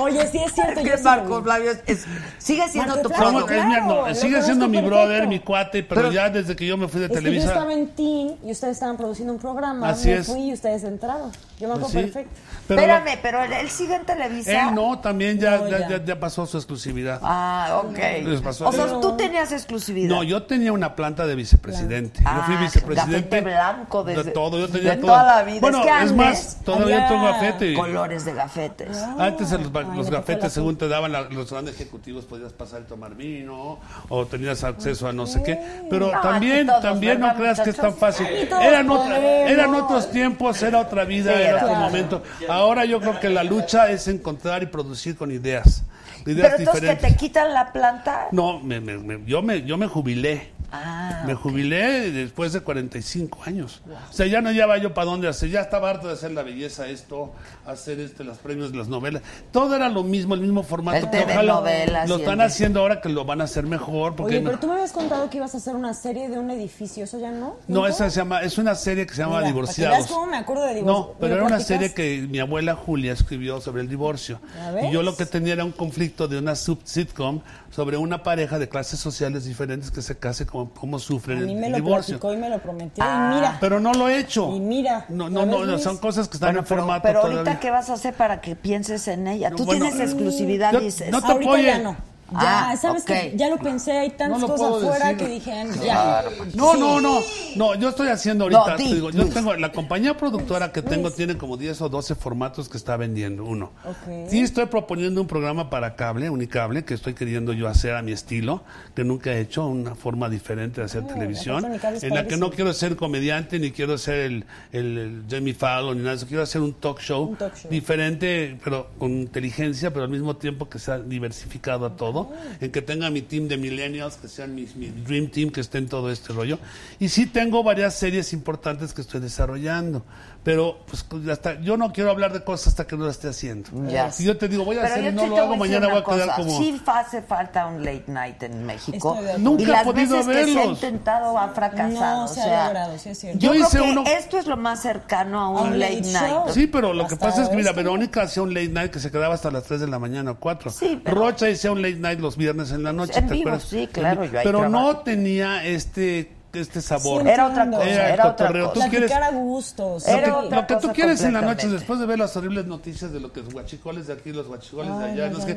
Oye, 0.10 0.28
sí 0.28 0.38
es 0.40 0.54
cierto. 0.54 0.80
Es 0.80 0.98
yo 1.00 1.04
Marco. 1.04 1.44
Flavio 1.44 1.72
es- 1.72 1.84
es- 1.86 2.06
sigue 2.38 2.68
siendo 2.70 2.96
Marco 2.96 3.10
tu 3.10 3.16
Flavio, 3.16 3.46
productor. 3.46 3.56
es 3.58 3.66
mi- 3.66 3.74
no, 3.74 4.00
Claro, 4.00 4.16
sigue 4.16 4.42
siendo 4.42 4.68
mi 4.68 4.82
brother, 4.82 5.08
perfecto. 5.08 5.30
mi 5.30 5.40
cuate, 5.40 5.84
pero, 5.84 6.02
Pero- 6.02 6.12
ya 6.14 6.30
desde 6.30 6.56
que 6.56 6.66
yo 6.66 6.78
me 6.78 6.88
fui 6.88 7.00
de 7.00 7.06
Es 7.06 7.10
que 7.12 7.16
yo 7.16 7.22
Televisa. 7.22 7.48
estaba 7.48 7.74
en 7.74 7.88
Teen 7.90 8.36
y 8.44 8.52
ustedes 8.52 8.74
estaban 8.74 8.98
produciendo 8.98 9.34
un 9.34 9.40
programa. 9.40 9.90
Así 9.90 10.08
me 10.10 10.16
es. 10.16 10.28
fui 10.28 10.50
y 10.50 10.54
ustedes 10.54 10.84
entraron. 10.84 11.32
Yo 11.60 11.68
me 11.68 11.74
acuerdo 11.74 11.80
Pues 11.82 11.92
sí. 11.92 12.12
perfecto. 12.12 12.40
Pero 12.68 12.82
Espérame, 12.82 13.20
pero 13.22 13.44
él, 13.44 13.52
él 13.54 13.70
sigue 13.70 13.96
en 13.96 14.06
Televisa. 14.06 14.70
él 14.70 14.76
no, 14.76 15.00
también 15.00 15.38
ya, 15.40 15.58
No, 15.58 15.68
ya, 15.68 15.88
ya. 15.90 16.04
ya- 16.06 16.20
pasó 16.20 16.46
su 16.46 16.58
exclusividad. 16.58 17.20
Ah, 17.24 17.82
ok. 17.84 17.98
Les 18.24 18.42
pasó. 18.42 18.68
O 18.68 18.72
sea, 18.72 18.86
Pero- 18.86 19.00
tú 19.02 19.18
tenías 19.18 19.52
exclusividad. 19.52 20.10
No, 20.16 20.24
yo 20.24 20.44
tenía 20.44 20.72
una 20.72 20.96
planta 20.96 21.26
de 21.28 21.36
vicepresidente. 21.36 22.22
yo 22.24 22.44
fui 22.46 22.56
Ah, 22.56 22.62
vicepresidente. 22.62 23.38
gafete 23.38 23.42
blanco 23.42 24.04
desde- 24.04 24.24
de 24.24 24.32
todo. 24.32 24.58
Yo 24.60 24.70
tenía 24.70 24.92
de 24.92 24.98
todo. 24.98 25.08
toda 25.12 25.24
la 25.24 25.44
vida. 25.44 25.60
Bueno, 25.62 25.80
Es 25.80 25.84
que 25.84 25.90
es 25.90 25.96
antes 25.96 26.16
más, 26.16 26.58
todavía 26.64 27.08
tengo 27.08 27.24
gafete. 27.26 27.74
Colores 27.74 28.26
de 28.26 28.34
gafetes. 28.34 28.98
Antes 29.18 29.52
en 29.52 29.64
los, 29.64 29.72
los 30.00 30.10
gafetes, 30.10 30.54
según 30.54 30.76
te 30.78 30.88
daban 30.88 31.12
la- 31.12 31.22
los 31.24 31.50
grandes 31.52 31.76
ejecutivos, 31.76 32.26
podías 32.26 32.52
pasar 32.54 32.82
y 32.82 32.84
tomar 32.86 33.16
vino 33.16 33.80
o 34.10 34.26
tenías 34.26 34.64
acceso 34.64 35.08
a 35.08 35.14
no 35.14 35.26
sé 35.28 35.44
qué. 35.44 35.60
Pero 35.90 36.12
No, 36.12 36.22
también, 36.22 36.68
también 36.82 37.20
no 37.20 37.28
¿verdad, 37.28 37.40
creas 37.40 37.62
que 37.62 37.70
es 37.70 37.76
tan 37.78 37.94
fácil. 37.94 38.26
Eran, 38.28 38.90
otra- 38.90 39.16
podemos. 39.18 39.50
eran 39.52 39.76
otros 39.76 40.12
tiempos, 40.12 40.62
era 40.64 40.80
otra 40.80 41.06
vida, 41.06 41.34
Sí, 41.34 41.40
era 41.42 41.50
era 41.50 41.64
otro 41.66 41.76
momento. 41.76 42.24
Ahora 42.50 42.86
yo 42.86 43.00
creo 43.00 43.20
que 43.20 43.30
la 43.30 43.44
lucha 43.44 43.90
es 43.92 44.08
encontrar 44.08 44.64
y 44.64 44.66
producir 44.68 45.16
con 45.16 45.32
ideas. 45.32 45.84
Ideas 46.26 46.50
Pero 46.58 46.72
entonces 46.72 46.90
que 47.00 47.08
te 47.08 47.16
quitan 47.16 47.54
la 47.54 47.72
planta. 47.72 48.28
No, 48.32 48.60
me- 48.60 48.82
me- 48.82 48.98
me- 48.98 49.26
yo, 49.26 49.42
me, 49.42 49.62
yo 49.64 49.78
me 49.78 49.88
jubilé. 49.88 50.52
Ah, 50.72 51.24
Me 51.26 51.34
jubilé 51.34 52.12
después 52.12 52.54
de 52.54 52.62
45 52.62 53.40
años. 53.46 53.82
O 54.10 54.14
sea, 54.14 54.28
ya 54.28 54.42
no 54.42 54.52
llevaba 54.52 54.78
yo 54.78 54.94
para 54.94 55.06
dónde 55.06 55.28
hacer. 55.28 55.50
Ya 55.50 55.62
estaba 55.62 55.90
harto 55.90 56.08
de 56.08 56.14
hacer 56.14 56.32
la 56.32 56.44
belleza, 56.44 56.88
esto, 56.88 57.34
hacer 57.66 58.00
este, 58.00 58.24
los 58.24 58.38
premios 58.38 58.72
de 58.72 58.78
las 58.78 58.88
novelas. 58.88 59.24
Todo 59.52 59.76
era 59.76 59.90
lo 59.90 60.04
mismo, 60.04 60.36
el 60.36 60.42
mismo 60.42 60.64
formato. 60.64 60.98
El 60.98 61.10
TV 61.10 61.24
ojalá 61.34 61.54
novelas 61.54 62.10
lo 62.10 62.18
están 62.18 62.42
haciendo 62.42 62.82
ahora 62.82 63.02
que 63.02 63.10
lo 63.10 63.26
van 63.26 63.42
a 63.42 63.46
hacer 63.46 63.66
mejor. 63.66 64.16
Porque 64.16 64.36
Oye, 64.36 64.42
no, 64.42 64.50
pero 64.52 64.60
tú 64.60 64.68
me 64.68 64.74
habías 64.74 64.92
contado 64.92 65.30
que 65.30 65.38
ibas 65.38 65.54
a 65.56 65.58
hacer 65.58 65.76
una 65.76 65.94
serie 65.94 66.30
de 66.30 66.38
un 66.38 66.52
edificio, 66.52 67.04
¿eso 67.04 67.20
ya 67.20 67.32
no? 67.32 67.56
no, 67.68 67.88
esa 67.88 68.10
se 68.10 68.18
llama, 68.18 68.42
es 68.42 68.58
una 68.58 68.76
serie 68.76 69.06
que 69.08 69.14
se 69.14 69.22
llama 69.22 69.38
Mira, 69.38 69.48
Divorciados. 69.48 70.08
cómo 70.08 70.28
me 70.28 70.38
acuerdo 70.38 70.64
de 70.66 70.76
Divorciados. 70.76 71.08
No, 71.08 71.14
¿Me 71.14 71.20
pero 71.20 71.36
era 71.36 71.44
una 71.46 71.60
serie 71.60 71.94
que 71.94 72.28
mi 72.30 72.40
abuela 72.40 72.76
Julia 72.76 73.14
escribió 73.14 73.60
sobre 73.62 73.82
el 73.82 73.90
divorcio. 73.90 74.40
Y 74.84 74.92
yo 74.92 75.04
lo 75.04 75.16
que 75.16 75.26
tenía 75.26 75.54
era 75.54 75.66
un 75.66 75.72
conflicto 75.72 76.28
de 76.28 76.38
una 76.38 76.56
sub 76.56 76.80
sitcom 76.84 77.42
sobre 77.72 77.98
una 77.98 78.24
pareja 78.24 78.58
de 78.60 78.68
clases 78.68 79.00
sociales 79.00 79.46
diferentes 79.46 79.92
que 79.92 80.02
se 80.02 80.18
case, 80.18 80.46
cómo, 80.46 80.72
cómo 80.74 80.98
sufren 81.00 81.38
A 81.38 81.42
mí 81.46 81.54
el 81.54 81.60
me 81.60 81.70
lo 81.70 81.76
divorcio. 81.78 82.20
platicó 82.20 82.34
y 82.34 82.38
me 82.38 82.50
lo 82.50 82.60
prometió. 82.60 83.04
Ah. 83.06 83.30
y 83.32 83.36
mira, 83.36 83.58
Pero 83.60 83.80
no 83.80 83.94
lo 83.94 84.10
he 84.10 84.18
hecho. 84.20 84.52
Y 84.56 84.60
mira, 84.60 85.06
No, 85.10 85.26
¿ya 85.30 85.34
no, 85.34 85.46
no, 85.46 85.66
no, 85.66 85.78
son 85.80 85.98
cosas 85.98 86.28
que 86.28 86.38
están 86.38 86.48
Bueno, 86.50 86.60
en 86.60 86.66
pero, 86.66 86.82
formato 86.82 87.02
pero 87.04 87.20
todavía. 87.22 87.40
ahorita, 87.42 87.60
¿qué 87.60 87.70
vas 87.72 87.90
a 87.90 87.94
hacer 87.94 88.14
para 88.16 88.42
que 88.42 88.56
pienses 88.56 89.08
en 89.08 89.28
ella? 89.28 89.50
No, 89.52 89.56
Tú 89.58 89.66
bueno, 89.66 89.86
tienes 89.88 90.02
exclusividad, 90.02 90.74
yo- 90.74 90.80
dices. 90.80 91.12
no 91.12 91.22
te 91.22 91.32
apoye. 91.32 91.84
Ya 92.32 92.70
Ah, 92.72 92.78
sabes 92.78 93.04
que 93.04 93.34
ya 93.36 93.50
lo 93.50 93.58
pensé, 93.58 93.92
hay 93.98 94.10
tantas 94.12 94.40
No 94.42 94.48
cosas 94.48 94.84
afuera 94.84 95.06
decir. 95.14 95.18
que 95.18 95.28
dije, 95.34 95.66
ya. 95.86 96.24
No, 96.56 96.74
Sí. 96.74 96.80
no, 96.80 97.02
no. 97.02 97.20
No, 97.56 97.76
yo 97.76 97.90
estoy 97.90 98.10
haciendo 98.10 98.46
ahorita. 98.46 98.72
No, 98.72 98.78
di, 98.78 98.84
te 98.90 98.96
digo, 98.96 99.10
yo 99.12 99.26
tengo 99.30 99.54
la 99.56 99.72
compañía 99.72 100.16
productora 100.18 100.72
que 100.72 100.82
tengo 100.82 101.12
tiene 101.12 101.38
como 101.38 101.58
10 101.58 101.82
o 101.82 101.90
12 101.90 102.16
formatos 102.16 102.70
que 102.70 102.78
está 102.78 102.98
vendiendo 102.98 103.44
uno. 103.46 103.72
Ok. 103.86 104.30
Sí 104.30 104.40
estoy 104.42 104.66
proponiendo 104.68 105.22
un 105.22 105.28
programa 105.28 105.70
para 105.70 105.96
cable, 105.96 106.30
unicable, 106.30 106.84
que 106.86 106.94
estoy 106.94 107.14
queriendo 107.14 107.54
yo 107.54 107.68
hacer 107.68 107.96
a 107.96 108.02
mi 108.02 108.12
estilo, 108.12 108.64
que 108.96 109.04
nunca 109.04 109.32
he 109.32 109.40
hecho, 109.42 109.66
una 109.68 109.96
forma 109.96 110.30
diferente 110.30 110.82
de 110.82 110.86
hacer 110.86 111.06
televisión, 111.08 111.64
Unicable 111.66 111.98
es 111.98 112.04
en 112.04 112.14
la 112.14 112.28
que 112.28 112.38
no 112.38 112.50
quiero 112.52 112.74
ser 112.74 112.96
comediante 112.96 113.60
ni 113.60 113.72
quiero 113.72 113.98
ser 113.98 114.16
el, 114.20 114.46
el, 114.72 114.98
el 114.98 115.24
Jamie 115.30 115.54
Fallon 115.54 115.96
ni 115.98 116.04
nada 116.04 116.12
de 116.12 116.18
eso, 116.18 116.28
quiero 116.28 116.44
hacer 116.44 116.62
un 116.62 116.74
talk 116.74 117.00
show, 117.00 117.24
Un 117.30 117.36
talk 117.36 117.56
show. 117.56 117.72
diferente, 117.72 118.58
pero 118.64 118.90
con 118.98 119.12
inteligencia, 119.12 119.92
pero 119.92 120.04
al 120.06 120.12
mismo 120.12 120.36
tiempo 120.36 120.70
que 120.70 120.80
sea 120.80 121.00
diversificado 121.00 121.86
a 121.86 121.96
todo, 121.96 122.19
en 122.60 122.72
que 122.72 122.82
tenga 122.82 123.10
mi 123.10 123.22
team 123.22 123.48
de 123.48 123.58
millennials, 123.58 124.16
que 124.16 124.28
sean 124.28 124.56
mis, 124.56 124.76
mi 124.76 124.88
dream 124.88 125.30
team, 125.30 125.50
que 125.50 125.62
esté 125.62 125.78
en 125.78 125.88
todo 125.88 126.12
este 126.12 126.34
rollo. 126.34 126.60
Y 127.00 127.10
sí 127.10 127.26
tengo 127.26 127.64
varias 127.64 127.96
series 127.96 128.34
importantes 128.34 128.94
que 128.94 129.02
estoy 129.02 129.22
desarrollando, 129.22 130.04
pero 130.44 130.80
pues 130.88 131.06
hasta 131.30 131.60
yo 131.60 131.76
no 131.76 131.92
quiero 131.92 132.10
hablar 132.12 132.32
de 132.34 132.44
cosas 132.44 132.70
hasta 132.70 132.88
que 132.88 132.96
no 132.96 133.06
las 133.06 133.16
esté 133.18 133.28
haciendo. 133.28 133.70
Ya. 133.90 134.10
Si 134.12 134.24
yo 134.24 134.38
te 134.38 134.48
digo, 134.48 134.64
voy 134.66 134.78
a 134.78 134.82
Pero 134.84 134.94
hacer 134.94 135.12
y 135.12 135.16
no 135.16 135.28
lo 135.28 135.38
hago, 135.38 135.48
voy 135.50 135.58
mañana 135.60 135.88
voy 135.88 135.98
a 135.98 136.00
una 136.00 136.06
quedar 136.16 136.28
cosa, 136.30 136.36
como... 136.38 136.58
Sí 136.58 136.82
hace 136.88 137.22
falta 137.22 137.66
un 137.68 137.84
late 137.84 138.06
night 138.08 138.42
en 138.44 138.66
México. 138.66 139.18
Nunca 139.38 139.62
y 139.62 139.66
he 139.66 139.68
las 139.68 139.84
podido 139.84 140.18
veces 140.24 140.46
que 140.46 140.54
se 140.54 140.60
ha 140.60 140.66
intentado 140.66 141.38
ha 141.38 141.50
fracasado. 141.50 142.18
No 142.20 142.24
o 142.26 142.28
se 142.28 142.42
ha 142.42 142.44
sea, 142.46 142.64
logrado, 142.68 142.98
sí 142.98 143.10
es 143.10 143.20
cierto. 143.20 143.40
Yo, 143.40 143.54
Yo 143.54 143.60
hice 143.60 143.70
creo 143.78 143.84
que 143.84 143.92
uno- 143.92 144.04
esto 144.06 144.38
es 144.40 144.48
lo 144.48 144.58
más 144.58 144.82
cercano 144.82 145.40
a 145.42 145.50
un, 145.50 145.74
un 145.74 145.80
late, 145.80 145.96
late 146.02 146.12
night. 146.14 146.50
Sí, 146.54 146.68
pero 146.68 146.94
lo 146.94 147.06
que 147.08 147.14
Hasta 147.16 147.26
pasa 147.28 147.44
es 147.44 147.50
que, 147.50 147.56
mira, 147.58 147.72
esto. 147.72 147.84
Verónica 147.84 148.22
hacía 148.24 148.42
un 148.44 148.54
late 148.54 148.70
night 148.70 148.92
que 148.92 149.00
se 149.00 149.12
quedaba 149.12 149.34
hasta 149.36 149.52
las 149.52 149.64
3 149.66 149.82
de 149.82 149.88
la 149.88 150.00
mañana 150.00 150.32
o 150.32 150.40
4. 150.40 150.72
Sí, 150.72 151.02
pero- 151.04 151.18
Rocha 151.20 151.48
hacía 151.48 151.72
un 151.72 151.82
late 151.82 151.96
night 151.98 152.20
los 152.20 152.38
viernes 152.38 152.72
en 152.72 152.84
la 152.84 152.94
noche, 152.94 153.20
En 153.20 153.28
¿te 153.28 153.34
vivo, 153.34 153.50
acuerdas? 153.50 153.70
sí, 153.70 153.88
claro, 153.92 154.24
yo 154.26 154.40
ahí 154.40 154.46
Pero 154.46 154.64
no 154.70 154.80
trabajo. 154.80 155.00
tenía 155.02 155.66
este, 155.66 156.32
este 156.54 156.82
sabor. 156.82 157.22
Sí, 157.24 157.30
Era 157.30 157.48
otra 157.48 157.70
cosa, 157.70 157.84
Era 158.14 158.28
otra 158.28 158.48
cosa. 158.48 158.74
Tú 158.74 158.82
quieres- 158.90 159.12
a 159.12 159.30
gustos. 159.32 160.04
Lo 160.08 160.14
Era 160.14 160.24
que, 160.24 160.32
otra 160.32 160.62
lo 160.62 160.68
que 160.68 160.76
tú 160.78 160.94
quieres 160.94 161.22
en 161.22 161.34
la 161.34 161.42
noche, 161.42 161.68
después 161.68 162.00
de 162.00 162.06
ver 162.06 162.18
las 162.20 162.36
horribles 162.36 162.66
noticias 162.66 163.12
de 163.12 163.20
lo 163.20 163.32
que 163.32 163.42
es 163.42 163.54
guachicoles 163.54 164.08
de 164.08 164.14
aquí, 164.14 164.32
los 164.32 164.48
guachicoles 164.48 164.98
de 164.98 165.06
allá, 165.06 165.30
no, 165.30 165.38
no 165.40 165.46
no 165.46 165.56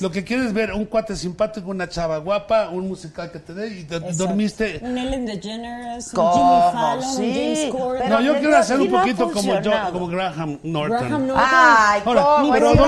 lo 0.00 0.10
que 0.10 0.24
quieres 0.24 0.46
es 0.46 0.52
ver 0.52 0.72
un 0.72 0.86
cuate 0.86 1.16
simpático, 1.16 1.70
una 1.70 1.88
chava 1.88 2.18
guapa, 2.18 2.68
un 2.70 2.88
musical 2.88 3.30
que 3.30 3.38
te 3.40 3.52
dé 3.52 3.68
y 3.80 3.84
te 3.84 4.00
dormiste. 4.00 4.80
Un 4.82 4.96
Ellen 4.96 5.26
DeGeneres, 5.26 6.08
un 6.08 6.14
¿Cómo? 6.14 6.32
Jimmy 6.32 6.72
Fallon, 6.80 7.04
un 7.04 7.16
Sí, 7.16 7.32
James 7.34 7.72
Corden. 7.72 8.02
pero 8.04 8.14
no, 8.18 8.20
yo 8.24 8.38
quiero 8.38 8.56
hacer 8.56 8.80
un 8.80 8.90
poquito 8.90 9.30
como, 9.32 9.60
yo, 9.60 9.72
como 9.92 10.06
Graham 10.08 10.58
Norton. 10.62 11.08
Graham 11.08 11.26
Norton. 11.26 11.44
Ay, 11.52 12.02
Ahora, 12.04 12.22
¿cómo? 12.22 12.52
pero 12.52 12.70
Es 12.72 12.78
que 12.78 12.86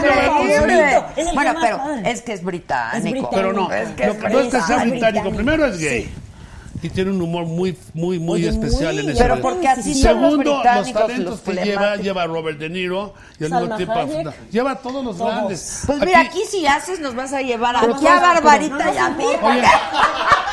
pero 1.61 1.81
es 2.05 2.23
que 2.23 2.33
es 2.33 2.43
británico. 2.45 3.31
Pero 3.33 3.53
no, 3.53 3.63
lo 3.63 3.69
que 3.69 4.29
no 4.31 4.39
es 4.41 4.49
que 4.49 4.61
sea 4.63 4.85
británico. 4.85 5.31
primero 5.31 5.67
es 5.67 5.79
gay. 5.79 6.11
Y 6.83 6.91
tiene 6.91 7.13
un 7.13 7.23
humor 7.23 7.45
muy, 7.47 7.79
muy, 7.95 8.19
muy 8.19 8.41
Oye, 8.41 8.49
especial 8.49 8.95
muy- 8.95 9.05
en 9.05 9.11
ese 9.11 9.23
Pero 9.23 9.41
porque 9.41 9.69
así 9.69 9.95
son 9.95 10.21
los 10.21 10.31
Segundo, 10.33 10.51
los, 10.51 10.63
británicos, 10.63 11.03
talentos 11.03 11.31
los 11.31 11.41
que 11.57 11.65
lleva, 11.65 11.97
lleva 11.97 12.23
a 12.23 12.27
Robert 12.27 12.59
De 12.59 12.69
Niro 12.69 13.15
y 13.39 13.45
al 13.45 13.51
mismo 13.53 13.77
tiempo 13.77 13.95
lleva 14.51 14.71
a 14.73 14.75
todos 14.77 15.05
los 15.05 15.17
Todos. 15.17 15.33
grandes. 15.33 15.83
Pues 15.87 16.01
mira, 16.01 16.21
aquí 16.21 16.41
si 16.51 16.67
haces 16.67 16.99
nos 16.99 17.15
vas 17.15 17.33
a 17.33 17.41
llevar 17.41 17.77
Pero 17.81 17.95
aquí 17.95 18.07
a 18.07 18.11
pues, 18.11 18.21
Barbarita 18.23 18.77
pero 18.79 18.91
no 18.91 18.95
y 18.95 18.99
a 18.99 19.09
mí. 19.11 19.25
Oye, 19.43 19.63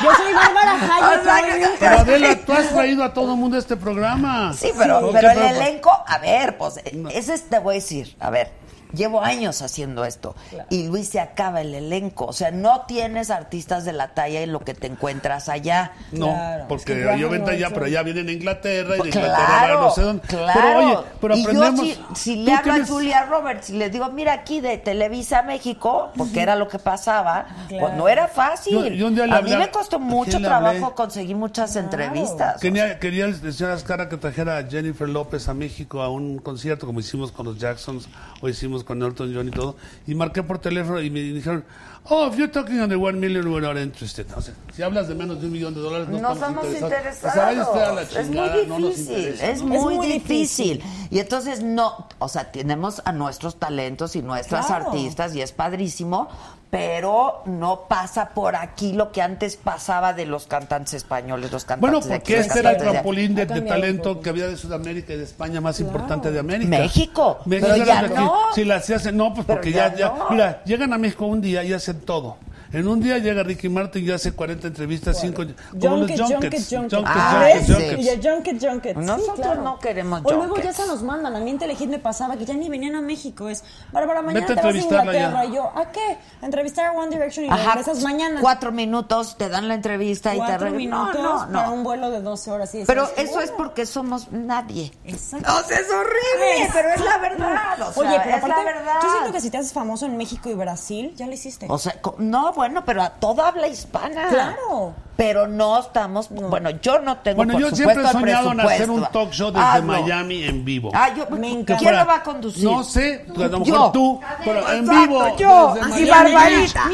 Yo 0.02 0.14
soy 0.14 0.32
Bárbara 0.32 0.96
Hayek. 0.96 1.78
Pero 1.78 1.98
Adela, 1.98 2.36
tú 2.46 2.52
has 2.52 2.70
traído 2.70 3.04
a 3.04 3.12
todo 3.12 3.32
el 3.34 3.38
mundo 3.38 3.56
a 3.56 3.58
este 3.58 3.76
programa. 3.76 4.54
Sí, 4.54 4.70
pero, 4.78 5.00
¿Por 5.00 5.12
pero 5.12 5.28
qué? 5.34 5.48
el 5.48 5.56
elenco, 5.56 5.90
a 6.06 6.18
ver, 6.18 6.56
pues, 6.56 6.76
ese 7.12 7.34
es- 7.34 7.42
te 7.50 7.58
voy 7.58 7.74
a 7.74 7.78
decir, 7.80 8.16
a 8.20 8.30
ver, 8.30 8.50
llevo 8.94 9.22
años 9.22 9.62
haciendo 9.62 10.04
esto. 10.04 10.34
Y 10.68 10.86
Luis 10.88 11.08
se 11.08 11.20
acaba 11.20 11.60
el 11.60 11.74
elenco. 11.74 12.26
O 12.26 12.32
sea, 12.32 12.50
no 12.50 12.82
tienes 12.86 13.30
artistas 13.30 13.84
de 13.84 13.92
la 13.92 14.08
talla 14.14 14.40
en 14.40 14.52
lo 14.52 14.60
que 14.60 14.74
te 14.74 14.86
encuentras 14.86 15.48
allá. 15.48 15.92
No, 16.12 16.26
Claro. 16.28 16.64
porque 16.68 17.00
Es 17.02 17.08
que 17.14 17.18
yo 17.18 17.28
vente 17.30 17.50
allá, 17.52 17.68
pero 17.72 17.86
allá 17.86 18.02
vienen 18.02 18.28
a 18.28 18.32
Inglaterra 18.32 18.88
y 18.88 18.92
de 18.92 18.96
Pues 18.98 19.14
Inglaterra 19.14 19.46
claro, 19.46 19.80
no 19.80 19.90
sé 19.90 20.02
dónde. 20.02 20.22
claro. 20.26 20.52
Pero 20.60 20.78
oye, 20.78 20.98
pero 21.20 21.36
y 21.36 21.42
yo 21.44 21.48
aprendemos. 21.50 21.98
si, 22.14 22.36
le 22.36 22.52
hablo 22.52 22.72
tienes- 22.72 22.90
a 22.90 22.92
Julia 22.92 23.24
Roberts 23.26 23.70
y 23.70 23.72
le 23.74 23.90
digo, 23.90 24.08
mira 24.10 24.32
aquí 24.32 24.60
de 24.60 24.78
Televisa 24.78 25.42
México, 25.42 26.10
porque 26.16 26.40
era 26.42 26.56
lo 26.56 26.68
que 26.68 26.78
pasaba, 26.78 27.46
Claro. 27.68 27.86
pues 27.86 27.96
no 27.96 28.08
era 28.08 28.28
fácil. 28.28 28.74
Yo- 28.74 28.86
yo 28.88 29.06
un 29.08 29.14
día 29.14 29.26
le 29.26 29.34
a 29.34 29.40
mí 29.42 29.50
hablé- 29.52 29.58
me 29.66 29.70
costó 29.70 29.96
¿a 29.96 29.98
mucho 29.98 30.40
trabajo 30.40 30.94
conseguir 30.94 31.36
muchas 31.36 31.76
entrevistas. 31.76 32.60
Quería, 32.60 32.98
quería 32.98 33.26
el 33.26 33.52
señor 33.52 33.72
Ascara 33.72 34.08
que 34.08 34.16
trajera 34.16 34.58
a 34.58 34.64
Jennifer 34.64 35.08
López 35.08 35.48
a 35.48 35.54
México 35.54 36.02
a 36.02 36.08
un 36.10 36.38
concierto, 36.38 36.86
como 36.86 37.00
hicimos 37.00 37.32
con 37.32 37.46
los 37.46 37.58
Jacksons 37.58 38.08
o 38.40 38.48
hicimos 38.48 38.79
con 38.84 39.02
Elton 39.02 39.32
John 39.34 39.48
y 39.48 39.50
todo. 39.50 39.76
Y 40.06 40.14
marqué 40.14 40.42
por 40.42 40.58
teléfono 40.58 41.00
y 41.00 41.10
me 41.10 41.20
dijeron, 41.20 41.64
oh, 42.08 42.26
if 42.28 42.36
you're 42.36 42.50
talking 42.52 42.80
on 42.80 42.88
the 42.88 42.96
one 42.96 43.18
million, 43.18 43.46
we're 43.48 43.60
not 43.66 43.76
interested. 43.76 44.26
O 44.36 44.40
sea, 44.40 44.54
si 44.74 44.82
hablas 44.82 45.08
de 45.08 45.14
menos 45.14 45.40
de 45.40 45.46
un 45.46 45.52
millón 45.52 45.74
de 45.74 45.80
dólares, 45.80 46.08
no, 46.08 46.18
No 46.20 46.32
estamos 46.32 46.62
somos 46.64 46.74
interesados. 46.74 46.92
interesados. 46.92 47.32
O 47.32 47.38
sea, 47.38 47.44
vaya 47.46 47.62
usted 47.62 47.80
a 47.80 47.92
la 47.92 48.02
es 48.02 48.08
chingada, 48.26 48.54
muy 48.56 48.66
no 48.66 48.78
nos 48.78 48.90
difícil, 48.96 49.16
interesa, 49.18 49.50
es 49.50 49.62
¿no? 49.62 49.66
muy, 49.68 49.94
muy 49.96 50.06
difícil. 50.06 50.78
difícil. 50.78 51.08
Y 51.10 51.18
entonces 51.18 51.62
no, 51.62 52.08
o 52.18 52.28
sea, 52.28 52.52
tenemos 52.52 53.02
a 53.04 53.12
nuestros 53.12 53.56
talentos 53.58 54.16
y 54.16 54.22
nuestras 54.22 54.66
Claro. 54.66 54.86
artistas 54.86 55.34
y 55.34 55.42
es 55.42 55.52
padrísimo, 55.52 56.28
pero 56.70 57.42
no 57.46 57.86
pasa 57.88 58.30
por 58.30 58.54
aquí 58.54 58.92
lo 58.92 59.10
que 59.10 59.20
antes 59.20 59.56
pasaba 59.56 60.12
de 60.14 60.24
los 60.24 60.46
cantantes 60.46 60.94
españoles, 60.94 61.50
los 61.50 61.64
cantantes 61.64 61.90
Bueno, 61.90 62.06
de 62.06 62.14
aquí, 62.14 62.32
porque 62.32 62.36
los 62.36 62.46
este 62.46 62.58
era 62.60 62.70
el 62.70 62.78
de 62.78 62.82
trampolín 62.84 63.34
de, 63.34 63.46
de 63.46 63.60
talento 63.62 64.20
que 64.20 64.30
había 64.30 64.46
de 64.46 64.56
Sudamérica 64.56 65.12
y 65.12 65.16
de 65.16 65.24
España 65.24 65.60
más 65.60 65.80
importante 65.80 66.30
de 66.30 66.38
América. 66.38 66.70
México, 66.70 67.38
México 67.44 67.68
pero 67.68 67.74
era 67.74 67.84
ya 67.84 68.00
de 68.02 68.06
aquí. 68.06 68.14
no. 68.14 68.34
Si 68.54 68.64
la 68.64 68.76
hacían, 68.76 69.16
no, 69.16 69.34
pues 69.34 69.46
Pero 69.46 69.58
porque 69.58 69.72
ya 69.72 69.94
ya, 69.94 70.14
mira, 70.30 70.62
llegan 70.64 70.92
a 70.92 70.98
México 70.98 71.26
un 71.26 71.40
día 71.40 71.64
y 71.64 71.72
hacen 71.72 72.00
todo. 72.02 72.36
En 72.72 72.86
un 72.86 73.00
día 73.00 73.18
llega 73.18 73.42
Ricky 73.42 73.68
Martin 73.68 74.06
y 74.06 74.10
hace 74.10 74.32
40 74.32 74.68
entrevistas, 74.68 75.18
5 75.20 75.42
como 75.80 75.96
los 75.96 76.10
Junket, 76.10 76.20
junkets. 76.20 76.68
junket, 76.70 76.70
junket. 76.70 78.60
Junkets, 78.62 78.96
Ah, 78.96 79.00
Nosotros 79.00 79.58
no 79.58 79.78
queremos 79.78 80.20
O 80.24 80.32
luego 80.32 80.56
ya 80.58 80.72
se 80.72 80.86
nos 80.86 81.02
mandan. 81.02 81.34
A 81.34 81.40
mí 81.40 81.50
en 81.50 81.58
me 81.90 81.98
pasaba 81.98 82.36
que 82.36 82.44
ya 82.44 82.54
ni 82.54 82.68
venían 82.68 82.94
a 82.94 83.00
México. 83.00 83.48
Es, 83.48 83.64
Bárbara, 83.92 84.22
mañana 84.22 84.46
te 84.46 84.54
vas 84.54 84.64
a 84.64 84.70
Inglaterra. 84.78 85.44
ya. 85.44 85.44
Y 85.46 85.54
yo, 85.54 85.64
¿a 85.76 85.90
qué? 85.90 86.18
A 86.42 86.44
entrevistar 86.46 86.86
a 86.86 86.92
One 86.92 87.10
Direction 87.10 87.46
y 87.46 87.48
Ajá, 87.50 87.74
regresas 87.74 88.02
mañana. 88.02 88.40
cuatro 88.40 88.70
minutos, 88.72 89.36
te 89.36 89.48
dan 89.48 89.66
la 89.68 89.74
entrevista 89.74 90.34
y 90.34 90.40
te 90.40 90.70
minutos 90.70 91.14
No, 91.16 91.46
no, 91.46 91.52
para 91.52 91.66
no. 91.66 91.74
un 91.74 91.82
vuelo 91.84 92.10
de 92.10 92.20
12 92.20 92.50
horas. 92.50 92.74
y 92.74 92.84
Pero 92.84 93.08
eso 93.16 93.40
es 93.40 93.50
porque 93.50 93.84
somos 93.86 94.30
nadie. 94.30 94.92
Exacto. 95.04 95.52
O 95.58 95.62
sea, 95.66 95.78
es 95.78 95.88
horrible, 95.90 96.70
pero 96.72 96.88
es 96.90 97.00
la 97.04 97.18
verdad. 97.18 97.80
O 97.88 97.92
sea, 97.92 98.02
Oye, 98.02 98.20
pero 98.24 98.36
es 98.36 98.42
la 98.42 98.54
aparte, 98.54 98.64
verdad. 98.64 98.94
yo 99.02 99.10
siento 99.10 99.32
que 99.32 99.40
si 99.40 99.50
te 99.50 99.58
haces 99.58 99.72
famoso 99.72 100.06
en 100.06 100.16
México 100.16 100.48
y 100.50 100.54
Brasil, 100.54 101.12
ya 101.16 101.26
lo 101.26 101.32
hiciste. 101.32 101.66
O 101.68 101.78
sea, 101.78 101.94
no, 102.18 102.52
bueno, 102.60 102.82
pero 102.84 103.02
a 103.02 103.08
toda 103.08 103.48
habla 103.48 103.68
hispana. 103.68 104.28
Claro. 104.28 104.92
Pero 105.16 105.46
no 105.46 105.78
estamos, 105.78 106.28
bueno, 106.30 106.70
yo 106.82 106.98
no 107.00 107.18
tengo 107.18 107.36
Bueno, 107.38 107.52
por 107.54 107.60
yo 107.62 107.68
supuesto 107.70 108.02
siempre 108.08 108.32
he 108.32 108.36
soñado 108.36 108.52
en 108.52 108.60
hacer 108.60 108.90
un 108.90 109.02
talk 109.12 109.30
show 109.32 109.50
desde 109.50 109.66
Ah, 109.66 109.78
no. 109.80 109.86
Miami 109.86 110.44
en 110.44 110.64
vivo. 110.64 110.90
Ah, 110.94 111.08
yo, 111.14 111.26
Me 111.30 111.40
¿quién 111.40 111.58
encanta. 111.60 111.82
fuera- 111.82 112.00
lo 112.02 112.08
va 112.08 112.14
a 112.16 112.22
conducir? 112.22 112.64
No 112.64 112.82
sé, 112.84 113.26
a 113.28 113.38
lo 113.38 113.58
mejor 113.60 113.66
Yo. 113.66 113.90
tú, 113.92 114.20
pero 114.44 114.60
en 114.72 114.80
Exacto, 114.84 115.00
vivo. 115.08 115.36
yo. 115.38 115.74
desde 115.74 115.92
Así, 115.94 116.04
Miami. 116.10 116.32
Barbarita. 116.34 116.84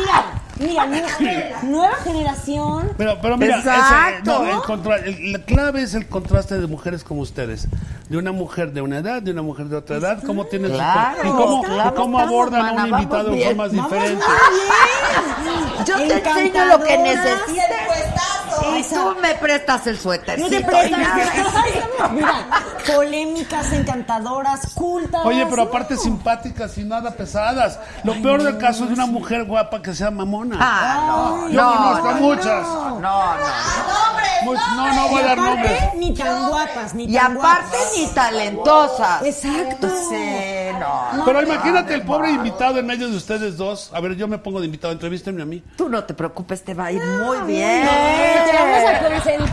Mira, 0.59 0.87
mira, 0.87 1.07
nueva, 1.21 1.63
nueva 1.63 1.95
generación. 2.03 2.91
Pero, 2.97 3.19
pero 3.21 3.37
mira, 3.37 3.59
ese- 3.59 3.69
Exacto. 3.69 4.43
no, 4.43 4.51
el 4.57 4.63
contra- 4.63 4.97
el- 4.97 5.33
la 5.33 5.39
clave 5.41 5.83
es 5.83 5.95
el 5.95 6.09
contraste 6.09 6.59
de 6.59 6.67
mujeres 6.67 7.05
como 7.05 7.21
ustedes. 7.21 7.69
De 8.09 8.17
una 8.17 8.33
mujer 8.33 8.73
de 8.73 8.81
una 8.81 8.99
edad, 8.99 9.21
de 9.23 9.31
una 9.33 9.43
mujer 9.43 9.67
de 9.67 9.77
otra 9.77 9.97
edad, 9.97 10.23
cómo 10.25 10.47
tienen 10.47 10.71
su- 10.71 10.77
Claro, 10.79 11.19
y 11.23 11.29
cómo, 11.29 11.63
claro, 11.63 11.91
y 11.91 11.95
cómo 11.95 12.19
abordan 12.19 12.67
a 12.67 12.71
un 12.71 12.77
vamos 12.77 12.91
invitado 13.03 13.31
de 13.31 13.45
formas 13.45 13.73
Vamos 13.73 13.91
diferentes. 13.91 14.27
muy 14.27 14.37
bien. 14.59 15.26
Yo 15.87 15.97
te 15.97 16.15
enseño 16.19 16.65
lo 16.67 16.83
que 16.83 16.95
Encantadoras. 16.95 17.96
Y 18.79 18.83
tú 18.83 19.17
me 19.21 19.35
prestas 19.35 19.87
el 19.87 19.99
suéter. 19.99 20.39
No 20.39 20.49
te 20.49 20.61
prestas. 20.61 21.01
Mira, 22.13 22.47
polémicas, 22.87 23.73
encantadoras, 23.73 24.73
cultas. 24.75 25.25
Oye, 25.25 25.47
pero 25.49 25.63
aparte 25.63 25.97
simpáticas 25.97 26.77
y 26.79 26.85
nada 26.85 27.11
pesadas. 27.13 27.79
Lo 28.05 28.15
peor 28.23 28.43
del 28.43 28.59
caso 28.59 28.85
es 28.85 28.89
de 28.91 28.95
una 28.95 29.07
mujer 29.07 29.45
guapa 29.45 29.83
que 29.83 29.95
sea 29.95 30.11
mamona. 30.11 30.59
Ah, 30.61 31.05
no. 31.07 31.49
Yo 31.49 31.63
no, 31.63 31.77
conozco 31.77 32.09
a 32.09 32.13
no, 32.15 32.21
muchas. 32.21 32.63
No, 32.67 33.01
no. 33.01 33.23
Much- 34.45 34.77
no, 34.77 34.93
no 34.95 35.09
voy 35.09 35.19
a 35.19 35.23
Y 35.23 35.25
dar 35.27 35.39
aparte, 35.39 35.57
nombres. 35.63 35.95
Ni 35.97 36.15
tan 36.15 36.49
guapas, 36.49 36.95
ni 36.95 37.05
Y 37.05 37.13
tan 37.15 37.37
aparte 37.39 37.77
guapas. 37.77 37.93
ni 37.97 38.07
talentosas. 38.09 39.23
Exacto. 39.25 39.89
Sí, 40.11 40.69
no. 40.79 41.25
Pero 41.25 41.43
imagínate 41.43 41.95
el 41.95 42.03
pobre 42.03 42.31
invitado 42.31 42.79
en 42.79 42.87
medio 42.87 43.09
de 43.09 43.17
ustedes 43.17 43.57
dos. 43.57 43.91
A 43.95 44.01
ver, 44.01 44.15
yo 44.15 44.29
me 44.29 44.39
pongo 44.39 44.61
de 44.61 44.67
invitado, 44.67 44.93
entrevístenme 44.93 45.43
a 45.43 45.47
mí. 45.47 45.65
Tú 45.77 45.89
no 45.89 46.05
te 46.05 46.15
preocupes, 46.15 46.63
te 46.63 46.75
va 46.75 46.87
a 46.87 46.93
ir 46.93 47.03
muy 47.03 47.39
bien. 47.53 47.89
Te 48.47 48.53
vamos 48.53 48.85
a 48.85 48.99
consentir, 49.01 49.49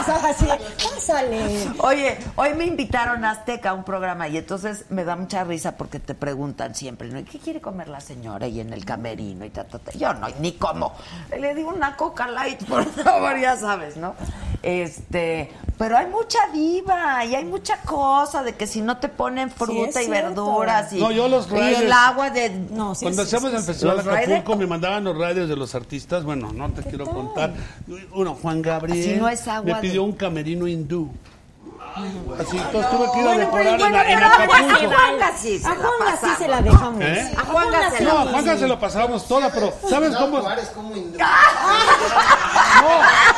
o 0.00 0.04
sea, 0.04 0.30
así, 0.30 0.46
pásale. 0.82 1.68
Oye, 1.80 2.18
hoy 2.36 2.54
me 2.54 2.64
invitaron 2.64 3.24
a 3.24 3.32
Azteca 3.32 3.70
a 3.70 3.74
un 3.74 3.84
programa 3.84 4.26
y 4.28 4.38
entonces 4.38 4.86
me 4.88 5.04
da 5.04 5.16
mucha 5.16 5.44
risa 5.44 5.76
porque 5.76 5.98
te 6.00 6.14
preguntan 6.14 6.74
siempre, 6.74 7.08
¿no? 7.08 7.18
¿Y 7.18 7.24
¿qué 7.24 7.38
quiere 7.38 7.60
comer 7.60 7.88
la 7.88 8.00
señora? 8.00 8.46
Y 8.46 8.60
en 8.60 8.72
el 8.72 8.84
camerino 8.84 9.44
y 9.44 9.50
ta, 9.50 9.64
ta, 9.64 9.78
ta. 9.78 9.92
Yo 9.92 10.14
no, 10.14 10.28
ni 10.40 10.52
como. 10.52 10.94
Le 11.38 11.54
digo 11.54 11.70
una 11.70 11.94
coca 11.96 12.26
light, 12.28 12.64
por 12.68 12.84
favor, 12.86 13.38
ya 13.38 13.56
sabes, 13.56 13.96
¿no? 13.96 14.14
Este, 14.62 15.52
pero 15.78 15.96
hay 15.96 16.06
mucha 16.06 16.38
diva 16.52 17.24
y 17.24 17.36
hay 17.36 17.44
mucha 17.44 17.80
cosa 17.82 18.42
de 18.42 18.56
que 18.56 18.66
si 18.66 18.80
no 18.80 18.98
te 18.98 19.08
ponen 19.08 19.50
fruta 19.50 20.02
y 20.02 20.06
cierto. 20.06 20.44
verduras 20.44 20.92
y, 20.92 20.98
No, 20.98 21.12
yo 21.12 21.28
los 21.28 21.48
y 21.52 21.56
el 21.56 21.92
agua 21.92 22.30
de... 22.30 22.50
No, 22.50 22.96
sí, 22.96 23.04
Cuando 23.04 23.22
sí, 23.22 23.28
hacíamos 23.28 23.50
sí, 23.50 23.56
el 23.56 23.62
sí. 23.62 23.66
Festival 23.68 23.96
Los 23.98 24.06
Acapulco 24.08 24.56
me 24.56 24.66
mandaban 24.66 25.04
los 25.04 25.16
radios 25.16 25.48
de 25.48 25.54
los 25.54 25.74
artistas. 25.76 26.24
Bueno, 26.24 26.52
no 26.52 26.70
te 26.70 26.82
quiero 26.82 27.06
contar. 27.06 27.54
Uno, 28.12 28.34
Juan 28.42 28.62
Gabriel 28.62 29.00
Así 29.00 29.16
no 29.20 29.28
es 29.28 29.46
agua 29.48 29.62
me 29.64 29.74
de- 29.74 29.80
pidió 29.80 30.02
un 30.04 30.12
camerino 30.12 30.66
hindú. 30.66 31.10
Así, 32.38 32.56
entonces 32.56 32.90
tuve 32.92 33.10
que 33.12 33.18
ir 33.20 33.26
a 33.26 33.34
Bueno, 33.34 33.50
pero 33.52 33.64
decorar 33.64 33.66
en, 33.66 33.78
bueno, 33.78 33.98
en 33.98 34.06
pero 34.06 34.26
ahora 34.26 34.44
Acapulco. 34.44 34.78
sí, 34.78 34.86
Juanga 34.86 35.32
sí 35.36 35.58
se 35.58 35.66
A 35.66 35.70
la 35.70 35.74
Juanga 35.76 35.98
sí 35.98 36.12
pasamos. 36.20 36.38
se 36.38 36.48
la 36.48 36.62
dejamos. 36.62 37.00
¿Eh? 37.02 37.32
A 37.36 37.40
Juanga 37.44 37.90
se 37.90 38.04
la 38.04 38.12
No, 38.12 38.18
a 38.18 38.24
Juanga 38.26 38.56
se 38.56 38.68
lo 38.68 38.78
pasábamos 38.80 39.26
toda, 39.28 39.50
pero 39.50 39.74
¿sabes 39.90 40.12
No, 40.12 40.18
cómo? 40.20 40.40
Juárez 40.42 40.68
como 40.68 40.96
hindú. 40.96 41.18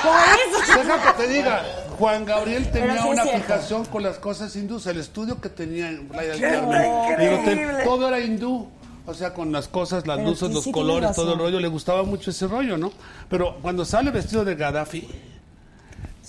No, 0.04 0.76
deja 0.82 1.02
que 1.02 1.22
te 1.22 1.28
diga. 1.28 1.62
Juan 1.98 2.24
Gabriel 2.24 2.70
tenía 2.70 3.02
sí 3.02 3.08
una 3.08 3.24
fijación 3.24 3.84
con 3.86 4.02
las 4.02 4.18
cosas 4.18 4.54
hindús. 4.56 4.86
El 4.86 4.98
estudio 5.00 5.40
que 5.40 5.48
tenía 5.50 5.88
en 5.88 6.08
Playa 6.08 6.32
del 6.32 6.40
Carmen. 6.40 7.18
digo, 7.18 7.38
te- 7.44 7.84
todo 7.84 8.08
era 8.08 8.20
hindú. 8.20 8.68
O 9.10 9.14
sea, 9.14 9.34
con 9.34 9.50
las 9.50 9.66
cosas, 9.68 10.06
las 10.06 10.18
Pero 10.18 10.30
luces, 10.30 10.48
sí, 10.48 10.54
los 10.54 10.64
sí 10.64 10.72
colores, 10.72 11.14
todo 11.16 11.32
el 11.32 11.38
rollo. 11.38 11.58
Le 11.58 11.68
gustaba 11.68 12.04
mucho 12.04 12.30
ese 12.30 12.46
rollo, 12.46 12.78
¿no? 12.78 12.92
Pero 13.28 13.58
cuando 13.60 13.84
sale 13.84 14.10
vestido 14.10 14.44
de 14.44 14.54
Gaddafi, 14.54 15.08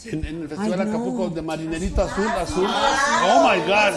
en, 0.06 0.26
en 0.26 0.42
el 0.42 0.50
Festival 0.50 0.80
Ay, 0.80 0.86
no. 0.88 0.92
Acapulco 0.92 1.30
de 1.30 1.42
marinerito 1.44 2.02
azul, 2.02 2.28
azul. 2.28 2.66
Oh 2.66 3.50
my 3.50 3.60
God. 3.60 3.94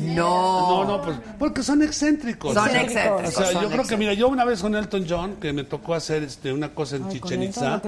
No. 0.00 0.84
No, 0.84 0.84
no, 0.84 1.02
pues 1.02 1.16
porque 1.38 1.62
son 1.62 1.82
excéntricos. 1.82 2.54
Son 2.54 2.68
excéntricos, 2.76 3.28
O 3.28 3.30
sea, 3.30 3.52
son 3.52 3.62
yo 3.62 3.70
creo 3.70 3.84
que, 3.84 3.96
mira, 3.96 4.12
yo 4.14 4.28
una 4.28 4.44
vez 4.44 4.60
con 4.60 4.74
Elton 4.74 5.06
John, 5.08 5.36
que 5.36 5.52
me 5.52 5.64
tocó 5.64 5.94
hacer 5.94 6.22
este, 6.22 6.52
una 6.52 6.74
cosa 6.74 6.96
en 6.96 7.04
Ay, 7.04 7.12
Chichen 7.12 7.42
Itza, 7.42 7.80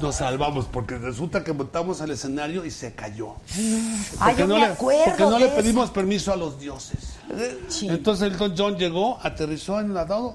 nos 0.00 0.16
salvamos 0.16 0.66
porque 0.66 0.96
resulta 0.98 1.42
que 1.42 1.52
montamos 1.52 2.00
al 2.00 2.10
escenario 2.10 2.64
y 2.64 2.70
se 2.70 2.92
cayó. 2.94 3.34
Ay, 4.20 4.36
yo 4.36 4.46
no 4.46 4.54
me 4.54 4.60
le, 4.60 4.66
acuerdo 4.66 5.04
porque 5.06 5.22
no 5.22 5.32
de 5.32 5.38
le 5.40 5.46
eso. 5.46 5.56
pedimos 5.56 5.90
permiso 5.90 6.32
a 6.32 6.36
los 6.36 6.58
dioses. 6.60 7.13
Entonces 7.82 8.32
Elton 8.32 8.54
John 8.56 8.76
llegó, 8.76 9.18
aterrizó 9.22 9.80
en 9.80 9.94
la 9.94 10.04
lado, 10.04 10.34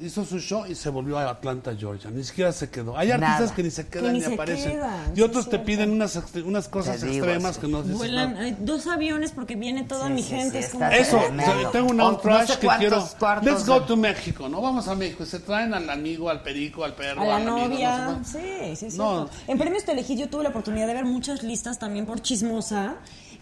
hizo 0.00 0.24
su 0.24 0.40
show 0.40 0.66
y 0.66 0.74
se 0.74 0.90
volvió 0.90 1.18
a 1.18 1.30
Atlanta, 1.30 1.72
Georgia. 1.78 2.10
Ni 2.10 2.24
siquiera 2.24 2.50
se 2.52 2.68
quedó. 2.68 2.98
Hay 2.98 3.08
Nada. 3.08 3.34
artistas 3.34 3.54
que 3.54 3.62
ni 3.62 3.70
se 3.70 3.86
quedan 3.86 4.12
ni 4.12 4.18
ni, 4.18 4.24
se 4.24 4.34
aparecen. 4.34 4.72
quedan, 4.72 5.12
y 5.12 5.16
sí, 5.16 5.22
otros 5.22 5.44
te 5.44 5.50
cierto. 5.50 5.66
piden 5.66 5.90
unas, 5.92 6.20
unas 6.44 6.68
cosas 6.68 6.98
Te 7.00 7.06
digo, 7.06 7.24
extremas 7.24 7.54
sí. 7.54 7.60
que 7.60 7.68
no 7.68 7.82
dices 7.82 7.98
Vuelan 7.98 8.36
eh, 8.44 8.56
dos 8.58 8.88
aviones 8.88 9.30
porque 9.30 9.54
viene 9.54 9.84
toda 9.84 10.08
mi 10.08 10.22
sí, 10.24 10.30
gente. 10.30 10.58
sí, 10.60 10.66
es 10.66 10.72
como 10.72 10.86
Eso, 10.86 11.18
Tremendo. 11.18 11.52
o 11.52 11.60
sea, 11.60 11.70
tengo 11.70 11.90
un 11.90 12.00
outrash 12.00 12.40
no 12.40 12.54
sé 12.54 12.58
que 12.60 12.68
quiero. 12.78 13.08
cuartos 13.20 13.44
Let's 13.52 13.66
go 13.66 13.82
to 13.82 13.96
México, 13.96 14.48
¿no? 14.48 14.60
Vamos 14.60 14.88
a 14.88 14.94
México. 14.96 15.24
Se 15.24 15.38
traen 15.38 15.72
al 15.74 15.88
amigo, 15.88 16.28
al 16.28 16.42
perico, 16.42 16.84
al 16.84 16.94
perro, 16.94 17.22
A 17.22 17.26
la 17.26 17.36
al 17.36 17.48
amigo, 17.48 17.68
novia, 17.68 17.90
no 17.98 18.24
sé 18.24 18.38
cuánto. 18.40 18.64
sí, 18.64 18.76
sí, 18.76 18.86
es 18.86 18.96
No. 18.96 19.30
En 19.46 19.58
Premios 19.58 19.84
Telehit 19.84 20.18
yo 20.18 20.28
tuve 20.28 20.42
la 20.42 20.48
oportunidad 20.48 20.88
de 20.88 20.94
ver 20.94 21.04
muchas 21.04 21.44
listas 21.44 21.78
también 21.78 22.04
por 22.04 22.20
chismosa 22.20 22.96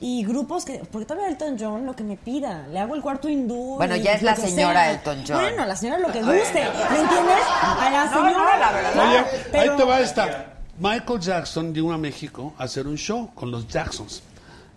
y 0.05 0.25
grupos 0.25 0.65
que, 0.65 0.83
porque 0.91 1.07
todavía 1.07 1.29
Elton 1.29 1.57
John 1.59 1.87
lo 1.87 1.95
que 1.95 2.03
me 2.03 2.17
pida, 2.17 2.67
le 2.67 2.81
hago 2.81 2.97
el 2.97 3.03
cuarto 3.03 3.29
hindú. 3.29 3.77
Bueno, 3.77 3.95
ya 3.95 4.15
es 4.15 4.23
la 4.23 4.35
señora 4.35 4.83
sea. 4.83 4.91
Elton 4.95 5.25
John. 5.27 5.37
Bueno, 5.37 5.65
la 5.65 5.77
señora 5.77 6.01
lo 6.01 6.11
que 6.11 6.19
guste, 6.21 6.55
¿me 6.91 6.99
entiendes? 7.01 7.39
A 7.63 7.89
la 7.89 8.09
señora. 8.13 8.33
no, 8.33 8.59
la 8.59 8.73
verdad. 8.73 9.09
Oye, 9.09 9.25
Pero- 9.53 9.73
ahí 9.73 9.77
te 9.79 9.85
va 9.85 10.01
esta. 10.01 10.47
Michael 10.81 11.21
Jackson 11.21 11.73
llegó 11.73 11.93
a 11.93 11.99
México 11.99 12.53
a 12.59 12.65
hacer 12.65 12.89
un 12.89 12.97
show 12.97 13.31
con 13.33 13.53
los 13.53 13.69
Jacksons. 13.69 14.25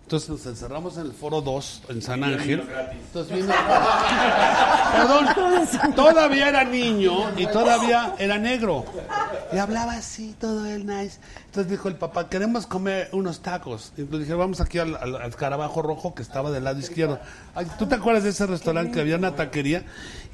Entonces 0.04 0.28
nos 0.30 0.46
encerramos 0.46 0.96
en 0.98 1.06
el 1.06 1.12
foro 1.12 1.40
2 1.40 1.82
en 1.88 2.00
San 2.00 2.22
Ángel. 2.22 2.60
Entonces 2.92 3.34
vino. 3.36 3.52
Perdón, 4.92 5.94
todavía 5.96 6.48
era 6.50 6.62
niño 6.62 7.32
y 7.36 7.44
todavía 7.48 8.14
era 8.16 8.38
negro. 8.38 8.84
Y 9.52 9.58
hablaba 9.58 9.94
así, 9.94 10.36
todo 10.38 10.64
el 10.66 10.86
nice. 10.86 11.18
Entonces 11.56 11.70
dijo 11.70 11.88
el 11.88 11.94
papá, 11.94 12.28
queremos 12.28 12.66
comer 12.66 13.08
unos 13.12 13.40
tacos. 13.40 13.90
Y 13.96 14.02
le 14.02 14.18
dije, 14.18 14.34
vamos 14.34 14.60
aquí 14.60 14.78
al, 14.78 14.94
al, 14.94 15.16
al 15.16 15.34
Carabajo 15.36 15.80
Rojo 15.80 16.14
que 16.14 16.20
estaba 16.20 16.50
del 16.50 16.64
lado 16.64 16.78
izquierdo. 16.78 17.18
Ay, 17.54 17.66
¿Tú 17.78 17.86
te 17.86 17.94
acuerdas 17.94 18.24
de 18.24 18.28
ese 18.28 18.44
restaurante 18.44 18.92
que 18.92 19.00
había 19.00 19.16
una 19.16 19.34
taquería? 19.34 19.82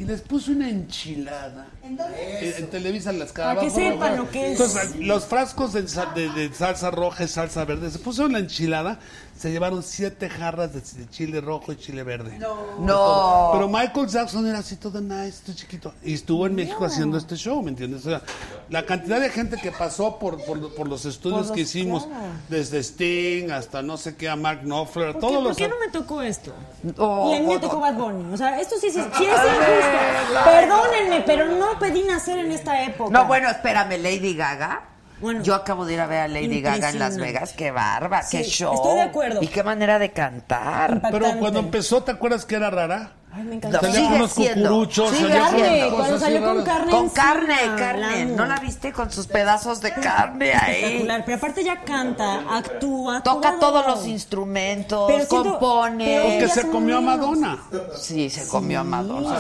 Y 0.00 0.04
les 0.04 0.20
puso 0.22 0.50
una 0.50 0.68
enchilada. 0.68 1.68
Eh, 2.16 2.56
En 2.58 2.70
Televisa 2.70 3.12
las 3.12 3.30
Para 3.30 3.60
que 3.60 3.70
sepan 3.70 4.16
lo 4.16 4.28
que 4.30 4.46
es. 4.46 4.60
Entonces, 4.60 4.96
los 4.96 5.24
frascos 5.26 5.72
de, 5.74 5.86
sal- 5.86 6.12
de- 6.14 6.28
de 6.30 6.52
salsa 6.52 6.90
roja 6.90 7.22
y 7.22 7.28
salsa 7.28 7.64
verde, 7.64 7.88
se 7.92 8.00
puso 8.00 8.26
la 8.26 8.40
enchilada, 8.40 8.98
se 9.38 9.52
llevaron 9.52 9.82
siete 9.84 10.28
jarras 10.28 10.72
de, 10.72 10.80
de 10.80 11.08
chile 11.10 11.40
rojo 11.40 11.72
y 11.72 11.76
chile 11.76 12.02
verde. 12.02 12.36
No. 12.80 13.50
Pero 13.52 13.68
Michael 13.68 14.08
Jackson 14.08 14.44
era 14.46 14.58
así 14.58 14.74
todo 14.76 15.00
nice, 15.00 15.42
todo 15.44 15.54
chiquito. 15.54 15.94
Y 16.02 16.14
estuvo 16.14 16.46
en 16.46 16.54
México 16.56 16.84
haciendo 16.84 17.16
este 17.16 17.36
show, 17.36 17.62
¿me 17.62 17.70
entiendes? 17.70 18.04
O 18.06 18.10
sea, 18.10 18.22
la 18.70 18.84
cantidad 18.86 19.20
de 19.20 19.30
gente 19.30 19.56
que 19.58 19.70
pasó 19.70 20.18
por, 20.18 20.42
por, 20.44 20.74
por 20.74 20.88
los 20.88 21.04
estudios 21.14 21.50
que 21.52 21.60
hicimos, 21.62 22.06
claro. 22.06 22.24
desde 22.48 22.78
Sting 22.82 23.50
hasta 23.50 23.82
no 23.82 23.96
sé 23.96 24.16
qué, 24.16 24.28
a 24.28 24.36
Mark 24.36 24.60
Knopfler, 24.62 25.08
a 25.08 25.12
¿Por 25.12 25.20
qué, 25.30 25.36
por 25.36 25.56
qué 25.56 25.68
no 25.68 25.78
me 25.78 25.88
tocó 25.90 26.22
esto? 26.22 26.52
Oh, 26.98 27.30
y 27.32 27.36
a 27.36 27.40
mí 27.40 27.46
me 27.46 27.58
tocó. 27.58 27.80
Bad 27.80 27.94
Bunny. 27.94 28.32
O 28.32 28.36
sea, 28.36 28.60
esto 28.60 28.76
sí, 28.80 28.90
sí, 28.90 29.00
sí 29.16 29.24
es 29.24 29.30
injusto. 29.30 30.44
Perdónenme, 30.44 31.22
pero 31.26 31.46
no 31.46 31.78
pedí 31.78 32.02
nacer 32.02 32.38
en 32.38 32.52
esta 32.52 32.82
época. 32.84 33.10
No, 33.10 33.26
bueno, 33.26 33.48
espérame, 33.50 33.98
Lady 33.98 34.34
Gaga. 34.34 34.88
Bueno. 35.20 35.42
Yo 35.42 35.54
acabo 35.54 35.84
de 35.86 35.94
ir 35.94 36.00
a 36.00 36.06
ver 36.06 36.20
a 36.22 36.28
Lady 36.28 36.60
Gaga 36.60 36.90
en 36.90 36.98
Las. 36.98 37.16
Vegas. 37.16 37.52
Qué 37.52 37.70
barba, 37.70 38.22
qué 38.28 38.42
Sí, 38.42 38.50
show. 38.50 38.74
estoy 38.74 38.96
de 38.96 39.02
acuerdo. 39.02 39.40
Y 39.40 39.46
qué 39.46 39.62
manera 39.62 40.00
de 40.00 40.10
cantar. 40.10 41.00
Pero 41.12 41.26
cuando 41.38 41.60
empezó, 41.60 42.02
¿te 42.02 42.10
acuerdas 42.10 42.44
que 42.44 42.56
era 42.56 42.70
rara? 42.70 43.12
Ay, 43.34 43.44
me 43.44 43.54
encanta. 43.54 43.80
Salía 43.80 44.04
con 44.04 44.12
unos 44.14 44.34
cucuruchos, 44.34 45.10
Sigue 45.10 45.20
salía 45.22 45.40
con 45.48 45.54
siendo. 45.60 45.84
cosas 45.90 45.96
Cuando 45.96 46.18
salió 46.18 46.40
con 46.42 46.56
raras. 46.58 46.64
carne 46.66 46.90
Con 46.92 47.04
encima, 47.04 47.22
carne, 47.24 47.56
carne. 47.78 48.24
¿No 48.26 48.44
la 48.46 48.56
viste 48.60 48.92
con 48.92 49.10
sus 49.10 49.26
pedazos 49.26 49.80
de 49.80 49.92
carne 49.94 50.52
ahí? 50.52 50.74
Espectacular. 50.82 51.22
Pero 51.24 51.36
aparte 51.38 51.64
ya 51.64 51.80
canta, 51.80 52.40
actúa. 52.56 53.22
Toca 53.22 53.52
todo. 53.52 53.72
todos 53.72 53.86
los 53.86 54.06
instrumentos, 54.06 55.04
Pero 55.06 55.24
siento- 55.26 55.50
compone. 55.58 56.04
pero 56.04 56.24
Ellas 56.24 56.52
se 56.52 56.68
comió 56.68 56.98
a. 56.98 57.00
Madonna. 57.00 57.58
Sí, 57.98 58.28
se 58.28 58.46
comió 58.48 58.80
a 58.80 58.84
Madonna. 58.84 59.38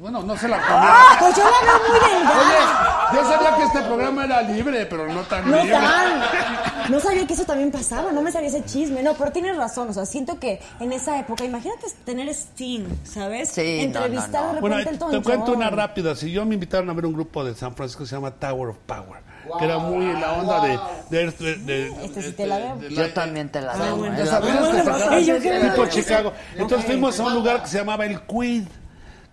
Bueno, 0.00 0.22
no 0.22 0.36
se 0.38 0.48
la 0.48 0.56
comió. 0.62 0.74
Ah, 0.80 1.16
Pues 1.20 1.36
yo 1.36 1.42
la 1.44 1.50
veo 1.50 1.88
muy 1.90 2.08
delgada. 2.08 3.10
Oye, 3.12 3.16
yo 3.22 3.28
sabía 3.30 3.56
que 3.56 3.62
este 3.64 3.80
programa 3.82 4.24
era 4.24 4.42
libre, 4.42 4.86
pero 4.86 5.12
no 5.12 5.20
tan 5.22 5.50
No 5.50 5.56
libre. 5.62 5.72
tan. 5.78 6.22
No 6.90 7.00
sabía 7.00 7.26
que 7.26 7.34
eso 7.34 7.44
también 7.44 7.70
pasaba, 7.70 8.12
no 8.12 8.22
me 8.22 8.30
sabía 8.32 8.48
ese 8.48 8.64
chisme. 8.64 9.02
No, 9.02 9.14
pero 9.14 9.30
tienes 9.32 9.56
razón, 9.56 9.90
o 9.90 9.92
sea, 9.92 10.06
siento 10.06 10.38
que 10.38 10.60
en 10.80 10.92
esa 10.92 11.18
época, 11.18 11.44
imagínate 11.44 11.86
tener 12.04 12.28
Sting, 12.28 12.84
¿sabes? 13.04 13.25
Sí, 13.46 13.80
Entrevistar 13.80 14.30
no, 14.32 14.40
no, 14.40 14.46
no. 14.48 14.54
de 14.54 14.60
Bueno, 14.60 14.76
repente 14.78 15.04
el 15.04 15.10
te 15.10 15.22
cuento 15.22 15.52
una 15.52 15.70
rápida. 15.70 16.14
Si 16.14 16.30
yo 16.32 16.44
me 16.44 16.54
invitaron 16.54 16.88
a 16.90 16.92
ver 16.92 17.06
un 17.06 17.12
grupo 17.12 17.44
de 17.44 17.54
San 17.54 17.74
Francisco 17.74 18.04
que 18.04 18.08
se 18.08 18.16
llama 18.16 18.30
Tower 18.32 18.68
of 18.70 18.78
Power, 18.86 19.20
que 19.58 19.64
era 19.64 19.78
muy 19.78 20.06
la 20.12 20.32
onda 20.34 20.60
de, 21.10 21.16
de, 21.26 21.30
de- 21.30 21.56
de- 21.56 22.04
Este 22.04 22.22
sí 22.22 22.32
te 22.32 22.46
la 22.46 22.58
veo. 22.58 22.88
Yo 22.88 23.12
también 23.12 23.48
te 23.50 23.60
la 23.60 23.72
Ah, 23.74 25.08
Ay, 25.10 25.24
yo 25.26 25.40
qué 25.40 25.60
tipo. 25.70 25.86
Chicago. 25.86 26.32
Entonces 26.56 26.86
fuimos 26.86 27.18
a 27.20 27.24
un 27.24 27.34
lugar 27.34 27.62
que 27.62 27.68
se 27.68 27.78
llamaba 27.78 28.06
El 28.06 28.20
Quid, 28.22 28.64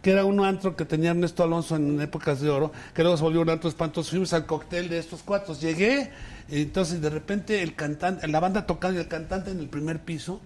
que 0.01 0.11
era 0.11 0.25
un 0.25 0.43
antro 0.43 0.75
que 0.75 0.85
tenía 0.85 1.11
Ernesto 1.11 1.43
Alonso 1.43 1.75
en 1.75 2.01
épocas 2.01 2.41
de 2.41 2.49
oro, 2.49 2.71
que 2.93 3.01
luego 3.03 3.17
se 3.17 3.23
volvió 3.23 3.41
un 3.41 3.49
antro 3.49 3.69
espantoso. 3.69 4.09
Fuimos 4.09 4.33
al 4.33 4.45
cóctel 4.45 4.89
de 4.89 4.99
estos 4.99 5.21
cuatro. 5.23 5.53
Llegué, 5.55 6.11
y 6.49 6.61
entonces 6.61 7.01
de 7.01 7.09
repente 7.09 7.61
el 7.63 7.73
cantante, 7.75 8.27
la 8.27 8.39
banda 8.39 8.65
tocando 8.65 8.99
y 8.99 9.01
el 9.01 9.07
cantante 9.07 9.51
en 9.51 9.59
el 9.59 9.67
primer 9.69 9.99
piso, 9.99 10.41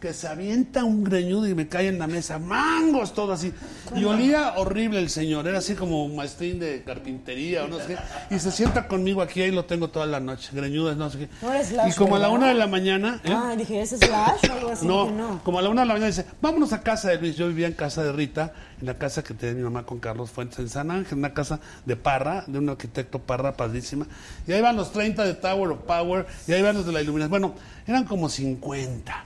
que 0.00 0.12
se 0.12 0.28
avienta 0.28 0.84
un 0.84 1.02
greñudo 1.02 1.48
y 1.48 1.54
me 1.54 1.66
cae 1.66 1.88
en 1.88 1.98
la 1.98 2.06
mesa, 2.06 2.38
mangos, 2.38 3.14
todo 3.14 3.32
así. 3.32 3.52
Y 3.96 4.04
olía 4.04 4.54
horrible 4.56 5.00
el 5.00 5.10
señor, 5.10 5.48
era 5.48 5.58
así 5.58 5.74
como 5.74 6.08
maestrín 6.08 6.60
de 6.60 6.82
carpintería 6.84 7.64
o 7.64 7.68
no 7.68 7.78
sé 7.78 7.86
qué. 7.88 8.34
Y 8.34 8.38
se 8.38 8.52
sienta 8.52 8.86
conmigo 8.86 9.22
aquí, 9.22 9.42
ahí 9.42 9.50
lo 9.50 9.64
tengo 9.64 9.88
toda 9.88 10.06
la 10.06 10.20
noche, 10.20 10.50
greñudo, 10.52 10.94
no 10.94 11.10
sé 11.10 11.18
qué. 11.18 11.28
No 11.42 11.52
eres 11.52 11.68
Slash, 11.68 11.92
y 11.92 11.96
como 11.96 12.16
a 12.16 12.18
la 12.20 12.28
una 12.28 12.48
de 12.48 12.54
la 12.54 12.68
mañana... 12.68 13.20
¿eh? 13.24 13.32
Ah, 13.32 13.54
dije, 13.56 13.80
¿ese 13.80 13.96
es 13.96 14.02
Slash 14.02 14.50
o 14.50 14.52
algo 14.52 14.70
así? 14.70 14.86
No, 14.86 15.10
no. 15.10 15.40
como 15.42 15.58
a 15.58 15.62
la 15.62 15.68
una 15.68 15.82
de 15.82 15.88
la 15.88 15.94
mañana 15.94 16.08
dice, 16.08 16.26
vámonos 16.40 16.72
a 16.72 16.82
casa 16.82 17.08
de 17.10 17.18
Luis. 17.18 17.36
Yo 17.36 17.48
vivía 17.48 17.66
en 17.66 17.74
casa 17.74 18.04
de 18.04 18.12
Rita, 18.12 18.52
en 18.80 18.86
la 18.86 18.94
casa 18.94 19.24
que 19.24 19.34
tenía 19.34 19.56
mi 19.56 19.62
mamá 19.62 19.84
con 19.84 19.98
Carlos 19.98 20.30
Fuentes 20.30 20.60
en 20.60 20.68
San 20.68 20.90
Ángel, 20.92 21.18
una 21.18 21.34
casa 21.34 21.58
de 21.84 21.96
Parra, 21.96 22.44
de 22.46 22.58
un 22.58 22.68
arquitecto 22.68 23.18
Parra 23.18 23.56
padrísima. 23.56 24.06
Y 24.46 24.52
ahí 24.52 24.60
van 24.60 24.76
los 24.76 24.92
30 24.92 25.24
de 25.24 25.34
Tower 25.34 25.72
of 25.72 25.80
Power, 25.80 26.26
y 26.46 26.52
ahí 26.52 26.62
van 26.62 26.76
los 26.76 26.86
de 26.86 26.92
la 26.92 27.02
iluminación. 27.02 27.30
Bueno, 27.30 27.54
eran 27.86 28.04
como 28.04 28.28
50. 28.28 29.24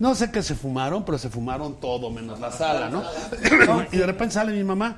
No 0.00 0.14
sé 0.14 0.30
qué 0.30 0.42
se 0.42 0.54
fumaron, 0.54 1.04
pero 1.04 1.18
se 1.18 1.28
fumaron 1.28 1.78
todo, 1.78 2.10
menos 2.10 2.40
la 2.40 2.50
sala, 2.50 2.88
¿no? 2.88 3.04
y 3.92 3.98
de 3.98 4.06
repente 4.06 4.34
sale 4.34 4.52
mi 4.52 4.64
mamá. 4.64 4.96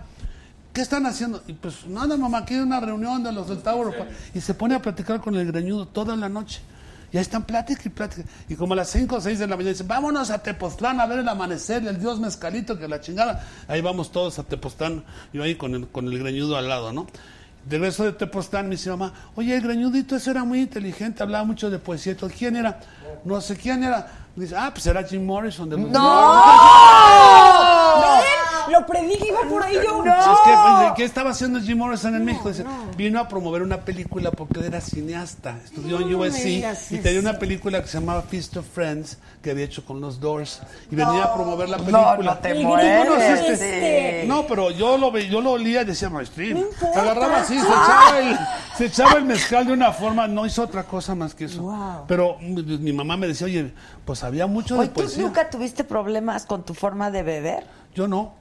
¿Qué 0.73 0.81
están 0.81 1.05
haciendo? 1.07 1.43
Y 1.49 1.53
pues 1.55 1.87
nada, 1.87 2.17
mamá, 2.17 2.39
aquí 2.39 2.55
hay 2.55 2.61
una 2.61 2.79
reunión 2.79 3.23
de 3.23 3.33
los 3.33 3.49
del 3.49 3.59
Power. 3.59 4.09
Y 4.33 4.41
se 4.41 4.55
pone 4.55 4.77
a 4.77 4.81
platicar 4.81 5.21
con 5.21 5.35
el 5.35 5.45
greñudo 5.47 5.87
toda 5.87 6.17
la 6.17 6.29
noche. 6.29 6.61
Y 7.13 7.17
ahí 7.19 7.23
están 7.23 7.43
plática 7.43 7.83
y 7.85 7.89
plática. 7.89 8.27
Y 8.49 8.55
como 8.55 8.75
a 8.75 8.77
las 8.77 8.91
5 8.91 9.17
o 9.17 9.21
6 9.21 9.41
de 9.41 9.47
la 9.49 9.57
mañana 9.57 9.73
dicen, 9.73 9.89
vámonos 9.89 10.31
a 10.31 10.39
Tepoztlán 10.39 11.01
a 11.01 11.07
ver 11.07 11.19
el 11.19 11.29
amanecer, 11.29 11.87
el 11.87 11.99
dios 11.99 12.21
mezcalito, 12.21 12.79
que 12.79 12.87
la 12.87 13.01
chingada. 13.01 13.45
Ahí 13.67 13.83
vamos 13.83 14.13
todos 14.13 14.39
a 14.39 14.45
Tepoztlán, 14.45 15.05
yo 15.33 15.43
ahí 15.43 15.57
con 15.57 15.75
el, 15.75 15.89
con 15.89 16.07
el 16.07 16.19
greñudo 16.19 16.57
al 16.57 16.69
lado, 16.69 16.93
¿no? 16.93 17.07
De 17.69 17.77
regreso 17.77 18.05
de 18.05 18.13
Tepoztlán 18.13 18.67
me 18.69 18.77
dice 18.77 18.91
mamá, 18.91 19.13
oye, 19.37 19.55
el 19.55 19.63
greñudito 19.63 20.17
ese 20.17 20.31
era 20.31 20.43
muy 20.45 20.61
inteligente, 20.61 21.23
hablaba 21.23 21.45
mucho 21.45 21.71
de 21.71 21.79
poesía. 21.79 22.17
¿Quién 22.17 22.57
era? 22.57 22.81
No 23.25 23.41
sé 23.41 23.57
quién 23.57 23.85
era. 23.85 24.22
Dice, 24.35 24.55
ah, 24.57 24.71
pues 24.73 24.87
era 24.87 25.03
Jim 25.05 25.25
Morrison. 25.27 25.69
De 25.69 25.77
los- 25.77 25.93
¿Ven? 28.23 28.42
Lo 28.71 28.87
predije, 28.87 29.29
iba 29.29 29.41
por 29.49 29.63
ahí 29.63 29.75
yo. 29.75 30.03
Sí, 30.03 30.09
es 30.09 30.41
que, 30.45 30.51
pues, 30.53 30.93
¿Qué 30.97 31.05
estaba 31.05 31.31
haciendo 31.31 31.61
Jim 31.61 31.79
Morrison 31.79 32.15
en 32.15 32.25
México? 32.25 32.49
Dice, 32.49 32.65
vino 32.97 33.21
a 33.21 33.29
promover 33.29 33.63
una 33.63 33.79
película 33.85 34.31
porque 34.31 34.61
él 34.61 34.67
era 34.67 34.81
cineasta. 34.81 35.57
Estudió 35.65 36.01
en 36.01 36.11
No 36.13 36.19
USC 36.19 36.93
y 36.93 36.99
tenía 36.99 37.21
una 37.21 37.39
película 37.39 37.81
que 37.83 37.89
se 37.89 37.99
llamaba 37.99 38.23
Feast 38.23 38.57
of 38.57 38.67
Friends 38.67 39.19
que 39.43 39.51
había 39.51 39.65
hecho 39.65 39.85
con 39.85 40.01
los 40.01 40.21
Doors 40.21 40.61
y 40.91 40.95
venía 40.97 41.25
a 41.25 41.35
promover 41.35 41.69
la 41.69 41.79
No, 41.79 41.85
película. 41.85 42.17
no 42.35 42.39
te 42.39 42.55
mueres. 42.55 43.41
este- 43.41 43.53
este. 43.53 44.25
No, 44.29 44.47
pero 44.47 44.71
yo 44.71 44.97
lo 44.99 45.11
ve, 45.11 45.29
yo 45.29 45.41
lo 45.41 45.53
olía 45.53 45.83
y 45.83 45.85
decía, 45.85 46.09
maestrín. 46.11 46.61
No. 46.61 47.01
Agarraba 47.01 47.41
así, 47.41 47.59
se 47.59 47.67
echaba, 47.67 48.19
el, 48.21 48.39
se 48.77 48.85
echaba 48.87 49.13
el 49.15 49.25
mezcal 49.25 49.67
de 49.67 49.73
una 49.73 49.93
forma, 49.93 50.29
no 50.29 50.47
hizo 50.47 50.63
otra 50.63 50.85
cosa 50.85 51.15
más 51.15 51.35
que 51.35 51.47
eso. 51.47 51.63
Wow. 51.63 52.05
Pero 52.07 52.37
mm, 52.41 52.83
mi 52.83 52.93
mamá 52.93 53.17
me 53.17 53.27
decía, 53.27 53.47
oye, 53.47 53.73
pues 54.05 54.23
había 54.23 54.47
mucho 54.47 54.77
de 54.81 54.89
¿tú 54.89 54.95
poesía. 54.95 55.23
nunca 55.25 55.51
tuviste 55.51 55.85
problemas 55.85 56.47
con 56.47 56.63
tu 56.65 56.75
forma 56.75 57.11
de 57.11 57.23
beber? 57.23 57.65
Yo 57.95 58.07
no. 58.09 58.35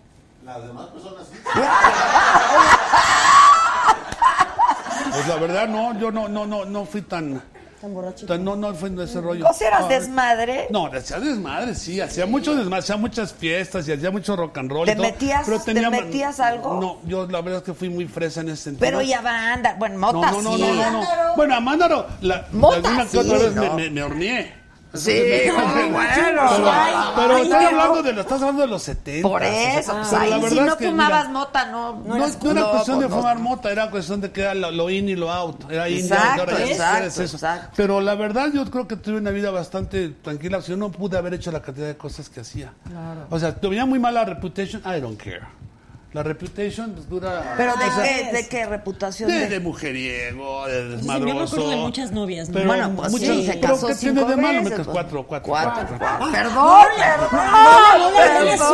Pues 5.11 5.27
la 5.27 5.35
verdad 5.35 5.67
no, 5.67 5.97
yo 5.99 6.11
no, 6.11 6.27
no, 6.29 6.45
no, 6.45 6.65
no 6.65 6.85
fui 6.85 7.01
tan, 7.01 7.41
Tan 7.81 7.93
borrachito. 7.93 8.27
tan- 8.33 8.43
no, 8.43 8.55
no 8.55 8.73
fue 8.73 8.89
de 8.91 9.03
ese 9.03 9.19
rollo. 9.19 9.45
¿O 9.47 9.53
si 9.53 9.63
eras 9.65 9.89
desmadre? 9.89 10.67
No, 10.69 10.85
hacía 10.85 11.19
desmadre, 11.19 11.75
sí, 11.75 11.99
hacía 11.99 12.25
mucho 12.25 12.55
desmadre, 12.55 12.79
hacía 12.79 12.97
muchas 12.97 13.33
fiestas 13.33 13.87
y 13.87 13.91
hacía 13.93 14.09
mucho 14.11 14.35
rock 14.35 14.57
and 14.59 14.71
roll. 14.71 14.87
y 14.87 14.91
¿Te 14.91 14.95
todo, 14.95 15.07
metías- 15.07 15.43
pero 15.45 15.59
te 15.59 15.89
metías 15.89 16.39
algo? 16.39 16.79
No, 16.79 16.99
yo 17.09 17.27
la 17.27 17.41
verdad 17.41 17.57
es 17.59 17.63
que 17.63 17.73
fui 17.73 17.89
muy 17.89 18.07
fresa 18.07 18.41
en 18.41 18.49
ese 18.49 18.63
sentido. 18.63 18.85
Pero 18.87 19.01
ya 19.01 19.21
banda, 19.21 19.75
bueno, 19.77 19.95
no, 19.97 20.13
mota 20.13 20.31
no, 20.31 20.41
no, 20.41 20.55
sí. 20.55 20.61
no, 20.61 20.73
no, 20.73 20.91
no. 21.01 21.35
Bueno, 21.35 21.55
a 21.55 21.59
Mándaro, 21.59 22.07
la, 22.21 22.47
Mota 22.51 22.75
alguna 22.77 23.03
que 23.03 23.09
sí, 23.09 23.17
otra 23.17 23.37
vez 23.37 23.53
¿no? 23.55 23.61
me, 23.63 23.69
me, 23.83 23.89
me 23.89 24.03
horneé. 24.03 24.60
Sí, 24.93 25.11
Pero, 25.15 25.53
bueno. 25.89 26.41
pero, 27.15 27.37
estás 27.37 27.65
hablando 27.65 28.03
de, 28.03 28.09
estás 28.19 28.41
hablando 28.41 28.61
de 28.63 28.67
los 28.67 28.83
70. 28.83 29.27
Por 29.27 29.41
eso, 29.41 29.93
pues, 29.93 30.07
Pero 30.09 30.21
ahí 30.21 30.29
la 30.41 30.49
si 30.49 30.59
no 30.59 30.75
fumabas 30.75 31.29
mota, 31.29 31.65
no... 31.65 31.93
no, 31.93 32.17
no 32.17 32.25
era 32.25 32.59
no, 32.59 32.71
cuestión 32.71 32.99
de 32.99 33.07
fumar 33.07 33.39
mota, 33.39 33.71
era 33.71 33.89
cuestión 33.89 34.19
de 34.19 34.31
que 34.31 34.41
era 34.41 34.53
lo, 34.53 34.89
in 34.89 35.07
y 35.07 35.15
lo 35.15 35.31
out. 35.31 35.71
Era 35.71 35.87
in 35.87 35.99
Exacto, 35.99 36.57
exacto, 36.57 37.21
exacto. 37.21 37.69
Pero 37.77 38.01
la 38.01 38.15
verdad 38.15 38.51
yo 38.53 38.69
creo 38.69 38.85
que 38.85 38.97
tuve 38.97 39.17
una 39.17 39.31
vida 39.31 39.49
bastante 39.49 40.09
tranquila. 40.09 40.59
Yo 40.59 40.75
no 40.75 40.91
pude 40.91 41.17
haber 41.17 41.35
hecho 41.35 41.51
la 41.51 41.61
cantidad 41.61 41.87
de 41.87 41.95
cosas 41.95 42.29
que 42.29 42.41
hacía. 42.41 42.73
O 43.29 43.39
sea, 43.39 43.55
tenía 43.55 43.85
muy 43.85 43.99
mala 43.99 44.25
reputation, 44.25 44.81
I 44.85 44.99
don't 44.99 45.17
care. 45.17 45.47
La 46.13 46.23
reputation 46.23 46.91
pues, 46.91 47.07
dura... 47.07 47.53
¿Pero 47.55 47.73
de 47.77 47.85
o 47.85 47.95
sea, 47.95 48.03
qué, 48.03 48.31
de 48.33 48.47
qué 48.49 48.65
reputación? 48.65 49.29
de, 49.29 49.39
de- 49.39 49.47
de 49.47 49.59
mujeriego, 49.61 50.67
de 50.67 50.73
Yo 50.81 50.83
me 50.89 50.95
desmadroso. 50.97 51.55
acuerdo 51.55 51.69
de 51.69 51.75
muchas 51.77 52.11
novias, 52.11 52.49
¿no? 52.49 52.53
Pero 52.55 52.67
Bueno, 52.67 52.93
pues 52.97 53.11
muchas, 53.13 53.27
sí, 53.29 53.45
se 53.45 53.53
pero 53.53 53.73
casó 53.75 53.87
¿qué 53.87 53.95
tiene 53.95 54.23
de 54.25 54.35
malo? 54.35 54.63
veces, 54.63 54.87
cuatro, 54.91 55.25
cuatro, 55.25 55.49
Cuatro, 55.51 55.71
cuatro. 55.97 55.97
cuatro. 55.99 56.31
Perdón, 56.33 56.85
perdón. 56.97 57.29
perdón. 58.17 58.73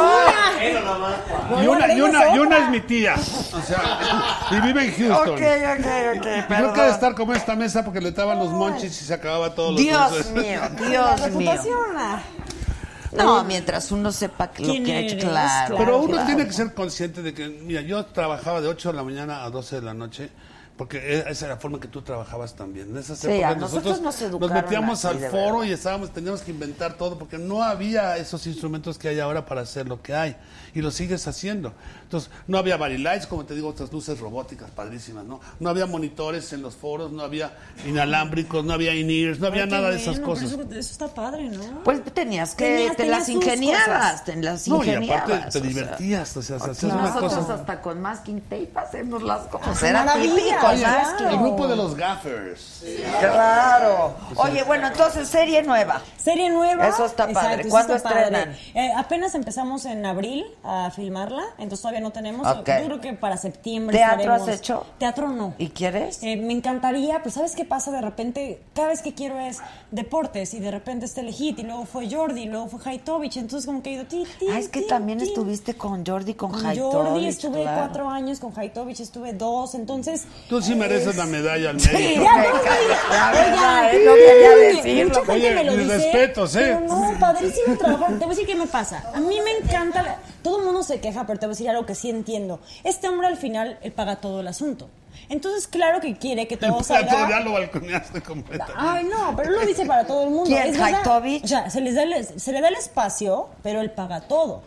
una. 1.48 1.64
Y 1.64 1.68
una, 1.68 1.94
y, 1.94 2.02
una, 2.02 2.36
y 2.36 2.40
una 2.40 2.58
es 2.58 2.70
mi 2.72 2.80
tía. 2.82 3.14
O 3.16 3.62
sea, 3.62 4.00
y 4.52 4.60
vive 4.62 4.86
en 4.86 4.92
Houston. 4.96 5.30
Ok, 5.30 5.42
ok, 5.42 6.18
ok, 6.18 6.48
perdón. 6.48 6.74
debe 6.76 6.90
estar 6.90 7.14
como 7.16 7.34
esta 7.34 7.56
mesa 7.56 7.84
porque 7.86 8.02
le 8.02 8.12
daban 8.12 8.40
los 8.40 8.50
monchis 8.50 9.00
y 9.02 9.06
se 9.06 9.14
acababa 9.14 9.54
todos 9.54 9.74
los 9.74 9.82
Dios 9.82 10.32
mío, 10.32 10.60
La 10.90 11.16
Dios 11.16 11.36
mío. 11.36 11.52
No, 13.18 13.44
mientras 13.44 13.92
uno 13.92 14.12
sepa 14.12 14.52
que 14.52 14.64
lo 14.64 14.72
¿Quién 14.72 14.86
que 14.86 14.94
ha 14.94 15.00
hecho, 15.00 15.14
eres? 15.16 15.26
claro. 15.30 15.78
Pero 15.78 15.98
uno 16.00 16.14
claro. 16.14 16.26
tiene 16.28 16.46
que 16.46 16.54
ser 16.54 16.74
consciente 16.74 17.22
de 17.22 17.34
que, 17.34 17.48
mira, 17.48 17.82
yo 17.82 18.06
trabajaba 18.06 18.62
de 18.62 18.68
8 18.68 18.90
de 18.92 18.96
la 18.96 19.04
mañana 19.04 19.44
a 19.44 19.50
12 19.50 19.78
de 19.78 19.82
la 19.82 19.94
noche, 19.94 20.30
Porque 20.78 21.00
e- 21.00 21.26
esa 21.32 21.46
era 21.48 21.56
la 21.56 21.60
forma 21.60 21.80
que 21.80 21.88
tú 21.88 22.04
trabajabas 22.04 22.56
también. 22.56 22.90
En 22.92 22.98
esas 22.98 23.18
Sí, 23.18 23.26
épocas 23.32 23.52
a 23.52 23.56
nosotros 23.56 24.00
nos 24.00 24.22
educaron 24.22 24.56
metíamos 24.58 25.04
así, 25.06 25.24
al 25.24 25.32
foro 25.32 25.64
y 25.64 25.72
estábamos, 25.72 26.14
teníamos 26.14 26.42
que 26.42 26.52
inventar 26.52 26.94
todo 26.98 27.18
porque 27.18 27.40
no 27.40 27.64
había 27.64 28.16
esos 28.18 28.46
instrumentos 28.46 29.00
que 29.00 29.08
hay 29.10 29.20
ahora 29.20 29.44
para 29.48 29.62
hacer 29.62 29.88
lo 29.88 30.04
que 30.04 30.14
hay. 30.14 30.36
Y 30.78 30.82
lo 30.84 30.92
sigues 30.92 31.28
haciendo. 31.28 31.74
Entonces, 32.04 32.30
no 32.46 32.60
había 32.60 32.78
lights, 32.78 33.26
como 33.26 33.46
te 33.46 33.56
digo, 33.56 33.68
otras 33.70 33.92
luces 33.92 34.20
robóticas 34.20 34.70
padrísimas, 34.70 35.26
¿no? 35.26 35.40
No 35.60 35.70
había 35.72 35.88
monitores 35.88 36.54
en 36.54 36.62
los 36.62 36.76
foros, 36.76 37.12
no 37.12 37.24
había 37.24 37.52
inalámbricos, 37.88 38.64
no 38.64 38.74
había 38.74 38.94
in-ears, 38.94 39.40
no 39.40 39.48
había 39.48 39.64
Ay, 39.64 39.70
nada 39.72 39.90
de 39.90 39.96
esas 39.98 40.20
bueno, 40.20 40.26
cosas. 40.28 40.52
Eso, 40.52 40.62
eso 40.62 40.78
está 40.80 41.08
padre, 41.08 41.50
¿no? 41.50 41.84
Pues 41.84 42.04
tenías 42.14 42.54
que, 42.54 42.64
Tenías- 42.66 42.92
te 42.92 42.96
tenías 42.98 43.20
las 43.20 43.30
ingeniabas, 43.30 43.88
cosas. 43.88 44.24
te 44.26 44.36
las 44.36 44.68
No, 44.68 44.76
y 44.76 44.88
ingeniabas. 44.90 45.24
aparte 45.24 45.42
te 45.42 45.48
o 45.48 45.52
sea. 45.52 45.62
divertías, 45.62 46.38
o 46.38 46.42
sea, 46.44 46.56
hacías 46.58 46.84
una 46.84 46.96
Nosotros 46.96 47.34
cosa. 47.34 47.54
hasta 47.56 47.82
con 47.82 48.00
masking 48.02 48.42
tape 48.42 48.72
hacemos 48.76 49.24
las 49.24 49.48
cosas. 49.48 49.80
¡Qué 49.80 49.88
Era 49.88 50.14
típico 50.14 50.38
el 50.38 50.76
Oye, 50.76 50.84
masking. 50.86 51.28
El 51.28 51.38
grupo 51.40 51.68
de 51.68 51.76
los 51.76 51.96
gaffers. 51.96 52.84
Claro. 53.20 54.16
Oye, 54.36 54.62
bueno, 54.64 54.88
entonces 54.88 55.28
serie 55.28 55.64
nueva. 55.64 56.02
Serie 56.24 56.50
nueva. 56.52 56.88
Eso 56.88 57.06
está 57.06 57.28
padre. 57.28 57.48
Exacto, 57.54 57.70
¿Cuándo 57.70 57.96
está 57.96 58.10
padre. 58.10 58.24
estrenan? 58.26 58.56
Eh, 58.76 58.92
apenas 58.96 59.34
empezamos 59.36 59.86
en 59.86 60.06
abril 60.06 60.46
a 60.70 60.92
filmarla, 60.92 61.44
entonces 61.58 61.82
todavía 61.82 62.02
no 62.02 62.12
tenemos. 62.12 62.46
Yo 62.46 62.64
creo 62.64 63.00
que 63.02 63.14
para 63.14 63.38
septiembre. 63.38 63.98
¿Teatro 63.98 64.20
estaremos- 64.34 64.50
has 64.50 64.56
hecho? 64.56 64.86
Teatro 65.00 65.30
no. 65.30 65.54
¿Y 65.58 65.70
quieres? 65.70 66.20
Eh, 66.24 66.36
me 66.38 66.54
encantaría, 66.54 67.20
pero 67.20 67.32
¿sabes 67.32 67.56
qué 67.56 67.64
pasa? 67.66 67.92
De 67.92 68.02
repente, 68.02 68.62
cada 68.74 68.90
vez 68.90 69.02
que 69.02 69.14
quiero 69.14 69.40
es 69.40 69.60
deportes 69.92 70.54
y 70.54 70.60
de 70.60 70.70
repente 70.72 71.06
está 71.06 71.22
el 71.22 71.32
hit 71.34 71.60
y 71.60 71.64
luego 71.64 71.86
fue 71.86 72.10
Jordi 72.10 72.42
y 72.44 72.46
luego 72.48 72.68
fue 72.68 72.80
Haitovich, 72.84 73.38
entonces 73.38 73.66
como 73.66 73.82
que 73.82 73.92
he 73.92 73.94
ido 73.94 74.06
ti, 74.06 74.26
ti, 74.40 74.48
Ah, 74.52 74.60
es 74.60 74.68
que 74.70 74.82
ti, 74.82 74.88
también 74.88 75.20
ti. 75.20 75.26
estuviste 75.26 75.76
con 75.76 76.06
Jordi, 76.06 76.34
con, 76.34 76.52
Con 76.52 76.66
Haitovich, 76.66 76.94
Jordi 76.94 77.28
estuve 77.28 77.62
claro. 77.62 77.78
cuatro 77.82 78.10
años, 78.10 78.40
con 78.40 78.52
Haitovich 78.58 79.00
estuve 79.00 79.34
dos, 79.34 79.74
entonces... 79.76 80.26
Tú 80.50 80.62
sí 80.62 80.76
mereces 80.76 81.16
la 81.16 81.26
medalla 81.26 81.70
al 81.70 81.80
Sí, 81.80 81.90
mérito. 81.94 82.24
Ya, 82.24 83.92
no, 84.06 84.16
eh, 84.16 84.26
quería 84.26 84.56
decirlo. 84.56 85.20
Mucha 85.20 85.26
gente 85.26 85.32
Oye, 85.32 85.56
me 85.56 85.64
lo 85.64 85.72
mis 85.74 85.82
dice. 85.84 85.96
respetos, 85.98 86.56
¿eh? 86.56 86.60
Pero 86.60 86.80
no, 86.82 87.20
padrísimo 87.20 87.78
trabajar. 87.78 88.10
Te 88.10 88.16
voy 88.18 88.26
a 88.26 88.30
decir 88.30 88.46
qué 88.46 88.56
me 88.56 88.68
pasa. 88.68 89.04
A 89.14 89.20
mí 89.20 89.38
me 89.44 89.52
encanta. 89.66 90.02
la- 90.04 90.18
Todo 90.44 90.57
el 90.60 90.66
mundo 90.66 90.84
se 90.84 91.00
queja, 91.00 91.26
pero 91.26 91.40
te 91.40 91.46
voy 91.46 91.52
a 91.52 91.56
decir 91.56 91.70
algo 91.70 91.86
que 91.86 91.96
sí 91.96 92.10
entiendo. 92.10 92.60
Este 92.84 93.08
hombre 93.08 93.28
al 93.28 93.38
final, 93.38 93.78
él 93.82 93.92
paga 93.92 94.18
todo 94.18 94.42
el 94.42 94.48
asunto. 94.48 94.90
Entonces, 95.30 95.68
claro 95.68 96.00
que 96.00 96.16
quiere 96.18 96.48
que 96.48 96.58
todo 96.58 96.78
plato 96.78 97.06
ya 97.06 97.10
salga. 97.10 97.40
lo 97.42 97.54
balconeaste 97.54 98.22
completamente. 98.22 98.80
Ay, 98.80 99.06
no, 99.06 99.36
pero 99.36 99.50
él 99.50 99.56
lo 99.56 99.66
dice 99.66 99.86
para 99.86 100.06
todo 100.06 100.24
el 100.24 100.30
mundo. 100.30 100.46
¿Quién, 100.46 100.68
Es 100.68 100.78
verdad. 100.78 100.96
Haitovich? 100.96 101.44
O 101.44 101.48
sea, 101.48 101.70
se, 101.70 101.82
les 101.82 101.96
da 101.96 102.04
el, 102.04 102.26
se 102.40 102.52
le 102.52 102.62
da 102.62 102.70
el 102.70 102.76
espacio, 102.76 103.50
pero 103.64 103.82
él 103.82 103.92
paga 103.92 104.22
todo. 104.22 104.62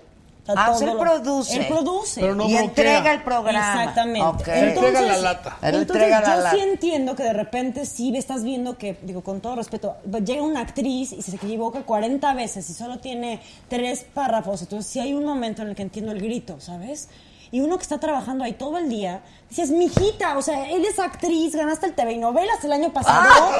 Ah, 0.49 0.75
él 0.81 0.93
produce. 0.99 1.57
Él 1.57 1.67
produce. 1.69 2.21
Pero 2.21 2.35
no 2.35 2.49
y 2.49 2.57
entrega 2.57 3.13
el 3.13 3.23
programa. 3.23 3.85
Exactamente. 3.85 4.27
Ok. 4.27 4.49
Entrega 4.49 5.01
la 5.03 5.17
lata. 5.19 5.59
Él 5.63 5.75
Entonces, 5.75 5.81
entrega 6.03 6.21
la 6.21 6.37
yo 6.37 6.43
lata. 6.43 6.51
sí 6.57 6.61
entiendo 6.61 7.17
que 7.17 7.23
de 7.23 7.33
repente 7.33 7.87
sí 7.87 8.17
estás 8.17 8.43
viendo 8.43 8.77
que, 8.79 8.99
digo, 9.03 9.23
con 9.23 9.41
todo 9.41 9.57
respeto, 9.57 9.97
llega 10.25 10.43
una 10.43 10.61
actriz 10.61 11.13
y 11.13 11.23
se 11.23 11.37
equivoca 11.37 11.83
40 11.83 12.35
veces 12.35 12.69
y 12.71 12.75
solo 12.75 12.99
tiene 12.99 13.41
tres 13.69 14.05
párrafos. 14.15 14.63
Entonces, 14.63 14.91
sí 14.91 15.01
hay 15.01 15.15
un 15.15 15.25
momento 15.25 15.63
en 15.63 15.69
el 15.69 15.75
que 15.75 15.83
entiendo 15.83 16.13
el 16.13 16.21
grito, 16.21 16.61
¿sabes? 16.61 17.09
Y 17.53 17.61
uno 17.61 17.77
que 17.79 17.83
está 17.83 17.99
trabajando 17.99 18.45
ahí 18.45 18.53
todo 18.53 18.79
el 18.79 18.89
día, 18.89 19.23
dices, 19.49 19.71
mijita, 19.71 20.39
o 20.39 20.43
sea, 20.43 20.71
él 20.71 20.85
es 20.85 20.99
actriz, 21.01 21.55
ganaste 21.57 21.87
el 21.87 21.95
TV 21.95 22.13
y 22.13 22.19
novelas 22.19 22.63
el 22.65 22.73
año 22.73 22.93
pasado. 22.93 23.51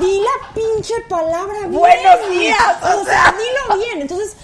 Di, 0.00 0.06
di 0.06 0.20
la 0.20 0.54
pinche 0.54 0.94
palabra 1.08 1.60
bien. 1.60 1.72
Buenos 1.72 2.30
días, 2.30 2.58
o 2.82 3.00
O 3.00 3.04
sea. 3.04 3.12
sea, 3.24 3.34
dilo 3.34 3.82
bien. 3.84 4.02
Entonces, 4.02 4.34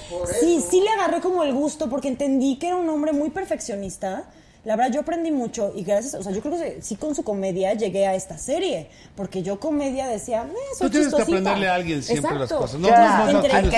sí, 0.40 0.64
sí 0.68 0.80
le 0.80 0.90
agarré 0.90 1.20
como 1.20 1.42
el 1.42 1.52
gusto 1.52 1.88
porque 1.88 2.08
entendí 2.08 2.56
que 2.58 2.68
era 2.68 2.76
un 2.76 2.88
hombre 2.88 3.12
muy 3.12 3.30
perfeccionista. 3.30 4.24
La 4.64 4.76
verdad, 4.76 4.92
yo 4.92 5.00
aprendí 5.00 5.32
mucho 5.32 5.72
y 5.74 5.82
gracias, 5.82 6.14
o 6.14 6.22
sea, 6.22 6.30
yo 6.30 6.40
creo 6.40 6.56
que 6.56 6.80
sí 6.82 6.94
con 6.94 7.16
su 7.16 7.24
comedia 7.24 7.74
llegué 7.74 8.06
a 8.06 8.14
esta 8.14 8.38
serie, 8.38 8.88
porque 9.16 9.42
yo 9.42 9.58
comedia 9.58 10.06
decía, 10.06 10.44
eh, 10.48 10.54
soy 10.78 10.86
Tú 10.86 10.90
tienes 10.92 11.12
que 11.12 11.22
aprenderle 11.22 11.68
a 11.68 11.74
alguien 11.74 12.00
siempre 12.00 12.38
las 12.38 12.52
cosas. 12.52 12.78
No, 12.78 12.86
Claro. 12.86 13.24
no, 13.24 13.32
no, 13.32 13.32
no 13.32 13.38
al 13.56 13.70
que 13.70 13.76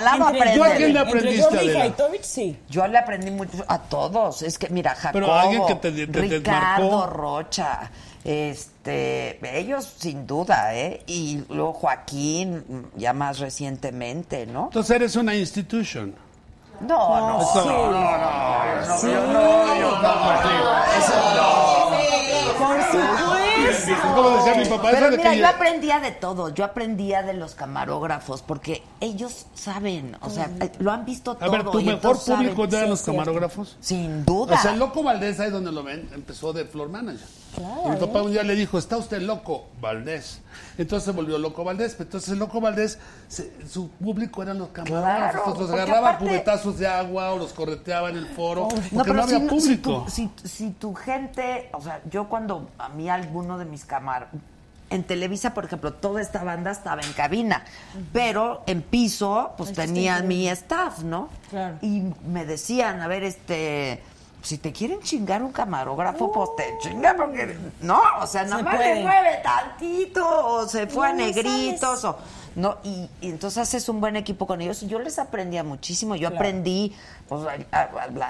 lado, 0.00 0.28
Entre 0.28 0.40
aprende. 0.40 0.56
¿Tú 0.58 0.64
a 0.64 0.74
quién 0.76 0.92
le 0.94 0.98
aprendiste, 1.00 1.42
Entre 1.42 1.58
sí. 2.22 2.56
Yo 2.70 2.86
le 2.86 2.96
aprendí 2.96 3.30
mucho 3.32 3.64
a 3.68 3.78
todos. 3.82 4.40
Es 4.40 4.56
que, 4.56 4.70
mira, 4.70 4.94
Jacobo, 4.94 5.12
Pero 5.26 5.34
alguien 5.34 5.66
que 5.66 5.74
te- 5.74 5.92
te- 5.92 6.06
te 6.06 6.20
Ricardo 6.20 6.90
marcó. 6.90 7.06
Rocha, 7.14 7.90
este, 8.24 9.58
ellos 9.58 9.92
sin 9.98 10.26
duda, 10.26 10.74
¿eh? 10.74 11.02
Y 11.06 11.42
luego 11.50 11.74
Joaquín, 11.74 12.64
ya 12.96 13.12
más 13.12 13.38
recientemente, 13.40 14.46
¿no? 14.46 14.64
Entonces 14.64 14.96
eres 14.96 15.16
una 15.16 15.34
institution. 15.34 16.14
No, 16.86 17.28
no, 17.28 17.40
Eso- 17.40 17.62
sí. 17.62 17.68
no, 17.68 17.90
no, 17.90 18.18
no, 18.18 19.00
yo 19.02 19.26
no, 19.32 19.74
yo 19.76 20.00
Por 22.58 22.82
supuesto. 22.84 24.33
Decía 24.44 24.62
mi 24.62 24.68
papá, 24.68 24.88
Pero 24.92 25.10
mira, 25.10 25.30
que 25.30 25.38
yo 25.38 25.46
aprendía 25.48 26.00
de 26.00 26.12
todo. 26.12 26.48
Yo 26.50 26.64
aprendía 26.64 27.22
de 27.22 27.34
los 27.34 27.54
camarógrafos 27.54 28.42
porque 28.42 28.82
ellos 29.00 29.46
saben, 29.54 30.16
o 30.20 30.30
sea, 30.30 30.50
lo 30.78 30.90
han 30.92 31.04
visto 31.04 31.34
todo. 31.34 31.44
A 31.48 31.52
ver, 31.52 31.64
tu 31.64 31.78
y 31.80 31.84
mejor 31.84 32.18
público 32.22 32.64
eran 32.64 32.84
sí, 32.84 32.88
los 32.88 33.02
camarógrafos. 33.02 33.76
Sin 33.80 34.24
duda. 34.24 34.54
O 34.56 34.58
sea, 34.58 34.72
el 34.72 34.78
loco 34.78 35.02
Valdés, 35.02 35.40
ahí 35.40 35.50
donde 35.50 35.72
lo 35.72 35.82
ven, 35.82 36.08
empezó 36.14 36.52
de 36.52 36.64
floor 36.64 36.88
manager. 36.88 37.26
Claro, 37.54 37.82
y 37.86 37.90
mi 37.90 37.96
papá 37.98 38.22
un 38.22 38.32
día 38.32 38.42
le 38.42 38.56
dijo, 38.56 38.78
está 38.78 38.96
usted 38.96 39.22
loco, 39.22 39.66
Valdés. 39.80 40.40
Entonces 40.76 41.04
se 41.04 41.12
volvió 41.12 41.38
loco 41.38 41.62
Valdés. 41.62 41.92
Pero 41.92 42.04
Entonces 42.08 42.30
el 42.30 42.38
loco 42.40 42.60
Valdés, 42.60 42.98
se- 43.28 43.52
su 43.68 43.90
público 43.90 44.42
eran 44.42 44.58
los 44.58 44.70
camarógrafos. 44.70 45.14
Claro, 45.18 45.38
Entonces 45.38 45.60
los 45.60 45.70
agarraba 45.70 46.08
aparte- 46.10 46.24
cubetazos 46.26 46.78
de 46.80 46.88
agua 46.88 47.32
o 47.32 47.38
los 47.38 47.52
correteaba 47.52 48.10
en 48.10 48.16
el 48.16 48.26
foro. 48.26 48.68
Porque 48.92 49.12
No, 49.12 49.22
había 49.22 49.38
si, 49.38 49.44
público. 49.46 50.04
Si 50.08 50.26
tu, 50.26 50.48
si, 50.48 50.48
si 50.48 50.70
tu 50.72 50.94
gente, 50.94 51.70
o 51.72 51.80
sea, 51.80 52.00
yo 52.10 52.28
cuando 52.28 52.70
a 52.76 52.88
mí 52.88 53.08
alguno 53.08 53.56
de 53.56 53.66
mis 53.66 53.84
cámaras, 53.84 54.28
en 54.94 55.04
Televisa, 55.04 55.52
por 55.54 55.64
ejemplo, 55.64 55.92
toda 55.92 56.20
esta 56.20 56.42
banda 56.44 56.70
estaba 56.70 57.02
en 57.02 57.12
cabina, 57.12 57.64
pero 58.12 58.62
en 58.66 58.82
piso, 58.82 59.52
pues 59.56 59.72
tenía 59.72 60.20
mi 60.22 60.48
staff, 60.48 61.00
¿no? 61.00 61.28
Claro. 61.50 61.76
Y 61.82 62.02
me 62.26 62.44
decían, 62.44 63.00
a 63.00 63.06
ver, 63.08 63.22
este, 63.24 64.02
si 64.42 64.58
te 64.58 64.72
quieren 64.72 65.00
chingar 65.00 65.42
un 65.42 65.52
camarógrafo, 65.52 66.30
pues 66.32 66.50
te 66.56 66.74
chingan 66.80 67.16
porque, 67.16 67.56
no, 67.80 68.00
o 68.20 68.26
sea, 68.26 68.44
nada 68.44 68.62
más 68.62 68.76
puede. 68.76 68.94
le 68.96 69.02
mueve 69.02 69.40
tantito, 69.42 70.26
o 70.26 70.68
se 70.68 70.86
fue 70.86 71.08
a 71.08 71.12
No, 71.12 71.18
no 71.20 71.26
negritos, 71.26 72.00
sabes. 72.00 72.04
o... 72.04 72.44
No, 72.56 72.76
y, 72.84 73.10
y 73.20 73.30
entonces 73.30 73.58
haces 73.58 73.88
un 73.88 74.00
buen 74.00 74.14
equipo 74.14 74.46
con 74.46 74.60
ellos. 74.60 74.82
Yo 74.82 75.00
les 75.00 75.18
aprendía 75.18 75.64
muchísimo. 75.64 76.14
Yo 76.14 76.28
Claro. 76.28 76.36
aprendí 76.36 76.94
pues, 77.28 77.42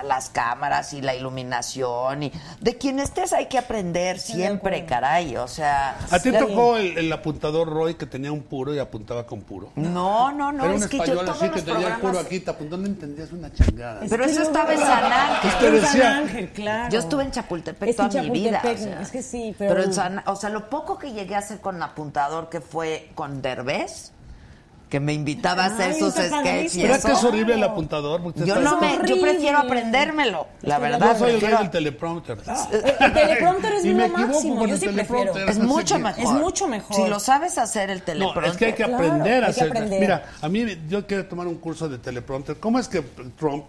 las 0.04 0.30
cámaras 0.30 0.92
y 0.92 1.00
la 1.02 1.14
iluminación. 1.14 2.22
y 2.24 2.32
De 2.60 2.76
quien 2.76 3.00
estés 3.00 3.32
hay 3.32 3.46
que 3.46 3.58
aprender 3.58 4.18
siempre, 4.18 4.84
caray. 4.86 5.36
O 5.36 5.48
sea. 5.48 5.96
¿A 6.10 6.18
ti 6.18 6.32
tocó 6.32 6.76
el, 6.76 6.96
el 6.98 7.12
apuntador 7.12 7.68
Roy 7.68 7.94
que 7.94 8.06
tenía 8.06 8.32
un 8.32 8.42
puro 8.42 8.74
y 8.74 8.78
apuntaba 8.78 9.26
con 9.26 9.42
puro? 9.42 9.70
No, 9.76 10.32
no, 10.32 10.52
no. 10.52 10.64
Era 10.64 10.74
un 10.74 10.82
es 10.82 10.88
que 10.88 10.98
yo 10.98 11.02
español 11.04 11.24
todos 11.26 11.42
así 11.42 11.50
que 11.50 11.56
los 11.56 11.64
tenía 11.64 11.94
el 11.94 12.00
puro 12.00 12.18
aquí, 12.18 12.40
te 12.40 12.50
apuntó, 12.50 12.76
no 12.76 12.86
entendías 12.86 13.32
una 13.32 13.52
chingada. 13.52 14.00
Pero 14.08 14.24
Es 14.24 14.30
que 14.30 14.32
eso 14.34 14.42
estaba 14.42 14.72
en 14.72 14.80
San 14.80 15.12
Ángel. 15.12 15.72
Decía. 15.74 16.02
San 16.02 16.12
Ángel, 16.24 16.50
claro. 16.52 16.90
Yo 16.92 16.98
estuve 17.00 17.22
en 17.24 17.30
Chapultepec 17.30 17.88
Es 17.90 17.96
que 17.96 18.02
toda 18.08 18.22
mi 18.22 18.30
vida. 18.30 18.60
Chapultepec, 18.62 18.80
o 18.80 18.84
sea. 18.92 19.02
es 19.02 19.10
que 19.10 19.22
sí, 19.22 19.54
pero- 19.58 19.82
en 19.82 19.92
San- 19.92 20.22
o 20.26 20.36
sea, 20.36 20.50
lo 20.50 20.70
poco 20.70 20.98
que 20.98 21.12
llegué 21.12 21.34
a 21.34 21.38
hacer 21.38 21.60
con 21.60 21.82
apuntador 21.82 22.48
que 22.48 22.60
fue 22.60 23.10
con 23.14 23.42
Derbez, 23.42 24.12
que 24.88 25.00
me 25.00 25.12
invitaba 25.12 25.64
a 25.64 25.66
hacer 25.66 25.92
Ay, 25.92 25.98
sus 25.98 26.14
sketches. 26.14 26.76
es 26.76 27.04
que 27.04 27.12
es 27.12 27.24
horrible 27.24 27.54
el 27.54 27.62
apuntador. 27.64 28.20
Yo 28.44 28.56
no 28.60 28.80
me, 28.80 28.98
yo 29.06 29.20
prefiero 29.20 29.58
aprendérmelo, 29.58 30.46
la 30.62 30.78
verdad. 30.78 31.12
Yo 31.14 31.18
soy 31.18 31.30
el 31.32 31.40
rey 31.40 31.54
del 31.56 31.70
teleprompter. 31.70 32.38
El 33.00 33.12
teleprompter 33.12 33.72
es 33.74 33.84
equivoco 33.84 34.08
máximo, 34.18 34.66
yo 34.66 34.76
sí 34.76 34.88
prefiero. 34.88 35.36
Es 35.48 35.58
mucho 35.58 35.98
mejor. 35.98 36.22
Es 36.22 36.30
mucho 36.30 36.68
mejor. 36.68 36.94
Si 36.96 37.06
lo 37.08 37.18
sabes 37.18 37.58
hacer 37.58 37.90
el 37.90 37.98
No, 37.98 38.04
teleprompter. 38.04 38.44
es 38.52 38.56
que 38.56 38.64
hay 38.66 38.72
que 38.74 38.84
Claro, 38.84 38.96
aprender 38.96 39.44
a 39.44 39.46
hacer. 39.48 39.68
aprender. 39.68 40.00
Mira, 40.00 40.24
a 40.40 40.48
mí 40.48 40.64
yo 40.88 41.06
quiero 41.06 41.26
tomar 41.26 41.46
un 41.46 41.56
curso 41.56 41.88
de 41.88 41.98
teleprompter. 41.98 42.56
¿Cómo 42.58 42.78
es 42.78 42.86
que 42.88 43.02
Trump 43.38 43.64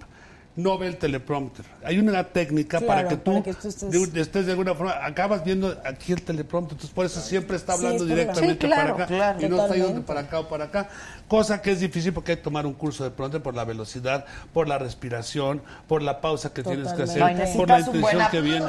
no 0.55 0.77
ve 0.77 0.87
el 0.87 0.97
teleprompter? 0.97 1.65
Hay 1.83 1.99
una 1.99 2.23
técnica 2.23 2.79
para 2.79 3.07
que 3.07 3.17
tú, 3.17 3.31
para 3.33 3.43
que 3.43 3.53
tú 3.53 3.67
estés- 3.67 4.11
de- 4.11 4.21
estés 4.21 4.45
de 4.45 4.51
alguna 4.53 4.73
forma, 4.73 4.93
acabas 5.05 5.43
viendo 5.43 5.75
aquí 5.85 6.13
el 6.13 6.21
teleprompter, 6.21 6.73
entonces 6.75 6.93
por 6.95 7.05
eso 7.05 7.19
siempre 7.21 7.57
está 7.57 7.73
hablando 7.73 8.05
directamente 8.05 8.53
Sí, 8.67 8.71
claro, 8.73 8.93
para 8.93 9.05
acá 9.05 9.13
claro. 9.15 9.45
y 9.45 9.49
no 9.49 9.61
está 9.61 9.75
yendo 9.75 10.01
para 10.03 10.19
acá 10.21 10.39
o 10.39 10.47
para 10.47 10.65
acá. 10.65 10.89
Cosa 11.27 11.61
que 11.61 11.71
es 11.71 11.79
difícil 11.79 12.13
porque 12.13 12.31
hay 12.33 12.37
que 12.37 12.43
tomar 12.43 12.65
un 12.65 12.73
curso 12.73 13.03
de 13.03 13.11
prompter 13.11 13.41
por 13.41 13.53
la 13.55 13.65
velocidad, 13.65 14.25
por 14.53 14.67
la 14.67 14.77
respiración, 14.77 15.61
por 15.87 16.01
la 16.01 16.21
pausa 16.21 16.53
que 16.53 16.63
tienes 16.63 16.93
que 16.93 17.03
hacer. 17.03 17.19
No, 17.19 17.57
por 17.57 17.67
la 17.69 17.79
intención 17.79 18.21
que 18.31 18.41
viene. 18.41 18.65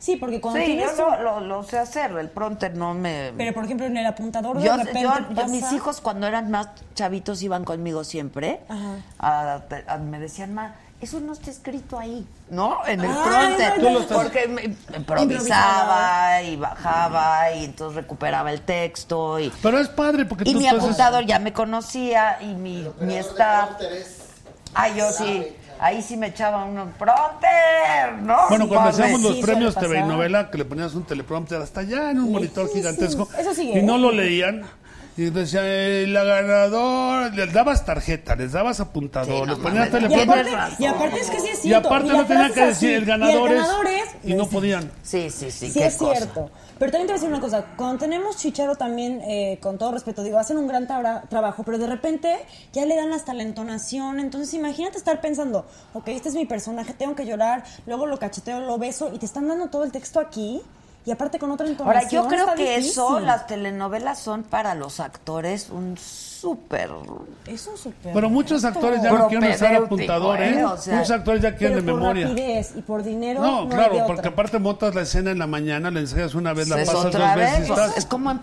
Sí, 0.00 0.14
porque 0.14 0.40
cuando 0.40 0.60
Sí, 0.60 0.66
tienes... 0.66 0.96
yo 0.96 1.10
lo, 1.16 1.40
lo- 1.40 1.40
lo 1.40 1.62
sé 1.64 1.76
hacer. 1.76 2.12
El 2.12 2.28
prompter 2.30 2.76
no 2.76 2.94
me... 2.94 3.32
Pero, 3.36 3.52
por 3.52 3.64
ejemplo, 3.64 3.84
en 3.84 3.96
el 3.96 4.06
apuntador 4.06 4.56
de 4.58 4.64
Yo, 4.64 4.76
repente 4.76 5.02
yo- 5.02 5.10
yo- 5.34 5.48
mis 5.48 5.72
hijos 5.72 6.00
cuando 6.00 6.28
eran 6.28 6.52
más 6.52 6.68
chavitos 6.94 7.42
iban 7.42 7.64
conmigo 7.64 8.04
siempre. 8.04 8.60
Ajá. 8.68 9.62
A- 9.88 9.98
me 9.98 10.20
decían, 10.20 10.54
ma, 10.54 10.76
eso 11.00 11.20
no 11.20 11.32
está 11.32 11.50
escrito 11.50 11.98
ahí, 11.98 12.26
¿no? 12.50 12.84
En 12.86 13.00
el 13.00 13.10
Ah, 13.10 13.22
prompter. 13.24 13.74
Tú 13.74 13.82
lo 13.90 14.00
estás- 14.00 14.18
Porque 14.18 14.48
me- 14.48 14.76
improvisaba 15.22 16.42
y 16.42 16.56
bajaba 16.56 17.52
y 17.52 17.64
entonces 17.64 17.96
recuperaba 17.96 18.52
el 18.52 18.62
texto. 18.62 19.38
Y, 19.38 19.52
Pero 19.62 19.78
es 19.78 19.88
padre 19.88 20.24
porque 20.24 20.48
y 20.48 20.52
tú 20.52 20.58
mi 20.58 20.66
estás- 20.66 20.82
apuntador 20.82 21.24
ya 21.26 21.38
me 21.38 21.52
conocía 21.52 22.38
y 22.40 22.46
mi, 22.54 22.86
mi 23.00 23.16
staff. 23.16 23.70
Ah, 24.74 24.88
yo 24.88 25.10
sí. 25.12 25.46
Ahí 25.80 26.02
sí 26.02 26.16
me 26.16 26.26
echaban 26.26 26.70
unos 26.70 26.88
pronter, 26.96 28.14
¿no? 28.22 28.36
Bueno, 28.48 28.66
cuando 28.66 28.90
hacíamos 28.90 29.20
los 29.22 29.36
sí, 29.36 29.42
premios 29.42 29.76
TV 29.76 30.00
y 30.00 30.02
novela, 30.02 30.50
que 30.50 30.58
le 30.58 30.64
ponías 30.64 30.92
un 30.94 31.04
teleprompter 31.04 31.62
hasta 31.62 31.80
allá 31.80 32.10
en 32.10 32.18
un 32.18 32.32
monitor 32.32 32.68
gigantesco 32.72 33.28
Eso 33.38 33.62
y 33.62 33.80
no 33.82 33.94
¿eh? 33.94 33.98
lo 34.00 34.10
leían. 34.10 34.64
Y 35.18 35.30
decía, 35.30 35.62
eh, 35.64 36.06
la 36.06 36.22
ganadora, 36.22 37.28
les 37.30 37.52
dabas 37.52 37.84
tarjeta, 37.84 38.36
les 38.36 38.52
dabas 38.52 38.78
apuntador, 38.78 39.26
Sí, 39.44 39.48
les 39.48 39.58
no 39.58 39.62
ponías 39.64 39.90
mames, 39.92 40.10
Y 40.12 40.14
aparte, 40.20 40.50
y 40.78 40.86
aparte 40.86 41.20
es 41.20 41.30
que 41.30 41.40
sí 41.40 41.48
es 41.48 41.58
Y 41.58 41.62
cierto. 41.62 41.88
aparte 41.88 42.12
la 42.12 42.18
no 42.18 42.24
tenía 42.26 42.44
frase 42.44 42.54
que 42.60 42.66
decir 42.66 42.90
el 42.94 43.02
y 43.02 43.06
ganador 43.06 43.50
es- 43.50 43.56
ganador 43.56 43.86
es, 43.88 44.04
y 44.22 44.34
no 44.34 44.42
este, 44.44 44.54
podían. 44.54 44.92
Sí, 45.02 45.28
sí, 45.30 45.50
sí, 45.50 45.72
Sí, 45.72 45.78
qué 45.80 45.86
es 45.86 45.96
cosa. 45.96 46.14
cierto. 46.14 46.50
Pero 46.78 46.92
también 46.92 47.08
te 47.08 47.12
voy 47.14 47.18
a 47.18 47.20
decir 47.20 47.28
una 47.30 47.40
cosa. 47.40 47.64
Cuando 47.76 47.98
tenemos 47.98 48.36
Chicharo 48.36 48.76
también, 48.76 49.20
eh, 49.22 49.58
con 49.60 49.76
todo 49.76 49.90
respeto, 49.90 50.22
digo, 50.22 50.38
hacen 50.38 50.56
un 50.56 50.68
gran 50.68 50.86
tra- 50.86 51.28
trabajo, 51.28 51.64
pero 51.64 51.78
de 51.78 51.88
repente 51.88 52.36
ya 52.72 52.86
le 52.86 52.94
dan 52.94 53.12
hasta 53.12 53.34
la 53.34 53.42
entonación. 53.42 54.20
Entonces 54.20 54.54
imagínate 54.54 54.98
estar 54.98 55.20
pensando, 55.20 55.66
ok, 55.94 56.06
este 56.06 56.28
es 56.28 56.36
mi 56.36 56.46
personaje, 56.46 56.92
tengo 56.94 57.16
que 57.16 57.26
llorar, 57.26 57.64
luego 57.86 58.06
lo 58.06 58.20
cacheteo, 58.20 58.60
lo 58.60 58.78
beso, 58.78 59.10
y 59.12 59.18
te 59.18 59.26
están 59.26 59.48
dando 59.48 59.66
todo 59.66 59.82
el 59.82 59.90
texto 59.90 60.20
aquí, 60.20 60.62
y 61.06 61.10
aparte 61.10 61.38
con 61.38 61.50
otra 61.50 61.66
entonación. 61.66 61.96
Ahora, 61.96 62.08
yo 62.10 62.28
creo 62.28 62.40
está 62.40 62.54
que 62.54 62.76
eso, 62.76 63.20
las 63.20 63.46
telenovelas 63.46 64.18
son 64.18 64.42
para 64.42 64.74
los 64.74 65.00
actores 65.00 65.70
un 65.70 65.96
súper... 65.96 66.90
Eso 67.46 67.74
es 67.74 67.80
súper. 67.80 68.12
Pero 68.12 68.30
muchos 68.30 68.64
actores 68.64 69.02
ya 69.02 69.12
no 69.12 69.28
quieren 69.28 69.50
usar 69.50 69.74
apuntador, 69.74 70.40
¿eh? 70.40 70.60
¿eh? 70.60 70.64
O 70.64 70.76
sea, 70.76 70.96
muchos 70.96 71.10
actores 71.10 71.42
ya 71.42 71.56
quieren 71.56 71.76
de 71.76 71.82
memoria. 71.82 72.28
rapidez 72.28 72.72
y 72.76 72.82
por 72.82 73.02
dinero. 73.02 73.40
No, 73.40 73.68
claro, 73.68 73.94
de 73.94 74.00
porque 74.02 74.20
otra. 74.20 74.30
aparte 74.32 74.58
montas 74.58 74.94
la 74.94 75.02
escena 75.02 75.30
en 75.30 75.38
la 75.38 75.46
mañana, 75.46 75.90
la 75.90 76.00
ensayas 76.00 76.34
una 76.34 76.52
vez, 76.52 76.68
la 76.68 76.80
es 76.80 76.88
pasas 76.88 77.06
otra 77.06 77.28
dos 77.28 77.36
vez, 77.36 77.50
veces 77.52 77.64
y 77.64 77.68
pues, 77.68 77.80
estás... 77.80 77.98
es 77.98 78.06
como 78.06 78.30
en 78.30 78.38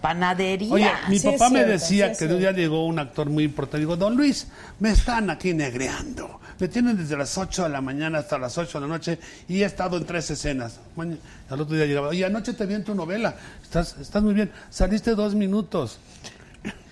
panadería. 0.00 0.74
Oye, 0.74 0.90
mi 1.08 1.18
Sí, 1.18 1.30
papá 1.30 1.50
me 1.50 1.64
decía 1.64 2.14
sí, 2.14 2.26
que 2.26 2.32
un 2.32 2.40
día 2.40 2.52
llegó 2.52 2.84
un 2.86 2.98
actor 2.98 3.30
muy 3.30 3.44
importante. 3.44 3.78
Digo, 3.78 3.96
don 3.96 4.16
Luis, 4.16 4.48
me 4.80 4.90
están 4.90 5.30
aquí 5.30 5.54
negreando. 5.54 6.40
Me 6.62 6.68
tienen 6.68 6.96
desde 6.96 7.16
las 7.16 7.36
8 7.36 7.64
de 7.64 7.70
la 7.70 7.80
mañana 7.80 8.20
hasta 8.20 8.38
las 8.38 8.56
8 8.56 8.78
de 8.78 8.86
la 8.86 8.94
noche 8.94 9.18
y 9.48 9.62
he 9.62 9.64
estado 9.64 9.96
en 9.96 10.06
tres 10.06 10.30
escenas. 10.30 10.78
Maña- 10.94 11.16
al 11.50 11.60
otro 11.60 11.74
día 11.74 11.86
llegaba, 11.86 12.06
oye, 12.06 12.24
anoche 12.24 12.52
te 12.52 12.66
vi 12.66 12.74
en 12.74 12.84
tu 12.84 12.94
novela. 12.94 13.34
Estás, 13.64 13.96
estás 14.00 14.22
muy 14.22 14.32
bien. 14.32 14.48
Saliste 14.70 15.16
dos 15.16 15.34
minutos. 15.34 15.98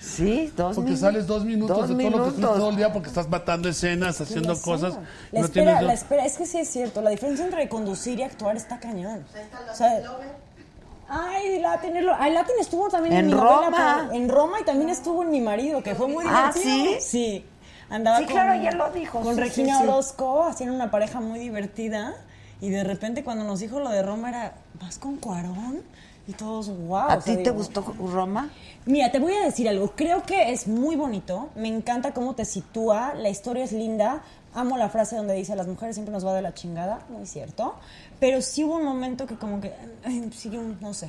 Sí, 0.00 0.52
dos 0.56 0.74
Porque 0.74 0.90
minutos. 0.90 0.98
sales 1.00 1.26
dos 1.28 1.44
minutos 1.44 1.76
Dos 1.76 1.88
de 1.88 1.94
todo 1.94 2.10
lo 2.10 2.16
que 2.24 2.28
estuviste 2.30 2.58
todo 2.58 2.70
el 2.70 2.76
día 2.78 2.92
porque 2.92 3.08
estás 3.10 3.28
matando 3.28 3.68
escenas, 3.68 4.20
haciendo 4.20 4.60
cosas. 4.60 4.94
y 5.30 5.36
La 5.36 5.40
no 5.42 5.46
espera, 5.46 5.64
tienes- 5.78 5.82
la 5.86 5.92
espera, 5.92 6.26
es 6.26 6.36
que 6.36 6.46
sí 6.46 6.58
es 6.58 6.68
cierto, 6.68 7.00
la 7.00 7.10
diferencia 7.10 7.44
entre 7.44 7.68
conducir 7.68 8.18
y 8.18 8.24
actuar 8.24 8.56
está 8.56 8.80
cañón. 8.80 9.24
O 9.72 9.76
sea, 9.76 10.02
ay, 11.08 11.60
Latin, 11.60 11.92
ay, 12.18 12.32
Latin 12.32 12.56
estuvo 12.60 12.88
también 12.88 13.12
en, 13.14 13.20
En 13.20 13.26
mi 13.28 13.32
novela, 13.34 13.66
Roma. 13.66 13.96
pero- 14.08 14.12
en 14.20 14.28
Roma 14.28 14.60
y 14.60 14.64
también 14.64 14.90
estuvo 14.90 15.22
en 15.22 15.30
Mi 15.30 15.40
Marido, 15.40 15.80
que 15.80 15.94
fue 15.94 16.08
muy 16.08 16.24
Ah, 16.28 16.50
divertido. 16.52 16.94
¿sí? 16.94 16.96
Sí. 17.00 17.44
Andaba 17.90 18.18
Sí, 18.18 18.24
con, 18.24 18.32
claro, 18.34 18.52
ella 18.54 18.70
lo 18.72 18.90
dijo, 18.92 19.20
Con 19.20 19.34
sí, 19.34 19.40
Regina 19.40 19.76
sí, 19.78 19.82
sí. 19.82 19.88
Orozco, 19.88 20.44
hacían 20.44 20.70
una 20.70 20.90
pareja 20.90 21.20
muy 21.20 21.38
divertida 21.40 22.14
y 22.60 22.70
de 22.70 22.84
repente 22.84 23.24
cuando 23.24 23.44
nos 23.44 23.60
dijo 23.60 23.80
lo 23.80 23.90
de 23.90 24.02
Roma 24.02 24.28
era, 24.30 24.54
¿vas 24.80 24.98
con 24.98 25.16
Cuarón? 25.16 25.82
Y 26.28 26.32
todos, 26.34 26.68
wow. 26.86 27.10
¿A 27.10 27.18
ti 27.18 27.38
te 27.38 27.50
gustó 27.50 27.82
Roma? 27.98 28.50
Mira, 28.86 29.10
te 29.10 29.18
voy 29.18 29.32
a 29.32 29.44
decir 29.44 29.68
algo. 29.68 29.92
Creo 29.96 30.22
que 30.22 30.52
es 30.52 30.68
muy 30.68 30.94
bonito. 30.94 31.48
Me 31.56 31.66
encanta 31.66 32.12
cómo 32.14 32.34
te 32.36 32.44
sitúa. 32.44 33.14
La 33.14 33.30
historia 33.30 33.64
es 33.64 33.72
linda. 33.72 34.22
Amo 34.54 34.76
la 34.76 34.88
frase 34.90 35.16
donde 35.16 35.34
dice, 35.34 35.56
las 35.56 35.66
mujeres 35.66 35.96
siempre 35.96 36.12
nos 36.12 36.24
va 36.24 36.32
de 36.34 36.42
la 36.42 36.54
chingada. 36.54 37.00
No 37.08 37.18
es 37.20 37.30
cierto. 37.30 37.74
Pero 38.20 38.42
sí 38.42 38.62
hubo 38.62 38.76
un 38.76 38.84
momento 38.84 39.26
que 39.26 39.34
como 39.36 39.60
que... 39.60 39.72
sí, 40.32 40.50
yo 40.50 40.62
no 40.80 40.94
sé. 40.94 41.06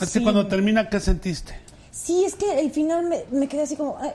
Es 0.00 0.10
que 0.10 0.18
Sí. 0.18 0.22
cuando 0.24 0.48
termina, 0.48 0.88
¿qué 0.88 0.98
sentiste? 0.98 1.54
Sí, 1.92 2.24
es 2.24 2.34
que 2.34 2.58
el 2.58 2.72
final 2.72 3.04
me, 3.06 3.24
me 3.30 3.46
quedé 3.46 3.62
así 3.62 3.76
como... 3.76 3.96
ay, 4.00 4.10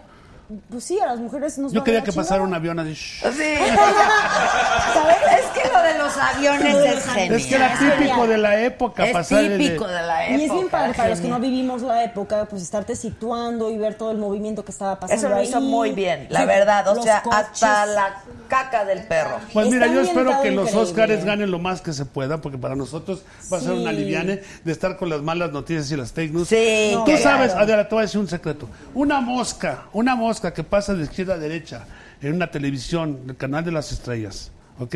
pues 0.69 0.83
sí, 0.83 0.99
a 0.99 1.05
las 1.05 1.19
mujeres 1.19 1.57
nos 1.59 1.71
Yo 1.71 1.79
va 1.81 1.85
quería 1.85 2.03
que 2.03 2.11
pasara 2.11 2.41
un 2.41 2.53
avión 2.53 2.79
así. 2.79 2.93
shh. 2.93 3.21
Sí. 3.31 3.53
¿Sabes? 4.93 5.17
Es 5.39 5.45
que 5.61 5.69
lo 5.69 5.81
de 5.83 5.97
los 5.97 6.17
aviones 6.17 6.75
es 6.75 7.05
genial. 7.05 7.35
Es 7.35 7.45
que 7.45 7.55
era 7.55 7.77
típico 7.77 8.27
de 8.27 8.37
la 8.37 8.61
época 8.61 9.05
Es 9.05 9.13
pasar 9.13 9.41
típico 9.57 9.87
de 9.87 10.01
la 10.01 10.25
época. 10.25 10.37
Y 10.41 10.45
es 10.45 10.51
bien 10.53 10.69
padre 10.69 10.93
para 10.93 11.09
los 11.09 11.19
que 11.19 11.27
no 11.27 11.39
vivimos 11.39 11.81
la 11.81 12.03
época, 12.03 12.45
pues 12.45 12.61
estarte 12.63 12.95
situando 12.95 13.69
y 13.69 13.77
ver 13.77 13.95
todo 13.95 14.11
el 14.11 14.17
movimiento 14.17 14.65
que 14.65 14.71
estaba 14.71 14.99
pasando 14.99 15.19
Eso 15.21 15.29
lo 15.29 15.35
ahí. 15.39 15.47
hizo 15.47 15.61
muy 15.61 15.91
bien, 15.91 16.27
la 16.29 16.41
Sí, 16.41 16.45
verdad. 16.47 16.87
O 16.87 17.01
sea, 17.03 17.21
coches. 17.21 17.39
hasta 17.63 17.85
la 17.85 18.21
caca 18.47 18.85
del 18.85 19.03
perro. 19.03 19.37
Pues 19.53 19.67
mira, 19.69 19.85
Está 19.85 19.95
yo 19.95 20.01
espero 20.01 20.41
que 20.41 20.51
los. 20.51 20.73
Oscars 20.73 21.25
ganen 21.25 21.51
lo 21.51 21.59
más 21.59 21.81
que 21.81 21.93
se 21.93 22.05
pueda, 22.05 22.39
porque 22.41 22.57
para 22.57 22.75
nosotros 22.75 23.21
va 23.51 23.57
a 23.57 23.59
ser 23.59 23.73
Sí. 23.73 23.79
una 23.81 23.91
liviane 23.91 24.41
de 24.63 24.71
estar 24.71 24.97
con 24.97 25.09
las 25.09 25.21
malas 25.21 25.51
noticias 25.51 25.91
y 25.91 25.95
las 25.97 26.11
fake 26.11 26.33
news. 26.33 26.47
Sí, 26.47 26.91
Tú 26.95 27.03
claro. 27.05 27.21
sabes, 27.21 27.53
Adela, 27.53 27.87
te 27.87 27.95
voy 27.95 27.99
a 27.99 28.05
decir 28.05 28.19
un 28.19 28.27
secreto. 28.27 28.67
Una 28.93 29.19
mosca, 29.21 29.83
una 29.93 30.15
mosca 30.15 30.38
que 30.41 30.63
pasa 30.63 30.93
de 30.95 31.03
izquierda 31.03 31.35
a 31.35 31.37
derecha 31.37 31.85
en 32.21 32.35
una 32.35 32.51
televisión, 32.51 33.19
el 33.27 33.35
canal 33.37 33.63
de 33.63 33.71
las 33.71 33.91
estrellas, 33.91 34.51
¿ok? 34.79 34.95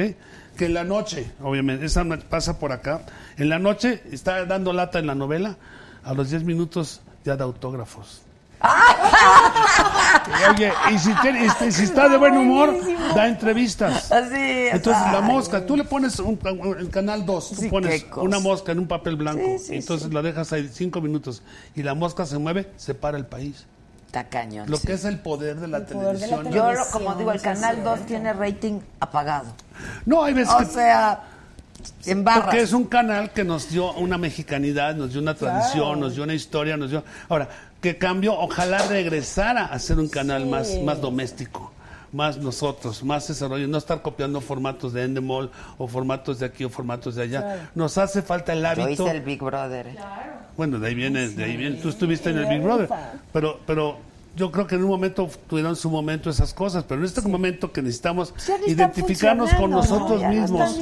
Que 0.57 0.65
en 0.65 0.73
la 0.73 0.83
noche, 0.83 1.31
obviamente, 1.41 1.85
esa 1.85 2.03
pasa 2.29 2.59
por 2.59 2.71
acá, 2.71 3.01
en 3.37 3.49
la 3.49 3.59
noche 3.59 4.01
está 4.11 4.45
dando 4.45 4.71
lata 4.73 4.99
en 4.99 5.07
la 5.07 5.15
novela, 5.15 5.57
a 6.03 6.13
los 6.13 6.29
10 6.29 6.43
minutos 6.43 7.01
ya 7.25 7.35
da 7.35 7.43
autógrafos. 7.45 8.21
Oye, 10.51 10.71
y 10.93 10.97
si, 10.99 11.13
tiene- 11.21 11.45
y 11.45 11.71
si 11.71 11.83
está 11.83 12.07
de 12.07 12.17
buen 12.17 12.37
humor, 12.37 12.73
da 13.15 13.27
entrevistas. 13.27 14.11
Así 14.11 14.67
Entonces, 14.71 15.03
la 15.11 15.21
mosca, 15.21 15.65
tú 15.65 15.75
le 15.75 15.83
pones 15.83 16.17
un, 16.19 16.39
el 16.79 16.89
canal 16.89 17.25
2, 17.25 17.49
tú 17.49 17.55
Sí, 17.55 17.69
pones 17.69 18.05
una 18.15 18.39
mosca 18.39 18.71
en 18.71 18.79
un 18.79 18.87
papel 18.87 19.15
blanco, 19.15 19.43
Sí, 19.57 19.65
sí, 19.67 19.75
entonces 19.75 20.13
la 20.13 20.21
dejas 20.21 20.53
ahí 20.53 20.69
cinco 20.71 21.01
minutos, 21.01 21.41
y 21.75 21.83
la 21.83 21.93
mosca 21.93 22.25
se 22.25 22.37
mueve, 22.37 22.69
se 22.77 22.93
para 22.93 23.17
el 23.17 23.25
país. 23.25 23.65
Está 24.13 24.29
cañón. 24.29 24.69
Lo 24.69 24.77
sí. 24.77 24.85
que 24.85 24.93
es 24.93 25.05
el 25.05 25.17
poder 25.17 25.55
de 25.59 25.67
la 25.67 25.77
El 25.79 25.85
poder 25.85 26.19
de 26.19 26.27
la 26.27 26.37
televisión. 26.37 26.53
Yo, 26.53 26.61
televisión, 26.67 26.87
como 26.91 27.15
digo, 27.15 27.31
el 27.31 27.41
Canal 27.41 27.77
2 27.77 27.83
cierto. 27.83 28.05
tiene 28.05 28.33
rating 28.33 28.79
apagado. 28.99 29.47
No, 30.05 30.23
hay 30.23 30.35
veces 30.35 30.53
O 30.53 30.57
que... 30.59 30.65
sea, 30.65 31.23
en. 32.05 32.23
Porque 32.23 32.61
es 32.61 32.73
un 32.73 32.83
canal 32.85 33.31
que 33.31 33.43
nos 33.43 33.71
dio 33.71 33.91
una 33.93 34.19
mexicanidad, 34.19 34.93
nos 34.93 35.13
dio 35.13 35.19
una 35.21 35.33
tradición, 35.33 35.85
Claro. 35.85 35.95
nos 35.95 36.13
dio 36.13 36.23
una 36.25 36.35
historia, 36.35 36.77
nos 36.77 36.91
dio... 36.91 37.03
Ahora, 37.27 37.49
que 37.81 37.97
cambio, 37.97 38.39
ojalá 38.39 38.85
regresara 38.87 39.65
a 39.65 39.79
ser 39.79 39.97
un 39.97 40.09
canal 40.09 40.45
más, 40.45 40.69
más 40.85 41.01
doméstico, 41.01 41.71
más 42.13 42.37
nosotros, 42.37 43.03
más 43.03 43.27
desarrollo, 43.27 43.67
no 43.67 43.77
estar 43.77 44.01
copiando 44.01 44.39
formatos 44.39 44.93
de 44.93 45.03
Endemol 45.03 45.51
o 45.77 45.87
formatos 45.87 46.39
de 46.39 46.45
aquí 46.45 46.63
o 46.63 46.69
formatos 46.69 47.15
de 47.15 47.23
allá. 47.23 47.41
Claro. 47.41 47.61
Nos 47.75 47.97
hace 47.97 48.21
falta 48.21 48.53
el 48.53 48.61
Yo 48.61 48.67
hábito... 48.67 49.03
hice 49.03 49.11
el 49.17 49.21
Big 49.21 49.41
Brother. 49.41 49.87
eh. 49.87 49.95
Bueno, 50.55 50.79
de 50.79 50.87
ahí 50.87 50.95
viene, 50.95 51.29
de 51.29 51.43
ahí 51.43 51.57
viene. 51.57 51.77
Tú 51.77 51.89
estuviste 51.89 52.29
en 52.29 52.37
el 52.37 52.45
Big 52.45 52.61
Brother. 52.61 52.87
Pero, 53.31 53.59
pero 53.65 53.97
yo 54.35 54.51
creo 54.51 54.65
que 54.65 54.75
en 54.75 54.83
un 54.83 54.89
momento 54.89 55.29
tuvieron 55.47 55.75
su 55.75 55.89
momento 55.89 56.29
esas 56.29 56.53
cosas, 56.53 56.83
pero 56.83 57.01
en 57.01 57.05
este 57.05 57.21
momento 57.21 57.71
que 57.71 57.81
necesitamos 57.81 58.33
identificarnos 58.67 59.53
con 59.53 59.71
nosotros 59.71 60.21
Ya 60.21 60.31
no 60.31 60.41
mismos. 60.41 60.79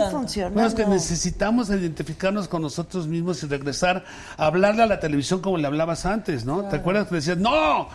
No, 0.54 0.66
es 0.66 0.74
que 0.74 0.86
necesitamos 0.86 1.70
identificarnos 1.70 2.48
con 2.48 2.62
nosotros 2.62 3.08
mismos 3.08 3.44
y 3.44 3.48
regresar 3.48 4.04
a 4.38 4.46
hablarle 4.46 4.84
a 4.84 4.86
la 4.86 5.00
televisión 5.00 5.42
como 5.42 5.58
le 5.58 5.68
hablabas 5.68 6.06
antes, 6.06 6.46
¿no? 6.46 6.64
¿Te 6.66 6.78
acuerdas 6.78 7.08
que 7.08 7.16
decías, 7.16 7.38
no, 7.38 7.88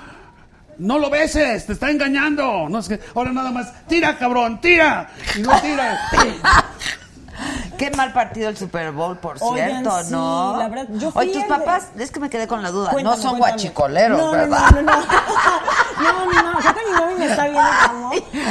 no 0.78 0.98
lo 0.98 1.10
beses, 1.10 1.66
te 1.66 1.72
está 1.72 1.90
engañando? 1.90 2.68
No 2.68 2.78
es 2.78 2.88
que 2.88 3.00
ahora 3.14 3.32
nada 3.32 3.50
más, 3.50 3.72
tira 3.86 4.16
cabrón, 4.18 4.60
tira, 4.60 5.08
y 5.36 5.40
no 5.40 5.58
tira. 5.60 6.00
Qué 7.76 7.90
mal 7.90 8.12
partido 8.14 8.48
el 8.48 8.56
Super 8.56 8.92
Bowl, 8.92 9.18
por 9.18 9.36
Oigan, 9.40 9.82
cierto, 9.82 10.02
sí, 10.04 10.12
¿no? 10.12 10.56
la 10.58 10.68
verdad, 10.68 10.86
yo 10.94 11.10
fui 11.10 11.26
Oye, 11.26 11.34
tus 11.34 11.44
papás, 11.44 11.88
es 11.98 12.10
que 12.10 12.18
me 12.18 12.30
quedé 12.30 12.46
con 12.46 12.62
la 12.62 12.70
duda, 12.70 12.90
Cuéntame, 12.90 13.16
no 13.16 13.22
son 13.22 13.30
cuéntame. 13.38 13.52
guachicoleros, 13.52 14.18
no, 14.18 14.30
¿verdad? 14.30 14.70
No, 14.70 14.82
no, 14.82 14.92
no. 16.02 16.26
No, 16.26 16.42
no, 16.42 16.52
no. 16.52 16.58
Creo 16.58 16.74
que 16.74 16.80
mi 16.86 16.92
mami 16.92 17.14
me 17.14 17.26
está 17.26 17.44
viendo 17.44 17.60
como. 17.90 18.10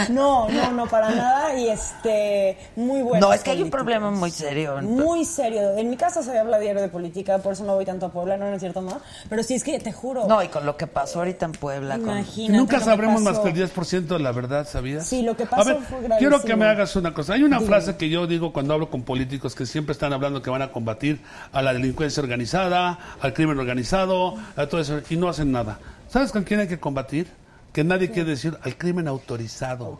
No, 0.09 0.49
no, 0.49 0.71
no, 0.71 0.85
para 0.87 1.09
nada. 1.11 1.55
Y 1.57 1.69
este. 1.69 2.57
Muy 2.75 3.01
bueno. 3.01 3.27
No, 3.27 3.33
es 3.33 3.41
que 3.41 3.51
hay 3.51 3.61
un 3.61 3.69
problema 3.69 4.11
muy 4.11 4.31
serio. 4.31 4.81
Muy 4.81 5.25
serio. 5.25 5.77
En 5.77 5.89
mi 5.89 5.97
casa 5.97 6.21
se 6.23 6.37
habla 6.37 6.59
diario 6.59 6.81
de 6.81 6.89
política, 6.89 7.37
por 7.39 7.53
eso 7.53 7.63
no 7.63 7.75
voy 7.75 7.85
tanto 7.85 8.07
a 8.07 8.09
Puebla, 8.09 8.37
no, 8.37 8.45
no 8.49 8.55
es 8.55 8.59
cierto, 8.59 8.81
más. 8.81 8.95
Pero 9.29 9.43
sí 9.43 9.55
es 9.55 9.63
que 9.63 9.79
te 9.79 9.91
juro. 9.91 10.27
No, 10.27 10.41
y 10.43 10.47
con 10.47 10.65
lo 10.65 10.75
que 10.77 10.87
pasó 10.87 11.19
ahorita 11.19 11.45
en 11.45 11.51
Puebla. 11.53 11.95
con- 11.97 12.09
Imagínate. 12.09 12.57
Nunca 12.57 12.73
lo 12.77 12.79
que 12.79 12.85
sabremos 12.85 13.21
más 13.21 13.39
que 13.39 13.49
el 13.49 13.55
10% 13.55 14.17
de 14.17 14.19
la 14.19 14.31
verdad, 14.31 14.67
¿sabías? 14.67 15.05
Sí, 15.07 15.21
lo 15.21 15.35
que 15.35 15.43
A 15.43 15.49
pasó 15.49 15.65
ver, 15.65 15.77
fue 15.83 16.01
gravísimo. 16.01 16.17
quiero 16.17 16.41
que 16.41 16.55
me 16.55 16.65
hagas 16.65 16.95
una 16.95 17.13
cosa. 17.13 17.33
Hay 17.33 17.43
una 17.43 17.57
Dime. 17.57 17.67
frase 17.69 17.95
que 17.97 18.09
yo 18.09 18.27
digo 18.27 18.51
cuando 18.53 18.73
hablo 18.73 18.89
con 18.89 19.03
políticos 19.03 19.55
que 19.55 19.65
siempre 19.65 19.93
están 19.93 20.13
hablando 20.13 20.41
que 20.41 20.49
van 20.49 20.61
a 20.61 20.71
combatir 20.71 21.21
a 21.53 21.61
la 21.61 21.73
delincuencia 21.73 22.21
organizada, 22.21 22.97
al 23.21 23.33
crimen 23.33 23.57
organizado, 23.59 24.35
a 24.55 24.67
todo 24.67 24.81
eso, 24.81 24.99
y 25.09 25.15
no 25.17 25.29
hacen 25.29 25.51
nada. 25.51 25.77
¿Sabes 26.15 26.31
con 26.31 26.45
quién 26.45 26.61
hay 26.61 26.69
que 26.69 26.79
combatir? 26.79 27.27
Que 27.73 27.83
nadie 27.83 28.09
quiere 28.09 28.29
decir 28.29 28.57
al 28.63 28.77
crimen 28.77 29.09
autorizado. 29.09 29.99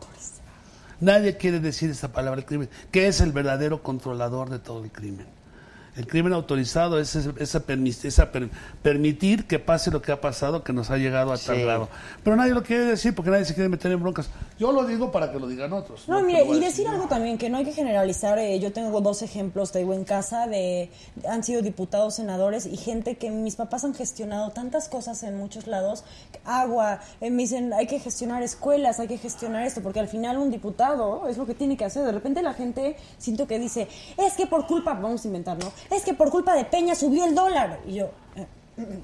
Nadie 1.02 1.35
quiere 1.35 1.60
decir 1.60 1.90
esa 1.90 2.14
palabra, 2.14 2.40
el 2.40 2.45
crimen, 2.45 2.69
que 2.90 3.08
es 3.08 3.19
el 3.19 3.34
verdadero 3.34 3.84
controlador 3.84 4.50
de 4.50 4.60
todo 4.60 4.82
el 4.85 4.92
crimen. 4.94 5.26
El 5.98 6.08
crimen 6.08 6.32
autorizado 6.32 7.00
es 7.02 7.18
esa, 7.18 7.66
permis- 7.66 8.06
esa 8.06 8.32
per- 8.32 8.50
permitir 8.82 9.45
que 9.45 9.60
pase 9.60 9.92
lo 9.92 10.02
que 10.02 10.14
ha 10.14 10.22
pasado, 10.22 10.64
que 10.64 10.72
nos 10.72 10.90
ha 10.90 10.95
llegado 10.95 11.34
a 11.34 11.38
tal 11.38 11.58
Sí. 11.58 11.64
grado. 11.64 11.90
Pero 12.24 12.38
nadie 12.38 12.53
lo 12.53 12.64
quiere 12.64 12.85
decir 12.85 13.14
porque 13.14 13.30
nadie 13.32 13.44
se 13.44 13.53
quiere 13.53 13.68
meter 13.68 13.92
en 13.92 14.02
broncas. 14.02 14.30
Yo 14.58 14.72
lo 14.72 14.85
digo 14.85 15.11
para 15.11 15.32
que 15.32 15.40
lo 15.40 15.48
digan 15.48 15.74
otros. 15.74 16.08
No, 16.08 16.22
mire, 16.22 16.45
y 16.45 16.59
decir 16.59 16.88
algo 16.88 17.08
también, 17.08 17.38
que 17.38 17.50
no 17.50 17.58
hay 17.58 17.66
que 17.66 17.74
generalizar. 17.74 18.40
eh, 18.40 18.58
yo 18.59 18.72
tengo 18.72 19.01
dos 19.01 19.22
ejemplos, 19.22 19.72
te 19.72 19.80
digo, 19.80 19.93
en 19.93 20.06
casa 20.06 20.48
de. 20.48 20.90
Han 21.27 21.43
sido 21.43 21.61
diputados, 21.61 22.16
senadores 22.16 22.66
y 22.66 22.77
gente 22.77 23.17
que 23.17 23.32
mis 23.32 23.58
papás 23.58 23.84
han 23.84 23.93
gestionado 23.93 24.51
tantas 24.51 24.88
cosas 24.88 25.24
en 25.24 25.35
muchos 25.38 25.67
lados. 25.67 26.06
Agua, 26.45 27.01
eh, 27.19 27.30
me 27.32 27.43
dicen, 27.43 27.74
hay 27.74 27.88
que 27.88 28.00
gestionar 28.00 28.43
escuelas, 28.43 29.00
hay 29.00 29.08
que 29.08 29.17
gestionar 29.17 29.66
esto, 29.66 29.82
porque 29.82 30.00
al 30.00 30.08
final 30.08 30.38
un 30.38 30.51
diputado 30.51 31.27
es 31.27 31.38
lo 31.38 31.45
que 31.45 31.53
tiene 31.53 31.75
que 31.75 31.84
hacer. 31.85 32.06
De 32.06 32.11
repente 32.14 32.42
la 32.42 32.53
gente 32.53 32.95
siento 33.17 33.48
que 33.48 33.59
dice, 33.59 33.88
es 34.17 34.34
que 34.35 34.48
por 34.48 34.67
culpa, 34.67 34.93
vamos 34.93 35.25
a 35.25 35.27
inventar, 35.27 35.58
¿no? 35.58 35.72
Es 35.93 36.03
que 36.03 36.14
por 36.14 36.30
culpa 36.32 36.56
de 36.56 36.64
Peña 36.66 36.95
subió 36.95 37.25
el 37.25 37.35
dólar. 37.35 37.82
Y 37.85 37.95
yo. 37.95 38.06
eh, 38.35 38.45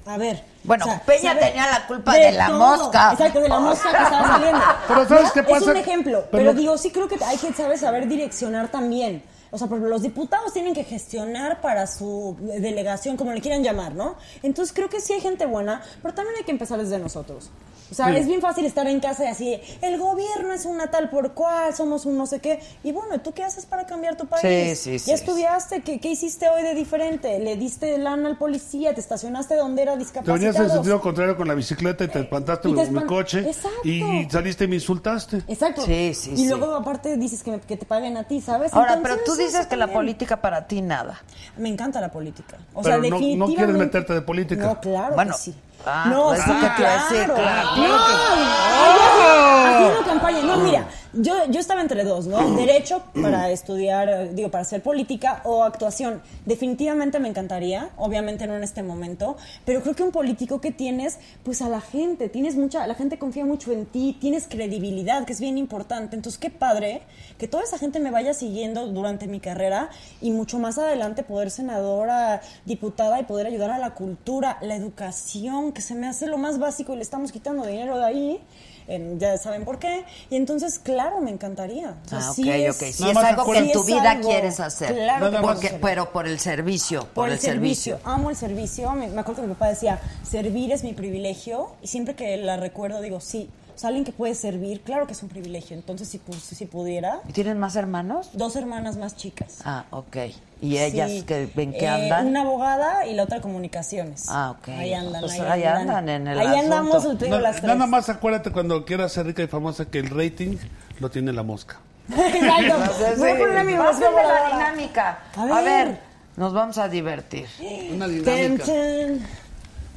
a 0.06 0.16
ver. 0.18 0.44
Bueno, 0.64 0.84
o 0.84 0.88
sea, 0.88 1.02
Peña 1.02 1.32
¿sabe? 1.34 1.40
tenía 1.46 1.66
la 1.70 1.86
culpa 1.86 2.14
de 2.14 2.32
la 2.32 2.46
todo. 2.48 2.58
mosca. 2.58 3.12
Exacto, 3.12 3.40
de 3.40 3.48
la 3.48 3.58
mosca 3.58 3.90
que 3.96 4.02
estaba 4.02 4.26
saliendo. 4.28 4.60
Pero 4.88 5.08
¿sabes 5.08 5.24
¿no? 5.24 5.32
qué 5.32 5.40
Es 5.40 5.46
pasa? 5.46 5.70
un 5.70 5.76
ejemplo, 5.76 6.24
Pero 6.30 6.52
digo, 6.54 6.76
sí 6.78 6.90
creo 6.90 7.08
que 7.08 7.16
hay 7.24 7.36
que 7.38 7.52
saber, 7.52 7.78
saber 7.78 8.06
direccionar 8.08 8.68
también. 8.68 9.22
O 9.50 9.58
sea, 9.58 9.66
porque 9.66 9.84
los 9.86 10.00
diputados 10.02 10.52
tienen 10.54 10.72
que 10.72 10.82
gestionar 10.84 11.60
para 11.60 11.86
su 11.86 12.36
delegación, 12.40 13.18
como 13.18 13.32
le 13.32 13.40
quieran 13.42 13.62
llamar, 13.62 13.94
¿no? 13.94 14.16
Entonces 14.42 14.74
creo 14.74 14.88
que 14.88 15.00
sí 15.00 15.12
hay 15.12 15.20
gente 15.20 15.44
buena, 15.44 15.82
pero 16.00 16.14
también 16.14 16.36
hay 16.38 16.44
que 16.44 16.52
empezar 16.52 16.78
desde 16.78 16.98
nosotros. 16.98 17.50
O 17.92 17.94
sea, 17.94 18.08
Sí. 18.08 18.16
es 18.16 18.26
bien 18.26 18.40
fácil 18.40 18.64
estar 18.64 18.86
en 18.88 19.00
casa 19.00 19.24
y 19.24 19.28
así, 19.28 19.60
el 19.82 19.98
gobierno 19.98 20.52
es 20.52 20.64
una 20.64 20.90
tal 20.90 21.10
por 21.10 21.32
cual, 21.32 21.74
somos 21.74 22.06
un 22.06 22.16
no 22.16 22.26
sé 22.26 22.40
qué. 22.40 22.58
Y 22.82 22.90
bueno, 22.92 23.20
¿tú 23.20 23.32
qué 23.32 23.44
haces 23.44 23.66
para 23.66 23.84
cambiar 23.86 24.16
tu 24.16 24.26
país? 24.26 24.42
Sí, 24.80 24.92
sí, 24.92 24.98
sí, 24.98 25.08
¿Ya 25.10 25.14
estudiaste? 25.14 25.82
¿Qué, 25.82 26.00
¿Qué 26.00 26.08
hiciste 26.08 26.48
hoy 26.48 26.62
de 26.62 26.74
diferente? 26.74 27.38
¿Le 27.38 27.56
diste 27.56 27.98
lana 27.98 28.28
al 28.30 28.38
policía? 28.38 28.94
¿Te 28.94 29.00
estacionaste 29.00 29.56
donde 29.56 29.82
era 29.82 29.92
Te 29.92 29.98
discapacitado? 29.98 30.38
venías 30.38 30.56
en 30.56 30.70
sentido 30.70 31.00
contrario 31.00 31.36
con 31.36 31.46
la 31.46 31.54
bicicleta 31.54 32.04
y 32.04 32.08
te 32.08 32.20
espantaste 32.20 32.68
Y 32.70 32.74
te 32.74 32.84
con 32.86 32.94
mi 32.94 33.04
coche 33.04 33.40
Exacto. 33.40 33.78
y 33.84 34.26
saliste 34.30 34.64
y 34.64 34.68
me 34.68 34.76
insultaste. 34.76 35.42
Exacto. 35.46 35.82
Sí, 35.84 36.14
sí, 36.14 36.30
y 36.32 36.36
sí. 36.38 36.48
luego 36.48 36.74
aparte 36.74 37.16
dices 37.18 37.42
que, 37.42 37.50
me- 37.52 37.60
que 37.60 37.76
te 37.76 37.84
paguen 37.84 38.16
a 38.16 38.24
ti, 38.24 38.40
¿sabes? 38.40 38.72
Ahora, 38.72 38.94
Entonces, 38.94 39.18
pero 39.24 39.36
tú 39.36 39.42
dices 39.42 39.66
que 39.66 39.76
la 39.76 39.92
política 39.92 40.40
para 40.40 40.66
ti 40.66 40.80
nada. 40.80 41.20
Me 41.58 41.68
encanta 41.68 42.00
la 42.00 42.10
política. 42.10 42.56
O 42.72 42.80
Pero 42.82 42.82
sea, 42.82 42.96
no- 42.96 43.02
no 43.02 43.16
definitivamente. 43.18 43.56
quieres 43.56 43.76
meterte 43.76 44.14
de 44.14 44.22
política. 44.22 44.64
No, 44.64 44.80
claro 44.80 45.14
Bueno, 45.14 45.32
que 45.34 45.38
sí. 45.38 45.54
Ah, 45.86 46.04
no, 46.08 46.24
pues 46.28 46.42
sí, 46.42 46.50
es 46.50 46.56
lo 46.56 46.60
que 46.62 46.68
te 46.76 46.82
iba 46.82 46.90
a 46.90 46.94
decir, 46.94 47.24
claro. 47.26 47.34
claro, 47.34 47.76
No, 47.76 47.82
claro 47.82 49.02
¡Oh! 49.24 49.66
haciendo 49.66 50.02
campaña. 50.04 50.42
No, 50.42 50.56
mira, 50.58 50.84
yo, 51.12 51.34
yo 51.50 51.60
estaba 51.60 51.80
entre 51.80 52.04
dos, 52.04 52.26
¿no? 52.26 52.38
Derecho 52.56 53.02
para 53.20 53.50
estudiar, 53.50 54.34
digo, 54.34 54.50
para 54.50 54.62
hacer 54.62 54.82
política 54.82 55.42
o 55.44 55.64
actuación. 55.64 56.22
Definitivamente 56.46 57.18
me 57.18 57.28
encantaría, 57.28 57.90
obviamente 57.96 58.46
no 58.46 58.56
en 58.56 58.64
este 58.64 58.82
momento, 58.82 59.36
pero 59.64 59.82
creo 59.82 59.94
que 59.94 60.02
un 60.02 60.12
político 60.12 60.60
que 60.60 60.70
tienes, 60.70 61.18
pues 61.44 61.62
a 61.62 61.68
la 61.68 61.80
gente, 61.80 62.28
tienes 62.28 62.56
mucha, 62.56 62.86
la 62.86 62.94
gente 62.94 63.18
confía 63.18 63.44
mucho 63.44 63.72
en 63.72 63.86
ti, 63.86 64.16
tienes 64.20 64.46
credibilidad, 64.48 65.24
que 65.24 65.32
es 65.32 65.40
bien 65.40 65.58
importante. 65.58 66.16
Entonces, 66.16 66.38
qué 66.38 66.50
padre 66.50 67.02
que 67.38 67.48
toda 67.48 67.62
esa 67.62 67.78
gente 67.78 68.00
me 68.00 68.10
vaya 68.10 68.34
siguiendo 68.34 68.86
durante 68.86 69.26
mi 69.26 69.40
carrera 69.40 69.90
y 70.20 70.30
mucho 70.30 70.58
más 70.58 70.78
adelante 70.78 71.22
poder 71.22 71.50
senadora, 71.50 72.40
diputada 72.64 73.20
y 73.20 73.24
poder 73.24 73.46
ayudar 73.46 73.70
a 73.70 73.78
la 73.78 73.94
cultura, 73.94 74.58
la 74.62 74.76
educación, 74.76 75.72
que 75.72 75.82
se 75.82 75.94
me 75.94 76.06
hace 76.06 76.26
lo 76.26 76.38
más 76.38 76.58
básico 76.58 76.92
y 76.94 76.96
le 76.96 77.02
estamos 77.02 77.32
quitando 77.32 77.66
dinero 77.66 77.98
de 77.98 78.04
ahí. 78.04 78.40
Eh, 78.88 79.14
ya 79.18 79.36
saben 79.38 79.64
por 79.64 79.78
qué. 79.78 80.04
Y 80.30 80.36
entonces, 80.36 80.78
claro, 80.78 81.20
me 81.20 81.30
encantaría. 81.30 81.94
O 82.04 82.08
sea, 82.08 82.18
Ah, 82.18 82.30
ok, 82.30 82.34
sí 82.36 82.50
es- 82.50 82.76
ok. 82.76 83.00
Nada 83.00 83.12
es 83.12 83.16
algo 83.38 83.52
que 83.52 83.58
en 83.58 83.72
tu 83.72 83.84
vida 83.84 84.10
algo. 84.12 84.28
quieres 84.28 84.60
hacer. 84.60 84.94
Claro. 84.94 85.30
Porque, 85.42 85.66
hacer. 85.68 85.80
pero 85.80 86.12
por 86.12 86.26
el 86.26 86.38
servicio, 86.38 87.00
por, 87.02 87.12
Por 87.14 87.28
el 87.30 87.38
servicio. 87.38 87.98
Amo 88.04 88.30
el 88.30 88.36
servicio. 88.36 88.90
Me, 88.92 89.08
me 89.08 89.20
acuerdo 89.20 89.42
que 89.42 89.48
mi 89.48 89.54
papá 89.54 89.68
decía, 89.68 90.00
servir 90.22 90.72
es 90.72 90.82
mi 90.84 90.92
privilegio. 90.92 91.70
Y 91.82 91.86
siempre 91.86 92.14
que 92.14 92.36
la 92.36 92.56
recuerdo 92.56 93.00
digo, 93.00 93.20
sí. 93.20 93.50
Sea, 93.82 93.88
alguien 93.88 94.04
que 94.04 94.12
puede 94.12 94.34
servir, 94.36 94.80
claro 94.82 95.08
que 95.08 95.12
es 95.12 95.22
un 95.24 95.28
privilegio. 95.28 95.76
Entonces, 95.76 96.06
si, 96.08 96.18
pu- 96.20 96.38
si 96.38 96.66
pudiera, 96.66 97.18
¿Y 97.28 97.32
tienes 97.32 97.56
más 97.56 97.74
hermanos? 97.74 98.30
dos 98.32 98.54
hermanas 98.54 98.96
más 98.96 99.16
chicas. 99.16 99.58
Ah, 99.64 99.84
ok. 99.90 100.16
¿Y 100.60 100.78
ellas 100.78 101.10
Sí. 101.10 101.22
que 101.22 101.50
ven 101.52 101.72
que 101.72 101.84
Eh, 101.84 101.88
andan? 101.88 102.28
Una 102.28 102.42
abogada 102.42 103.06
y 103.08 103.14
la 103.14 103.24
otra 103.24 103.40
comunicaciones. 103.40 104.26
Ah, 104.28 104.52
ok. 104.56 104.68
Ahí 104.68 104.94
andan, 104.94 105.20
Pues 105.22 105.32
ahí, 105.32 105.40
ahí 105.40 105.64
andan. 105.64 105.96
andan 105.96 106.08
en 106.08 106.26
el 106.28 106.38
Ahí 106.38 106.46
asunto. 106.46 106.62
andamos, 106.76 107.18
digo, 107.18 107.30
Na- 107.36 107.40
las 107.42 107.56
tres. 107.56 107.66
nada 107.74 107.86
más 107.88 108.08
acuérdate 108.08 108.52
cuando 108.52 108.84
quieras 108.84 109.10
ser 109.12 109.26
rica 109.26 109.42
y 109.42 109.48
famosa 109.48 109.84
que 109.86 109.98
el 109.98 110.10
rating 110.10 110.56
lo 111.00 111.10
tiene 111.10 111.32
la 111.32 111.42
mosca. 111.42 111.80
Exacto. 112.08 113.18
Voy 113.18 113.30
a 113.30 113.36
poner 113.38 113.64
mi 113.64 113.72
la 113.72 114.48
dinámica. 114.52 115.18
A 115.36 115.42
A 115.58 115.60
ver. 115.62 115.98
nos 116.36 116.52
vamos 116.52 116.78
a 116.78 116.88
divertir. 116.88 117.46
Una 117.92 118.06
Ten, 118.06 118.24
dinámica. 118.24 118.64
ten. 118.64 119.26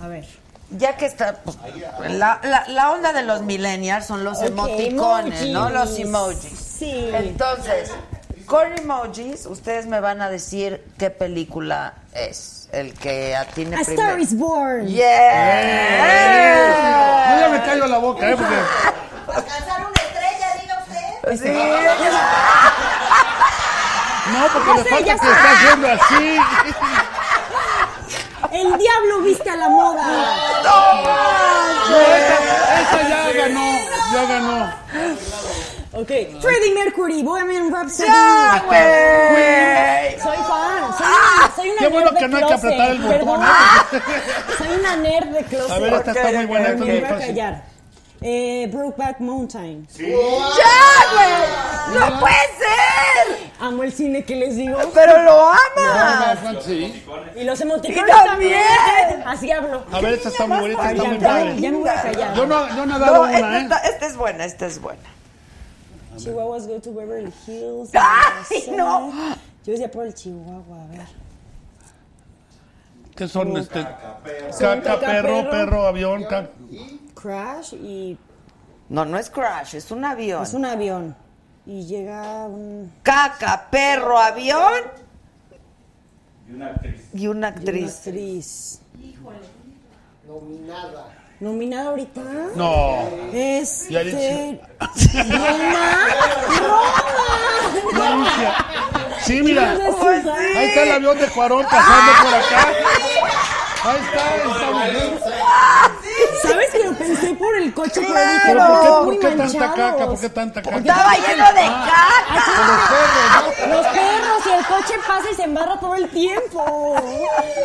A 0.01 0.07
ver. 0.07 0.25
Ya 0.77 0.97
que 0.97 1.05
está, 1.05 1.35
pues, 1.43 1.57
la, 2.09 2.39
la, 2.43 2.65
la 2.67 2.91
onda 2.91 3.13
de 3.13 3.23
los 3.23 3.41
millennials 3.41 4.05
son 4.05 4.23
los 4.23 4.41
emoticones, 4.41 5.47
¿no? 5.49 5.69
Los 5.69 5.97
emojis. 5.99 6.59
Sí. 6.59 7.09
Entonces, 7.13 7.91
con 8.45 8.77
emojis, 8.77 9.45
ustedes 9.45 9.85
me 9.85 9.99
van 9.99 10.21
a 10.21 10.29
decir 10.29 10.83
qué 10.97 11.09
película 11.09 11.93
es. 12.13 12.67
El 12.71 12.93
que 12.93 13.35
atine 13.35 13.77
A 13.77 13.79
primero. 13.83 14.01
Star 14.01 14.19
is 14.19 14.35
Born. 14.37 14.87
Yeah. 14.87 15.05
No, 17.29 17.39
ya 17.39 17.47
me 17.49 17.61
callo 17.63 17.87
la 17.87 17.97
boca, 17.99 18.29
¿eh? 18.31 18.35
Porque 18.35 18.55
Alcanzar 19.37 19.79
una 19.81 20.01
estrella, 20.01 20.47
diga 20.61 20.83
usted. 20.83 21.37
Sí. 21.41 21.53
No, 24.33 24.47
porque 24.51 24.73
le 24.73 24.83
falta 24.89 25.05
ya 25.05 25.17
que 25.17 25.27
está 25.27 25.51
haciendo 25.51 25.87
así. 25.87 26.37
El 28.55 28.77
diablo 28.77 29.21
viste 29.21 29.49
a 29.49 29.55
la 29.57 29.69
moda. 29.69 30.03
No, 31.89 31.97
esta, 32.15 32.81
esta 32.81 33.09
ya 33.09 33.31
ganó, 33.33 33.79
ya 34.13 34.25
ganó. 34.25 34.73
Ok. 35.91 36.11
Freddie 36.41 36.73
Mercury, 36.73 37.21
Bohemian 37.23 37.71
Rhapsody. 37.73 38.07
¡Ya, 38.07 38.63
güey! 38.65 40.19
Soy 40.21 40.37
fan. 40.37 40.97
Soy, 40.97 41.05
Ah, 41.07 41.51
soy 41.55 41.69
una 41.69 41.79
Qué 41.79 41.87
bueno 41.87 42.11
nerd 42.11 42.19
que 42.19 42.27
no 42.29 42.37
hay 42.37 42.45
que 42.45 42.53
apretar 42.53 42.91
el 42.91 42.99
botón. 43.01 43.41
¿eh? 43.43 43.47
Soy 44.57 44.67
una 44.79 44.95
nerd 44.97 45.27
de 45.27 45.43
closet. 45.43 45.71
A 45.71 45.79
ver, 45.79 45.93
esta 45.93 46.11
está 46.11 46.31
muy 46.31 46.45
buena, 46.45 46.67
esta 46.69 46.85
Me 46.85 46.99
voy 46.99 47.09
a 47.09 47.17
callar. 47.17 47.63
Eh, 48.21 48.69
Brokeback 48.71 49.19
Mountain. 49.19 49.87
¡Ya, 49.97 50.05
güey! 51.13 51.99
¡No 51.99 52.19
puede 52.19 52.35
ser! 52.57 53.14
Amo 53.59 53.83
el 53.83 53.93
cine 53.93 54.23
que 54.25 54.35
les 54.35 54.55
digo. 54.57 54.77
¡Pero 54.93 55.21
lo 55.23 55.49
amas! 55.49 56.39
Sí. 56.65 57.03
Y 57.35 57.43
los 57.45 57.59
emoticones 57.61 58.13
Y 58.15 58.27
también. 58.27 59.23
Así 59.25 59.51
hablo. 59.51 59.83
A 59.91 60.01
ver, 60.01 60.13
esta 60.15 60.29
está 60.29 60.45
muy 60.45 60.59
bonita, 60.59 60.81
Ay, 60.83 60.91
está 60.95 61.03
ya, 61.03 61.09
muy 61.09 61.19
ya, 61.19 61.27
padre. 61.27 61.61
ya 61.61 61.71
me 61.71 61.77
voy 61.77 61.89
a 61.89 62.01
callar. 62.01 62.35
Yo 62.35 62.45
no, 62.45 62.67
yo 62.75 62.85
no 62.85 62.95
he 62.95 62.99
dado 62.99 63.15
No, 63.15 63.21
una, 63.23 63.33
esta, 63.37 63.57
¿eh? 63.57 63.61
está- 63.63 63.77
esta 63.89 64.05
es 64.07 64.17
buena, 64.17 64.45
esta 64.45 64.65
es 64.65 64.81
buena. 64.81 65.01
Chihuahuas 66.17 66.67
go 66.67 66.79
to 66.81 66.93
Beverly 66.93 67.33
Hills. 67.47 67.89
¡Ay, 67.93 68.71
no! 68.75 69.11
Yo 69.65 69.71
decía 69.71 69.89
por 69.89 70.05
el 70.05 70.13
Chihuahua, 70.13 70.83
a 70.83 70.87
ver. 70.87 71.07
¿Qué 73.15 73.27
son 73.29 73.55
este? 73.57 73.81
Caca, 73.83 74.19
perro, 74.99 74.99
perro. 74.99 75.49
perro, 75.49 75.87
avión, 75.87 76.25
Crash 77.15 77.73
y 77.73 78.17
No, 78.89 79.05
no 79.05 79.17
es 79.17 79.29
crash, 79.29 79.75
es 79.75 79.89
un 79.91 80.03
avión. 80.05 80.43
es 80.43 80.53
un 80.53 80.65
avión. 80.65 81.15
Y 81.65 81.85
llega 81.85 82.45
un... 82.45 82.91
Caca, 83.03 83.67
perro, 83.71 84.19
avión 84.19 84.71
Y 86.47 86.53
una 86.53 86.67
actriz. 86.67 87.01
y 87.13 87.27
una 87.27 87.37
Una 87.37 87.47
actriz. 87.49 87.95
actriz. 87.97 88.79
Nominada. 90.27 91.07
¿Nominada 91.39 91.89
ahorita? 91.89 92.21
No. 92.55 93.07
Este... 93.33 93.93
Y 93.93 93.95
Alicia. 93.97 94.59
Roma. 97.93 98.55
Sí, 99.23 99.41
mira. 99.41 99.75
Pues 99.99 100.23
sí. 100.23 100.29
Ahí 100.29 100.65
está 100.67 100.83
el 100.83 100.91
avión 100.93 101.17
de 101.17 101.27
Cuarón 101.27 101.65
pasando 101.65 102.11
por 102.23 102.33
acá. 102.35 102.67
Ahí 103.83 103.99
está, 104.05 104.35
esta 104.35 104.71
mujer. 106.89 107.07
¿Sabes 107.07 107.19
que 107.19 107.25
lo 107.25 107.29
pensé 107.29 107.35
por 107.35 107.55
el 107.55 107.73
coche? 107.73 107.91
Pero 107.95 108.07
dije, 108.07 108.39
Pero 108.45 108.59
no, 108.59 108.67
¿por 108.67 108.81
qué, 108.81 109.05
muy 109.05 109.17
por 109.17 109.29
qué 109.29 109.35
tanta 109.37 109.73
caca? 109.73 110.05
¿Por 110.05 110.19
qué 110.19 110.29
tanta 110.29 110.61
caca? 110.61 110.77
Estaba 110.77 111.13
lleno 111.13 111.45
de 111.45 111.65
caca. 111.65 112.43
Con 112.55 112.67
los 112.67 112.81
perros, 112.87 113.67
¿no? 113.67 113.75
Los 113.75 113.85
perros 113.87 114.41
y 114.45 114.49
el 114.49 114.65
coche 114.65 114.93
pasa 115.07 115.27
y 115.31 115.35
se 115.35 115.43
embarra 115.43 115.79
todo 115.79 115.95
el 115.95 116.09
tiempo. 116.09 116.95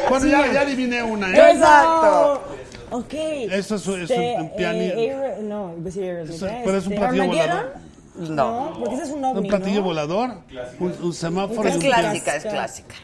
Bueno, 0.09 0.27
ya, 0.27 0.53
ya 0.53 0.61
adiviné 0.63 1.03
una, 1.03 1.29
¿eh? 1.31 1.53
Exacto. 1.53 2.43
Ok. 2.93 3.13
Eso 3.15 3.77
es, 3.77 3.87
es 3.87 4.11
Este, 4.11 4.37
un 4.41 4.57
pianino. 4.57 4.95
eh, 4.95 5.13
Aero- 5.13 5.43
no, 5.43 5.71
iba 5.71 5.81
a 5.81 5.85
decir 5.85 6.03
Aerosmith, 6.05 6.37
Eso- 6.37 6.47
¿eh? 6.49 6.63
pero 6.65 6.79
es 6.79 6.87
un 6.87 6.93
Este, 6.95 7.05
platillo 7.07 7.27
volador. 7.29 7.75
No. 8.17 8.77
porque 8.81 8.95
ese 8.97 9.05
es 9.05 9.11
un 9.11 9.25
ovni, 9.25 9.41
Un 9.41 9.47
platillo 9.49 9.79
¿no? 9.81 9.85
volador, 9.87 10.31
un, 10.81 10.97
un 11.01 11.13
semáforo 11.15 11.69
Es 11.69 11.77
un 11.77 11.81
clásica, 11.83 12.35
es 12.37 12.43
Clásica. 12.43 12.51
clásica. 12.51 12.95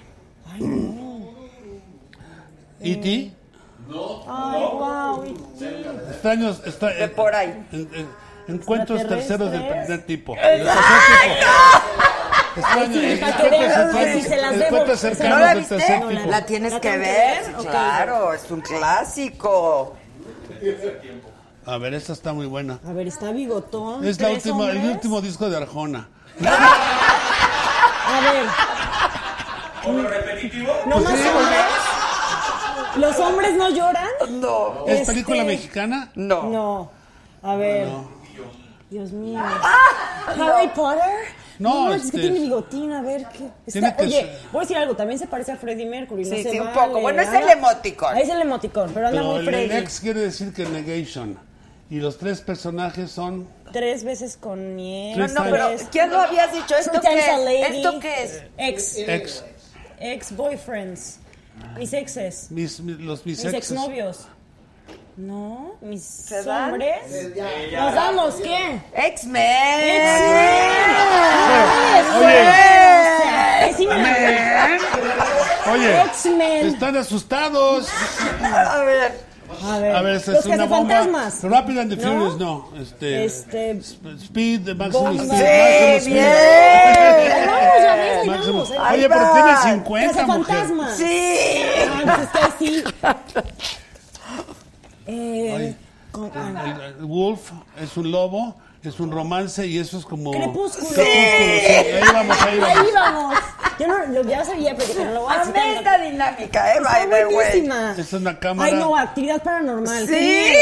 ¿Y 2.80 2.96
ti? 2.96 3.32
Ay, 3.88 4.62
wow. 4.72 5.24
Extraños, 6.10 6.60
extra- 6.66 6.88
De 6.94 7.08
por 7.08 7.34
ahí. 7.34 7.66
en- 7.72 7.88
en- 7.94 8.08
encuentros 8.54 9.06
terceros 9.06 9.50
del 9.52 9.62
primer 9.66 10.06
tipo. 10.06 10.34
Del 10.34 10.64
tercer 10.64 10.72
tipo. 11.22 11.46
Extraños, 12.56 13.18
para 13.20 13.36
que 13.36 13.48
vean 13.50 14.62
encuentros 14.62 14.98
cercanos, 15.00 15.38
¿No 15.38 15.46
del 15.46 15.58
viste? 15.58 15.76
tercer 15.76 16.00
No, 16.00 16.10
la- 16.10 16.18
tipo. 16.20 16.30
La 16.30 16.46
tienes 16.46 16.72
¿La 16.72 16.80
que 16.80 16.90
ver, 16.90 16.98
ver? 17.00 17.44
sí, 17.44 17.52
Ok. 17.58 17.62
claro, 17.70 18.32
es 18.32 18.50
un 18.50 18.60
clásico. 18.62 19.96
A 21.66 21.78
ver, 21.78 21.94
esta 21.94 22.12
está 22.12 22.32
muy 22.32 22.46
buena. 22.46 22.78
A 22.88 22.92
ver, 22.92 23.06
está 23.08 23.30
bigotón. 23.32 24.04
Es 24.06 24.20
la 24.20 24.30
última, 24.30 24.70
el 24.70 24.78
último 24.90 25.20
disco 25.20 25.50
de 25.50 25.56
Arjona. 25.56 26.08
A 28.08 28.20
ver, 28.20 28.46
¿Como 29.82 30.02
repetitivo? 30.08 30.72
no 30.86 30.96
más 31.00 31.12
hombres. 31.12 31.66
¿Los 32.98 33.18
hombres 33.18 33.54
no 33.56 33.68
lloran? 33.70 34.08
No. 34.30 34.84
¿Es 34.86 35.00
Este- 35.00 35.12
película 35.12 35.44
mexicana? 35.44 36.10
No. 36.14 36.42
No. 36.44 36.90
A 37.42 37.56
ver. 37.56 37.88
Dios 38.90 39.12
mío. 39.12 39.40
Ah, 39.42 40.34
Harry 40.38 40.68
Potter. 40.68 41.02
No, 41.58 41.92
es 41.94 42.02
que 42.02 42.06
este- 42.08 42.20
tiene 42.20 42.40
bigotín, 42.40 42.92
a 42.92 43.02
ver 43.02 43.26
qué. 43.32 43.48
Está- 43.66 43.96
que 43.96 44.02
oye, 44.04 44.20
ser- 44.20 44.38
voy 44.52 44.58
a 44.58 44.62
decir 44.62 44.76
algo, 44.76 44.94
también 44.94 45.18
se 45.18 45.26
parece 45.26 45.52
a 45.52 45.56
Freddie 45.56 45.86
Mercury. 45.86 46.24
no 46.24 46.36
Sí, 46.36 46.42
se 46.42 46.50
sí, 46.50 46.60
un 46.60 46.66
vale, 46.66 46.80
poco. 46.88 47.00
Bueno, 47.00 47.22
es 47.22 47.32
el 47.32 47.48
emoticón. 47.48 48.16
Es 48.18 48.28
el 48.28 48.40
emoticón, 48.42 48.90
pero 48.92 49.08
anda 49.08 49.18
Pero 49.20 49.30
muy 49.32 49.40
el, 49.40 49.46
Freddy. 49.46 49.64
el 49.64 49.72
ex 49.82 50.00
quiere 50.00 50.20
decir 50.20 50.52
que 50.52 50.66
negation. 50.66 51.38
Y 51.88 51.96
los 52.00 52.18
tres 52.18 52.40
personajes 52.40 53.10
son... 53.10 53.48
Tres 53.72 54.04
veces 54.04 54.36
con 54.36 54.74
miel. 54.76 55.18
No, 55.18 55.28
no, 55.28 55.44
pero 55.50 55.68
¿quién 55.90 56.10
lo 56.10 56.20
habías 56.20 56.52
dicho? 56.52 56.74
¿Esto 56.76 57.00
qué 57.00 57.18
es? 57.18 57.38
lady. 57.44 57.76
¿Esto 57.76 58.00
qué 58.00 58.22
es? 58.24 58.42
Ex. 58.58 58.98
Ex. 58.98 59.44
Ex 60.00 60.36
boyfriends. 60.36 61.20
Mis 61.76 61.92
exes. 61.92 62.46
Mis, 62.50 62.80
mis- 62.80 62.98
los 63.00 63.24
mis, 63.26 63.38
Mis 63.38 63.44
exes. 63.52 63.54
exnovios. 63.70 64.28
No, 65.16 65.74
mis 65.80 66.30
hombres. 66.46 67.00
Nos 67.72 67.94
damos, 67.94 68.34
¿qué? 68.36 68.80
X-Men. 68.94 70.04
La- 73.88 74.78
Oye, 75.72 76.02
X-Men. 76.02 76.66
están 76.68 76.96
asustados. 76.96 77.88
A 78.42 78.82
ver. 78.84 79.35
A 79.64 79.78
ver, 79.78 79.96
A 79.96 80.02
ver, 80.02 80.16
esta 80.16 80.32
los 80.32 80.40
es 80.40 80.46
una 80.46 80.64
bomba. 80.66 81.04
Rapid 81.42 81.78
and 81.78 81.90
the 81.90 81.96
¿No? 81.96 82.02
Furious, 82.12 82.38
no. 82.38 82.68
Este, 82.80 83.24
Este. 83.24 83.80
Speed, 83.80 84.64
the 84.64 84.74
Maximum 84.74 85.16
Bomba. 85.16 85.34
Speed. 85.34 86.00
Sí, 86.00 86.10
Maximum 86.10 86.14
bien. 86.14 86.26
Speed. 86.26 87.32
Ahí 87.36 87.46
vamos, 87.46 87.80
ya 87.80 87.94
ves, 87.96 88.18
ahí 88.20 88.26
Máximo. 88.28 88.52
vamos. 88.52 88.70
ahí 88.78 88.98
Oye, 88.98 89.08
pero 89.08 89.32
tiene 89.32 89.56
50, 89.56 89.76
mujer. 89.76 90.10
Cazafantasmas. 90.12 90.96
Sí. 90.96 91.36
Ah, 92.06 92.26
que 92.58 92.64
sí. 92.66 92.84
Eh, 95.06 95.54
Ay. 95.56 95.76
con- 96.12 96.30
El, 96.34 96.80
el 96.98 97.04
Wolf 97.04 97.52
es 97.80 97.96
un 97.96 98.10
lobo, 98.10 98.56
es 98.88 99.00
un 99.00 99.10
romance 99.10 99.66
y 99.66 99.78
eso 99.78 99.98
es 99.98 100.04
como... 100.04 100.30
Crepúsculo. 100.30 100.88
Crepúsculo, 100.88 101.04
sí. 101.04 101.10
Ahí 101.10 102.00
vamos, 102.12 102.36
ahí 102.42 102.58
vamos. 102.58 102.78
Ahí 102.78 102.86
vamos. 102.94 103.34
Yo 103.78 103.86
no, 103.88 104.06
lo, 104.06 104.22
ya 104.22 104.42
sabía, 104.42 104.74
pero 104.74 104.94
que 104.94 105.04
no 105.04 105.12
lo 105.12 105.20
voy 105.22 105.34
a 105.34 105.42
Amé 105.42 105.76
esta 105.76 105.98
dinámica, 105.98 106.72
¿eh? 106.72 106.78
Está 106.78 107.06
buenísima. 107.30 107.94
Es 107.98 108.12
una 108.14 108.38
cámara. 108.38 108.70
Ay, 108.72 108.78
no, 108.78 108.96
actividad 108.96 109.42
paranormal. 109.42 110.08
Sí. 110.08 110.54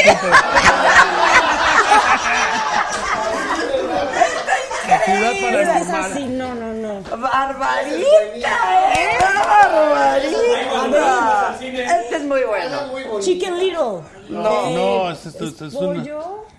Actividad 4.91 5.71
Es 5.71 5.81
es 5.87 5.93
así, 5.93 6.25
no, 6.25 6.53
no, 6.55 6.73
no. 6.73 7.01
Barbarita, 7.17 8.93
¿eh? 8.93 9.17
Barbarita. 9.47 11.55
Este 11.61 12.15
es 12.17 12.23
muy 12.23 12.41
bueno. 12.43 12.91
Chicken 13.21 13.59
Little. 13.59 14.01
No. 14.29 14.69
No, 14.71 15.11
es, 15.11 15.25
esto, 15.25 15.45
esto 15.45 15.65
es 15.67 15.73
una... 15.73 16.03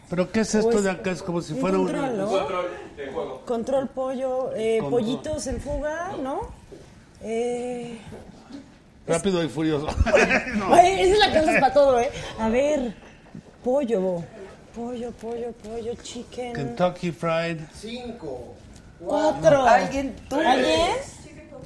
¿Pero 0.08 0.30
qué 0.30 0.40
es 0.40 0.54
esto 0.54 0.70
Pues, 0.70 0.84
de 0.84 0.90
acá? 0.90 1.10
Es 1.10 1.22
como 1.22 1.40
si 1.42 1.54
fuera 1.54 1.78
un... 1.78 1.86
control, 1.86 2.16
¿no? 2.18 2.28
Control 2.28 2.66
de 2.96 3.06
juego. 3.08 3.40
Control 3.44 3.88
pollo, 3.88 4.50
eh, 4.54 4.78
Control. 4.80 5.00
pollitos 5.02 5.46
en 5.48 5.60
fuga, 5.60 6.14
¿no? 6.22 6.40
Eh, 7.22 7.98
Rápido 9.06 9.42
y 9.42 9.48
furioso. 9.48 9.86
No. 10.56 10.74
ay, 10.74 11.00
esa 11.00 11.12
es 11.12 11.18
la 11.18 11.32
que 11.32 11.40
usas 11.40 11.60
para 11.60 11.72
todo, 11.74 11.98
¿eh? 12.00 12.10
A 12.38 12.48
ver, 12.48 12.94
pollo, 13.64 14.22
pollo, 14.74 15.10
pollo, 15.12 15.52
pollo, 15.52 15.94
chicken. 16.02 16.52
Kentucky 16.52 17.10
Fried. 17.12 17.58
Cinco. 17.74 18.54
Cuatro. 19.04 19.62
¿Alguien? 19.64 20.14
¿Tú? 20.28 20.36
¿Alguien? 20.40 20.92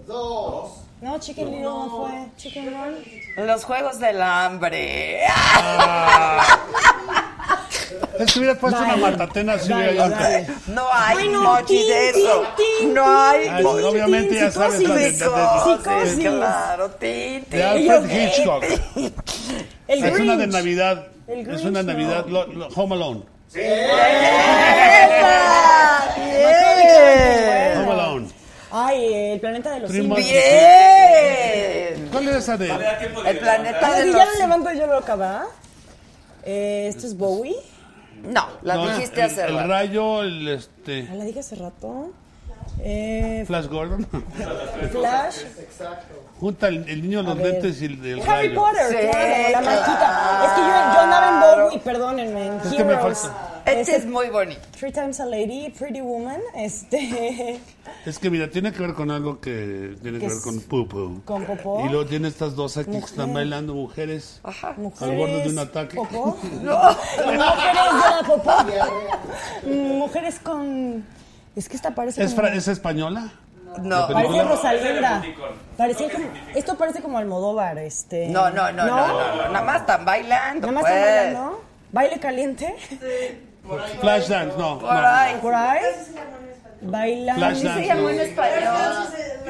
Dos. 0.06 0.72
No, 1.00 1.18
chicken 1.18 1.46
little 1.46 1.62
no 1.64 2.06
fue. 2.08 2.26
Chicken 2.36 2.74
run. 2.74 3.46
Los 3.46 3.64
Juegos 3.64 3.98
del 3.98 4.20
Hambre. 4.20 5.20
Es 8.18 8.32
que 8.32 8.38
hubiera 8.40 8.54
puesto 8.58 8.78
una 8.80 8.88
Dale. 8.90 9.02
matatena 9.02 9.58
si 9.58 9.68
Dale, 9.70 9.94
dale. 9.94 10.46
No 10.66 10.86
hay 10.92 11.14
Bueno, 11.14 11.42
mochi 11.42 11.82
de 11.86 12.10
eso. 12.10 12.44
tin, 12.56 12.92
No 12.94 13.18
hay 13.20 13.48
Ay, 13.48 13.64
obviamente 13.64 14.34
ya 14.34 14.50
sabes 14.50 14.82
la 14.82 14.94
de, 14.94 15.00
de- 15.00 15.10
de- 15.12 15.18
Psicosis, 15.18 16.10
Psicosis. 16.10 16.18
claro, 16.28 16.88
de 17.00 17.44
Alfred 17.64 18.10
Hitchcock. 18.10 18.64
El 19.88 20.04
Es 20.04 20.20
una 20.20 20.36
de. 20.36 20.46
Navidad. 20.48 21.06
El 21.26 21.48
Es 21.50 21.64
una 21.64 21.82
no. 21.82 21.92
Navidad. 21.92 22.26
lo- 22.26 22.46
lo- 22.46 22.68
Home 22.68 22.94
Alone. 22.94 23.22
¡Esa! 23.54 23.60
¡Bien! 26.16 27.79
Ay, 28.72 29.32
el 29.32 29.40
planeta 29.40 29.72
de 29.72 29.80
los 29.80 29.90
Three 29.90 30.02
simios. 30.02 30.18
¡Bien! 30.18 32.08
¿Cuál 32.12 32.28
es 32.28 32.36
esa 32.36 32.56
de...? 32.56 32.70
El 33.26 33.38
planeta 33.38 33.94
de 33.96 34.06
los... 34.06 34.16
ya 34.16 34.24
lo 34.26 34.38
levanto 34.38 34.72
yo 34.72 34.86
lo 34.86 34.98
acaba. 34.98 35.46
Eh, 36.44 36.86
esto 36.88 37.06
es 37.06 37.16
Bowie. 37.16 37.56
No, 38.22 38.46
la 38.62 38.74
No, 38.74 38.88
dijiste 38.88 39.20
el, 39.20 39.26
hace 39.26 39.44
el 39.46 39.54
rato. 39.56 39.68
rayo, 39.68 40.22
el 40.22 40.48
este... 40.48 41.08
Ah, 41.10 41.14
la 41.14 41.24
dije 41.24 41.40
hace 41.40 41.56
rato. 41.56 42.10
Eh, 42.82 43.44
Flash 43.46 43.66
Gordon. 43.66 44.06
Flash. 44.92 45.36
Junta 46.38 46.68
el, 46.68 46.88
el 46.88 47.02
niño 47.02 47.22
los 47.22 47.36
ver. 47.36 47.52
lentes 47.54 47.82
y 47.82 47.86
el, 47.86 48.04
el 48.04 48.20
Harry 48.22 48.48
rayo. 48.48 48.60
Potter, 48.60 48.86
Sí, 48.88 48.94
claro, 48.96 49.28
la 49.42 49.48
claro. 49.60 49.66
marquita. 49.66 50.42
Es 50.46 50.52
que 50.52 50.60
yo, 50.60 50.66
yo 50.66 51.00
andaba 51.00 51.28
en 51.28 51.40
Bowie, 51.64 51.78
perdónenme, 51.80 52.46
en 52.46 52.54
Es 52.60 52.62
que 52.74 52.84
me 52.84 52.92
Heroes. 52.94 53.18
falta. 53.18 53.49
Este 53.66 53.96
es 53.96 54.06
muy 54.06 54.28
bonito. 54.30 54.60
Three 54.78 54.92
Times 54.92 55.20
a 55.20 55.26
Lady, 55.26 55.70
Pretty 55.78 56.00
Woman, 56.00 56.40
este, 56.54 57.60
Es 58.06 58.18
que 58.18 58.30
mira, 58.30 58.48
tiene 58.50 58.72
que 58.72 58.80
ver 58.80 58.94
con 58.94 59.10
algo 59.10 59.40
que 59.40 59.96
tiene 60.02 60.18
que 60.18 60.26
Que 60.26 60.32
ver 60.32 60.42
con 60.42 60.60
Pupu. 60.60 61.22
con 61.24 61.44
popó. 61.44 61.84
Y 61.84 61.88
luego 61.88 62.06
tiene 62.06 62.28
estas 62.28 62.56
dos 62.56 62.76
aquí 62.76 62.92
que 62.92 62.98
están 62.98 63.32
bailando 63.32 63.74
mujeres 63.74 64.40
mujeres, 64.76 65.02
al 65.02 65.16
borde 65.16 65.42
de 65.42 65.48
un 65.50 65.58
ataque. 65.58 65.96
popó. 65.96 66.36
Mujeres 66.42 66.64
de 66.64 68.10
la 68.10 68.22
popó. 68.26 68.52
Mujeres 69.66 70.38
con... 70.40 71.04
Es 71.56 71.68
que 71.68 71.76
esta 71.76 71.94
parece 71.94 72.22
¿Es, 72.22 72.34
como... 72.34 72.46
¿Es 72.48 72.68
española? 72.68 73.32
No. 73.82 74.08
¿La 74.08 74.08
Parece? 74.08 74.42
Rosalinda. 74.44 75.22
Parecía 75.76 76.10
como... 76.10 76.24
Esto 76.54 76.76
parece 76.76 77.00
como 77.02 77.18
Almodóvar, 77.18 77.78
este... 77.78 78.28
No, 78.28 78.50
no, 78.50 78.72
no, 78.72 78.86
no, 78.86 78.96
no, 79.06 79.36
no. 79.36 79.52
Nada 79.52 79.64
más 79.64 79.80
están 79.82 80.04
bailando, 80.04 80.66
Nada 80.66 80.72
más 80.72 80.82
pues. 80.82 80.94
están 80.94 81.24
bailando. 81.34 81.64
¿Baile 81.92 82.20
caliente? 82.20 82.76
Flashdance, 84.00 84.56
no. 84.56 84.78
Por 84.78 84.92
no. 84.92 85.08
ahí. 85.08 85.36
¿Por 85.40 85.54
ahí? 85.54 85.80
Bailando. 86.82 87.40
Flash 87.40 87.54
¿Sí 87.56 87.60
se 87.60 87.68
Dance, 87.68 87.86
llamó 87.86 88.02
no. 88.02 88.08
en 88.10 88.20
español? 88.20 88.62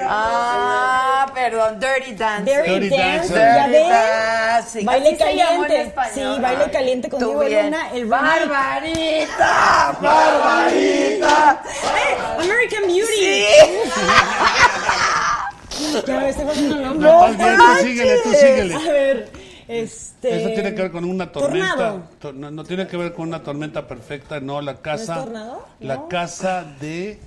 Ah, 0.03 1.31
perdón, 1.33 1.79
Dirty 1.79 2.15
Dancing. 2.15 2.45
Dirty, 2.45 2.71
Dirty 2.81 2.97
Dance. 2.97 3.35
¿ya? 3.35 3.69
Dancing. 3.69 4.85
Baile 4.85 5.17
caliente. 5.17 5.81
español. 5.83 6.35
Sí, 6.37 6.43
baile 6.43 6.71
caliente 6.73 7.09
con 7.09 7.19
Diego. 7.21 7.45
Luna, 7.45 7.91
el. 7.93 8.07
Barbarita, 8.07 9.97
Barbarita. 10.03 11.63
Eh, 11.97 12.17
American 12.43 12.87
Beauty. 12.87 13.45
Ya 16.07 16.21
me 16.21 16.29
estoy 16.29 16.45
pasando 16.45 16.77
el 16.77 16.83
nombre. 16.83 17.11
No, 17.11 17.27
tú 17.27 17.83
síguele, 17.83 18.19
tú 18.23 18.33
síguele. 18.35 18.75
A 18.75 18.79
ver, 18.81 19.31
este... 19.71 20.41
Eso 20.41 20.49
tiene 20.51 20.75
que 20.75 20.83
ver 20.83 20.91
con 20.91 21.05
una 21.05 21.31
tormenta. 21.31 22.03
No, 22.35 22.51
no 22.51 22.65
tiene 22.65 22.87
que 22.87 22.97
ver 22.97 23.13
con 23.15 23.29
una 23.29 23.43
tormenta 23.43 23.87
perfecta, 23.87 24.41
no, 24.41 24.61
la 24.61 24.77
casa. 24.77 25.17
tornado? 25.25 25.67
La 25.81 25.97
No. 25.97 26.09
casa 26.09 26.65
de. 26.81 27.19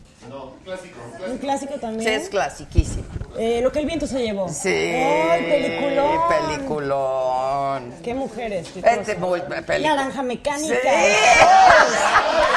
Un 1.30 1.38
clásico 1.38 1.76
también. 1.82 2.10
Sí, 2.10 2.16
es 2.16 2.30
clasiquísimo. 2.30 3.04
Eh, 3.38 3.60
lo 3.62 3.72
que 3.74 3.80
el 3.80 3.86
viento 3.86 4.08
se 4.08 4.22
llevó. 4.24 4.48
Sí. 4.48 4.70
¡Ay, 4.70 5.44
peliculón! 5.50 6.20
Peliculón. 6.30 7.94
¡Qué 8.04 8.14
mujeres! 8.14 8.70
qué 8.74 8.80
Este 8.86 9.16
muy 9.16 9.42
película. 9.42 9.96
Naranja 9.96 10.24
mecánica. 10.24 10.76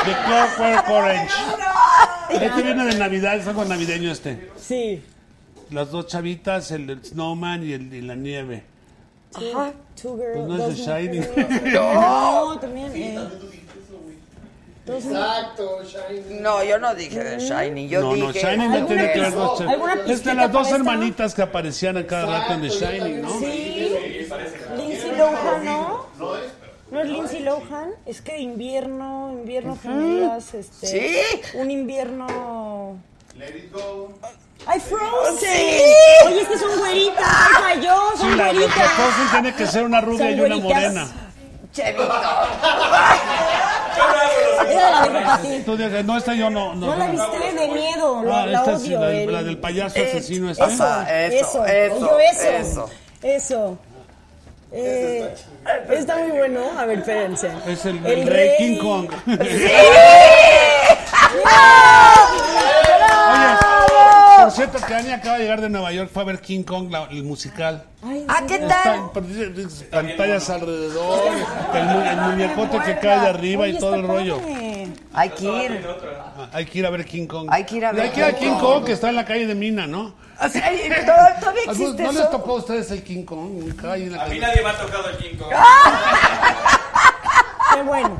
The 0.05 0.13
Clockwork 0.27 0.89
Orange. 0.89 1.35
Este 2.31 2.63
viene 2.63 2.85
de 2.85 2.99
Navidad, 2.99 3.37
es 3.37 3.47
algo 3.49 3.65
navideño 3.65 4.13
este. 4.13 4.51
Sí. 4.61 5.03
Las 5.71 5.91
dos 5.91 6.07
chavitas, 6.07 6.71
el, 6.71 6.87
del 6.87 7.05
snowman 7.05 7.65
y, 7.67 7.73
el, 7.73 7.93
y 7.93 8.01
la 8.03 8.15
nieve. 8.15 8.63
Two, 9.39 9.73
two 10.01 10.17
girls, 10.17 10.37
Pues 10.37 10.49
no 10.49 10.55
es 10.57 10.61
dos 10.61 10.75
The 10.77 10.83
Shining. 10.83 11.73
No. 11.73 11.95
No, 12.55 12.61
también. 12.61 12.93
eh, 12.95 13.19
dos 14.87 15.05
Exacto, 15.05 15.83
Shiny. 15.85 16.41
No, 16.41 16.63
yo 16.63 16.79
no 16.79 16.95
dije 16.95 17.23
de 17.25 17.39
Shiny. 17.41 17.89
Yo 17.89 18.01
no, 18.01 18.17
no, 18.17 18.33
dije. 18.33 18.41
Shining 18.47 18.69
no 18.71 18.77
¿Alguna 18.77 18.87
tiene 18.87 19.13
que 19.13 19.21
ver 19.21 19.35
alguna 19.69 19.95
Es 20.07 20.25
de 20.25 20.35
las 20.35 20.53
dos 20.53 20.71
hermanitas 20.71 21.35
que 21.35 21.43
aparecían 21.43 21.97
a 21.97 22.07
cada 22.07 22.39
rato 22.41 22.53
en 22.55 22.61
The 22.63 22.69
Shining, 22.69 23.23
¿no? 23.23 23.39
Sí. 23.39 23.97
Lindsay 24.77 25.17
Lohan, 25.17 25.65
¿no? 25.65 26.07
¿No 26.91 27.01
es 27.01 27.09
Lindsay 27.09 27.41
Lohan? 27.43 27.91
Es 28.07 28.21
que 28.23 28.39
invierno, 28.39 29.31
invierno 29.33 29.77
gemelas, 29.83 30.55
este... 30.55 30.87
Sí. 30.87 31.17
Un 31.55 31.71
invierno... 31.73 32.97
Let 33.39 33.49
it 33.57 33.73
go. 33.73 34.13
¡Ay, 34.67 34.81
Frozen! 34.81 35.39
Sí. 35.39 35.83
Oye, 36.27 36.41
es 36.43 36.49
que 36.49 36.59
son 36.59 36.79
güeritas, 36.79 37.25
ay, 37.65 37.81
Sí, 37.83 37.87
son 38.21 38.37
la, 38.37 38.47
la 38.47 38.53
güeritas. 38.53 38.91
Frozen 38.93 39.29
tiene 39.31 39.55
que 39.55 39.67
ser 39.67 39.85
una 39.85 40.01
rubia 40.01 40.31
y 40.31 40.41
una 40.41 40.57
morena. 40.57 41.07
Chevito. 41.73 42.03
Era 44.69 44.91
la 44.91 45.03
de 45.09 45.21
Pati. 45.25 45.63
Tú 45.65 45.77
dices, 45.77 46.05
no, 46.05 46.17
esta 46.17 46.35
yo 46.35 46.51
no. 46.51 46.75
No, 46.75 46.87
No 46.87 46.97
la 46.97 47.07
viste 47.09 47.53
de 47.55 47.69
miedo, 47.69 48.23
la, 48.25 48.43
Ah, 48.43 48.47
la 48.47 48.59
esta 48.61 48.79
sí, 48.79 48.87
odio. 48.95 49.01
la, 49.01 49.11
el- 49.13 49.33
la 49.33 49.43
del 49.43 49.59
payaso 49.59 49.99
Eh, 49.99 50.09
asesino 50.09 50.51
este. 50.51 50.65
Eso, 50.65 50.85
eso, 51.07 51.65
eso, 51.67 52.01
yo 52.01 52.19
eso, 52.19 52.49
eso. 52.49 52.91
eso. 53.23 53.79
Eh, 54.73 55.35
está 55.91 56.17
muy 56.19 56.31
bueno. 56.33 56.61
A 56.79 56.85
ver, 56.87 56.99
espérense. 56.99 57.51
Es 57.69 57.85
el, 57.85 57.99
El 58.05 58.21
el 58.21 58.27
rey 58.27 58.49
rey. 58.49 58.57
King 58.59 58.79
Kong. 58.79 59.09
¡Bravo! 59.27 59.37
Oye, 63.33 64.43
por 64.43 64.51
cierto, 64.53 64.78
que 64.86 64.95
Ani 64.95 65.11
acaba 65.12 65.36
de 65.36 65.43
llegar 65.45 65.61
de 65.61 65.69
Nueva 65.70 65.93
York, 65.93 66.11
fue 66.12 66.23
a 66.23 66.27
ver 66.27 66.41
King 66.41 66.62
Kong, 66.62 66.91
la- 66.91 67.05
el 67.11 67.23
musical. 67.25 67.85
¿Ah, 68.28 68.43
qué 68.47 68.59
tal? 68.59 69.11
dice, 69.55 69.85
pantallas 69.86 70.51
alrededor, 70.51 71.20
el, 71.75 71.85
mu- 71.85 72.01
el 72.03 72.17
muñecote 72.20 72.78
que 72.85 72.99
cae 72.99 73.20
de 73.20 73.28
arriba 73.28 73.67
y 73.69 73.78
todo 73.78 73.95
el 73.95 74.07
rollo. 74.07 74.41
Hay 75.15 75.31
que 75.31 75.45
ir. 75.45 75.86
Ah, 76.39 76.49
Hay 76.53 76.67
que 76.67 76.78
ir 76.78 76.86
a 76.86 76.91
ver 76.91 77.05
King 77.07 77.27
Kong. 77.27 77.49
Hay 77.51 77.65
que 77.65 77.77
ir 77.77 77.86
a 77.86 77.93
ver 77.93 78.03
Hay 78.05 78.11
que 78.11 78.20
ir 78.20 78.25
a 78.27 78.33
King 78.33 78.39
King 78.39 78.51
Kong. 78.59 78.61
Kong, 78.61 78.85
que 78.85 78.93
está 78.93 79.09
en 79.09 79.17
la 79.17 79.25
calle 79.25 79.47
de 79.47 79.55
Mina, 79.55 79.86
¿no? 79.86 80.15
O 80.39 80.49
sea, 80.51 80.70
¿y 80.73 80.81
¿Todavía 80.89 81.36
todavía 81.41 81.62
¿Algún- 81.69 81.83
existe 81.86 82.03
¿No 82.03 82.12
les 82.12 82.20
eso? 82.20 82.28
tocó 82.31 82.53
a 82.53 82.55
ustedes 82.57 82.91
el 82.91 83.03
King 83.03 83.25
Kong? 83.25 83.51
Nunca 83.53 83.93
hay 83.93 84.03
en 84.03 84.12
la 84.12 84.25
A 84.25 84.28
mí 84.28 84.39
calle. 84.39 84.41
nadie 84.43 84.62
me 84.62 84.69
ha 84.69 84.77
tocado 84.78 85.09
el 85.09 85.17
King 85.17 85.36
Kong. 85.39 85.49
Qué 87.75 87.83
bueno. 87.83 88.19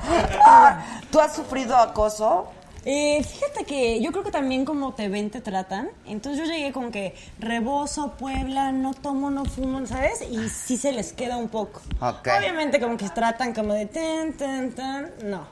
¿Tú 1.11 1.21
has 1.21 1.37
sufrido 1.37 1.77
acoso? 1.77 2.49
Eh, 2.89 3.21
fíjate 3.25 3.65
que 3.65 4.01
yo 4.01 4.13
creo 4.13 4.23
que 4.23 4.31
también 4.31 4.65
como 4.65 4.95
te 4.95 5.09
ven, 5.09 5.29
te 5.29 5.41
tratan. 5.41 5.91
Entonces 6.07 6.47
yo 6.47 6.55
llegué 6.55 6.73
como 6.73 6.93
que 6.93 7.17
rebozo, 7.41 8.13
Puebla, 8.13 8.71
no 8.71 8.95
tomo, 8.95 9.29
no 9.29 9.45
fumo, 9.45 9.85
¿sabes? 9.87 10.23
Y 10.23 10.49
sí 10.49 10.77
se 10.77 10.93
les 10.93 11.13
queda 11.13 11.37
un 11.37 11.49
poco. 11.49 11.83
Ok. 12.01 12.29
Obviamente 12.39 12.81
como 12.81 12.97
que 12.97 13.09
tratan 13.09 13.53
como 13.53 13.75
de 13.75 13.87
tan, 13.87 14.35
tan, 14.35 14.71
tan. 14.71 15.11
No. 15.25 15.49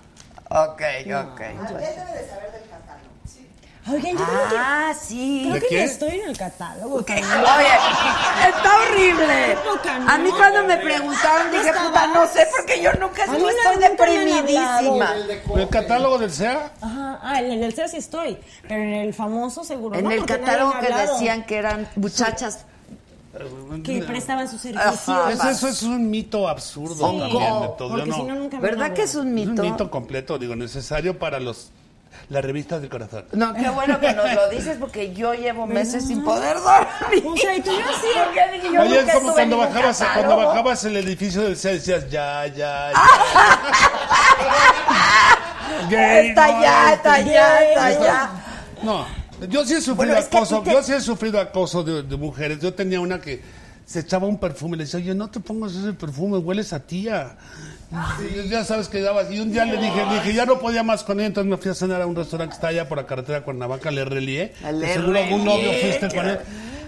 Ok, 0.49 0.83
ok. 1.13 1.41
Oigan, 3.87 4.17
yo 4.17 4.25
creo 4.25 4.49
que... 4.49 4.57
Ah, 4.59 4.95
sí. 4.99 5.41
Creo 5.43 5.55
¿De 5.55 5.61
que 5.61 5.67
qué? 5.69 5.75
ya 5.77 5.85
estoy 5.85 6.21
en 6.21 6.29
el 6.31 6.39
catálogo. 6.39 6.97
Oye, 6.97 7.15
está 8.49 8.71
horrible. 8.81 9.57
A 10.09 10.19
mí 10.19 10.31
cuando 10.31 10.65
me 10.65 10.79
preguntaron 10.79 11.51
dije, 11.53 11.71
¿No 11.71 11.89
puta, 11.89 12.07
no 12.07 12.25
estabas? 12.25 12.33
sé, 12.33 12.47
porque 12.57 12.83
yo 12.83 12.93
nunca 12.95 13.25
estoy 13.25 13.55
han 13.75 13.81
deprimidísima. 13.81 15.15
¿El 15.57 15.69
catálogo 15.69 16.19
del 16.19 16.33
SEA? 16.33 16.73
Ajá, 16.81 17.21
ah, 17.23 17.41
en 17.43 17.63
el 17.63 17.75
CEA 17.75 17.89
sí 17.89 17.99
estoy, 17.99 18.39
pero 18.63 18.83
en 18.83 18.95
el 18.95 19.13
famoso 19.13 19.65
seguro 19.65 19.99
En 19.99 20.05
no, 20.05 20.11
el 20.13 20.25
catálogo 20.25 20.73
que 20.81 20.93
decían 20.93 21.45
que 21.45 21.57
eran 21.57 21.87
muchachas. 21.97 22.65
que 23.85 24.03
prestaban 24.03 24.49
sus 24.49 24.63
servicios. 24.63 25.09
Ajá. 25.09 25.31
Eso, 25.33 25.49
eso 25.51 25.69
es 25.69 25.83
un 25.83 26.09
mito 26.11 26.49
absurdo 26.49 26.95
Sí, 27.11 27.19
también 27.19 27.61
de 27.61 27.69
todo. 27.77 27.99
Yo 27.99 28.07
no- 28.07 28.49
¿Verdad 28.61 28.95
que 28.95 29.03
es 29.03 29.15
un 29.15 29.29
Es 29.29 29.47
mito? 29.47 29.63
un 29.63 29.71
mito 29.73 29.91
completo, 29.91 30.39
digo, 30.39 30.57
necesario 30.57 31.19
para 31.19 31.39
los 31.39 31.71
las 32.29 32.45
revistas 32.45 32.81
del 32.81 32.91
corazón. 32.91 33.25
No, 33.33 33.53
qué 33.55 33.69
bueno 33.71 34.01
que 34.01 34.13
nos 34.13 34.33
lo 34.35 34.49
dices 34.49 34.77
porque 34.81 35.13
yo 35.15 35.35
llevo 35.35 35.67
meses 35.67 36.07
sin 36.07 36.25
poder 36.25 36.57
dormir. 36.57 37.25
O 37.27 37.37
sea, 37.37 37.57
y 37.57 37.61
tú 37.61 37.71
yo 37.71 37.77
sí. 38.01 38.07
Porque 38.25 38.41
dije, 38.55 38.75
yo 38.75 38.81
Oye, 38.83 38.99
es 38.99 39.05
nunca 39.05 39.15
como 39.15 39.29
estuve 39.31 39.43
en 39.43 39.49
cuando 39.51 39.57
ningún 39.57 39.75
bajabas, 39.75 40.03
cuando 40.15 40.37
bajabas 40.37 40.85
el 40.85 40.97
edificio 40.97 41.43
del 41.43 41.57
SEA 41.57 41.73
decías 41.73 42.11
ya, 42.11 42.47
ya, 42.47 42.93
ya. 42.93 42.93
Gay, 45.91 46.29
Está 46.29 46.47
no, 46.53 46.63
ya, 46.63 46.93
este- 46.95 46.97
está 46.97 47.21
ya, 47.21 47.59
está 47.69 47.91
ya. 48.05 48.31
No, 48.83 49.07
yo 49.49 49.65
sí 49.65 49.75
he 49.75 49.81
sufrido 49.81 49.97
Bueno, 49.97 50.15
es 50.15 50.27
que 50.27 50.37
a 50.37 50.41
acoso, 50.41 50.59
ti 50.61 50.65
te- 50.65 50.73
yo 50.73 50.83
sí 50.83 50.93
he 50.93 51.01
sufrido 51.01 51.41
acoso 51.41 51.83
de, 51.83 52.03
de 52.03 52.17
mujeres. 52.17 52.59
Yo 52.61 52.73
tenía 52.75 53.01
una 53.01 53.21
que 53.21 53.43
se 53.85 54.01
echaba 54.01 54.27
un 54.27 54.39
perfume 54.39 54.77
y 54.77 54.79
le 54.79 54.85
decía, 54.85 55.01
oye, 55.01 55.15
no 55.15 55.29
te 55.31 55.41
pongas 55.41 55.75
ese 55.75 55.93
perfume, 55.93 56.39
hueles 56.39 56.73
a 56.73 56.81
tía. 56.81 57.37
Y 58.21 58.49
ya 58.49 58.65
sabes 58.65 58.89
que 58.89 59.01
dabas. 59.01 59.31
Y 59.31 59.41
un 59.41 59.53
día 59.53 59.65
le 59.65 59.77
dije, 59.77 60.05
le 60.07 60.15
dije, 60.15 60.35
ya 60.35 60.47
no 60.47 60.59
podía 60.59 60.83
más 60.83 61.05
con 61.05 61.19
ella, 61.19 61.29
entonces 61.29 61.51
me 61.51 61.57
fui 61.57 61.71
a 61.71 61.75
cenar 61.75 62.03
a 62.03 62.07
un 62.07 62.17
restaurante 62.17 62.51
que 62.53 62.57
está 62.57 62.69
allá 62.69 62.89
por 62.89 62.99
la 62.99 63.07
carretera 63.07 63.43
Cuernavaca, 63.43 63.91
le 63.91 64.05
relié. 64.05 64.53
Le 64.73 64.93
seguro 64.93 65.19
algún 65.19 65.45
novio 65.45 65.73
fuiste 65.81 66.09
con 66.15 66.29
él. 66.29 66.39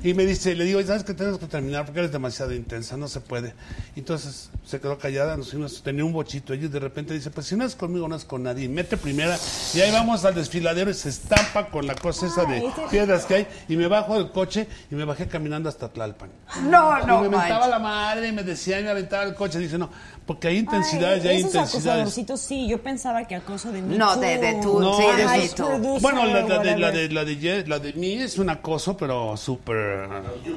Y 0.02 0.14
me 0.14 0.24
dice, 0.24 0.54
le 0.54 0.64
digo, 0.64 0.80
¿sabes 0.82 1.02
que 1.02 1.14
tenemos 1.14 1.40
que 1.40 1.46
terminar? 1.46 1.84
Porque 1.84 1.98
eres 1.98 2.12
demasiado 2.12 2.54
intensa, 2.54 2.96
no 2.96 3.08
se 3.08 3.20
puede. 3.20 3.54
Entonces 3.96 4.50
se 4.64 4.78
quedó 4.78 4.98
callada, 4.98 5.36
nos 5.36 5.50
fuimos, 5.50 5.82
tenía 5.82 6.04
un 6.04 6.12
bochito. 6.12 6.52
Ella 6.52 6.68
de 6.68 6.78
repente 6.78 7.12
dice, 7.12 7.30
pues 7.30 7.46
si 7.46 7.56
no 7.56 7.64
es 7.64 7.74
conmigo, 7.74 8.06
no 8.06 8.14
es 8.14 8.24
con 8.24 8.44
nadie. 8.44 8.68
Mete 8.68 8.96
primera, 8.96 9.36
y 9.74 9.80
ahí 9.80 9.90
vamos 9.90 10.24
al 10.24 10.34
desfiladero 10.34 10.90
y 10.90 10.94
se 10.94 11.08
estampa 11.08 11.70
con 11.70 11.88
la 11.88 11.96
cosa 11.96 12.26
esa 12.26 12.44
de 12.44 12.62
piedras 12.88 13.24
que 13.24 13.34
hay. 13.34 13.46
Y 13.68 13.76
me 13.76 13.88
bajo 13.88 14.16
del 14.16 14.30
coche 14.30 14.68
y 14.92 14.94
me 14.94 15.04
bajé 15.04 15.26
caminando 15.26 15.68
hasta 15.68 15.88
Tlalpan. 15.88 16.30
No, 16.62 17.04
no, 17.04 17.20
y 17.20 17.22
me 17.28 17.36
mentaba 17.36 17.66
la 17.66 17.80
madre 17.80 18.28
y 18.28 18.32
me 18.32 18.44
decía 18.44 18.78
y 18.78 18.84
me 18.84 18.90
aventaba 18.90 19.24
el 19.24 19.34
coche. 19.34 19.58
Dice, 19.58 19.76
no, 19.76 19.90
porque 20.26 20.48
hay 20.48 20.58
intensidades 20.58 21.24
y 21.24 21.28
hay 21.28 21.36
esos 21.36 21.54
intensidades. 21.54 21.86
acosadorcitos, 21.86 22.40
sí, 22.40 22.66
yo 22.68 22.82
pensaba 22.82 23.24
que 23.26 23.36
acoso 23.36 23.70
de 23.72 23.80
mí. 23.80 23.96
No, 23.96 24.16
de- 24.16 24.38
de 24.38 24.54
tú, 24.60 24.80
No, 24.80 24.96
sí, 24.96 25.04
de 25.16 25.24
mí 25.38 25.48
tú. 25.54 25.64
Bueno, 26.00 26.26
la, 26.26 26.42
la 26.42 26.58
de, 26.58 26.76
la, 26.78 26.90
de, 26.90 27.08
la, 27.10 27.24
de, 27.24 27.36
Ye- 27.38 27.64
la 27.66 27.78
de 27.78 27.92
mí 27.92 28.14
es 28.14 28.36
un 28.38 28.50
acoso, 28.50 28.96
pero 28.96 29.36
súper... 29.36 30.08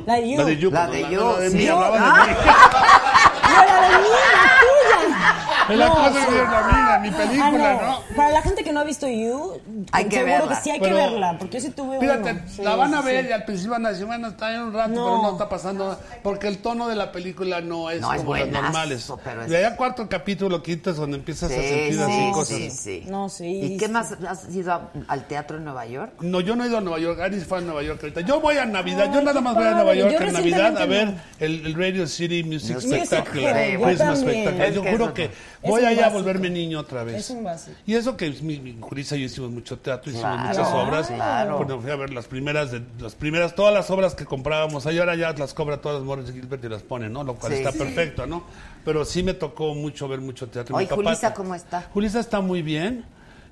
La 0.05 0.15
de 0.15 0.29
you. 0.29 0.37
La 0.37 0.45
de 0.45 0.57
you, 0.57 0.71
La 0.71 0.87
de 0.87 1.01
you, 1.11 1.19
la 1.21 1.37
de 1.39 1.49
sí. 1.51 1.57
mí, 1.57 1.67
hablaba 1.67 1.95
de 1.97 2.03
Ah. 2.03 2.25
mí. 2.27 2.33
No, 3.49 3.65
la 3.65 3.81
de 3.81 3.97
mí, 3.97 4.09
la 4.33 4.43
tuya. 4.61 4.98
El 5.69 5.81
acoso 5.83 6.17
es 6.17 6.31
de 6.31 6.37
la 6.43 6.67
mía, 6.71 6.99
mi 6.99 7.11
película, 7.11 7.79
Ah, 7.81 7.99
¿no? 8.09 8.15
Para 8.15 8.31
la 8.31 8.41
gente 8.41 8.63
que 8.63 8.71
no 8.71 8.79
ha 8.79 8.83
visto 8.83 9.07
You, 9.07 9.61
Hay 9.91 10.05
que 10.05 10.15
seguro 10.17 10.33
verla. 10.33 10.49
que 10.57 10.63
sí 10.63 10.69
hay 10.71 10.79
Pero- 10.79 10.95
que 10.95 11.01
verla, 11.01 11.35
porque 11.37 11.57
yo 11.59 11.67
sí 11.67 11.69
tuve 11.71 11.99
Fíjate, 11.99 12.31
uno. 12.31 12.41
Sí, 12.47 12.61
la 12.63 12.75
van 12.75 12.93
a 12.95 12.99
sí, 13.01 13.05
ver 13.05 13.23
sí. 13.25 13.29
y 13.29 13.33
al 13.33 13.45
principio 13.45 13.71
van 13.73 13.85
a 13.85 13.89
decir, 13.89 14.05
bueno, 14.07 14.27
está 14.29 14.53
en 14.55 14.61
un 14.61 14.73
rato, 14.73 14.89
No. 14.89 15.05
pero 15.05 15.21
no 15.21 15.31
está 15.33 15.47
pasando 15.49 15.83
nada. 15.85 15.99
Porque 16.23 16.47
el 16.47 16.57
tono 16.57 16.87
de 16.87 16.95
la 16.95 17.11
película 17.11 17.61
no 17.61 17.89
es 17.91 18.01
No, 18.01 18.11
es 18.13 18.17
como 18.17 18.29
buenazo, 18.29 18.61
normales. 18.63 19.13
pero 19.23 19.43
es- 19.43 19.49
De 19.49 19.57
allá 19.57 19.75
cuarto 19.75 20.09
capítulo, 20.09 20.63
quinto 20.63 20.89
es 20.89 20.97
donde 20.97 21.17
empiezas 21.17 21.51
a 21.51 21.55
sentir 21.55 21.99
así 22.01 22.11
sí, 22.13 22.31
cosas. 22.33 22.57
sí, 22.57 22.69
sí. 22.71 23.03
No, 23.07 23.29
sí, 23.29 23.45
¿Y 23.73 23.77
qué 23.77 23.87
más? 23.89 24.13
¿Has 24.27 24.49
ido 24.55 24.73
a- 24.73 24.89
al 25.07 25.27
teatro 25.27 25.57
en 25.57 25.65
Nueva 25.65 25.85
York? 25.85 26.13
No, 26.21 26.41
yo 26.41 26.55
no 26.55 26.63
he 26.63 26.67
ido 26.67 26.79
a 26.79 26.81
Nueva 26.81 26.97
York, 26.99 27.19
Aris 27.19 27.45
fue 27.45 27.59
a 27.59 27.61
Nueva 27.61 27.83
York 27.83 27.99
ahorita. 28.01 28.21
Yo 28.21 28.41
voy 28.41 28.57
a 28.57 28.65
Navidad, 28.65 29.05
yo 29.11 29.19
Ay, 29.19 29.25
nada 29.25 29.33
qué 29.39 29.41
más 29.43 29.53
voy 29.53 29.63
a 29.63 29.67
padre. 29.67 29.75
Nueva 29.83 29.93
York 29.95 30.11
Yo 30.19 30.27
en 30.27 30.33
Navidad 30.33 30.59
a 30.65 30.69
recientemente 30.71 31.21
ver 31.39 31.47
el, 31.51 31.65
el 31.67 31.73
Radio 31.75 32.07
City 32.07 32.43
Music 32.43 32.75
Music 32.75 33.05
Spectacular, 33.05 33.69
yo 33.71 33.81
Christmas 33.81 33.97
también. 34.19 34.33
Spectacular. 34.43 34.67
Es 34.69 34.75
Yo 34.75 34.81
que 34.81 34.91
juro 34.91 35.08
que 35.13 35.31
voy 35.61 35.83
allá 35.85 36.07
a 36.07 36.09
volverme 36.09 36.49
niño 36.49 36.79
otra 36.79 37.03
vez. 37.03 37.15
Es 37.15 37.29
un 37.29 37.43
básico. 37.43 37.77
Y 37.85 37.95
eso 37.95 38.15
que 38.17 38.29
mi, 38.41 38.59
mi 38.59 38.77
Julissa 38.79 39.15
y 39.15 39.21
yo 39.21 39.25
hicimos 39.25 39.51
mucho 39.51 39.77
teatro, 39.79 40.11
hicimos 40.11 40.29
Claro, 40.31 40.47
muchas 40.49 40.73
obras. 40.73 41.07
claro. 41.07 41.57
Bueno, 41.57 41.79
fui 41.81 41.91
a 41.91 41.95
ver 41.95 42.11
las 42.13 42.27
primeras, 42.27 42.71
de, 42.71 42.81
las 42.99 43.15
primeras, 43.15 43.55
todas 43.55 43.73
las 43.73 43.89
obras 43.89 44.15
que 44.15 44.25
comprábamos. 44.25 44.85
Ahí 44.85 44.97
ahora 44.99 45.15
ya 45.15 45.33
las 45.33 45.53
cobra 45.53 45.77
todas 45.81 45.97
las 45.99 46.05
Morris 46.05 46.27
de 46.27 46.33
Gilbert 46.33 46.63
y 46.63 46.69
las 46.69 46.83
pone, 46.83 47.09
¿no? 47.09 47.23
Lo 47.23 47.35
cual 47.35 47.51
Sí, 47.53 47.59
está 47.59 47.71
sí. 47.71 47.77
perfecto, 47.79 48.25
¿no? 48.27 48.43
Pero 48.85 49.05
sí 49.05 49.23
me 49.23 49.33
tocó 49.33 49.75
mucho 49.75 50.07
ver 50.07 50.21
mucho 50.21 50.47
teatro. 50.47 50.75
Oye, 50.75 50.87
Julissa, 50.87 51.33
¿cómo 51.33 51.55
está? 51.55 51.81
Julissa 51.93 52.19
está 52.19 52.41
muy 52.41 52.61
bien. 52.61 53.05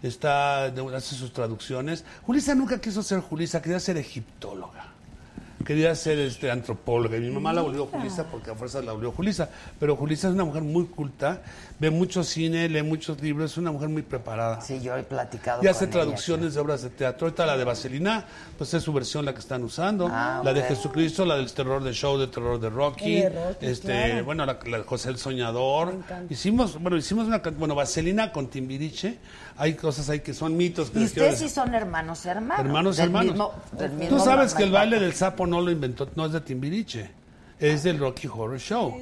Está, 0.03 0.65
hace 0.65 1.15
sus 1.15 1.33
traducciones. 1.33 2.05
Julissa 2.23 2.53
nunca 2.53 2.79
quiso 2.79 3.01
ser 3.01 3.19
Julissa, 3.19 3.61
quería 3.61 3.79
ser 3.79 3.97
egiptóloga. 3.97 4.93
Quería 5.65 5.93
ser 5.95 6.19
este, 6.19 6.51
antropóloga. 6.51 7.17
Y 7.17 7.21
mi 7.21 7.31
mamá 7.31 7.51
la 7.51 7.61
volvió 7.61 7.87
Julissa 7.87 8.25
porque 8.25 8.51
a 8.51 8.55
fuerza 8.55 8.81
la 8.81 8.91
volvió 8.93 9.11
Julissa. 9.11 9.49
Pero 9.79 9.95
Julissa 9.95 10.27
es 10.27 10.33
una 10.35 10.45
mujer 10.45 10.61
muy 10.61 10.85
culta, 10.85 11.41
ve 11.79 11.89
mucho 11.89 12.23
cine, 12.23 12.69
lee 12.69 12.83
muchos 12.83 13.19
libros, 13.21 13.51
es 13.51 13.57
una 13.57 13.71
mujer 13.71 13.89
muy 13.89 14.03
preparada. 14.03 14.61
Sí, 14.61 14.79
yo 14.81 14.95
he 14.95 15.03
platicado 15.03 15.63
Y 15.63 15.67
hace 15.67 15.85
con 15.85 15.89
ella, 15.89 16.01
traducciones 16.03 16.53
de 16.53 16.59
obras 16.59 16.83
de 16.83 16.89
teatro. 16.91 17.25
Ahorita 17.27 17.45
la 17.45 17.57
de 17.57 17.63
Vaselina, 17.63 18.25
pues 18.57 18.73
es 18.73 18.83
su 18.83 18.93
versión 18.93 19.25
la 19.25 19.33
que 19.33 19.39
están 19.39 19.63
usando. 19.63 20.07
Ah, 20.11 20.41
la 20.43 20.53
de. 20.53 20.61
Jesucristo, 20.67 21.25
la 21.25 21.37
del 21.37 21.51
terror 21.51 21.83
de 21.83 21.93
show, 21.93 22.17
de 22.17 22.27
terror 22.27 22.59
de 22.59 22.69
Rocky. 22.69 23.21
De 23.21 23.29
Rocky, 23.29 23.65
este, 23.65 23.87
claro. 23.87 24.25
bueno, 24.25 24.45
la, 24.45 24.59
la 24.65 24.77
de 24.77 24.83
José 24.83 25.09
el 25.09 25.17
Soñador. 25.17 25.95
Hicimos, 26.29 26.79
bueno, 26.79 26.97
hicimos 26.97 27.25
una, 27.27 27.39
bueno, 27.57 27.73
Vaselina 27.73 28.31
con 28.31 28.47
Timbiriche. 28.47 29.17
Hay 29.59 29.73
cosas 29.73 30.07
ahí 30.09 30.19
que 30.19 30.35
son 30.35 30.55
mitos. 30.55 30.91
Que 30.91 30.99
¿Y 30.99 31.03
ustedes 31.05 31.39
sí 31.39 31.49
son 31.49 31.73
hermanos, 31.73 32.23
hermanos? 32.27 32.63
Hermanos, 32.65 32.97
Del 32.97 33.05
hermanos. 33.07 33.31
mismo- 33.31 33.53
del 33.71 34.09
Tú 34.09 34.19
sabes 34.19 34.53
que 34.53 34.63
el 34.63 34.71
baile 34.71 34.99
del 34.99 35.13
sapo 35.13 35.46
no 35.47 35.61
lo 35.61 35.71
inventó, 35.71 36.07
no 36.15 36.25
es 36.25 36.33
de 36.33 36.41
Timbiriche. 36.41 37.09
Es 37.59 37.83
del 37.83 37.97
Rocky 37.99 38.27
Horror 38.27 38.59
Show. 38.59 38.95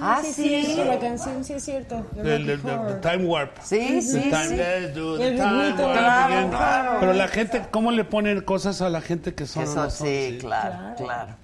Ah, 0.00 0.20
sí, 0.24 0.32
sí. 0.32 0.64
sí, 0.66 0.76
la 0.84 0.98
canción 0.98 1.44
sí 1.44 1.52
es 1.52 1.64
cierto. 1.64 2.04
Horror. 2.16 2.24
del 2.24 3.00
Time 3.00 3.24
Warp. 3.26 3.56
Sí, 3.62 3.78
The 3.78 4.02
sí, 4.02 4.20
time- 4.30 4.48
sí. 4.48 4.54
let's 4.56 4.94
do 4.94 5.16
the 5.18 5.28
El 5.28 5.36
time 5.36 5.52
warp 5.56 5.76
claro, 5.76 6.34
again. 6.34 6.48
claro. 6.50 6.96
Pero 7.00 7.12
la 7.12 7.28
gente, 7.28 7.62
¿cómo 7.70 7.92
le 7.92 8.04
ponen 8.04 8.40
cosas 8.40 8.82
a 8.82 8.88
la 8.90 9.00
gente 9.00 9.34
que 9.34 9.46
son 9.46 9.62
Que 9.62 9.66
son- 9.68 9.76
no 9.76 9.90
son? 9.90 10.06
sí, 10.08 10.38
claro, 10.40 10.94
claro. 10.96 11.34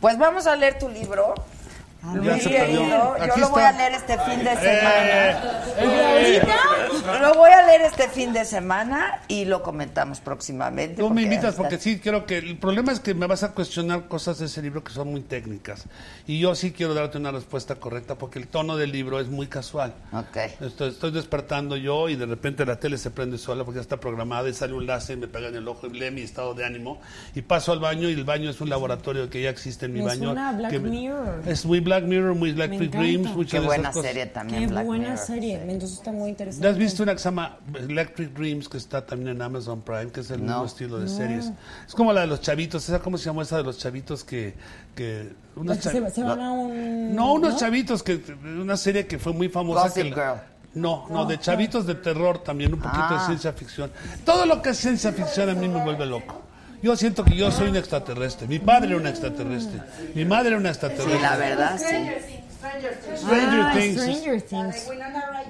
Pues 0.00 0.16
vamos 0.18 0.46
a 0.46 0.54
leer 0.54 0.78
tu 0.78 0.88
libro. 0.88 1.34
Muy 2.04 2.28
perdió. 2.38 3.16
Yo 3.26 3.36
lo 3.38 3.48
voy 3.50 3.62
a 3.62 3.72
leer 3.72 3.92
este 3.94 4.18
fin 4.18 4.44
de 4.44 4.52
Eh, 4.52 4.56
semana. 4.56 5.30
eh, 5.78 6.40
¿Y 6.40 6.40
ahorita? 6.40 7.20
Lo 7.20 7.34
voy 7.34 7.50
a 7.50 7.66
leer 7.66 7.82
este 7.82 8.08
fin 8.08 8.32
de 8.32 8.44
semana 8.44 9.20
y 9.28 9.44
lo 9.46 9.62
comentamos 9.62 10.20
próximamente. 10.20 10.96
Tú 11.02 11.10
me 11.10 11.22
invitas 11.22 11.54
porque 11.54 11.78
sí, 11.78 11.98
creo 11.98 12.26
que 12.26 12.38
el 12.38 12.58
problema 12.58 12.92
es 12.92 13.00
que 13.00 13.14
me 13.14 13.26
vas 13.26 13.42
a 13.42 13.52
cuestionar 13.52 14.06
cosas 14.08 14.38
de 14.38 14.46
ese 14.46 14.60
libro 14.62 14.82
que 14.84 14.92
son 14.92 15.10
muy 15.10 15.22
técnicas. 15.22 15.84
Y 16.26 16.38
yo 16.38 16.54
sí 16.54 16.72
quiero 16.72 16.94
darte 16.94 17.18
una 17.18 17.30
respuesta 17.30 17.76
correcta 17.76 18.16
porque 18.16 18.38
el 18.38 18.48
tono 18.48 18.76
del 18.76 18.92
libro 18.92 19.18
es 19.20 19.28
muy 19.28 19.46
casual. 19.46 19.94
Ok. 20.12 20.36
Estoy, 20.60 20.90
estoy 20.90 21.10
despertando 21.10 21.76
yo 21.76 22.08
y 22.08 22.16
de 22.16 22.26
repente 22.26 22.64
la 22.66 22.76
tele 22.78 22.98
se 22.98 23.10
prende 23.10 23.38
sola 23.38 23.64
porque 23.64 23.76
ya 23.76 23.82
está 23.82 23.98
programada 23.98 24.48
y 24.48 24.54
sale 24.54 24.72
un 24.74 24.86
láser 24.86 25.16
y 25.16 25.20
me 25.20 25.28
pega 25.28 25.48
en 25.48 25.56
el 25.56 25.66
ojo 25.68 25.86
y 25.86 25.90
lee 25.98 26.10
mi 26.10 26.22
estado 26.22 26.54
de 26.54 26.64
ánimo. 26.64 27.00
Y 27.34 27.42
paso 27.42 27.72
al 27.72 27.80
baño 27.80 28.08
y 28.08 28.12
el 28.12 28.24
baño 28.24 28.50
es 28.50 28.60
un 28.60 28.68
laboratorio 28.70 29.28
que 29.30 29.42
ya 29.42 29.50
existe 29.50 29.86
en 29.86 29.92
mi 29.94 30.00
Me 30.00 30.06
baño. 30.06 30.24
suena 30.24 30.48
a 30.50 30.52
Black 30.52 30.70
que 30.70 30.78
me- 30.78 30.90
Mirror. 30.90 31.42
Es 31.46 31.64
muy 31.64 31.80
Black 31.80 31.93
Mirror, 32.02 32.34
muy 32.34 32.50
Electric. 32.50 32.90
Dreams, 32.90 33.34
muchas 33.36 33.52
Qué 33.52 33.60
de 33.60 33.66
buena 33.66 33.88
cosas. 33.90 34.02
serie 34.02 34.26
también, 34.26 34.60
Qué 34.60 34.66
Black 34.66 34.84
buena 34.86 35.04
Mirror. 35.10 35.18
serie. 35.24 35.54
Entonces 35.62 35.92
está 35.98 36.12
muy 36.12 36.30
interesante. 36.30 36.64
¿Ya 36.66 36.70
has 36.72 36.76
visto 36.78 37.02
una 37.04 37.12
que 37.12 37.18
se 37.20 37.24
llama 37.24 37.58
Electric 37.74 38.32
Dreams 38.34 38.68
que 38.68 38.76
está 38.78 39.06
también 39.06 39.36
en 39.36 39.42
Amazon 39.42 39.80
Prime, 39.82 40.08
que 40.10 40.20
es 40.20 40.30
el 40.30 40.40
No. 40.44 40.52
mismo 40.52 40.64
estilo 40.66 40.98
de 40.98 41.04
No. 41.04 41.10
series? 41.10 41.52
Es 41.86 41.94
como 41.94 42.12
la 42.12 42.22
de 42.22 42.26
los 42.26 42.40
chavitos, 42.40 42.88
¿esa 42.88 42.98
cómo 43.00 43.16
se 43.16 43.26
llama 43.26 43.42
esa 43.42 43.56
de 43.58 43.62
los 43.62 43.78
chavitos 43.78 44.24
que... 44.24 44.54
que 44.94 45.32
unos 45.56 45.76
La 45.76 45.82
que 45.82 45.88
se, 46.00 46.10
se 46.10 46.22
van 46.24 46.40
a 46.40 46.50
un... 46.50 47.14
No, 47.14 47.34
unos 47.34 47.56
chavitos, 47.56 48.02
que 48.02 48.20
una 48.44 48.76
serie 48.76 49.06
que 49.06 49.18
fue 49.18 49.32
muy 49.32 49.48
famosa. 49.48 49.82
Gossip 49.84 50.02
que 50.02 50.10
la- 50.10 50.16
Girl. 50.16 50.40
No, 50.74 51.06
no, 51.08 51.24
de 51.24 51.38
chavitos 51.38 51.86
de 51.86 51.94
terror 51.94 52.38
también, 52.42 52.74
un 52.74 52.80
poquito 52.80 53.04
Ah. 53.08 53.18
de 53.20 53.26
ciencia 53.26 53.52
ficción. 53.52 53.92
Todo 54.24 54.44
lo 54.44 54.60
que 54.60 54.70
es 54.70 54.76
ciencia 54.78 55.12
ficción 55.12 55.48
a 55.48 55.54
mí 55.54 55.68
me 55.68 55.80
vuelve 55.84 56.04
loco. 56.04 56.42
Yo 56.84 56.94
siento 56.98 57.24
que 57.24 57.34
yo 57.34 57.50
soy 57.50 57.70
un 57.70 57.76
extraterrestre. 57.76 58.46
Mi 58.46 58.58
padre 58.58 58.88
era 58.88 58.98
un 58.98 59.06
extraterrestre. 59.06 59.80
Mi 60.14 60.26
madre 60.26 60.48
era 60.48 60.58
una 60.58 60.68
extraterrestre. 60.68 61.16
Sí, 61.16 61.22
la 61.22 61.36
verdad, 61.38 61.78
sí. 61.78 62.43
Stranger 62.64 63.60
Ah, 63.62 63.72
Things. 63.74 64.00
Stranger 64.02 64.42
Things. 64.42 64.88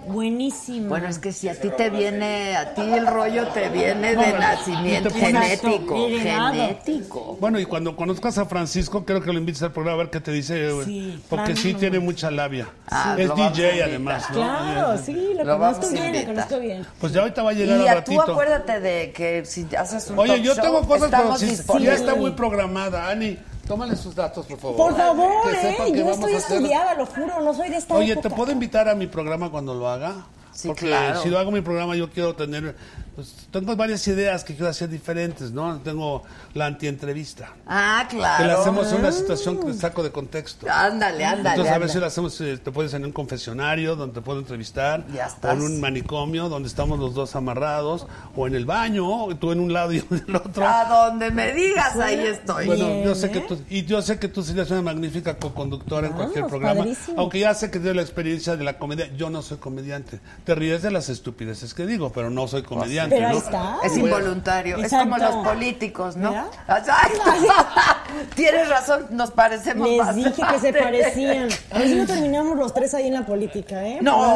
Buenísima. 0.07 0.89
Bueno, 0.89 1.09
es 1.09 1.19
que 1.19 1.33
si 1.33 1.49
a 1.49 1.59
ti 1.59 1.71
te 1.77 1.89
viene, 1.91 2.57
a 2.57 2.75
ti 2.75 2.83
el 2.83 3.07
rollo 3.07 3.47
te 3.49 3.69
viene 3.71 4.15
No, 4.15 4.21
de 4.21 4.33
nacimiento 4.35 5.11
genético, 5.11 5.97
genético. 6.09 7.37
Bueno, 7.41 7.59
y 7.59 7.65
cuando 7.65 7.97
conozcas 7.97 8.37
a 8.39 8.45
Francisco, 8.47 9.05
creo 9.05 9.23
que 9.23 9.33
lo 9.33 9.39
invites 9.39 9.63
al 9.63 9.73
programa 9.73 9.95
a 9.95 10.05
ver 10.05 10.11
qué 10.11 10.21
te 10.21 10.33
dice. 10.33 10.85
Sí, 10.85 11.23
porque 11.29 11.45
Fran, 11.53 11.57
sí 11.57 11.73
no, 11.73 11.79
tiene 11.79 11.99
mucha 12.01 12.31
labia. 12.31 12.69
Ah, 12.89 13.17
es 13.19 13.35
DJ 13.35 13.83
además, 13.85 14.25
¿no? 14.31 14.37
Claro, 14.37 14.99
sí, 14.99 15.33
lo, 15.37 15.45
Lo 15.45 15.59
vamos 15.59 15.79
conozco 15.79 15.97
a 15.97 16.01
bien, 16.11 16.21
lo 16.27 16.35
conozco 16.35 16.59
bien. 16.61 16.87
Pues 17.01 17.13
ya 17.13 17.21
ahorita 17.23 17.43
va 17.43 17.51
a 17.51 17.55
llegar 17.55 17.81
Y 17.81 17.89
a 17.89 18.05
tú 18.05 18.17
ratito. 18.19 18.33
acuérdate 18.33 18.81
de 18.81 19.13
que 19.13 19.45
si 19.47 19.67
haces 19.77 20.11
un 20.11 20.19
Oye, 20.19 20.43
yo 20.43 20.55
show, 20.55 20.65
tengo 20.65 20.87
cosas, 20.87 21.11
pero 21.11 21.37
si- 21.39 21.47
ya 21.47 21.51
disponibles. 21.53 22.01
está 22.01 22.15
muy 22.15 22.33
programada. 22.33 23.09
Ani, 23.09 23.39
tómale 23.67 23.97
sus 23.97 24.15
datos, 24.15 24.47
por 24.47 24.59
favor. 24.59 24.77
Por 24.77 24.97
favor, 24.97 25.51
Que 25.51 25.69
¿eh? 25.71 25.77
que 25.93 25.93
Yo 25.99 26.05
vamos 26.05 26.19
estoy 26.19 26.35
a 26.35 26.39
hacer- 26.39 26.57
estudiada, 26.59 26.95
lo 26.95 27.07
juro, 27.07 27.41
no 27.41 27.55
soy 27.55 27.69
de 27.71 27.77
esta 27.77 27.95
Oye, 27.95 28.13
época. 28.13 28.29
¿te 28.29 28.35
puedo 28.35 28.53
invitar 28.53 28.89
a 28.89 28.95
mi 28.95 29.07
programa 29.07 29.51
cuando 29.51 29.75
lo 29.75 29.89
haga? 29.89 30.27
Sí, 30.53 30.69
Porque 30.69 30.87
claro. 30.87 31.21
si 31.23 31.29
lo 31.31 31.39
hago 31.39 31.51
mi 31.51 31.61
programa, 31.63 31.97
yo 31.97 32.11
quiero 32.11 32.35
tener. 32.37 32.77
Pues, 33.15 33.33
tengo 33.53 33.77
varias 33.77 34.07
ideas 34.09 34.43
que 34.43 34.55
quiero 34.55 34.69
hacer 34.69 34.89
diferentes, 34.89 35.53
¿no? 35.53 35.79
Tengo 35.81 36.23
la 36.55 36.67
antientrevista. 36.67 37.53
Ah, 37.67 38.07
claro. 38.11 38.43
Que 38.43 38.49
la 38.53 38.61
hacemos 38.61 38.91
en 38.93 38.99
una 38.99 39.13
situación 39.13 39.61
que 39.65 39.73
saco 39.75 40.03
de 40.03 40.11
contexto. 40.11 40.67
Ándale, 40.69 41.25
ándale. 41.25 41.61
Entonces, 41.63 41.91
a 41.91 41.93
si 41.93 41.99
lo 42.01 42.07
hacemos, 42.07 42.41
eh, 42.41 42.59
te 42.59 42.73
puedes 42.73 42.93
en 42.95 43.05
un 43.05 43.13
confesionario 43.13 43.95
donde 43.95 44.15
te 44.17 44.21
puedo 44.21 44.41
entrevistar, 44.41 45.07
Ya 45.15 45.27
o 45.27 45.29
estás. 45.29 45.55
en 45.57 45.63
un 45.63 45.81
manicomio 45.81 46.49
donde 46.49 46.69
estamos 46.69 46.99
los 46.99 47.15
dos 47.15 47.37
amarrados, 47.37 48.07
o 48.35 48.49
en 48.49 48.55
el 48.57 48.65
baño, 48.67 49.29
tú 49.39 49.53
en 49.53 49.61
un 49.61 49.73
lado 49.73 49.93
y 49.93 49.99
yo 49.99 50.05
en 50.11 50.25
el 50.29 50.37
otro. 50.37 50.67
A 50.67 50.85
donde 51.09 51.31
me 51.31 51.53
digas, 51.53 51.95
ahí 51.97 52.19
estoy. 52.19 52.67
Bueno, 52.67 52.89
yo 52.89 52.95
Bien, 53.03 53.15
sé 53.15 53.31
que 53.31 53.39
¿eh? 53.39 53.45
tú, 53.47 53.59
y 53.71 53.85
yo 53.85 54.03
sé 54.03 54.19
que 54.19 54.27
tú 54.27 54.43
serías 54.43 54.69
una 54.73 54.83
magnífica 54.83 55.37
co-conductora 55.39 56.09
en 56.09 56.13
Vamos, 56.15 56.25
cualquier 56.33 56.47
programa. 56.47 56.81
padrísimo. 56.81 57.21
Aunque 57.21 57.39
ya 57.39 57.55
sé 57.55 57.71
que 57.71 57.79
tienes 57.79 57.95
la 57.97 58.03
experiencia 58.03 58.57
de 58.57 58.65
la 58.65 58.77
comedia, 58.79 59.09
yo 59.17 59.31
no 59.31 59.41
soy 59.43 59.59
comediante. 59.59 60.19
Te 60.45 60.55
ríes 60.57 60.83
de 60.83 60.91
las 60.91 61.09
estupideces 61.09 61.75
que 61.75 61.87
digo, 61.87 62.11
pero 62.13 62.29
no 62.31 62.49
soy 62.49 62.63
comediante. 62.63 63.04
Pero 63.11 63.27
ahí 63.29 63.33
¿no? 63.35 63.39
está. 63.39 63.77
Es 63.85 63.97
involuntario, 63.97 64.77
es 64.79 64.91
como 64.93 65.17
los 65.19 65.35
políticos, 65.47 66.17
¿no? 66.17 66.33
Tienes 68.35 68.69
razón, 68.69 69.07
nos 69.11 69.31
parecemos 69.31 69.89
Les 69.89 69.99
bastante. 69.99 70.29
dije 70.31 70.43
que 70.53 70.59
se 70.61 70.73
parecían. 70.73 71.49
A 71.73 71.79
ver 71.79 71.89
si 71.89 71.95
no 71.95 72.07
terminamos 72.07 72.57
los 72.57 72.73
tres 72.75 72.95
ahí 72.95 73.09
en 73.09 73.15
la 73.15 73.27
política, 73.27 73.85
¿eh? 73.85 73.99
No, 74.01 74.17
Por 74.17 74.29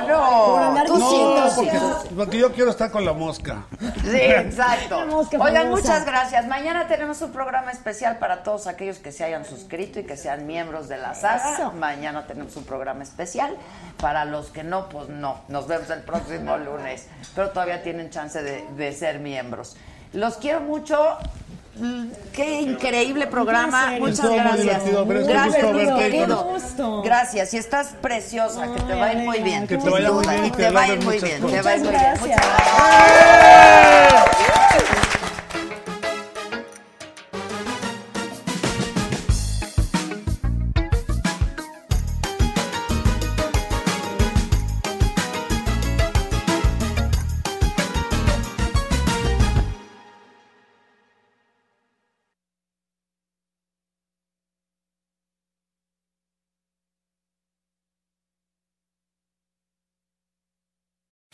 diciendo. 0.00 0.18
no, 0.18 0.46
Por 0.52 0.62
andar 0.62 0.86
tú 0.86 0.96
diciendo. 0.96 1.50
sí, 1.50 1.54
porque, 1.56 2.14
porque 2.16 2.38
yo 2.38 2.52
quiero 2.52 2.70
estar 2.70 2.90
con 2.90 3.04
la 3.04 3.12
mosca. 3.12 3.64
Sí, 4.02 4.16
exacto. 4.20 5.06
Mosca 5.06 5.38
Oigan, 5.38 5.64
famosa. 5.64 5.82
muchas 5.82 6.06
gracias. 6.06 6.46
Mañana 6.46 6.86
tenemos 6.88 7.20
un 7.22 7.30
programa 7.32 7.70
especial 7.70 8.18
para 8.18 8.42
todos 8.42 8.66
aquellos 8.66 8.98
que 8.98 9.12
se 9.12 9.24
hayan 9.24 9.44
suscrito 9.44 10.00
y 10.00 10.04
que 10.04 10.16
sean 10.16 10.46
miembros 10.46 10.88
de 10.88 10.98
la 10.98 11.14
saga. 11.14 11.70
Mañana 11.70 12.26
tenemos 12.26 12.56
un 12.56 12.64
programa 12.64 13.02
especial. 13.02 13.56
Para 14.00 14.24
los 14.24 14.48
que 14.48 14.62
no, 14.64 14.88
pues 14.88 15.08
no. 15.08 15.40
Nos 15.48 15.66
vemos 15.68 15.88
el 15.90 16.00
próximo 16.02 16.56
lunes. 16.58 17.06
Pero 17.34 17.45
todavía 17.50 17.82
tienen 17.82 18.10
chance 18.10 18.42
de, 18.42 18.64
de 18.76 18.92
ser 18.92 19.18
miembros. 19.18 19.76
Los 20.12 20.36
quiero 20.36 20.60
mucho. 20.60 21.18
Qué 22.32 22.62
increíble 22.62 23.26
programa. 23.26 23.92
Muchas 23.98 24.30
gracias. 24.30 24.82
Gracias, 25.06 25.74
verte. 25.74 25.94
querido. 25.98 26.56
Gracias. 27.04 27.52
Y 27.52 27.58
estás 27.58 27.88
preciosa. 28.00 28.72
Que 28.72 28.80
te 28.80 28.94
va 28.94 29.06
a 29.06 29.12
ir 29.12 29.18
muy 29.18 29.40
bien. 29.40 29.66
Que 29.66 29.76
te 29.76 29.90
vaya 29.90 30.10
muy 30.10 30.26
bien 30.26 30.46
y 30.46 30.50
te 30.50 30.70
va 30.70 30.82
a 30.82 30.88
ir 30.88 31.04
logres 31.04 31.04
muy 31.04 31.18
bien. 31.18 31.46
Te 31.46 31.62
va 31.62 31.70
a 31.70 31.76
ir 31.76 31.82
muy 31.82 31.90
bien. 31.90 32.16
Muchas 32.18 32.24
Muchas 32.24 32.40
gracias. 34.08 35.05